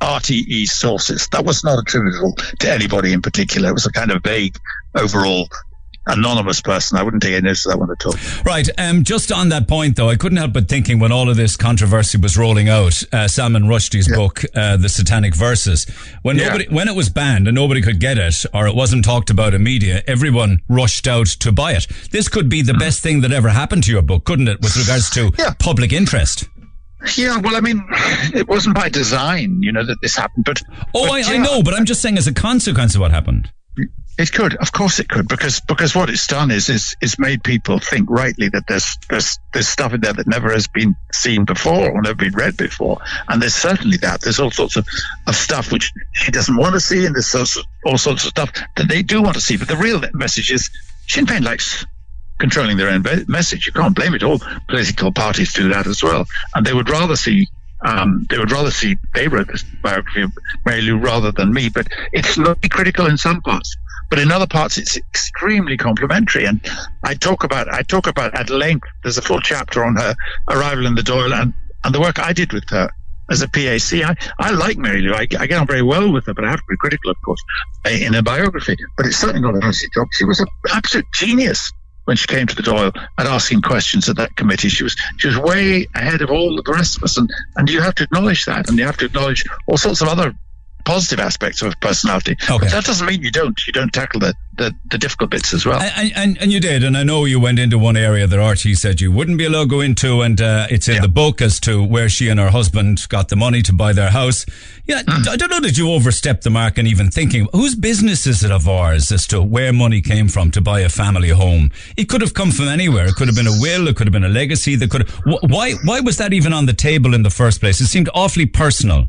RTE 0.00 0.66
sources. 0.66 1.28
That 1.32 1.44
was 1.44 1.62
not 1.64 1.78
attributable 1.78 2.34
to 2.60 2.70
anybody 2.72 3.12
in 3.12 3.20
particular. 3.20 3.68
It 3.70 3.74
was 3.74 3.86
a 3.86 3.92
kind 3.92 4.10
of 4.10 4.22
vague, 4.22 4.56
overall, 4.94 5.48
anonymous 6.12 6.60
person. 6.60 6.98
I 6.98 7.02
wouldn't 7.02 7.22
take 7.22 7.32
any 7.32 7.42
notice 7.42 7.66
of 7.66 7.72
that 7.72 7.78
one 7.78 7.90
at 7.90 8.04
all. 8.06 8.14
Right. 8.44 8.68
Um, 8.78 9.04
just 9.04 9.30
on 9.32 9.48
that 9.50 9.68
point, 9.68 9.96
though, 9.96 10.08
I 10.08 10.16
couldn't 10.16 10.38
help 10.38 10.52
but 10.52 10.68
thinking 10.68 10.98
when 10.98 11.12
all 11.12 11.28
of 11.28 11.36
this 11.36 11.56
controversy 11.56 12.18
was 12.18 12.36
rolling 12.36 12.68
out, 12.68 13.02
uh, 13.12 13.28
Salman 13.28 13.64
Rushdie's 13.64 14.08
book, 14.08 14.42
uh, 14.54 14.76
The 14.76 14.88
Satanic 14.88 15.34
Verses, 15.34 15.86
when 16.22 16.36
Yeah. 16.36 16.46
nobody, 16.48 16.66
when 16.68 16.88
it 16.88 16.94
was 16.94 17.08
banned 17.08 17.48
and 17.48 17.54
nobody 17.54 17.80
could 17.82 18.00
get 18.00 18.18
it, 18.18 18.44
or 18.54 18.66
it 18.66 18.74
wasn't 18.74 19.04
talked 19.04 19.30
about 19.30 19.54
in 19.54 19.62
media, 19.62 20.02
everyone 20.06 20.60
rushed 20.68 21.06
out 21.08 21.26
to 21.28 21.52
buy 21.52 21.72
it. 21.72 21.86
This 22.10 22.28
could 22.28 22.48
be 22.48 22.62
the 22.62 22.74
best 22.74 23.00
thing 23.02 23.20
that 23.22 23.32
ever 23.32 23.48
happened 23.50 23.84
to 23.84 23.92
your 23.92 24.02
book, 24.02 24.24
couldn't 24.24 24.48
it, 24.48 24.60
with 24.60 24.76
regards 24.76 25.10
to 25.10 25.30
Yeah. 25.38 25.54
public 25.58 25.92
interest? 25.92 26.44
Yeah, 27.16 27.38
well, 27.38 27.56
I 27.56 27.60
mean, 27.60 27.82
it 28.34 28.46
wasn't 28.46 28.74
by 28.74 28.90
design, 28.90 29.60
you 29.62 29.72
know, 29.72 29.84
that 29.86 29.96
this 30.02 30.16
happened, 30.16 30.44
but 30.44 30.60
Oh, 30.94 31.06
but, 31.08 31.26
I, 31.28 31.34
I 31.34 31.36
know, 31.38 31.62
but 31.62 31.72
I'm 31.72 31.86
just 31.86 32.02
saying 32.02 32.18
as 32.18 32.26
a 32.26 32.32
consequence 32.34 32.94
of 32.94 33.00
what 33.00 33.10
happened. 33.10 33.50
It 34.20 34.32
could, 34.32 34.54
of 34.56 34.70
course, 34.70 34.98
it 34.98 35.08
could, 35.08 35.28
because 35.28 35.60
because 35.60 35.94
what 35.94 36.10
it's 36.10 36.26
done 36.26 36.50
is 36.50 36.68
is 36.68 36.94
is 37.00 37.18
made 37.18 37.42
people 37.42 37.78
think 37.78 38.10
rightly 38.10 38.50
that 38.50 38.66
there's 38.66 38.98
there's 39.08 39.38
there's 39.54 39.66
stuff 39.66 39.94
in 39.94 40.02
there 40.02 40.12
that 40.12 40.26
never 40.26 40.52
has 40.52 40.66
been 40.66 40.94
seen 41.10 41.46
before 41.46 41.90
or 41.90 42.02
never 42.02 42.16
been 42.16 42.34
read 42.34 42.54
before, 42.58 43.00
and 43.30 43.40
there's 43.40 43.54
certainly 43.54 43.96
that. 43.96 44.20
There's 44.20 44.38
all 44.38 44.50
sorts 44.50 44.76
of, 44.76 44.86
of 45.26 45.34
stuff 45.34 45.72
which 45.72 45.90
she 46.12 46.30
doesn't 46.30 46.54
want 46.54 46.74
to 46.74 46.80
see, 46.80 47.06
and 47.06 47.14
there's 47.14 47.34
all, 47.34 47.64
all 47.86 47.96
sorts 47.96 48.24
of 48.24 48.28
stuff 48.28 48.52
that 48.76 48.88
they 48.90 49.02
do 49.02 49.22
want 49.22 49.36
to 49.36 49.40
see. 49.40 49.56
But 49.56 49.68
the 49.68 49.78
real 49.78 50.02
message 50.12 50.50
is 50.50 50.68
Sinn 51.08 51.24
Féin 51.24 51.42
likes 51.42 51.86
controlling 52.38 52.76
their 52.76 52.90
own 52.90 53.02
message. 53.26 53.68
You 53.68 53.72
can't 53.72 53.96
blame 53.96 54.12
it. 54.12 54.22
All 54.22 54.42
political 54.68 55.12
parties 55.12 55.54
do 55.54 55.70
that 55.70 55.86
as 55.86 56.02
well, 56.02 56.26
and 56.54 56.66
they 56.66 56.74
would 56.74 56.90
rather 56.90 57.16
see. 57.16 57.48
Um, 57.82 58.26
they 58.28 58.36
would 58.36 58.52
rather 58.52 58.70
see 58.70 58.98
they 59.14 59.28
wrote 59.28 59.48
this 59.48 59.64
biography 59.82 60.20
of 60.20 60.32
Mary 60.66 60.82
Lou 60.82 60.98
rather 60.98 61.32
than 61.32 61.54
me, 61.54 61.70
but 61.70 61.88
it's 62.12 62.36
not 62.36 62.58
critical 62.70 63.06
in 63.06 63.16
some 63.16 63.40
parts. 63.40 63.74
But 64.10 64.18
in 64.18 64.32
other 64.32 64.46
parts, 64.46 64.76
it's 64.76 64.96
extremely 64.96 65.76
complimentary. 65.76 66.44
And 66.44 66.60
I 67.04 67.14
talk 67.14 67.44
about 67.44 67.72
I 67.72 67.82
talk 67.82 68.08
about 68.08 68.34
at 68.34 68.50
length. 68.50 68.88
There's 69.02 69.18
a 69.18 69.22
full 69.22 69.40
chapter 69.40 69.84
on 69.84 69.96
her 69.96 70.14
arrival 70.50 70.86
in 70.86 70.96
the 70.96 71.02
Dáil 71.02 71.32
and, 71.32 71.54
and 71.84 71.94
the 71.94 72.00
work 72.00 72.18
I 72.18 72.32
did 72.32 72.52
with 72.52 72.68
her 72.70 72.90
as 73.30 73.40
a 73.40 73.48
PAC. 73.48 74.02
I, 74.02 74.16
I 74.38 74.50
like 74.50 74.76
Mary 74.76 75.00
Lou. 75.00 75.14
I, 75.14 75.20
I, 75.38 75.46
get 75.46 75.52
on 75.52 75.66
very 75.66 75.82
well 75.82 76.12
with 76.12 76.26
her, 76.26 76.34
but 76.34 76.44
I 76.44 76.50
have 76.50 76.58
to 76.58 76.66
be 76.68 76.76
critical, 76.76 77.10
of 77.10 77.16
course, 77.24 77.40
eh, 77.84 78.04
in 78.04 78.12
her 78.14 78.22
biography. 78.22 78.76
But 78.96 79.06
it's 79.06 79.16
certainly 79.16 79.42
not 79.42 79.54
an 79.54 79.68
easy 79.68 79.88
job. 79.94 80.08
She 80.12 80.24
was 80.24 80.40
an 80.40 80.48
absolute 80.74 81.06
genius 81.14 81.72
when 82.04 82.16
she 82.16 82.26
came 82.26 82.48
to 82.48 82.56
the 82.56 82.62
Dáil 82.62 82.92
and 83.18 83.28
asking 83.28 83.62
questions 83.62 84.08
at 84.08 84.16
that 84.16 84.34
committee. 84.34 84.68
She 84.68 84.82
was 84.82 84.96
she 85.18 85.28
was 85.28 85.38
way 85.38 85.86
ahead 85.94 86.22
of 86.22 86.30
all 86.30 86.56
the 86.56 86.72
rest 86.72 86.96
of 86.96 87.04
us, 87.04 87.16
and 87.16 87.30
and 87.54 87.70
you 87.70 87.80
have 87.80 87.94
to 87.96 88.02
acknowledge 88.02 88.46
that, 88.46 88.68
and 88.68 88.76
you 88.76 88.84
have 88.84 88.96
to 88.96 89.04
acknowledge 89.04 89.44
all 89.68 89.76
sorts 89.76 90.02
of 90.02 90.08
other 90.08 90.34
positive 90.84 91.20
aspects 91.20 91.62
of 91.62 91.78
personality. 91.80 92.36
Okay. 92.42 92.58
But 92.58 92.70
that 92.70 92.84
doesn't 92.84 93.06
mean 93.06 93.22
you 93.22 93.30
don't 93.30 93.58
you 93.66 93.72
don't 93.72 93.92
tackle 93.92 94.20
the, 94.20 94.34
the, 94.56 94.74
the 94.90 94.98
difficult 94.98 95.30
bits 95.30 95.54
as 95.54 95.64
well. 95.64 95.80
And, 95.80 96.12
and, 96.14 96.38
and 96.38 96.52
you 96.52 96.60
did, 96.60 96.84
and 96.84 96.96
I 96.96 97.02
know 97.02 97.24
you 97.24 97.40
went 97.40 97.58
into 97.58 97.78
one 97.78 97.96
area 97.96 98.26
that 98.26 98.36
RTE 98.36 98.76
said 98.76 99.00
you 99.00 99.12
wouldn't 99.12 99.38
be 99.38 99.44
allowed 99.44 99.64
to 99.64 99.68
go 99.68 99.80
into, 99.80 100.22
and 100.22 100.40
uh, 100.40 100.66
it's 100.70 100.88
in 100.88 100.96
yeah. 100.96 101.00
the 101.02 101.08
book 101.08 101.40
as 101.40 101.60
to 101.60 101.82
where 101.82 102.08
she 102.08 102.28
and 102.28 102.38
her 102.38 102.50
husband 102.50 103.06
got 103.08 103.28
the 103.28 103.36
money 103.36 103.62
to 103.62 103.72
buy 103.72 103.92
their 103.92 104.10
house. 104.10 104.46
Yeah, 104.86 105.02
mm. 105.02 105.28
I 105.28 105.36
don't 105.36 105.50
know 105.50 105.60
that 105.60 105.78
you 105.78 105.90
overstepped 105.90 106.44
the 106.44 106.50
mark 106.50 106.78
and 106.78 106.88
even 106.88 107.10
thinking 107.10 107.48
whose 107.52 107.74
business 107.74 108.26
is 108.26 108.42
it 108.42 108.50
of 108.50 108.68
ours 108.68 109.12
as 109.12 109.26
to 109.28 109.42
where 109.42 109.72
money 109.72 110.00
came 110.00 110.28
from 110.28 110.50
to 110.52 110.60
buy 110.60 110.80
a 110.80 110.88
family 110.88 111.30
home. 111.30 111.70
It 111.96 112.08
could 112.08 112.20
have 112.20 112.34
come 112.34 112.50
from 112.50 112.68
anywhere. 112.68 113.06
It 113.06 113.14
could 113.14 113.28
have 113.28 113.36
been 113.36 113.46
a 113.46 113.60
will. 113.60 113.88
It 113.88 113.96
could 113.96 114.06
have 114.06 114.12
been 114.12 114.24
a 114.24 114.28
legacy. 114.28 114.76
That 114.76 114.90
could. 114.90 115.08
Have, 115.08 115.20
why? 115.42 115.74
Why 115.84 116.00
was 116.00 116.16
that 116.18 116.32
even 116.32 116.52
on 116.52 116.66
the 116.66 116.72
table 116.72 117.14
in 117.14 117.22
the 117.22 117.30
first 117.30 117.60
place? 117.60 117.80
It 117.80 117.86
seemed 117.86 118.08
awfully 118.14 118.46
personal. 118.46 119.08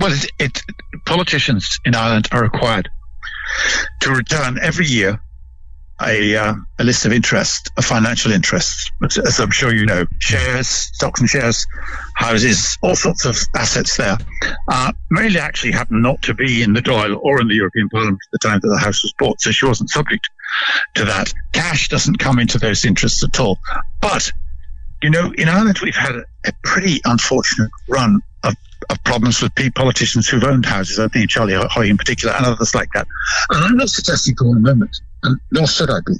Well, 0.00 0.12
it, 0.12 0.26
it, 0.38 0.62
politicians 1.04 1.78
in 1.84 1.94
Ireland 1.94 2.28
are 2.32 2.42
required 2.42 2.88
to 4.00 4.10
return 4.12 4.58
every 4.60 4.86
year 4.86 5.20
a, 6.02 6.34
uh, 6.34 6.54
a 6.78 6.84
list 6.84 7.04
of 7.04 7.12
interest, 7.12 7.70
of 7.76 7.84
financial 7.84 8.32
interests, 8.32 8.90
as 9.02 9.38
I'm 9.38 9.50
sure 9.50 9.74
you 9.74 9.84
know, 9.84 10.06
shares, 10.18 10.68
stocks 10.68 11.20
and 11.20 11.28
shares, 11.28 11.66
houses, 12.14 12.78
all 12.82 12.96
sorts 12.96 13.26
of 13.26 13.36
assets 13.54 13.96
there. 13.96 14.16
Uh, 14.68 14.92
Mary 15.10 15.38
actually 15.38 15.72
happened 15.72 16.02
not 16.02 16.22
to 16.22 16.34
be 16.34 16.62
in 16.62 16.72
the 16.72 16.80
Dáil 16.80 17.18
or 17.20 17.40
in 17.40 17.48
the 17.48 17.54
European 17.54 17.88
Parliament 17.90 18.18
at 18.26 18.40
the 18.40 18.48
time 18.48 18.60
that 18.60 18.68
the 18.68 18.78
house 18.78 19.02
was 19.02 19.12
bought, 19.18 19.40
so 19.40 19.50
she 19.50 19.66
wasn't 19.66 19.90
subject 19.90 20.30
to 20.94 21.04
that. 21.04 21.32
Cash 21.52 21.88
doesn't 21.88 22.18
come 22.18 22.38
into 22.38 22.58
those 22.58 22.84
interests 22.84 23.22
at 23.22 23.38
all. 23.38 23.58
But, 24.00 24.32
you 25.02 25.10
know, 25.10 25.32
in 25.36 25.48
Ireland, 25.48 25.80
we've 25.82 25.94
had 25.94 26.14
a, 26.14 26.24
a 26.46 26.52
pretty 26.64 27.00
unfortunate 27.04 27.70
run 27.88 28.22
of 28.42 28.54
of 28.88 29.02
problems 29.04 29.42
with 29.42 29.52
politicians 29.74 30.28
who've 30.28 30.44
owned 30.44 30.64
houses. 30.64 30.98
I 30.98 31.08
think 31.08 31.30
Charlie 31.30 31.54
Haughey 31.54 31.90
in 31.90 31.96
particular 31.96 32.34
and 32.34 32.46
others 32.46 32.74
like 32.74 32.88
that. 32.94 33.06
And 33.50 33.64
I'm 33.64 33.76
not 33.76 33.88
suggesting 33.88 34.34
for 34.36 34.48
one 34.48 34.62
moment, 34.62 34.96
and 35.22 35.38
nor 35.50 35.66
should 35.66 35.90
I 35.90 36.00
be, 36.06 36.14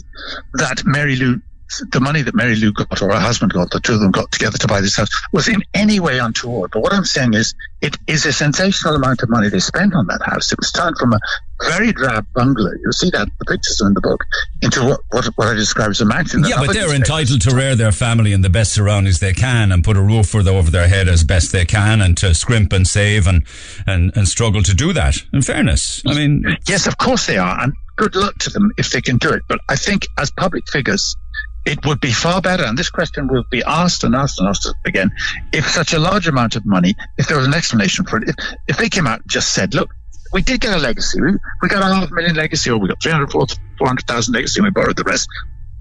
that 0.55 0.82
Mary 0.85 1.16
Lou 1.16 1.41
the 1.90 2.01
money 2.01 2.22
that 2.22 2.34
Mary 2.34 2.56
Lou 2.56 2.72
got 2.72 3.01
or 3.02 3.12
her 3.12 3.20
husband 3.20 3.52
got, 3.52 3.70
the 3.70 3.80
two 3.80 3.94
of 3.94 4.01
them 4.01 4.10
got 4.10 4.30
together 4.32 4.59
to 4.59 4.66
buy 4.66 4.80
this 4.80 4.97
house, 4.97 5.09
was 5.32 5.48
in 5.48 5.62
any 5.74 6.01
way 6.01 6.18
untoward. 6.18 6.70
But 6.72 6.82
what 6.82 6.92
I'm 6.92 7.05
saying 7.05 7.34
is, 7.34 7.55
it 7.80 7.97
is 8.06 8.26
a 8.26 8.32
sensational 8.32 8.94
amount 8.97 9.22
of 9.22 9.30
money 9.30 9.48
they 9.48 9.60
spent 9.60 9.94
on 9.94 10.06
that 10.09 10.20
house. 10.22 10.52
It 10.52 10.59
was 10.59 10.70
turned 10.70 10.98
from 10.98 11.14
a 11.14 11.18
very 11.62 11.92
drab 11.92 12.26
bungalow. 12.34 12.72
You'll 12.82 12.92
see 12.92 13.10
that 13.10 13.28
the 13.38 13.44
pictures 13.47 13.80
are 13.80 13.88
in 13.88 13.94
the 13.94 14.01
book 14.01 14.24
into 14.62 14.84
what 14.84 15.01
what, 15.10 15.24
what 15.36 15.48
I 15.48 15.55
describe 15.55 15.90
as 15.90 16.01
a 16.01 16.05
mansion. 16.05 16.44
Yeah, 16.47 16.56
but 16.59 16.72
they're 16.72 16.94
entitled 16.94 17.40
to 17.42 17.55
rear 17.55 17.74
their 17.74 17.92
family 17.92 18.32
in 18.32 18.42
the 18.42 18.51
best 18.51 18.72
surroundings 18.72 19.20
they 19.20 19.32
can 19.32 19.72
and 19.72 19.82
put 19.84 19.97
a 19.97 20.02
roof 20.02 20.34
over 20.34 20.70
their 20.70 20.88
head 20.88 21.09
as 21.09 21.24
best 21.24 21.52
they 21.52 21.64
can 21.64 22.01
and 22.01 22.16
to 22.18 22.34
scrimp 22.34 22.72
and 22.72 22.86
save 22.86 23.26
and 23.26 23.44
and 23.86 24.12
and 24.16 24.28
struggle 24.28 24.62
to 24.62 24.74
do 24.74 24.92
that. 24.92 25.22
In 25.32 25.42
fairness, 25.42 26.02
I 26.06 26.14
mean, 26.14 26.44
yes, 26.66 26.86
of 26.86 26.98
course 26.98 27.26
they 27.26 27.38
are, 27.38 27.62
and 27.62 27.72
good 27.97 28.14
luck 28.14 28.36
to 28.38 28.51
them 28.51 28.70
if 28.76 28.90
they 28.90 29.01
can 29.01 29.18
do 29.18 29.30
it. 29.30 29.42
But 29.48 29.60
I 29.68 29.76
think 29.76 30.06
as 30.18 30.30
public 30.30 30.68
figures 30.68 31.16
it 31.65 31.85
would 31.87 32.01
be 32.01 32.12
far 32.12 32.41
better, 32.41 32.65
and 32.65 32.77
this 32.77 32.91
question 32.91 33.28
will 33.28 33.45
be 33.51 33.62
asked 33.66 34.05
and 34.05 34.15
asked 34.15 34.41
and 34.41 34.49
asked 34.49 34.73
again, 34.87 35.11
if 35.53 35.69
such 35.69 35.93
a 35.93 35.99
large 35.99 36.27
amount 36.27 36.57
of 36.57 36.65
money, 36.65 36.95
if 37.19 37.28
there 37.28 37.37
was 37.37 37.47
an 37.47 37.55
explanation 37.55 38.07
for 38.07 38.19
it, 38.19 38.28
if, 38.28 38.35
if 38.69 38.77
they 38.78 38.89
came 38.89 39.07
out 39.07 39.20
and 39.20 39.31
just 39.31 39.53
said, 39.53 39.74
look, 39.74 39.91
we 40.32 40.43
did 40.43 40.61
get 40.61 40.77
a 40.77 40.81
legacy, 40.81 41.20
we, 41.20 41.32
we 41.62 41.69
got 41.69 41.82
a 41.82 41.95
half 41.95 42.11
million 42.11 42.37
legacy, 42.37 42.70
or 42.70 42.78
we 42.78 42.89
got 42.89 43.03
400,000 43.03 44.35
legacy, 44.35 44.61
and 44.61 44.65
we 44.65 44.70
borrowed 44.70 44.97
the 44.97 45.05
rest. 45.05 45.28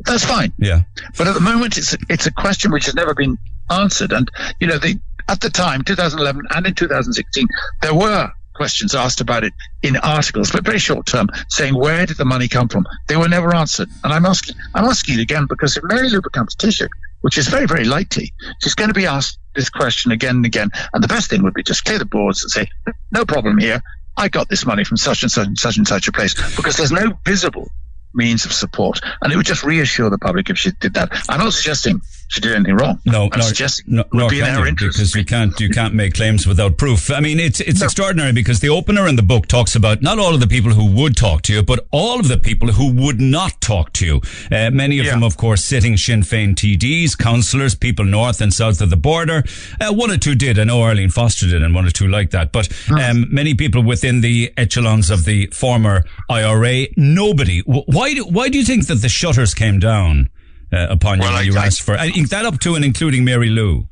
That's 0.05 0.25
fine. 0.25 0.53
Yeah. 0.57 0.83
But 1.17 1.27
at 1.27 1.33
the 1.33 1.41
moment, 1.41 1.77
it's, 1.77 1.95
it's 2.09 2.25
a 2.25 2.31
question 2.31 2.71
which 2.71 2.85
has 2.85 2.95
never 2.95 3.13
been 3.13 3.37
answered. 3.69 4.11
And, 4.11 4.29
you 4.59 4.67
know, 4.67 4.77
the, 4.77 4.99
at 5.27 5.41
the 5.41 5.49
time, 5.49 5.83
2011 5.83 6.47
and 6.51 6.65
in 6.65 6.73
2016, 6.73 7.47
there 7.81 7.93
were 7.93 8.31
questions 8.59 8.93
asked 8.93 9.21
about 9.21 9.45
it 9.45 9.53
in 9.81 9.95
articles, 9.95 10.51
but 10.51 10.65
very 10.65 10.79
short 10.79 11.05
term, 11.05 11.29
saying 11.47 11.73
where 11.73 12.05
did 12.05 12.17
the 12.17 12.25
money 12.25 12.49
come 12.49 12.67
from? 12.67 12.85
They 13.07 13.15
were 13.15 13.29
never 13.29 13.55
answered. 13.55 13.87
And 14.03 14.11
I'm 14.11 14.25
asking, 14.25 14.57
I'm 14.75 14.83
asking 14.83 15.17
it 15.17 15.21
again 15.21 15.45
because 15.47 15.77
if 15.77 15.83
Mary 15.85 16.09
Lou 16.09 16.21
becomes 16.21 16.57
Taoiseach, 16.57 16.89
which 17.21 17.37
is 17.37 17.47
very, 17.47 17.67
very 17.67 17.85
likely, 17.85 18.33
she's 18.61 18.75
going 18.75 18.89
to 18.89 18.93
be 18.93 19.05
asked 19.05 19.39
this 19.55 19.69
question 19.69 20.11
again 20.11 20.35
and 20.35 20.45
again. 20.45 20.71
And 20.91 21.01
the 21.01 21.07
best 21.07 21.29
thing 21.29 21.41
would 21.43 21.53
be 21.53 21.63
just 21.63 21.85
clear 21.85 21.99
the 21.99 22.05
boards 22.05 22.43
and 22.43 22.51
say, 22.51 22.67
no 23.11 23.23
problem 23.23 23.59
here. 23.59 23.81
I 24.17 24.27
got 24.27 24.49
this 24.49 24.65
money 24.65 24.83
from 24.83 24.97
such 24.97 25.23
and 25.23 25.31
such 25.31 25.47
and 25.47 25.57
such 25.57 25.77
and 25.77 25.87
such 25.87 26.09
a 26.09 26.11
place 26.11 26.33
because 26.57 26.75
there's 26.75 26.91
no 26.91 27.17
visible 27.25 27.71
means 28.13 28.43
of 28.43 28.51
support. 28.51 28.99
And 29.21 29.31
it 29.31 29.37
would 29.37 29.45
just 29.45 29.63
reassure 29.63 30.09
the 30.09 30.17
public 30.17 30.49
if 30.49 30.57
she 30.57 30.71
did 30.71 30.95
that. 30.95 31.13
I'm 31.29 31.39
not 31.39 31.53
suggesting 31.53 32.01
she 32.29 32.41
did 32.41 32.53
anything 32.53 32.75
wrong. 32.75 33.01
No, 33.05 33.23
I'm 33.23 33.39
nor, 33.39 33.41
suggesting 33.41 33.85
no, 33.87 34.03
would 34.13 34.29
be 34.29 34.39
in 34.39 34.45
her 34.45 34.67
interest. 34.67 34.97
Because 34.97 35.15
you 35.15 35.25
can't, 35.25 35.59
you 35.59 35.69
can't 35.69 35.95
make 35.95 36.13
claims 36.13 36.45
without 36.45 36.77
proof. 36.77 37.09
I 37.09 37.21
mean, 37.21 37.39
it's, 37.39 37.59
it's 37.59 37.79
no. 37.79 37.85
extraordinary 37.85 38.33
because 38.33 38.59
the 38.59 38.69
opener 38.69 39.07
in 39.07 39.15
the 39.15 39.23
book 39.23 39.47
talks 39.47 39.75
about 39.75 40.03
not 40.03 40.19
all 40.19 40.35
of 40.35 40.39
the 40.39 40.47
people 40.47 40.71
who 40.71 40.91
would 40.93 41.17
talk 41.17 41.41
to 41.43 41.53
you, 41.53 41.63
but 41.63 41.87
all 41.89 42.19
of 42.19 42.27
the 42.27 42.37
people 42.37 42.71
who 42.71 42.93
would 42.93 43.19
not 43.19 43.59
talk 43.61 43.93
to 43.93 44.05
you. 44.05 44.21
Uh, 44.51 44.69
many 44.69 44.99
of 44.99 45.05
yeah. 45.05 45.13
them, 45.13 45.23
of 45.23 45.37
course, 45.37 45.65
sitting 45.65 45.97
Sinn 45.97 46.21
Féin 46.21 46.53
TDs, 46.53 47.17
councillors, 47.17 47.73
people 47.73 48.05
north 48.05 48.41
and 48.41 48.53
south 48.53 48.79
of 48.79 48.91
the 48.91 48.97
border. 48.97 49.43
Uh, 49.81 49.91
one 49.91 50.11
or 50.11 50.17
two 50.17 50.35
did. 50.35 50.59
I 50.59 50.65
know 50.65 50.83
Arlene 50.83 51.09
Foster 51.09 51.47
did 51.47 51.63
and 51.63 51.73
one 51.73 51.87
or 51.87 51.91
two 51.91 52.07
like 52.07 52.29
that. 52.29 52.51
But 52.51 52.69
um, 52.91 53.25
many 53.33 53.55
people 53.55 53.81
within 53.81 54.21
the 54.21 54.53
echelons 54.55 55.09
of 55.09 55.25
the 55.25 55.47
former 55.47 56.03
IRA, 56.29 56.85
nobody. 56.95 57.61
Why 57.61 58.13
do, 58.13 58.25
why 58.25 58.49
do 58.49 58.59
you 58.59 58.65
think 58.65 58.85
that 58.85 59.01
the 59.01 59.09
shutters 59.09 59.55
came 59.55 59.79
down? 59.79 60.29
Uh, 60.71 60.87
upon 60.89 61.19
well, 61.19 61.31
you. 61.31 61.37
I, 61.37 61.41
you 61.41 61.57
I, 61.57 61.65
asked 61.65 61.81
for 61.81 61.95
I 61.95 62.11
think 62.11 62.29
that 62.29 62.45
up 62.45 62.59
to 62.61 62.75
and 62.75 62.85
including 62.85 63.23
Mary 63.23 63.49
Lou. 63.49 63.87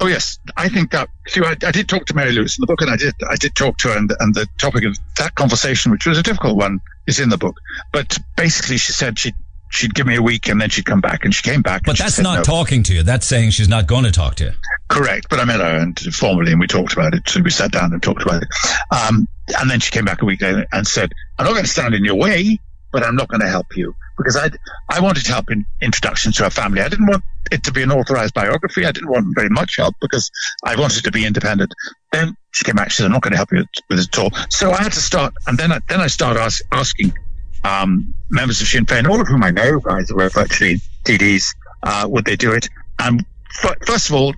Oh 0.00 0.06
yes, 0.06 0.38
I 0.56 0.68
think 0.68 0.90
that. 0.92 1.08
See, 1.28 1.40
I, 1.44 1.50
I, 1.64 1.70
did 1.70 1.88
talk 1.88 2.06
to 2.06 2.14
Mary 2.14 2.32
Lou 2.32 2.42
in 2.42 2.48
the 2.58 2.66
book, 2.66 2.80
and 2.80 2.90
I 2.90 2.96
did 2.96 3.14
I 3.28 3.36
did 3.36 3.54
talk 3.54 3.78
to 3.78 3.88
her, 3.88 3.96
and, 3.96 4.12
and 4.18 4.34
the 4.34 4.48
topic 4.58 4.84
of 4.84 4.96
that 5.18 5.34
conversation, 5.34 5.92
which 5.92 6.06
was 6.06 6.18
a 6.18 6.22
difficult 6.22 6.56
one, 6.56 6.80
is 7.06 7.20
in 7.20 7.28
the 7.28 7.38
book. 7.38 7.56
But 7.92 8.18
basically, 8.36 8.78
she 8.78 8.92
said 8.92 9.18
she 9.18 9.32
she'd 9.70 9.94
give 9.94 10.06
me 10.06 10.16
a 10.16 10.22
week 10.22 10.48
and 10.48 10.60
then 10.60 10.68
she'd 10.68 10.84
come 10.84 11.00
back 11.00 11.24
and 11.24 11.34
she 11.34 11.42
came 11.42 11.62
back. 11.62 11.82
But 11.84 11.96
that's 11.96 12.18
not 12.18 12.38
no. 12.38 12.42
talking 12.42 12.82
to 12.84 12.94
you. 12.94 13.02
That's 13.02 13.26
saying 13.26 13.50
she's 13.50 13.68
not 13.68 13.86
going 13.86 14.04
to 14.04 14.10
talk 14.10 14.34
to 14.36 14.44
you. 14.44 14.52
Correct. 14.88 15.28
But 15.30 15.40
I 15.40 15.44
met 15.46 15.60
her 15.60 15.76
and 15.78 15.98
formally 15.98 16.52
and 16.52 16.60
we 16.60 16.66
talked 16.66 16.92
about 16.92 17.14
it. 17.14 17.26
So 17.26 17.40
we 17.40 17.48
sat 17.48 17.72
down 17.72 17.90
and 17.94 18.02
talked 18.02 18.20
about 18.20 18.42
it. 18.42 18.48
Um, 18.90 19.26
and 19.58 19.70
then 19.70 19.80
she 19.80 19.90
came 19.90 20.04
back 20.04 20.20
a 20.20 20.26
week 20.26 20.42
later 20.42 20.66
and 20.72 20.86
said, 20.86 21.12
I'm 21.38 21.46
not 21.46 21.52
going 21.52 21.64
to 21.64 21.70
stand 21.70 21.94
in 21.94 22.04
your 22.04 22.16
way 22.16 22.58
but 22.92 23.02
I'm 23.02 23.16
not 23.16 23.28
going 23.28 23.40
to 23.40 23.48
help 23.48 23.76
you 23.76 23.96
because 24.16 24.36
I 24.36 24.50
I 24.88 25.00
wanted 25.00 25.26
help 25.26 25.50
in 25.50 25.64
introductions 25.80 26.36
to 26.36 26.44
her 26.44 26.50
family. 26.50 26.80
I 26.80 26.88
didn't 26.88 27.06
want 27.06 27.24
it 27.50 27.64
to 27.64 27.72
be 27.72 27.82
an 27.82 27.90
authorized 27.90 28.34
biography. 28.34 28.84
I 28.84 28.92
didn't 28.92 29.10
want 29.10 29.34
very 29.34 29.48
much 29.48 29.76
help 29.76 29.94
because 30.00 30.30
I 30.64 30.76
wanted 30.76 31.04
to 31.04 31.10
be 31.10 31.26
independent. 31.26 31.72
Then 32.12 32.36
she 32.52 32.64
came 32.64 32.76
back. 32.76 32.90
She 32.90 32.96
said, 32.96 33.06
"I'm 33.06 33.12
not 33.12 33.22
going 33.22 33.32
to 33.32 33.36
help 33.36 33.52
you 33.52 33.64
with 33.88 33.98
it 33.98 34.08
at 34.16 34.18
all." 34.18 34.30
So 34.50 34.72
I 34.72 34.82
had 34.82 34.92
to 34.92 35.00
start, 35.00 35.34
and 35.46 35.58
then 35.58 35.72
I, 35.72 35.80
then 35.88 36.00
I 36.00 36.06
started 36.06 36.40
ask, 36.40 36.62
asking 36.72 37.12
um, 37.64 38.14
members 38.30 38.60
of 38.60 38.66
Sinn 38.66 38.86
Féin, 38.86 39.08
all 39.08 39.20
of 39.20 39.28
whom 39.28 39.42
I 39.42 39.50
know, 39.50 39.80
guys 39.80 40.08
who 40.08 40.16
were 40.16 40.28
virtually 40.28 40.80
TDs, 41.04 41.44
uh, 41.82 42.06
would 42.08 42.24
they 42.24 42.36
do 42.36 42.52
it? 42.52 42.68
And 42.98 43.24
f- 43.62 43.76
first 43.86 44.08
of 44.08 44.14
all, 44.14 44.34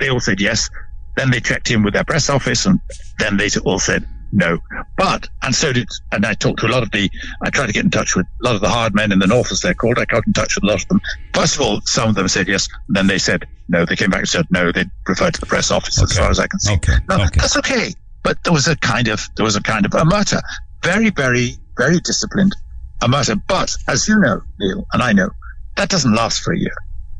they 0.00 0.10
all 0.10 0.20
said 0.20 0.40
yes. 0.40 0.68
Then 1.16 1.30
they 1.30 1.40
checked 1.40 1.70
in 1.70 1.82
with 1.82 1.94
their 1.94 2.04
press 2.04 2.30
office, 2.30 2.66
and 2.66 2.80
then 3.18 3.36
they 3.36 3.48
all 3.64 3.78
said 3.80 4.06
no. 4.32 4.58
But, 4.96 5.28
and 5.42 5.54
so 5.54 5.72
did, 5.72 5.88
and 6.12 6.24
I 6.26 6.34
talked 6.34 6.60
to 6.60 6.66
a 6.66 6.68
lot 6.68 6.82
of 6.82 6.90
the, 6.90 7.10
I 7.42 7.50
tried 7.50 7.66
to 7.66 7.72
get 7.72 7.84
in 7.84 7.90
touch 7.90 8.16
with 8.16 8.26
a 8.26 8.44
lot 8.44 8.54
of 8.54 8.60
the 8.60 8.68
hard 8.68 8.94
men 8.94 9.12
in 9.12 9.18
the 9.18 9.26
north, 9.26 9.52
as 9.52 9.60
they're 9.60 9.74
called. 9.74 9.98
I 9.98 10.04
got 10.04 10.26
in 10.26 10.32
touch 10.32 10.56
with 10.56 10.64
a 10.64 10.66
lot 10.66 10.82
of 10.82 10.88
them. 10.88 11.00
First 11.34 11.56
of 11.56 11.62
all, 11.62 11.80
some 11.84 12.08
of 12.08 12.14
them 12.14 12.28
said 12.28 12.48
yes. 12.48 12.68
Then 12.88 13.06
they 13.06 13.18
said 13.18 13.46
no. 13.68 13.84
They 13.84 13.96
came 13.96 14.10
back 14.10 14.20
and 14.20 14.28
said 14.28 14.46
no. 14.50 14.72
They 14.72 14.84
referred 15.06 15.34
to 15.34 15.40
the 15.40 15.46
press 15.46 15.70
office 15.70 15.98
okay. 15.98 16.04
as 16.04 16.18
far 16.18 16.30
as 16.30 16.38
I 16.38 16.46
can 16.46 16.60
see. 16.60 16.74
Okay. 16.74 16.94
No, 17.08 17.16
okay. 17.16 17.28
that's 17.36 17.56
okay. 17.58 17.92
But 18.22 18.42
there 18.44 18.52
was 18.52 18.68
a 18.68 18.76
kind 18.76 19.08
of, 19.08 19.26
there 19.36 19.44
was 19.44 19.56
a 19.56 19.62
kind 19.62 19.86
of 19.86 19.94
a 19.94 20.04
matter. 20.04 20.40
Very, 20.82 21.10
very, 21.10 21.56
very 21.76 22.00
disciplined 22.00 22.54
a 23.00 23.08
matter. 23.08 23.36
But 23.36 23.76
as 23.86 24.08
you 24.08 24.18
know, 24.18 24.42
Neil, 24.58 24.86
and 24.92 25.02
I 25.02 25.12
know, 25.12 25.30
that 25.76 25.88
doesn't 25.88 26.14
last 26.14 26.40
for 26.40 26.52
a 26.52 26.58
year. 26.58 26.74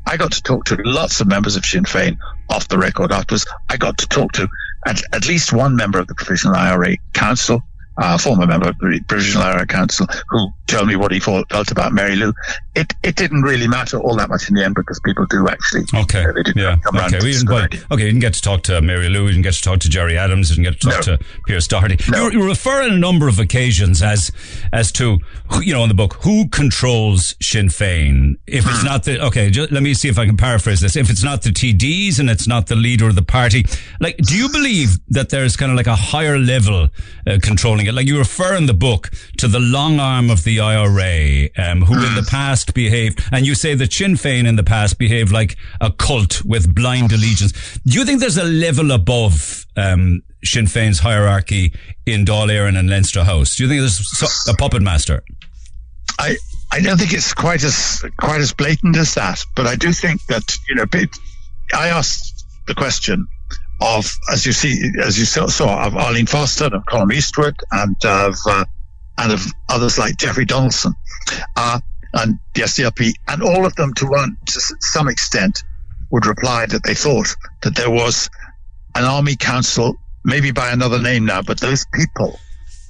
I 0.05 0.17
got 0.17 0.31
to 0.33 0.43
talk 0.43 0.65
to 0.65 0.77
lots 0.83 1.21
of 1.21 1.27
members 1.27 1.55
of 1.55 1.65
Sinn 1.65 1.83
Féin 1.83 2.17
off 2.49 2.67
the 2.67 2.77
record 2.77 3.11
afterwards. 3.11 3.45
I 3.69 3.77
got 3.77 3.99
to 3.99 4.07
talk 4.07 4.31
to 4.33 4.47
at, 4.85 5.01
at 5.13 5.27
least 5.27 5.53
one 5.53 5.75
member 5.75 5.99
of 5.99 6.07
the 6.07 6.15
Provisional 6.15 6.55
IRA 6.55 6.97
Council. 7.13 7.63
Uh, 8.01 8.17
former 8.17 8.47
member 8.47 8.69
of 8.69 8.77
the 8.79 9.01
Provisional 9.09 9.45
Area 9.45 9.65
Council, 9.65 10.07
who 10.29 10.47
told 10.67 10.87
me 10.87 10.95
what 10.95 11.11
he 11.11 11.19
thought, 11.19 11.49
felt 11.51 11.69
about 11.69 11.91
Mary 11.91 12.15
Lou. 12.15 12.31
It 12.75 12.93
it 13.03 13.15
didn't 13.17 13.41
really 13.41 13.67
matter 13.67 13.97
all 13.99 14.15
that 14.15 14.29
much 14.29 14.47
in 14.47 14.55
the 14.55 14.63
end 14.63 14.75
because 14.75 14.99
people 15.03 15.25
do 15.29 15.47
actually. 15.49 15.83
Okay. 15.93 16.23
Uh, 16.23 16.33
yeah. 16.55 16.77
Okay. 16.87 17.19
We 17.21 17.33
didn't, 17.33 17.49
okay. 17.51 17.77
You 17.91 17.97
didn't 17.97 18.19
get 18.21 18.33
to 18.35 18.41
talk 18.41 18.63
to 18.63 18.81
Mary 18.81 19.09
Lou. 19.09 19.23
You 19.25 19.31
didn't 19.31 19.43
get 19.43 19.55
to 19.55 19.61
talk 19.61 19.79
to 19.81 19.89
Gerry 19.89 20.17
Adams. 20.17 20.49
You 20.49 20.63
didn't 20.63 20.73
get 20.75 20.81
to 20.81 20.89
talk 20.89 21.07
No. 21.07 21.17
to 21.17 21.23
Pearse 21.47 21.67
Doherty. 21.67 21.97
No. 22.09 22.27
You, 22.29 22.39
you 22.39 22.47
refer 22.47 22.83
on 22.83 22.91
a 22.91 22.97
number 22.97 23.27
of 23.27 23.37
occasions 23.37 24.01
as 24.01 24.31
as 24.71 24.91
to 24.93 25.19
you 25.61 25.73
know 25.73 25.83
in 25.83 25.89
the 25.89 25.95
book 25.95 26.13
who 26.23 26.47
controls 26.47 27.35
Sinn 27.41 27.67
Féin. 27.67 28.35
If 28.47 28.63
Hmm. 28.63 28.69
it's 28.69 28.83
not 28.85 29.03
the 29.03 29.19
okay, 29.25 29.49
ju- 29.49 29.67
let 29.71 29.83
me 29.83 29.93
see 29.93 30.07
if 30.07 30.17
I 30.17 30.25
can 30.25 30.37
paraphrase 30.37 30.79
this. 30.79 30.95
If 30.95 31.09
it's 31.09 31.23
not 31.23 31.41
the 31.41 31.49
TDs 31.49 32.19
and 32.19 32.29
it's 32.29 32.47
not 32.47 32.67
the 32.67 32.75
leader 32.75 33.07
of 33.09 33.15
the 33.15 33.23
party, 33.23 33.65
like, 33.99 34.15
do 34.17 34.37
you 34.37 34.47
believe 34.49 34.97
that 35.09 35.29
there's 35.29 35.57
kind 35.57 35.69
of 35.71 35.75
like 35.75 35.87
a 35.87 35.95
higher 35.97 36.37
level 36.39 36.87
uh, 37.27 37.39
controlling 37.41 37.88
it? 37.89 37.93
Like 37.93 38.07
you 38.07 38.17
refer 38.17 38.55
in 38.55 38.65
the 38.65 38.73
book 38.73 39.11
to 39.37 39.47
the 39.47 39.59
long 39.59 39.99
arm 39.99 40.29
of 40.29 40.43
the 40.43 40.59
IRA, 40.59 41.49
um, 41.57 41.81
who 41.81 41.95
in 41.95 42.15
the 42.15 42.27
past 42.29 42.73
behaved, 42.73 43.21
and 43.31 43.45
you 43.45 43.55
say 43.55 43.75
that 43.75 43.91
Sinn 43.91 44.13
Féin 44.13 44.47
in 44.47 44.55
the 44.55 44.63
past 44.63 44.97
behaved 44.97 45.31
like 45.31 45.57
a 45.81 45.91
cult 45.91 46.43
with 46.45 46.73
blind 46.73 47.11
allegiance. 47.11 47.51
Do 47.85 47.99
you 47.99 48.05
think 48.05 48.19
there's 48.19 48.37
a 48.37 48.43
level 48.43 48.91
above 48.91 49.65
um, 49.75 50.23
Sinn 50.43 50.65
Féin's 50.65 50.99
hierarchy 50.99 51.73
in 52.05 52.25
Dáil 52.25 52.47
Éireann 52.47 52.77
and 52.77 52.89
Leinster 52.89 53.23
House? 53.23 53.55
Do 53.55 53.63
you 53.63 53.69
think 53.69 53.81
there's 53.81 54.47
a 54.47 54.53
puppet 54.55 54.81
master? 54.81 55.23
I 56.17 56.37
I 56.71 56.81
don't 56.81 56.97
think 56.97 57.13
it's 57.13 57.33
quite 57.33 57.63
as 57.63 58.03
quite 58.19 58.41
as 58.41 58.53
blatant 58.53 58.95
as 58.97 59.15
that, 59.15 59.43
but 59.55 59.67
I 59.67 59.75
do 59.75 59.91
think 59.91 60.25
that 60.27 60.55
you 60.69 60.75
know. 60.75 60.85
I 61.73 61.89
asked 61.89 62.45
the 62.67 62.73
question 62.73 63.27
of, 63.81 64.11
as 64.31 64.45
you 64.45 64.51
see, 64.51 64.91
as 65.01 65.17
you 65.17 65.25
saw, 65.25 65.85
of 65.85 65.95
Arlene 65.95 66.25
Foster, 66.25 66.65
of 66.65 66.85
Colum 66.85 67.11
Eastwood, 67.11 67.55
and 67.71 67.95
of 68.05 68.35
uh, 68.45 68.65
and 69.17 69.31
of 69.31 69.45
others 69.67 69.97
like 69.97 70.17
Jeffrey 70.17 70.45
Donaldson, 70.45 70.93
uh, 71.55 71.79
and 72.13 72.39
the 72.55 72.61
SDLP, 72.61 73.13
and 73.27 73.41
all 73.43 73.65
of 73.65 73.75
them, 73.75 73.93
to 73.95 74.05
one 74.05 74.37
to 74.45 74.61
some 74.79 75.07
extent, 75.07 75.63
would 76.11 76.25
reply 76.25 76.65
that 76.65 76.83
they 76.83 76.95
thought 76.95 77.35
that 77.61 77.75
there 77.75 77.89
was 77.89 78.29
an 78.95 79.05
army 79.05 79.35
council, 79.35 79.95
maybe 80.25 80.51
by 80.51 80.71
another 80.71 81.01
name 81.01 81.25
now, 81.25 81.41
but 81.41 81.59
those 81.59 81.85
people 81.93 82.39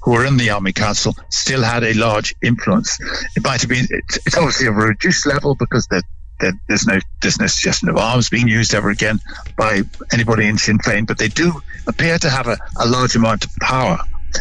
who 0.02 0.12
were 0.12 0.24
in 0.24 0.36
the 0.36 0.50
Army 0.50 0.72
Council 0.72 1.14
still 1.28 1.62
had 1.62 1.84
a 1.84 1.92
large 1.94 2.34
influence. 2.42 2.98
It 3.36 3.44
might 3.44 3.60
have 3.60 3.68
been, 3.68 3.86
it's, 3.90 4.36
obviously 4.36 4.66
a 4.66 4.72
reduced 4.72 5.26
level 5.26 5.54
because 5.54 5.86
there, 5.88 6.02
there, 6.40 6.52
there's 6.68 6.86
no 6.86 6.98
there's 7.22 7.38
no 7.38 7.46
suggestion 7.46 7.88
of 7.88 7.96
arms 7.96 8.28
being 8.30 8.48
used 8.48 8.74
ever 8.74 8.90
again 8.90 9.20
by 9.56 9.82
anybody 10.12 10.46
in 10.46 10.58
Sinn 10.58 10.78
Féin, 10.78 11.06
but 11.06 11.18
they 11.18 11.28
do 11.28 11.60
appear 11.86 12.18
to 12.18 12.30
have 12.30 12.46
a, 12.46 12.58
a 12.80 12.86
large 12.86 13.14
amount 13.16 13.44
of 13.44 13.54
power. 13.60 13.98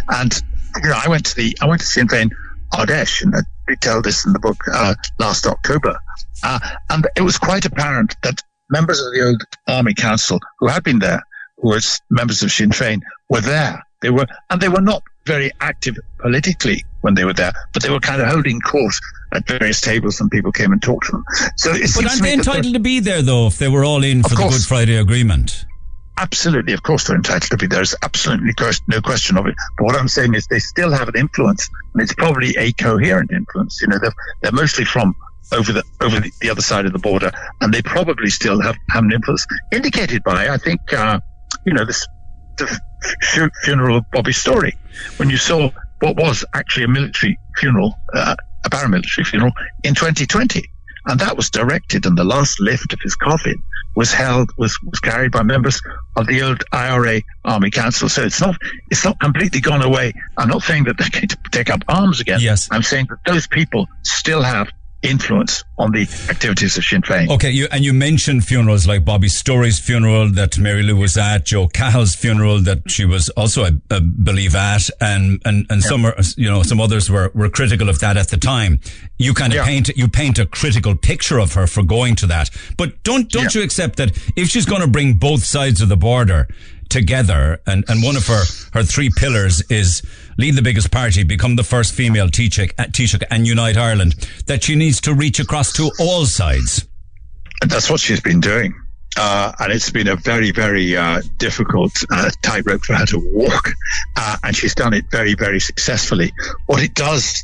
And 0.07 0.33
you 0.81 0.89
know, 0.89 0.99
I 1.03 1.09
went 1.09 1.25
to 1.27 1.35
the 1.35 1.57
I 1.61 1.67
went 1.67 1.81
to 1.81 1.87
Sinn 1.87 2.07
Féin 2.07 2.31
Ard 2.77 2.89
Fheis, 2.89 3.23
and 3.23 3.35
I 3.35 3.39
detailed 3.67 4.05
this 4.05 4.25
in 4.25 4.33
the 4.33 4.39
book 4.39 4.57
uh, 4.71 4.95
last 5.19 5.45
October, 5.45 5.99
uh, 6.43 6.59
and 6.89 7.07
it 7.15 7.21
was 7.21 7.37
quite 7.37 7.65
apparent 7.65 8.15
that 8.23 8.41
members 8.69 9.01
of 9.01 9.11
the 9.13 9.25
old 9.25 9.43
Army 9.67 9.93
Council 9.93 10.39
who 10.59 10.67
had 10.67 10.83
been 10.83 10.99
there, 10.99 11.23
who 11.57 11.69
were 11.69 11.81
members 12.09 12.43
of 12.43 12.51
Sinn 12.51 12.69
Féin, 12.69 13.01
were 13.29 13.41
there. 13.41 13.83
They 14.01 14.09
were, 14.09 14.27
and 14.49 14.61
they 14.61 14.69
were 14.69 14.81
not 14.81 15.03
very 15.25 15.51
active 15.59 15.97
politically 16.19 16.85
when 17.01 17.13
they 17.15 17.25
were 17.25 17.33
there, 17.33 17.53
but 17.73 17.83
they 17.83 17.89
were 17.89 17.99
kind 17.99 18.21
of 18.21 18.27
holding 18.27 18.59
court 18.59 18.93
at 19.31 19.47
various 19.47 19.81
tables, 19.81 20.19
and 20.19 20.29
people 20.31 20.51
came 20.51 20.71
and 20.71 20.81
talked 20.81 21.07
to 21.07 21.11
them. 21.13 21.23
So 21.55 21.71
it 21.71 21.91
But 21.95 22.05
aren't 22.05 22.17
to 22.17 22.23
they 22.23 22.33
entitled 22.33 22.73
to 22.73 22.79
be 22.79 22.99
there 22.99 23.21
though 23.21 23.47
if 23.47 23.57
they 23.57 23.67
were 23.67 23.83
all 23.83 24.03
in 24.03 24.23
for 24.23 24.29
the. 24.29 24.35
Good 24.35 24.63
Friday 24.63 24.97
Agreement? 24.97 25.65
Absolutely, 26.17 26.73
of 26.73 26.83
course, 26.83 27.07
they're 27.07 27.15
entitled 27.15 27.51
to 27.51 27.57
be. 27.57 27.67
There's 27.67 27.95
absolutely 28.01 28.51
no 28.89 28.99
question 29.01 29.37
of 29.37 29.47
it. 29.47 29.55
But 29.77 29.85
what 29.85 29.95
I'm 29.95 30.09
saying 30.09 30.33
is, 30.33 30.47
they 30.47 30.59
still 30.59 30.91
have 30.91 31.07
an 31.07 31.15
influence, 31.15 31.69
and 31.93 32.03
it's 32.03 32.13
probably 32.13 32.55
a 32.57 32.73
coherent 32.73 33.31
influence. 33.31 33.79
You 33.81 33.87
know, 33.87 33.99
they're, 33.99 34.13
they're 34.41 34.51
mostly 34.51 34.83
from 34.83 35.15
over 35.53 35.71
the 35.71 35.83
over 36.01 36.19
the, 36.19 36.31
the 36.41 36.49
other 36.49 36.61
side 36.61 36.85
of 36.85 36.91
the 36.91 36.99
border, 36.99 37.31
and 37.61 37.73
they 37.73 37.81
probably 37.81 38.29
still 38.29 38.61
have, 38.61 38.75
have 38.89 39.03
an 39.03 39.13
influence, 39.13 39.45
indicated 39.71 40.23
by, 40.23 40.49
I 40.49 40.57
think, 40.57 40.91
uh, 40.91 41.21
you 41.65 41.73
know, 41.73 41.85
this 41.85 42.05
the 42.57 42.79
funeral 43.63 43.97
of 43.97 44.11
Bobby 44.11 44.33
Storey, 44.33 44.75
when 45.17 45.29
you 45.29 45.37
saw 45.37 45.71
what 45.99 46.15
was 46.15 46.45
actually 46.53 46.85
a 46.85 46.87
military 46.87 47.37
funeral, 47.57 47.93
uh, 48.13 48.35
a 48.65 48.69
paramilitary 48.69 49.25
funeral 49.25 49.51
in 49.83 49.95
2020, 49.95 50.63
and 51.07 51.19
that 51.19 51.35
was 51.35 51.49
directed, 51.49 52.05
and 52.05 52.17
the 52.17 52.23
last 52.23 52.59
lift 52.59 52.93
of 52.93 52.99
his 53.01 53.15
coffin 53.15 53.61
was 53.95 54.13
held 54.13 54.51
was, 54.57 54.77
was 54.83 54.99
carried 54.99 55.31
by 55.31 55.43
members 55.43 55.81
of 56.15 56.27
the 56.27 56.41
old 56.41 56.63
IRA 56.71 57.21
Army 57.43 57.69
Council. 57.71 58.07
So 58.07 58.23
it's 58.23 58.39
not 58.39 58.55
it's 58.89 59.03
not 59.03 59.19
completely 59.19 59.61
gone 59.61 59.81
away. 59.81 60.13
I'm 60.37 60.47
not 60.47 60.61
saying 60.61 60.85
that 60.85 60.97
they're 60.97 61.09
going 61.09 61.27
to 61.27 61.37
take 61.51 61.69
up 61.69 61.83
arms 61.87 62.21
again. 62.21 62.39
Yes. 62.41 62.69
I'm 62.71 62.83
saying 62.83 63.07
that 63.09 63.19
those 63.25 63.47
people 63.47 63.87
still 64.03 64.41
have 64.41 64.69
influence 65.01 65.63
on 65.77 65.91
the 65.91 66.01
activities 66.29 66.77
of 66.77 66.83
Sinn 66.83 67.01
Féin. 67.01 67.29
Okay, 67.29 67.49
you 67.51 67.67
and 67.71 67.85
you 67.85 67.93
mentioned 67.93 68.43
funerals 68.45 68.85
like 68.85 69.05
Bobby 69.05 69.29
Storey's 69.29 69.79
funeral 69.79 70.29
that 70.33 70.57
Mary 70.57 70.83
Lou 70.83 70.97
was 70.97 71.15
at, 71.17 71.45
Joe 71.45 71.67
Cahill's 71.69 72.15
funeral 72.15 72.59
that 72.63 72.89
she 72.91 73.05
was 73.05 73.29
also, 73.29 73.63
I, 73.63 73.71
I 73.89 73.99
believe, 73.99 74.55
at, 74.55 74.89
and 74.99 75.41
and 75.45 75.65
and 75.69 75.81
some 75.81 76.05
are, 76.05 76.15
you 76.35 76.49
know, 76.49 76.63
some 76.63 76.81
others 76.81 77.09
were 77.09 77.31
were 77.33 77.49
critical 77.49 77.87
of 77.89 77.99
that 77.99 78.17
at 78.17 78.27
the 78.27 78.37
time. 78.37 78.79
You 79.17 79.33
kind 79.33 79.53
of 79.53 79.57
Yeah. 79.57 79.65
paint 79.65 79.89
you 79.95 80.07
paint 80.09 80.37
a 80.37 80.45
critical 80.45 80.95
picture 80.95 81.39
of 81.39 81.53
her 81.53 81.65
for 81.67 81.81
going 81.83 82.15
to 82.17 82.27
that, 82.27 82.49
but 82.77 83.01
don't 83.03 83.29
don't 83.29 83.53
Yeah. 83.55 83.61
you 83.61 83.63
accept 83.65 83.95
that 83.97 84.17
if 84.35 84.49
she's 84.49 84.65
going 84.65 84.81
to 84.81 84.87
bring 84.87 85.13
both 85.13 85.43
sides 85.45 85.81
of 85.81 85.87
the 85.89 85.97
border 85.97 86.47
together, 86.89 87.61
and 87.67 87.85
and 87.87 88.03
one 88.03 88.15
of 88.17 88.27
her 88.27 88.43
her 88.73 88.83
three 88.83 89.09
pillars 89.15 89.61
is 89.69 90.01
lead 90.39 90.55
the 90.55 90.61
biggest 90.61 90.89
party, 90.89 91.23
become 91.23 91.57
the 91.57 91.63
first 91.63 91.93
female 91.93 92.29
Taoiseach, 92.29 92.71
uh, 92.79 92.85
Taoiseach 92.85 93.23
and 93.29 93.45
unite 93.45 93.75
Ireland, 93.75 94.13
that 94.47 94.63
she 94.63 94.73
needs 94.73 95.01
to 95.01 95.13
reach 95.13 95.39
across 95.39 95.73
to 95.73 95.91
all 95.99 96.25
sides. 96.25 96.87
That's 97.67 97.89
what 97.89 97.99
she's 97.99 98.21
been 98.21 98.39
doing. 98.39 98.73
Uh, 99.17 99.51
and 99.59 99.73
it's 99.73 99.89
been 99.89 100.07
a 100.07 100.15
very, 100.15 100.51
very 100.51 100.95
uh, 100.95 101.21
difficult 101.37 101.91
uh, 102.09 102.29
tightrope 102.41 102.81
for 102.85 102.93
her 102.93 103.05
to 103.07 103.19
walk. 103.33 103.69
Uh, 104.15 104.37
and 104.43 104.55
she's 104.55 104.75
done 104.75 104.93
it 104.93 105.05
very, 105.11 105.33
very 105.33 105.59
successfully. 105.59 106.31
What 106.67 106.81
it 106.81 106.93
does 106.93 107.43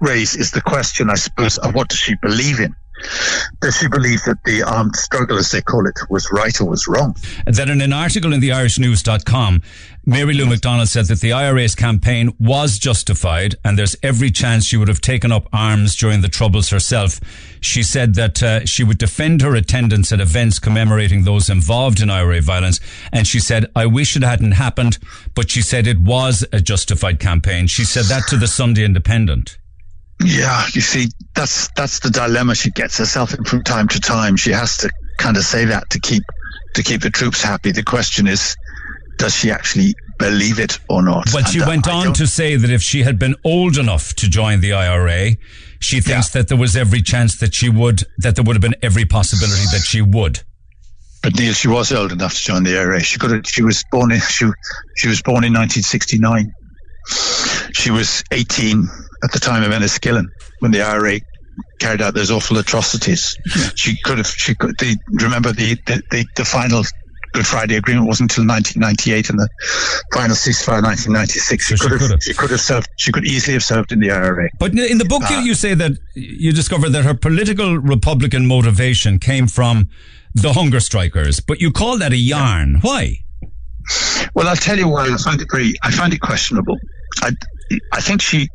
raise 0.00 0.34
is 0.34 0.50
the 0.52 0.62
question, 0.62 1.10
I 1.10 1.16
suppose, 1.16 1.58
of 1.58 1.74
what 1.74 1.88
does 1.88 1.98
she 1.98 2.14
believe 2.14 2.58
in? 2.58 2.74
Does 3.60 3.76
she 3.76 3.88
believe 3.88 4.22
that 4.24 4.42
the 4.44 4.62
armed 4.62 4.96
struggle, 4.96 5.38
as 5.38 5.50
they 5.50 5.62
call 5.62 5.86
it, 5.86 5.98
was 6.08 6.30
right 6.32 6.58
or 6.60 6.68
was 6.68 6.86
wrong? 6.86 7.16
that 7.46 7.68
in 7.68 7.80
an 7.80 7.92
article 7.92 8.32
in 8.32 8.40
the 8.40 8.50
irishnews.com, 8.50 9.62
Mary 10.06 10.32
Lou 10.32 10.46
McDonald 10.46 10.88
said 10.88 11.06
that 11.06 11.20
the 11.20 11.32
IRA's 11.32 11.74
campaign 11.74 12.34
was 12.38 12.78
justified 12.78 13.56
and 13.62 13.78
there's 13.78 13.94
every 14.02 14.30
chance 14.30 14.64
she 14.64 14.76
would 14.76 14.88
have 14.88 15.02
taken 15.02 15.30
up 15.30 15.48
arms 15.52 15.94
during 15.96 16.22
the 16.22 16.28
Troubles 16.28 16.70
herself. 16.70 17.20
She 17.60 17.82
said 17.82 18.14
that 18.14 18.42
uh, 18.42 18.64
she 18.64 18.84
would 18.84 18.96
defend 18.96 19.42
her 19.42 19.54
attendance 19.54 20.10
at 20.10 20.20
events 20.20 20.58
commemorating 20.58 21.24
those 21.24 21.50
involved 21.50 22.00
in 22.00 22.08
IRA 22.08 22.40
violence. 22.40 22.80
And 23.12 23.26
she 23.26 23.38
said, 23.38 23.66
I 23.76 23.84
wish 23.84 24.16
it 24.16 24.22
hadn't 24.22 24.52
happened, 24.52 24.98
but 25.34 25.50
she 25.50 25.60
said 25.60 25.86
it 25.86 25.98
was 25.98 26.44
a 26.52 26.60
justified 26.60 27.20
campaign. 27.20 27.66
She 27.66 27.84
said 27.84 28.06
that 28.06 28.22
to 28.28 28.36
the 28.36 28.48
Sunday 28.48 28.84
Independent. 28.84 29.58
Yeah, 30.24 30.64
you 30.72 30.80
see, 30.80 31.08
that's 31.34 31.68
that's 31.76 32.00
the 32.00 32.10
dilemma 32.10 32.54
she 32.54 32.70
gets 32.70 32.98
herself 32.98 33.34
in 33.34 33.44
from 33.44 33.62
time 33.62 33.86
to 33.88 34.00
time. 34.00 34.36
She 34.36 34.50
has 34.50 34.78
to 34.78 34.90
kind 35.18 35.36
of 35.36 35.44
say 35.44 35.66
that 35.66 35.90
to 35.90 36.00
keep 36.00 36.24
to 36.74 36.82
keep 36.82 37.02
the 37.02 37.10
troops 37.10 37.42
happy. 37.42 37.70
The 37.70 37.84
question 37.84 38.26
is, 38.26 38.56
does 39.18 39.34
she 39.34 39.50
actually 39.50 39.94
believe 40.18 40.58
it 40.58 40.78
or 40.88 41.02
not? 41.02 41.32
Well, 41.32 41.44
she 41.44 41.58
And, 41.60 41.68
uh, 41.68 41.70
went 41.70 41.88
on 41.88 42.12
to 42.14 42.26
say 42.26 42.56
that 42.56 42.70
if 42.70 42.82
she 42.82 43.04
had 43.04 43.18
been 43.18 43.36
old 43.44 43.78
enough 43.78 44.14
to 44.16 44.28
join 44.28 44.60
the 44.60 44.72
IRA, 44.72 45.36
she 45.78 46.00
thinks 46.00 46.30
that 46.30 46.48
there 46.48 46.58
was 46.58 46.76
every 46.76 47.02
chance 47.02 47.36
that 47.38 47.54
she 47.54 47.68
would, 47.68 48.02
that 48.18 48.34
there 48.34 48.44
would 48.44 48.56
have 48.56 48.62
been 48.62 48.76
every 48.82 49.04
possibility 49.04 49.64
that 49.72 49.84
she 49.84 50.02
would. 50.02 50.40
But 51.22 51.36
Neil, 51.36 51.52
she 51.52 51.68
was 51.68 51.92
old 51.92 52.12
enough 52.12 52.34
to 52.34 52.40
join 52.40 52.64
the 52.64 52.78
IRA. 52.78 53.00
She 53.00 53.18
could 53.18 53.30
have, 53.30 53.46
she 53.46 53.62
was 53.62 53.84
born 53.90 54.12
in 54.12 54.20
she 54.20 54.46
she 54.96 55.08
was 55.08 55.22
born 55.22 55.44
in 55.44 55.52
1969. 55.52 56.52
She 57.72 57.90
was 57.90 58.22
18 58.30 58.88
at 59.22 59.32
the 59.32 59.38
time 59.38 59.62
of 59.62 59.70
Enniskillen 59.70 60.26
when 60.60 60.70
the 60.70 60.82
IRA 60.82 61.20
carried 61.78 62.02
out 62.02 62.14
those 62.14 62.30
awful 62.30 62.58
atrocities. 62.58 63.36
She 63.74 63.96
could 64.02 64.18
have 64.18 64.26
she 64.26 64.54
could 64.54 64.78
the, 64.78 64.96
remember 65.10 65.52
the, 65.52 65.74
the 65.86 66.02
the 66.10 66.26
the 66.36 66.44
final 66.44 66.82
Good 67.32 67.46
Friday 67.46 67.76
Agreement 67.76 68.06
wasn't 68.06 68.32
until 68.32 68.46
1998 68.46 69.30
and 69.30 69.38
the 69.38 69.48
final 70.12 70.34
ceasefire 70.34 70.82
1996. 70.82 71.64
She, 71.64 71.76
So 71.76 71.84
she 71.84 71.90
could, 71.90 72.00
could 72.00 72.10
have, 72.10 72.22
she 72.22 72.34
could 72.34 72.50
have 72.50 72.60
served. 72.60 72.88
She 72.96 73.12
could 73.12 73.26
easily 73.26 73.52
have 73.54 73.64
served 73.64 73.92
in 73.92 74.00
the 74.00 74.10
IRA. 74.10 74.48
But 74.58 74.72
in 74.72 74.98
the 74.98 75.04
book, 75.04 75.22
you, 75.30 75.36
you 75.38 75.54
say 75.54 75.74
that 75.74 75.92
you 76.14 76.52
discover 76.52 76.88
that 76.88 77.04
her 77.04 77.14
political 77.14 77.76
Republican 77.76 78.46
motivation 78.46 79.18
came 79.18 79.46
from 79.46 79.88
the 80.34 80.52
hunger 80.54 80.80
strikers, 80.80 81.40
but 81.40 81.60
you 81.60 81.70
call 81.70 81.98
that 81.98 82.12
a 82.12 82.16
yarn. 82.16 82.78
Why? 82.80 83.24
Well, 84.34 84.48
I'll 84.48 84.56
tell 84.56 84.78
you 84.78 84.88
why 84.88 85.12
I 85.12 85.16
find 85.16 85.40
it 85.40 85.48
very, 85.50 85.74
I 85.82 85.90
find 85.90 86.12
it 86.12 86.20
questionable. 86.20 86.76
I, 87.22 87.32
I 87.92 88.00
think 88.00 88.22
she, 88.22 88.48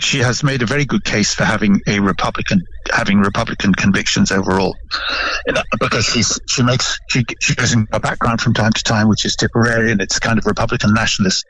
she 0.00 0.18
has 0.18 0.42
made 0.42 0.62
a 0.62 0.66
very 0.66 0.84
good 0.84 1.04
case 1.04 1.34
for 1.34 1.44
having 1.44 1.80
a 1.86 2.00
Republican 2.00 2.62
having 2.90 3.20
Republican 3.20 3.72
convictions 3.74 4.32
overall, 4.32 4.76
because 5.78 6.04
she's 6.04 6.40
she 6.48 6.62
makes 6.62 6.98
she 7.08 7.24
she 7.40 7.54
goes 7.54 7.72
in 7.72 7.86
a 7.92 8.00
background 8.00 8.40
from 8.40 8.54
time 8.54 8.72
to 8.72 8.82
time, 8.82 9.08
which 9.08 9.24
is 9.24 9.36
Tipperary, 9.36 9.92
and 9.92 10.00
it's 10.00 10.18
kind 10.18 10.38
of 10.38 10.46
Republican 10.46 10.92
nationalist 10.94 11.44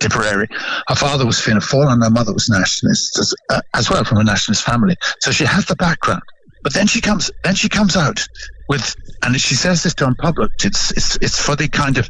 Tipperary. 0.00 0.48
Her 0.88 0.94
father 0.94 1.26
was 1.26 1.40
Fianna 1.40 1.60
Fáil, 1.60 1.92
and 1.92 2.02
her 2.02 2.10
mother 2.10 2.32
was 2.32 2.48
nationalist 2.48 3.18
as, 3.18 3.34
uh, 3.50 3.60
as 3.74 3.90
well 3.90 4.04
from 4.04 4.18
a 4.18 4.24
nationalist 4.24 4.64
family. 4.64 4.96
So 5.20 5.30
she 5.30 5.44
has 5.44 5.66
the 5.66 5.76
background. 5.76 6.22
But 6.62 6.74
then 6.74 6.86
she 6.88 7.00
comes, 7.00 7.30
then 7.44 7.54
she 7.54 7.68
comes 7.68 7.96
out 7.96 8.26
with, 8.68 8.94
and 9.22 9.40
she 9.40 9.54
says 9.54 9.82
this 9.82 9.94
to 9.94 10.14
public. 10.18 10.50
It's 10.64 10.90
it's 10.92 11.16
it's 11.16 11.40
for 11.40 11.56
the 11.56 11.68
kind 11.68 11.98
of, 11.98 12.08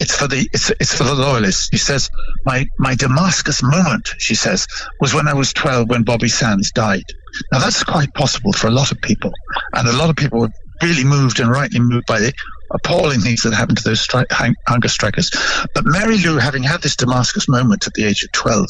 it's 0.00 0.16
for 0.16 0.26
the 0.26 0.48
it's 0.52 0.70
it's 0.80 0.94
for 0.94 1.04
the 1.04 1.14
loyalists. 1.14 1.68
She 1.72 1.78
says 1.78 2.10
my 2.44 2.66
my 2.78 2.94
Damascus 2.94 3.62
moment. 3.62 4.08
She 4.18 4.34
says 4.34 4.66
was 5.00 5.14
when 5.14 5.28
I 5.28 5.34
was 5.34 5.52
twelve 5.52 5.88
when 5.88 6.04
Bobby 6.04 6.28
Sands 6.28 6.72
died. 6.72 7.04
Now 7.52 7.58
that's 7.58 7.84
quite 7.84 8.12
possible 8.14 8.52
for 8.52 8.68
a 8.68 8.72
lot 8.72 8.92
of 8.92 9.00
people, 9.02 9.32
and 9.74 9.88
a 9.88 9.96
lot 9.96 10.10
of 10.10 10.16
people 10.16 10.40
were 10.40 10.50
really 10.82 11.04
moved 11.04 11.40
and 11.40 11.50
rightly 11.50 11.80
moved 11.80 12.06
by 12.06 12.20
the 12.20 12.32
appalling 12.72 13.20
things 13.20 13.42
that 13.42 13.54
happened 13.54 13.78
to 13.78 13.84
those 13.84 14.06
stri- 14.06 14.54
hunger 14.66 14.88
strikers. 14.88 15.30
But 15.74 15.84
Mary 15.86 16.18
Lou, 16.18 16.38
having 16.38 16.62
had 16.62 16.82
this 16.82 16.96
Damascus 16.96 17.48
moment 17.48 17.86
at 17.86 17.94
the 17.94 18.04
age 18.04 18.22
of 18.22 18.32
twelve, 18.32 18.68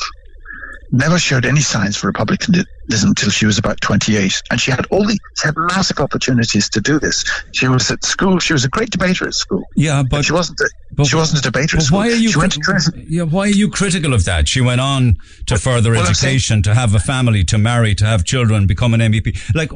never 0.90 1.18
showed 1.18 1.44
any 1.44 1.60
signs 1.60 1.96
for 1.96 2.06
republicanism 2.06 2.66
until 2.88 3.30
she 3.30 3.46
was 3.46 3.58
about 3.58 3.80
28. 3.80 4.42
And 4.50 4.60
she 4.60 4.70
had 4.70 4.86
all 4.86 5.04
the, 5.04 5.18
she 5.36 5.46
had 5.46 5.54
massive 5.56 5.98
opportunities 5.98 6.68
to 6.70 6.80
do 6.80 6.98
this. 6.98 7.24
She 7.52 7.68
was 7.68 7.90
at 7.90 8.04
school, 8.04 8.38
she 8.38 8.52
was 8.52 8.64
a 8.64 8.68
great 8.68 8.90
debater 8.90 9.26
at 9.26 9.34
school. 9.34 9.64
Yeah, 9.76 10.02
but, 10.02 10.10
but 10.10 10.24
she 10.24 10.32
wasn't 10.32 10.60
a, 10.60 10.70
but, 10.92 11.06
she 11.06 11.16
wasn't 11.16 11.40
a 11.40 11.42
debater 11.42 11.76
but 11.76 11.90
why 11.90 12.08
are 12.08 12.12
you 12.12 12.30
she 12.30 12.38
went 12.38 12.52
to 12.52 12.92
yeah, 13.08 13.22
why 13.22 13.42
are 13.42 13.48
you 13.48 13.70
critical 13.70 14.14
of 14.14 14.24
that? 14.24 14.48
She 14.48 14.60
went 14.60 14.80
on 14.80 15.16
to 15.46 15.58
further 15.58 15.92
well, 15.92 16.06
education, 16.06 16.62
to 16.62 16.74
have 16.74 16.94
a 16.94 16.98
family, 16.98 17.44
to 17.44 17.58
marry, 17.58 17.94
to 17.94 18.04
have 18.04 18.24
children, 18.24 18.66
become 18.66 18.94
an 18.94 19.00
MEP. 19.00 19.54
Like, 19.54 19.70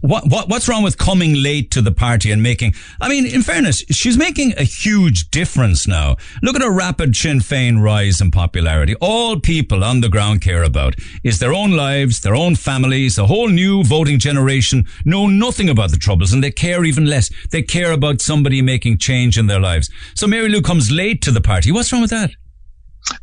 what, 0.00 0.28
what, 0.28 0.48
what's 0.48 0.68
wrong 0.68 0.82
with 0.82 0.98
coming 0.98 1.34
late 1.34 1.70
to 1.72 1.82
the 1.82 1.92
party 1.92 2.30
and 2.30 2.42
making, 2.42 2.74
I 3.00 3.08
mean, 3.08 3.26
in 3.26 3.42
fairness, 3.42 3.84
she's 3.90 4.16
making 4.16 4.54
a 4.56 4.64
huge 4.64 5.30
difference 5.30 5.86
now. 5.86 6.16
Look 6.42 6.56
at 6.56 6.62
her 6.62 6.72
rapid 6.72 7.16
Sinn 7.16 7.40
Féin 7.40 7.82
rise 7.82 8.20
in 8.20 8.30
popularity. 8.30 8.94
All 9.00 9.40
people 9.40 9.84
on 9.84 10.00
the 10.00 10.08
ground 10.08 10.40
care 10.40 10.62
about 10.62 10.94
is 11.22 11.38
their 11.38 11.52
own 11.52 11.72
lives, 11.72 12.20
their 12.20 12.34
own 12.34 12.43
families, 12.52 13.16
a 13.16 13.26
whole 13.26 13.48
new 13.48 13.82
voting 13.82 14.18
generation 14.18 14.86
know 15.04 15.26
nothing 15.26 15.70
about 15.70 15.90
the 15.90 15.96
troubles 15.96 16.32
and 16.32 16.44
they 16.44 16.50
care 16.50 16.84
even 16.84 17.06
less. 17.06 17.30
They 17.50 17.62
care 17.62 17.92
about 17.92 18.20
somebody 18.20 18.60
making 18.60 18.98
change 18.98 19.38
in 19.38 19.46
their 19.46 19.60
lives. 19.60 19.88
So 20.14 20.26
Mary 20.26 20.48
Lou 20.50 20.60
comes 20.60 20.90
late 20.90 21.22
to 21.22 21.30
the 21.30 21.40
party. 21.40 21.72
What's 21.72 21.90
wrong 21.92 22.02
with 22.02 22.10
that? 22.10 22.30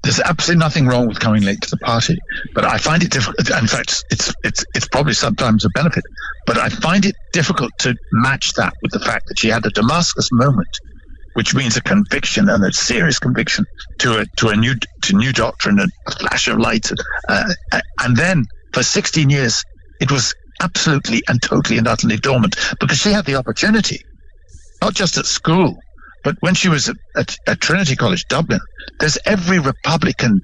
There's 0.04 0.20
absolutely 0.20 0.60
nothing 0.60 0.88
wrong 0.88 1.08
with 1.08 1.20
coming 1.20 1.44
late 1.44 1.62
to 1.62 1.70
the 1.70 1.78
party, 1.78 2.18
but 2.54 2.66
I 2.66 2.78
find 2.78 3.04
it 3.04 3.12
difficult. 3.12 3.50
In 3.50 3.68
fact, 3.68 4.04
it's 4.12 4.34
it's 4.44 4.64
it's 4.76 4.88
probably 4.88 5.14
sometimes 5.14 5.66
a 5.66 5.70
benefit, 5.70 6.04
but 6.46 6.58
I 6.58 6.70
find 6.70 7.06
it 7.06 7.16
difficult 7.34 7.72
to 7.80 7.96
match 8.12 8.54
that 8.54 8.74
with 8.84 8.92
the 8.92 9.00
fact 9.00 9.28
that 9.28 9.40
she 9.40 9.48
had 9.48 9.66
a 9.66 9.70
Damascus 9.72 10.30
moment, 10.32 10.70
which 11.34 11.56
means 11.56 11.78
a 11.78 11.82
conviction 11.82 12.48
and 12.50 12.64
a 12.64 12.72
serious 12.72 13.18
conviction 13.18 13.66
to 14.00 14.20
a 14.20 14.26
to 14.38 14.50
a 14.50 14.56
new 14.56 14.76
to 15.04 15.16
new 15.16 15.34
doctrine, 15.34 15.80
and 15.80 15.92
a 16.08 16.12
flash 16.12 16.48
of 16.48 16.60
light, 16.60 16.92
uh, 17.28 17.54
and 18.02 18.16
then 18.16 18.46
for 18.74 18.84
16 18.84 19.30
years 19.30 19.64
it 20.00 20.12
was 20.12 20.34
absolutely 20.62 21.24
and 21.28 21.42
totally 21.42 21.78
and 21.78 21.88
utterly 21.88 22.18
dormant 22.18 22.56
because 22.80 22.98
she 22.98 23.12
had 23.12 23.26
the 23.26 23.36
opportunity, 23.36 24.04
not 24.82 24.94
just 24.94 25.18
at 25.18 25.26
school, 25.26 25.80
but 26.24 26.36
when 26.42 26.54
she 26.54 26.70
was 26.70 26.90
at, 26.90 26.98
at, 27.16 27.38
at 27.48 27.62
Trinity 27.62 27.96
College, 27.96 28.28
Dublin, 28.28 28.60
there's 29.00 29.18
every 29.26 29.60
Republican 29.60 30.42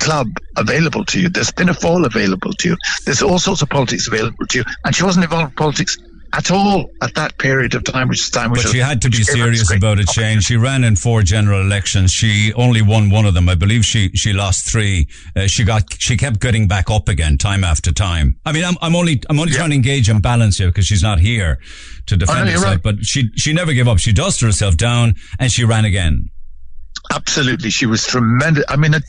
club 0.00 0.28
available 0.56 1.04
to 1.04 1.20
you. 1.20 1.28
There's 1.28 1.52
Fáil 1.52 2.06
available 2.06 2.52
to 2.54 2.70
you. 2.70 2.76
There's 3.04 3.22
all 3.22 3.38
sorts 3.38 3.62
of 3.62 3.68
politics 3.68 4.08
available 4.08 4.46
to 4.48 4.58
you. 4.58 4.64
And 4.84 4.94
she 4.94 5.04
wasn't 5.04 5.24
involved 5.24 5.50
in 5.50 5.56
politics 5.56 5.96
at 6.32 6.50
all 6.50 6.90
at 7.02 7.14
that 7.14 7.36
period 7.38 7.74
of 7.74 7.84
time, 7.84 8.08
which 8.08 8.20
is 8.20 8.30
time. 8.30 8.50
Which 8.50 8.62
but 8.62 8.72
she 8.72 8.78
had 8.78 9.02
to 9.02 9.10
be 9.10 9.22
serious 9.22 9.72
about 9.72 9.98
a 9.98 10.04
change. 10.04 10.44
She 10.44 10.56
ran 10.56 10.84
in 10.84 10.96
four 10.96 11.22
general 11.22 11.60
elections. 11.60 12.12
She 12.12 12.52
only 12.54 12.82
won 12.82 13.10
one 13.10 13.26
of 13.26 13.34
them. 13.34 13.48
I 13.48 13.54
believe 13.54 13.84
she 13.84 14.10
she 14.14 14.32
lost 14.32 14.64
three. 14.70 15.08
Uh, 15.34 15.46
she 15.46 15.64
got 15.64 15.84
she 15.98 16.16
kept 16.16 16.40
getting 16.40 16.68
back 16.68 16.90
up 16.90 17.08
again 17.08 17.38
time 17.38 17.64
after 17.64 17.92
time. 17.92 18.38
I 18.44 18.52
mean, 18.52 18.64
I'm 18.64 18.76
I'm 18.80 18.94
only 18.94 19.22
I'm 19.28 19.38
only 19.38 19.52
yeah. 19.52 19.58
trying 19.58 19.70
to 19.70 19.76
engage 19.76 20.08
and 20.08 20.22
balance 20.22 20.58
here 20.58 20.68
because 20.68 20.86
she's 20.86 21.02
not 21.02 21.20
here 21.20 21.58
to 22.06 22.16
defend 22.16 22.48
oh, 22.48 22.52
herself. 22.52 22.64
Right. 22.64 22.82
But 22.82 23.04
she 23.04 23.30
she 23.36 23.52
never 23.52 23.72
gave 23.72 23.88
up. 23.88 23.98
She 23.98 24.12
dusted 24.12 24.46
herself 24.46 24.76
down 24.76 25.14
and 25.38 25.50
she 25.50 25.64
ran 25.64 25.84
again. 25.84 26.30
Absolutely, 27.12 27.70
she 27.70 27.86
was 27.86 28.06
tremendous. 28.06 28.64
I 28.68 28.76
mean. 28.76 28.94
It, 28.94 29.04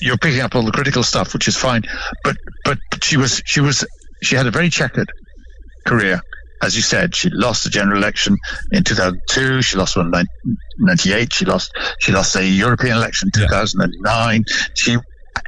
you're 0.00 0.16
picking 0.16 0.40
up 0.40 0.54
all 0.54 0.62
the 0.62 0.72
critical 0.72 1.02
stuff, 1.02 1.34
which 1.34 1.46
is 1.46 1.58
fine, 1.58 1.82
but 2.22 2.38
but 2.64 2.78
she 3.02 3.18
was 3.18 3.42
she 3.44 3.60
was 3.60 3.86
she 4.22 4.34
had 4.34 4.46
a 4.46 4.50
very 4.50 4.70
checkered 4.70 5.12
career 5.84 6.20
as 6.64 6.74
you 6.74 6.82
said, 6.82 7.14
she 7.14 7.28
lost 7.30 7.64
the 7.64 7.70
general 7.70 7.98
election 7.98 8.38
in 8.72 8.84
2002. 8.84 9.60
She 9.60 9.76
lost 9.76 9.96
one 9.96 10.06
in 10.06 10.12
1998. 10.12 11.32
She 11.32 11.44
lost 11.44 11.72
she 12.00 12.12
lost 12.12 12.34
a 12.36 12.44
European 12.44 12.96
election 12.96 13.28
in 13.34 13.42
2009. 13.42 14.44
Yeah. 14.46 14.54
She 14.74 14.96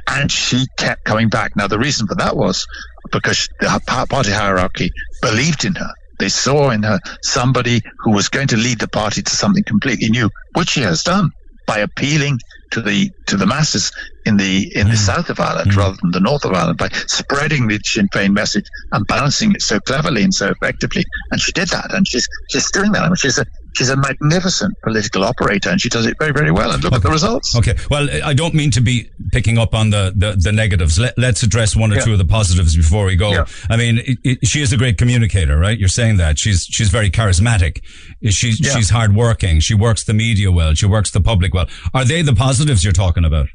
and 0.07 0.31
she 0.31 0.67
kept 0.77 1.03
coming 1.05 1.29
back. 1.29 1.55
Now 1.55 1.67
the 1.67 1.79
reason 1.79 2.07
for 2.07 2.15
that 2.15 2.37
was 2.37 2.67
because 3.11 3.49
the 3.59 3.81
party 3.85 4.31
hierarchy 4.31 4.91
believed 5.21 5.65
in 5.65 5.75
her. 5.75 5.91
They 6.19 6.29
saw 6.29 6.69
in 6.71 6.83
her 6.83 6.99
somebody 7.21 7.81
who 7.99 8.11
was 8.11 8.29
going 8.29 8.47
to 8.49 8.57
lead 8.57 8.79
the 8.79 8.87
party 8.87 9.21
to 9.21 9.31
something 9.35 9.63
completely 9.63 10.09
new, 10.09 10.29
which 10.53 10.69
she 10.69 10.81
has 10.81 11.03
done 11.03 11.31
by 11.67 11.79
appealing 11.79 12.39
to 12.71 12.81
the 12.81 13.11
to 13.27 13.37
the 13.37 13.45
masses 13.45 13.91
in 14.25 14.37
the 14.37 14.71
in 14.75 14.87
mm. 14.87 14.91
the 14.91 14.97
south 14.97 15.29
of 15.29 15.39
Ireland 15.39 15.71
mm. 15.71 15.77
rather 15.77 15.97
than 16.01 16.11
the 16.11 16.19
north 16.19 16.45
of 16.45 16.53
Ireland 16.53 16.77
by 16.77 16.89
spreading 16.89 17.67
the 17.67 17.79
Sinn 17.83 18.07
Féin 18.09 18.33
message 18.33 18.65
and 18.91 19.05
balancing 19.05 19.51
it 19.53 19.61
so 19.61 19.79
cleverly 19.79 20.23
and 20.23 20.33
so 20.33 20.49
effectively. 20.49 21.05
And 21.31 21.39
she 21.39 21.51
did 21.51 21.69
that, 21.69 21.93
and 21.93 22.07
she's 22.07 22.27
she's 22.49 22.71
doing 22.71 22.91
that. 22.93 23.03
I 23.03 23.07
mean, 23.07 23.15
she's 23.15 23.37
a 23.37 23.45
she's 23.77 23.89
a 23.89 23.95
magnificent 23.95 24.75
political 24.83 25.23
operator, 25.23 25.69
and 25.69 25.79
she 25.79 25.89
does 25.89 26.05
it 26.05 26.17
very 26.19 26.31
very 26.31 26.51
well. 26.51 26.71
And 26.71 26.83
look 26.83 26.93
okay. 26.93 26.97
at 26.97 27.03
the 27.03 27.11
results. 27.11 27.55
Okay, 27.55 27.75
well, 27.89 28.07
I 28.23 28.33
don't 28.33 28.53
mean 28.53 28.71
to 28.71 28.81
be 28.81 29.09
picking 29.31 29.57
up 29.57 29.73
on 29.73 29.91
the 29.91 30.11
the, 30.15 30.35
the 30.35 30.51
negatives. 30.51 30.99
Let, 30.99 31.17
us 31.17 31.43
address 31.43 31.75
one 31.75 31.91
or 31.91 31.95
yeah. 31.95 32.01
two 32.01 32.11
of 32.13 32.17
the 32.17 32.25
positives 32.25 32.75
before 32.75 33.05
we 33.05 33.15
go. 33.15 33.31
Yeah. 33.31 33.45
I 33.69 33.77
mean, 33.77 33.99
it, 33.99 34.17
it, 34.23 34.47
she 34.47 34.61
is 34.61 34.73
a 34.73 34.77
great 34.77 34.97
communicator, 34.97 35.57
right? 35.57 35.77
You're 35.77 35.89
saying 35.89 36.17
that 36.17 36.39
she's 36.39 36.63
she's 36.63 36.89
very 36.89 37.11
charismatic. 37.11 37.83
She's 38.29 38.59
yeah. 38.59 38.75
she's 38.75 38.89
hardworking. 38.89 39.59
She 39.59 39.75
works 39.75 40.03
the 40.03 40.13
media 40.13 40.51
well. 40.51 40.73
She 40.73 40.87
works 40.87 41.11
the 41.11 41.21
public 41.21 41.53
well. 41.53 41.67
Are 41.93 42.03
they 42.03 42.21
the 42.23 42.33
positives 42.33 42.83
you're 42.83 42.93
talking 42.93 43.25
about? 43.25 43.47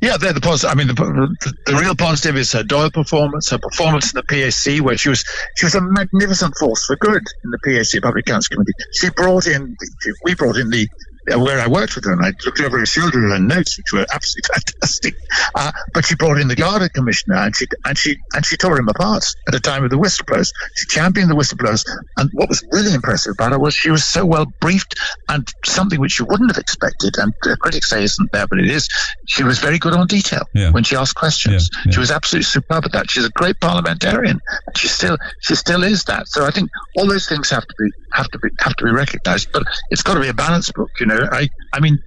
Yeah, 0.00 0.16
they're 0.16 0.32
the 0.32 0.40
positive. 0.40 0.70
I 0.70 0.74
mean, 0.74 0.88
the, 0.88 0.94
the, 0.94 1.54
the, 1.66 1.78
real 1.78 1.94
positive 1.94 2.36
is 2.36 2.52
her 2.52 2.62
Dáil 2.62 2.92
performance, 2.92 3.50
her 3.50 3.58
performance 3.58 4.12
in 4.12 4.16
the 4.16 4.22
PAC, 4.22 4.84
where 4.84 4.96
she 4.96 5.08
was 5.08 5.24
she 5.56 5.66
was 5.66 5.74
a 5.74 5.80
magnificent 5.80 6.56
force 6.58 6.84
for 6.86 6.96
good 6.96 7.22
in 7.44 7.50
the 7.50 7.58
PAC 7.64 8.02
Public 8.02 8.28
Accounts 8.28 8.48
Committee. 8.48 8.72
She 8.92 9.10
brought 9.10 9.46
in, 9.46 9.76
we 10.24 10.34
brought 10.34 10.56
in 10.56 10.70
the 10.70 10.88
where 11.26 11.60
I 11.60 11.68
worked 11.68 11.94
with 11.94 12.04
her, 12.04 12.12
and 12.12 12.24
I 12.24 12.32
looked 12.44 12.60
over 12.60 12.78
her 12.78 12.86
shoulder 12.86 13.22
and 13.22 13.32
her 13.32 13.56
notes, 13.56 13.76
which 13.78 13.92
were 13.92 14.06
absolutely 14.12 14.48
fantastic. 14.54 15.14
Uh, 15.54 15.72
but 15.92 16.04
she 16.04 16.14
brought 16.14 16.38
in 16.38 16.48
the 16.48 16.56
Garda 16.56 16.88
commissioner, 16.88 17.36
and 17.36 17.54
she 17.54 17.66
and 17.84 17.96
she 17.96 18.16
and 18.34 18.44
she 18.44 18.56
tore 18.56 18.78
him 18.78 18.88
apart 18.88 19.24
at 19.46 19.52
the 19.52 19.60
time 19.60 19.84
of 19.84 19.90
the 19.90 19.96
whistleblowers. 19.96 20.52
She 20.74 20.86
championed 20.86 21.30
the 21.30 21.34
whistleblowers, 21.34 21.84
and 22.16 22.30
what 22.32 22.48
was 22.48 22.64
really 22.72 22.92
impressive 22.92 23.32
about 23.32 23.52
her 23.52 23.58
was 23.58 23.74
she 23.74 23.90
was 23.90 24.04
so 24.04 24.24
well 24.24 24.46
briefed, 24.60 24.98
and 25.28 25.48
something 25.64 26.00
which 26.00 26.18
you 26.18 26.26
wouldn't 26.26 26.50
have 26.50 26.58
expected. 26.58 27.16
And 27.18 27.32
critics 27.60 27.90
say 27.90 28.04
isn't 28.04 28.32
there, 28.32 28.46
but 28.46 28.58
it 28.58 28.70
is. 28.70 28.88
She 29.26 29.44
was 29.44 29.58
very 29.58 29.78
good 29.78 29.94
on 29.94 30.06
detail 30.06 30.46
yeah. 30.52 30.70
when 30.70 30.84
she 30.84 30.96
asked 30.96 31.14
questions. 31.14 31.70
Yeah, 31.72 31.82
yeah. 31.86 31.92
She 31.92 32.00
was 32.00 32.10
absolutely 32.10 32.44
superb 32.44 32.84
at 32.84 32.92
that. 32.92 33.10
She's 33.10 33.24
a 33.24 33.30
great 33.30 33.60
parliamentarian. 33.60 34.40
She 34.76 34.88
still 34.88 35.16
she 35.40 35.54
still 35.54 35.84
is 35.84 36.04
that. 36.04 36.28
So 36.28 36.44
I 36.44 36.50
think 36.50 36.70
all 36.96 37.06
those 37.06 37.28
things 37.28 37.50
have 37.50 37.66
to 37.66 37.74
be 37.78 37.90
have 38.12 38.28
to 38.30 38.38
be 38.38 38.48
have 38.60 38.76
to 38.76 38.84
be 38.84 38.90
recognised. 38.90 39.52
But 39.52 39.64
it's 39.90 40.02
got 40.02 40.14
to 40.14 40.20
be 40.20 40.28
a 40.28 40.34
balanced 40.34 40.74
book, 40.74 40.90
you 41.00 41.06
know. 41.06 41.13
I 41.32 41.48
I 41.72 41.80
mean, 41.80 41.98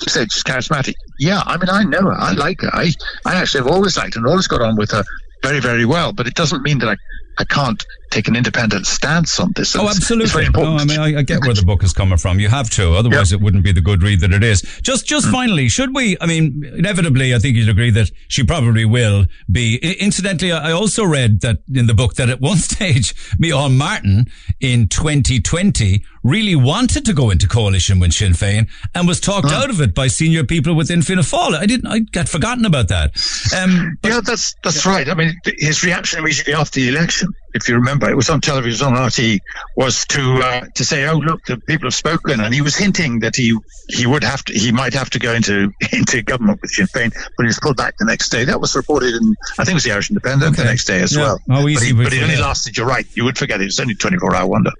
you 0.00 0.08
said 0.08 0.32
she's 0.32 0.42
charismatic. 0.42 0.94
Yeah, 1.18 1.42
I 1.44 1.56
mean, 1.56 1.68
I 1.68 1.84
know 1.84 2.02
her. 2.02 2.12
I 2.12 2.32
like 2.32 2.60
her. 2.62 2.70
I 2.72 2.92
I 3.24 3.36
actually 3.36 3.64
have 3.64 3.72
always 3.72 3.96
liked 3.96 4.14
her 4.14 4.20
and 4.20 4.26
always 4.26 4.48
got 4.48 4.62
on 4.62 4.76
with 4.76 4.90
her 4.92 5.04
very 5.42 5.60
very 5.60 5.84
well. 5.84 6.12
But 6.12 6.26
it 6.26 6.34
doesn't 6.34 6.62
mean 6.62 6.78
that 6.78 6.88
I 6.88 6.96
I 7.38 7.44
can't 7.44 7.84
take 8.14 8.28
an 8.28 8.36
independent 8.36 8.86
stance 8.86 9.40
on 9.40 9.52
this. 9.56 9.74
oh, 9.74 9.88
absolutely. 9.88 10.48
No, 10.50 10.76
I 10.76 10.84
mean, 10.84 11.00
I, 11.00 11.18
I, 11.18 11.22
get 11.22 11.40
where 11.40 11.54
the 11.54 11.64
book 11.64 11.82
is 11.82 11.92
coming 11.92 12.16
from. 12.16 12.38
You 12.38 12.48
have 12.48 12.70
to, 12.70 12.94
otherwise 12.94 13.32
yep. 13.32 13.40
it 13.40 13.44
wouldn't 13.44 13.64
be 13.64 13.72
the 13.72 13.80
good 13.80 14.02
read 14.02 14.20
that 14.20 14.32
it 14.32 14.44
is. 14.44 14.62
Just, 14.82 15.06
just 15.06 15.26
mm. 15.26 15.32
finally, 15.32 15.68
should 15.68 15.94
we? 15.94 16.16
I 16.20 16.26
mean, 16.26 16.62
inevitably, 16.76 17.34
I 17.34 17.38
think 17.38 17.56
you'd 17.56 17.68
agree 17.68 17.90
that 17.90 18.10
she 18.28 18.44
probably 18.44 18.84
will 18.84 19.26
be. 19.50 19.76
Incidentally, 19.98 20.52
I 20.52 20.70
also 20.70 21.04
read 21.04 21.40
that 21.40 21.58
in 21.74 21.86
the 21.86 21.94
book 21.94 22.14
that 22.14 22.30
at 22.30 22.40
one 22.40 22.58
stage, 22.70 23.14
Micheál 23.36 23.76
Martin 23.76 24.26
in 24.60 24.88
2020 24.88 26.04
really 26.22 26.56
wanted 26.56 27.04
to 27.04 27.12
go 27.12 27.30
into 27.30 27.48
coalition 27.48 27.98
with 27.98 28.12
Sinn 28.12 28.32
Féin 28.32 28.68
and 28.94 29.06
was 29.06 29.20
talked 29.20 29.50
out 29.50 29.70
of 29.70 29.80
it 29.80 29.94
by 29.94 30.06
senior 30.06 30.44
people 30.44 30.74
within 30.74 31.02
Fianna 31.02 31.22
Fáil. 31.22 31.54
I 31.54 31.66
didn't. 31.66 31.86
I 31.86 31.98
got 31.98 32.28
forgotten 32.28 32.64
about 32.64 32.88
that. 32.88 33.10
Um, 33.56 33.98
but, 34.00 34.08
yeah, 34.08 34.20
that's 34.24 34.54
that's 34.62 34.86
yeah. 34.86 34.92
right. 34.92 35.08
I 35.08 35.14
mean, 35.14 35.34
his 35.58 35.82
reaction 35.82 36.20
immediately 36.20 36.54
after 36.54 36.80
the 36.80 36.88
election 36.88 37.34
if 37.54 37.68
you 37.68 37.76
remember, 37.76 38.10
it 38.10 38.16
was 38.16 38.28
on 38.30 38.40
television 38.40 38.86
on 38.88 39.06
RT, 39.06 39.40
was 39.76 40.04
to 40.06 40.40
uh, 40.42 40.66
to 40.74 40.84
say, 40.84 41.06
"Oh, 41.06 41.16
look, 41.18 41.44
the 41.46 41.56
people 41.56 41.86
have 41.86 41.94
spoken," 41.94 42.40
and 42.40 42.52
he 42.54 42.60
was 42.60 42.76
hinting 42.76 43.20
that 43.20 43.36
he 43.36 43.56
he 43.88 44.06
would 44.06 44.24
have 44.24 44.44
to, 44.46 44.52
he 44.52 44.72
might 44.72 44.92
have 44.94 45.10
to 45.10 45.18
go 45.18 45.32
into 45.32 45.70
into 45.92 46.22
government 46.22 46.60
with 46.62 46.70
Sinn 46.72 46.86
Féin, 46.86 47.12
but 47.36 47.44
he 47.44 47.46
was 47.46 47.58
pulled 47.60 47.76
back 47.76 47.94
the 47.98 48.04
next 48.04 48.28
day. 48.30 48.44
That 48.44 48.60
was 48.60 48.74
reported 48.74 49.14
in, 49.14 49.34
I 49.58 49.64
think 49.64 49.70
it 49.70 49.74
was 49.74 49.84
the 49.84 49.92
Irish 49.92 50.10
Independent 50.10 50.56
the 50.56 50.64
next 50.64 50.84
day 50.84 51.00
as 51.00 51.14
Yeah. 51.14 51.22
well. 51.22 51.38
Oh, 51.50 51.68
easy 51.68 51.92
but, 51.92 51.98
he, 51.98 52.04
but 52.04 52.12
it 52.12 52.22
only 52.22 52.36
lasted. 52.36 52.76
You're 52.76 52.86
right. 52.86 53.06
You 53.14 53.24
would 53.24 53.38
forget 53.38 53.60
it. 53.60 53.64
It 53.64 53.66
was 53.66 53.80
only 53.80 53.94
24 53.94 54.34
hour 54.34 54.46
wonder. 54.48 54.70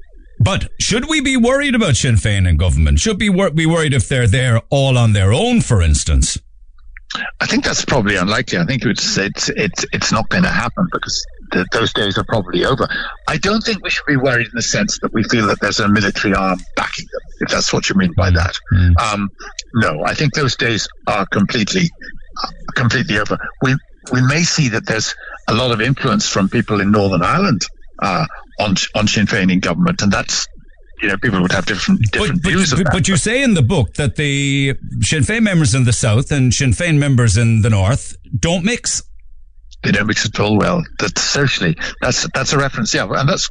But 0.41 0.69
should 0.81 1.09
we 1.09 1.21
be 1.21 1.37
worried 1.37 1.77
about 1.77 1.95
Sinn 1.97 2.17
Féin 2.17 2.49
in 2.49 2.57
government? 2.57 2.99
Should 2.99 3.21
we 3.21 3.29
wor- 3.29 3.51
be 3.51 3.67
worried 3.67 3.95
if 3.95 4.09
they're 4.09 4.27
there 4.27 4.61
all 4.69 4.99
on 4.99 5.13
their 5.13 5.33
own, 5.33 5.61
for 5.61 5.81
instance? 5.81 6.39
I 7.41 7.47
think 7.47 7.65
that's 7.65 7.85
probably 7.85 8.17
unlikely. 8.17 8.59
I 8.59 8.65
think 8.65 8.85
it's 8.85 9.17
it's 9.17 9.49
it's, 9.49 9.87
it's 9.93 10.11
not 10.11 10.29
going 10.31 10.43
to 10.43 10.49
happen 10.49 10.89
because 10.91 11.25
th- 11.55 11.67
those 11.73 11.93
days 11.95 12.19
are 12.19 12.25
probably 12.25 12.65
over. 12.67 12.87
I 13.29 13.39
don't 13.39 13.63
think 13.63 13.83
we 13.83 13.89
should 13.91 14.05
be 14.07 14.17
worried 14.17 14.47
in 14.47 14.53
the 14.55 14.63
sense 14.63 14.99
that 15.01 15.13
we 15.15 15.23
feel 15.25 15.47
that 15.47 15.61
there's 15.61 15.81
a 15.81 15.89
military 15.89 16.35
arm 16.35 16.59
backing 16.77 17.07
them, 17.11 17.21
if 17.41 17.49
that's 17.49 17.73
what 17.73 17.89
you 17.89 17.95
mean 17.97 18.13
by 18.17 18.31
that. 18.31 18.55
Um, 18.99 19.31
no, 19.75 20.05
I 20.05 20.15
think 20.15 20.35
those 20.35 20.57
days 20.57 20.87
are 21.07 21.25
completely 21.27 21.91
uh, 22.43 22.49
completely 22.75 23.19
over. 23.19 23.39
We 23.63 23.77
we 24.13 24.21
may 24.21 24.43
see 24.43 24.69
that 24.71 24.85
there's 24.87 25.15
a 25.49 25.55
lot 25.55 25.71
of 25.71 25.81
influence 25.81 26.29
from 26.29 26.49
people 26.49 26.81
in 26.81 26.91
Northern 26.91 27.23
Ireland 27.23 27.63
uh, 28.01 28.27
on 28.61 28.75
on 28.95 29.07
Sinn 29.09 29.27
Féin 29.27 29.51
in 29.51 29.61
government, 29.61 30.03
and 30.03 30.13
that's 30.13 30.47
you 31.01 31.09
know 31.09 31.17
people 31.17 31.41
would 31.43 31.53
have 31.53 31.67
different 31.67 32.01
different 32.13 32.43
views 32.43 32.73
of 32.73 32.79
that. 32.79 32.93
but 32.93 33.09
you 33.09 33.17
say 33.17 33.43
in 33.43 33.55
the 33.55 33.63
book 33.63 33.95
that 33.95 34.17
the 34.17 34.75
Sinn 35.01 35.23
Féin 35.23 35.43
members 35.43 35.75
in 35.75 35.85
the 35.85 35.93
south 35.93 36.31
and 36.33 36.53
Sinn 36.53 36.73
Féin 36.73 36.99
members 36.99 37.37
in 37.37 37.63
the 37.63 37.71
north 37.71 38.17
don't 38.39 38.65
mix. 38.65 39.03
They 39.85 39.93
don't 39.93 40.07
mix 40.07 40.27
at 40.27 40.39
all 40.41 40.57
well. 40.59 40.83
That 40.99 41.19
socially, 41.19 41.77
that's 42.01 42.27
that's 42.35 42.53
a 42.53 42.59
reference, 42.59 42.95
yeah, 42.95 43.07
and 43.09 43.29
that's 43.29 43.49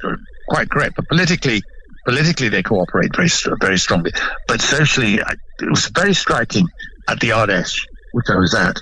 quite 0.50 0.70
correct. 0.70 0.96
But 0.96 1.08
politically, 1.08 1.62
politically 2.06 2.50
they 2.50 2.64
cooperate 2.64 3.16
very 3.16 3.30
very 3.60 3.78
strongly. 3.78 4.12
But 4.48 4.62
socially, 4.62 5.22
I, 5.22 5.34
it 5.60 5.70
was 5.70 5.88
very 5.88 6.14
striking 6.14 6.68
at 7.08 7.20
the 7.20 7.34
Ard 7.34 7.50
Fheis, 7.50 7.76
which 8.12 8.26
I 8.30 8.36
was 8.38 8.54
at, 8.56 8.80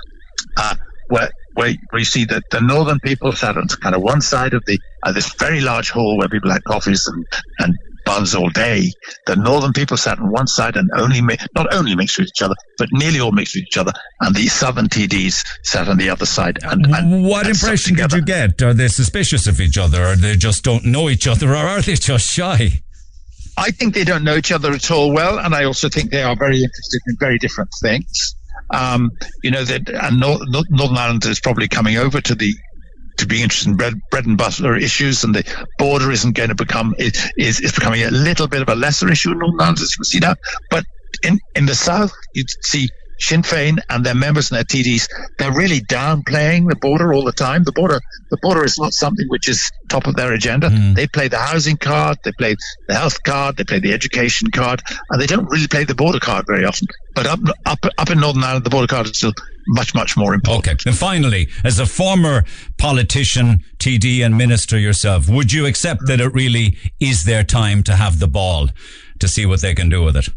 uh, 0.57 0.75
where 1.09 1.29
where 1.53 1.73
where 1.89 1.99
you 1.99 2.05
see 2.05 2.25
that 2.25 2.43
the 2.51 2.61
northern 2.61 2.99
people 2.99 3.31
sat 3.33 3.57
on 3.57 3.67
kind 3.67 3.95
of 3.95 4.01
one 4.01 4.21
side 4.21 4.53
of 4.53 4.63
the 4.65 4.79
uh, 5.03 5.11
this 5.11 5.33
very 5.33 5.61
large 5.61 5.89
hall 5.91 6.17
where 6.17 6.29
people 6.29 6.51
had 6.51 6.63
coffees 6.63 7.07
and 7.07 7.25
and 7.59 7.77
buns 8.05 8.35
all 8.35 8.49
day. 8.49 8.91
The 9.25 9.35
northern 9.35 9.73
people 9.73 9.97
sat 9.97 10.19
on 10.19 10.31
one 10.31 10.47
side 10.47 10.75
and 10.75 10.89
only 10.95 11.21
mi- 11.21 11.37
not 11.55 11.73
only 11.73 11.95
mixed 11.95 12.17
with 12.19 12.27
each 12.27 12.41
other, 12.41 12.55
but 12.77 12.89
nearly 12.91 13.19
all 13.19 13.31
mixed 13.31 13.55
with 13.55 13.63
each 13.63 13.77
other. 13.77 13.91
And 14.19 14.35
the 14.35 14.47
southern 14.47 14.87
TDs 14.87 15.45
sat 15.63 15.87
on 15.87 15.97
the 15.97 16.09
other 16.09 16.25
side. 16.25 16.59
And, 16.63 16.85
and 16.87 17.23
What 17.25 17.45
and 17.47 17.55
impression 17.55 17.95
did 17.95 18.11
you 18.11 18.21
get? 18.21 18.61
Are 18.61 18.73
they 18.73 18.87
suspicious 18.87 19.47
of 19.47 19.59
each 19.61 19.77
other, 19.77 20.05
or 20.05 20.15
they 20.15 20.35
just 20.35 20.63
don't 20.63 20.85
know 20.85 21.09
each 21.09 21.27
other, 21.27 21.51
or 21.51 21.55
are 21.57 21.81
they 21.81 21.95
just 21.95 22.29
shy? 22.31 22.81
I 23.57 23.71
think 23.71 23.93
they 23.93 24.03
don't 24.03 24.23
know 24.23 24.37
each 24.37 24.51
other 24.51 24.71
at 24.71 24.89
all 24.91 25.13
well, 25.13 25.39
and 25.39 25.53
I 25.53 25.65
also 25.65 25.89
think 25.89 26.09
they 26.11 26.23
are 26.23 26.35
very 26.35 26.57
interested 26.63 27.01
in 27.07 27.17
very 27.19 27.37
different 27.37 27.69
things. 27.81 28.35
Um, 28.71 29.11
you 29.43 29.51
know 29.51 29.65
that 29.65 29.89
and 29.89 30.19
Nor- 30.19 30.39
Nor- 30.43 30.63
Northern 30.69 30.97
Ireland 30.97 31.25
is 31.25 31.41
probably 31.41 31.67
coming 31.67 31.97
over 31.97 32.21
to 32.21 32.33
the 32.35 32.53
to 33.17 33.27
be 33.27 33.41
interested 33.41 33.69
in 33.69 33.77
bread, 33.77 33.93
bread 34.09 34.25
and 34.25 34.37
butter 34.37 34.75
issues, 34.75 35.23
and 35.23 35.35
the 35.35 35.67
border 35.77 36.11
isn't 36.11 36.35
going 36.35 36.49
to 36.49 36.55
become 36.55 36.95
it 36.97 37.17
is 37.37 37.59
is 37.59 37.73
becoming 37.73 38.03
a 38.03 38.11
little 38.11 38.47
bit 38.47 38.61
of 38.61 38.69
a 38.69 38.75
lesser 38.75 39.09
issue 39.11 39.31
in 39.31 39.39
Northern 39.39 39.59
Ireland 39.59 39.79
as 39.79 39.95
we 39.99 40.05
see 40.05 40.19
now. 40.19 40.35
But 40.69 40.85
in 41.23 41.39
in 41.55 41.65
the 41.65 41.75
south, 41.75 42.13
you 42.33 42.43
see 42.61 42.89
Sinn 43.21 43.43
Féin 43.43 43.77
and 43.89 44.05
their 44.05 44.15
members 44.15 44.51
and 44.51 44.57
their 44.57 44.63
TDs, 44.63 45.07
they're 45.37 45.53
really 45.53 45.81
downplaying 45.81 46.67
the 46.67 46.75
border 46.75 47.13
all 47.13 47.23
the 47.23 47.31
time. 47.31 47.63
The 47.63 47.71
border, 47.71 48.01
the 48.31 48.37
border 48.41 48.65
is 48.65 48.79
not 48.79 48.93
something 48.93 49.27
which 49.29 49.47
is 49.47 49.71
top 49.89 50.07
of 50.07 50.15
their 50.15 50.33
agenda. 50.33 50.69
Hmm. 50.69 50.93
They 50.93 51.07
play 51.07 51.27
the 51.27 51.37
housing 51.37 51.77
card, 51.77 52.17
they 52.23 52.31
play 52.31 52.55
the 52.87 52.95
health 52.95 53.21
card, 53.23 53.57
they 53.57 53.63
play 53.63 53.79
the 53.79 53.93
education 53.93 54.49
card, 54.49 54.81
and 55.09 55.21
they 55.21 55.27
don't 55.27 55.49
really 55.49 55.67
play 55.67 55.83
the 55.83 55.95
border 55.95 56.19
card 56.19 56.45
very 56.47 56.65
often. 56.65 56.87
But 57.13 57.27
up, 57.27 57.39
up, 57.65 57.79
up 57.97 58.09
in 58.09 58.19
Northern 58.19 58.43
Ireland, 58.43 58.65
the 58.65 58.69
border 58.69 58.87
card 58.87 59.05
is 59.05 59.17
still 59.17 59.33
much, 59.67 59.93
much 59.93 60.17
more 60.17 60.33
important. 60.33 60.67
Okay. 60.67 60.89
And 60.89 60.97
finally, 60.97 61.47
as 61.63 61.79
a 61.79 61.85
former 61.85 62.43
politician, 62.77 63.63
TD, 63.77 64.25
and 64.25 64.37
minister 64.37 64.79
yourself, 64.79 65.29
would 65.29 65.53
you 65.53 65.65
accept 65.65 66.07
that 66.07 66.19
it 66.19 66.33
really 66.33 66.77
is 66.99 67.25
their 67.25 67.43
time 67.43 67.83
to 67.83 67.95
have 67.95 68.19
the 68.19 68.27
ball 68.27 68.69
to 69.19 69.27
see 69.27 69.45
what 69.45 69.61
they 69.61 69.75
can 69.75 69.89
do 69.89 70.01
with 70.01 70.17
it? 70.17 70.29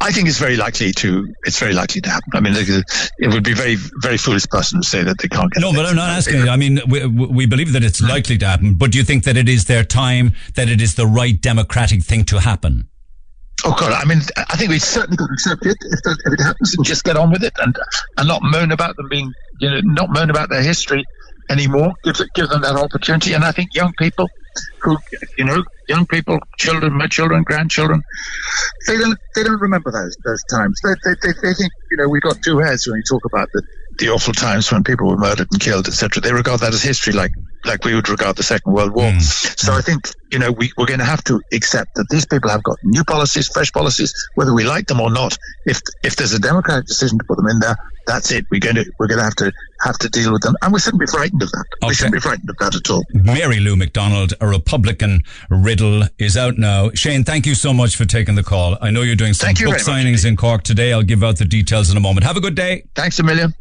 I 0.00 0.12
think 0.12 0.28
it's 0.28 0.38
very 0.38 0.56
likely 0.56 0.92
to. 0.92 1.34
It's 1.44 1.58
very 1.58 1.72
likely 1.72 2.00
to 2.00 2.08
happen. 2.08 2.30
I 2.34 2.40
mean, 2.40 2.54
it 2.56 3.28
would 3.28 3.44
be 3.44 3.54
very, 3.54 3.76
very 3.76 4.16
foolish 4.16 4.46
person 4.48 4.80
to 4.80 4.86
say 4.86 5.02
that 5.02 5.18
they 5.18 5.28
can't 5.28 5.52
get. 5.52 5.60
No, 5.60 5.72
but 5.72 5.86
I'm 5.86 5.96
not 5.96 6.10
asking. 6.10 6.36
you. 6.36 6.48
I 6.48 6.56
mean, 6.56 6.80
we, 6.88 7.04
we 7.06 7.46
believe 7.46 7.72
that 7.72 7.82
it's 7.82 8.00
likely 8.00 8.38
to 8.38 8.46
happen, 8.46 8.74
but 8.74 8.92
do 8.92 8.98
you 8.98 9.04
think 9.04 9.24
that 9.24 9.36
it 9.36 9.48
is 9.48 9.64
their 9.64 9.84
time, 9.84 10.34
that 10.54 10.68
it 10.68 10.80
is 10.80 10.94
the 10.94 11.06
right 11.06 11.40
democratic 11.40 12.02
thing 12.02 12.24
to 12.26 12.40
happen? 12.40 12.88
Oh 13.64 13.74
God! 13.78 13.92
I 13.92 14.04
mean, 14.04 14.20
I 14.36 14.56
think 14.56 14.70
we 14.70 14.78
certainly 14.78 15.16
got 15.16 15.26
to 15.26 15.32
accept 15.32 15.66
it 15.66 15.76
if, 15.80 16.02
that, 16.04 16.18
if 16.24 16.32
it 16.32 16.42
happens, 16.42 16.76
and 16.76 16.86
just 16.86 17.02
get 17.02 17.16
on 17.16 17.32
with 17.32 17.42
it, 17.42 17.52
and 17.60 17.76
and 18.16 18.28
not 18.28 18.40
moan 18.42 18.70
about 18.70 18.96
them 18.96 19.08
being, 19.08 19.32
you 19.60 19.68
know, 19.68 19.80
not 19.82 20.10
moan 20.10 20.30
about 20.30 20.48
their 20.48 20.62
history 20.62 21.04
anymore. 21.50 21.92
Give 22.04 22.16
give 22.34 22.48
them 22.48 22.62
that 22.62 22.76
opportunity, 22.76 23.32
and 23.32 23.44
I 23.44 23.50
think 23.50 23.74
young 23.74 23.92
people 23.98 24.28
who, 24.82 24.96
you 25.36 25.44
know, 25.44 25.62
young 25.88 26.06
people, 26.06 26.38
children, 26.58 26.96
my 26.96 27.06
children, 27.06 27.42
grandchildren, 27.44 28.02
they 28.86 28.98
don't 28.98 29.18
they 29.34 29.44
don't 29.44 29.60
remember 29.60 29.90
those 29.92 30.16
those 30.24 30.44
times. 30.44 30.80
They 30.84 30.90
they, 31.04 31.14
they, 31.22 31.32
they 31.42 31.54
think 31.54 31.72
you 31.90 31.96
know 31.98 32.08
we've 32.08 32.22
got 32.22 32.36
two 32.44 32.58
heads 32.58 32.86
when 32.86 32.96
you 32.96 33.02
talk 33.08 33.24
about 33.24 33.48
the 33.52 33.62
the 33.98 34.10
awful 34.10 34.32
times 34.32 34.70
when 34.72 34.84
people 34.84 35.08
were 35.08 35.16
murdered 35.16 35.48
and 35.50 35.60
killed, 35.60 35.88
etc. 35.88 36.22
They 36.22 36.32
regard 36.32 36.60
that 36.60 36.72
as 36.72 36.82
history, 36.82 37.12
like 37.12 37.32
like 37.64 37.84
we 37.84 37.94
would 37.94 38.08
regard 38.08 38.36
the 38.36 38.42
Second 38.42 38.72
World 38.72 38.92
War. 38.92 39.10
Mm. 39.10 39.20
So 39.60 39.72
I 39.72 39.80
think 39.80 40.08
you 40.30 40.38
know 40.38 40.52
we, 40.52 40.72
we're 40.76 40.86
going 40.86 41.00
to 41.00 41.04
have 41.04 41.22
to 41.24 41.40
accept 41.52 41.96
that 41.96 42.08
these 42.08 42.24
people 42.24 42.50
have 42.50 42.62
got 42.62 42.78
new 42.84 43.04
policies, 43.04 43.48
fresh 43.48 43.72
policies, 43.72 44.14
whether 44.36 44.54
we 44.54 44.64
like 44.64 44.86
them 44.86 45.00
or 45.00 45.10
not. 45.10 45.36
If 45.66 45.80
if 46.04 46.16
there's 46.16 46.32
a 46.32 46.38
democratic 46.38 46.86
decision 46.86 47.18
to 47.18 47.24
put 47.24 47.36
them 47.36 47.48
in 47.48 47.58
there, 47.58 47.76
that's 48.06 48.30
it. 48.30 48.46
We're 48.50 48.60
going 48.60 48.76
to 48.76 48.90
we're 48.98 49.08
going 49.08 49.18
to 49.18 49.24
have 49.24 49.36
to 49.36 49.52
have 49.80 49.98
to 49.98 50.08
deal 50.08 50.32
with 50.32 50.42
them, 50.42 50.54
and 50.62 50.72
we 50.72 50.80
shouldn't 50.80 51.00
be 51.00 51.06
frightened 51.06 51.42
of 51.42 51.50
that. 51.50 51.64
We 51.86 51.94
shouldn't 51.94 52.14
be 52.14 52.20
frightened 52.20 52.48
of 52.48 52.56
that 52.58 52.74
at 52.74 52.90
all. 52.90 53.02
Mary 53.12 53.60
Lou 53.60 53.76
McDonald, 53.76 54.34
a 54.40 54.46
Republican 54.46 55.22
riddle, 55.50 56.04
is 56.18 56.36
out 56.36 56.56
now. 56.56 56.90
Shane, 56.94 57.24
thank 57.24 57.46
you 57.46 57.54
so 57.54 57.72
much 57.72 57.96
for 57.96 58.04
taking 58.04 58.36
the 58.36 58.44
call. 58.44 58.78
I 58.80 58.90
know 58.90 59.02
you're 59.02 59.16
doing 59.16 59.34
some 59.34 59.54
book 59.54 59.76
signings 59.76 60.24
in 60.24 60.36
Cork 60.36 60.62
today. 60.62 60.92
I'll 60.92 61.02
give 61.02 61.24
out 61.24 61.38
the 61.38 61.44
details 61.44 61.90
in 61.90 61.96
a 61.96 62.00
moment. 62.00 62.24
Have 62.24 62.36
a 62.36 62.40
good 62.40 62.54
day. 62.54 62.84
Thanks 62.94 63.18
a 63.18 63.22
million. 63.22 63.54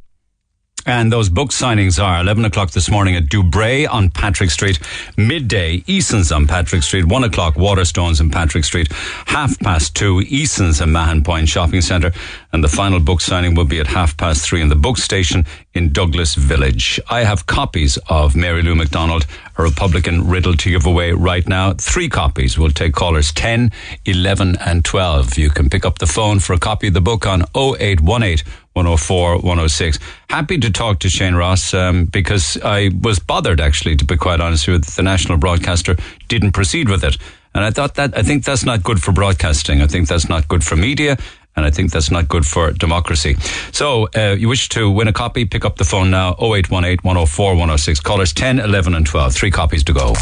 And 0.87 1.11
those 1.11 1.27
book 1.27 1.49
signings 1.49 2.01
are 2.01 2.21
11 2.21 2.45
o'clock 2.45 2.71
this 2.71 2.89
morning 2.89 3.17
at 3.17 3.23
Dubray 3.25 3.85
on 3.91 4.09
Patrick 4.09 4.49
Street, 4.49 4.79
midday 5.17 5.83
Eason's 5.85 6.31
on 6.31 6.47
Patrick 6.47 6.81
Street, 6.81 7.03
1 7.03 7.25
o'clock 7.25 7.55
Waterstones 7.55 8.21
in 8.21 8.29
Patrick 8.29 8.63
Street, 8.63 8.89
half 9.25 9.59
past 9.59 9.95
2 9.95 10.21
Eason's 10.29 10.79
in 10.79 10.93
Mahon 10.93 11.25
Point 11.25 11.49
Shopping 11.49 11.81
Centre, 11.81 12.13
and 12.53 12.63
the 12.63 12.69
final 12.69 13.01
book 13.01 13.19
signing 13.19 13.53
will 13.53 13.65
be 13.65 13.81
at 13.81 13.87
half 13.87 14.15
past 14.15 14.47
3 14.47 14.61
in 14.61 14.69
the 14.69 14.77
book 14.77 14.97
station 14.97 15.45
in 15.73 15.91
Douglas 15.91 16.35
Village. 16.35 17.01
I 17.09 17.25
have 17.25 17.47
copies 17.47 17.97
of 18.07 18.37
Mary 18.37 18.63
Lou 18.63 18.73
McDonald, 18.73 19.25
a 19.57 19.63
Republican 19.63 20.29
riddle 20.29 20.53
to 20.55 20.69
give 20.69 20.85
away 20.85 21.11
right 21.11 21.45
now. 21.49 21.73
Three 21.73 22.07
copies. 22.07 22.57
We'll 22.57 22.71
take 22.71 22.93
callers 22.93 23.33
10, 23.33 23.71
11 24.05 24.55
and 24.65 24.85
12. 24.85 25.37
You 25.37 25.49
can 25.49 25.69
pick 25.69 25.85
up 25.85 25.99
the 25.99 26.07
phone 26.07 26.39
for 26.39 26.53
a 26.53 26.59
copy 26.59 26.87
of 26.87 26.93
the 26.93 27.01
book 27.01 27.27
on 27.27 27.41
0818 27.55 28.37
104 28.77 29.37
106. 29.37 29.99
Happy 30.29 30.59
to 30.59 30.71
talk 30.71 30.99
to 30.99 31.09
Shane 31.09 31.33
Ross 31.33 31.73
um, 31.73 32.05
because 32.05 32.57
I 32.63 32.91
was 33.01 33.17
bothered, 33.19 33.59
actually, 33.59 33.95
to 33.95 34.05
be 34.05 34.17
quite 34.17 34.39
honest 34.39 34.67
with 34.67 34.85
you, 34.85 34.95
the 34.95 35.03
national 35.03 35.39
broadcaster 35.39 35.95
didn't 36.27 36.51
proceed 36.51 36.87
with 36.87 37.03
it. 37.03 37.17
And 37.55 37.65
I 37.65 37.71
thought 37.71 37.95
that, 37.95 38.15
I 38.15 38.21
think 38.21 38.45
that's 38.45 38.63
not 38.63 38.83
good 38.83 39.01
for 39.01 39.11
broadcasting. 39.11 39.81
I 39.81 39.87
think 39.87 40.07
that's 40.07 40.29
not 40.29 40.47
good 40.47 40.63
for 40.63 40.75
media. 40.75 41.17
And 41.55 41.65
I 41.65 41.71
think 41.71 41.91
that's 41.91 42.11
not 42.11 42.27
good 42.27 42.45
for 42.45 42.71
democracy. 42.71 43.35
So, 43.71 44.09
uh, 44.15 44.35
you 44.37 44.47
wish 44.47 44.69
to 44.69 44.91
win 44.91 45.07
a 45.07 45.13
copy, 45.13 45.43
pick 45.43 45.65
up 45.65 45.77
the 45.77 45.85
phone 45.85 46.11
now, 46.11 46.35
0818 46.39 46.99
104 47.01 47.49
106. 47.53 47.99
Callers 48.01 48.31
10, 48.31 48.59
11, 48.59 48.93
and 48.93 49.07
12. 49.07 49.33
Three 49.33 49.49
copies 49.49 49.83
to 49.85 49.93
go. 49.93 50.13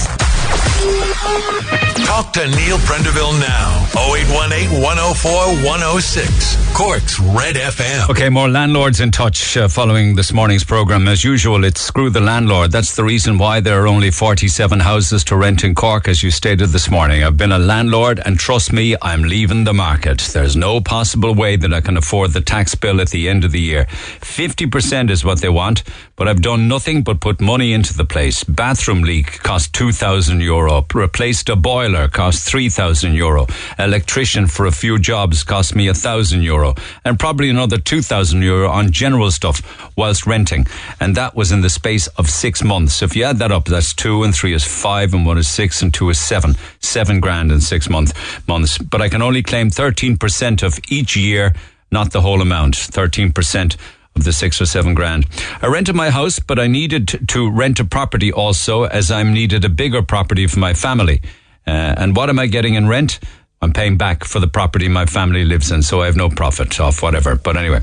Talk 2.05 2.31
to 2.33 2.47
Neil 2.47 2.77
Prendeville 2.77 3.37
now. 3.39 3.71
0818 3.97 4.81
104 4.81 5.31
106. 5.65 6.55
Cork's 6.75 7.19
Red 7.19 7.55
FM. 7.55 8.09
Okay, 8.09 8.29
more 8.29 8.49
landlords 8.49 8.99
in 8.99 9.09
touch 9.09 9.55
uh, 9.55 9.67
following 9.69 10.15
this 10.15 10.33
morning's 10.33 10.63
program. 10.63 11.07
As 11.07 11.23
usual, 11.23 11.63
it's 11.63 11.79
screw 11.81 12.09
the 12.09 12.19
landlord. 12.19 12.71
That's 12.71 12.95
the 12.95 13.03
reason 13.03 13.37
why 13.37 13.61
there 13.61 13.81
are 13.81 13.87
only 13.87 14.11
47 14.11 14.81
houses 14.81 15.23
to 15.25 15.37
rent 15.37 15.63
in 15.63 15.73
Cork, 15.73 16.07
as 16.09 16.21
you 16.21 16.31
stated 16.31 16.69
this 16.69 16.89
morning. 16.91 17.23
I've 17.23 17.37
been 17.37 17.53
a 17.53 17.59
landlord, 17.59 18.21
and 18.25 18.37
trust 18.37 18.73
me, 18.73 18.95
I'm 19.01 19.23
leaving 19.23 19.63
the 19.63 19.73
market. 19.73 20.19
There's 20.19 20.55
no 20.57 20.81
possible 20.81 21.33
way 21.33 21.55
that 21.55 21.73
I 21.73 21.79
can 21.79 21.95
afford 21.95 22.31
the 22.31 22.41
tax 22.41 22.75
bill 22.75 22.99
at 22.99 23.09
the 23.09 23.29
end 23.29 23.45
of 23.45 23.51
the 23.53 23.61
year. 23.61 23.85
50% 23.85 25.09
is 25.09 25.23
what 25.23 25.39
they 25.39 25.49
want, 25.49 25.83
but 26.17 26.27
I've 26.27 26.41
done 26.41 26.67
nothing 26.67 27.03
but 27.03 27.21
put 27.21 27.39
money 27.39 27.71
into 27.71 27.93
the 27.95 28.05
place. 28.05 28.43
Bathroom 28.43 29.03
leak 29.03 29.39
cost 29.43 29.73
2,000 29.73 30.41
euro. 30.41 30.81
Replaced 31.15 31.47
a 31.47 31.55
boiler, 31.55 32.09
cost 32.09 32.45
3,000 32.45 33.13
euro. 33.13 33.47
Electrician 33.79 34.47
for 34.47 34.65
a 34.65 34.71
few 34.71 34.99
jobs 34.99 35.45
cost 35.45 35.73
me 35.73 35.87
1,000 35.87 36.41
euro. 36.41 36.75
And 37.05 37.17
probably 37.17 37.49
another 37.49 37.77
2,000 37.77 38.41
euro 38.41 38.69
on 38.69 38.91
general 38.91 39.31
stuff 39.31 39.61
whilst 39.95 40.27
renting. 40.27 40.67
And 40.99 41.15
that 41.15 41.33
was 41.33 41.53
in 41.53 41.61
the 41.61 41.69
space 41.69 42.07
of 42.17 42.29
six 42.29 42.65
months. 42.65 42.95
So 42.95 43.05
If 43.05 43.15
you 43.15 43.23
add 43.23 43.37
that 43.37 43.53
up, 43.53 43.63
that's 43.63 43.93
two 43.93 44.23
and 44.23 44.35
three 44.35 44.53
is 44.53 44.65
five 44.65 45.13
and 45.13 45.25
one 45.25 45.37
is 45.37 45.47
six 45.47 45.81
and 45.81 45.93
two 45.93 46.09
is 46.09 46.19
seven. 46.19 46.55
Seven 46.81 47.21
grand 47.21 47.49
in 47.49 47.61
six 47.61 47.89
month, 47.89 48.11
months. 48.45 48.77
But 48.77 49.01
I 49.01 49.07
can 49.07 49.21
only 49.21 49.41
claim 49.41 49.69
13% 49.69 50.63
of 50.63 50.77
each 50.89 51.15
year, 51.15 51.53
not 51.91 52.11
the 52.11 52.19
whole 52.19 52.41
amount. 52.41 52.73
13% 52.75 53.77
of 54.15 54.23
the 54.23 54.33
six 54.33 54.61
or 54.61 54.65
seven 54.65 54.93
grand. 54.93 55.25
I 55.61 55.67
rented 55.67 55.95
my 55.95 56.09
house, 56.09 56.39
but 56.39 56.57
I 56.57 56.67
needed 56.67 57.27
to 57.29 57.51
rent 57.51 57.79
a 57.79 57.85
property 57.85 58.31
also 58.31 58.83
as 58.83 59.11
I'm 59.11 59.33
needed 59.33 59.65
a 59.65 59.69
bigger 59.69 60.01
property 60.01 60.47
for 60.47 60.59
my 60.59 60.73
family. 60.73 61.21
Uh, 61.67 61.95
and 61.97 62.15
what 62.15 62.29
am 62.29 62.39
I 62.39 62.47
getting 62.47 62.75
in 62.75 62.87
rent? 62.87 63.19
I'm 63.61 63.73
paying 63.73 63.97
back 63.97 64.23
for 64.23 64.39
the 64.39 64.47
property 64.47 64.87
my 64.87 65.05
family 65.05 65.43
lives 65.43 65.71
in, 65.71 65.81
so 65.81 66.01
I 66.01 66.05
have 66.05 66.15
no 66.15 66.29
profit 66.29 66.79
off 66.79 67.01
whatever. 67.01 67.35
But 67.35 67.57
anyway, 67.57 67.81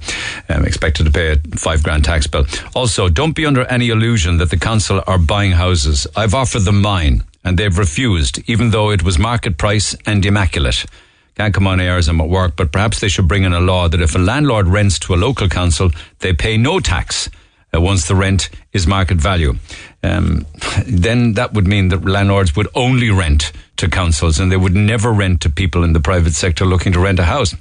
I'm 0.49 0.65
expected 0.65 1.07
to 1.07 1.13
pay 1.13 1.33
a 1.33 1.57
five 1.57 1.83
grand 1.83 2.05
tax 2.05 2.27
bill. 2.27 2.47
Also, 2.75 3.09
don't 3.09 3.35
be 3.35 3.45
under 3.47 3.65
any 3.65 3.89
illusion 3.89 4.39
that 4.39 4.51
the 4.51 4.59
council 4.59 5.03
are 5.07 5.19
buying 5.19 5.53
houses. 5.53 6.07
I've 6.15 6.35
offered 6.35 6.63
them 6.63 6.81
mine, 6.81 7.25
and 7.43 7.59
they've 7.59 7.77
refused, 7.77 8.43
even 8.49 8.71
though 8.71 8.91
it 8.91 9.03
was 9.03 9.19
market 9.19 9.59
price 9.59 9.97
and 10.07 10.25
immaculate 10.25 10.87
can't 11.37 11.55
come 11.55 11.67
on 11.67 11.81
air 11.81 11.97
as 11.97 12.09
I'm 12.09 12.21
at 12.21 12.29
work, 12.29 12.57
but 12.57 12.73
perhaps 12.73 13.01
they 13.01 13.09
should 13.09 13.29
bring 13.29 13.45
in 13.45 13.53
a 13.53 13.61
law 13.61 13.89
that 13.89 14.01
if 14.01 14.15
a 14.15 14.19
landlord 14.19 14.69
rents 14.69 14.99
to 15.01 15.15
a 15.15 15.17
local 15.17 15.49
council, 15.49 15.91
they 16.21 16.33
pay 16.33 16.57
no 16.57 16.79
tax 16.79 17.29
uh, 17.75 17.81
once 17.81 18.07
the 18.07 18.15
rent 18.15 18.51
is 18.73 18.87
market 18.87 19.19
value. 19.19 19.55
Um, 20.03 20.47
then 20.87 21.35
that 21.35 21.55
would 21.55 21.67
mean 21.67 21.89
that 21.89 22.05
landlords 22.05 22.55
would 22.55 22.69
only 22.75 23.11
rent 23.11 23.53
to 23.77 23.89
councils 23.89 24.39
and 24.39 24.53
they 24.53 24.57
would 24.57 24.75
never 24.75 25.11
rent 25.11 25.41
to 25.41 25.51
people 25.51 25.83
in 25.83 25.93
the 25.93 26.01
private 26.01 26.35
sector 26.35 26.65
looking 26.65 26.93
to 26.93 27.01
rent 27.01 27.19
a 27.19 27.25
house. 27.25 27.55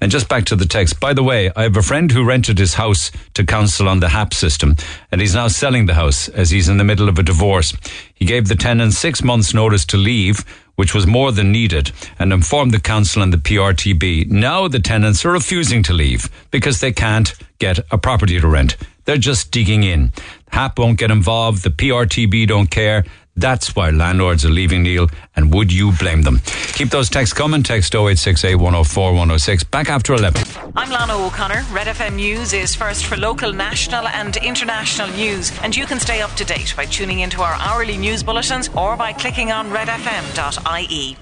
And 0.00 0.10
just 0.10 0.28
back 0.28 0.46
to 0.46 0.56
the 0.56 0.66
text. 0.66 0.98
By 0.98 1.12
the 1.12 1.22
way, 1.22 1.50
I 1.54 1.62
have 1.64 1.76
a 1.76 1.82
friend 1.82 2.10
who 2.10 2.24
rented 2.24 2.58
his 2.58 2.74
house 2.74 3.10
to 3.34 3.44
council 3.44 3.88
on 3.88 4.00
the 4.00 4.08
HAP 4.08 4.34
system 4.34 4.76
and 5.12 5.20
he's 5.20 5.34
now 5.34 5.48
selling 5.48 5.86
the 5.86 5.94
house 5.94 6.28
as 6.28 6.50
he's 6.50 6.68
in 6.68 6.78
the 6.78 6.84
middle 6.84 7.08
of 7.08 7.18
a 7.18 7.22
divorce. 7.22 7.74
He 8.14 8.24
gave 8.24 8.48
the 8.48 8.56
tenant 8.56 8.94
six 8.94 9.22
months 9.22 9.54
notice 9.54 9.84
to 9.86 9.96
leave 9.96 10.44
which 10.80 10.94
was 10.94 11.06
more 11.06 11.30
than 11.30 11.52
needed, 11.52 11.92
and 12.18 12.32
informed 12.32 12.72
the 12.72 12.80
council 12.80 13.22
and 13.22 13.34
the 13.34 13.36
PRTB. 13.36 14.30
Now 14.30 14.66
the 14.66 14.80
tenants 14.80 15.26
are 15.26 15.32
refusing 15.32 15.82
to 15.82 15.92
leave 15.92 16.30
because 16.50 16.80
they 16.80 16.90
can't 16.90 17.34
get 17.58 17.80
a 17.90 17.98
property 17.98 18.40
to 18.40 18.48
rent. 18.48 18.78
They're 19.04 19.18
just 19.18 19.50
digging 19.50 19.82
in. 19.82 20.10
HAP 20.50 20.78
won't 20.78 20.98
get 20.98 21.10
involved. 21.10 21.64
The 21.64 21.68
PRTB 21.68 22.48
don't 22.48 22.70
care. 22.70 23.04
That's 23.36 23.74
why 23.74 23.90
landlords 23.90 24.44
are 24.44 24.50
leaving, 24.50 24.82
Neil, 24.82 25.08
and 25.34 25.52
would 25.54 25.72
you 25.72 25.92
blame 25.92 26.22
them? 26.22 26.40
Keep 26.74 26.90
those 26.90 27.08
texts 27.08 27.32
coming. 27.32 27.62
Text 27.62 27.94
0868 27.94 28.56
104 28.56 29.12
106. 29.12 29.64
Back 29.64 29.88
after 29.88 30.14
11. 30.14 30.42
I'm 30.76 30.90
Lana 30.90 31.16
O'Connor. 31.16 31.64
Red 31.72 31.86
FM 31.86 32.16
News 32.16 32.52
is 32.52 32.74
first 32.74 33.06
for 33.06 33.16
local, 33.16 33.52
national, 33.52 34.06
and 34.08 34.36
international 34.36 35.08
news, 35.08 35.52
and 35.62 35.76
you 35.76 35.86
can 35.86 36.00
stay 36.00 36.20
up 36.20 36.32
to 36.32 36.44
date 36.44 36.74
by 36.76 36.84
tuning 36.86 37.20
into 37.20 37.42
our 37.42 37.54
hourly 37.54 37.96
news 37.96 38.22
bulletins 38.22 38.68
or 38.76 38.96
by 38.96 39.12
clicking 39.12 39.52
on 39.52 39.70
redfm.ie. 39.70 41.16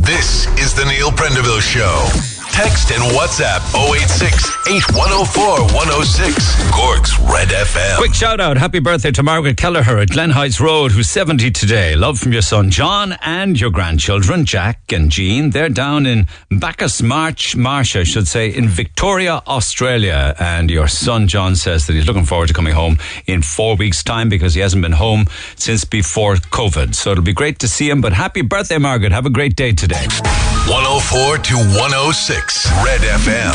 This 0.00 0.46
is 0.58 0.74
the 0.74 0.84
Neil 0.84 1.10
Prendeville 1.10 1.60
Show. 1.60 2.06
Text 2.52 2.90
and 2.90 3.02
WhatsApp 3.12 3.60
086 3.94 4.66
8104 4.66 5.74
106. 5.76 6.70
Cork's 6.72 7.18
Red 7.20 7.48
FM. 7.48 7.98
Quick 7.98 8.14
shout 8.14 8.40
out. 8.40 8.56
Happy 8.56 8.78
birthday 8.78 9.10
to 9.10 9.22
Margaret 9.22 9.58
Kelleher 9.58 9.98
at 9.98 10.08
Glen 10.08 10.30
Heights 10.30 10.58
Road, 10.58 10.92
who's 10.92 11.08
70 11.10 11.50
today. 11.50 11.96
Love 11.96 12.18
from 12.18 12.32
your 12.32 12.40
son 12.40 12.70
John 12.70 13.14
and 13.20 13.60
your 13.60 13.68
grandchildren, 13.70 14.46
Jack 14.46 14.90
and 14.90 15.10
Jean. 15.10 15.50
They're 15.50 15.68
down 15.68 16.06
in 16.06 16.28
Bacchus 16.50 17.02
March, 17.02 17.54
Marsh, 17.56 17.94
I 17.94 18.04
should 18.04 18.26
say, 18.26 18.48
in 18.48 18.68
Victoria, 18.68 19.42
Australia. 19.46 20.34
And 20.40 20.70
your 20.70 20.88
son 20.88 21.28
John 21.28 21.56
says 21.56 21.86
that 21.86 21.92
he's 21.92 22.06
looking 22.06 22.24
forward 22.24 22.48
to 22.48 22.54
coming 22.54 22.72
home 22.72 22.96
in 23.26 23.42
four 23.42 23.76
weeks' 23.76 24.02
time 24.02 24.30
because 24.30 24.54
he 24.54 24.62
hasn't 24.62 24.80
been 24.80 24.92
home 24.92 25.26
since 25.56 25.84
before 25.84 26.36
COVID. 26.36 26.94
So 26.94 27.10
it'll 27.12 27.22
be 27.24 27.34
great 27.34 27.58
to 27.58 27.68
see 27.68 27.90
him. 27.90 28.00
But 28.00 28.14
happy 28.14 28.40
birthday, 28.40 28.78
Margaret. 28.78 29.12
Have 29.12 29.26
a 29.26 29.30
great 29.30 29.56
day 29.56 29.72
today. 29.72 29.85
104 29.88 31.38
to 31.38 31.54
106 31.54 32.66
Red 32.84 33.02
FM. 33.02 33.54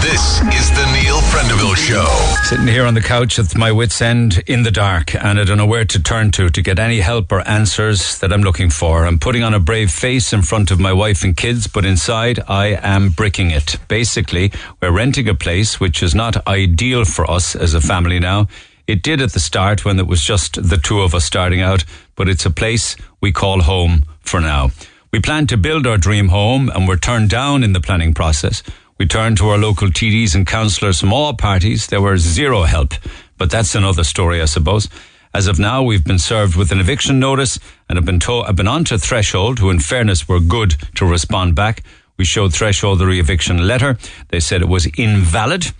This 0.00 0.40
is 0.54 0.70
the 0.70 0.86
Neil 0.92 1.18
Prendeville 1.32 1.74
Show. 1.74 2.06
Sitting 2.44 2.68
here 2.68 2.86
on 2.86 2.94
the 2.94 3.00
couch 3.00 3.36
at 3.40 3.56
my 3.56 3.72
wits' 3.72 4.00
end 4.00 4.44
in 4.46 4.62
the 4.62 4.70
dark, 4.70 5.12
and 5.12 5.40
I 5.40 5.44
don't 5.44 5.56
know 5.56 5.66
where 5.66 5.84
to 5.84 6.00
turn 6.00 6.30
to 6.32 6.50
to 6.50 6.62
get 6.62 6.78
any 6.78 7.00
help 7.00 7.32
or 7.32 7.40
answers 7.48 8.20
that 8.20 8.32
I'm 8.32 8.42
looking 8.42 8.70
for. 8.70 9.04
I'm 9.06 9.18
putting 9.18 9.42
on 9.42 9.54
a 9.54 9.58
brave 9.58 9.90
face 9.90 10.32
in 10.32 10.42
front 10.42 10.70
of 10.70 10.78
my 10.78 10.92
wife 10.92 11.24
and 11.24 11.36
kids, 11.36 11.66
but 11.66 11.84
inside 11.84 12.38
I 12.46 12.78
am 12.80 13.10
bricking 13.10 13.50
it. 13.50 13.76
Basically, 13.88 14.52
we're 14.80 14.92
renting 14.92 15.28
a 15.28 15.34
place 15.34 15.80
which 15.80 16.00
is 16.00 16.14
not 16.14 16.46
ideal 16.46 17.04
for 17.04 17.28
us 17.28 17.56
as 17.56 17.74
a 17.74 17.80
family 17.80 18.20
now. 18.20 18.46
It 18.86 19.02
did 19.02 19.20
at 19.20 19.32
the 19.32 19.40
start 19.40 19.84
when 19.84 19.98
it 19.98 20.06
was 20.06 20.22
just 20.22 20.62
the 20.62 20.76
two 20.76 21.00
of 21.00 21.12
us 21.12 21.24
starting 21.24 21.60
out, 21.60 21.84
but 22.14 22.28
it's 22.28 22.46
a 22.46 22.50
place 22.50 22.94
we 23.20 23.32
call 23.32 23.62
home 23.62 24.04
for 24.20 24.40
now. 24.40 24.70
We 25.12 25.20
planned 25.20 25.50
to 25.50 25.58
build 25.58 25.86
our 25.86 25.98
dream 25.98 26.28
home 26.28 26.70
and 26.70 26.88
were 26.88 26.96
turned 26.96 27.28
down 27.28 27.62
in 27.62 27.74
the 27.74 27.82
planning 27.82 28.14
process. 28.14 28.62
We 28.96 29.06
turned 29.06 29.36
to 29.38 29.50
our 29.50 29.58
local 29.58 29.88
TDs 29.88 30.34
and 30.34 30.46
councillors 30.46 31.00
from 31.00 31.12
all 31.12 31.34
parties. 31.34 31.86
There 31.86 32.00
was 32.00 32.22
zero 32.22 32.62
help, 32.62 32.94
but 33.36 33.50
that's 33.50 33.74
another 33.74 34.04
story, 34.04 34.40
I 34.40 34.46
suppose. 34.46 34.88
As 35.34 35.48
of 35.48 35.58
now, 35.58 35.82
we've 35.82 36.02
been 36.02 36.18
served 36.18 36.56
with 36.56 36.72
an 36.72 36.80
eviction 36.80 37.20
notice 37.20 37.58
and 37.90 37.98
have 37.98 38.06
been 38.06 38.20
told, 38.20 38.46
I've 38.46 38.56
been 38.56 38.66
on 38.66 38.84
to 38.84 38.98
Threshold, 38.98 39.58
who 39.58 39.68
in 39.68 39.80
fairness 39.80 40.26
were 40.26 40.40
good 40.40 40.76
to 40.94 41.04
respond 41.04 41.54
back. 41.54 41.82
We 42.16 42.24
showed 42.24 42.54
Threshold 42.54 42.98
the 42.98 43.06
re 43.06 43.20
eviction 43.20 43.66
letter. 43.66 43.98
They 44.28 44.40
said 44.40 44.62
it 44.62 44.68
was 44.68 44.86
invalid 44.96 45.74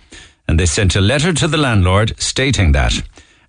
and 0.47 0.59
they 0.59 0.67
sent 0.67 0.95
a 0.95 1.01
letter 1.01 1.33
to 1.33 1.47
the 1.47 1.57
landlord 1.57 2.13
stating 2.19 2.73
that 2.73 2.93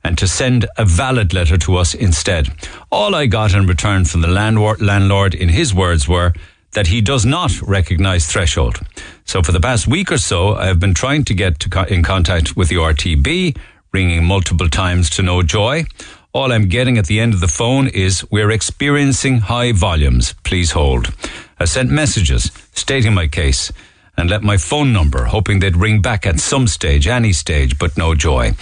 and 0.04 0.18
to 0.18 0.28
send 0.28 0.66
a 0.76 0.84
valid 0.84 1.32
letter 1.32 1.56
to 1.56 1.76
us 1.76 1.94
instead. 1.94 2.48
All 2.92 3.14
I 3.14 3.26
got 3.26 3.54
in 3.54 3.66
return 3.66 4.04
from 4.04 4.20
the 4.20 4.28
landlord, 4.28 4.80
landlord 4.80 5.34
in 5.34 5.48
his 5.48 5.74
words 5.74 6.06
were 6.06 6.32
that 6.72 6.88
he 6.88 7.00
does 7.00 7.24
not 7.24 7.60
recognize 7.62 8.26
threshold. 8.26 8.80
So 9.24 9.42
for 9.42 9.52
the 9.52 9.60
past 9.60 9.86
week 9.86 10.12
or 10.12 10.18
so, 10.18 10.54
I 10.54 10.66
have 10.66 10.78
been 10.78 10.94
trying 10.94 11.24
to 11.24 11.34
get 11.34 11.58
to 11.60 11.70
co- 11.70 11.84
in 11.84 12.02
contact 12.02 12.56
with 12.56 12.68
the 12.68 12.76
RTB, 12.76 13.56
ringing 13.92 14.24
multiple 14.24 14.68
times 14.68 15.08
to 15.10 15.22
no 15.22 15.42
joy. 15.42 15.84
All 16.32 16.52
I'm 16.52 16.68
getting 16.68 16.98
at 16.98 17.06
the 17.06 17.20
end 17.20 17.32
of 17.32 17.40
the 17.40 17.48
phone 17.48 17.86
is 17.86 18.28
we're 18.30 18.50
experiencing 18.50 19.38
high 19.38 19.70
volumes. 19.72 20.34
Please 20.42 20.72
hold. 20.72 21.14
I 21.60 21.64
sent 21.64 21.90
messages 21.90 22.50
stating 22.74 23.14
my 23.14 23.28
case 23.28 23.72
and 24.16 24.28
left 24.28 24.44
my 24.44 24.56
phone 24.56 24.92
number, 24.92 25.24
hoping 25.24 25.60
they'd 25.60 25.76
ring 25.76 26.02
back 26.02 26.26
at 26.26 26.40
some 26.40 26.66
stage, 26.66 27.06
any 27.06 27.32
stage, 27.32 27.78
but 27.78 27.96
no 27.96 28.14
joy. 28.16 28.52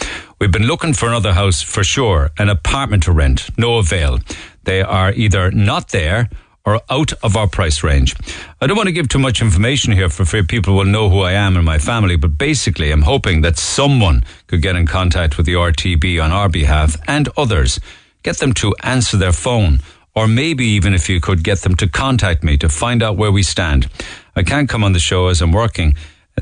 We've 0.43 0.51
been 0.51 0.67
looking 0.67 0.93
for 0.93 1.07
another 1.07 1.35
house 1.35 1.63
for 1.63 1.85
sure, 1.85 2.33
an 2.37 2.49
apartment 2.49 3.05
to 3.05 3.13
rent, 3.13 3.57
no 3.57 3.77
avail. 3.77 4.19
They 4.65 4.83
are 4.83 5.13
either 5.13 5.53
not 5.53 5.91
there 5.91 6.31
or 6.67 6.81
out 6.91 7.13
of 7.23 7.37
our 7.37 7.47
price 7.47 7.85
range. 7.85 8.17
I 8.61 8.67
don't 8.67 8.77
want 8.77 8.89
to 8.89 8.93
give 8.93 9.09
too 9.09 9.21
much 9.21 9.41
information 9.41 9.93
here 9.93 10.09
for 10.09 10.25
fear 10.25 10.43
people 10.43 10.75
will 10.75 10.85
know 10.85 11.09
who 11.09 11.21
I 11.21 11.35
am 11.35 11.55
and 11.55 11.65
my 11.65 11.79
family, 11.79 12.17
but 12.17 12.39
basically 12.39 12.91
I'm 12.91 13.03
hoping 13.03 13.43
that 13.43 13.57
someone 13.57 14.25
could 14.49 14.63
get 14.63 14.75
in 14.75 14.85
contact 14.85 15.37
with 15.37 15.47
the 15.47 15.55
RTB 15.55 16.21
on 16.21 16.33
our 16.33 16.49
behalf 16.49 16.97
and 17.07 17.29
others. 17.37 17.79
Get 18.25 18.39
them 18.39 18.53
to 18.55 18.75
answer 18.83 19.17
their 19.17 19.31
phone, 19.33 19.79
or 20.13 20.27
maybe 20.27 20.65
even 20.65 20.93
if 20.93 21.09
you 21.09 21.21
could 21.21 21.45
get 21.45 21.61
them 21.61 21.77
to 21.77 21.87
contact 21.87 22.43
me 22.43 22.57
to 22.57 22.69
find 22.69 23.01
out 23.01 23.17
where 23.17 23.31
we 23.31 23.45
stand. 23.45 23.89
I 24.35 24.43
can't 24.43 24.69
come 24.69 24.83
on 24.83 24.93
the 24.93 24.99
show 24.99 25.29
as 25.29 25.41
I'm 25.41 25.53
working 25.53 25.95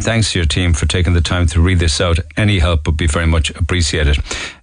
thanks 0.03 0.33
to 0.33 0.39
your 0.39 0.47
team 0.47 0.73
for 0.73 0.87
taking 0.87 1.13
the 1.13 1.21
time 1.21 1.47
to 1.47 1.61
read 1.61 1.79
this 1.79 2.01
out. 2.01 2.19
Any 2.37 2.59
help 2.59 2.87
would 2.87 2.97
be 2.97 3.07
very 3.07 3.27
much 3.27 3.51
appreciated. 3.51 4.19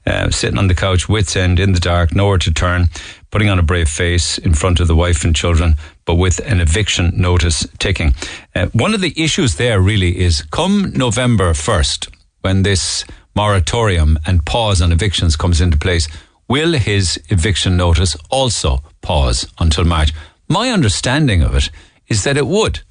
Uh, 0.06 0.30
sitting 0.30 0.58
on 0.58 0.68
the 0.68 0.76
couch, 0.76 1.10
wits 1.10 1.36
end, 1.36 1.60
in 1.60 1.74
the 1.74 1.80
dark, 1.80 2.16
nowhere 2.16 2.38
to 2.38 2.52
turn, 2.54 2.88
putting 3.32 3.50
on 3.50 3.60
a 3.60 3.64
brave 3.64 3.90
face 3.90 4.38
in 4.38 4.54
front 4.54 4.80
of 4.80 4.88
the 4.88 4.96
wife 4.96 5.24
and 5.24 5.36
children, 5.36 5.76
but 6.06 6.16
with 6.16 6.40
an 6.46 6.60
eviction 6.60 7.12
notice 7.16 7.68
ticking. 7.80 8.14
Uh, 8.56 8.68
one 8.68 8.94
of 8.94 9.02
the 9.02 9.14
issues 9.22 9.56
there 9.56 9.82
really 9.82 10.20
is 10.20 10.42
come 10.52 10.92
November 10.94 11.52
1st, 11.52 12.10
when 12.42 12.64
this 12.64 13.04
moratorium 13.36 14.18
and 14.26 14.46
pause 14.46 14.82
on 14.82 14.92
evictions 14.92 15.36
comes 15.36 15.62
into 15.62 15.78
place, 15.78 16.08
will 16.48 16.74
his 16.74 17.22
eviction 17.30 17.78
notice 17.78 18.16
also 18.30 18.82
pause 19.02 19.48
until 19.60 19.84
March? 19.84 20.14
My 20.48 20.70
understanding 20.70 21.44
of 21.44 21.56
it 21.56 21.70
is 22.08 22.24
that 22.24 22.38
it 22.38 22.48
would. 22.48 22.82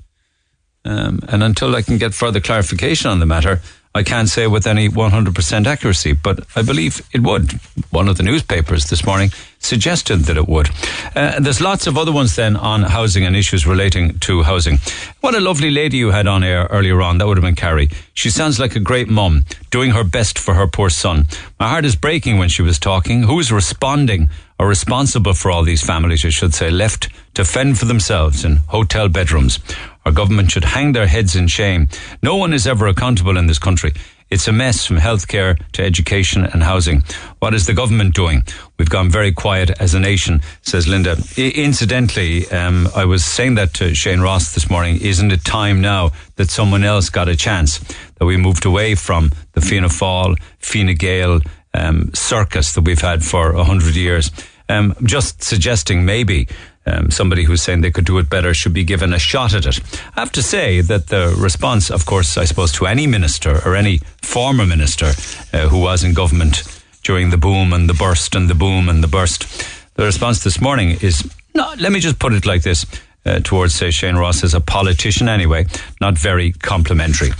Um, 0.86 1.20
and 1.28 1.42
until 1.42 1.74
I 1.74 1.82
can 1.82 1.98
get 1.98 2.14
further 2.14 2.40
clarification 2.40 3.10
on 3.10 3.20
the 3.20 3.26
matter, 3.26 3.60
I 3.96 4.02
can't 4.02 4.28
say 4.28 4.46
with 4.46 4.66
any 4.66 4.90
100% 4.90 5.66
accuracy, 5.66 6.12
but 6.12 6.40
I 6.54 6.60
believe 6.60 7.00
it 7.14 7.22
would. 7.22 7.52
One 7.88 8.08
of 8.08 8.18
the 8.18 8.22
newspapers 8.22 8.90
this 8.90 9.06
morning 9.06 9.30
suggested 9.58 10.16
that 10.26 10.36
it 10.36 10.46
would. 10.46 10.68
Uh, 11.14 11.40
there's 11.40 11.62
lots 11.62 11.86
of 11.86 11.96
other 11.96 12.12
ones 12.12 12.36
then 12.36 12.56
on 12.56 12.82
housing 12.82 13.24
and 13.24 13.34
issues 13.34 13.66
relating 13.66 14.18
to 14.18 14.42
housing. 14.42 14.80
What 15.22 15.34
a 15.34 15.40
lovely 15.40 15.70
lady 15.70 15.96
you 15.96 16.10
had 16.10 16.26
on 16.26 16.44
air 16.44 16.68
earlier 16.70 17.00
on. 17.00 17.16
That 17.16 17.26
would 17.26 17.38
have 17.38 17.42
been 17.42 17.54
Carrie. 17.54 17.88
She 18.12 18.28
sounds 18.28 18.60
like 18.60 18.76
a 18.76 18.80
great 18.80 19.08
mum, 19.08 19.46
doing 19.70 19.92
her 19.92 20.04
best 20.04 20.38
for 20.38 20.52
her 20.52 20.66
poor 20.66 20.90
son. 20.90 21.26
My 21.58 21.68
heart 21.68 21.86
is 21.86 21.96
breaking 21.96 22.36
when 22.36 22.50
she 22.50 22.60
was 22.60 22.78
talking. 22.78 23.22
Who's 23.22 23.50
responding 23.50 24.28
or 24.58 24.68
responsible 24.68 25.32
for 25.32 25.50
all 25.50 25.62
these 25.62 25.82
families, 25.82 26.22
I 26.22 26.28
should 26.28 26.52
say, 26.52 26.70
left 26.70 27.08
to 27.32 27.46
fend 27.46 27.78
for 27.78 27.86
themselves 27.86 28.44
in 28.44 28.56
hotel 28.68 29.08
bedrooms? 29.08 29.58
Our 30.06 30.12
government 30.12 30.52
should 30.52 30.64
hang 30.64 30.92
their 30.92 31.08
heads 31.08 31.34
in 31.34 31.48
shame. 31.48 31.88
No 32.22 32.36
one 32.36 32.52
is 32.52 32.64
ever 32.64 32.86
accountable 32.86 33.36
in 33.36 33.48
this 33.48 33.58
country. 33.58 33.92
It's 34.30 34.46
a 34.46 34.52
mess 34.52 34.86
from 34.86 34.98
healthcare 34.98 35.58
to 35.72 35.82
education 35.84 36.44
and 36.44 36.62
housing. 36.62 37.02
What 37.40 37.54
is 37.54 37.66
the 37.66 37.74
government 37.74 38.14
doing? 38.14 38.44
We've 38.78 38.88
gone 38.88 39.10
very 39.10 39.32
quiet 39.32 39.70
as 39.80 39.94
a 39.94 40.00
nation, 40.00 40.42
says 40.62 40.86
Linda. 40.86 41.16
I- 41.36 41.52
incidentally, 41.56 42.48
um, 42.50 42.88
I 42.94 43.04
was 43.04 43.24
saying 43.24 43.56
that 43.56 43.74
to 43.74 43.96
Shane 43.96 44.20
Ross 44.20 44.54
this 44.54 44.70
morning. 44.70 45.00
Isn't 45.00 45.32
it 45.32 45.44
time 45.44 45.80
now 45.80 46.12
that 46.36 46.50
someone 46.50 46.84
else 46.84 47.08
got 47.10 47.28
a 47.28 47.36
chance? 47.36 47.78
That 48.18 48.26
we 48.26 48.36
moved 48.36 48.64
away 48.64 48.94
from 48.94 49.32
the 49.52 49.60
Fianna 49.60 49.88
Fáil, 49.88 50.36
Fine 50.60 50.94
Gael 50.94 51.40
um, 51.74 52.10
circus 52.14 52.72
that 52.74 52.82
we've 52.84 53.00
had 53.00 53.24
for 53.24 53.50
a 53.52 53.64
hundred 53.64 53.96
years. 53.96 54.30
Um, 54.68 54.94
just 55.04 55.42
suggesting 55.42 56.04
maybe 56.04 56.48
um, 56.86 57.10
somebody 57.10 57.44
who's 57.44 57.62
saying 57.62 57.80
they 57.80 57.90
could 57.90 58.04
do 58.04 58.18
it 58.18 58.30
better 58.30 58.54
should 58.54 58.72
be 58.72 58.84
given 58.84 59.12
a 59.12 59.18
shot 59.18 59.54
at 59.54 59.66
it. 59.66 59.80
I 60.16 60.20
have 60.20 60.32
to 60.32 60.42
say 60.42 60.80
that 60.82 61.08
the 61.08 61.34
response, 61.38 61.90
of 61.90 62.06
course, 62.06 62.36
I 62.36 62.44
suppose, 62.44 62.72
to 62.72 62.86
any 62.86 63.06
minister 63.06 63.60
or 63.64 63.74
any 63.74 64.00
former 64.22 64.66
minister 64.66 65.12
uh, 65.52 65.68
who 65.68 65.80
was 65.80 66.04
in 66.04 66.14
government 66.14 66.62
during 67.02 67.30
the 67.30 67.38
boom 67.38 67.72
and 67.72 67.88
the 67.88 67.94
burst 67.94 68.34
and 68.34 68.48
the 68.48 68.54
boom 68.54 68.88
and 68.88 69.02
the 69.02 69.08
burst, 69.08 69.46
the 69.94 70.04
response 70.04 70.44
this 70.44 70.60
morning 70.60 70.98
is, 71.00 71.28
no, 71.54 71.72
let 71.78 71.92
me 71.92 72.00
just 72.00 72.18
put 72.18 72.32
it 72.32 72.46
like 72.46 72.62
this. 72.62 72.86
Uh, 73.26 73.40
towards, 73.42 73.74
say, 73.74 73.90
Shane 73.90 74.14
Ross 74.14 74.44
as 74.44 74.54
a 74.54 74.60
politician 74.60 75.28
anyway, 75.28 75.66
not 76.00 76.16
very 76.16 76.52
complimentary. 76.52 77.30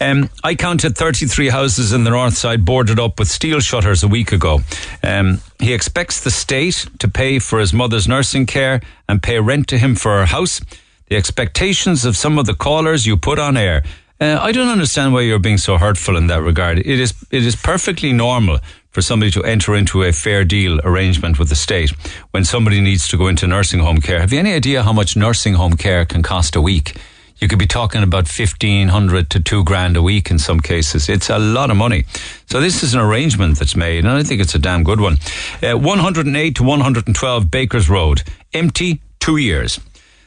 Um, 0.00 0.30
I 0.44 0.54
counted 0.54 0.96
33 0.96 1.48
houses 1.48 1.92
in 1.92 2.04
the 2.04 2.10
north 2.10 2.36
side 2.36 2.64
boarded 2.64 3.00
up 3.00 3.18
with 3.18 3.26
steel 3.26 3.58
shutters 3.58 4.04
a 4.04 4.08
week 4.08 4.30
ago. 4.30 4.60
Um, 5.02 5.40
he 5.58 5.74
expects 5.74 6.20
the 6.20 6.30
state 6.30 6.86
to 7.00 7.08
pay 7.08 7.40
for 7.40 7.58
his 7.58 7.72
mother's 7.72 8.06
nursing 8.06 8.46
care 8.46 8.80
and 9.08 9.20
pay 9.20 9.40
rent 9.40 9.66
to 9.68 9.78
him 9.78 9.96
for 9.96 10.18
her 10.18 10.26
house. 10.26 10.60
The 11.08 11.16
expectations 11.16 12.04
of 12.04 12.16
some 12.16 12.38
of 12.38 12.46
the 12.46 12.54
callers 12.54 13.04
you 13.04 13.16
put 13.16 13.40
on 13.40 13.56
air. 13.56 13.82
Uh, 14.20 14.38
I 14.40 14.52
don't 14.52 14.68
understand 14.68 15.12
why 15.12 15.22
you're 15.22 15.40
being 15.40 15.58
so 15.58 15.76
hurtful 15.76 16.16
in 16.16 16.28
that 16.28 16.42
regard. 16.42 16.78
It 16.78 16.86
is 16.86 17.14
it 17.32 17.44
is 17.44 17.56
perfectly 17.56 18.12
normal 18.12 18.60
for 18.92 19.02
somebody 19.02 19.32
to 19.32 19.42
enter 19.42 19.74
into 19.74 20.02
a 20.02 20.12
fair 20.12 20.44
deal 20.44 20.80
arrangement 20.84 21.38
with 21.38 21.48
the 21.48 21.56
state 21.56 21.90
when 22.30 22.44
somebody 22.44 22.80
needs 22.80 23.08
to 23.08 23.16
go 23.16 23.26
into 23.26 23.46
nursing 23.46 23.80
home 23.80 24.00
care. 24.00 24.20
Have 24.20 24.32
you 24.32 24.38
any 24.38 24.52
idea 24.52 24.82
how 24.82 24.92
much 24.92 25.16
nursing 25.16 25.54
home 25.54 25.76
care 25.76 26.04
can 26.04 26.22
cost 26.22 26.54
a 26.54 26.60
week? 26.60 26.96
You 27.38 27.48
could 27.48 27.58
be 27.58 27.66
talking 27.66 28.04
about 28.04 28.28
fifteen 28.28 28.88
hundred 28.88 29.28
to 29.30 29.40
two 29.40 29.64
grand 29.64 29.96
a 29.96 30.02
week 30.02 30.30
in 30.30 30.38
some 30.38 30.60
cases. 30.60 31.08
It's 31.08 31.28
a 31.28 31.40
lot 31.40 31.70
of 31.70 31.76
money. 31.76 32.04
So 32.46 32.60
this 32.60 32.84
is 32.84 32.94
an 32.94 33.00
arrangement 33.00 33.58
that's 33.58 33.74
made, 33.74 34.04
and 34.04 34.10
I 34.10 34.22
think 34.22 34.40
it's 34.40 34.54
a 34.54 34.60
damn 34.60 34.84
good 34.84 35.00
one. 35.00 35.16
Uh, 35.60 35.76
108 35.76 36.54
to 36.54 36.62
112 36.62 37.50
Bakers 37.50 37.90
Road, 37.90 38.22
empty 38.52 39.00
two 39.18 39.38
years. 39.38 39.80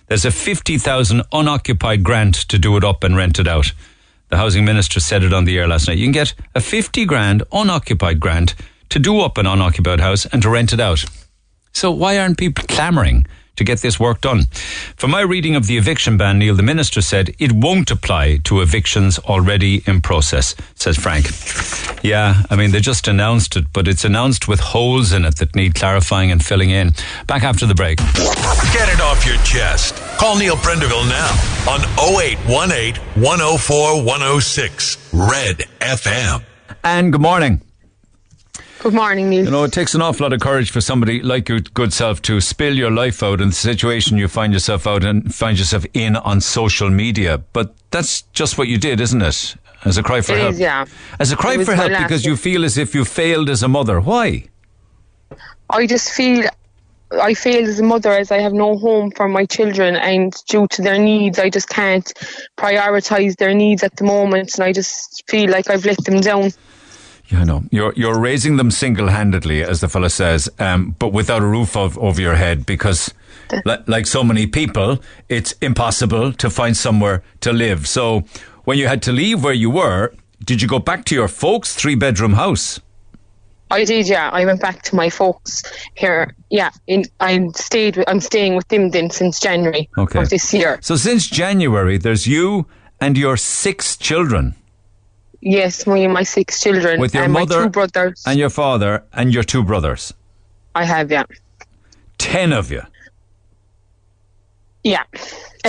There's 0.07 0.25
a 0.25 0.31
50,000 0.31 1.23
unoccupied 1.31 2.03
grant 2.03 2.35
to 2.49 2.59
do 2.59 2.75
it 2.75 2.83
up 2.83 3.03
and 3.03 3.15
rent 3.15 3.39
it 3.39 3.47
out. 3.47 3.71
The 4.29 4.37
housing 4.37 4.65
minister 4.65 4.99
said 4.99 5.23
it 5.23 5.33
on 5.33 5.45
the 5.45 5.57
air 5.57 5.67
last 5.67 5.87
night. 5.87 5.97
You 5.97 6.05
can 6.05 6.11
get 6.11 6.33
a 6.55 6.61
50 6.61 7.05
grand 7.05 7.43
unoccupied 7.51 8.19
grant 8.19 8.55
to 8.89 8.99
do 8.99 9.19
up 9.21 9.37
an 9.37 9.45
unoccupied 9.45 9.99
house 9.99 10.25
and 10.25 10.41
to 10.41 10.49
rent 10.49 10.73
it 10.73 10.79
out. 10.79 11.03
So 11.73 11.91
why 11.91 12.17
aren't 12.17 12.37
people 12.37 12.63
clamouring 12.67 13.27
to 13.57 13.63
get 13.63 13.79
this 13.81 13.99
work 13.99 14.21
done? 14.21 14.45
From 14.95 15.11
my 15.11 15.21
reading 15.21 15.55
of 15.55 15.67
the 15.67 15.77
eviction 15.77 16.17
ban, 16.17 16.39
Neil, 16.39 16.55
the 16.55 16.63
minister 16.63 17.01
said 17.01 17.35
it 17.37 17.51
won't 17.51 17.91
apply 17.91 18.37
to 18.45 18.61
evictions 18.61 19.19
already 19.19 19.83
in 19.85 20.01
process, 20.01 20.55
says 20.75 20.97
Frank. 20.97 21.25
Yeah, 22.03 22.43
I 22.49 22.55
mean, 22.55 22.71
they 22.71 22.79
just 22.79 23.07
announced 23.07 23.55
it, 23.55 23.65
but 23.73 23.87
it's 23.87 24.05
announced 24.05 24.47
with 24.47 24.59
holes 24.59 25.11
in 25.11 25.25
it 25.25 25.37
that 25.37 25.55
need 25.55 25.75
clarifying 25.75 26.31
and 26.31 26.43
filling 26.43 26.69
in. 26.69 26.91
Back 27.27 27.43
after 27.43 27.65
the 27.65 27.75
break. 27.75 27.97
Get 27.97 28.89
it 28.89 29.01
off 29.01 29.25
your 29.25 29.37
chest. 29.43 30.01
Call 30.17 30.37
Neil 30.37 30.55
Prendeville 30.55 31.07
now 31.09 31.29
on 31.69 31.81
0818 31.99 32.95
104 33.21 34.03
106 34.03 35.09
Red 35.13 35.57
FM. 35.79 36.43
And 36.83 37.11
good 37.11 37.21
morning. 37.21 37.61
Good 38.79 38.93
morning, 38.93 39.29
Neil. 39.29 39.45
You 39.45 39.51
know, 39.51 39.63
it 39.63 39.73
takes 39.73 39.93
an 39.93 40.01
awful 40.01 40.23
lot 40.25 40.33
of 40.33 40.39
courage 40.39 40.71
for 40.71 40.79
somebody 40.79 41.21
like 41.21 41.49
your 41.49 41.59
good 41.59 41.91
self 41.91 42.21
to 42.23 42.39
spill 42.39 42.75
your 42.75 42.91
life 42.91 43.21
out 43.23 43.41
in 43.41 43.49
the 43.49 43.55
situation 43.55 44.17
you 44.17 44.27
find 44.27 44.53
yourself 44.53 44.87
out 44.87 45.03
and 45.03 45.33
find 45.33 45.57
yourself 45.59 45.85
in 45.93 46.15
on 46.15 46.39
social 46.39 46.89
media. 46.89 47.39
But 47.51 47.75
that's 47.91 48.21
just 48.33 48.57
what 48.57 48.67
you 48.67 48.77
did, 48.77 49.01
isn't 49.01 49.21
it? 49.21 49.55
As 49.83 49.97
a 49.97 50.03
cry 50.03 50.21
for 50.21 50.33
It 50.33 50.39
help. 50.39 50.51
is, 50.53 50.59
yeah. 50.59 50.85
As 51.19 51.31
a 51.31 51.35
cry 51.35 51.55
It 51.55 51.65
for 51.65 51.75
help 51.75 51.91
last 51.91 52.03
because 52.03 52.25
you 52.25 52.35
feel 52.37 52.63
as 52.63 52.77
if 52.77 52.95
you 52.95 53.05
failed 53.05 53.49
as 53.49 53.61
a 53.63 53.67
mother. 53.67 53.99
Why? 53.99 54.45
I 55.69 55.85
just 55.87 56.11
feel 56.11 56.47
I 57.11 57.33
failed 57.33 57.67
as 57.67 57.79
a 57.79 57.83
mother 57.83 58.11
as 58.11 58.31
I 58.31 58.39
have 58.39 58.53
no 58.53 58.77
home 58.77 59.11
for 59.11 59.27
my 59.27 59.45
children, 59.45 59.95
and 59.95 60.33
due 60.47 60.67
to 60.71 60.81
their 60.81 60.97
needs, 60.97 61.39
I 61.39 61.49
just 61.49 61.69
can't 61.69 62.05
prioritise 62.57 63.37
their 63.37 63.53
needs 63.53 63.83
at 63.83 63.95
the 63.97 64.03
moment, 64.03 64.55
and 64.55 64.63
I 64.63 64.73
just 64.73 65.23
feel 65.27 65.49
like 65.49 65.69
I've 65.69 65.85
let 65.85 66.03
them 66.03 66.21
down. 66.21 66.51
Yeah, 67.27 67.41
I 67.41 67.43
know. 67.43 67.63
You're 67.71 67.93
you're 67.95 68.19
raising 68.19 68.57
them 68.57 68.71
single 68.71 69.07
handedly, 69.07 69.63
as 69.63 69.81
the 69.81 69.89
fella 69.89 70.09
says, 70.09 70.49
um, 70.59 70.95
but 70.99 71.09
without 71.09 71.41
a 71.41 71.47
roof 71.47 71.75
of, 71.75 71.97
over 71.97 72.21
your 72.21 72.35
head 72.35 72.65
because, 72.65 73.13
li- 73.65 73.83
like 73.87 74.05
so 74.07 74.23
many 74.23 74.47
people, 74.47 74.99
it's 75.29 75.53
impossible 75.61 76.33
to 76.33 76.49
find 76.49 76.75
somewhere 76.77 77.23
to 77.41 77.51
live. 77.51 77.87
So, 77.87 78.25
when 78.63 78.77
you 78.77 78.87
had 78.87 79.01
to 79.03 79.11
leave 79.11 79.43
where 79.43 79.53
you 79.53 79.69
were, 79.69 80.13
did 80.43 80.61
you 80.61 80.67
go 80.67 80.79
back 80.79 81.05
to 81.05 81.15
your 81.15 81.27
folks' 81.27 81.73
three 81.73 81.95
bedroom 81.95 82.33
house? 82.33 82.79
I 83.75 83.83
did, 83.85 84.07
yeah. 84.07 84.29
I 84.39 84.45
went 84.45 84.61
back 84.61 84.81
to 84.83 84.95
my 84.95 85.09
folks 85.09 85.63
here. 85.95 86.33
Yeah, 86.49 86.71
in, 86.87 87.03
I 87.19 87.31
stayed. 87.55 87.97
With, 87.97 88.07
I'm 88.09 88.19
staying 88.21 88.55
with 88.55 88.67
them 88.69 88.89
then 88.91 89.09
since 89.09 89.39
January 89.39 89.89
Okay. 89.97 90.19
of 90.21 90.29
this 90.29 90.53
year. 90.53 90.79
So 90.81 90.95
since 90.95 91.27
January, 91.27 91.97
there's 91.97 92.25
you 92.27 92.65
and 93.01 93.17
your 93.17 93.37
six 93.37 93.97
children 93.97 94.55
Yes, 95.41 95.85
me 95.85 96.03
and 96.05 96.13
my 96.13 96.23
six 96.23 96.59
children 96.63 96.99
with 96.99 97.13
your 97.13 97.25
and 97.25 97.33
mother 97.33 97.57
my 97.59 97.63
two 97.65 97.69
brothers. 97.69 98.23
and 98.25 98.39
your 98.39 98.49
father 98.49 99.03
and 99.13 99.31
your 99.31 99.43
two 99.43 99.63
brothers. 99.63 100.11
I 100.73 100.85
have, 100.85 101.11
yeah, 101.11 101.25
Ten 102.17 102.51
of 102.51 102.71
you. 102.71 102.81
yeah, 104.83 105.03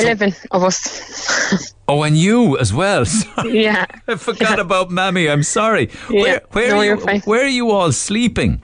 eleven 0.03 0.35
of 0.51 0.65
us. 0.65 1.73
Oh, 1.89 2.03
and 2.03 2.17
you 2.17 2.59
as 2.59 2.73
well. 2.75 3.05
Sorry. 3.05 3.63
yeah, 3.63 3.87
I 4.09 4.17
forgot 4.17 4.59
about 4.59 4.91
Mammy. 4.91 5.29
I'm 5.31 5.45
sorry. 5.45 5.89
Yeah. 6.11 6.21
Where, 6.21 6.41
where, 6.51 6.69
No, 6.71 6.81
are 6.95 6.97
fine. 6.97 7.21
where 7.21 7.45
are 7.45 7.49
you 7.49 7.71
all 7.71 7.93
sleeping? 7.93 8.61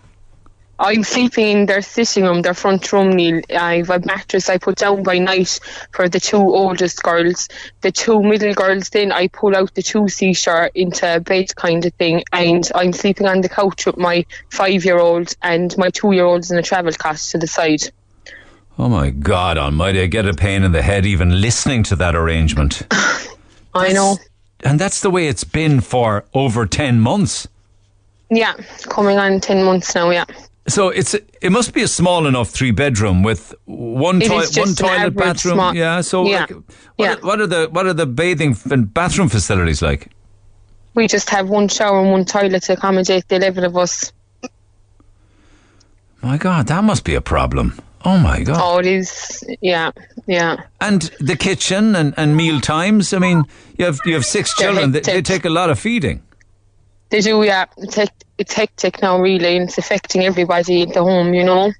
I'm 0.80 1.04
sleeping 1.04 1.46
in 1.46 1.66
their 1.66 1.82
sitting 1.82 2.24
room, 2.24 2.42
their 2.42 2.54
front 2.54 2.92
room, 2.92 3.10
Neil. 3.12 3.40
I've 3.56 3.90
a 3.90 4.00
mattress 4.00 4.48
I 4.48 4.58
put 4.58 4.74
down 4.78 5.04
by 5.04 5.18
night 5.18 5.60
for 5.92 6.08
the 6.08 6.18
two 6.18 6.38
oldest 6.38 7.00
girls. 7.04 7.48
The 7.82 7.92
two 7.92 8.20
middle 8.20 8.54
girls, 8.54 8.88
then 8.90 9.12
I 9.12 9.28
pull 9.28 9.54
out 9.54 9.72
the 9.74 9.82
two 9.82 10.08
seashore 10.08 10.70
into 10.74 11.14
a 11.14 11.20
bed 11.20 11.54
kind 11.54 11.86
of 11.86 11.94
thing, 11.94 12.24
and 12.32 12.68
I'm 12.74 12.92
sleeping 12.92 13.28
on 13.28 13.42
the 13.42 13.48
couch 13.48 13.86
with 13.86 13.98
my 13.98 14.26
five 14.50 14.84
year 14.84 14.98
old 14.98 15.36
and 15.42 15.72
my 15.78 15.90
two 15.90 16.10
year 16.10 16.24
olds 16.24 16.50
in 16.50 16.58
a 16.58 16.62
travel 16.62 16.92
cot 16.92 17.18
to 17.18 17.38
the 17.38 17.46
side. 17.46 17.82
Oh 18.78 18.88
my 18.88 19.10
God 19.10 19.58
Almighty! 19.58 20.00
I 20.02 20.06
get 20.06 20.26
a 20.26 20.32
pain 20.34 20.62
in 20.62 20.72
the 20.72 20.82
head 20.82 21.04
even 21.06 21.40
listening 21.40 21.82
to 21.84 21.96
that 21.96 22.14
arrangement. 22.14 22.82
I 23.74 23.92
know. 23.92 24.16
And 24.64 24.78
that's 24.80 25.00
the 25.00 25.10
way 25.10 25.28
it's 25.28 25.44
been 25.44 25.80
for 25.80 26.24
over 26.34 26.66
ten 26.66 27.00
months. 27.00 27.48
Yeah, 28.30 28.54
coming 28.84 29.18
on 29.18 29.40
10 29.40 29.62
months 29.62 29.94
now, 29.94 30.08
yeah. 30.08 30.24
So 30.66 30.88
it's 30.88 31.12
it 31.14 31.50
must 31.52 31.74
be 31.74 31.82
a 31.82 31.88
small 31.88 32.26
enough 32.26 32.48
three 32.48 32.70
bedroom 32.70 33.22
with 33.22 33.54
one 33.66 34.20
toi- 34.20 34.46
one 34.56 34.74
toilet 34.74 35.14
bathroom. 35.14 35.56
small- 35.56 35.74
yeah. 35.76 36.00
So 36.00 36.24
Yeah. 36.26 36.40
like, 36.40 36.50
what, 36.50 36.64
Yeah. 36.98 37.12
Are, 37.14 37.16
what 37.20 37.40
are 37.40 37.46
the 37.46 37.68
what 37.72 37.86
are 37.86 37.92
the 37.92 38.06
bathing 38.06 38.56
and 38.70 38.92
bathroom 38.94 39.28
facilities 39.28 39.82
like? 39.82 40.08
We 40.94 41.08
just 41.08 41.28
have 41.30 41.50
one 41.50 41.68
shower 41.68 42.00
and 42.00 42.10
one 42.10 42.24
toilet 42.24 42.62
to 42.64 42.72
accommodate 42.74 43.28
the 43.28 43.36
11 43.36 43.64
of 43.64 43.76
us. 43.76 44.12
My 46.22 46.38
God, 46.38 46.68
that 46.68 46.84
must 46.84 47.04
be 47.04 47.14
a 47.14 47.20
problem. 47.20 47.78
Oh 48.04 48.18
my 48.18 48.42
God. 48.42 48.58
Oh, 48.60 48.78
it 48.78 48.86
is, 48.86 49.44
yeah, 49.60 49.92
yeah. 50.26 50.56
And 50.80 51.02
the 51.20 51.36
kitchen 51.36 51.94
and, 51.94 52.14
and 52.16 52.36
meal 52.36 52.60
times. 52.60 53.12
I 53.12 53.18
mean, 53.18 53.44
you 53.78 53.84
have 53.84 54.00
you 54.04 54.14
have 54.14 54.24
six 54.24 54.54
They're 54.56 54.68
children. 54.68 54.92
They, 54.92 55.00
they 55.00 55.22
take 55.22 55.44
a 55.44 55.50
lot 55.50 55.70
of 55.70 55.78
feeding. 55.78 56.22
They 57.10 57.20
do, 57.20 57.42
yeah. 57.42 57.66
It's, 57.76 57.94
hec- 57.94 58.24
it's 58.38 58.54
hectic 58.54 59.02
now, 59.02 59.20
really, 59.20 59.56
and 59.56 59.68
it's 59.68 59.78
affecting 59.78 60.22
everybody 60.22 60.82
at 60.82 60.94
the 60.94 61.02
home, 61.02 61.34
you 61.34 61.44
know. 61.44 61.72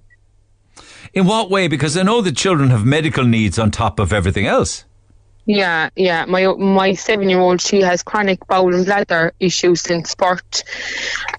In 1.14 1.26
what 1.26 1.50
way? 1.50 1.68
Because 1.68 1.96
I 1.96 2.02
know 2.02 2.20
the 2.20 2.32
children 2.32 2.70
have 2.70 2.84
medical 2.84 3.24
needs 3.24 3.58
on 3.58 3.70
top 3.70 3.98
of 3.98 4.12
everything 4.12 4.46
else. 4.46 4.84
Yeah, 5.44 5.90
yeah. 5.96 6.24
My 6.26 6.46
my 6.54 6.94
seven 6.94 7.28
year 7.28 7.40
old, 7.40 7.60
she 7.60 7.80
has 7.80 8.02
chronic 8.02 8.46
bowel 8.46 8.74
and 8.74 8.84
bladder 8.84 9.32
issues 9.40 9.80
since 9.80 10.14
birth, 10.14 10.62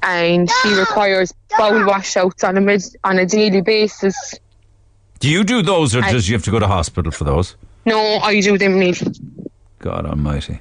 and 0.02 0.50
she 0.62 0.74
requires 0.80 1.34
bowel 1.58 1.86
washouts 1.86 2.44
on 2.44 2.58
a 2.58 2.62
med- 2.62 2.96
on 3.04 3.18
a 3.18 3.26
daily 3.26 3.62
basis. 3.62 4.36
Do 5.20 5.30
you 5.30 5.44
do 5.44 5.62
those, 5.62 5.96
or 5.96 6.04
I- 6.04 6.12
does 6.12 6.28
you 6.28 6.36
have 6.36 6.44
to 6.44 6.52
go 6.52 6.60
to 6.60 6.68
hospital 6.68 7.12
for 7.12 7.24
those? 7.24 7.56
No, 7.86 8.18
I 8.18 8.40
do 8.42 8.58
them, 8.58 8.80
Neil. 8.80 8.96
God 9.80 10.06
Almighty! 10.06 10.60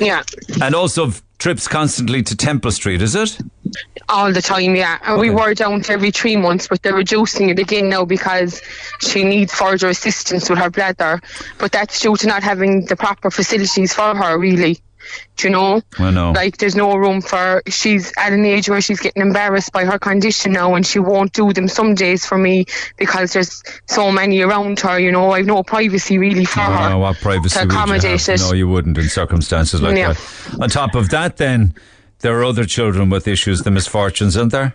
Yeah, 0.00 0.22
And 0.62 0.74
also 0.74 1.12
trips 1.38 1.68
constantly 1.68 2.22
to 2.24 2.34
Temple 2.36 2.70
Street, 2.72 3.02
is 3.02 3.14
it? 3.14 3.38
all 4.08 4.32
the 4.32 4.42
time. 4.42 4.74
Yeah, 4.74 4.98
and 5.04 5.20
we 5.20 5.30
were 5.30 5.54
down 5.54 5.82
to 5.82 5.92
every 5.92 6.10
three 6.10 6.34
months, 6.36 6.66
but 6.66 6.82
they're 6.82 6.94
reducing 6.94 7.50
it 7.50 7.58
again 7.60 7.88
now 7.88 8.04
because 8.04 8.60
she 9.00 9.22
needs 9.22 9.54
further 9.54 9.88
assistance 9.88 10.50
with 10.50 10.58
her 10.58 10.68
bladder. 10.70 11.20
But 11.58 11.70
that's 11.70 12.00
due 12.00 12.16
to 12.16 12.26
not 12.26 12.42
having 12.42 12.86
the 12.86 12.96
proper 12.96 13.30
facilities 13.30 13.92
for 13.94 14.16
her, 14.16 14.36
really. 14.36 14.80
Do 15.36 15.48
you 15.48 15.52
know? 15.52 15.82
I 15.98 16.10
know. 16.10 16.32
Like, 16.32 16.58
there's 16.58 16.76
no 16.76 16.94
room 16.96 17.20
for. 17.20 17.62
She's 17.68 18.12
at 18.18 18.32
an 18.32 18.44
age 18.44 18.68
where 18.68 18.80
she's 18.80 19.00
getting 19.00 19.22
embarrassed 19.22 19.72
by 19.72 19.84
her 19.84 19.98
condition 19.98 20.52
now, 20.52 20.74
and 20.74 20.86
she 20.86 20.98
won't 20.98 21.32
do 21.32 21.52
them 21.52 21.68
some 21.68 21.94
days 21.94 22.26
for 22.26 22.36
me 22.36 22.66
because 22.96 23.32
there's 23.32 23.62
so 23.86 24.10
many 24.12 24.40
around 24.42 24.80
her. 24.80 24.98
You 24.98 25.12
know, 25.12 25.30
I've 25.30 25.46
no 25.46 25.62
privacy 25.62 26.18
really 26.18 26.44
for 26.44 26.60
her. 26.60 26.88
don't 26.90 27.00
what 27.00 27.16
privacy 27.18 27.58
to 27.58 27.66
would 27.66 27.72
you 27.72 27.78
have? 27.78 27.88
it. 28.28 28.40
No, 28.40 28.52
you 28.52 28.68
wouldn't 28.68 28.98
in 28.98 29.08
circumstances 29.08 29.80
like 29.80 29.96
Yeah. 29.96 30.12
that. 30.12 30.60
On 30.60 30.68
top 30.68 30.94
of 30.94 31.08
that, 31.10 31.38
then 31.38 31.74
there 32.20 32.38
are 32.38 32.44
other 32.44 32.64
children 32.64 33.08
with 33.08 33.26
issues, 33.26 33.62
the 33.62 33.70
misfortunes, 33.70 34.36
aren't 34.36 34.52
there? 34.52 34.74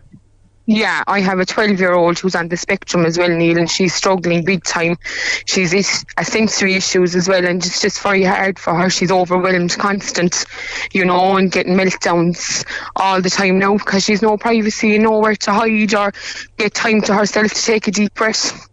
Yeah, 0.68 1.04
I 1.06 1.20
have 1.20 1.38
a 1.40 1.46
12 1.46 1.80
year 1.80 1.94
old 1.94 2.18
who's 2.18 2.34
on 2.34 2.48
the 2.48 2.58
spectrum 2.58 3.06
as 3.06 3.18
well, 3.20 3.30
Neil, 3.30 3.58
and 3.58 3.70
she's 3.70 3.94
struggling 3.94 4.44
big 4.44 4.64
time. 4.64 4.98
She's 5.46 5.74
is- 5.74 6.04
a 6.18 6.26
sensory 6.26 6.74
issues 6.74 7.16
as 7.16 7.28
well, 7.30 7.46
and 7.46 7.64
it's 7.64 7.82
just 7.82 8.02
very 8.02 8.24
hard 8.24 8.58
for 8.58 8.74
her. 8.74 8.90
She's 8.90 9.12
overwhelmed, 9.12 9.78
constant, 9.78 10.46
you 10.92 11.06
know, 11.06 11.38
and 11.38 11.52
getting 11.52 11.76
meltdowns 11.76 12.66
all 12.96 13.22
the 13.22 13.30
time 13.30 13.60
now 13.60 13.78
because 13.78 14.04
she's 14.06 14.24
no 14.24 14.38
privacy 14.38 14.96
and 14.96 15.04
nowhere 15.04 15.36
to 15.36 15.54
hide 15.54 15.94
or 15.94 16.12
get 16.58 16.74
time 16.74 17.02
to 17.04 17.14
herself 17.14 17.54
to 17.54 17.62
take 17.64 17.88
a 17.88 17.92
deep 17.92 18.14
breath. 18.16 18.68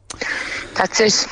That's 0.75 0.99
it. 1.01 1.27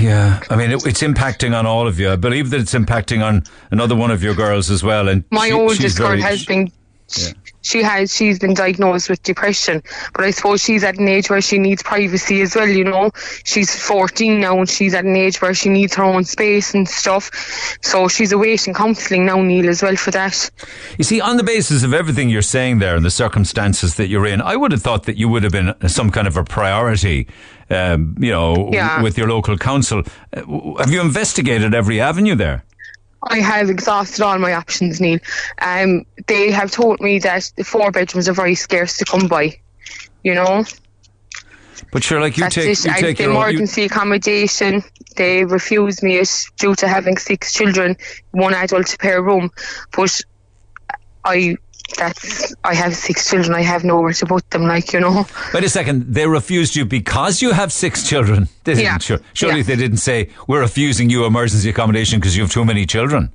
Yeah, 0.00 0.40
I 0.50 0.56
mean, 0.56 0.72
it, 0.72 0.84
it's 0.86 1.02
impacting 1.02 1.56
on 1.56 1.66
all 1.66 1.86
of 1.86 2.00
you. 2.00 2.10
I 2.10 2.16
believe 2.16 2.50
that 2.50 2.60
it's 2.60 2.74
impacting 2.74 3.22
on 3.24 3.44
another 3.70 3.94
one 3.94 4.10
of 4.10 4.24
your 4.24 4.34
girls 4.34 4.70
as 4.72 4.82
well. 4.82 5.08
And 5.08 5.22
My 5.30 5.46
she- 5.48 5.52
oldest 5.52 5.96
girl 5.98 6.20
has 6.20 6.44
been. 6.44 6.72
She 7.62 7.82
has. 7.82 8.14
She's 8.14 8.38
been 8.38 8.54
diagnosed 8.54 9.08
with 9.10 9.22
depression, 9.22 9.82
but 10.14 10.24
I 10.24 10.30
suppose 10.30 10.62
she's 10.62 10.82
at 10.84 10.98
an 10.98 11.08
age 11.08 11.28
where 11.30 11.40
she 11.40 11.58
needs 11.58 11.82
privacy 11.82 12.40
as 12.42 12.54
well. 12.56 12.68
You 12.68 12.84
know, 12.84 13.10
she's 13.44 13.74
14 13.74 14.40
now, 14.40 14.58
and 14.58 14.68
she's 14.68 14.94
at 14.94 15.04
an 15.04 15.16
age 15.16 15.40
where 15.42 15.54
she 15.54 15.68
needs 15.68 15.94
her 15.96 16.04
own 16.04 16.24
space 16.24 16.74
and 16.74 16.88
stuff. 16.88 17.30
So 17.82 18.08
she's 18.08 18.32
awaiting 18.32 18.74
counselling 18.74 19.26
now, 19.26 19.40
Neil, 19.42 19.68
as 19.68 19.82
well 19.82 19.96
for 19.96 20.10
that. 20.12 20.50
You 20.98 21.04
see, 21.04 21.20
on 21.20 21.36
the 21.36 21.44
basis 21.44 21.82
of 21.82 21.92
everything 21.94 22.28
you're 22.30 22.42
saying 22.42 22.78
there 22.78 22.96
and 22.96 23.04
the 23.04 23.10
circumstances 23.10 23.96
that 23.96 24.08
you're 24.08 24.26
in, 24.26 24.40
I 24.40 24.56
would 24.56 24.72
have 24.72 24.82
thought 24.82 25.04
that 25.04 25.16
you 25.16 25.28
would 25.28 25.42
have 25.42 25.52
been 25.52 25.74
some 25.88 26.10
kind 26.10 26.26
of 26.26 26.36
a 26.36 26.44
priority, 26.44 27.26
um, 27.70 28.14
you 28.18 28.30
know, 28.30 28.70
Yeah. 28.72 29.02
with 29.02 29.18
your 29.18 29.28
local 29.28 29.56
council. 29.58 30.02
Uh, 30.34 30.42
Have 30.78 30.90
you 30.90 31.00
investigated 31.00 31.74
every 31.74 32.00
avenue 32.00 32.34
there? 32.34 32.64
I 33.22 33.40
have 33.40 33.68
exhausted 33.70 34.22
all 34.22 34.38
my 34.38 34.54
options, 34.54 35.00
Neil. 35.00 35.18
Um, 35.60 36.06
they 36.26 36.50
have 36.50 36.70
told 36.70 37.00
me 37.00 37.18
that 37.20 37.52
the 37.56 37.64
four 37.64 37.90
bedrooms 37.90 38.28
are 38.28 38.32
very 38.32 38.54
scarce 38.54 38.96
to 38.98 39.04
come 39.04 39.28
by. 39.28 39.60
You 40.22 40.34
know. 40.34 40.64
But 41.92 42.04
sure, 42.04 42.20
like 42.20 42.36
you 42.36 42.44
That's 42.44 42.54
take, 42.54 42.68
it. 42.68 42.84
you 42.84 42.90
And 42.90 43.00
take 43.00 43.16
the 43.16 43.24
your 43.24 43.32
own, 43.32 43.38
you, 43.38 43.42
emergency 43.42 43.84
accommodation, 43.84 44.82
they 45.16 45.44
refused 45.44 46.02
me 46.02 46.18
it 46.18 46.30
due 46.56 46.74
to 46.76 46.88
having 46.88 47.16
six 47.16 47.52
children, 47.52 47.96
one 48.30 48.54
adult 48.54 48.96
per 48.98 49.20
room. 49.20 49.50
But 49.96 50.20
I, 51.24 51.56
that's 51.96 52.54
I 52.64 52.74
have 52.74 52.94
six 52.94 53.28
children. 53.30 53.54
I 53.54 53.62
have 53.62 53.84
nowhere 53.84 54.12
to 54.12 54.26
put 54.26 54.48
them. 54.50 54.62
Like 54.62 54.92
you 54.92 55.00
know, 55.00 55.26
Wait 55.54 55.64
a 55.64 55.68
second. 55.68 56.14
They 56.14 56.26
refused 56.26 56.76
you 56.76 56.84
because 56.84 57.42
you 57.42 57.52
have 57.52 57.72
six 57.72 58.08
children. 58.08 58.48
They 58.64 58.74
didn't. 58.74 58.84
Yeah. 58.84 58.98
Sure, 58.98 59.18
surely 59.34 59.58
Yeah. 59.58 59.62
they 59.64 59.76
didn't 59.76 59.98
say 59.98 60.28
we're 60.46 60.60
refusing 60.60 61.10
you 61.10 61.24
emergency 61.24 61.68
accommodation 61.70 62.20
because 62.20 62.36
you 62.36 62.42
have 62.42 62.52
too 62.52 62.64
many 62.64 62.86
children. 62.86 63.30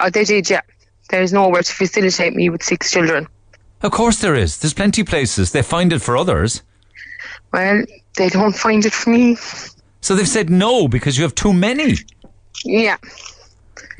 oh, 0.00 0.10
they 0.10 0.24
did. 0.24 0.48
Yeah, 0.50 0.62
there's 1.10 1.32
nowhere 1.32 1.62
to 1.62 1.72
facilitate 1.72 2.34
me 2.34 2.48
with 2.50 2.62
six 2.62 2.90
children. 2.90 3.26
Of 3.82 3.92
course 3.92 4.20
there 4.20 4.34
is. 4.34 4.58
There's 4.58 4.74
plenty 4.74 5.04
places. 5.04 5.52
They 5.52 5.62
find 5.62 5.92
it 5.92 6.00
for 6.02 6.16
others. 6.16 6.62
Well, 7.52 7.84
they 8.16 8.28
don't 8.28 8.54
find 8.54 8.84
it 8.84 8.92
for 8.92 9.10
me. 9.10 9.36
So 10.02 10.14
they've 10.14 10.28
said 10.28 10.50
no 10.50 10.86
because 10.88 11.16
you 11.18 11.24
have 11.24 11.34
too 11.34 11.52
many. 11.52 11.94
Yeah. 12.64 12.96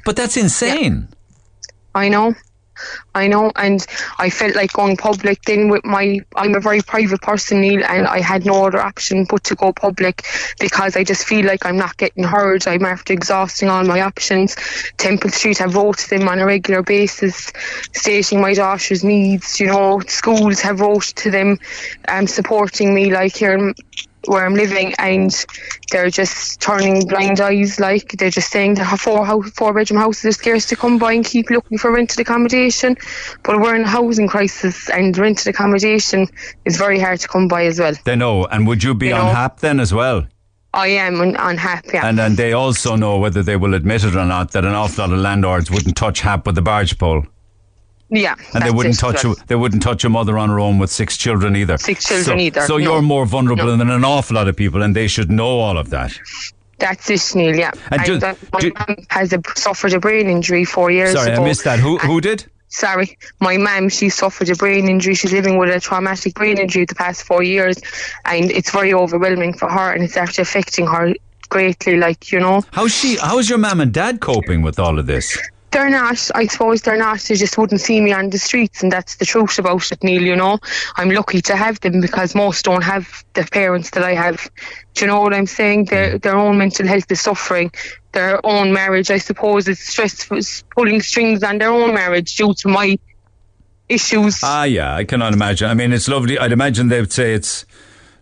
But 0.04 0.16
that's 0.16 0.36
insane. 0.36 1.08
I 1.94 2.08
know. 2.08 2.34
I 3.14 3.26
know, 3.26 3.50
and 3.56 3.84
I 4.18 4.30
felt 4.30 4.54
like 4.54 4.72
going 4.72 4.96
public 4.96 5.42
then 5.42 5.68
with 5.68 5.84
my. 5.84 6.20
I'm 6.36 6.54
a 6.54 6.60
very 6.60 6.80
private 6.80 7.22
person, 7.22 7.60
Neil, 7.60 7.84
and 7.84 8.06
I 8.06 8.20
had 8.20 8.46
no 8.46 8.66
other 8.66 8.80
option 8.80 9.26
but 9.28 9.44
to 9.44 9.54
go 9.54 9.72
public 9.72 10.24
because 10.58 10.96
I 10.96 11.04
just 11.04 11.26
feel 11.26 11.46
like 11.46 11.66
I'm 11.66 11.76
not 11.76 11.96
getting 11.96 12.24
heard. 12.24 12.66
I'm 12.66 12.84
after 12.84 13.12
exhausting 13.12 13.68
all 13.68 13.84
my 13.84 14.00
options. 14.02 14.56
Temple 14.96 15.30
Street 15.30 15.58
have 15.58 15.74
wrote 15.74 15.98
to 15.98 16.10
them 16.10 16.28
on 16.28 16.38
a 16.38 16.46
regular 16.46 16.82
basis, 16.82 17.52
stating 17.92 18.40
my 18.40 18.54
daughter's 18.54 19.02
needs. 19.04 19.58
You 19.58 19.66
know, 19.66 20.00
schools 20.06 20.60
have 20.60 20.80
wrote 20.80 21.12
to 21.16 21.30
them, 21.30 21.58
um, 22.08 22.26
supporting 22.26 22.94
me 22.94 23.12
like 23.12 23.36
here 23.36 23.72
where 24.26 24.44
I'm 24.44 24.54
living, 24.54 24.94
and 24.98 25.32
they're 25.90 26.10
just 26.10 26.60
turning 26.60 27.06
blind 27.06 27.40
eyes. 27.40 27.80
Like 27.80 28.12
they're 28.12 28.30
just 28.30 28.50
saying 28.50 28.74
that 28.74 28.98
four 28.98 29.24
house, 29.24 29.50
four 29.50 29.72
bedroom 29.72 30.00
houses 30.00 30.24
are 30.24 30.32
scarce 30.32 30.66
to 30.66 30.76
come 30.76 30.98
by 30.98 31.12
and 31.14 31.24
keep 31.24 31.50
looking 31.50 31.78
for 31.78 31.92
rented 31.92 32.20
accommodation. 32.20 32.96
But 33.42 33.60
we're 33.60 33.76
in 33.76 33.82
a 33.82 33.88
housing 33.88 34.28
crisis, 34.28 34.88
and 34.90 35.16
rented 35.16 35.46
accommodation 35.48 36.26
is 36.64 36.76
very 36.76 36.98
hard 36.98 37.20
to 37.20 37.28
come 37.28 37.48
by 37.48 37.66
as 37.66 37.78
well. 37.78 37.94
They 38.04 38.16
know. 38.16 38.44
And 38.44 38.66
would 38.66 38.82
you 38.82 38.94
be 38.94 39.12
on 39.12 39.26
know. 39.26 39.32
HAP 39.32 39.60
then 39.60 39.80
as 39.80 39.92
well? 39.94 40.26
I 40.72 40.88
am 40.88 41.20
un- 41.20 41.36
unhappy. 41.36 41.98
And 41.98 42.16
then 42.16 42.36
they 42.36 42.52
also 42.52 42.94
know 42.94 43.18
whether 43.18 43.42
they 43.42 43.56
will 43.56 43.74
admit 43.74 44.04
it 44.04 44.14
or 44.14 44.24
not 44.24 44.52
that 44.52 44.64
an 44.64 44.72
awful 44.72 45.04
lot 45.04 45.12
of 45.12 45.18
landlords 45.18 45.70
wouldn't 45.70 45.96
touch 45.96 46.20
HAP 46.20 46.46
with 46.46 46.56
a 46.58 46.62
barge 46.62 46.96
pole. 46.96 47.24
Yeah, 48.10 48.34
And 48.54 48.64
they 48.64 48.70
wouldn't 48.70 48.98
touch 48.98 49.24
well. 49.24 49.32
a, 49.34 49.46
they 49.46 49.54
wouldn't 49.56 49.82
touch 49.82 50.04
a 50.04 50.08
mother 50.08 50.36
on 50.38 50.48
her 50.48 50.58
own 50.60 50.78
with 50.78 50.90
six 50.90 51.16
children 51.16 51.56
either. 51.56 51.78
Six 51.78 52.04
children 52.06 52.38
so, 52.38 52.42
either, 52.42 52.60
So 52.62 52.76
no. 52.76 52.84
you're 52.84 53.02
more 53.02 53.26
vulnerable 53.26 53.64
No. 53.66 53.76
than 53.76 53.90
an 53.90 54.04
awful 54.04 54.34
lot 54.36 54.48
of 54.48 54.56
people, 54.56 54.82
and 54.82 54.94
they 54.96 55.06
should 55.08 55.30
know 55.30 55.58
all 55.60 55.78
of 55.78 55.90
that. 55.90 56.12
That's 56.78 57.10
it, 57.10 57.36
Neil. 57.36 57.56
Yeah, 57.56 57.72
And 57.90 58.02
do- 58.04 58.18
my 58.20 58.60
do- 58.60 58.72
mum 58.78 58.96
has 59.10 59.32
a, 59.32 59.40
suffered 59.54 59.92
a 59.92 60.00
brain 60.00 60.28
injury 60.28 60.64
four 60.64 60.90
years 60.90 61.12
Sorry, 61.12 61.32
ago. 61.32 61.42
I 61.42 61.44
missed 61.44 61.64
that. 61.64 61.78
Who 61.78 61.98
who 61.98 62.20
did? 62.20 62.46
sorry, 62.72 63.18
my 63.40 63.56
mum, 63.56 63.88
she 63.88 64.08
suffered 64.08 64.48
a 64.48 64.54
brain 64.54 64.88
injury. 64.88 65.14
She's 65.14 65.32
living 65.32 65.58
with 65.58 65.68
a 65.70 65.80
traumatic 65.80 66.34
brain 66.34 66.56
injury 66.56 66.84
the 66.86 66.94
past 66.94 67.24
four 67.24 67.42
years, 67.42 67.76
and 68.24 68.50
it's 68.50 68.70
very 68.70 68.94
overwhelming 68.94 69.54
for 69.54 69.68
her, 69.68 69.92
and 69.92 70.02
it's 70.04 70.16
actually 70.16 70.42
affecting 70.42 70.86
her 70.86 71.12
greatly. 71.50 71.96
Like 71.98 72.32
you 72.32 72.40
know, 72.40 72.62
How's 72.72 72.94
she? 72.94 73.16
How's 73.16 73.48
your 73.50 73.58
mum 73.58 73.80
and 73.80 73.92
dad 73.92 74.20
coping 74.20 74.62
with 74.62 74.78
all 74.78 74.98
of 74.98 75.06
this? 75.06 75.36
They're 75.70 75.90
not. 75.90 76.30
I 76.34 76.46
suppose 76.46 76.82
they're 76.82 76.96
not. 76.96 77.20
They 77.20 77.36
just 77.36 77.56
wouldn't 77.56 77.80
see 77.80 78.00
me 78.00 78.12
on 78.12 78.30
the 78.30 78.38
streets, 78.38 78.82
and 78.82 78.90
that's 78.90 79.16
the 79.16 79.24
truth 79.24 79.58
about 79.58 79.90
it, 79.92 80.02
Neil. 80.02 80.22
You 80.22 80.36
know, 80.36 80.58
I'm 80.96 81.10
lucky 81.10 81.40
to 81.42 81.56
have 81.56 81.80
them 81.80 82.00
because 82.00 82.34
most 82.34 82.64
don't 82.64 82.82
have 82.82 83.24
the 83.34 83.44
parents 83.44 83.90
that 83.90 84.02
I 84.02 84.14
have. 84.14 84.48
Do 84.94 85.04
you 85.04 85.06
know 85.06 85.20
what 85.20 85.34
I'm 85.34 85.46
saying? 85.46 85.86
Their 85.86 86.18
their 86.18 86.36
own 86.36 86.58
mental 86.58 86.86
health 86.86 87.10
is 87.10 87.20
suffering. 87.20 87.72
Their 88.12 88.44
own 88.44 88.72
marriage, 88.72 89.10
I 89.10 89.18
suppose, 89.18 89.68
is 89.68 89.78
stressful, 89.78 90.40
pulling 90.74 91.00
strings 91.00 91.44
on 91.44 91.58
their 91.58 91.70
own 91.70 91.94
marriage 91.94 92.34
due 92.36 92.54
to 92.54 92.68
my 92.68 92.98
issues. 93.88 94.40
Ah, 94.42 94.64
yeah, 94.64 94.94
I 94.94 95.04
cannot 95.04 95.32
imagine. 95.32 95.68
I 95.68 95.74
mean, 95.74 95.92
it's 95.92 96.08
lovely. 96.08 96.38
I'd 96.38 96.52
imagine 96.52 96.88
they 96.88 97.00
would 97.00 97.12
say 97.12 97.34
it's 97.34 97.66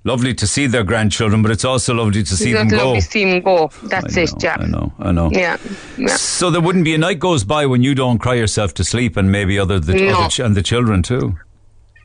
lovely 0.09 0.35
to 0.35 0.47
see 0.47 0.67
their 0.67 0.85
grandchildren, 0.85 1.43
but 1.43 1.51
it's 1.51 1.65
also 1.65 1.95
lovely 1.95 2.23
to 2.25 2.35
see 2.37 2.53
them 2.53 2.69
go. 2.69 2.77
lovely 2.79 3.01
to 3.01 3.07
see 3.07 3.25
them 3.31 3.41
go. 3.43 3.71
That's 3.85 4.17
I 4.17 4.23
it. 4.23 4.31
know, 4.33 4.39
Yeah. 4.43 4.57
I 4.61 4.67
know, 4.67 4.93
I 5.09 5.13
know. 5.13 5.31
Yeah. 5.33 5.57
yeah. 5.97 6.17
So 6.17 6.51
there 6.51 6.61
wouldn't 6.67 6.85
be 6.85 6.95
a 6.95 6.99
night 6.99 7.19
goes 7.19 7.45
by 7.45 7.67
when 7.67 7.83
you 7.83 7.95
don't 7.95 8.19
cry 8.19 8.35
yourself 8.35 8.75
to 8.75 8.85
sleep, 8.85 9.17
and 9.17 9.31
maybe 9.31 9.59
other 9.59 9.79
the 9.79 9.95
No. 9.95 10.19
other 10.21 10.29
ch- 10.31 10.41
and 10.41 10.55
the 10.57 10.63
children 10.63 11.03
too. 11.03 11.37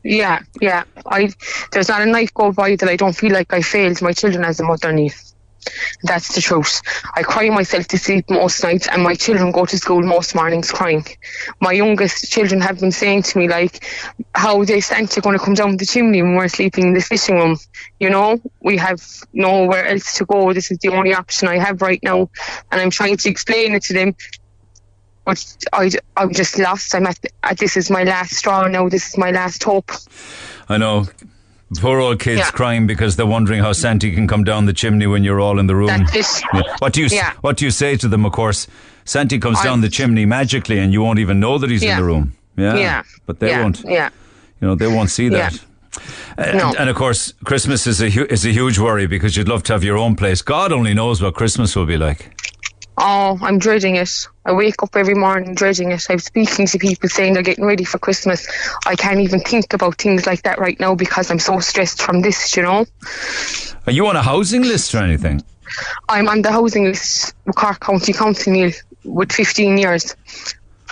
Yeah, 0.04 0.40
yeah. 0.60 0.82
I 1.06 1.30
there's 1.72 1.88
not 1.88 2.02
a 2.02 2.06
night 2.06 2.30
go 2.34 2.52
by 2.52 2.76
that 2.76 2.88
I 2.88 2.96
don't 2.96 3.16
feel 3.16 3.32
like 3.32 3.52
I 3.54 3.62
failed 3.62 4.02
my 4.02 4.12
children 4.12 4.44
as 4.44 4.60
a 4.60 4.64
mother 4.64 4.92
need. 4.92 5.14
That's 6.02 6.34
the 6.34 6.40
truth. 6.40 6.82
I 7.14 7.22
cry 7.22 7.48
myself 7.50 7.86
to 7.88 7.98
sleep 7.98 8.28
most 8.30 8.62
nights, 8.62 8.88
and 8.88 9.02
my 9.02 9.14
children 9.14 9.52
go 9.52 9.64
to 9.64 9.78
school 9.78 10.02
most 10.02 10.34
mornings 10.34 10.70
crying. 10.70 11.04
My 11.60 11.72
youngest 11.72 12.30
children 12.30 12.60
have 12.60 12.80
been 12.80 12.92
saying 12.92 13.22
to 13.24 13.38
me, 13.38 13.48
like, 13.48 13.84
how 14.34 14.64
they 14.64 14.80
Santa 14.80 15.20
going 15.20 15.38
to 15.38 15.44
come 15.44 15.54
down 15.54 15.76
the 15.76 15.86
chimney 15.86 16.22
when 16.22 16.36
we're 16.36 16.48
sleeping 16.48 16.88
in 16.88 16.94
the 16.94 17.00
fishing 17.00 17.36
room? 17.36 17.58
You 17.98 18.10
know, 18.10 18.40
we 18.60 18.76
have 18.78 19.02
nowhere 19.32 19.86
else 19.86 20.18
to 20.18 20.24
go. 20.24 20.52
This 20.52 20.70
is 20.70 20.78
the 20.78 20.88
only 20.88 21.14
option 21.14 21.48
I 21.48 21.58
have 21.58 21.82
right 21.82 22.00
now, 22.02 22.30
and 22.70 22.80
I'm 22.80 22.90
trying 22.90 23.16
to 23.16 23.28
explain 23.28 23.74
it 23.74 23.82
to 23.84 23.94
them. 23.94 24.14
But 25.24 25.42
I, 25.72 25.90
I'm 26.16 26.34
just 26.34 26.58
lost. 26.58 26.94
I'm 26.94 27.06
at 27.06 27.18
this 27.56 27.78
is 27.78 27.90
my 27.90 28.04
last 28.04 28.34
straw 28.34 28.68
now. 28.68 28.90
This 28.90 29.08
is 29.08 29.16
my 29.16 29.30
last 29.30 29.64
hope. 29.64 29.90
I 30.68 30.76
know. 30.76 31.06
Poor 31.80 31.98
old 31.98 32.20
kids 32.20 32.38
Yeah. 32.40 32.50
crying 32.50 32.86
because 32.86 33.16
they're 33.16 33.26
wondering 33.26 33.60
how 33.62 33.72
Santa 33.72 34.10
can 34.10 34.28
come 34.28 34.44
down 34.44 34.66
the 34.66 34.72
chimney 34.72 35.06
when 35.06 35.24
you're 35.24 35.40
all 35.40 35.58
in 35.58 35.66
the 35.66 35.74
room. 35.74 36.06
Yeah. 36.14 36.62
What 36.78 36.92
do 36.92 37.00
you 37.00 37.08
Yeah. 37.10 37.32
What 37.40 37.56
do 37.56 37.64
you 37.64 37.70
say 37.70 37.96
to 37.96 38.08
them? 38.08 38.24
Of 38.24 38.32
course, 38.32 38.66
Santa 39.04 39.38
comes 39.38 39.58
I- 39.60 39.64
down 39.64 39.80
the 39.80 39.88
chimney 39.88 40.26
magically, 40.26 40.78
and 40.78 40.92
you 40.92 41.02
won't 41.02 41.18
even 41.18 41.40
know 41.40 41.58
that 41.58 41.70
he's 41.70 41.82
in 41.82 41.96
the 41.96 42.04
room. 42.04 42.34
Yeah, 42.56 42.76
Yeah. 42.76 43.02
but 43.26 43.40
they 43.40 43.56
won't. 43.56 43.82
Yeah. 43.86 44.10
You 44.60 44.68
know, 44.68 44.74
they 44.76 44.86
won't 44.86 45.10
see 45.10 45.28
that. 45.30 45.58
And, 46.36 46.60
and 46.78 46.88
of 46.90 46.96
course, 46.96 47.32
Christmas 47.44 47.86
is 47.86 48.00
a 48.02 48.10
hu- 48.10 48.26
is 48.30 48.44
a 48.44 48.50
huge 48.50 48.78
worry 48.78 49.06
because 49.06 49.36
you'd 49.36 49.48
love 49.48 49.62
to 49.64 49.72
have 49.72 49.84
your 49.84 49.96
own 49.96 50.16
place. 50.16 50.42
God 50.42 50.72
only 50.72 50.92
knows 50.94 51.20
what 51.22 51.34
Christmas 51.34 51.74
will 51.76 51.86
be 51.86 51.96
like. 51.96 52.30
Oh, 52.96 53.38
I'm 53.42 53.58
dreading 53.58 53.96
it. 53.96 54.28
I 54.44 54.52
wake 54.52 54.82
up 54.82 54.94
every 54.94 55.14
morning 55.14 55.54
dreading 55.54 55.90
it. 55.90 56.06
I'm 56.08 56.18
speaking 56.20 56.66
to 56.66 56.78
people 56.78 57.08
saying 57.08 57.34
they're 57.34 57.42
getting 57.42 57.64
ready 57.64 57.84
for 57.84 57.98
Christmas. 57.98 58.46
I 58.86 58.94
can't 58.94 59.20
even 59.20 59.40
think 59.40 59.72
about 59.72 59.96
things 59.96 60.26
like 60.26 60.42
that 60.42 60.58
right 60.60 60.78
now 60.78 60.94
because 60.94 61.30
I'm 61.30 61.40
so 61.40 61.58
stressed 61.60 62.00
from 62.00 62.20
this, 62.20 62.56
you 62.56 62.62
know. 62.62 62.86
Are 63.86 63.92
you 63.92 64.06
on 64.06 64.16
a 64.16 64.22
housing 64.22 64.62
list 64.62 64.94
or 64.94 64.98
anything? 64.98 65.42
I'm 66.08 66.28
on 66.28 66.42
the 66.42 66.52
housing 66.52 66.84
list 66.84 67.34
with 67.46 67.56
Cork 67.56 67.80
County 67.80 68.12
Council 68.12 68.52
Neil 68.52 68.70
with 69.04 69.32
15 69.32 69.76
years. 69.76 70.14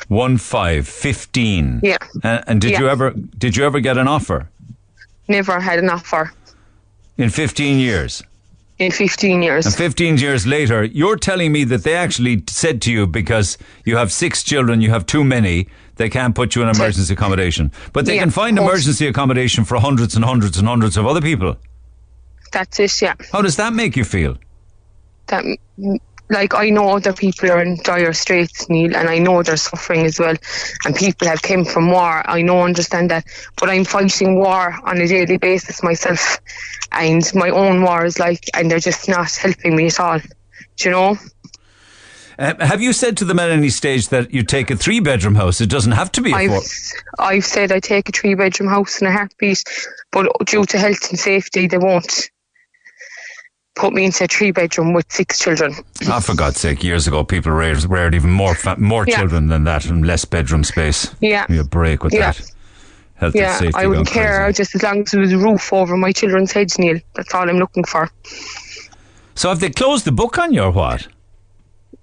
One 0.08 0.36
five 0.36 0.88
fifteen. 0.88 1.80
Yeah. 1.82 1.96
And, 2.24 2.44
and 2.48 2.60
did 2.60 2.72
Yeah. 2.72 2.80
you 2.80 2.88
ever 2.88 3.12
did 3.12 3.56
you 3.56 3.64
ever 3.64 3.78
get 3.80 3.96
an 3.96 4.08
offer 4.08 4.48
Never 5.28 5.60
had 5.60 5.78
an 5.78 5.88
offer 5.88 6.32
in 7.16 7.30
fifteen 7.30 7.78
years? 7.78 8.22
In 8.78 8.90
15 8.90 9.42
years. 9.42 9.66
And 9.66 9.74
15 9.74 10.18
years 10.18 10.46
later, 10.46 10.84
you're 10.84 11.16
telling 11.16 11.52
me 11.52 11.64
that 11.64 11.84
they 11.84 11.94
actually 11.94 12.44
said 12.48 12.82
to 12.82 12.92
you 12.92 13.06
because 13.06 13.58
you 13.84 13.96
have 13.96 14.12
six 14.12 14.42
children, 14.42 14.80
you 14.80 14.90
have 14.90 15.06
too 15.06 15.24
many, 15.24 15.68
they 15.96 16.08
can't 16.10 16.34
put 16.34 16.54
you 16.56 16.62
in 16.62 16.68
emergency 16.68 17.14
accommodation. 17.14 17.72
But 17.92 18.06
they 18.06 18.16
Yeah, 18.16 18.22
can 18.22 18.30
find 18.30 18.58
emergency 18.58 19.06
accommodation 19.06 19.64
for 19.64 19.78
hundreds 19.78 20.16
and 20.16 20.24
hundreds 20.24 20.56
and 20.58 20.68
hundreds 20.68 20.96
of 20.96 21.06
other 21.06 21.20
people. 21.22 21.56
That's 22.52 22.80
it, 22.80 23.02
yeah. 23.02 23.14
How 23.32 23.42
does 23.42 23.56
that 23.56 23.72
make 23.74 23.96
you 23.96 24.04
feel? 24.04 24.36
that 25.28 25.44
like 26.30 26.54
I 26.54 26.70
know 26.70 26.96
other 26.96 27.12
people 27.12 27.50
are 27.50 27.62
in 27.62 27.78
dire 27.82 28.12
straits, 28.12 28.68
Neil, 28.68 28.96
and 28.96 29.08
I 29.08 29.18
know 29.18 29.42
they're 29.42 29.56
suffering 29.56 30.06
as 30.06 30.18
well. 30.18 30.36
And 30.84 30.94
people 30.94 31.28
have 31.28 31.42
come 31.42 31.64
from 31.64 31.90
war. 31.90 32.22
I 32.28 32.42
know, 32.42 32.62
understand 32.62 33.10
that, 33.10 33.26
but 33.58 33.68
I'm 33.68 33.84
fighting 33.84 34.36
war 34.36 34.74
on 34.84 35.00
a 35.00 35.06
daily 35.06 35.36
basis 35.36 35.82
myself, 35.82 36.40
and 36.90 37.22
my 37.34 37.50
own 37.50 37.82
war 37.82 38.04
is 38.04 38.18
like, 38.18 38.44
and 38.54 38.70
they're 38.70 38.78
just 38.78 39.08
not 39.08 39.32
helping 39.34 39.76
me 39.76 39.86
at 39.86 40.00
all. 40.00 40.18
Do 40.18 40.84
you 40.84 40.90
know? 40.90 41.18
Uh, 42.38 42.54
have 42.64 42.80
you 42.80 42.92
said 42.92 43.16
to 43.18 43.24
them 43.24 43.38
at 43.38 43.50
any 43.50 43.68
stage 43.68 44.08
that 44.08 44.32
you 44.32 44.42
take 44.42 44.70
a 44.70 44.76
three 44.76 45.00
bedroom 45.00 45.34
house? 45.34 45.60
It 45.60 45.68
doesn't 45.68 45.92
have 45.92 46.10
to 46.12 46.22
be 46.22 46.32
a 46.32 46.36
I've 46.36 46.50
four. 46.50 46.62
I've 47.18 47.44
said 47.44 47.70
I 47.72 47.80
take 47.80 48.08
a 48.08 48.12
three 48.12 48.34
bedroom 48.34 48.70
house 48.70 49.00
in 49.00 49.06
a 49.06 49.12
heartbeat, 49.12 49.62
but 50.10 50.26
due 50.46 50.64
to 50.64 50.78
health 50.78 51.10
and 51.10 51.18
safety, 51.18 51.66
they 51.66 51.78
won't 51.78 52.30
put 53.74 53.92
me 53.92 54.04
into 54.04 54.24
a 54.24 54.26
three 54.26 54.50
bedroom 54.50 54.92
with 54.92 55.10
six 55.10 55.38
children. 55.38 55.74
Oh, 56.08 56.20
for 56.20 56.34
God's 56.34 56.60
sake, 56.60 56.84
years 56.84 57.06
ago, 57.06 57.24
people 57.24 57.52
reared, 57.52 57.82
reared 57.84 58.14
even 58.14 58.30
more 58.30 58.54
fa- 58.54 58.76
more 58.78 59.04
Yeah. 59.06 59.16
children 59.18 59.48
than 59.48 59.64
that 59.64 59.86
and 59.86 60.06
less 60.06 60.24
bedroom 60.24 60.64
space. 60.64 61.08
Yeah. 61.20 61.46
You 61.48 61.64
break 61.64 62.04
with 62.04 62.12
Yeah. 62.12 62.32
that. 62.32 62.36
Health 63.14 63.34
and 63.34 63.42
yeah, 63.42 63.56
safety. 63.58 63.74
I 63.80 63.86
wouldn't 63.86 64.08
care 64.08 64.44
crazy. 64.44 64.56
just 64.56 64.74
as 64.74 64.82
long 64.82 65.02
as 65.02 65.10
there 65.12 65.20
was 65.20 65.32
a 65.32 65.38
roof 65.38 65.72
over 65.72 65.96
my 65.96 66.12
children's 66.12 66.52
heads, 66.52 66.78
Neil. 66.78 66.98
That's 67.14 67.32
all 67.34 67.48
I'm 67.48 67.58
looking 67.58 67.84
for. 67.84 68.10
So 69.34 69.48
have 69.48 69.60
they 69.60 69.70
closed 69.70 70.04
the 70.04 70.12
book 70.12 70.38
on 70.38 70.52
you 70.52 70.62
or 70.62 70.70
what? 70.70 71.06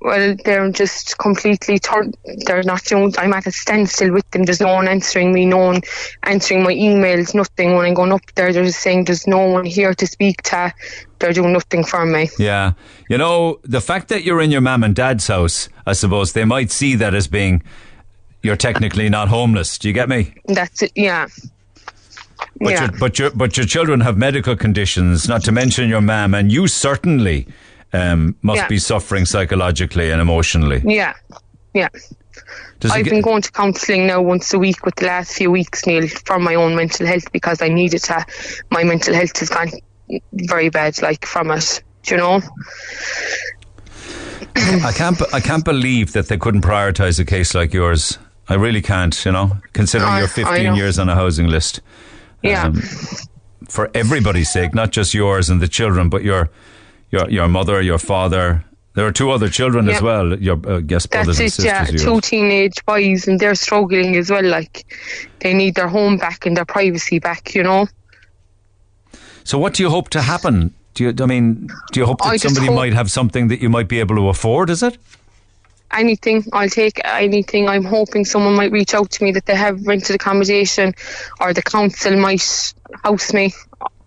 Well, 0.02 0.36
they're 0.46 0.72
just 0.72 1.18
completely 1.18 1.78
turned. 1.78 2.16
They're 2.46 2.64
not 2.64 2.86
doing. 2.86 3.14
I'm 3.18 3.34
at 3.34 3.48
a 3.48 3.52
standstill 3.52 4.14
with 4.14 4.30
them. 4.32 4.44
There's 4.44 4.62
no 4.62 4.74
one 4.74 4.88
answering 4.88 5.34
me. 5.34 5.46
No 5.46 5.58
one 5.58 5.82
answering 6.24 6.64
my 6.64 6.74
emails. 6.74 7.36
Nothing. 7.36 7.76
When 7.76 7.86
I'm 7.86 7.94
going 7.96 8.14
up 8.14 8.22
there, 8.36 8.54
they're 8.54 8.64
just 8.64 8.80
saying 8.80 9.04
there's 9.06 9.28
no 9.28 9.40
one 9.40 9.66
here 9.66 9.94
to 9.94 10.08
speak 10.08 10.42
to. 10.44 10.74
They're 11.20 11.34
doing 11.34 11.54
nothing 11.54 11.84
for 11.84 12.06
me. 12.06 12.30
Yeah. 12.40 12.74
You 13.10 13.18
know, 13.18 13.60
the 13.64 13.82
fact 13.82 14.08
that 14.08 14.24
you're 14.24 14.42
in 14.42 14.52
your 14.52 14.62
mum 14.62 14.84
and 14.84 14.96
dad's 14.96 15.28
house, 15.28 15.70
I 15.86 15.94
suppose 15.94 16.34
they 16.34 16.46
might 16.46 16.72
see 16.72 16.96
that 16.96 17.14
as 17.14 17.28
being 17.28 17.62
you're 18.42 18.56
technically 18.56 19.10
not 19.10 19.28
homeless. 19.28 19.78
Do 19.78 19.90
you 19.90 19.94
get 19.94 20.08
me? 20.08 20.34
That's 20.46 20.82
it. 20.84 20.92
Yeah. 20.96 21.28
But 22.62 22.72
yeah. 22.72 22.82
your 22.84 22.92
but 23.00 23.20
your 23.20 23.30
but 23.32 23.58
your 23.58 23.66
children 23.66 24.00
have 24.02 24.18
medical 24.18 24.56
conditions, 24.56 25.28
not 25.28 25.44
to 25.44 25.52
mention 25.52 25.90
your 25.90 26.02
mum, 26.02 26.34
and 26.34 26.52
you 26.52 26.68
certainly 26.68 27.48
um, 27.92 28.36
must 28.42 28.58
Yeah. 28.62 28.68
be 28.68 28.80
suffering 28.80 29.26
psychologically 29.26 30.10
and 30.12 30.22
emotionally. 30.22 30.82
Yeah. 30.86 31.14
Yeah. 31.74 31.90
Does 32.80 32.92
I've 32.92 33.04
get- 33.04 33.12
been 33.12 33.22
going 33.22 33.42
to 33.42 33.52
counselling 33.52 34.08
now 34.08 34.22
once 34.22 34.54
a 34.54 34.60
week 34.60 34.86
with 34.86 34.96
the 34.96 35.06
last 35.08 35.34
few 35.34 35.52
weeks, 35.52 35.86
Neil, 35.86 36.08
for 36.08 36.40
my 36.40 36.56
own 36.56 36.76
mental 36.78 37.06
health 37.06 37.30
because 37.34 37.62
I 37.62 37.68
needed 37.68 38.04
to. 38.04 38.26
My 38.72 38.84
mental 38.86 39.14
health 39.14 39.38
has 39.40 39.50
gone 39.50 39.70
very 40.34 40.70
bad, 40.70 41.02
like 41.02 41.26
from 41.26 41.52
it. 41.52 41.84
Do 42.04 42.16
you 42.16 42.18
know? 42.22 42.42
I 44.56 44.92
can't. 44.96 45.22
I 45.34 45.40
can't 45.40 45.66
believe 45.66 46.14
that 46.14 46.28
they 46.28 46.38
couldn't 46.38 46.62
prioritise 46.62 47.20
a 47.20 47.26
case 47.26 47.54
like 47.54 47.74
yours. 47.74 48.18
I 48.48 48.56
really 48.56 48.82
can't. 48.82 49.26
You 49.26 49.32
know, 49.32 49.52
considering 49.74 50.12
I- 50.12 50.20
you're 50.20 50.28
15 50.28 50.76
years 50.76 51.00
on 51.00 51.10
a 51.10 51.16
housing 51.16 51.48
list. 51.48 51.82
Yeah. 52.42 52.66
Um, 52.68 52.82
for 53.68 53.92
everybody's 53.94 54.52
sake, 54.52 54.74
not 54.74 54.92
just 54.92 55.14
yours 55.14 55.50
and 55.50 55.62
the 55.62 55.68
children, 55.68 56.10
but 56.10 56.24
your 56.24 56.50
your 57.12 57.30
your 57.30 57.48
mother, 57.48 57.82
your 57.82 58.00
father. 58.00 58.64
There 58.96 59.06
are 59.06 59.12
two 59.12 59.30
other 59.32 59.48
children 59.50 59.88
as 59.88 60.02
well. 60.02 60.38
Your 60.40 60.60
uh, 60.68 60.80
guess 60.80 61.06
brothers 61.06 61.38
That's 61.38 61.60
and 61.60 61.66
it, 61.68 61.70
yeah. 61.70 61.84
sisters. 61.86 62.02
of 62.02 62.08
Two 62.08 62.22
teenage 62.22 62.84
boys, 62.86 63.28
and 63.28 63.40
they're 63.40 63.56
struggling 63.56 64.16
as 64.18 64.30
well. 64.30 64.44
Like, 64.44 64.84
they 65.40 65.54
need 65.54 65.76
their 65.76 65.88
home 65.88 66.18
back 66.18 66.46
and 66.46 66.58
their 66.58 66.66
privacy 66.66 67.20
back, 67.20 67.54
you 67.56 67.64
know? 67.64 67.88
So, 69.50 69.58
what 69.58 69.74
do 69.74 69.82
you 69.82 69.90
hope 69.90 70.10
to 70.10 70.22
happen? 70.22 70.76
Do 70.94 71.06
you? 71.06 71.14
I 71.20 71.26
mean, 71.26 71.70
do 71.92 72.00
you 72.00 72.06
hope 72.06 72.22
that 72.22 72.40
somebody 72.40 72.70
might 72.70 72.94
have 72.94 73.10
something 73.10 73.48
that 73.48 73.60
you 73.62 73.68
might 73.68 73.88
be 73.88 74.00
able 74.00 74.16
to 74.18 74.30
afford? 74.30 74.70
Is 74.70 74.84
it? 74.84 74.96
Anything, 75.90 76.46
I'll 76.54 76.70
take 76.70 77.02
anything. 77.04 77.68
I'm 77.68 77.84
hoping 77.84 78.26
someone 78.26 78.54
might 78.54 78.72
reach 78.72 78.94
out 78.94 79.10
to 79.10 79.24
me 79.24 79.32
that 79.32 79.48
they 79.48 79.56
have 79.56 79.88
rented 79.88 80.16
accommodation 80.16 80.94
or 81.42 81.52
the 81.52 81.64
council 81.64 82.16
might 82.16 82.74
house 83.04 83.34
me 83.34 83.52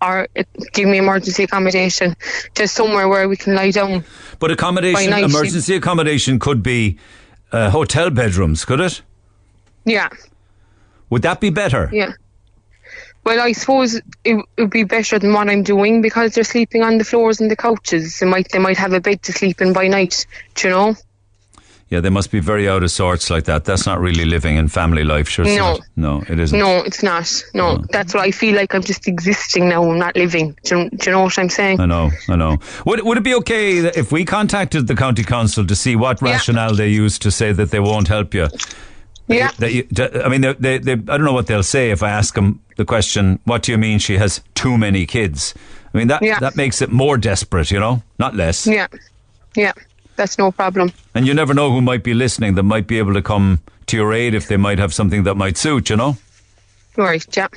or 0.01 0.29
give 0.71 0.87
me 0.87 0.97
emergency 0.97 1.43
accommodation 1.43 2.15
just 2.55 2.73
somewhere 2.73 3.09
where 3.09 3.27
we 3.27 3.35
can 3.35 3.53
lie 3.53 3.71
down. 3.71 4.05
But 4.39 4.51
accommodation, 4.51 5.11
emergency 5.11 5.75
accommodation, 5.75 6.39
could 6.39 6.63
be 6.63 6.97
uh, 7.51 7.69
hotel 7.69 8.11
bedrooms. 8.11 8.63
Could 8.63 8.79
it? 8.79 9.01
Yeah, 9.83 10.07
Would 11.09 11.23
that 11.23 11.41
be 11.41 11.49
better? 11.49 11.89
yeah. 11.91 12.13
Well, 13.23 13.39
I 13.39 13.53
suppose 13.53 14.01
it 14.25 14.45
would 14.57 14.69
be 14.69 14.83
better 14.83 15.17
than 15.17 15.33
what 15.33 15.49
I'm 15.49 15.63
doing 15.63 16.01
because 16.01 16.33
they're 16.35 16.43
sleeping 16.43 16.83
on 16.83 16.97
the 16.97 17.05
floors 17.05 17.39
and 17.39 17.49
the 17.49 17.55
couches. 17.55 18.19
They 18.19 18.25
might 18.25 18.51
they 18.51 18.59
might 18.59 18.77
have 18.77 18.93
a 18.93 18.99
bed 18.99 19.23
to 19.23 19.31
sleep 19.31 19.61
in 19.61 19.71
by 19.73 19.87
night. 19.87 20.25
Do 20.55 20.67
you 20.67 20.73
know? 20.73 20.95
Yeah, 21.89 21.99
they 21.99 22.09
must 22.09 22.31
be 22.31 22.39
very 22.39 22.67
out 22.67 22.81
of 22.81 22.89
sorts 22.89 23.29
like 23.29 23.43
that. 23.43 23.65
That's 23.65 23.85
not 23.85 23.99
really 23.99 24.25
living 24.25 24.55
in 24.57 24.67
family 24.67 25.03
life, 25.03 25.29
sure. 25.29 25.45
No. 25.45 25.77
no, 25.95 26.23
it 26.27 26.39
isn't. 26.39 26.57
No, 26.57 26.77
it's 26.79 27.03
not. 27.03 27.31
No, 27.53 27.77
that's 27.91 28.15
what 28.15 28.23
I 28.23 28.31
feel 28.31 28.55
like. 28.55 28.73
I'm 28.73 28.81
just 28.81 29.07
existing 29.07 29.69
now. 29.69 29.87
I'm 29.87 29.99
not 29.99 30.15
living. 30.15 30.57
Do 30.63 30.79
you, 30.79 30.89
do 30.89 30.97
you 31.05 31.11
know 31.11 31.21
what 31.23 31.37
I'm 31.37 31.49
saying? 31.49 31.79
I 31.79 31.85
know, 31.85 32.09
I 32.29 32.35
know. 32.35 32.57
Would 32.87 33.03
would 33.03 33.19
it 33.19 33.23
be 33.23 33.35
okay 33.35 33.77
if 33.77 34.11
we 34.11 34.25
contacted 34.25 34.87
the 34.87 34.95
county 34.95 35.23
council 35.23 35.67
to 35.67 35.75
see 35.75 35.95
what 35.95 36.19
Yeah. 36.21 36.31
rationale 36.31 36.73
they 36.73 36.89
use 36.89 37.19
to 37.19 37.29
say 37.31 37.51
that 37.53 37.69
they 37.69 37.79
won't 37.79 38.07
help 38.07 38.33
you? 38.33 38.47
Yeah. 39.27 39.51
That 39.59 39.71
you, 39.73 39.87
I 40.23 40.27
mean, 40.29 40.41
they, 40.41 40.53
they, 40.53 40.77
they, 40.79 40.91
I 40.93 40.95
don't 41.17 41.23
know 41.23 41.33
what 41.33 41.47
they'll 41.47 41.63
say 41.63 41.91
if 41.91 42.03
I 42.03 42.09
ask 42.09 42.35
them 42.35 42.59
the 42.77 42.85
question. 42.85 43.39
What 43.45 43.63
do 43.63 43.71
you 43.71 43.77
mean 43.77 43.99
she 43.99 44.17
has 44.17 44.41
too 44.55 44.77
many 44.77 45.05
kids? 45.05 45.53
I 45.93 45.97
mean 45.97 46.07
that 46.07 46.21
Yeah. 46.21 46.39
that 46.39 46.55
makes 46.55 46.81
it 46.81 46.91
more 46.91 47.17
desperate, 47.17 47.71
you 47.71 47.79
know, 47.79 48.03
not 48.19 48.35
less. 48.35 48.67
Yeah, 48.67 48.87
yeah. 49.55 49.71
That's 50.15 50.37
no 50.37 50.51
problem. 50.51 50.91
And 51.15 51.25
you 51.25 51.33
never 51.33 51.53
know 51.53 51.71
who 51.71 51.81
might 51.81 52.03
be 52.03 52.13
listening 52.13 52.55
that 52.55 52.63
might 52.63 52.85
be 52.87 52.97
able 52.99 53.13
to 53.13 53.21
come 53.21 53.59
to 53.87 53.97
your 53.97 54.13
aid 54.13 54.33
if 54.35 54.47
they 54.47 54.57
might 54.57 54.77
have 54.79 54.93
something 54.93 55.23
that 55.23 55.35
might 55.35 55.57
suit, 55.57 55.89
you 55.89 55.95
know. 55.95 56.17
Right, 56.97 57.25
yeah. 57.35 57.47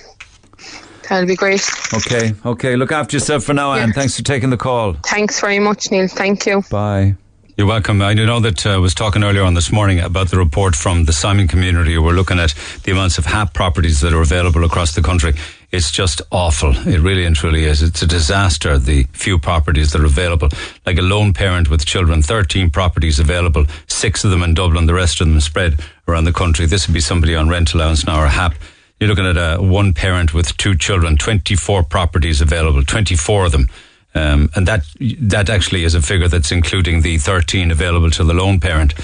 That'll 1.09 1.27
be 1.27 1.37
great. 1.37 1.63
Okay, 1.95 2.35
okay. 2.45 2.75
Look 2.77 2.93
after 2.93 3.17
yourself 3.17 3.45
for 3.45 3.55
now, 3.55 3.75
Yeah. 3.75 3.83
Anne. 3.83 3.93
Thanks 3.93 4.17
for 4.17 4.23
taking 4.23 4.51
the 4.51 4.57
call. 4.57 4.95
Thanks 5.05 5.39
very 5.41 5.59
much, 5.59 5.91
Neil. 5.91 6.09
Thank 6.09 6.47
you. 6.47 6.63
Bye. 6.71 7.15
You're 7.57 7.67
welcome. 7.67 8.03
I 8.03 8.13
know 8.13 8.39
that 8.41 8.67
uh, 8.67 8.75
I 8.75 8.77
was 8.77 8.95
talking 8.95 9.25
earlier 9.25 9.43
on 9.43 9.55
this 9.55 9.73
morning 9.73 9.99
about 9.99 10.29
the 10.29 10.37
report 10.37 10.77
from 10.77 11.07
the 11.07 11.13
Simon 11.15 11.49
community. 11.49 11.97
We're 11.97 12.13
looking 12.13 12.39
at 12.39 12.55
the 12.83 12.93
amounts 12.93 13.17
of 13.17 13.25
HAP 13.25 13.55
properties 13.55 14.03
that 14.03 14.13
are 14.13 14.21
available 14.21 14.63
across 14.63 14.95
the 14.95 15.01
country. 15.01 15.33
It's 15.73 15.91
just 15.91 16.21
awful. 16.31 16.77
It 16.87 17.01
really 17.01 17.25
and 17.25 17.35
truly 17.35 17.65
is. 17.65 17.83
It's 17.83 18.03
a 18.03 18.07
disaster, 18.07 18.77
the 18.77 19.05
few 19.15 19.39
properties 19.39 19.93
that 19.93 20.03
are 20.03 20.05
available. 20.05 20.51
Like 20.85 20.99
a 20.99 21.03
lone 21.03 21.33
parent 21.33 21.71
with 21.71 21.87
children, 21.87 22.21
13 22.21 22.69
properties 22.69 23.19
available, 23.19 23.65
six 23.87 24.23
of 24.23 24.31
them 24.31 24.43
in 24.43 24.53
Dublin, 24.53 24.85
the 24.85 24.93
rest 24.93 25.23
of 25.23 25.27
them 25.27 25.41
spread 25.41 25.81
around 26.07 26.25
the 26.25 26.35
country. 26.35 26.67
This 26.67 26.87
would 26.87 26.93
be 26.93 27.01
somebody 27.01 27.35
on 27.35 27.49
rent 27.49 27.73
allowance 27.73 28.07
now 28.07 28.23
or 28.23 28.27
HAP. 28.27 28.55
You're 29.01 29.09
looking 29.09 29.25
at 29.25 29.39
a 29.39 29.63
one 29.63 29.95
parent 29.95 30.35
with 30.35 30.55
two 30.59 30.77
children, 30.77 31.17
24 31.17 31.85
properties 31.85 32.43
available, 32.43 32.83
24 32.83 33.47
of 33.47 33.53
them. 33.53 33.71
Um, 34.17 34.49
and 34.55 34.67
that 34.67 34.87
that 35.21 35.51
actually 35.51 35.85
is 35.85 35.95
a 35.95 36.01
figure 36.01 36.27
that's 36.27 36.51
including 36.51 37.03
the 37.03 37.19
13 37.19 37.71
available 37.71 38.11
to 38.13 38.25
the 38.25 38.33
lone 38.33 38.59
parent. 38.61 38.95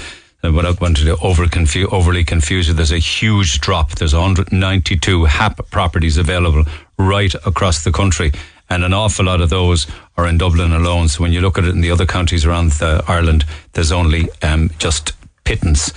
And 0.41 0.55
what 0.55 0.65
I 0.65 0.71
wanted 0.71 1.05
to 1.05 1.17
over 1.17 1.47
confu- 1.47 1.87
overly 1.91 2.23
confuse 2.23 2.67
you, 2.67 2.73
there's 2.73 2.91
a 2.91 2.97
huge 2.97 3.61
drop. 3.61 3.91
There's 3.91 4.15
192 4.15 5.25
HAP 5.25 5.69
properties 5.69 6.17
available 6.17 6.65
right 6.97 7.33
across 7.45 7.83
the 7.83 7.91
country. 7.91 8.31
And 8.69 8.83
an 8.83 8.93
awful 8.93 9.25
lot 9.25 9.39
of 9.39 9.51
those 9.51 9.85
are 10.17 10.27
in 10.27 10.39
Dublin 10.39 10.73
alone. 10.73 11.09
So 11.09 11.21
when 11.21 11.31
you 11.31 11.41
look 11.41 11.59
at 11.59 11.65
it 11.65 11.75
in 11.75 11.81
the 11.81 11.91
other 11.91 12.07
counties 12.07 12.43
around 12.43 12.73
uh, 12.81 13.03
Ireland, 13.07 13.45
there's 13.73 13.91
only 13.91 14.29
um, 14.41 14.71
just 14.79 15.13
pittance. 15.43 15.93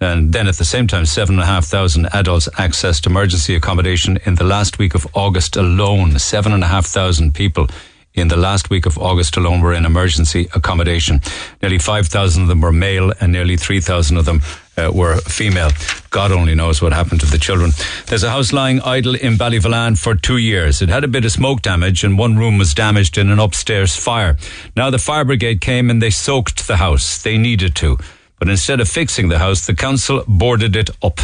And 0.00 0.32
then 0.32 0.46
at 0.46 0.56
the 0.56 0.64
same 0.64 0.86
time, 0.86 1.04
7,500 1.04 2.10
adults 2.14 2.48
accessed 2.50 3.06
emergency 3.06 3.56
accommodation 3.56 4.18
in 4.24 4.36
the 4.36 4.44
last 4.44 4.78
week 4.78 4.94
of 4.94 5.06
August 5.14 5.56
alone. 5.56 6.16
7,500 6.18 7.34
people 7.34 7.66
in 8.14 8.28
the 8.28 8.36
last 8.36 8.70
week 8.70 8.86
of 8.86 8.98
August 8.98 9.36
alone 9.36 9.60
were 9.60 9.72
in 9.72 9.86
emergency 9.86 10.48
accommodation. 10.54 11.20
Nearly 11.62 11.78
5,000 11.78 12.42
of 12.42 12.48
them 12.48 12.60
were 12.60 12.72
male 12.72 13.12
and 13.20 13.32
nearly 13.32 13.56
3,000 13.56 14.16
of 14.16 14.24
them 14.24 14.42
uh, 14.76 14.90
were 14.92 15.16
female. 15.18 15.70
God 16.10 16.30
only 16.32 16.54
knows 16.54 16.82
what 16.82 16.92
happened 16.92 17.20
to 17.20 17.26
the 17.26 17.38
children. 17.38 17.72
There's 18.06 18.22
a 18.22 18.30
house 18.30 18.52
lying 18.52 18.80
idle 18.82 19.14
in 19.14 19.34
Ballyvolane 19.34 19.98
for 19.98 20.14
two 20.14 20.36
years. 20.36 20.82
It 20.82 20.88
had 20.88 21.04
a 21.04 21.08
bit 21.08 21.24
of 21.24 21.32
smoke 21.32 21.62
damage 21.62 22.04
and 22.04 22.18
one 22.18 22.36
room 22.36 22.58
was 22.58 22.74
damaged 22.74 23.16
in 23.16 23.30
an 23.30 23.38
upstairs 23.38 23.96
fire. 23.96 24.36
Now 24.76 24.90
the 24.90 24.98
fire 24.98 25.24
brigade 25.24 25.60
came 25.60 25.90
and 25.90 26.02
they 26.02 26.10
soaked 26.10 26.66
the 26.66 26.76
house. 26.76 27.22
They 27.22 27.38
needed 27.38 27.74
to. 27.76 27.98
But 28.38 28.48
instead 28.48 28.80
of 28.80 28.88
fixing 28.88 29.28
the 29.28 29.38
house, 29.38 29.66
the 29.66 29.74
council 29.74 30.24
boarded 30.26 30.74
it 30.74 30.90
up, 31.02 31.20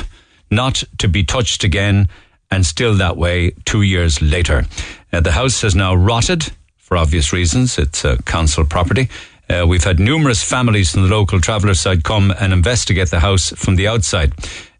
not 0.50 0.84
to 0.98 1.08
be 1.08 1.24
touched 1.24 1.64
again, 1.64 2.08
and 2.50 2.64
still 2.64 2.94
that 2.94 3.16
way 3.16 3.50
two 3.64 3.82
years 3.82 4.22
later. 4.22 4.66
Uh, 5.12 5.20
the 5.20 5.32
house 5.32 5.60
has 5.62 5.74
now 5.74 5.94
rotted 5.94 6.52
for 6.88 6.96
obvious 6.96 7.34
reasons. 7.34 7.78
It's 7.78 8.02
a 8.02 8.16
council 8.22 8.64
property. 8.64 9.10
Uh, 9.50 9.66
we've 9.68 9.84
had 9.84 10.00
numerous 10.00 10.42
families 10.42 10.90
from 10.90 11.02
the 11.02 11.08
local 11.08 11.38
traveller 11.38 11.74
side 11.74 12.02
come 12.02 12.32
and 12.40 12.50
investigate 12.50 13.10
the 13.10 13.20
house 13.20 13.50
from 13.50 13.76
the 13.76 13.86
outside. 13.86 14.32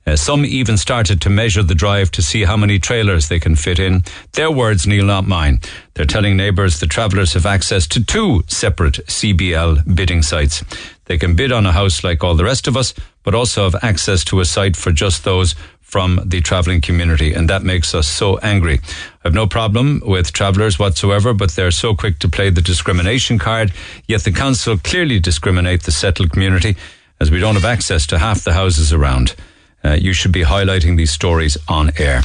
Uh, 0.06 0.16
some 0.16 0.46
even 0.46 0.78
started 0.78 1.20
to 1.20 1.28
measure 1.28 1.62
the 1.62 1.74
drive 1.74 2.10
to 2.10 2.22
see 2.22 2.44
how 2.44 2.56
many 2.56 2.78
trailers 2.78 3.28
they 3.28 3.38
can 3.38 3.54
fit 3.54 3.78
in. 3.78 4.02
Their 4.32 4.50
words, 4.50 4.86
Neil, 4.86 5.04
not 5.04 5.26
mine. 5.26 5.60
They're 5.92 6.06
telling 6.06 6.34
neighbours 6.34 6.80
the 6.80 6.86
travellers 6.86 7.34
have 7.34 7.44
access 7.44 7.86
to 7.88 8.02
two 8.02 8.42
separate 8.46 9.06
CBL 9.06 9.94
bidding 9.94 10.22
sites. 10.22 10.64
They 11.04 11.18
can 11.18 11.36
bid 11.36 11.52
on 11.52 11.66
a 11.66 11.72
house 11.72 12.02
like 12.02 12.24
all 12.24 12.36
the 12.36 12.44
rest 12.44 12.66
of 12.66 12.74
us, 12.74 12.94
but 13.22 13.34
also 13.34 13.64
have 13.64 13.84
access 13.84 14.24
to 14.24 14.40
a 14.40 14.46
site 14.46 14.76
for 14.76 14.92
just 14.92 15.24
those 15.24 15.54
from 15.88 16.20
the 16.22 16.42
travelling 16.42 16.82
community, 16.82 17.32
and 17.32 17.48
that 17.48 17.62
makes 17.62 17.94
us 17.94 18.06
so 18.06 18.36
angry. 18.38 18.78
I've 19.24 19.32
no 19.32 19.46
problem 19.46 20.02
with 20.04 20.34
travellers 20.34 20.78
whatsoever, 20.78 21.32
but 21.32 21.52
they're 21.52 21.70
so 21.70 21.94
quick 21.94 22.18
to 22.18 22.28
play 22.28 22.50
the 22.50 22.60
discrimination 22.60 23.38
card, 23.38 23.72
yet 24.06 24.22
the 24.22 24.32
council 24.32 24.76
clearly 24.76 25.18
discriminate 25.18 25.84
the 25.84 25.92
settled 25.92 26.30
community 26.30 26.76
as 27.20 27.30
we 27.30 27.40
don't 27.40 27.54
have 27.54 27.64
access 27.64 28.06
to 28.08 28.18
half 28.18 28.44
the 28.44 28.52
houses 28.52 28.92
around. 28.92 29.34
Uh, 29.82 29.92
you 29.92 30.12
should 30.12 30.32
be 30.32 30.42
highlighting 30.42 30.98
these 30.98 31.10
stories 31.10 31.56
on 31.68 31.90
air. 31.96 32.22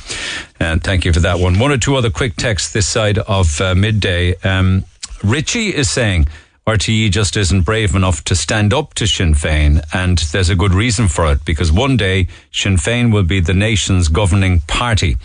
And 0.60 0.84
thank 0.84 1.06
you 1.06 1.14
for 1.14 1.22
that 1.22 1.40
one. 1.40 1.58
One 1.58 1.72
or 1.72 1.78
two 1.78 1.96
other 1.96 2.10
quick 2.10 2.36
texts 2.36 2.74
this 2.74 2.88
side 2.88 3.18
of 3.18 3.62
uh, 3.62 3.76
midday. 3.76 4.36
Um, 4.44 4.84
Richie 5.24 5.74
is 5.74 5.90
saying, 5.90 6.28
RTE 6.66 7.12
just 7.12 7.36
isn't 7.36 7.64
brave 7.64 7.94
enough 7.94 8.24
to 8.24 8.36
stand 8.36 8.74
up 8.74 8.94
to 8.94 9.06
Sinn 9.06 9.34
Féin, 9.34 9.84
and 9.94 10.20
there's 10.32 10.50
a 10.50 10.56
good 10.56 10.74
reason 10.74 11.10
for 11.10 11.30
it 11.30 11.44
because 11.44 11.74
one 11.74 11.98
day 11.98 12.28
Sinn 12.54 12.78
Féin 12.78 13.12
will 13.12 13.24
be 13.24 13.42
the 13.42 13.54
nation's 13.54 14.08
governing 14.08 14.62
party. 14.62 15.18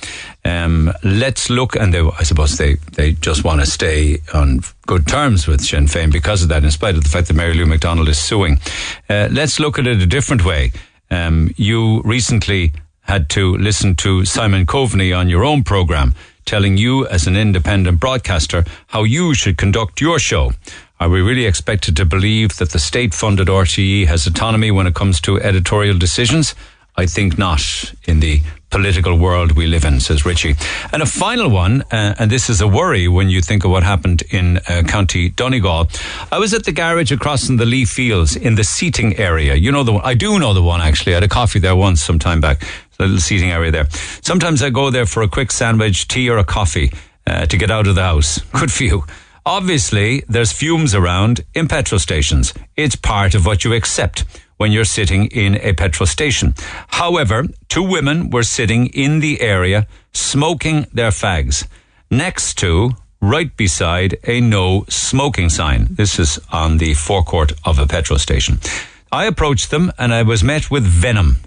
Um, 0.45 0.93
let's 1.05 1.49
look, 1.49 1.77
and 1.77 1.95
they, 1.95 2.01
I 2.01 2.25
suppose 2.25 2.59
they, 2.59 2.75
they 2.95 3.13
just 3.13 3.45
want 3.45 3.61
to 3.61 3.67
stay 3.67 4.19
on 4.35 4.63
good 4.89 5.07
terms 5.07 5.47
with 5.47 5.61
Sinn 5.61 5.87
Féin 5.87 6.11
because 6.11 6.43
of 6.43 6.49
that, 6.49 6.65
in 6.65 6.73
spite 6.73 6.97
of 6.97 7.05
the 7.05 7.09
fact 7.09 7.29
that 7.29 7.35
Mary 7.35 7.55
Lou 7.55 7.67
McDonald 7.67 8.09
is 8.09 8.19
suing. 8.19 8.59
Uh, 9.09 9.29
let's 9.31 9.61
look 9.61 9.79
at 9.79 9.87
it 9.87 10.03
a 10.03 10.07
different 10.07 10.45
way. 10.45 10.73
Um, 11.09 11.55
you 11.57 12.03
recently 12.03 12.73
had 13.03 13.29
to 13.31 13.57
listen 13.59 13.95
to 13.97 14.25
Simon 14.25 14.67
Coveney 14.67 15.17
on 15.17 15.29
your 15.29 15.45
own 15.45 15.63
program 15.63 16.15
telling 16.45 16.77
you 16.79 17.07
as 17.09 17.27
an 17.27 17.37
independent 17.37 18.01
broadcaster 18.01 18.65
how 18.89 19.05
you 19.05 19.35
should 19.35 19.57
conduct 19.57 20.01
your 20.01 20.19
show. 20.19 20.53
Are 21.01 21.09
we 21.09 21.21
really 21.21 21.47
expected 21.47 21.97
to 21.97 22.05
believe 22.05 22.57
that 22.57 22.71
the 22.71 22.81
state 22.81 23.15
funded 23.15 23.47
RTE 23.47 24.07
has 24.07 24.27
autonomy 24.27 24.73
when 24.73 24.89
it 24.89 24.95
comes 24.95 25.21
to 25.21 25.41
editorial 25.41 25.97
decisions? 25.97 26.57
I 26.97 27.07
think 27.07 27.39
not 27.39 27.63
in 28.07 28.19
the 28.19 28.43
political 28.71 29.17
world 29.17 29.53
we 29.53 29.69
live 29.69 29.85
in, 29.85 30.01
says 30.01 30.27
Richie. 30.27 30.57
And 30.93 31.01
a 31.01 31.07
final 31.07 31.49
one, 31.49 31.83
uh, 31.93 32.17
and 32.19 32.29
this 32.29 32.51
is 32.51 32.61
a 32.61 32.67
worry 32.67 33.07
when 33.07 33.31
you 33.31 33.41
think 33.41 33.65
of 33.65 33.71
what 33.71 33.85
happened 33.85 34.23
in 34.31 34.59
uh, 34.69 34.83
County 34.89 35.29
Donegal. 35.29 35.87
I 36.33 36.41
was 36.41 36.53
at 36.53 36.65
the 36.65 36.73
garage 36.73 37.13
across 37.13 37.49
in 37.49 37.57
the 37.57 37.65
Lee 37.65 37.85
Fields 37.85 38.35
in 38.35 38.57
the 38.57 38.65
seating 38.65 39.17
area. 39.17 39.55
You 39.55 39.71
know 39.71 39.85
the 39.85 39.93
one, 39.93 40.05
I 40.05 40.15
do 40.15 40.41
know 40.41 40.53
the 40.53 40.63
one 40.63 40.81
actually. 40.81 41.13
I 41.13 41.17
had 41.17 41.23
a 41.23 41.29
coffee 41.29 41.61
there 41.61 41.77
once 41.77 42.03
some 42.03 42.19
time 42.19 42.41
back. 42.41 42.65
A 42.99 43.05
little 43.05 43.21
seating 43.21 43.53
area 43.53 43.71
there. 43.71 43.87
Sometimes 44.23 44.61
I 44.61 44.71
go 44.71 44.91
there 44.91 45.07
for 45.07 45.23
a 45.23 45.29
quick 45.29 45.53
sandwich, 45.53 46.09
tea 46.09 46.29
or 46.29 46.39
a 46.39 46.45
coffee 46.45 46.91
uh, 47.29 47.47
to 47.47 47.57
get 47.57 47.71
out 47.71 47.87
of 47.87 47.95
the 47.95 48.03
house. 48.03 48.41
Good 48.53 48.73
for 48.73 48.83
you. 48.83 49.05
Obviously, 49.49 50.23
there's 50.29 50.53
fumes 50.53 50.95
around 50.95 51.41
in 51.55 51.69
petrol 51.69 51.99
stations. 51.99 52.53
It's 52.77 52.97
part 52.97 53.35
of 53.35 53.47
what 53.47 53.65
you 53.65 53.73
accept 53.73 54.27
when 54.59 54.73
you're 54.73 54.85
sitting 54.85 55.25
in 55.29 55.55
a 55.63 55.73
petrol 55.73 56.07
station. 56.07 56.53
However, 56.89 57.45
two 57.71 57.83
women 57.83 58.29
were 58.29 58.43
sitting 58.43 58.89
in 58.89 59.21
the 59.21 59.41
area 59.41 59.87
smoking 60.13 60.87
their 60.93 61.13
fags 61.13 61.67
next 62.11 62.59
to, 62.59 62.91
right 63.23 63.57
beside, 63.57 64.19
a 64.25 64.43
no 64.43 64.85
smoking 64.91 65.49
sign. 65.49 65.87
This 65.93 66.19
is 66.19 66.39
on 66.53 66.77
the 66.77 66.93
forecourt 66.93 67.53
of 67.65 67.79
a 67.79 67.87
petrol 67.87 68.19
station. 68.19 68.61
I 69.11 69.25
approached 69.25 69.71
them 69.71 69.91
and 69.97 70.13
I 70.13 70.25
was 70.25 70.45
met 70.45 70.71
with 70.71 70.85
venom. 70.85 71.39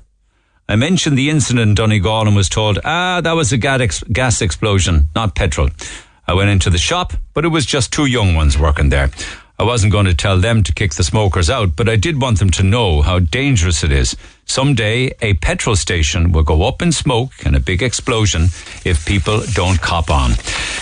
I 0.67 0.75
mentioned 0.75 1.19
the 1.19 1.29
incident 1.29 1.69
in 1.69 1.75
Donegal 1.75 2.25
and 2.25 2.35
was 2.35 2.49
told, 2.49 2.79
ah, 2.83 3.21
that 3.21 3.33
was 3.33 3.53
a 3.53 3.57
gas 3.57 4.41
explosion, 4.41 5.09
not 5.13 5.35
petrol. 5.35 5.69
I 6.31 6.33
went 6.33 6.49
into 6.49 6.69
the 6.69 6.77
shop, 6.77 7.11
but 7.33 7.43
it 7.43 7.49
was 7.49 7.65
just 7.65 7.91
two 7.91 8.05
young 8.05 8.35
ones 8.35 8.57
working 8.57 8.87
there. 8.87 9.09
I 9.59 9.63
wasn't 9.63 9.91
going 9.91 10.05
to 10.05 10.13
tell 10.13 10.39
them 10.39 10.63
to 10.63 10.71
kick 10.73 10.93
the 10.93 11.03
smokers 11.03 11.49
out, 11.49 11.75
but 11.75 11.89
I 11.89 11.97
did 11.97 12.21
want 12.21 12.39
them 12.39 12.51
to 12.51 12.63
know 12.63 13.01
how 13.01 13.19
dangerous 13.19 13.83
it 13.83 13.91
is. 13.91 14.15
Someday, 14.45 15.11
a 15.21 15.33
petrol 15.33 15.75
station 15.75 16.31
will 16.31 16.43
go 16.43 16.63
up 16.63 16.81
in 16.81 16.93
smoke 16.93 17.33
and 17.43 17.53
a 17.53 17.59
big 17.59 17.83
explosion 17.83 18.43
if 18.85 19.05
people 19.05 19.41
don't 19.51 19.81
cop 19.81 20.09
on. 20.09 20.35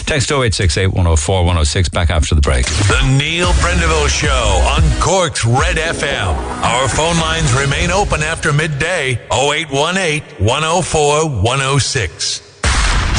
Text 0.05 0.29
0868 0.31 0.85
104 0.89 1.37
106 1.39 1.89
back 1.89 2.11
after 2.11 2.35
the 2.35 2.41
break. 2.41 2.67
The 2.67 3.17
Neil 3.17 3.49
Prendeville 3.53 4.07
Show 4.07 4.29
on 4.29 4.83
Cork's 5.01 5.43
Red 5.45 5.77
FM. 5.77 6.35
Our 6.61 6.87
phone 6.87 7.17
lines 7.19 7.51
remain 7.53 7.89
open 7.89 8.21
after 8.21 8.53
midday 8.53 9.13
0818 9.31 10.45
104 10.45 11.41
106. 11.41 12.48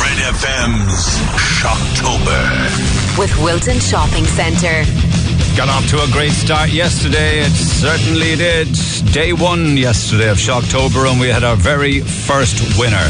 Red 0.00 0.18
FM's 0.34 1.18
Shocktober. 1.36 3.18
With 3.18 3.36
Wilton 3.42 3.78
Shopping 3.78 4.24
Centre. 4.24 5.19
Got 5.56 5.68
off 5.68 5.88
to 5.90 6.02
a 6.02 6.06
great 6.10 6.32
start 6.32 6.70
yesterday. 6.70 7.40
It 7.40 7.50
certainly 7.50 8.36
did. 8.36 8.68
Day 9.12 9.32
one 9.32 9.76
yesterday 9.76 10.30
of 10.30 10.38
Shocktober, 10.38 11.10
and 11.10 11.20
we 11.20 11.28
had 11.28 11.44
our 11.44 11.56
very 11.56 12.00
first 12.00 12.78
winner. 12.78 13.08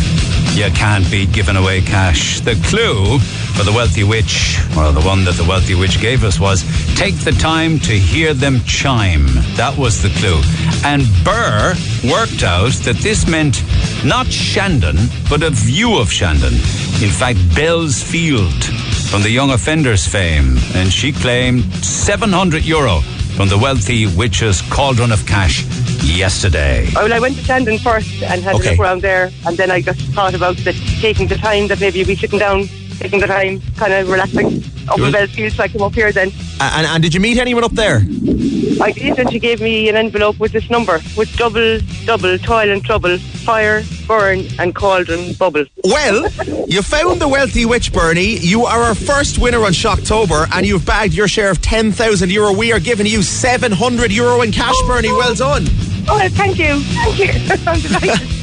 You 0.54 0.68
can't 0.72 1.08
be 1.10 1.26
giving 1.26 1.56
away 1.56 1.80
cash. 1.80 2.40
The 2.40 2.56
clue 2.66 3.18
for 3.56 3.62
the 3.62 3.72
wealthy 3.72 4.04
witch, 4.04 4.58
or 4.76 4.90
the 4.90 5.02
one 5.02 5.24
that 5.24 5.34
the 5.34 5.44
wealthy 5.44 5.74
witch 5.74 6.00
gave 6.00 6.24
us, 6.24 6.40
was 6.40 6.64
take 6.96 7.14
the 7.20 7.32
time 7.32 7.78
to 7.80 7.92
hear 7.92 8.34
them 8.34 8.60
chime. 8.64 9.26
That 9.54 9.76
was 9.76 10.02
the 10.02 10.08
clue. 10.18 10.40
And 10.84 11.02
Burr 11.22 11.74
worked 12.10 12.42
out 12.42 12.72
that 12.84 12.96
this 13.00 13.28
meant 13.28 13.62
not 14.04 14.26
Shandon, 14.26 14.96
but 15.28 15.42
a 15.42 15.50
view 15.50 15.98
of 15.98 16.10
Shandon. 16.10 16.54
In 17.02 17.10
fact, 17.10 17.38
Bell's 17.54 18.02
Field 18.02 18.64
from 19.10 19.22
the 19.22 19.30
Young 19.30 19.50
Offenders 19.50 20.06
fame. 20.06 20.56
And 20.74 20.92
she 20.92 21.12
claimed 21.12 21.64
700 22.30 22.64
euro 22.64 23.00
from 23.34 23.48
the 23.48 23.58
wealthy 23.58 24.06
witch's 24.06 24.62
cauldron 24.70 25.10
of 25.10 25.26
cash 25.26 25.64
yesterday. 26.04 26.86
Oh, 26.94 27.02
well, 27.02 27.12
I 27.12 27.18
went 27.18 27.34
to 27.36 27.42
Shandon 27.42 27.76
first 27.80 28.22
and 28.22 28.40
had 28.44 28.54
Okay. 28.54 28.68
a 28.68 28.70
look 28.70 28.78
around 28.78 29.02
there, 29.02 29.32
and 29.46 29.56
then 29.56 29.68
I 29.72 29.80
just 29.82 30.00
thought 30.14 30.32
about 30.34 30.56
the, 30.58 30.72
taking 31.00 31.26
the 31.26 31.34
time 31.34 31.66
that 31.66 31.80
maybe 31.80 31.98
you'd 31.98 32.06
be 32.06 32.14
sitting 32.14 32.38
down, 32.38 32.68
taking 33.00 33.18
the 33.18 33.26
time, 33.26 33.60
kind 33.76 33.92
of 33.92 34.08
relaxing 34.08 34.62
up 34.88 34.98
in 34.98 35.10
Bell's 35.10 35.30
Field, 35.30 35.52
so 35.52 35.62
I 35.62 35.68
came 35.68 35.82
up 35.82 35.94
here 35.94 36.12
then. 36.12 36.30
And, 36.60 36.86
and 36.86 37.02
did 37.02 37.14
you 37.14 37.20
meet 37.20 37.38
anyone 37.38 37.64
up 37.64 37.72
there? 37.72 38.02
I 38.82 38.92
did, 38.92 39.18
and 39.18 39.30
she 39.32 39.38
gave 39.38 39.60
me 39.60 39.88
an 39.88 39.96
envelope 39.96 40.38
with 40.38 40.52
this 40.52 40.68
number, 40.70 41.00
with 41.16 41.34
double, 41.36 41.80
double, 42.04 42.38
toil 42.38 42.70
and 42.70 42.84
trouble, 42.84 43.18
fire, 43.18 43.82
burn, 44.06 44.46
and 44.58 44.74
cauldron 44.74 45.32
bubble. 45.34 45.64
Well, 45.84 46.30
you 46.66 46.82
found 46.82 47.20
the 47.20 47.28
wealthy 47.28 47.64
witch, 47.64 47.92
Bernie. 47.92 48.36
You 48.38 48.64
are 48.66 48.80
our 48.80 48.94
first 48.94 49.38
winner 49.38 49.64
on 49.64 49.72
Shocktober, 49.72 50.46
and 50.52 50.66
you've 50.66 50.84
bagged 50.84 51.14
your 51.14 51.28
share 51.28 51.50
of 51.50 51.60
10,000 51.62 52.30
euro. 52.30 52.52
We 52.52 52.72
are 52.72 52.80
giving 52.80 53.06
you 53.06 53.22
700 53.22 54.12
euro 54.12 54.42
in 54.42 54.52
cash, 54.52 54.74
Bernie. 54.86 55.08
Well 55.12 55.34
done. 55.34 55.64
Oh, 56.08 56.28
thank 56.32 56.58
you, 56.58 56.80
thank 56.80 58.24
you. 58.24 58.36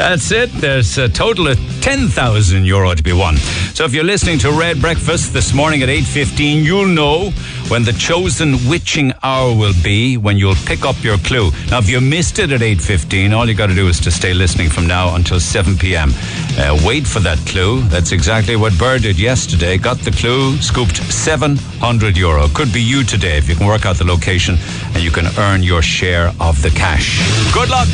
That's 0.00 0.32
it. 0.32 0.50
There's 0.52 0.96
a 0.96 1.10
total 1.10 1.46
of 1.48 1.58
10,000 1.82 2.64
euro 2.64 2.94
to 2.94 3.02
be 3.02 3.12
won. 3.12 3.36
So 3.74 3.84
if 3.84 3.92
you're 3.92 4.02
listening 4.02 4.38
to 4.38 4.50
Red 4.50 4.80
Breakfast 4.80 5.34
this 5.34 5.52
morning 5.52 5.82
at 5.82 5.90
8.15, 5.90 6.64
you'll 6.64 6.86
know 6.86 7.32
when 7.70 7.84
the 7.84 7.92
chosen 7.92 8.56
witching 8.68 9.12
hour 9.22 9.54
will 9.56 9.72
be, 9.84 10.16
when 10.16 10.36
you'll 10.36 10.56
pick 10.66 10.84
up 10.84 11.00
your 11.04 11.16
clue. 11.18 11.50
Now, 11.70 11.78
if 11.78 11.88
you 11.88 12.00
missed 12.00 12.40
it 12.40 12.50
at 12.50 12.60
8.15, 12.60 13.32
all 13.32 13.48
you 13.48 13.54
got 13.54 13.68
to 13.68 13.74
do 13.74 13.86
is 13.86 14.00
to 14.00 14.10
stay 14.10 14.34
listening 14.34 14.68
from 14.68 14.88
now 14.88 15.14
until 15.14 15.38
7 15.38 15.78
p.m. 15.78 16.10
Uh, 16.58 16.76
wait 16.84 17.06
for 17.06 17.20
that 17.20 17.38
clue. 17.46 17.82
That's 17.82 18.10
exactly 18.10 18.56
what 18.56 18.76
Burr 18.76 18.98
did 18.98 19.20
yesterday. 19.20 19.78
Got 19.78 19.98
the 19.98 20.10
clue, 20.10 20.56
scooped 20.56 20.96
700 20.96 22.16
euro. 22.16 22.48
Could 22.48 22.72
be 22.72 22.82
you 22.82 23.04
today 23.04 23.38
if 23.38 23.48
you 23.48 23.54
can 23.54 23.66
work 23.66 23.86
out 23.86 23.96
the 23.96 24.04
location 24.04 24.56
and 24.94 25.02
you 25.02 25.12
can 25.12 25.26
earn 25.38 25.62
your 25.62 25.80
share 25.80 26.32
of 26.40 26.60
the 26.62 26.70
cash. 26.70 27.20
Good 27.54 27.70
luck. 27.70 27.88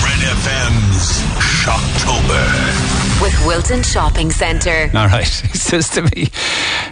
Red 0.00 0.22
FM's 0.22 1.22
Shocktober. 1.42 2.87
With 3.20 3.34
Wilton 3.44 3.82
Shopping 3.82 4.30
Centre. 4.30 4.90
All 4.94 5.08
right. 5.08 5.28
He 5.52 5.58
says 5.58 5.90
to 5.90 6.02
me, 6.02 6.28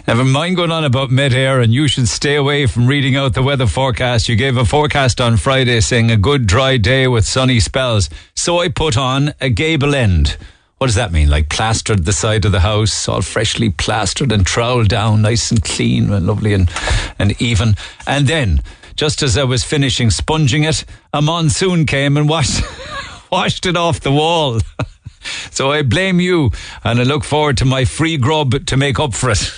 never 0.07 0.25
mind 0.25 0.57
going 0.57 0.71
on 0.71 0.83
about 0.83 1.09
mid-air 1.09 1.61
and 1.61 1.73
you 1.73 1.87
should 1.87 2.07
stay 2.07 2.35
away 2.35 2.65
from 2.65 2.85
reading 2.85 3.15
out 3.15 3.33
the 3.33 3.41
weather 3.41 3.65
forecast. 3.65 4.27
You 4.27 4.35
gave 4.35 4.57
a 4.57 4.65
forecast 4.65 5.21
on 5.21 5.37
Friday 5.37 5.79
saying 5.79 6.11
a 6.11 6.17
good 6.17 6.45
dry 6.45 6.77
day 6.77 7.07
with 7.07 7.25
sunny 7.25 7.59
spells. 7.59 8.09
So 8.35 8.59
I 8.59 8.67
put 8.67 8.97
on 8.97 9.33
a 9.39 9.49
gable 9.49 9.95
end. 9.95 10.37
What 10.77 10.87
does 10.87 10.95
that 10.95 11.11
mean? 11.11 11.29
Like 11.29 11.49
plastered 11.49 12.05
the 12.05 12.13
side 12.13 12.45
of 12.45 12.51
the 12.51 12.59
house, 12.59 13.07
all 13.07 13.21
freshly 13.21 13.69
plastered 13.69 14.31
and 14.31 14.45
troweled 14.45 14.89
down, 14.89 15.21
nice 15.21 15.49
and 15.49 15.63
clean 15.63 16.11
and 16.11 16.27
lovely 16.27 16.53
and, 16.53 16.69
and 17.17 17.41
even. 17.41 17.75
And 18.05 18.27
then, 18.27 18.61
just 18.95 19.23
as 19.23 19.37
I 19.37 19.43
was 19.45 19.63
finishing 19.63 20.09
sponging 20.09 20.65
it, 20.65 20.83
a 21.13 21.21
monsoon 21.21 21.85
came 21.85 22.17
and 22.17 22.27
washed, 22.27 22.61
washed 23.31 23.65
it 23.65 23.77
off 23.77 24.01
the 24.01 24.11
wall. 24.11 24.59
So 25.51 25.71
I 25.71 25.81
blame 25.81 26.19
you 26.19 26.51
and 26.83 26.99
I 26.99 27.03
look 27.03 27.23
forward 27.23 27.57
to 27.57 27.65
my 27.65 27.85
free 27.85 28.17
grub 28.17 28.65
to 28.65 28.77
make 28.77 28.99
up 28.99 29.13
for 29.13 29.31
it. 29.31 29.57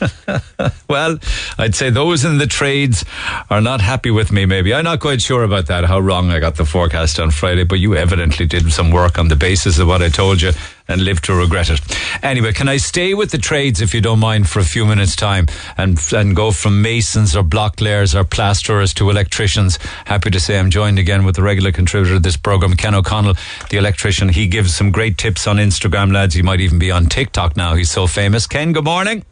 well, 0.89 1.17
I'd 1.57 1.75
say 1.75 1.89
those 1.89 2.25
in 2.25 2.37
the 2.37 2.47
trades 2.47 3.05
are 3.49 3.61
not 3.61 3.81
happy 3.81 4.11
with 4.11 4.31
me, 4.31 4.45
maybe. 4.45 4.73
I'm 4.73 4.83
not 4.83 4.99
quite 4.99 5.21
sure 5.21 5.43
about 5.43 5.67
that, 5.67 5.85
how 5.85 5.99
wrong 5.99 6.31
I 6.31 6.39
got 6.39 6.55
the 6.55 6.65
forecast 6.65 7.19
on 7.19 7.31
Friday, 7.31 7.63
but 7.63 7.79
you 7.79 7.95
evidently 7.95 8.45
did 8.45 8.71
some 8.71 8.91
work 8.91 9.17
on 9.17 9.27
the 9.27 9.35
basis 9.35 9.79
of 9.79 9.87
what 9.87 10.01
I 10.01 10.09
told 10.09 10.41
you 10.41 10.51
and 10.89 11.01
live 11.01 11.21
to 11.21 11.33
regret 11.33 11.69
it. 11.69 11.79
Anyway, 12.21 12.51
can 12.51 12.67
I 12.67 12.77
stay 12.77 13.13
with 13.13 13.31
the 13.31 13.37
trades 13.37 13.79
if 13.79 13.93
you 13.93 14.01
don't 14.01 14.19
mind 14.19 14.49
for 14.49 14.59
a 14.59 14.65
few 14.65 14.85
minutes' 14.85 15.15
time 15.15 15.47
and 15.77 15.97
and 16.11 16.35
go 16.35 16.51
from 16.51 16.81
masons 16.81 17.35
or 17.35 17.43
block 17.43 17.79
layers 17.79 18.13
or 18.13 18.25
plasterers 18.25 18.93
to 18.95 19.09
electricians? 19.09 19.77
Happy 20.05 20.29
to 20.31 20.39
say 20.39 20.59
I'm 20.59 20.69
joined 20.69 20.99
again 20.99 21.23
with 21.23 21.35
the 21.35 21.43
regular 21.43 21.71
contributor 21.71 22.15
of 22.15 22.23
this 22.23 22.35
program, 22.35 22.75
Ken 22.75 22.95
O'Connell, 22.95 23.35
the 23.69 23.77
electrician. 23.77 24.27
He 24.29 24.47
gives 24.47 24.75
some 24.75 24.91
great 24.91 25.17
tips 25.17 25.47
on 25.47 25.57
Instagram, 25.57 26.11
lads. 26.11 26.33
He 26.35 26.41
might 26.41 26.59
even 26.59 26.79
be 26.79 26.91
on 26.91 27.05
TikTok 27.05 27.55
now. 27.55 27.75
He's 27.75 27.91
so 27.91 28.07
famous. 28.07 28.47
Ken, 28.47 28.73
good 28.73 28.83
morning. 28.83 29.23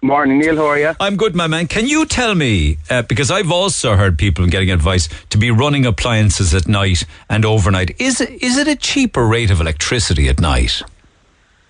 Morning, 0.00 0.38
Neil. 0.38 0.56
How 0.56 0.66
are 0.66 0.78
you? 0.78 0.92
I'm 1.00 1.16
good, 1.16 1.34
my 1.34 1.48
man. 1.48 1.66
Can 1.66 1.88
you 1.88 2.06
tell 2.06 2.36
me, 2.36 2.78
uh, 2.88 3.02
because 3.02 3.32
I've 3.32 3.50
also 3.50 3.96
heard 3.96 4.16
people 4.16 4.46
getting 4.46 4.70
advice 4.70 5.08
to 5.30 5.38
be 5.38 5.50
running 5.50 5.84
appliances 5.84 6.54
at 6.54 6.68
night 6.68 7.04
and 7.28 7.44
overnight. 7.44 8.00
Is 8.00 8.20
it, 8.20 8.30
is 8.40 8.56
it 8.56 8.68
a 8.68 8.76
cheaper 8.76 9.26
rate 9.26 9.50
of 9.50 9.60
electricity 9.60 10.28
at 10.28 10.40
night? 10.40 10.82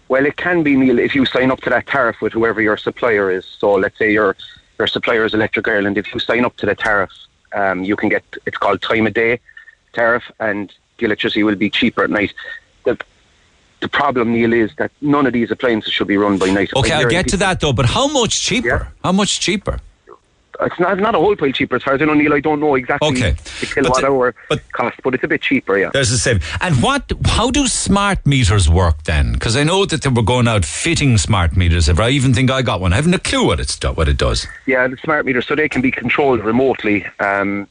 Well, 0.08 0.26
it 0.26 0.36
can 0.36 0.62
be, 0.62 0.76
Neil, 0.76 0.98
if 0.98 1.14
you 1.14 1.24
sign 1.24 1.50
up 1.50 1.62
to 1.62 1.70
that 1.70 1.86
tariff 1.86 2.20
with 2.20 2.34
whoever 2.34 2.60
your 2.60 2.76
supplier 2.76 3.30
is. 3.30 3.46
So 3.58 3.72
let's 3.74 3.96
say 3.98 4.12
your 4.12 4.36
your 4.78 4.86
supplier 4.86 5.24
is 5.24 5.34
Electric 5.34 5.66
Ireland. 5.66 5.98
If 5.98 6.12
you 6.14 6.20
sign 6.20 6.44
up 6.44 6.56
to 6.58 6.66
the 6.66 6.74
tariff, 6.74 7.10
um, 7.52 7.82
you 7.82 7.96
can 7.96 8.08
get 8.10 8.22
it's 8.46 8.56
called 8.58 8.80
time 8.80 9.06
of 9.06 9.14
day 9.14 9.40
tariff, 9.92 10.24
and 10.38 10.72
the 10.98 11.06
electricity 11.06 11.42
will 11.42 11.56
be 11.56 11.70
cheaper 11.70 12.04
at 12.04 12.10
night. 12.10 12.32
The 13.80 13.88
the 13.88 13.98
problem, 13.98 14.32
Neil, 14.32 14.52
is 14.52 14.70
that 14.76 14.90
none 15.00 15.26
of 15.26 15.32
these 15.32 15.50
appliances 15.50 15.92
should 15.92 16.08
be 16.08 16.16
run 16.16 16.38
by 16.38 16.50
night. 16.50 16.70
Okay, 16.74 16.92
I 16.92 17.00
I'll 17.02 17.08
get 17.08 17.28
to 17.28 17.36
that 17.38 17.60
though, 17.60 17.72
but 17.72 17.86
how 17.86 18.06
much 18.08 18.42
cheaper? 18.42 18.88
How 19.02 19.12
much 19.12 19.40
cheaper? 19.40 19.80
It's 20.60 20.80
not 20.80 20.98
not 20.98 21.14
a 21.14 21.18
whole 21.18 21.36
pile 21.36 21.52
cheaper 21.52 21.76
as 21.76 21.84
far 21.84 21.94
as 21.94 22.02
I 22.02 22.04
know, 22.04 22.14
Neil. 22.14 22.34
I 22.34 22.40
don't 22.40 22.58
know 22.58 22.74
exactly 22.74 23.08
Okay. 23.08 23.36
the 23.60 23.66
kilowatt 23.66 24.02
hour 24.02 24.34
cost, 24.72 24.96
but 25.04 25.14
it's 25.14 25.22
a 25.22 25.28
bit 25.28 25.40
cheaper, 25.40 25.78
yeah. 25.78 25.90
There's 25.92 26.10
the 26.10 26.18
same. 26.18 26.40
And 26.60 26.82
what? 26.82 27.12
How 27.26 27.50
do 27.52 27.68
smart 27.68 28.26
meters 28.26 28.68
work 28.68 29.04
then? 29.04 29.34
Because 29.34 29.56
I 29.56 29.62
know 29.62 29.86
that 29.86 30.02
they 30.02 30.08
were 30.08 30.22
going 30.22 30.48
out 30.48 30.64
fitting 30.64 31.16
smart 31.16 31.56
meters. 31.56 31.88
If 31.88 32.00
I 32.00 32.08
even 32.08 32.34
think 32.34 32.50
I 32.50 32.62
got 32.62 32.80
one, 32.80 32.92
I 32.92 32.96
haven't 32.96 33.14
a 33.14 33.20
clue 33.20 33.46
what 33.46 33.60
it's 33.60 33.78
do, 33.78 33.92
what 33.92 34.08
it 34.08 34.16
does. 34.16 34.46
Yeah, 34.66 34.88
the 34.88 34.96
smart 34.96 35.24
meters, 35.26 35.46
so 35.46 35.54
they 35.54 35.68
can 35.68 35.80
be 35.80 35.92
controlled 35.92 36.40
remotely. 36.40 37.06
Um, 37.20 37.68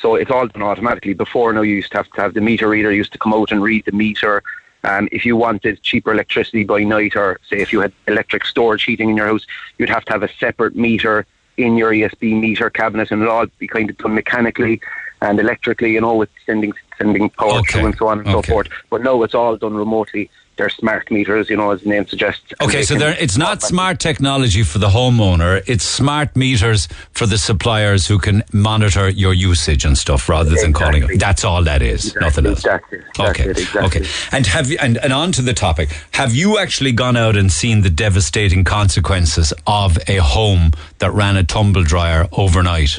so 0.00 0.14
it's 0.14 0.30
all 0.30 0.46
done 0.46 0.62
automatically. 0.62 1.14
Before 1.14 1.52
now, 1.52 1.62
you 1.62 1.74
used 1.74 1.90
to 1.90 1.96
have 1.96 2.10
to 2.12 2.20
have 2.20 2.34
the 2.34 2.40
meter 2.40 2.68
reader 2.68 2.92
used 2.92 3.10
to 3.12 3.18
come 3.18 3.34
out 3.34 3.50
and 3.50 3.60
read 3.60 3.84
the 3.84 3.92
meter. 3.92 4.44
Um, 4.84 5.08
if 5.10 5.26
you 5.26 5.36
wanted 5.36 5.82
cheaper 5.82 6.12
electricity 6.12 6.64
by 6.64 6.84
night, 6.84 7.16
or 7.16 7.40
say 7.48 7.58
if 7.58 7.72
you 7.72 7.80
had 7.80 7.92
electric 8.06 8.44
storage 8.44 8.84
heating 8.84 9.10
in 9.10 9.16
your 9.16 9.26
house, 9.26 9.44
you'd 9.76 9.88
have 9.88 10.04
to 10.06 10.12
have 10.12 10.22
a 10.22 10.32
separate 10.38 10.76
meter 10.76 11.26
in 11.56 11.76
your 11.76 11.92
ESB 11.92 12.40
meter 12.40 12.70
cabinet, 12.70 13.10
and 13.10 13.20
it'll 13.22 13.34
all 13.34 13.46
be 13.58 13.66
kind 13.66 13.90
of 13.90 13.98
done 13.98 14.14
mechanically 14.14 14.80
and 15.20 15.40
electrically, 15.40 15.92
you 15.92 16.00
know, 16.00 16.14
with 16.14 16.30
sending 16.46 16.72
sending 16.96 17.28
power 17.30 17.62
through 17.62 17.86
and 17.86 17.96
so 17.96 18.08
on 18.08 18.20
and 18.20 18.28
so 18.28 18.42
forth. 18.42 18.68
But 18.90 19.02
no, 19.02 19.22
it's 19.22 19.34
all 19.34 19.56
done 19.56 19.74
remotely. 19.74 20.30
They're 20.58 20.68
smart 20.68 21.08
meters, 21.10 21.48
you 21.48 21.56
know, 21.56 21.70
as 21.70 21.82
the 21.82 21.88
name 21.88 22.06
suggests. 22.08 22.52
Okay, 22.60 22.82
so 22.82 22.96
it's 22.96 23.36
not 23.38 23.62
smart 23.62 24.00
technology 24.00 24.64
for 24.64 24.78
the 24.78 24.88
homeowner. 24.88 25.62
It's 25.68 25.84
smart 25.84 26.34
meters 26.34 26.88
for 27.12 27.26
the 27.26 27.38
suppliers 27.38 28.08
who 28.08 28.18
can 28.18 28.42
monitor 28.52 29.08
your 29.08 29.32
usage 29.32 29.84
and 29.84 29.96
stuff, 29.96 30.28
rather 30.28 30.50
than 30.50 30.72
calling 30.72 31.04
it. 31.04 31.20
That's 31.20 31.44
all 31.44 31.62
that 31.62 31.80
is. 31.80 32.12
Nothing 32.16 32.46
else. 32.46 32.58
Exactly. 32.58 32.98
Okay. 33.20 33.50
exactly. 33.50 34.00
Okay. 34.00 34.10
And 34.32 34.46
have 34.48 34.68
you 34.68 34.78
and, 34.80 34.98
and 34.98 35.12
on 35.12 35.30
to 35.32 35.42
the 35.42 35.54
topic. 35.54 35.90
Have 36.12 36.34
you 36.34 36.58
actually 36.58 36.90
gone 36.90 37.16
out 37.16 37.36
and 37.36 37.52
seen 37.52 37.82
the 37.82 37.90
devastating 37.90 38.64
consequences 38.64 39.52
of 39.64 39.96
a 40.08 40.16
home 40.16 40.72
that 40.98 41.12
ran 41.12 41.36
a 41.36 41.44
tumble 41.44 41.84
dryer 41.84 42.26
overnight? 42.32 42.98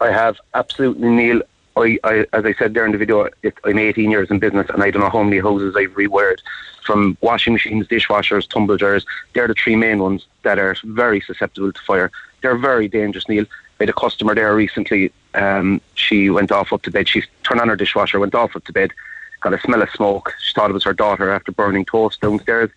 I 0.00 0.10
have 0.10 0.38
absolutely, 0.54 1.10
Neil. 1.10 1.42
I, 1.82 1.98
I, 2.04 2.26
as 2.32 2.44
I 2.44 2.54
said 2.54 2.74
there 2.74 2.86
in 2.86 2.92
the 2.92 2.98
video, 2.98 3.28
it, 3.42 3.54
I'm 3.64 3.78
18 3.78 4.10
years 4.10 4.30
in 4.30 4.38
business, 4.38 4.68
and 4.72 4.82
I 4.82 4.90
don't 4.90 5.02
know 5.02 5.10
how 5.10 5.22
many 5.22 5.40
houses 5.40 5.74
I've 5.76 5.92
rewired, 5.92 6.38
from 6.84 7.16
washing 7.20 7.52
machines, 7.52 7.86
dishwashers, 7.86 8.48
tumble 8.48 8.76
dryers. 8.76 9.04
They're 9.34 9.48
the 9.48 9.54
three 9.54 9.76
main 9.76 9.98
ones 9.98 10.26
that 10.42 10.58
are 10.58 10.76
very 10.84 11.20
susceptible 11.20 11.72
to 11.72 11.80
fire. 11.82 12.10
They're 12.42 12.56
very 12.56 12.88
dangerous, 12.88 13.28
Neil. 13.28 13.44
I 13.78 13.84
had 13.84 13.90
a 13.90 13.92
customer 13.92 14.34
there 14.34 14.54
recently. 14.54 15.12
Um, 15.34 15.80
she 15.94 16.30
went 16.30 16.50
off 16.50 16.72
up 16.72 16.82
to 16.82 16.90
bed. 16.90 17.08
She 17.08 17.22
turned 17.44 17.60
on 17.60 17.68
her 17.68 17.76
dishwasher, 17.76 18.18
went 18.18 18.34
off 18.34 18.56
up 18.56 18.64
to 18.64 18.72
bed, 18.72 18.92
got 19.40 19.54
a 19.54 19.60
smell 19.60 19.82
of 19.82 19.90
smoke. 19.90 20.34
She 20.40 20.54
thought 20.54 20.70
it 20.70 20.74
was 20.74 20.84
her 20.84 20.94
daughter 20.94 21.30
after 21.30 21.52
burning 21.52 21.84
toast 21.84 22.20
downstairs. 22.20 22.70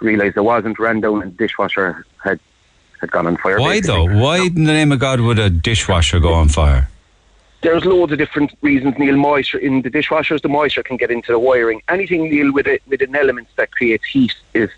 Realised 0.00 0.36
it 0.36 0.42
wasn't. 0.42 0.78
Ran 0.78 1.00
down, 1.00 1.22
and 1.22 1.32
the 1.32 1.36
dishwasher 1.36 2.04
had 2.24 2.40
had 3.00 3.10
gone 3.10 3.26
on 3.26 3.36
fire. 3.36 3.60
Why 3.60 3.80
basically. 3.80 4.08
though? 4.08 4.20
Why 4.20 4.38
in 4.38 4.64
the 4.64 4.72
name 4.72 4.92
of 4.92 4.98
God 4.98 5.20
would 5.20 5.38
a 5.38 5.50
dishwasher 5.50 6.18
go 6.20 6.32
on 6.32 6.48
fire? 6.48 6.88
There's 7.62 7.84
loads 7.84 8.10
of 8.10 8.18
different 8.18 8.52
reasons, 8.60 8.98
Neil. 8.98 9.16
Moisture 9.16 9.58
in 9.58 9.82
the 9.82 9.90
dishwashers, 9.90 10.42
the 10.42 10.48
moisture 10.48 10.82
can 10.82 10.96
get 10.96 11.12
into 11.12 11.30
the 11.30 11.38
wiring. 11.38 11.80
Anything, 11.88 12.28
Neil, 12.28 12.52
with 12.52 12.66
a, 12.66 12.80
with 12.88 13.02
an 13.02 13.14
element 13.14 13.46
that 13.56 13.70
creates 13.70 14.04
heat 14.04 14.34
is 14.52 14.68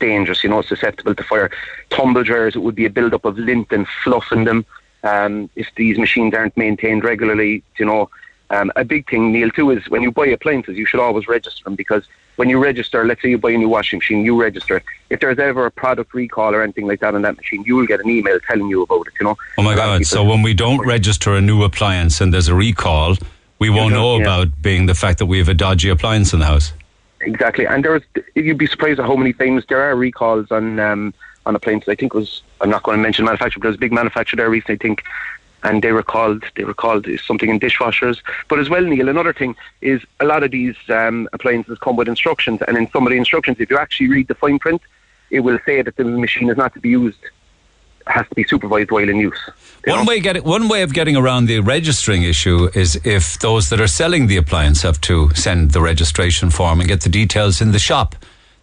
dangerous. 0.00 0.42
You 0.42 0.48
know, 0.48 0.62
susceptible 0.62 1.14
to 1.14 1.22
fire. 1.22 1.50
Tumble 1.90 2.24
dryers, 2.24 2.56
it 2.56 2.60
would 2.60 2.74
be 2.74 2.86
a 2.86 2.90
build-up 2.90 3.26
of 3.26 3.38
lint 3.38 3.70
and 3.70 3.86
fluff 4.02 4.32
in 4.32 4.44
them. 4.44 4.64
Um, 5.04 5.50
if 5.56 5.68
these 5.76 5.98
machines 5.98 6.32
aren't 6.32 6.56
maintained 6.56 7.04
regularly, 7.04 7.62
you 7.76 7.84
know, 7.84 8.08
um, 8.48 8.72
a 8.76 8.84
big 8.84 9.10
thing, 9.10 9.30
Neil, 9.32 9.50
too, 9.50 9.70
is 9.70 9.90
when 9.90 10.02
you 10.02 10.10
buy 10.10 10.26
appliances, 10.26 10.76
you 10.76 10.86
should 10.86 11.00
always 11.00 11.28
register 11.28 11.64
them 11.64 11.74
because 11.74 12.04
when 12.36 12.48
you 12.48 12.58
register, 12.62 13.04
let's 13.04 13.20
say 13.22 13.30
you 13.30 13.38
buy 13.38 13.50
a 13.50 13.58
new 13.58 13.68
washing 13.68 13.98
machine, 13.98 14.24
you 14.24 14.40
register 14.40 14.78
it. 14.78 14.84
If 15.10 15.20
there's 15.20 15.38
ever 15.38 15.66
a 15.66 15.70
product 15.70 16.14
recall 16.14 16.54
or 16.54 16.62
anything 16.62 16.86
like 16.86 17.00
that 17.00 17.14
on 17.14 17.22
that 17.22 17.36
machine, 17.36 17.62
you 17.66 17.76
will 17.76 17.86
get 17.86 18.00
an 18.00 18.08
email 18.08 18.38
telling 18.40 18.68
you 18.68 18.82
about 18.82 19.06
it. 19.06 19.12
You 19.20 19.26
know. 19.26 19.36
Oh 19.58 19.62
my 19.62 19.74
God! 19.74 20.04
So 20.06 20.24
when 20.24 20.42
we 20.42 20.54
don't 20.54 20.84
register 20.86 21.34
a 21.34 21.40
new 21.40 21.62
appliance 21.62 22.20
and 22.20 22.32
there's 22.32 22.48
a 22.48 22.54
recall, 22.54 23.16
we 23.58 23.70
won't 23.70 23.94
know 23.94 24.16
yeah. 24.16 24.22
about 24.22 24.62
being 24.62 24.86
the 24.86 24.94
fact 24.94 25.18
that 25.18 25.26
we 25.26 25.38
have 25.38 25.48
a 25.48 25.54
dodgy 25.54 25.88
appliance 25.88 26.32
in 26.32 26.40
the 26.40 26.46
house. 26.46 26.72
Exactly, 27.20 27.66
and 27.66 27.84
there's 27.84 28.02
you'd 28.34 28.58
be 28.58 28.66
surprised 28.66 28.98
at 28.98 29.06
how 29.06 29.14
many 29.14 29.32
times 29.32 29.64
there 29.68 29.82
are 29.82 29.94
recalls 29.94 30.50
on 30.50 30.80
um, 30.80 31.14
on 31.46 31.54
appliances. 31.54 31.88
I 31.88 31.94
think 31.94 32.14
it 32.14 32.18
was 32.18 32.42
I'm 32.60 32.70
not 32.70 32.82
going 32.82 32.96
to 32.96 33.02
mention 33.02 33.24
manufacturer, 33.24 33.60
but 33.60 33.66
there's 33.66 33.76
a 33.76 33.78
big 33.78 33.92
manufacturer 33.92 34.36
there 34.36 34.50
recently, 34.50 34.74
I 34.74 34.78
think, 34.78 35.04
and 35.62 35.82
they 35.82 35.92
recalled 35.92 36.44
they 36.56 36.64
recalled 36.64 37.06
something 37.24 37.48
in 37.48 37.60
dishwashers. 37.60 38.18
But 38.48 38.58
as 38.58 38.68
well, 38.68 38.82
Neil, 38.82 39.08
another 39.08 39.32
thing 39.32 39.56
is 39.80 40.02
a 40.20 40.24
lot 40.24 40.42
of 40.42 40.50
these 40.50 40.76
um, 40.88 41.28
appliances 41.32 41.78
come 41.78 41.96
with 41.96 42.08
instructions, 42.08 42.60
and 42.66 42.76
in 42.76 42.90
some 42.90 43.06
of 43.06 43.10
the 43.10 43.16
instructions, 43.16 43.58
if 43.60 43.70
you 43.70 43.78
actually 43.78 44.08
read 44.08 44.28
the 44.28 44.34
fine 44.34 44.58
print, 44.58 44.82
it 45.30 45.40
will 45.40 45.58
say 45.64 45.82
that 45.82 45.96
the 45.96 46.04
machine 46.04 46.50
is 46.50 46.56
not 46.56 46.74
to 46.74 46.80
be 46.80 46.90
used, 46.90 47.18
has 48.06 48.28
to 48.28 48.34
be 48.34 48.44
supervised 48.44 48.90
while 48.90 49.08
in 49.08 49.16
use. 49.16 49.38
One 49.84 50.06
way 50.06 50.20
get 50.20 50.44
one 50.44 50.68
way 50.68 50.82
of 50.82 50.92
getting 50.92 51.16
around 51.16 51.46
the 51.46 51.60
registering 51.60 52.22
issue 52.22 52.68
is 52.74 53.00
if 53.04 53.38
those 53.38 53.70
that 53.70 53.80
are 53.80 53.88
selling 53.88 54.26
the 54.26 54.36
appliance 54.36 54.82
have 54.82 55.00
to 55.02 55.34
send 55.34 55.72
the 55.72 55.80
registration 55.80 56.50
form 56.50 56.80
and 56.80 56.88
get 56.88 57.00
the 57.02 57.08
details 57.08 57.60
in 57.60 57.72
the 57.72 57.78
shop, 57.78 58.14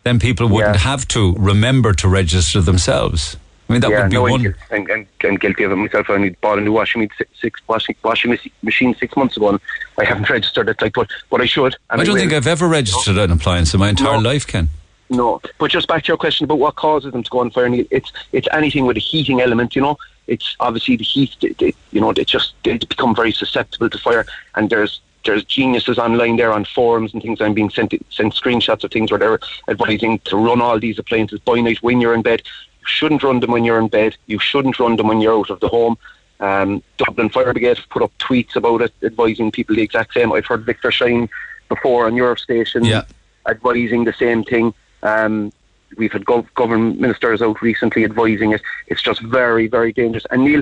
then 0.04 0.20
people 0.20 0.48
wouldn't 0.48 0.78
have 0.78 1.08
to 1.10 1.36
remember 1.38 1.94
to 1.94 2.08
register 2.08 2.62
themselves. 2.62 3.38
I 3.70 3.74
mean, 3.74 3.82
that 3.82 3.92
yeah, 3.92 4.02
would 4.02 4.10
be 4.10 4.16
no, 4.16 4.22
one. 4.24 4.56
And, 4.72 4.90
and, 4.90 5.08
and, 5.24 5.40
guilty 5.40 5.64
of 5.64 5.72
it 5.72 5.76
myself. 5.76 6.10
I 6.10 6.14
only 6.14 6.32
bought 6.32 6.58
a 6.58 6.62
new 6.62 6.72
washing 6.72 7.02
machine 7.02 7.28
six, 7.40 7.62
washing, 7.68 7.96
washing 8.04 8.36
machine 8.64 8.96
six 8.96 9.16
months 9.16 9.38
ago, 9.38 9.50
and 9.50 9.60
I 10.00 10.06
haven't 10.06 10.28
registered 10.30 10.70
it. 10.70 10.82
Like, 10.82 10.94
but, 10.94 11.08
but 11.30 11.40
I 11.40 11.46
should. 11.46 11.76
I 11.92 11.98
don't 11.98 12.08
will. 12.08 12.16
think 12.16 12.34
I've 12.34 12.48
ever 12.48 12.68
registered 12.68 13.18
an 13.18 13.32
appliance 13.32 13.76
in 13.76 13.80
my 13.80 13.90
entire 13.90 14.20
life, 14.20 14.48
Ken. 14.48 14.70
No, 15.12 15.40
but 15.60 15.72
just 15.72 15.88
back 15.88 16.04
to 16.04 16.08
your 16.08 16.18
question 16.18 16.46
about 16.46 16.60
what 16.60 16.76
causes 16.76 17.12
them 17.12 17.24
to 17.24 17.30
go 17.30 17.40
on 17.40 17.52
fire. 17.52 17.70
It's 17.92 18.12
it's 18.32 18.48
anything 18.52 18.86
with 18.86 18.98
a 18.98 19.00
heating 19.00 19.42
element. 19.42 19.76
You 19.76 19.82
know, 19.82 19.98
it's 20.28 20.56
obviously 20.60 20.98
the 20.98 21.04
heat. 21.04 21.36
They, 21.42 21.50
they, 21.50 21.74
you 21.92 22.02
know, 22.02 22.14
they 22.14 22.26
just 22.26 22.54
they 22.64 22.78
become 22.78 23.16
very 23.16 23.32
susceptible 23.32 23.90
to 23.90 23.98
fire. 23.98 24.26
And 24.56 24.70
there's 24.70 25.02
there's 25.26 25.44
geniuses 25.44 25.98
online 25.98 26.38
there 26.38 26.54
on 26.54 26.66
forums 26.66 27.14
and 27.14 27.22
things. 27.22 27.42
I'm 27.42 27.54
being 27.54 27.70
sent 27.70 27.94
sent 28.10 28.34
screenshots 28.34 28.84
of 28.84 28.92
things 28.92 29.12
where 29.12 29.20
they're 29.20 29.40
advising 29.68 30.20
to 30.26 30.38
run 30.38 30.62
all 30.62 30.80
these 30.80 31.00
appliances 31.00 31.40
by 31.40 31.60
night 31.60 31.82
when 31.82 32.02
you're 32.02 32.14
in 32.14 32.22
bed. 32.22 32.44
Shouldn't 32.86 33.24
run 33.24 33.40
them 33.40 33.52
when 33.52 33.64
you're 33.64 33.80
in 33.80 33.88
bed. 33.88 34.16
You 34.28 34.40
shouldn't 34.40 34.80
run 34.80 34.96
them 34.96 35.08
when 35.08 35.22
you're 35.22 35.38
out 35.38 35.50
of 35.50 35.60
the 35.60 35.68
home. 35.68 35.98
Um, 36.40 36.82
Dublin 36.98 37.30
Fire 37.30 37.52
Brigade 37.52 37.78
have 37.78 37.90
put 37.90 38.02
up 38.02 38.12
tweets 38.18 38.56
about 38.56 38.82
it, 38.82 38.94
advising 39.04 39.52
people 39.52 39.76
the 39.76 39.82
exact 39.82 40.14
same. 40.14 40.32
I've 40.32 40.46
heard 40.46 40.66
Victor 40.66 40.92
Shine 40.92 41.30
before 41.68 42.06
on 42.06 42.16
your 42.16 42.36
station, 42.38 42.84
Yeah. 42.86 43.04
advising 43.48 44.06
the 44.06 44.14
same 44.14 44.44
thing. 44.44 44.74
Um, 45.04 45.52
we've 45.98 46.12
had 46.12 46.26
gov- 46.26 46.54
government 46.56 47.00
ministers 47.00 47.42
out 47.42 47.62
recently 47.62 48.04
advising 48.06 48.54
it. 48.54 48.62
It's 48.88 49.02
just 49.02 49.22
very, 49.22 49.68
very 49.68 49.92
dangerous. 49.92 50.26
And 50.32 50.44
Neil, 50.46 50.62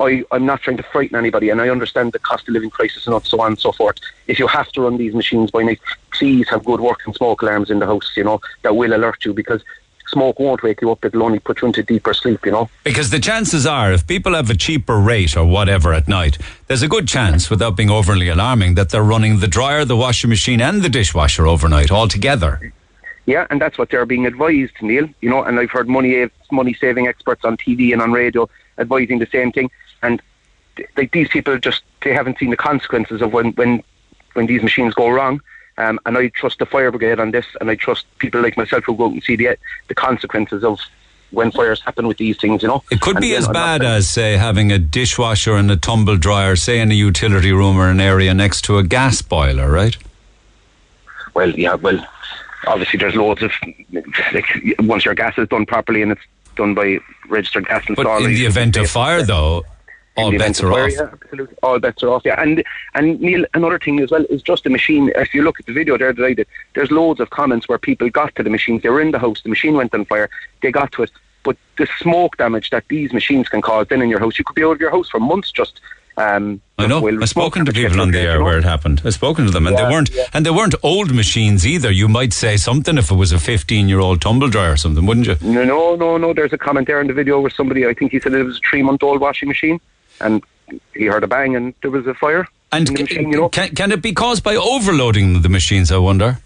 I, 0.00 0.24
I'm 0.30 0.46
not 0.46 0.62
trying 0.62 0.76
to 0.78 0.82
frighten 0.84 1.16
anybody, 1.16 1.50
and 1.50 1.60
I 1.60 1.68
understand 1.68 2.12
the 2.12 2.20
cost 2.20 2.48
of 2.48 2.54
living 2.54 2.70
crisis 2.70 3.06
and 3.06 3.24
so 3.26 3.40
on 3.40 3.48
and 3.48 3.58
so 3.58 3.72
forth. 3.72 3.96
If 4.28 4.38
you 4.38 4.46
have 4.46 4.68
to 4.72 4.82
run 4.82 4.96
these 4.96 5.12
machines 5.14 5.50
by 5.50 5.62
night, 5.64 5.80
please 6.12 6.48
have 6.48 6.64
good 6.64 6.80
working 6.80 7.12
smoke 7.14 7.42
alarms 7.42 7.68
in 7.70 7.80
the 7.80 7.86
house, 7.86 8.12
you 8.16 8.24
know, 8.24 8.40
that 8.62 8.76
will 8.76 8.94
alert 8.94 9.24
you 9.24 9.34
because 9.34 9.62
smoke 10.10 10.38
won't 10.38 10.62
wake 10.62 10.80
you 10.80 10.90
up, 10.90 11.04
it'll 11.04 11.22
only 11.22 11.38
put 11.38 11.60
you 11.60 11.66
into 11.68 11.82
deeper 11.82 12.14
sleep, 12.14 12.44
you 12.44 12.52
know. 12.52 12.68
Because 12.84 13.10
the 13.10 13.20
chances 13.20 13.66
are, 13.66 13.92
if 13.92 14.06
people 14.06 14.34
have 14.34 14.50
a 14.50 14.54
cheaper 14.54 14.98
rate 14.98 15.36
or 15.36 15.44
whatever 15.44 15.92
at 15.92 16.08
night, 16.08 16.38
there's 16.66 16.82
a 16.82 16.88
good 16.88 17.08
chance, 17.08 17.50
without 17.50 17.76
being 17.76 17.90
overly 17.90 18.28
alarming, 18.28 18.74
that 18.74 18.90
they're 18.90 19.02
running 19.02 19.40
the 19.40 19.48
dryer, 19.48 19.84
the 19.84 19.96
washing 19.96 20.30
machine, 20.30 20.60
and 20.60 20.82
the 20.82 20.88
dishwasher 20.88 21.46
overnight 21.46 21.90
all 21.90 22.08
together. 22.08 22.72
Yeah, 23.26 23.46
and 23.50 23.60
that's 23.60 23.76
what 23.76 23.90
they're 23.90 24.06
being 24.06 24.24
advised, 24.24 24.72
Neil. 24.80 25.06
You 25.20 25.28
know, 25.28 25.42
and 25.42 25.60
I've 25.60 25.70
heard 25.70 25.86
money 25.86 26.16
eh, 26.16 26.28
money 26.50 26.72
saving 26.72 27.08
experts 27.08 27.44
on 27.44 27.58
TV 27.58 27.92
and 27.92 28.00
on 28.00 28.10
radio 28.10 28.48
advising 28.78 29.18
the 29.18 29.26
same 29.26 29.52
thing. 29.52 29.70
And 30.02 30.22
th- 30.76 30.88
like 30.96 31.12
these 31.12 31.28
people 31.28 31.58
just 31.58 31.82
they 32.02 32.14
haven't 32.14 32.38
seen 32.38 32.48
the 32.48 32.56
consequences 32.56 33.20
of 33.20 33.34
when 33.34 33.52
when 33.52 33.82
when 34.32 34.46
these 34.46 34.62
machines 34.62 34.94
go 34.94 35.10
wrong. 35.10 35.42
Um, 35.78 36.00
and 36.06 36.18
I 36.18 36.28
trust 36.28 36.58
the 36.58 36.66
fire 36.66 36.90
brigade 36.90 37.20
on 37.20 37.30
this, 37.30 37.46
and 37.60 37.70
I 37.70 37.76
trust 37.76 38.04
people 38.18 38.42
like 38.42 38.56
myself 38.56 38.84
who 38.84 38.96
go 38.96 39.06
out 39.06 39.12
and 39.12 39.22
see 39.22 39.36
the 39.36 39.56
the 39.86 39.94
consequences 39.94 40.64
of 40.64 40.80
when 41.30 41.52
fires 41.52 41.80
happen 41.82 42.08
with 42.08 42.16
these 42.16 42.36
things. 42.36 42.62
You 42.62 42.68
know, 42.68 42.82
It 42.90 43.00
could 43.00 43.16
And 43.16 43.22
be 43.22 43.34
as 43.36 43.46
bad 43.48 43.84
as, 43.84 44.08
say, 44.08 44.36
having 44.36 44.72
a 44.72 44.78
dishwasher 44.78 45.54
and 45.54 45.70
a 45.70 45.76
tumble 45.76 46.16
dryer, 46.16 46.56
say, 46.56 46.80
in 46.80 46.90
a 46.90 46.94
utility 46.94 47.52
room 47.52 47.76
or 47.78 47.88
an 47.88 48.00
area 48.00 48.34
next 48.34 48.62
to 48.62 48.78
a 48.78 48.82
gas 48.82 49.22
boiler, 49.22 49.70
right? 49.70 49.96
Well, 51.34 51.50
yeah, 51.50 51.74
well, 51.74 52.04
obviously 52.66 52.98
there's 52.98 53.14
loads 53.14 53.42
of 53.42 53.52
like 54.32 54.46
once 54.80 55.04
your 55.04 55.14
gas 55.14 55.38
is 55.38 55.48
done 55.48 55.64
properly 55.64 56.02
and 56.02 56.12
it's 56.12 56.22
done 56.56 56.74
by 56.74 56.98
registered 57.28 57.68
gas 57.68 57.84
installers. 57.84 58.04
But 58.04 58.22
in 58.22 58.34
the 58.34 58.46
event 58.46 58.76
of 58.76 58.90
fire, 58.90 59.22
though, 59.22 59.64
all 60.18 60.30
bets 60.36 60.62
are 60.62 60.72
off. 60.72 60.92
Yeah, 60.92 61.08
absolutely. 61.12 61.56
All 61.62 61.78
bets 61.78 62.02
are 62.02 62.08
off. 62.10 62.22
Yeah, 62.24 62.40
and 62.40 62.62
and 62.94 63.20
Neil, 63.20 63.44
another 63.54 63.78
thing 63.78 64.00
as 64.00 64.10
well 64.10 64.24
is 64.28 64.42
just 64.42 64.64
the 64.64 64.70
machine. 64.70 65.10
If 65.14 65.32
you 65.34 65.42
look 65.42 65.58
at 65.60 65.66
the 65.66 65.72
video 65.72 65.96
there 65.96 66.12
that 66.12 66.24
I 66.24 66.34
did, 66.34 66.46
there's 66.74 66.90
loads 66.90 67.20
of 67.20 67.30
comments 67.30 67.68
where 67.68 67.78
people 67.78 68.10
got 68.10 68.34
to 68.36 68.42
the 68.42 68.50
machines. 68.50 68.82
They 68.82 68.88
were 68.90 69.00
in 69.00 69.12
the 69.12 69.18
house. 69.18 69.40
The 69.42 69.48
machine 69.48 69.74
went 69.74 69.94
on 69.94 70.04
fire. 70.04 70.28
They 70.62 70.70
got 70.70 70.92
to 70.92 71.02
it. 71.04 71.10
But 71.44 71.56
the 71.78 71.86
smoke 71.98 72.36
damage 72.36 72.70
that 72.70 72.84
these 72.88 73.12
machines 73.12 73.48
can 73.48 73.62
cause 73.62 73.86
then 73.88 74.02
in 74.02 74.08
your 74.10 74.18
house, 74.20 74.38
you 74.38 74.44
could 74.44 74.56
be 74.56 74.64
out 74.64 74.72
of 74.72 74.80
your 74.80 74.90
house 74.90 75.08
for 75.08 75.20
months 75.20 75.50
just. 75.52 75.80
Um, 76.16 76.60
I 76.78 76.88
know. 76.88 77.06
I've 77.06 77.28
spoken 77.28 77.64
to 77.64 77.72
people 77.72 78.00
on 78.00 78.10
the 78.10 78.18
air 78.18 78.42
where 78.42 78.58
it 78.58 78.64
happened. 78.64 79.02
I've 79.04 79.14
spoken 79.14 79.44
to 79.46 79.52
them, 79.52 79.68
and 79.68 79.78
Yeah, 79.78 79.84
they 79.86 79.94
weren't, 79.94 80.10
yeah. 80.12 80.24
and 80.34 80.44
they 80.44 80.50
weren't 80.50 80.74
old 80.82 81.14
machines 81.14 81.64
either. 81.64 81.92
You 81.92 82.08
might 82.08 82.32
say 82.32 82.56
something 82.56 82.98
if 82.98 83.12
it 83.12 83.14
was 83.14 83.30
a 83.30 83.38
fifteen-year-old 83.38 84.20
tumble 84.20 84.48
dryer 84.48 84.72
or 84.72 84.76
something, 84.76 85.06
wouldn't 85.06 85.28
you? 85.28 85.36
No, 85.40 85.62
no, 85.64 85.94
no, 85.94 86.16
no. 86.16 86.34
There's 86.34 86.52
a 86.52 86.58
comment 86.58 86.88
there 86.88 87.00
in 87.00 87.06
the 87.06 87.12
video 87.12 87.38
where 87.40 87.50
somebody, 87.50 87.86
I 87.86 87.94
think 87.94 88.10
he 88.10 88.18
said 88.18 88.34
it 88.34 88.42
was 88.42 88.56
a 88.56 88.60
three-month-old 88.68 89.20
washing 89.20 89.46
machine, 89.46 89.80
and 90.20 90.42
he 90.94 91.06
heard 91.06 91.24
a 91.24 91.26
bang 91.26 91.56
and 91.56 91.74
there 91.82 91.90
was 91.90 92.06
a 92.06 92.14
fire. 92.14 92.46
And 92.72 92.88
in 92.88 92.94
the 92.94 92.98
ca- 92.98 93.04
machine, 93.04 93.32
you 93.32 93.36
know. 93.38 93.48
can, 93.48 93.74
can 93.74 93.92
it 93.92 94.02
be 94.02 94.12
caused 94.12 94.44
by 94.44 94.56
overloading 94.56 95.42
the 95.42 95.48
machines? 95.48 95.90
I 95.90 95.98
wonder. 95.98 96.38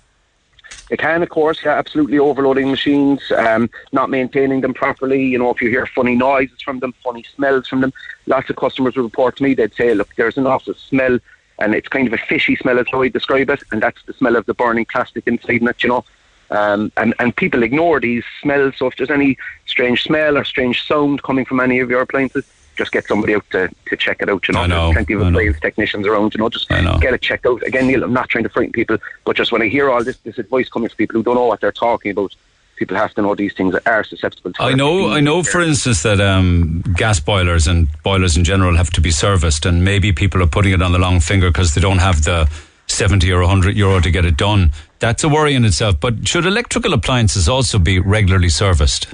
It 0.90 0.98
can, 0.98 1.22
of 1.22 1.28
course, 1.30 1.58
yeah, 1.64 1.72
absolutely 1.72 2.18
overloading 2.18 2.70
machines, 2.70 3.20
um, 3.32 3.70
not 3.92 4.10
maintaining 4.10 4.60
them 4.60 4.74
properly. 4.74 5.24
You 5.24 5.38
know, 5.38 5.50
if 5.50 5.62
you 5.62 5.70
hear 5.70 5.86
funny 5.86 6.14
noises 6.14 6.60
from 6.60 6.80
them, 6.80 6.92
funny 7.02 7.24
smells 7.34 7.66
from 7.66 7.80
them, 7.80 7.92
lots 8.26 8.50
of 8.50 8.56
customers 8.56 8.96
will 8.96 9.04
report 9.04 9.36
to 9.36 9.42
me. 9.42 9.54
They'd 9.54 9.74
say, 9.74 9.94
"Look, 9.94 10.14
there's 10.16 10.36
an 10.36 10.46
awful 10.46 10.74
smell, 10.74 11.18
and 11.58 11.74
it's 11.74 11.88
kind 11.88 12.06
of 12.06 12.12
a 12.12 12.18
fishy 12.18 12.56
smell, 12.56 12.78
as 12.78 12.86
how 12.92 13.02
I 13.02 13.08
describe 13.08 13.48
it, 13.50 13.62
and 13.72 13.82
that's 13.82 14.02
the 14.04 14.12
smell 14.12 14.36
of 14.36 14.44
the 14.46 14.54
burning 14.54 14.84
plastic 14.84 15.26
inside 15.26 15.62
it." 15.62 15.82
You 15.82 15.88
know, 15.88 16.04
um, 16.50 16.92
and 16.98 17.14
and 17.18 17.34
people 17.34 17.62
ignore 17.62 17.98
these 17.98 18.24
smells. 18.42 18.74
So 18.76 18.86
if 18.86 18.96
there's 18.96 19.10
any 19.10 19.38
strange 19.66 20.02
smell 20.02 20.36
or 20.36 20.44
strange 20.44 20.86
sound 20.86 21.22
coming 21.22 21.46
from 21.46 21.60
any 21.60 21.80
of 21.80 21.88
your 21.88 22.02
appliances, 22.02 22.44
just 22.82 22.92
get 22.92 23.06
somebody 23.06 23.34
out 23.34 23.44
to, 23.50 23.70
to 23.86 23.96
check 23.96 24.20
it 24.20 24.28
out. 24.28 24.46
You 24.48 24.54
know, 24.54 24.60
I 24.60 24.66
know, 24.66 24.92
plenty 24.92 25.14
of 25.14 25.22
appliance 25.22 25.60
technicians 25.60 26.06
around. 26.06 26.34
You 26.34 26.40
know, 26.40 26.48
just 26.48 26.68
know. 26.68 26.98
get 27.00 27.14
it 27.14 27.22
checked 27.22 27.46
out. 27.46 27.62
Again, 27.62 27.86
Neil, 27.86 28.02
I'm 28.02 28.12
not 28.12 28.28
trying 28.28 28.44
to 28.44 28.50
frighten 28.50 28.72
people, 28.72 28.98
but 29.24 29.36
just 29.36 29.52
when 29.52 29.62
I 29.62 29.68
hear 29.68 29.88
all 29.90 30.02
this, 30.02 30.16
this 30.18 30.38
advice 30.38 30.68
coming 30.68 30.88
from 30.88 30.96
people 30.96 31.16
who 31.16 31.22
don't 31.22 31.36
know 31.36 31.46
what 31.46 31.60
they're 31.60 31.72
talking 31.72 32.10
about, 32.10 32.34
people 32.76 32.96
have 32.96 33.14
to 33.14 33.22
know 33.22 33.34
these 33.34 33.54
things 33.54 33.74
are 33.86 34.04
susceptible 34.04 34.52
to. 34.52 34.62
I 34.62 34.74
know, 34.74 35.10
I 35.10 35.20
know. 35.20 35.42
For 35.42 35.60
instance, 35.60 36.02
that 36.02 36.20
um, 36.20 36.82
gas 36.96 37.20
boilers 37.20 37.68
and 37.68 37.88
boilers 38.02 38.36
in 38.36 38.44
general 38.44 38.76
have 38.76 38.90
to 38.90 39.00
be 39.00 39.12
serviced, 39.12 39.64
and 39.64 39.84
maybe 39.84 40.12
people 40.12 40.42
are 40.42 40.48
putting 40.48 40.72
it 40.72 40.82
on 40.82 40.92
the 40.92 40.98
long 40.98 41.20
finger 41.20 41.50
because 41.50 41.74
they 41.74 41.80
don't 41.80 41.98
have 41.98 42.24
the 42.24 42.50
seventy 42.88 43.32
or 43.32 43.42
hundred 43.42 43.76
euro 43.76 44.00
to 44.00 44.10
get 44.10 44.24
it 44.24 44.36
done. 44.36 44.72
That's 44.98 45.22
a 45.24 45.28
worry 45.28 45.54
in 45.54 45.64
itself. 45.64 46.00
But 46.00 46.26
should 46.26 46.46
electrical 46.46 46.92
appliances 46.92 47.48
also 47.48 47.78
be 47.78 47.98
regularly 48.00 48.48
serviced? 48.48 49.06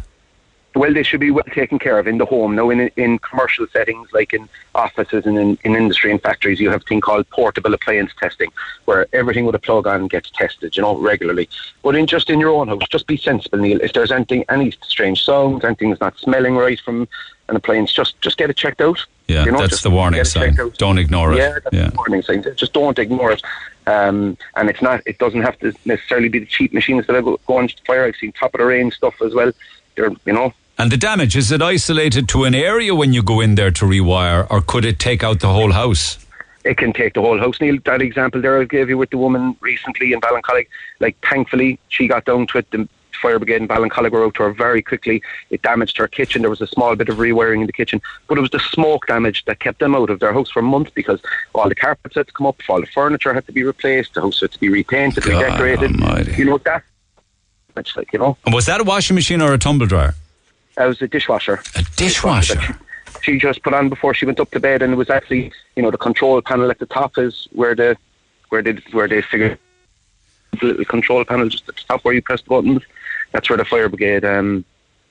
Well, 0.78 0.94
they 0.94 1.02
should 1.02 1.18
be 1.18 1.32
well 1.32 1.42
taken 1.52 1.78
care 1.80 1.98
of 1.98 2.06
in 2.06 2.18
the 2.18 2.24
home. 2.24 2.54
Now, 2.54 2.70
in 2.70 2.78
in 2.96 3.18
commercial 3.18 3.66
settings, 3.72 4.08
like 4.12 4.32
in 4.32 4.48
offices 4.76 5.26
and 5.26 5.36
in, 5.36 5.58
in 5.64 5.74
industry 5.74 6.12
and 6.12 6.22
factories, 6.22 6.60
you 6.60 6.70
have 6.70 6.82
a 6.82 6.84
thing 6.84 7.00
called 7.00 7.28
portable 7.30 7.74
appliance 7.74 8.12
testing, 8.20 8.50
where 8.84 9.06
everything 9.12 9.44
with 9.44 9.56
a 9.56 9.58
plug 9.58 9.88
on 9.88 10.06
gets 10.06 10.30
tested, 10.30 10.76
you 10.76 10.82
know, 10.82 10.96
regularly. 10.96 11.48
But 11.82 11.96
in 11.96 12.06
just 12.06 12.30
in 12.30 12.38
your 12.38 12.50
own 12.50 12.68
house, 12.68 12.86
just 12.90 13.08
be 13.08 13.16
sensible, 13.16 13.58
Neil. 13.58 13.80
If 13.80 13.92
there's 13.92 14.12
anything, 14.12 14.44
any 14.48 14.70
strange 14.82 15.24
sounds, 15.24 15.64
anything's 15.64 16.00
not 16.00 16.16
smelling 16.16 16.54
right 16.54 16.78
from 16.80 17.08
an 17.48 17.56
appliance, 17.56 17.92
just 17.92 18.20
just 18.20 18.38
get 18.38 18.48
it 18.48 18.56
checked 18.56 18.80
out. 18.80 19.04
Yeah, 19.26 19.44
you 19.46 19.50
know, 19.50 19.58
that's 19.58 19.82
the 19.82 19.90
warning 19.90 20.22
sign. 20.24 20.56
Don't 20.78 20.98
ignore 20.98 21.32
it. 21.32 21.38
Yeah, 21.38 21.58
that's 21.64 21.74
Yeah. 21.76 21.88
the 21.90 21.96
warning 21.96 22.22
sign. 22.22 22.44
Just 22.54 22.72
don't 22.72 22.98
ignore 23.00 23.32
it. 23.32 23.42
Um, 23.88 24.36
and 24.54 24.70
it's 24.70 24.80
not. 24.80 25.02
It 25.06 25.18
doesn't 25.18 25.42
have 25.42 25.58
to 25.58 25.72
necessarily 25.86 26.28
be 26.28 26.38
the 26.38 26.46
cheap 26.46 26.72
machines 26.72 27.04
that 27.08 27.16
are 27.16 27.22
go- 27.22 27.40
going 27.48 27.66
to 27.66 27.74
fire. 27.84 28.04
I've 28.04 28.14
seen 28.16 28.30
top 28.30 28.54
of 28.54 28.58
the 28.60 28.64
range 28.66 28.94
stuff 28.94 29.20
as 29.20 29.34
well. 29.34 29.50
They're, 29.96 30.12
you 30.24 30.32
know, 30.32 30.52
And 30.78 30.92
the 30.92 30.96
damage 30.96 31.36
is 31.36 31.50
it 31.50 31.60
isolated 31.60 32.28
to 32.28 32.44
an 32.44 32.54
area 32.54 32.94
when 32.94 33.12
you 33.12 33.22
go 33.22 33.40
in 33.40 33.56
there 33.56 33.72
to 33.72 33.84
rewire, 33.84 34.46
or 34.48 34.60
could 34.60 34.84
it 34.84 34.98
take 34.98 35.24
out 35.24 35.40
the 35.40 35.52
whole 35.52 35.72
house? 35.72 36.18
it 36.64 36.76
can 36.76 36.92
take 36.92 37.14
the 37.14 37.22
whole 37.22 37.38
house. 37.38 37.60
Neil, 37.62 37.78
that 37.86 38.02
example 38.02 38.42
there 38.42 38.60
I 38.60 38.64
gave 38.64 38.90
you 38.90 38.98
with 38.98 39.08
the 39.08 39.16
woman 39.16 39.56
recently 39.60 40.12
in 40.12 40.20
Ballincollig, 40.20 40.66
like 41.00 41.16
thankfully 41.26 41.78
she 41.88 42.06
got 42.08 42.26
down 42.26 42.46
to 42.48 42.58
it. 42.58 42.70
The 42.70 42.86
fire 43.22 43.38
brigade 43.38 43.62
in 43.62 43.68
Ballincollig 43.68 44.10
were 44.10 44.24
out 44.24 44.34
to 44.34 44.42
her 44.42 44.52
very 44.52 44.82
quickly. 44.82 45.22
It 45.48 45.62
damaged 45.62 45.96
her 45.96 46.06
kitchen. 46.06 46.42
There 46.42 46.50
was 46.50 46.60
a 46.60 46.66
small 46.66 46.94
bit 46.94 47.08
of 47.08 47.16
rewiring 47.16 47.62
in 47.62 47.66
the 47.66 47.72
kitchen, 47.72 48.02
but 48.26 48.36
it 48.36 48.42
was 48.42 48.50
the 48.50 48.60
smoke 48.60 49.06
damage 49.06 49.44
that 49.46 49.60
kept 49.60 49.78
them 49.78 49.94
out 49.94 50.10
of 50.10 50.20
their 50.20 50.32
house 50.34 50.50
for 50.50 50.60
months 50.60 50.90
because 50.94 51.20
all 51.54 51.68
the 51.68 51.74
carpets 51.74 52.16
had 52.16 52.26
to 52.26 52.32
come 52.34 52.46
up, 52.46 52.60
all 52.68 52.80
the 52.80 52.86
furniture 52.88 53.32
had 53.32 53.46
to 53.46 53.52
be 53.52 53.62
replaced, 53.62 54.12
the 54.14 54.20
house 54.20 54.40
had 54.40 54.52
to 54.52 54.60
be 54.60 54.68
repainted, 54.68 55.24
God 55.24 55.40
redecorated. 55.40 56.02
almighty. 56.02 56.34
You 56.36 56.44
know 56.44 56.58
that. 56.58 56.82
Like 57.96 58.12
you 58.12 58.18
know, 58.18 58.36
And 58.44 58.52
was 58.52 58.66
that 58.66 58.80
a 58.80 58.84
washing 58.84 59.14
machine 59.14 59.40
or 59.40 59.54
a 59.54 59.58
tumble 59.58 59.86
dryer? 59.86 60.14
That 60.78 60.86
was 60.86 61.02
a 61.02 61.08
dishwasher. 61.08 61.60
A 61.76 61.84
dishwasher. 61.96 62.60
She 63.22 63.32
she 63.32 63.38
just 63.38 63.62
put 63.62 63.74
on 63.74 63.88
before 63.88 64.14
she 64.14 64.24
went 64.24 64.40
up 64.40 64.50
to 64.52 64.60
bed, 64.60 64.80
and 64.80 64.92
it 64.92 64.96
was 64.96 65.10
actually, 65.10 65.52
you 65.76 65.82
know, 65.82 65.90
the 65.90 65.98
control 65.98 66.40
panel 66.40 66.70
at 66.70 66.78
the 66.78 66.86
top 66.86 67.18
is 67.18 67.48
where 67.52 67.74
the 67.74 67.96
where 68.48 68.62
they 68.62 68.72
where 68.92 69.08
they 69.08 69.20
figure 69.20 69.58
the 70.60 70.66
little 70.66 70.84
control 70.84 71.24
panel 71.24 71.48
just 71.48 71.68
at 71.68 71.74
the 71.76 71.82
top 71.88 72.04
where 72.04 72.14
you 72.14 72.22
press 72.22 72.40
the 72.42 72.48
buttons. 72.48 72.82
That's 73.32 73.48
where 73.50 73.58
the 73.58 73.64
fire 73.64 73.88
brigade. 73.88 74.24
Um, 74.24 74.64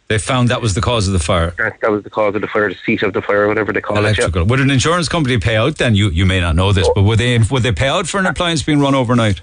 They 0.07 0.17
found 0.17 0.49
that 0.49 0.61
was 0.61 0.73
the 0.73 0.81
cause 0.81 1.05
of 1.07 1.13
the 1.13 1.19
fire. 1.19 1.51
that, 1.57 1.79
that 1.81 1.91
was 1.91 2.03
the 2.03 2.09
cause 2.09 2.33
of 2.33 2.41
the 2.41 2.47
fire, 2.47 2.69
the 2.69 2.75
seat 2.85 3.03
of 3.03 3.11
the 3.13 3.21
fire, 3.21 3.47
whatever 3.47 3.73
they 3.73 3.81
call 3.81 3.97
it. 3.97 3.99
Electrical. 3.99 4.45
Would 4.45 4.61
an 4.61 4.71
insurance 4.71 5.09
company 5.09 5.37
pay 5.37 5.57
out 5.57 5.77
then? 5.77 5.93
You 5.95 6.09
you 6.09 6.25
may 6.25 6.39
not 6.39 6.55
know 6.55 6.71
this, 6.71 6.89
but 6.95 7.03
would 7.03 7.19
they 7.19 7.37
would 7.51 7.63
they 7.63 7.73
pay 7.73 7.89
out 7.89 8.07
for 8.07 8.19
an 8.19 8.25
appliance 8.25 8.63
being 8.63 8.79
run 8.79 8.95
overnight? 8.95 9.41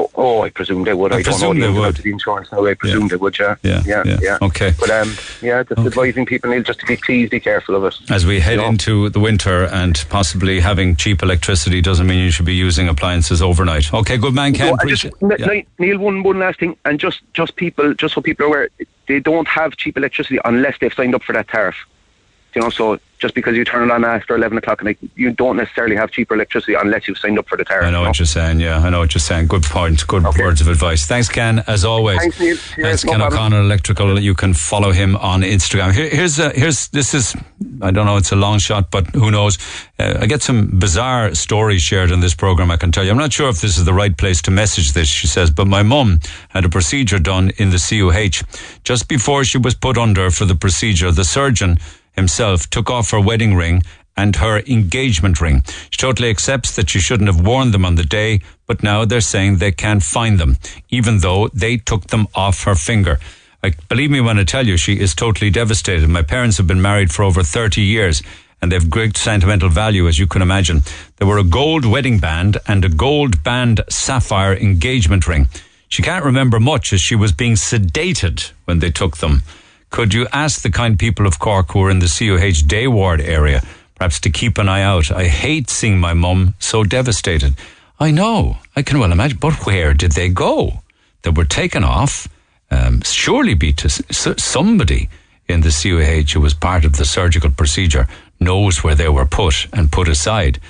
Yeah. 0.00 0.06
Oh, 0.16 0.38
oh, 0.38 0.42
I 0.42 0.50
presume 0.50 0.84
they 0.84 0.94
would. 0.94 1.12
I 1.12 1.16
I, 1.16 1.22
don't 1.22 1.32
presume 1.32 1.58
know 1.58 1.72
they 1.72 1.78
would. 1.78 1.98
of 1.98 2.02
the 2.04 2.10
insurance 2.12 2.50
now. 2.52 2.64
I 2.66 2.74
presume 2.74 3.08
they 3.08 3.16
would. 3.16 3.38
Yeah. 3.38 3.56
Yeah, 3.62 3.82
Yeah. 3.86 4.02
yeah. 4.06 4.18
Yeah. 4.22 4.38
Okay. 4.42 4.72
But 4.78 4.90
um, 4.90 5.14
yeah, 5.42 5.62
just 5.62 5.80
advising 5.86 6.26
people, 6.26 6.50
Neil, 6.50 6.62
just 6.62 6.80
to 6.80 6.86
be 6.86 6.96
please 6.96 7.28
be 7.28 7.40
careful 7.40 7.74
of 7.76 7.84
it. 7.84 7.94
As 8.10 8.24
we 8.26 8.40
head 8.40 8.52
You 8.56 8.62
know? 8.62 8.68
into 8.68 9.08
the 9.10 9.20
winter 9.20 9.64
and 9.64 10.02
possibly 10.08 10.60
having 10.60 10.96
cheap 10.96 11.22
electricity 11.22 11.80
doesn't 11.80 12.06
mean 12.06 12.18
you 12.24 12.30
should 12.30 12.46
be 12.46 12.54
using 12.54 12.88
appliances 12.88 13.42
overnight. 13.42 13.92
Okay, 13.92 14.16
good 14.16 14.34
man, 14.34 14.52
Ken. 14.54 14.74
No, 14.82 14.88
just, 14.88 15.04
N- 15.22 15.64
Neil, 15.78 15.98
one 15.98 16.22
one 16.22 16.38
last 16.38 16.58
thing, 16.60 16.76
and 16.84 16.98
just 17.00 17.20
just 17.34 17.56
people, 17.56 17.94
just 17.94 18.14
so 18.14 18.20
people 18.20 18.44
are 18.46 18.48
aware, 18.48 18.68
they 19.08 19.20
don't 19.20 19.48
have 19.48 19.76
cheap 19.76 19.96
electricity 19.96 20.38
unless 20.44 20.76
they've 20.80 20.94
signed 20.94 21.14
up 21.14 21.22
for 21.22 21.32
that 21.32 21.48
tariff. 21.48 21.76
You 22.54 22.62
know, 22.62 22.70
so 22.70 22.98
just 23.18 23.34
because 23.34 23.54
you 23.54 23.64
turn 23.64 23.88
it 23.88 23.92
on 23.92 24.04
after 24.04 24.34
eleven 24.34 24.58
o'clock 24.58 24.80
at 24.80 24.84
night, 24.84 24.98
you 25.14 25.30
don't 25.30 25.56
necessarily 25.56 25.94
have 25.94 26.10
cheaper 26.10 26.34
electricity 26.34 26.74
unless 26.74 27.06
you've 27.06 27.18
signed 27.18 27.38
up 27.38 27.48
for 27.48 27.56
the 27.56 27.64
tariff. 27.64 27.86
I 27.86 27.90
know 27.90 28.02
what 28.02 28.18
you're 28.18 28.26
saying. 28.26 28.60
Yeah, 28.60 28.78
I 28.78 28.90
know 28.90 29.00
what 29.00 29.14
you're 29.14 29.20
saying. 29.20 29.46
Good 29.46 29.62
point. 29.62 30.06
Good 30.06 30.24
words 30.24 30.60
of 30.60 30.68
advice. 30.68 31.06
Thanks, 31.06 31.28
Ken. 31.28 31.62
As 31.66 31.84
always. 31.84 32.18
Thanks, 32.18 32.40
Neil. 32.40 32.56
Thanks, 32.56 33.04
no 33.04 33.12
Ken 33.12 33.20
problem. 33.20 33.38
O'Connor 33.38 33.60
Electrical. 33.60 34.18
You 34.18 34.34
can 34.34 34.54
follow 34.54 34.90
him 34.90 35.16
on 35.16 35.42
Instagram. 35.42 35.92
Here, 35.92 36.08
here's 36.08 36.40
uh, 36.40 36.50
here's 36.54 36.88
this 36.88 37.14
is 37.14 37.36
I 37.82 37.90
don't 37.90 38.06
know. 38.06 38.16
It's 38.16 38.32
a 38.32 38.36
long 38.36 38.58
shot, 38.58 38.90
but 38.90 39.06
who 39.14 39.30
knows? 39.30 39.58
Uh, 39.98 40.18
I 40.20 40.26
get 40.26 40.42
some 40.42 40.78
bizarre 40.78 41.34
stories 41.34 41.82
shared 41.82 42.10
in 42.10 42.20
this 42.20 42.34
program. 42.34 42.70
I 42.70 42.76
can 42.78 42.90
tell 42.90 43.04
you. 43.04 43.10
I'm 43.10 43.18
not 43.18 43.32
sure 43.32 43.48
if 43.48 43.60
this 43.60 43.76
is 43.76 43.84
the 43.84 43.92
right 43.92 44.16
place 44.16 44.40
to 44.42 44.50
message 44.50 44.92
this. 44.92 45.08
She 45.08 45.26
says, 45.26 45.50
but 45.50 45.66
my 45.66 45.82
mum 45.82 46.20
had 46.48 46.64
a 46.64 46.68
procedure 46.68 47.18
done 47.18 47.50
in 47.58 47.70
the 47.70 47.78
CUH 47.78 48.42
just 48.82 49.08
before 49.08 49.44
she 49.44 49.58
was 49.58 49.74
put 49.74 49.98
under 49.98 50.30
for 50.30 50.46
the 50.46 50.54
procedure. 50.54 51.10
The 51.10 51.24
surgeon 51.24 51.76
himself 52.12 52.68
took 52.68 52.90
off 52.90 53.10
her 53.10 53.20
wedding 53.20 53.54
ring 53.54 53.82
and 54.16 54.36
her 54.36 54.60
engagement 54.60 55.40
ring. 55.40 55.62
She 55.90 55.98
totally 55.98 56.30
accepts 56.30 56.76
that 56.76 56.90
she 56.90 57.00
shouldn't 57.00 57.28
have 57.28 57.46
worn 57.46 57.70
them 57.70 57.84
on 57.84 57.94
the 57.94 58.04
day, 58.04 58.40
but 58.66 58.82
now 58.82 59.04
they're 59.04 59.20
saying 59.20 59.56
they 59.56 59.72
can't 59.72 60.02
find 60.02 60.38
them, 60.38 60.56
even 60.90 61.18
though 61.18 61.48
they 61.48 61.76
took 61.78 62.08
them 62.08 62.28
off 62.34 62.64
her 62.64 62.74
finger. 62.74 63.18
I, 63.62 63.72
believe 63.88 64.10
me 64.10 64.20
when 64.20 64.38
I 64.38 64.44
tell 64.44 64.66
you, 64.66 64.76
she 64.76 65.00
is 65.00 65.14
totally 65.14 65.50
devastated. 65.50 66.08
My 66.08 66.22
parents 66.22 66.56
have 66.58 66.66
been 66.66 66.82
married 66.82 67.12
for 67.12 67.22
over 67.22 67.42
30 67.42 67.82
years 67.82 68.22
and 68.62 68.70
they've 68.70 68.90
great 68.90 69.16
sentimental 69.16 69.68
value, 69.68 70.06
as 70.06 70.18
you 70.18 70.26
can 70.26 70.42
imagine. 70.42 70.82
There 71.16 71.28
were 71.28 71.38
a 71.38 71.44
gold 71.44 71.84
wedding 71.84 72.18
band 72.18 72.58
and 72.66 72.84
a 72.84 72.88
gold 72.88 73.42
band 73.42 73.80
sapphire 73.88 74.54
engagement 74.54 75.26
ring. 75.26 75.48
She 75.88 76.02
can't 76.02 76.24
remember 76.24 76.60
much 76.60 76.92
as 76.92 77.00
she 77.00 77.16
was 77.16 77.32
being 77.32 77.54
sedated 77.54 78.52
when 78.64 78.78
they 78.78 78.90
took 78.90 79.16
them. 79.18 79.42
Could 79.90 80.14
you 80.14 80.26
ask 80.32 80.62
the 80.62 80.70
kind 80.70 80.98
people 80.98 81.26
of 81.26 81.38
Cork 81.38 81.72
who 81.72 81.82
are 81.82 81.90
in 81.90 81.98
the 81.98 82.06
CUH 82.06 82.66
day 82.66 82.86
ward 82.86 83.20
area, 83.20 83.62
perhaps 83.96 84.20
to 84.20 84.30
keep 84.30 84.56
an 84.56 84.68
eye 84.68 84.82
out? 84.82 85.10
I 85.10 85.24
hate 85.24 85.68
seeing 85.68 85.98
my 85.98 86.14
mum 86.14 86.54
so 86.58 86.84
devastated. 86.84 87.54
I 87.98 88.12
know, 88.12 88.58
I 88.76 88.82
can 88.82 89.00
well 89.00 89.12
imagine, 89.12 89.38
but 89.38 89.66
where 89.66 89.92
did 89.92 90.12
they 90.12 90.28
go? 90.28 90.82
They 91.22 91.30
were 91.30 91.44
taken 91.44 91.84
off, 91.84 92.28
um, 92.70 93.02
surely 93.02 93.54
be 93.54 93.72
to 93.74 93.88
somebody 93.90 95.10
in 95.48 95.62
the 95.62 95.70
CUH 95.70 96.32
who 96.32 96.40
was 96.40 96.54
part 96.54 96.84
of 96.84 96.96
the 96.96 97.04
surgical 97.04 97.50
procedure 97.50 98.06
knows 98.38 98.84
where 98.84 98.94
they 98.94 99.08
were 99.08 99.26
put 99.26 99.66
and 99.72 99.92
put 99.92 100.08
aside 100.08 100.60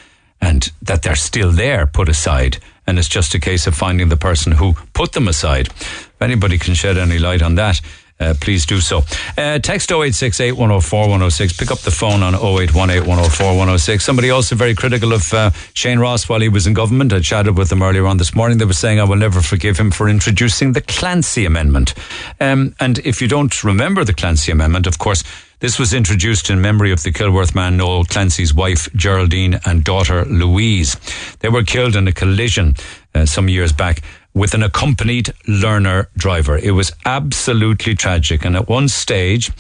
and 0.40 0.72
that 0.80 1.02
they're 1.02 1.14
still 1.14 1.52
there 1.52 1.86
put 1.86 2.08
aside 2.08 2.56
and 2.86 2.98
it's 2.98 3.06
just 3.08 3.34
a 3.34 3.38
case 3.38 3.66
of 3.66 3.74
finding 3.74 4.08
the 4.08 4.16
person 4.16 4.52
who 4.52 4.72
put 4.94 5.12
them 5.12 5.28
aside. 5.28 5.68
If 5.68 6.16
anybody 6.20 6.58
can 6.58 6.74
shed 6.74 6.96
any 6.98 7.18
light 7.18 7.42
on 7.42 7.54
that, 7.56 7.80
uh, 8.20 8.34
please 8.40 8.66
do 8.66 8.80
so. 8.80 8.98
Uh, 9.36 9.58
text 9.58 9.90
0868 9.90 10.52
104 10.52 11.00
106. 11.00 11.52
Pick 11.54 11.70
up 11.70 11.78
the 11.80 11.90
phone 11.90 12.22
on 12.22 12.34
0818 12.34 13.08
104 13.08 13.46
106. 13.48 14.04
Somebody 14.04 14.30
also 14.30 14.54
very 14.54 14.74
critical 14.74 15.12
of 15.12 15.32
uh, 15.32 15.50
Shane 15.74 15.98
Ross 15.98 16.28
while 16.28 16.40
he 16.40 16.48
was 16.48 16.66
in 16.66 16.74
government. 16.74 17.12
I 17.12 17.20
chatted 17.20 17.56
with 17.56 17.70
them 17.70 17.82
earlier 17.82 18.06
on 18.06 18.18
this 18.18 18.34
morning. 18.34 18.58
They 18.58 18.64
were 18.64 18.72
saying, 18.72 19.00
I 19.00 19.04
will 19.04 19.16
never 19.16 19.40
forgive 19.40 19.78
him 19.78 19.90
for 19.90 20.08
introducing 20.08 20.72
the 20.72 20.82
Clancy 20.82 21.44
Amendment. 21.46 21.94
Um, 22.40 22.74
and 22.78 22.98
if 22.98 23.22
you 23.22 23.28
don't 23.28 23.64
remember 23.64 24.04
the 24.04 24.14
Clancy 24.14 24.52
Amendment, 24.52 24.86
of 24.86 24.98
course, 24.98 25.24
this 25.60 25.78
was 25.78 25.92
introduced 25.92 26.48
in 26.48 26.62
memory 26.62 26.90
of 26.90 27.02
the 27.02 27.12
Kilworth 27.12 27.54
man 27.54 27.76
Noel 27.76 28.04
Clancy's 28.04 28.54
wife 28.54 28.90
Geraldine 28.94 29.60
and 29.66 29.84
daughter 29.84 30.24
Louise. 30.24 30.96
They 31.40 31.50
were 31.50 31.64
killed 31.64 31.96
in 31.96 32.08
a 32.08 32.12
collision 32.12 32.76
uh, 33.14 33.26
some 33.26 33.48
years 33.48 33.72
back 33.72 34.02
with 34.34 34.54
an 34.54 34.62
accompanied 34.62 35.32
learner 35.48 36.08
driver. 36.16 36.56
It 36.56 36.72
was 36.72 36.92
absolutely 37.04 37.94
tragic. 37.94 38.44
And 38.44 38.56
at 38.56 38.68
one 38.68 38.88
stage, 38.88 39.50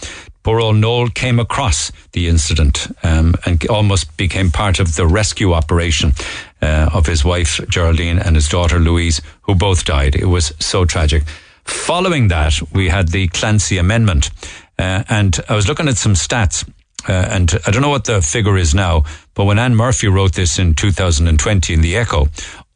poor 0.42 0.60
old 0.60 0.76
Noel 0.76 1.08
came 1.08 1.38
across 1.38 1.90
the 2.12 2.28
incident 2.28 2.86
um, 3.02 3.34
and 3.44 3.66
almost 3.68 4.16
became 4.16 4.50
part 4.50 4.78
of 4.78 4.94
the 4.94 5.06
rescue 5.06 5.52
operation 5.52 6.12
uh, 6.62 6.90
of 6.92 7.06
his 7.06 7.24
wife 7.24 7.60
Geraldine 7.68 8.18
and 8.18 8.36
his 8.36 8.48
daughter 8.48 8.78
Louise, 8.78 9.20
who 9.42 9.54
both 9.54 9.84
died. 9.84 10.14
It 10.14 10.26
was 10.26 10.52
so 10.58 10.84
tragic. 10.84 11.24
Following 11.64 12.28
that, 12.28 12.60
we 12.72 12.88
had 12.88 13.08
the 13.08 13.28
Clancy 13.28 13.78
Amendment. 13.78 14.30
Uh, 14.78 15.04
and 15.08 15.38
I 15.48 15.54
was 15.54 15.68
looking 15.68 15.88
at 15.88 15.96
some 15.96 16.14
stats. 16.14 16.68
Uh, 17.08 17.12
and 17.12 17.58
I 17.66 17.70
don't 17.70 17.82
know 17.82 17.88
what 17.88 18.04
the 18.04 18.20
figure 18.20 18.58
is 18.58 18.74
now, 18.74 19.04
but 19.34 19.46
when 19.46 19.58
Anne 19.58 19.74
Murphy 19.74 20.08
wrote 20.08 20.34
this 20.34 20.58
in 20.58 20.74
2020 20.74 21.72
in 21.72 21.80
the 21.80 21.96
Echo, 21.96 22.28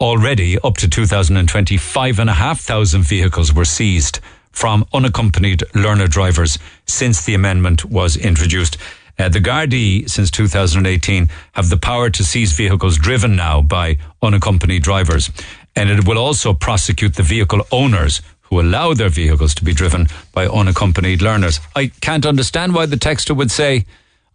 already 0.05 0.59
up 0.59 0.77
to 0.77 0.87
2020, 0.87 1.79
five 1.79 2.19
and 2.19 2.29
a 2.29 2.35
half 2.35 2.61
thousand 2.61 3.05
vehicles 3.05 3.55
were 3.55 3.65
seized 3.65 4.21
from 4.53 4.85
unaccompanied 4.93 5.63
learner 5.75 6.07
drivers 6.07 6.59
since 6.87 7.25
the 7.25 7.33
amendment 7.33 7.87
was 7.87 8.15
introduced. 8.15 8.77
Uh, 9.19 9.31
the 9.31 9.41
Gardaí, 9.41 10.09
since 10.09 10.31
2018, 10.31 11.31
have 11.53 11.71
the 11.71 11.79
power 11.79 12.11
to 12.11 12.23
seize 12.23 12.53
vehicles 12.53 12.99
driven 12.99 13.35
now 13.35 13.63
by 13.63 13.97
unaccompanied 14.21 14.83
drivers. 14.83 15.31
And 15.75 15.89
it 15.89 16.07
will 16.07 16.19
also 16.19 16.53
prosecute 16.53 17.15
the 17.15 17.23
vehicle 17.23 17.63
owners 17.73 18.21
who 18.43 18.61
allow 18.61 18.93
their 18.93 19.09
vehicles 19.09 19.55
to 19.55 19.65
be 19.65 19.73
driven 19.73 20.09
by 20.35 20.47
unaccompanied 20.47 21.23
learners. 21.23 21.61
I 21.75 21.87
can't 22.03 22.27
understand 22.27 22.75
why 22.75 22.85
the 22.85 22.97
texter 22.97 23.35
would 23.35 23.51
say, 23.51 23.87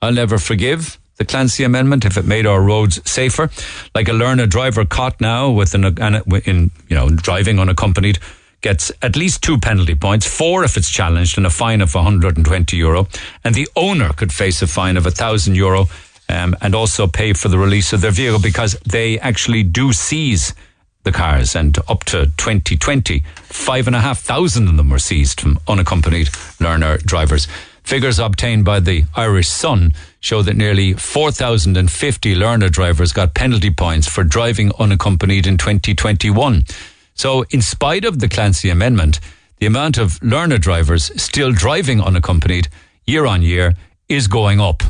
I'll 0.02 0.14
never 0.14 0.40
forgive 0.40 0.98
the 1.20 1.26
Clancy 1.26 1.64
Amendment 1.64 2.06
if 2.06 2.18
it 2.18 2.26
made 2.26 2.48
our 2.48 2.62
roads 2.62 3.00
safer. 3.10 3.52
Like 3.94 4.08
a 4.08 4.14
learner 4.14 4.48
driver 4.48 4.86
caught 4.86 5.22
now 5.22 5.52
with 5.52 5.76
an, 5.76 5.84
in, 6.46 6.72
you 6.88 6.96
know, 6.96 7.10
driving 7.10 7.60
unaccompanied 7.60 8.18
gets 8.62 8.92
at 9.02 9.16
least 9.16 9.44
two 9.44 9.58
penalty 9.58 9.96
points, 9.96 10.26
four 10.26 10.64
if 10.64 10.76
it's 10.76 10.90
challenged, 10.90 11.38
and 11.38 11.46
a 11.46 11.50
fine 11.50 11.82
of 11.82 11.94
120 11.94 12.76
euro. 12.76 13.08
And 13.44 13.54
the 13.54 13.68
owner 13.76 14.12
could 14.14 14.34
face 14.34 14.62
a 14.62 14.68
fine 14.68 14.98
of 14.98 15.06
1,000 15.06 15.56
euro 15.56 15.88
um, 16.30 16.56
and 16.62 16.74
also 16.74 17.08
pay 17.08 17.34
for 17.34 17.50
the 17.50 17.58
release 17.58 17.94
of 17.94 18.02
their 18.02 18.12
vehicle 18.12 18.40
because 18.42 18.74
they 18.86 19.20
actually 19.20 19.64
do 19.64 19.92
seize 19.94 20.54
the 21.04 21.12
cars. 21.12 21.56
And 21.56 21.78
up 21.88 22.04
to 22.06 22.26
2020, 22.38 23.24
five 23.36 23.88
and 23.88 23.96
a 23.96 24.02
half 24.02 24.20
thousand 24.20 24.68
of 24.68 24.78
them 24.78 24.90
were 24.90 25.00
seized 25.00 25.42
from 25.42 25.60
unaccompanied 25.68 26.30
learner 26.60 26.98
drivers. 26.98 27.48
Figures 27.84 28.20
obtained 28.20 28.66
by 28.66 28.80
the 28.80 29.04
Irish 29.16 29.48
Sun 29.48 29.94
show 30.20 30.42
that 30.42 30.56
nearly 30.56 30.94
4,050 30.94 32.36
learner 32.36 32.70
drivers 32.70 33.14
got 33.14 33.34
penalty 33.34 33.72
points 33.72 34.08
for 34.08 34.24
driving 34.24 34.72
unaccompanied 34.80 35.48
in 35.48 35.58
2021. 35.58 36.64
So, 37.16 37.44
in 37.50 37.62
spite 37.62 38.06
of 38.06 38.20
the 38.20 38.30
Clancy 38.30 38.70
Amendment, 38.70 39.20
the 39.58 39.66
amount 39.66 39.98
of 39.98 40.22
learner 40.24 40.58
drivers 40.58 41.12
still 41.22 41.52
driving 41.52 42.02
unaccompanied 42.02 42.70
year 43.06 43.26
on 43.26 43.42
year 43.42 43.74
is 44.08 44.28
going 44.28 44.60
up. 44.60 44.84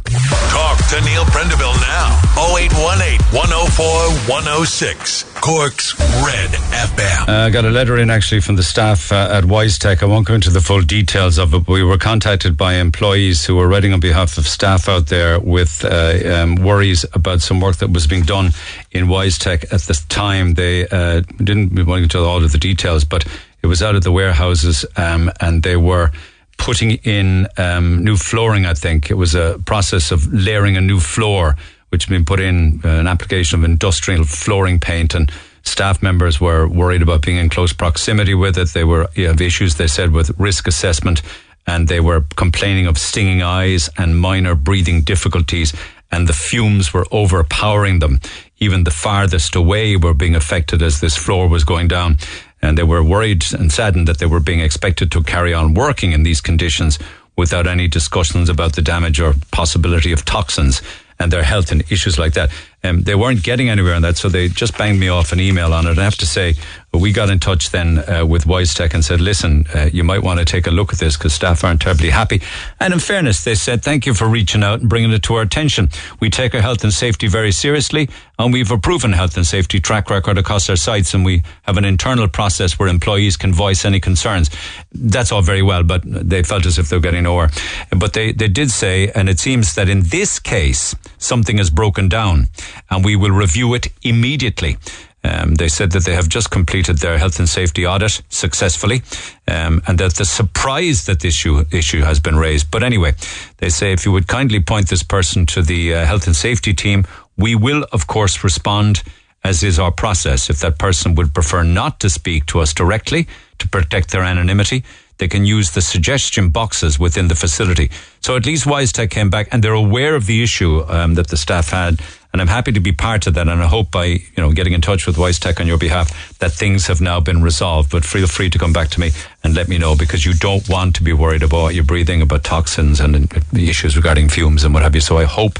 Talk 0.79 0.99
to 0.99 1.05
Neil 1.05 1.23
Prendeville 1.25 1.79
now. 1.81 2.19
0818 2.37 3.19
104 3.35 3.85
106. 4.31 5.23
Cork's 5.41 5.99
Red 5.99 6.49
FM. 6.49 7.27
Uh, 7.27 7.47
I 7.47 7.49
got 7.49 7.65
a 7.65 7.69
letter 7.69 7.97
in 7.97 8.09
actually 8.09 8.41
from 8.41 8.55
the 8.55 8.63
staff 8.63 9.11
uh, 9.11 9.29
at 9.31 9.43
WiseTech. 9.43 10.01
I 10.01 10.05
won't 10.05 10.27
go 10.27 10.35
into 10.35 10.49
the 10.49 10.61
full 10.61 10.81
details 10.81 11.37
of 11.37 11.53
it, 11.53 11.65
but 11.65 11.73
we 11.73 11.83
were 11.83 11.97
contacted 11.97 12.55
by 12.55 12.75
employees 12.75 13.45
who 13.45 13.55
were 13.55 13.67
writing 13.67 13.93
on 13.93 13.99
behalf 13.99 14.37
of 14.37 14.47
staff 14.47 14.87
out 14.87 15.07
there 15.07 15.39
with 15.39 15.83
uh, 15.83 16.19
um, 16.33 16.55
worries 16.55 17.05
about 17.13 17.41
some 17.41 17.59
work 17.59 17.77
that 17.77 17.89
was 17.89 18.07
being 18.07 18.23
done 18.23 18.51
in 18.91 19.07
WiseTech 19.07 19.73
at 19.73 19.81
the 19.81 20.01
time. 20.07 20.53
They 20.53 20.87
uh, 20.87 21.21
didn't 21.37 21.85
want 21.85 22.03
to 22.03 22.07
tell 22.07 22.25
all 22.25 22.43
of 22.43 22.51
the 22.51 22.57
details, 22.57 23.03
but 23.03 23.25
it 23.61 23.67
was 23.67 23.81
out 23.81 23.95
of 23.95 24.03
the 24.03 24.11
warehouses 24.11 24.85
um, 24.95 25.31
and 25.41 25.63
they 25.63 25.75
were 25.75 26.11
putting 26.59 26.91
in 27.03 27.47
um, 27.57 28.03
new 28.03 28.15
flooring, 28.15 28.67
I 28.67 28.75
think. 28.75 29.09
It 29.09 29.15
was 29.15 29.33
a 29.33 29.59
process 29.65 30.11
of 30.11 30.31
layering 30.31 30.77
a 30.77 30.81
new 30.81 30.99
floor, 30.99 31.55
which 31.89 32.05
had 32.05 32.11
been 32.11 32.25
put 32.25 32.39
in 32.39 32.81
uh, 32.83 32.89
an 32.89 33.07
application 33.07 33.57
of 33.57 33.63
industrial 33.63 34.25
flooring 34.25 34.79
paint 34.79 35.15
and 35.15 35.31
staff 35.63 36.03
members 36.03 36.39
were 36.39 36.67
worried 36.67 37.01
about 37.01 37.23
being 37.23 37.37
in 37.37 37.49
close 37.49 37.73
proximity 37.73 38.35
with 38.35 38.57
it. 38.57 38.69
They 38.69 38.83
were 38.83 39.09
you 39.15 39.31
issues, 39.31 39.75
they 39.75 39.87
said, 39.87 40.11
with 40.11 40.37
risk 40.37 40.67
assessment 40.67 41.21
and 41.65 41.87
they 41.87 41.99
were 41.99 42.25
complaining 42.35 42.87
of 42.87 42.97
stinging 42.97 43.41
eyes 43.41 43.89
and 43.97 44.19
minor 44.19 44.55
breathing 44.55 45.01
difficulties 45.01 45.73
and 46.11 46.27
the 46.27 46.33
fumes 46.33 46.93
were 46.93 47.05
overpowering 47.11 47.99
them. 47.99 48.19
Even 48.57 48.83
the 48.83 48.91
farthest 48.91 49.55
away 49.55 49.95
were 49.95 50.13
being 50.13 50.35
affected 50.35 50.81
as 50.81 50.99
this 50.99 51.15
floor 51.15 51.47
was 51.47 51.63
going 51.63 51.87
down 51.87 52.17
and 52.61 52.77
they 52.77 52.83
were 52.83 53.03
worried 53.03 53.43
and 53.53 53.71
saddened 53.71 54.07
that 54.07 54.19
they 54.19 54.25
were 54.25 54.39
being 54.39 54.59
expected 54.59 55.11
to 55.11 55.23
carry 55.23 55.53
on 55.53 55.73
working 55.73 56.11
in 56.11 56.23
these 56.23 56.41
conditions 56.41 56.99
without 57.35 57.67
any 57.67 57.87
discussions 57.87 58.49
about 58.49 58.75
the 58.75 58.81
damage 58.81 59.19
or 59.19 59.33
possibility 59.51 60.11
of 60.11 60.25
toxins 60.25 60.81
and 61.19 61.31
their 61.31 61.43
health 61.43 61.71
and 61.71 61.83
issues 61.91 62.19
like 62.19 62.33
that. 62.33 62.49
Um, 62.83 63.01
they 63.03 63.15
weren't 63.15 63.43
getting 63.43 63.69
anywhere 63.69 63.93
on 63.93 64.01
that, 64.03 64.17
so 64.17 64.29
they 64.29 64.47
just 64.47 64.77
banged 64.77 64.99
me 64.99 65.09
off 65.09 65.31
an 65.31 65.39
email 65.39 65.73
on 65.73 65.85
it. 65.85 65.97
I 65.97 66.03
have 66.03 66.15
to 66.17 66.25
say, 66.25 66.55
we 66.93 67.11
got 67.11 67.29
in 67.29 67.39
touch 67.39 67.71
then 67.71 67.99
uh, 67.99 68.25
with 68.25 68.45
WiseTech 68.45 68.93
and 68.93 69.03
said, 69.03 69.21
listen, 69.21 69.65
uh, 69.75 69.89
you 69.91 70.03
might 70.03 70.23
want 70.23 70.39
to 70.39 70.45
take 70.45 70.65
a 70.65 70.71
look 70.71 70.91
at 70.93 70.99
this 70.99 71.17
because 71.17 71.33
staff 71.33 71.63
aren't 71.63 71.81
terribly 71.81 72.09
happy. 72.09 72.41
And 72.79 72.93
in 72.93 72.99
fairness, 72.99 73.43
they 73.43 73.55
said, 73.55 73.83
thank 73.83 74.05
you 74.05 74.13
for 74.13 74.27
reaching 74.27 74.63
out 74.63 74.79
and 74.79 74.89
bringing 74.89 75.11
it 75.11 75.21
to 75.23 75.35
our 75.35 75.41
attention. 75.41 75.89
We 76.19 76.29
take 76.29 76.55
our 76.55 76.61
health 76.61 76.83
and 76.83 76.93
safety 76.93 77.27
very 77.27 77.51
seriously, 77.51 78.09
and 78.39 78.53
we've 78.53 78.71
a 78.71 78.77
proven 78.77 79.13
health 79.13 79.35
and 79.35 79.45
safety 79.45 79.79
track 79.79 80.09
record 80.09 80.37
across 80.37 80.69
our 80.69 80.77
sites, 80.77 81.13
and 81.13 81.25
we 81.25 81.43
have 81.63 81.77
an 81.77 81.85
internal 81.85 82.27
process 82.27 82.79
where 82.79 82.87
employees 82.87 83.37
can 83.37 83.53
voice 83.53 83.85
any 83.85 83.99
concerns. 83.99 84.49
That's 84.93 85.31
all 85.31 85.41
very 85.41 85.61
well, 85.61 85.83
but 85.83 86.01
they 86.05 86.43
felt 86.43 86.65
as 86.65 86.79
if 86.79 86.89
they 86.89 86.95
were 86.95 87.01
getting 87.01 87.23
nowhere. 87.23 87.49
But 87.95 88.13
they, 88.13 88.31
they 88.31 88.47
did 88.47 88.71
say, 88.71 89.11
and 89.11 89.29
it 89.29 89.39
seems 89.39 89.75
that 89.75 89.89
in 89.89 90.03
this 90.03 90.39
case, 90.39 90.95
something 91.19 91.57
has 91.57 91.69
broken 91.69 92.09
down 92.09 92.47
and 92.89 93.05
we 93.05 93.15
will 93.15 93.31
review 93.31 93.73
it 93.75 93.87
immediately. 94.01 94.77
Um, 95.23 95.55
they 95.55 95.67
said 95.67 95.91
that 95.91 96.05
they 96.05 96.15
have 96.15 96.29
just 96.29 96.49
completed 96.49 96.99
their 96.99 97.17
health 97.17 97.39
and 97.39 97.49
safety 97.49 97.85
audit 97.85 98.21
successfully, 98.29 99.01
um, 99.47 99.81
and 99.85 99.97
that 99.99 100.15
the 100.15 100.23
surprise 100.23 101.05
that 101.07 101.19
this 101.19 101.35
issue, 101.35 101.65
issue 101.71 102.01
has 102.01 102.21
been 102.21 102.37
raised. 102.37 102.71
But 102.71 102.83
anyway, 102.83 103.15
they 103.57 103.69
say 103.69 103.91
if 103.91 104.05
you 104.05 104.13
would 104.13 104.27
kindly 104.27 104.61
point 104.61 104.87
this 104.87 105.03
person 105.03 105.45
to 105.47 105.61
the 105.61 105.93
uh, 105.93 106.05
health 106.05 106.25
and 106.25 106.35
safety 106.35 106.73
team, 106.73 107.05
we 107.37 107.53
will, 107.53 107.85
of 107.91 108.07
course, 108.07 108.45
respond 108.45 109.03
as 109.43 109.63
is 109.63 109.77
our 109.77 109.91
process. 109.91 110.49
If 110.49 110.59
that 110.59 110.77
person 110.77 111.15
would 111.15 111.33
prefer 111.33 111.63
not 111.63 111.99
to 111.99 112.09
speak 112.09 112.45
to 112.47 112.59
us 112.59 112.73
directly 112.73 113.27
to 113.59 113.67
protect 113.67 114.11
their 114.11 114.23
anonymity, 114.23 114.83
they 115.19 115.27
can 115.27 115.45
use 115.45 115.71
the 115.71 115.81
suggestion 115.81 116.49
boxes 116.49 116.97
within 116.97 117.27
the 117.27 117.35
facility. 117.35 117.91
So 118.21 118.35
at 118.35 118.45
least 118.45 118.65
WiseTech 118.65 119.11
came 119.11 119.29
back 119.29 119.49
and 119.51 119.63
they're 119.63 119.73
aware 119.73 120.15
of 120.15 120.25
the 120.25 120.41
issue 120.41 120.83
um, 120.87 121.13
that 121.15 121.27
the 121.27 121.37
staff 121.37 121.69
had. 121.69 122.01
And 122.31 122.41
I'm 122.41 122.47
happy 122.47 122.71
to 122.71 122.79
be 122.79 122.91
part 122.91 123.27
of 123.27 123.33
that. 123.33 123.47
And 123.47 123.61
I 123.61 123.67
hope 123.67 123.91
by, 123.91 124.05
you 124.05 124.37
know, 124.37 124.51
getting 124.51 124.73
in 124.73 124.81
touch 124.81 125.07
with 125.07 125.17
WiseTech 125.17 125.59
on 125.59 125.67
your 125.67 125.77
behalf 125.77 126.37
that 126.39 126.51
things 126.51 126.87
have 126.87 127.01
now 127.01 127.19
been 127.19 127.41
resolved. 127.41 127.91
But 127.91 128.05
feel 128.05 128.27
free 128.27 128.49
to 128.51 128.59
come 128.59 128.71
back 128.71 128.89
to 128.89 128.99
me 128.99 129.11
and 129.43 129.55
let 129.55 129.67
me 129.67 129.77
know 129.77 129.95
because 129.95 130.25
you 130.25 130.33
don't 130.33 130.67
want 130.69 130.95
to 130.95 131.03
be 131.03 131.11
worried 131.11 131.43
about 131.43 131.69
your 131.69 131.83
breathing, 131.83 132.21
about 132.21 132.43
toxins 132.43 132.99
and 132.99 133.27
the 133.51 133.69
issues 133.69 133.97
regarding 133.97 134.29
fumes 134.29 134.63
and 134.63 134.73
what 134.73 134.83
have 134.83 134.95
you. 134.95 135.01
So 135.01 135.17
I 135.17 135.25
hope 135.25 135.59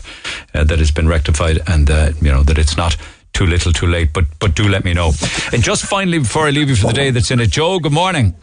uh, 0.54 0.64
that 0.64 0.80
it's 0.80 0.92
been 0.92 1.08
rectified 1.08 1.60
and, 1.68 1.90
you 2.22 2.32
know, 2.32 2.44
that 2.44 2.58
it's 2.58 2.78
not 2.78 2.96
too 3.34 3.46
little 3.46 3.74
too 3.74 3.88
late. 3.88 4.14
But, 4.14 4.26
but 4.40 4.56
do 4.56 4.70
let 4.70 4.86
me 4.86 4.94
know. 4.94 5.12
And 5.52 5.64
just 5.64 5.86
finally, 5.86 6.20
before 6.20 6.48
I 6.48 6.52
leave 6.52 6.70
you 6.70 6.76
for 6.76 6.88
the 6.88 6.94
day 6.94 7.10
that's 7.10 7.32
in 7.32 7.40
it, 7.40 7.50
Joe, 7.50 7.80
good 7.80 7.92
morning. 7.94 8.36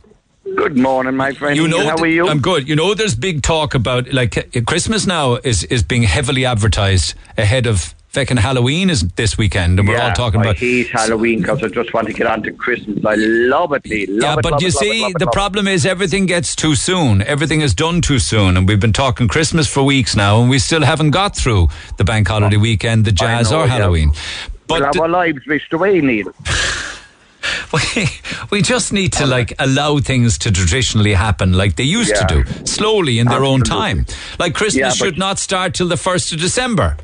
Good 0.54 0.76
morning, 0.76 1.16
my 1.16 1.32
friend. 1.32 1.56
You 1.56 1.66
know, 1.66 1.82
how 1.84 1.96
are 1.96 2.06
you? 2.06 2.28
I'm 2.28 2.40
good. 2.40 2.68
You 2.68 2.76
know, 2.76 2.94
there's 2.94 3.14
big 3.14 3.42
talk 3.42 3.74
about 3.74 4.12
like 4.12 4.38
uh, 4.38 4.60
Christmas 4.66 5.06
now 5.06 5.34
is 5.34 5.64
is 5.64 5.82
being 5.82 6.04
heavily 6.04 6.44
advertised 6.44 7.14
ahead 7.36 7.66
of 7.66 7.94
feckin' 8.12 8.38
Halloween 8.38 8.88
is 8.88 9.02
this 9.16 9.36
weekend, 9.36 9.78
and 9.78 9.88
we're 9.88 9.96
yeah, 9.96 10.08
all 10.08 10.14
talking 10.14 10.40
I 10.40 10.44
about. 10.44 10.56
hate 10.56 10.88
Halloween 10.88 11.40
because 11.40 11.62
I 11.62 11.68
just 11.68 11.92
want 11.92 12.06
to 12.06 12.12
get 12.12 12.26
on 12.26 12.42
to 12.44 12.52
Christmas. 12.52 13.04
I 13.04 13.16
love 13.16 13.72
it, 13.72 13.84
Lee. 13.86 14.06
Love 14.06 14.22
yeah, 14.22 14.32
it, 14.34 14.42
but 14.42 14.52
love 14.52 14.62
you 14.62 14.68
it, 14.68 14.74
see, 14.74 15.04
it, 15.04 15.18
the 15.18 15.26
problem 15.26 15.66
is 15.66 15.84
everything 15.84 16.26
gets 16.26 16.54
too 16.56 16.74
soon. 16.74 17.22
Everything 17.22 17.60
is 17.60 17.74
done 17.74 18.00
too 18.00 18.18
soon, 18.18 18.56
and 18.56 18.68
we've 18.68 18.80
been 18.80 18.92
talking 18.92 19.28
Christmas 19.28 19.66
for 19.66 19.82
weeks 19.82 20.16
now, 20.16 20.40
and 20.40 20.48
we 20.48 20.58
still 20.58 20.82
haven't 20.82 21.10
got 21.10 21.36
through 21.36 21.68
the 21.98 22.04
bank 22.04 22.28
holiday 22.28 22.56
weekend, 22.56 23.04
the 23.04 23.12
jazz, 23.12 23.50
know, 23.50 23.62
or 23.62 23.66
yeah. 23.66 23.72
Halloween. 23.72 24.12
But 24.66 24.80
we'll 24.80 24.84
have 24.86 25.00
our 25.00 25.08
lives 25.08 25.46
wished 25.46 25.72
away, 25.72 26.00
Neil. 26.00 26.32
we, 27.72 28.06
we 28.50 28.62
just 28.62 28.92
need 28.92 29.12
to 29.14 29.26
like 29.26 29.52
allow 29.58 29.98
things 29.98 30.38
to 30.38 30.50
traditionally 30.52 31.14
happen 31.14 31.52
like 31.52 31.76
they 31.76 31.84
used 31.84 32.10
Yeah. 32.10 32.26
to 32.26 32.42
do, 32.42 32.66
slowly 32.66 33.18
in 33.18 33.26
their 33.26 33.44
own 33.44 33.60
time. 33.62 34.06
Like 34.38 34.54
Christmas 34.54 34.80
Yeah, 34.80 34.90
should 34.90 35.18
not 35.18 35.38
start 35.38 35.74
till 35.74 35.88
the 35.88 35.96
first 35.96 36.32
of 36.32 36.40
December. 36.40 36.96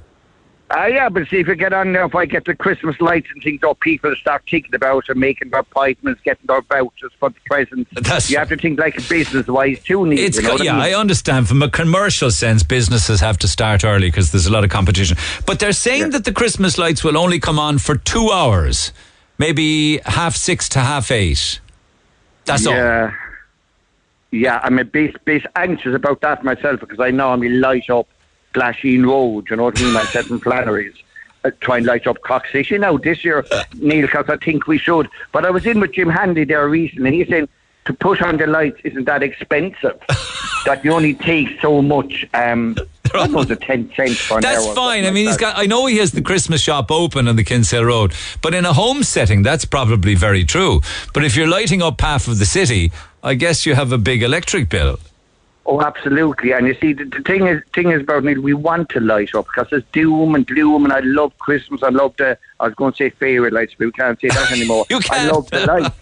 Ah, 0.75 0.87
yeah, 0.87 1.11
but 1.11 1.29
see, 1.29 1.37
if 1.37 1.47
you 1.49 1.55
get 1.55 1.75
on 1.75 1.93
there, 1.93 2.07
if 2.07 2.15
I 2.15 2.25
get 2.25 2.47
the 2.47 2.55
Christmas 2.57 2.99
lights 2.99 3.27
and 3.35 3.43
things 3.43 3.63
up, 3.63 3.79
people 3.81 4.15
start 4.19 4.43
thinking 4.51 4.75
about 4.75 5.05
and 5.11 5.21
making 5.21 5.51
their 5.51 5.61
appointments, 5.61 6.23
getting 6.25 6.47
their 6.47 6.63
vouchers 6.63 7.13
for 7.21 7.29
the 7.29 7.37
presents. 7.45 7.91
you 8.31 8.39
have 8.39 8.49
to 8.49 8.57
think 8.57 8.79
like 8.81 8.97
a 8.97 9.03
business-wise 9.03 9.83
too, 9.83 10.07
Neil. 10.07 10.19
It's 10.19 10.39
you 10.39 10.45
know 10.45 10.57
co- 10.57 10.65
yeah, 10.65 10.79
I 10.79 10.93
I 10.93 10.95
understand. 10.95 11.47
From 11.47 11.61
a 11.63 11.69
commercial 11.69 12.31
sense, 12.31 12.63
businesses 12.63 13.21
have 13.21 13.37
to 13.41 13.49
start 13.49 13.85
early 13.85 14.09
because 14.09 14.33
there's 14.33 14.47
a 14.47 14.51
lot 14.53 14.65
of 14.65 14.71
competition. 14.71 15.19
But 15.45 15.59
they're 15.61 15.73
saying 15.75 16.09
that 16.11 16.25
the 16.25 16.33
Christmas 16.33 16.79
lights 16.79 17.05
will 17.05 17.19
only 17.19 17.39
come 17.39 17.59
on 17.59 17.77
for 17.77 17.97
two 17.97 18.31
hours, 18.31 18.93
maybe 19.43 19.99
half 20.05 20.37
six 20.37 20.69
to 20.69 20.79
half 20.79 21.11
eight. 21.11 21.61
That's 22.45 22.65
all. 22.65 22.75
yeah. 22.75 23.13
Yeah, 24.31 24.61
I'm 24.63 24.79
a 24.79 24.85
bit, 24.85 25.23
bit 25.25 25.45
anxious 25.57 25.95
about 25.95 26.21
that 26.23 26.43
myself 26.43 26.81
because 26.81 27.01
I 27.01 27.11
normally 27.11 27.51
light 27.51 27.91
up 27.91 28.09
Glasheen 28.55 29.05
Road, 29.05 29.51
you 29.51 29.57
know 29.57 29.65
what 29.65 29.79
I 29.79 29.83
mean? 29.83 29.97
I 29.97 30.05
set 30.05 30.31
in 30.31 30.39
Flannery's. 30.39 30.95
Uh, 31.45 31.51
try 31.61 31.79
and 31.79 31.87
light 31.87 32.07
up 32.07 32.23
Cox 32.23 32.53
City 32.53 32.79
now 32.79 32.97
this 32.97 33.25
year, 33.25 33.45
Neil, 33.75 34.07
because 34.07 34.27
I 34.29 34.37
think 34.37 34.69
we 34.69 34.79
should. 34.79 35.09
But 35.33 35.45
I 35.45 35.51
was 35.51 35.67
in 35.67 35.81
with 35.81 35.93
Jim 35.93 36.09
Handy 36.09 36.45
there 36.45 36.69
recently, 36.69 37.09
and 37.09 37.15
he's 37.17 37.29
saying 37.29 37.49
to 37.87 37.93
put 37.93 38.23
on 38.23 38.37
the 38.37 38.47
lights 38.47 38.81
isn't 38.85 39.05
that 39.05 39.23
expensive. 39.23 40.01
that 40.65 40.85
you 40.85 40.93
only 40.93 41.15
take 41.15 41.61
so 41.61 41.83
much. 41.83 42.27
Um, 42.35 42.77
the 43.03 43.59
ten 43.61 43.93
cents 43.95 44.19
for 44.19 44.39
an 44.39 44.43
That's 44.43 44.67
fine. 44.73 45.05
I 45.05 45.11
mean, 45.11 45.27
like 45.27 45.33
he's 45.33 45.37
got. 45.37 45.59
I 45.59 45.67
know 45.67 45.87
he 45.87 45.99
has 45.99 46.13
the 46.13 46.23
Christmas 46.23 46.61
shop 46.61 46.91
open 46.91 47.29
on 47.29 47.37
the 47.37 47.45
Kinsale 47.45 47.85
Road, 47.85 48.15
but 48.41 48.55
in 48.55 48.65
a 48.65 48.73
home 48.73 49.03
setting, 49.03 49.43
that's 49.43 49.65
probably 49.65 50.15
very 50.15 50.45
true. 50.45 50.81
But 51.13 51.25
if 51.25 51.37
you're 51.37 51.49
lighting 51.49 51.83
up 51.83 52.01
half 52.01 52.29
of 52.29 52.39
the 52.39 52.47
city, 52.47 52.93
I 53.23 53.35
guess 53.35 53.67
you 53.67 53.75
have 53.75 53.93
a 53.93 53.99
big 53.99 54.23
electric 54.23 54.69
bill. 54.69 54.99
Oh, 55.65 55.81
absolutely. 55.81 56.51
And 56.53 56.67
you 56.67 56.75
see, 56.81 56.93
the, 56.93 57.05
the 57.05 57.21
thing 57.21 57.47
is, 57.47 57.63
thing 57.73 57.93
is 57.93 58.03
about 58.03 58.25
Neil, 58.25 58.41
we 58.41 58.53
want 58.53 58.89
to 58.91 59.01
light 59.01 59.33
up 59.35 59.47
because 59.47 59.69
there's 59.71 59.85
doom 59.93 60.35
and 60.35 60.45
gloom, 60.45 60.83
and 60.85 60.93
I 60.93 60.99
love 61.01 61.39
Christmas. 61.39 61.85
I 61.85 61.91
love 61.91 62.15
the. 62.19 62.37
I 62.59 62.65
was 62.67 62.75
going 62.75 62.93
to 62.93 62.97
say 62.97 63.11
fairy 63.11 63.49
lights, 63.51 63.75
but 63.79 63.85
we 63.87 63.93
can't 63.93 64.21
say 64.21 64.29
that 64.29 64.51
anymore. 64.51 64.87
You 64.91 64.97
I 64.97 65.01
can't. 65.01 65.33
love 65.33 65.49
the 65.51 65.67
lights. 65.67 65.95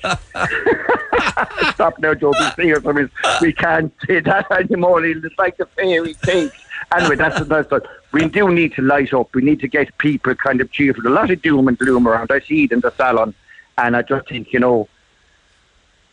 Stop 1.75 1.99
now, 1.99 2.15
Joe. 2.15 2.33
Be 2.33 2.51
serious. 2.57 2.87
I 2.87 2.93
mean, 2.93 3.11
we 3.43 3.53
can't 3.53 3.93
say 4.07 4.21
that 4.21 4.51
anymore. 4.51 5.03
Neil. 5.03 5.23
It's 5.25 5.39
like 5.39 5.59
the 5.59 5.67
fairy 5.67 6.15
tale. 6.15 6.51
Anyway, 6.97 7.17
that's 7.17 7.45
that's 7.47 7.71
what 7.71 7.87
we 8.13 8.27
do 8.29 8.51
need 8.51 8.73
to 8.75 8.83
light 8.83 9.13
up. 9.13 9.35
We 9.35 9.43
need 9.43 9.61
to 9.61 9.69
get 9.69 9.97
people 9.99 10.35
kind 10.35 10.63
of 10.63 10.73
cheerful. 10.73 11.07
A 11.07 11.13
lot 11.13 11.31
of 11.31 11.43
doom 11.43 11.69
and 11.69 11.77
gloom 11.79 12.09
around. 12.09 12.33
I 12.33 12.41
see 12.41 12.65
it 12.65 12.73
in 12.73 12.81
the 12.81 12.91
salon, 12.97 13.35
and 13.77 13.95
I 13.97 14.01
just 14.03 14.27
think 14.29 14.53
you 14.55 14.61
know. 14.61 14.89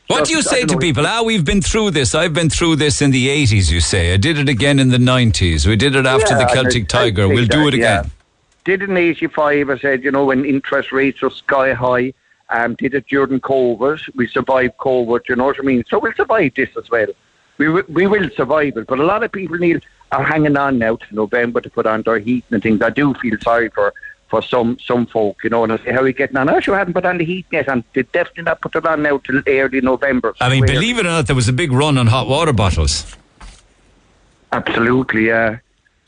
What 0.08 0.26
do 0.26 0.32
you 0.34 0.42
say 0.42 0.64
to 0.66 0.78
people? 0.78 1.06
Ah, 1.06 1.22
we've 1.24 1.44
been 1.44 1.62
through 1.62 1.92
this. 1.92 2.16
I've 2.16 2.34
been 2.34 2.50
through 2.50 2.78
this 2.78 3.02
in 3.02 3.12
the 3.12 3.28
80s, 3.28 3.70
you 3.72 3.82
say. 3.82 4.14
I 4.14 4.18
did 4.18 4.38
it 4.40 4.48
again 4.48 4.80
in 4.80 4.90
the 4.90 4.98
90s. 4.98 5.68
We 5.68 5.76
did 5.76 5.96
it 5.96 6.06
after 6.06 6.34
Yeah, 6.34 6.46
the 6.46 6.54
Celtic 6.54 6.84
I- 6.94 7.00
I 7.00 7.04
Tiger. 7.04 7.24
think 7.28 7.34
We'll 7.36 7.46
do 7.48 7.64
that, 7.66 7.74
it 7.74 7.80
yeah. 7.80 8.00
again. 8.00 8.12
Did 8.64 8.82
it 8.84 8.90
in 8.90 8.98
'85. 8.98 9.70
I 9.70 9.78
said, 9.78 10.04
you 10.04 10.12
know, 10.12 10.26
when 10.26 10.46
interest 10.46 10.92
rates 10.92 11.22
were 11.22 11.30
sky 11.30 11.74
high. 11.74 12.14
Um, 12.50 12.76
did 12.76 12.94
it 12.94 13.08
during 13.08 13.42
COVID. 13.42 14.00
We 14.16 14.26
survived 14.28 14.78
COVID. 14.78 15.28
You 15.28 15.36
know 15.36 15.46
what 15.46 15.58
I 15.60 15.64
mean? 15.64 15.84
So 15.90 16.00
we'll 16.00 16.14
survive 16.14 16.54
this 16.56 16.70
as 16.78 16.90
well. 16.90 17.08
We 17.58 17.68
we 17.70 18.08
will 18.08 18.30
survive 18.38 18.78
it. 18.78 18.88
But 18.88 19.00
a 19.00 19.04
lot 19.04 19.22
of 19.24 19.34
people 19.34 19.58
need 19.58 19.84
are 20.14 20.24
hanging 20.24 20.56
on 20.56 20.78
now 20.80 20.96
to 20.96 21.06
November 21.16 21.60
to 21.60 21.70
put 21.70 21.86
on 21.86 22.04
their 22.04 22.20
heat 22.20 22.46
and 22.52 22.64
things. 22.64 22.82
I 22.82 22.90
do 22.90 23.14
feel 23.16 23.38
sorry 23.42 23.68
for. 23.70 23.94
For 24.30 24.41
some 24.41 24.78
some 24.86 25.06
folk, 25.06 25.38
you 25.44 25.49
know, 25.49 25.64
and 25.64 25.72
I 25.72 25.78
say, 25.78 25.94
how 25.94 26.02
are 26.02 26.08
you 26.08 26.14
getting 26.14 26.36
on? 26.36 26.49
Oh, 26.49 26.60
sure, 26.60 26.76
I 26.76 26.80
haven't 26.80 26.94
put 26.94 27.06
on 27.06 27.18
the 27.18 27.24
heat 27.24 27.45
yet, 27.49 27.70
and 27.70 27.84
they 27.94 28.04
definitely 28.04 28.44
not 28.44 28.60
put 28.60 28.76
it 28.76 28.86
on 28.86 29.02
now 29.02 29.20
till 29.20 29.41
early 29.48 29.80
November. 29.80 30.36
I 30.41 30.49
mean, 30.49 30.66
Swear. 30.66 30.76
believe 30.76 30.98
it 30.98 31.06
or 31.06 31.10
not, 31.10 31.28
there 31.28 31.36
was 31.36 31.48
a 31.48 31.54
big 31.54 31.72
run 31.72 31.98
on 31.98 32.08
hot 32.08 32.28
water 32.28 32.52
bottles. 32.52 33.16
Absolutely, 34.52 35.28
yeah. 35.28 35.60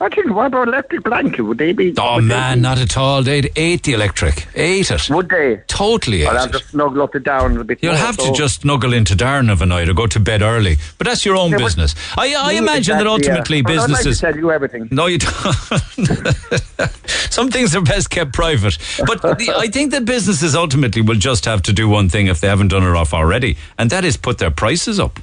I 0.01 0.07
think, 0.07 0.33
what 0.33 0.45
about 0.45 0.69
electric 0.69 1.03
blanket? 1.03 1.41
Would 1.41 1.57
they 1.57 1.73
be? 1.73 1.93
Oh, 1.97 2.21
man, 2.21 2.61
not 2.61 2.79
at 2.79 2.95
all. 2.95 3.21
They'd 3.21 3.51
ate 3.57 3.83
the 3.83 3.91
electric. 3.93 4.47
Ate 4.55 4.91
it. 4.91 5.09
Would 5.09 5.27
they? 5.27 5.57
Totally 5.67 6.21
ate 6.21 6.29
I'll 6.29 6.45
it. 6.45 6.53
to 6.53 6.59
snuggle 6.59 7.01
up 7.01 7.15
it 7.15 7.23
down 7.23 7.57
a 7.57 7.65
bit 7.65 7.79
You'll 7.81 7.91
more, 7.91 8.01
have 8.01 8.15
to 8.15 8.31
just 8.31 8.61
snuggle 8.61 8.93
into 8.93 9.13
Darren 9.13 9.51
of 9.51 9.61
a 9.61 9.65
night 9.65 9.89
or 9.89 9.93
go 9.93 10.07
to 10.07 10.19
bed 10.21 10.41
early. 10.41 10.77
But 10.97 11.07
that's 11.07 11.25
your 11.25 11.35
own 11.35 11.51
Yeah, 11.51 11.57
business. 11.57 11.95
I, 12.17 12.33
I 12.33 12.53
imagine 12.53 12.97
that 12.97 13.05
exactly, 13.05 13.05
yeah. 13.05 13.11
ultimately 13.11 13.61
But 13.61 13.71
I'd 13.73 13.75
like 13.77 13.87
to 13.87 13.93
businesses. 14.09 14.21
tell 14.21 14.35
you 14.37 14.51
everything. 14.51 14.87
No, 14.89 15.07
you 15.07 15.17
don't. 15.17 15.33
Some 17.29 17.51
things 17.51 17.75
are 17.75 17.81
best 17.81 18.09
kept 18.09 18.31
private. 18.33 18.77
But 19.05 19.21
the, 19.21 19.53
I 19.57 19.67
think 19.67 19.91
that 19.91 20.05
businesses 20.05 20.55
ultimately 20.55 21.01
will 21.01 21.15
just 21.15 21.43
have 21.43 21.61
to 21.63 21.73
do 21.73 21.89
one 21.89 22.07
thing 22.07 22.27
if 22.27 22.39
they 22.39 22.47
haven't 22.47 22.69
done 22.69 22.83
it 22.83 22.95
off 22.95 23.13
already, 23.13 23.57
and 23.77 23.89
that 23.89 24.05
is 24.05 24.15
put 24.17 24.37
their 24.37 24.51
prices 24.51 24.97
up. 24.99 25.19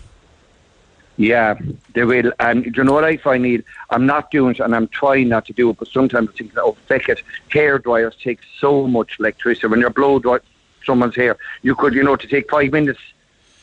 Yeah, 1.17 1.59
they 1.95 2.05
will. 2.05 2.33
And 2.41 2.65
do 2.65 2.71
you 2.75 2.85
know 2.85 2.93
what 2.93 3.05
I 3.05 3.17
find, 3.17 3.43
Neil? 3.43 3.63
I'm 3.91 4.05
not 4.07 4.31
doing 4.31 4.55
it, 4.55 4.61
and 4.61 4.75
I'm 4.75 4.89
trying 4.89 5.29
not 5.29 5.47
to 5.47 5.53
do 5.53 5.71
it, 5.71 5.79
but 5.79 5.89
sometimes 5.89 6.29
I 6.29 6.33
think, 6.33 6.53
oh, 6.59 6.77
feck 6.87 7.09
it. 7.09 7.23
Hair 7.51 7.79
dryers 7.79 8.15
take 8.23 8.41
so 8.61 8.87
much 8.87 9.19
electricity. 9.19 9.67
When 9.69 9.81
you're 9.81 9.91
blow 9.91 10.19
dry 10.19 10.39
someone's 10.85 11.17
hair, 11.17 11.37
you 11.63 11.75
could, 11.75 11.95
you 11.95 12.03
know, 12.03 12.17
to 12.17 12.27
take 12.27 12.51
five 12.51 12.71
minutes 12.71 13.01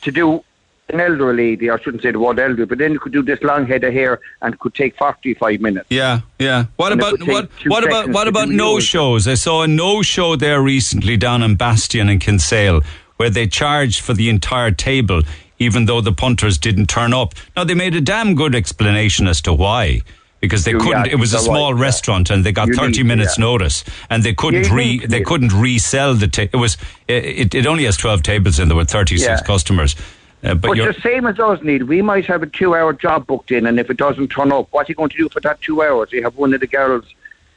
to 0.01 0.11
do 0.11 0.43
an 0.89 0.99
elderly 0.99 1.51
lady, 1.51 1.69
I 1.69 1.79
shouldn't 1.79 2.03
say 2.03 2.11
the 2.11 2.19
word 2.19 2.37
elderly, 2.39 2.65
but 2.65 2.77
then 2.77 2.91
you 2.91 2.99
could 2.99 3.13
do 3.13 3.23
this 3.23 3.41
long 3.41 3.65
head 3.65 3.83
of 3.85 3.93
hair 3.93 4.19
and 4.41 4.53
it 4.53 4.59
could 4.59 4.73
take 4.73 4.97
45 4.97 5.61
minutes. 5.61 5.85
Yeah, 5.89 6.21
yeah. 6.39 6.65
What 6.75 6.91
And 6.91 7.01
about 7.01 7.25
what? 7.25 7.49
What 7.67 7.83
about 7.85 8.09
what 8.09 8.27
about 8.27 8.49
no 8.49 8.73
yours. 8.73 8.83
shows? 8.83 9.27
I 9.27 9.35
saw 9.35 9.63
a 9.63 9.67
no 9.67 10.01
show 10.01 10.35
there 10.35 10.61
recently 10.61 11.15
down 11.15 11.41
in 11.41 11.55
Bastion 11.55 12.09
and 12.09 12.19
Kinsale 12.19 12.81
where 13.17 13.29
they 13.29 13.47
charged 13.47 14.01
for 14.01 14.13
the 14.13 14.27
entire 14.27 14.71
table, 14.71 15.21
even 15.63 15.85
though 15.85 16.01
the 16.01 16.11
punters 16.13 16.57
didn't 16.57 16.87
turn 16.87 17.13
up. 17.13 17.33
Now 17.55 17.63
they 17.63 17.73
made 17.73 17.95
a 17.95 18.01
damn 18.01 18.35
good 18.35 18.53
explanation 18.55 19.27
as 19.27 19.41
to 19.41 19.53
why. 19.53 20.01
Because 20.39 20.65
they 20.65 20.73
couldn't, 20.73 21.07
it 21.07 21.15
was 21.15 21.33
a 21.33 21.39
small 21.39 21.73
restaurant 21.73 22.29
and 22.29 22.43
they 22.45 22.51
got 22.51 22.67
thirty 22.75 23.01
minutes 23.01 23.39
notice, 23.39 23.85
and 24.09 24.23
they 24.23 24.33
couldn't 24.33 24.69
re, 24.71 24.99
they 25.05 25.21
couldn't 25.21 25.53
resell 25.53 26.15
the. 26.15 26.27
Ta- 26.27 26.49
it 26.51 26.57
was 26.57 26.75
it, 27.07 27.55
it 27.55 27.65
only 27.65 27.85
has 27.85 27.95
twelve 27.95 28.23
tables 28.23 28.59
and 28.59 28.69
there 28.69 28.75
were 28.75 28.83
thirty 28.83 29.17
six 29.17 29.41
customers. 29.41 29.95
Uh, 30.43 30.53
but 30.53 30.75
But, 30.77 30.93
the 30.95 31.01
same 31.01 31.25
as 31.27 31.39
us, 31.39 31.63
Neil. 31.63 31.85
We 31.85 32.01
might 32.01 32.25
have 32.25 32.43
a 32.43 32.47
two-hour 32.47 32.91
job 32.93 33.25
booked 33.25 33.51
in, 33.51 33.65
and 33.65 33.79
if 33.79 33.89
it 33.89 33.95
doesn't 33.95 34.27
turn 34.27 34.51
up, 34.51 34.67
what's 34.71 34.89
he 34.89 34.93
going 34.93 35.11
to 35.11 35.17
do 35.17 35.29
for 35.29 35.39
that 35.39 35.61
two 35.61 35.81
hours? 35.81 36.11
You 36.11 36.21
have 36.23 36.35
one 36.35 36.53
of 36.53 36.59
the 36.59 36.67
girls 36.67 37.05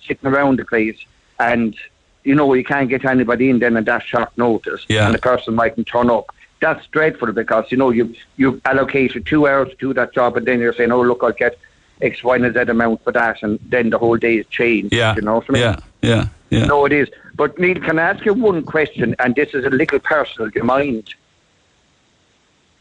sitting 0.07 0.31
around 0.31 0.61
the 0.61 0.65
place, 0.65 0.97
and 1.41 1.75
you 2.23 2.37
know 2.37 2.55
you 2.55 2.63
can't 2.63 2.89
get 2.89 3.05
anybody 3.05 3.51
in 3.51 3.59
then 3.59 3.77
at 3.77 3.87
that 3.87 4.05
short 4.05 4.31
notice, 4.39 4.87
Yeah. 4.89 5.07
and 5.07 5.15
the 5.17 5.19
person 5.19 5.57
mightn't 5.57 5.89
turn 5.89 6.09
up. 6.09 6.27
That's 6.61 6.87
dreadful 6.87 7.33
because 7.33 7.67
you 7.71 7.77
know 7.77 7.91
you 7.91 8.15
you've 8.37 8.61
allocated 8.65 9.27
two 9.27 9.47
hours 9.47 9.69
to 9.71 9.77
do 9.77 9.95
that 9.95 10.15
job, 10.15 10.37
and 10.37 10.47
then 10.47 10.59
you're 10.61 10.73
saying, 10.73 10.91
"Oh, 10.91 11.03
look, 11.03 11.21
I'll 11.23 11.33
get 11.33 11.59
X, 12.01 12.25
Y, 12.25 12.37
and 12.37 12.55
Z 12.55 12.61
amount 12.61 13.05
for 13.05 13.13
that," 13.13 13.43
and 13.43 13.59
then 13.69 13.91
the 13.91 13.99
whole 13.99 14.17
day 14.17 14.37
is 14.39 14.47
changed. 14.47 14.95
yeah, 14.95 15.15
you 15.15 15.23
know 15.23 15.37
what 15.37 15.45
I 15.51 15.53
mean? 15.53 15.63
yeah, 15.63 15.77
yeah, 16.03 16.29
yeah. 16.51 16.65
No, 16.67 16.87
it 16.87 16.93
is. 16.93 17.09
But 17.35 17.59
Neil, 17.59 17.79
can 17.81 17.99
I 17.99 18.11
ask 18.11 18.25
you 18.25 18.33
one 18.33 18.63
question? 18.65 19.15
And 19.19 19.35
this 19.35 19.51
is 19.53 19.65
a 19.67 19.71
little 19.71 19.99
personal. 19.99 20.49
Do 20.49 20.59
you 20.61 20.65
mind? 20.65 21.15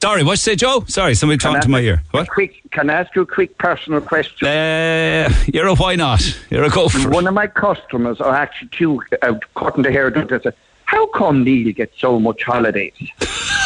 Sorry, 0.01 0.23
what 0.23 0.33
you 0.33 0.37
say, 0.37 0.55
Joe? 0.55 0.83
Sorry, 0.87 1.15
somebody 1.15 1.39
talking 1.39 1.61
to 1.61 1.69
my 1.69 1.79
ear. 1.79 2.03
What? 2.11 2.29
Quick, 2.29 2.61
can 2.71 2.89
I 2.91 2.93
ask 2.93 3.15
you 3.15 3.23
a 3.23 3.25
quick 3.25 3.57
personal 3.57 4.01
question? 4.01 4.47
Uh, 4.47 5.29
you're 5.47 5.67
a 5.67 5.73
why 5.73 5.95
not? 5.95 6.21
You're 6.51 6.63
a 6.63 6.69
go 6.69 6.87
for 6.89 6.99
it. 6.99 7.07
One 7.13 7.25
of 7.25 7.33
my 7.33 7.47
customers 7.47 8.21
are 8.21 8.35
actually 8.35 8.69
two 8.69 9.01
uh, 9.23 9.33
cutting 9.55 9.81
the 9.83 9.91
hair. 9.91 10.11
They 10.11 10.27
said, 10.27 10.53
"How 10.85 11.07
come 11.07 11.43
Neil 11.43 11.73
gets 11.73 11.99
so 11.99 12.19
much 12.19 12.43
holidays?" 12.43 12.93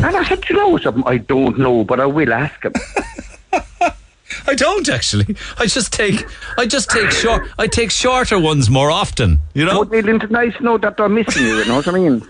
And 0.00 0.16
I 0.16 0.24
said, 0.24 0.48
you 0.48 0.56
know 0.56 0.78
something? 0.78 1.02
I 1.06 1.18
don't 1.18 1.58
know, 1.58 1.84
but 1.84 2.00
I 2.00 2.06
will 2.06 2.32
ask 2.32 2.64
him. 2.64 2.72
I 4.46 4.54
don't 4.54 4.88
actually. 4.88 5.36
I 5.58 5.66
just 5.66 5.92
take 5.92 6.24
I 6.56 6.64
just 6.64 6.90
take 6.90 7.10
short 7.10 7.48
I 7.58 7.66
take 7.66 7.90
shorter 7.90 8.38
ones 8.38 8.70
more 8.70 8.90
often. 8.90 9.40
You 9.52 9.66
know. 9.66 9.84
But 9.84 10.08
it's 10.08 10.30
nice 10.30 10.54
to 10.56 10.62
know 10.62 10.78
that 10.78 10.96
they're 10.96 11.08
missing 11.08 11.44
you. 11.44 11.56
You 11.58 11.64
know 11.66 11.76
what 11.76 11.88
I 11.88 11.92
mean? 11.92 12.22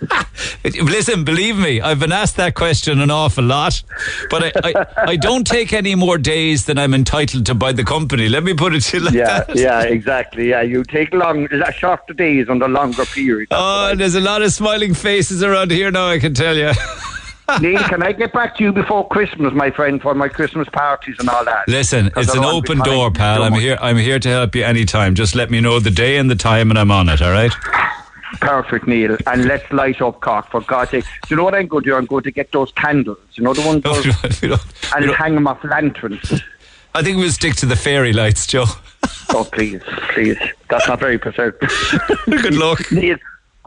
Listen, 0.85 1.25
believe 1.25 1.57
me, 1.57 1.81
I've 1.81 2.01
been 2.01 2.13
asked 2.13 2.37
that 2.37 2.55
question 2.55 3.01
an 3.01 3.11
awful 3.11 3.45
lot, 3.45 3.83
but 4.31 4.45
I, 4.45 4.53
I, 4.65 4.87
I 4.97 5.17
don't 5.17 5.47
take 5.47 5.73
any 5.73 5.95
more 5.95 6.19
days 6.19 6.67
than 6.67 6.79
I'm 6.79 6.95
entitled 6.95 7.47
to 7.47 7.55
by 7.55 7.73
the 7.73 7.85
company. 7.85 8.29
Let 8.29 8.43
me 8.43 8.55
put 8.55 8.75
it 8.75 8.81
to 8.83 8.99
you 8.99 9.05
like 9.05 9.15
yeah, 9.15 9.45
that. 9.45 9.57
yeah, 9.57 9.83
exactly. 9.83 10.51
Yeah, 10.51 10.63
you 10.63 10.85
take 10.85 11.13
long, 11.13 11.49
shorter 11.77 12.15
days 12.15 12.49
on 12.49 12.59
the 12.59 12.69
longer 12.69 13.05
period. 13.07 13.49
Oh, 13.51 13.95
there's 13.95 14.15
a 14.15 14.21
lot 14.21 14.43
of 14.43 14.53
smiling 14.53 14.95
faces 14.95 15.43
around 15.43 15.71
here 15.71 15.91
now. 15.91 16.09
I 16.09 16.19
can 16.19 16.35
tell 16.35 16.57
you. 16.57 16.73
Neil, 17.61 17.83
can 17.85 18.03
I 18.03 18.13
get 18.13 18.33
back 18.33 18.57
to 18.57 18.65
you 18.65 18.73
before 18.73 19.09
Christmas, 19.09 19.53
my 19.55 19.71
friend, 19.71 20.01
for 20.01 20.15
my 20.15 20.29
Christmas 20.29 20.69
parties 20.69 21.17
and 21.19 21.29
all 21.29 21.45
that? 21.45 21.67
Listen, 21.69 22.07
it's 22.17 22.17
I 22.17 22.21
an 22.21 22.27
don't 22.27 22.45
want 22.45 22.67
to 22.67 22.73
open 22.73 22.85
door, 22.85 23.11
pal. 23.11 23.39
so 23.39 23.43
I'm 23.43 23.55
here. 23.55 23.79
I'm 23.81 23.97
here 23.97 24.19
to 24.19 24.29
help 24.29 24.55
you 24.55 24.65
anytime. 24.65 25.15
Just 25.15 25.35
let 25.35 25.51
me 25.51 25.61
know 25.61 25.81
the 25.81 25.91
day 25.91 26.19
and 26.19 26.31
the 26.31 26.37
time, 26.37 26.71
and 26.71 26.79
I'm 26.79 26.91
on 26.91 27.09
it. 27.09 27.23
All 27.23 27.33
right. 27.33 27.53
Perfect, 28.41 28.87
Neil. 28.87 29.17
And 29.27 29.47
let's 29.47 29.71
light 29.73 30.01
up 30.03 30.21
Cork, 30.21 30.51
for 30.51 30.61
God's 30.61 30.91
sake. 30.91 31.05
Do 31.05 31.11
you 31.31 31.37
know 31.37 31.45
what 31.45 31.55
I'm 31.55 31.67
going 31.67 31.85
to 31.85 31.91
do? 31.91 31.97
I'm 31.97 32.05
going 32.07 32.25
to 32.25 32.31
get 32.31 32.53
those 32.53 32.71
candles. 32.73 33.19
You 33.33 33.45
know 33.45 33.55
the 33.55 33.67
ones 33.67 33.83
those, 34.43 34.93
and 34.95 35.11
hang 35.13 35.35
them 35.35 35.47
off 35.47 35.65
lanterns. 35.65 36.43
I 36.95 37.03
think 37.03 37.17
we'll 37.17 37.31
stick 37.33 37.55
to 37.57 37.67
the 37.67 37.77
fairy 37.77 38.13
lights, 38.13 38.47
Joe. 38.47 38.67
Oh, 39.31 39.49
please, 39.51 39.83
please. 40.11 40.39
That's 40.69 40.87
not 40.89 41.01
very 41.01 41.19
preserved. 41.19 41.61
Good 42.27 42.55
luck. 42.55 42.81
Neil, 42.93 43.17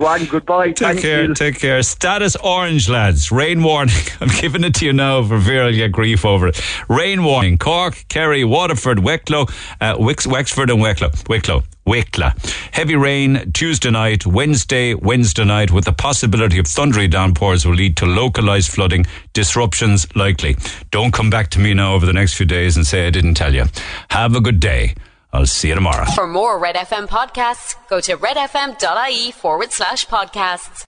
go 0.02 0.08
on, 0.08 0.26
goodbye. 0.26 0.68
Take 0.68 0.78
Thanks, 0.78 1.02
care. 1.04 1.24
Neil. 1.28 1.36
Take 1.36 1.60
care. 1.60 1.84
Status 1.84 2.36
orange, 2.38 2.90
lads. 2.90 3.32
Rain 3.32 3.62
warning. 3.62 3.94
I'm 4.22 4.30
giving 4.30 4.64
it 4.64 4.74
to 4.76 4.86
you 4.86 4.94
now 4.94 5.24
for 5.24 5.40
fear 5.40 5.66
I'll 5.66 5.72
get 5.72 5.92
grief 5.92 6.26
over 6.26 6.48
it. 6.48 6.60
Rain 6.90 7.24
warning. 7.24 7.58
Cork, 7.58 8.04
Kerry, 8.10 8.44
Waterford, 8.44 9.00
Wicklow, 9.00 9.46
uh, 9.80 9.96
Wix, 10.00 10.26
Wexford, 10.26 10.72
and 10.72 10.82
Wicklow. 10.82 11.12
Wicklow. 11.30 11.64
Wicklow. 11.86 12.30
Heavy 12.72 12.96
rain 12.96 13.52
Tuesday 13.54 13.90
night, 13.90 14.26
Wednesday, 14.26 14.94
Wednesday 14.94 15.46
night, 15.46 15.72
with 15.72 15.86
the 15.86 15.92
possibility 15.92 16.60
of 16.60 16.66
thundery 16.66 17.10
downpours 17.10 17.66
will 17.66 17.74
lead 17.74 17.98
to 17.98 18.06
localized 18.06 18.72
flooding, 18.72 19.06
disruptions 19.34 20.08
likely. 20.16 20.56
Don't 20.92 21.12
come 21.12 21.30
back 21.30 21.50
to 21.52 21.60
me 21.60 21.74
now 21.74 21.96
over 21.96 22.06
the 22.06 22.14
next 22.14 22.36
few 22.36 22.46
days 22.46 22.76
and 22.78 22.86
say 22.86 23.08
I 23.08 23.10
didn't 23.10 23.34
tell 23.34 23.54
you. 23.54 23.66
Have 24.10 24.36
a 24.36 24.42
good 24.42 24.60
day. 24.60 24.96
I'll 25.34 25.46
see 25.46 25.70
you 25.70 25.76
tomorrow. 25.76 26.06
For 26.12 26.28
more 26.28 26.60
Red 26.60 26.76
FM 26.76 27.08
podcasts, 27.08 27.76
go 27.90 28.02
to 28.02 28.18
redfm.ie 28.18 29.32
forward 29.32 29.72
slash 29.72 30.06
podcasts. 30.08 30.80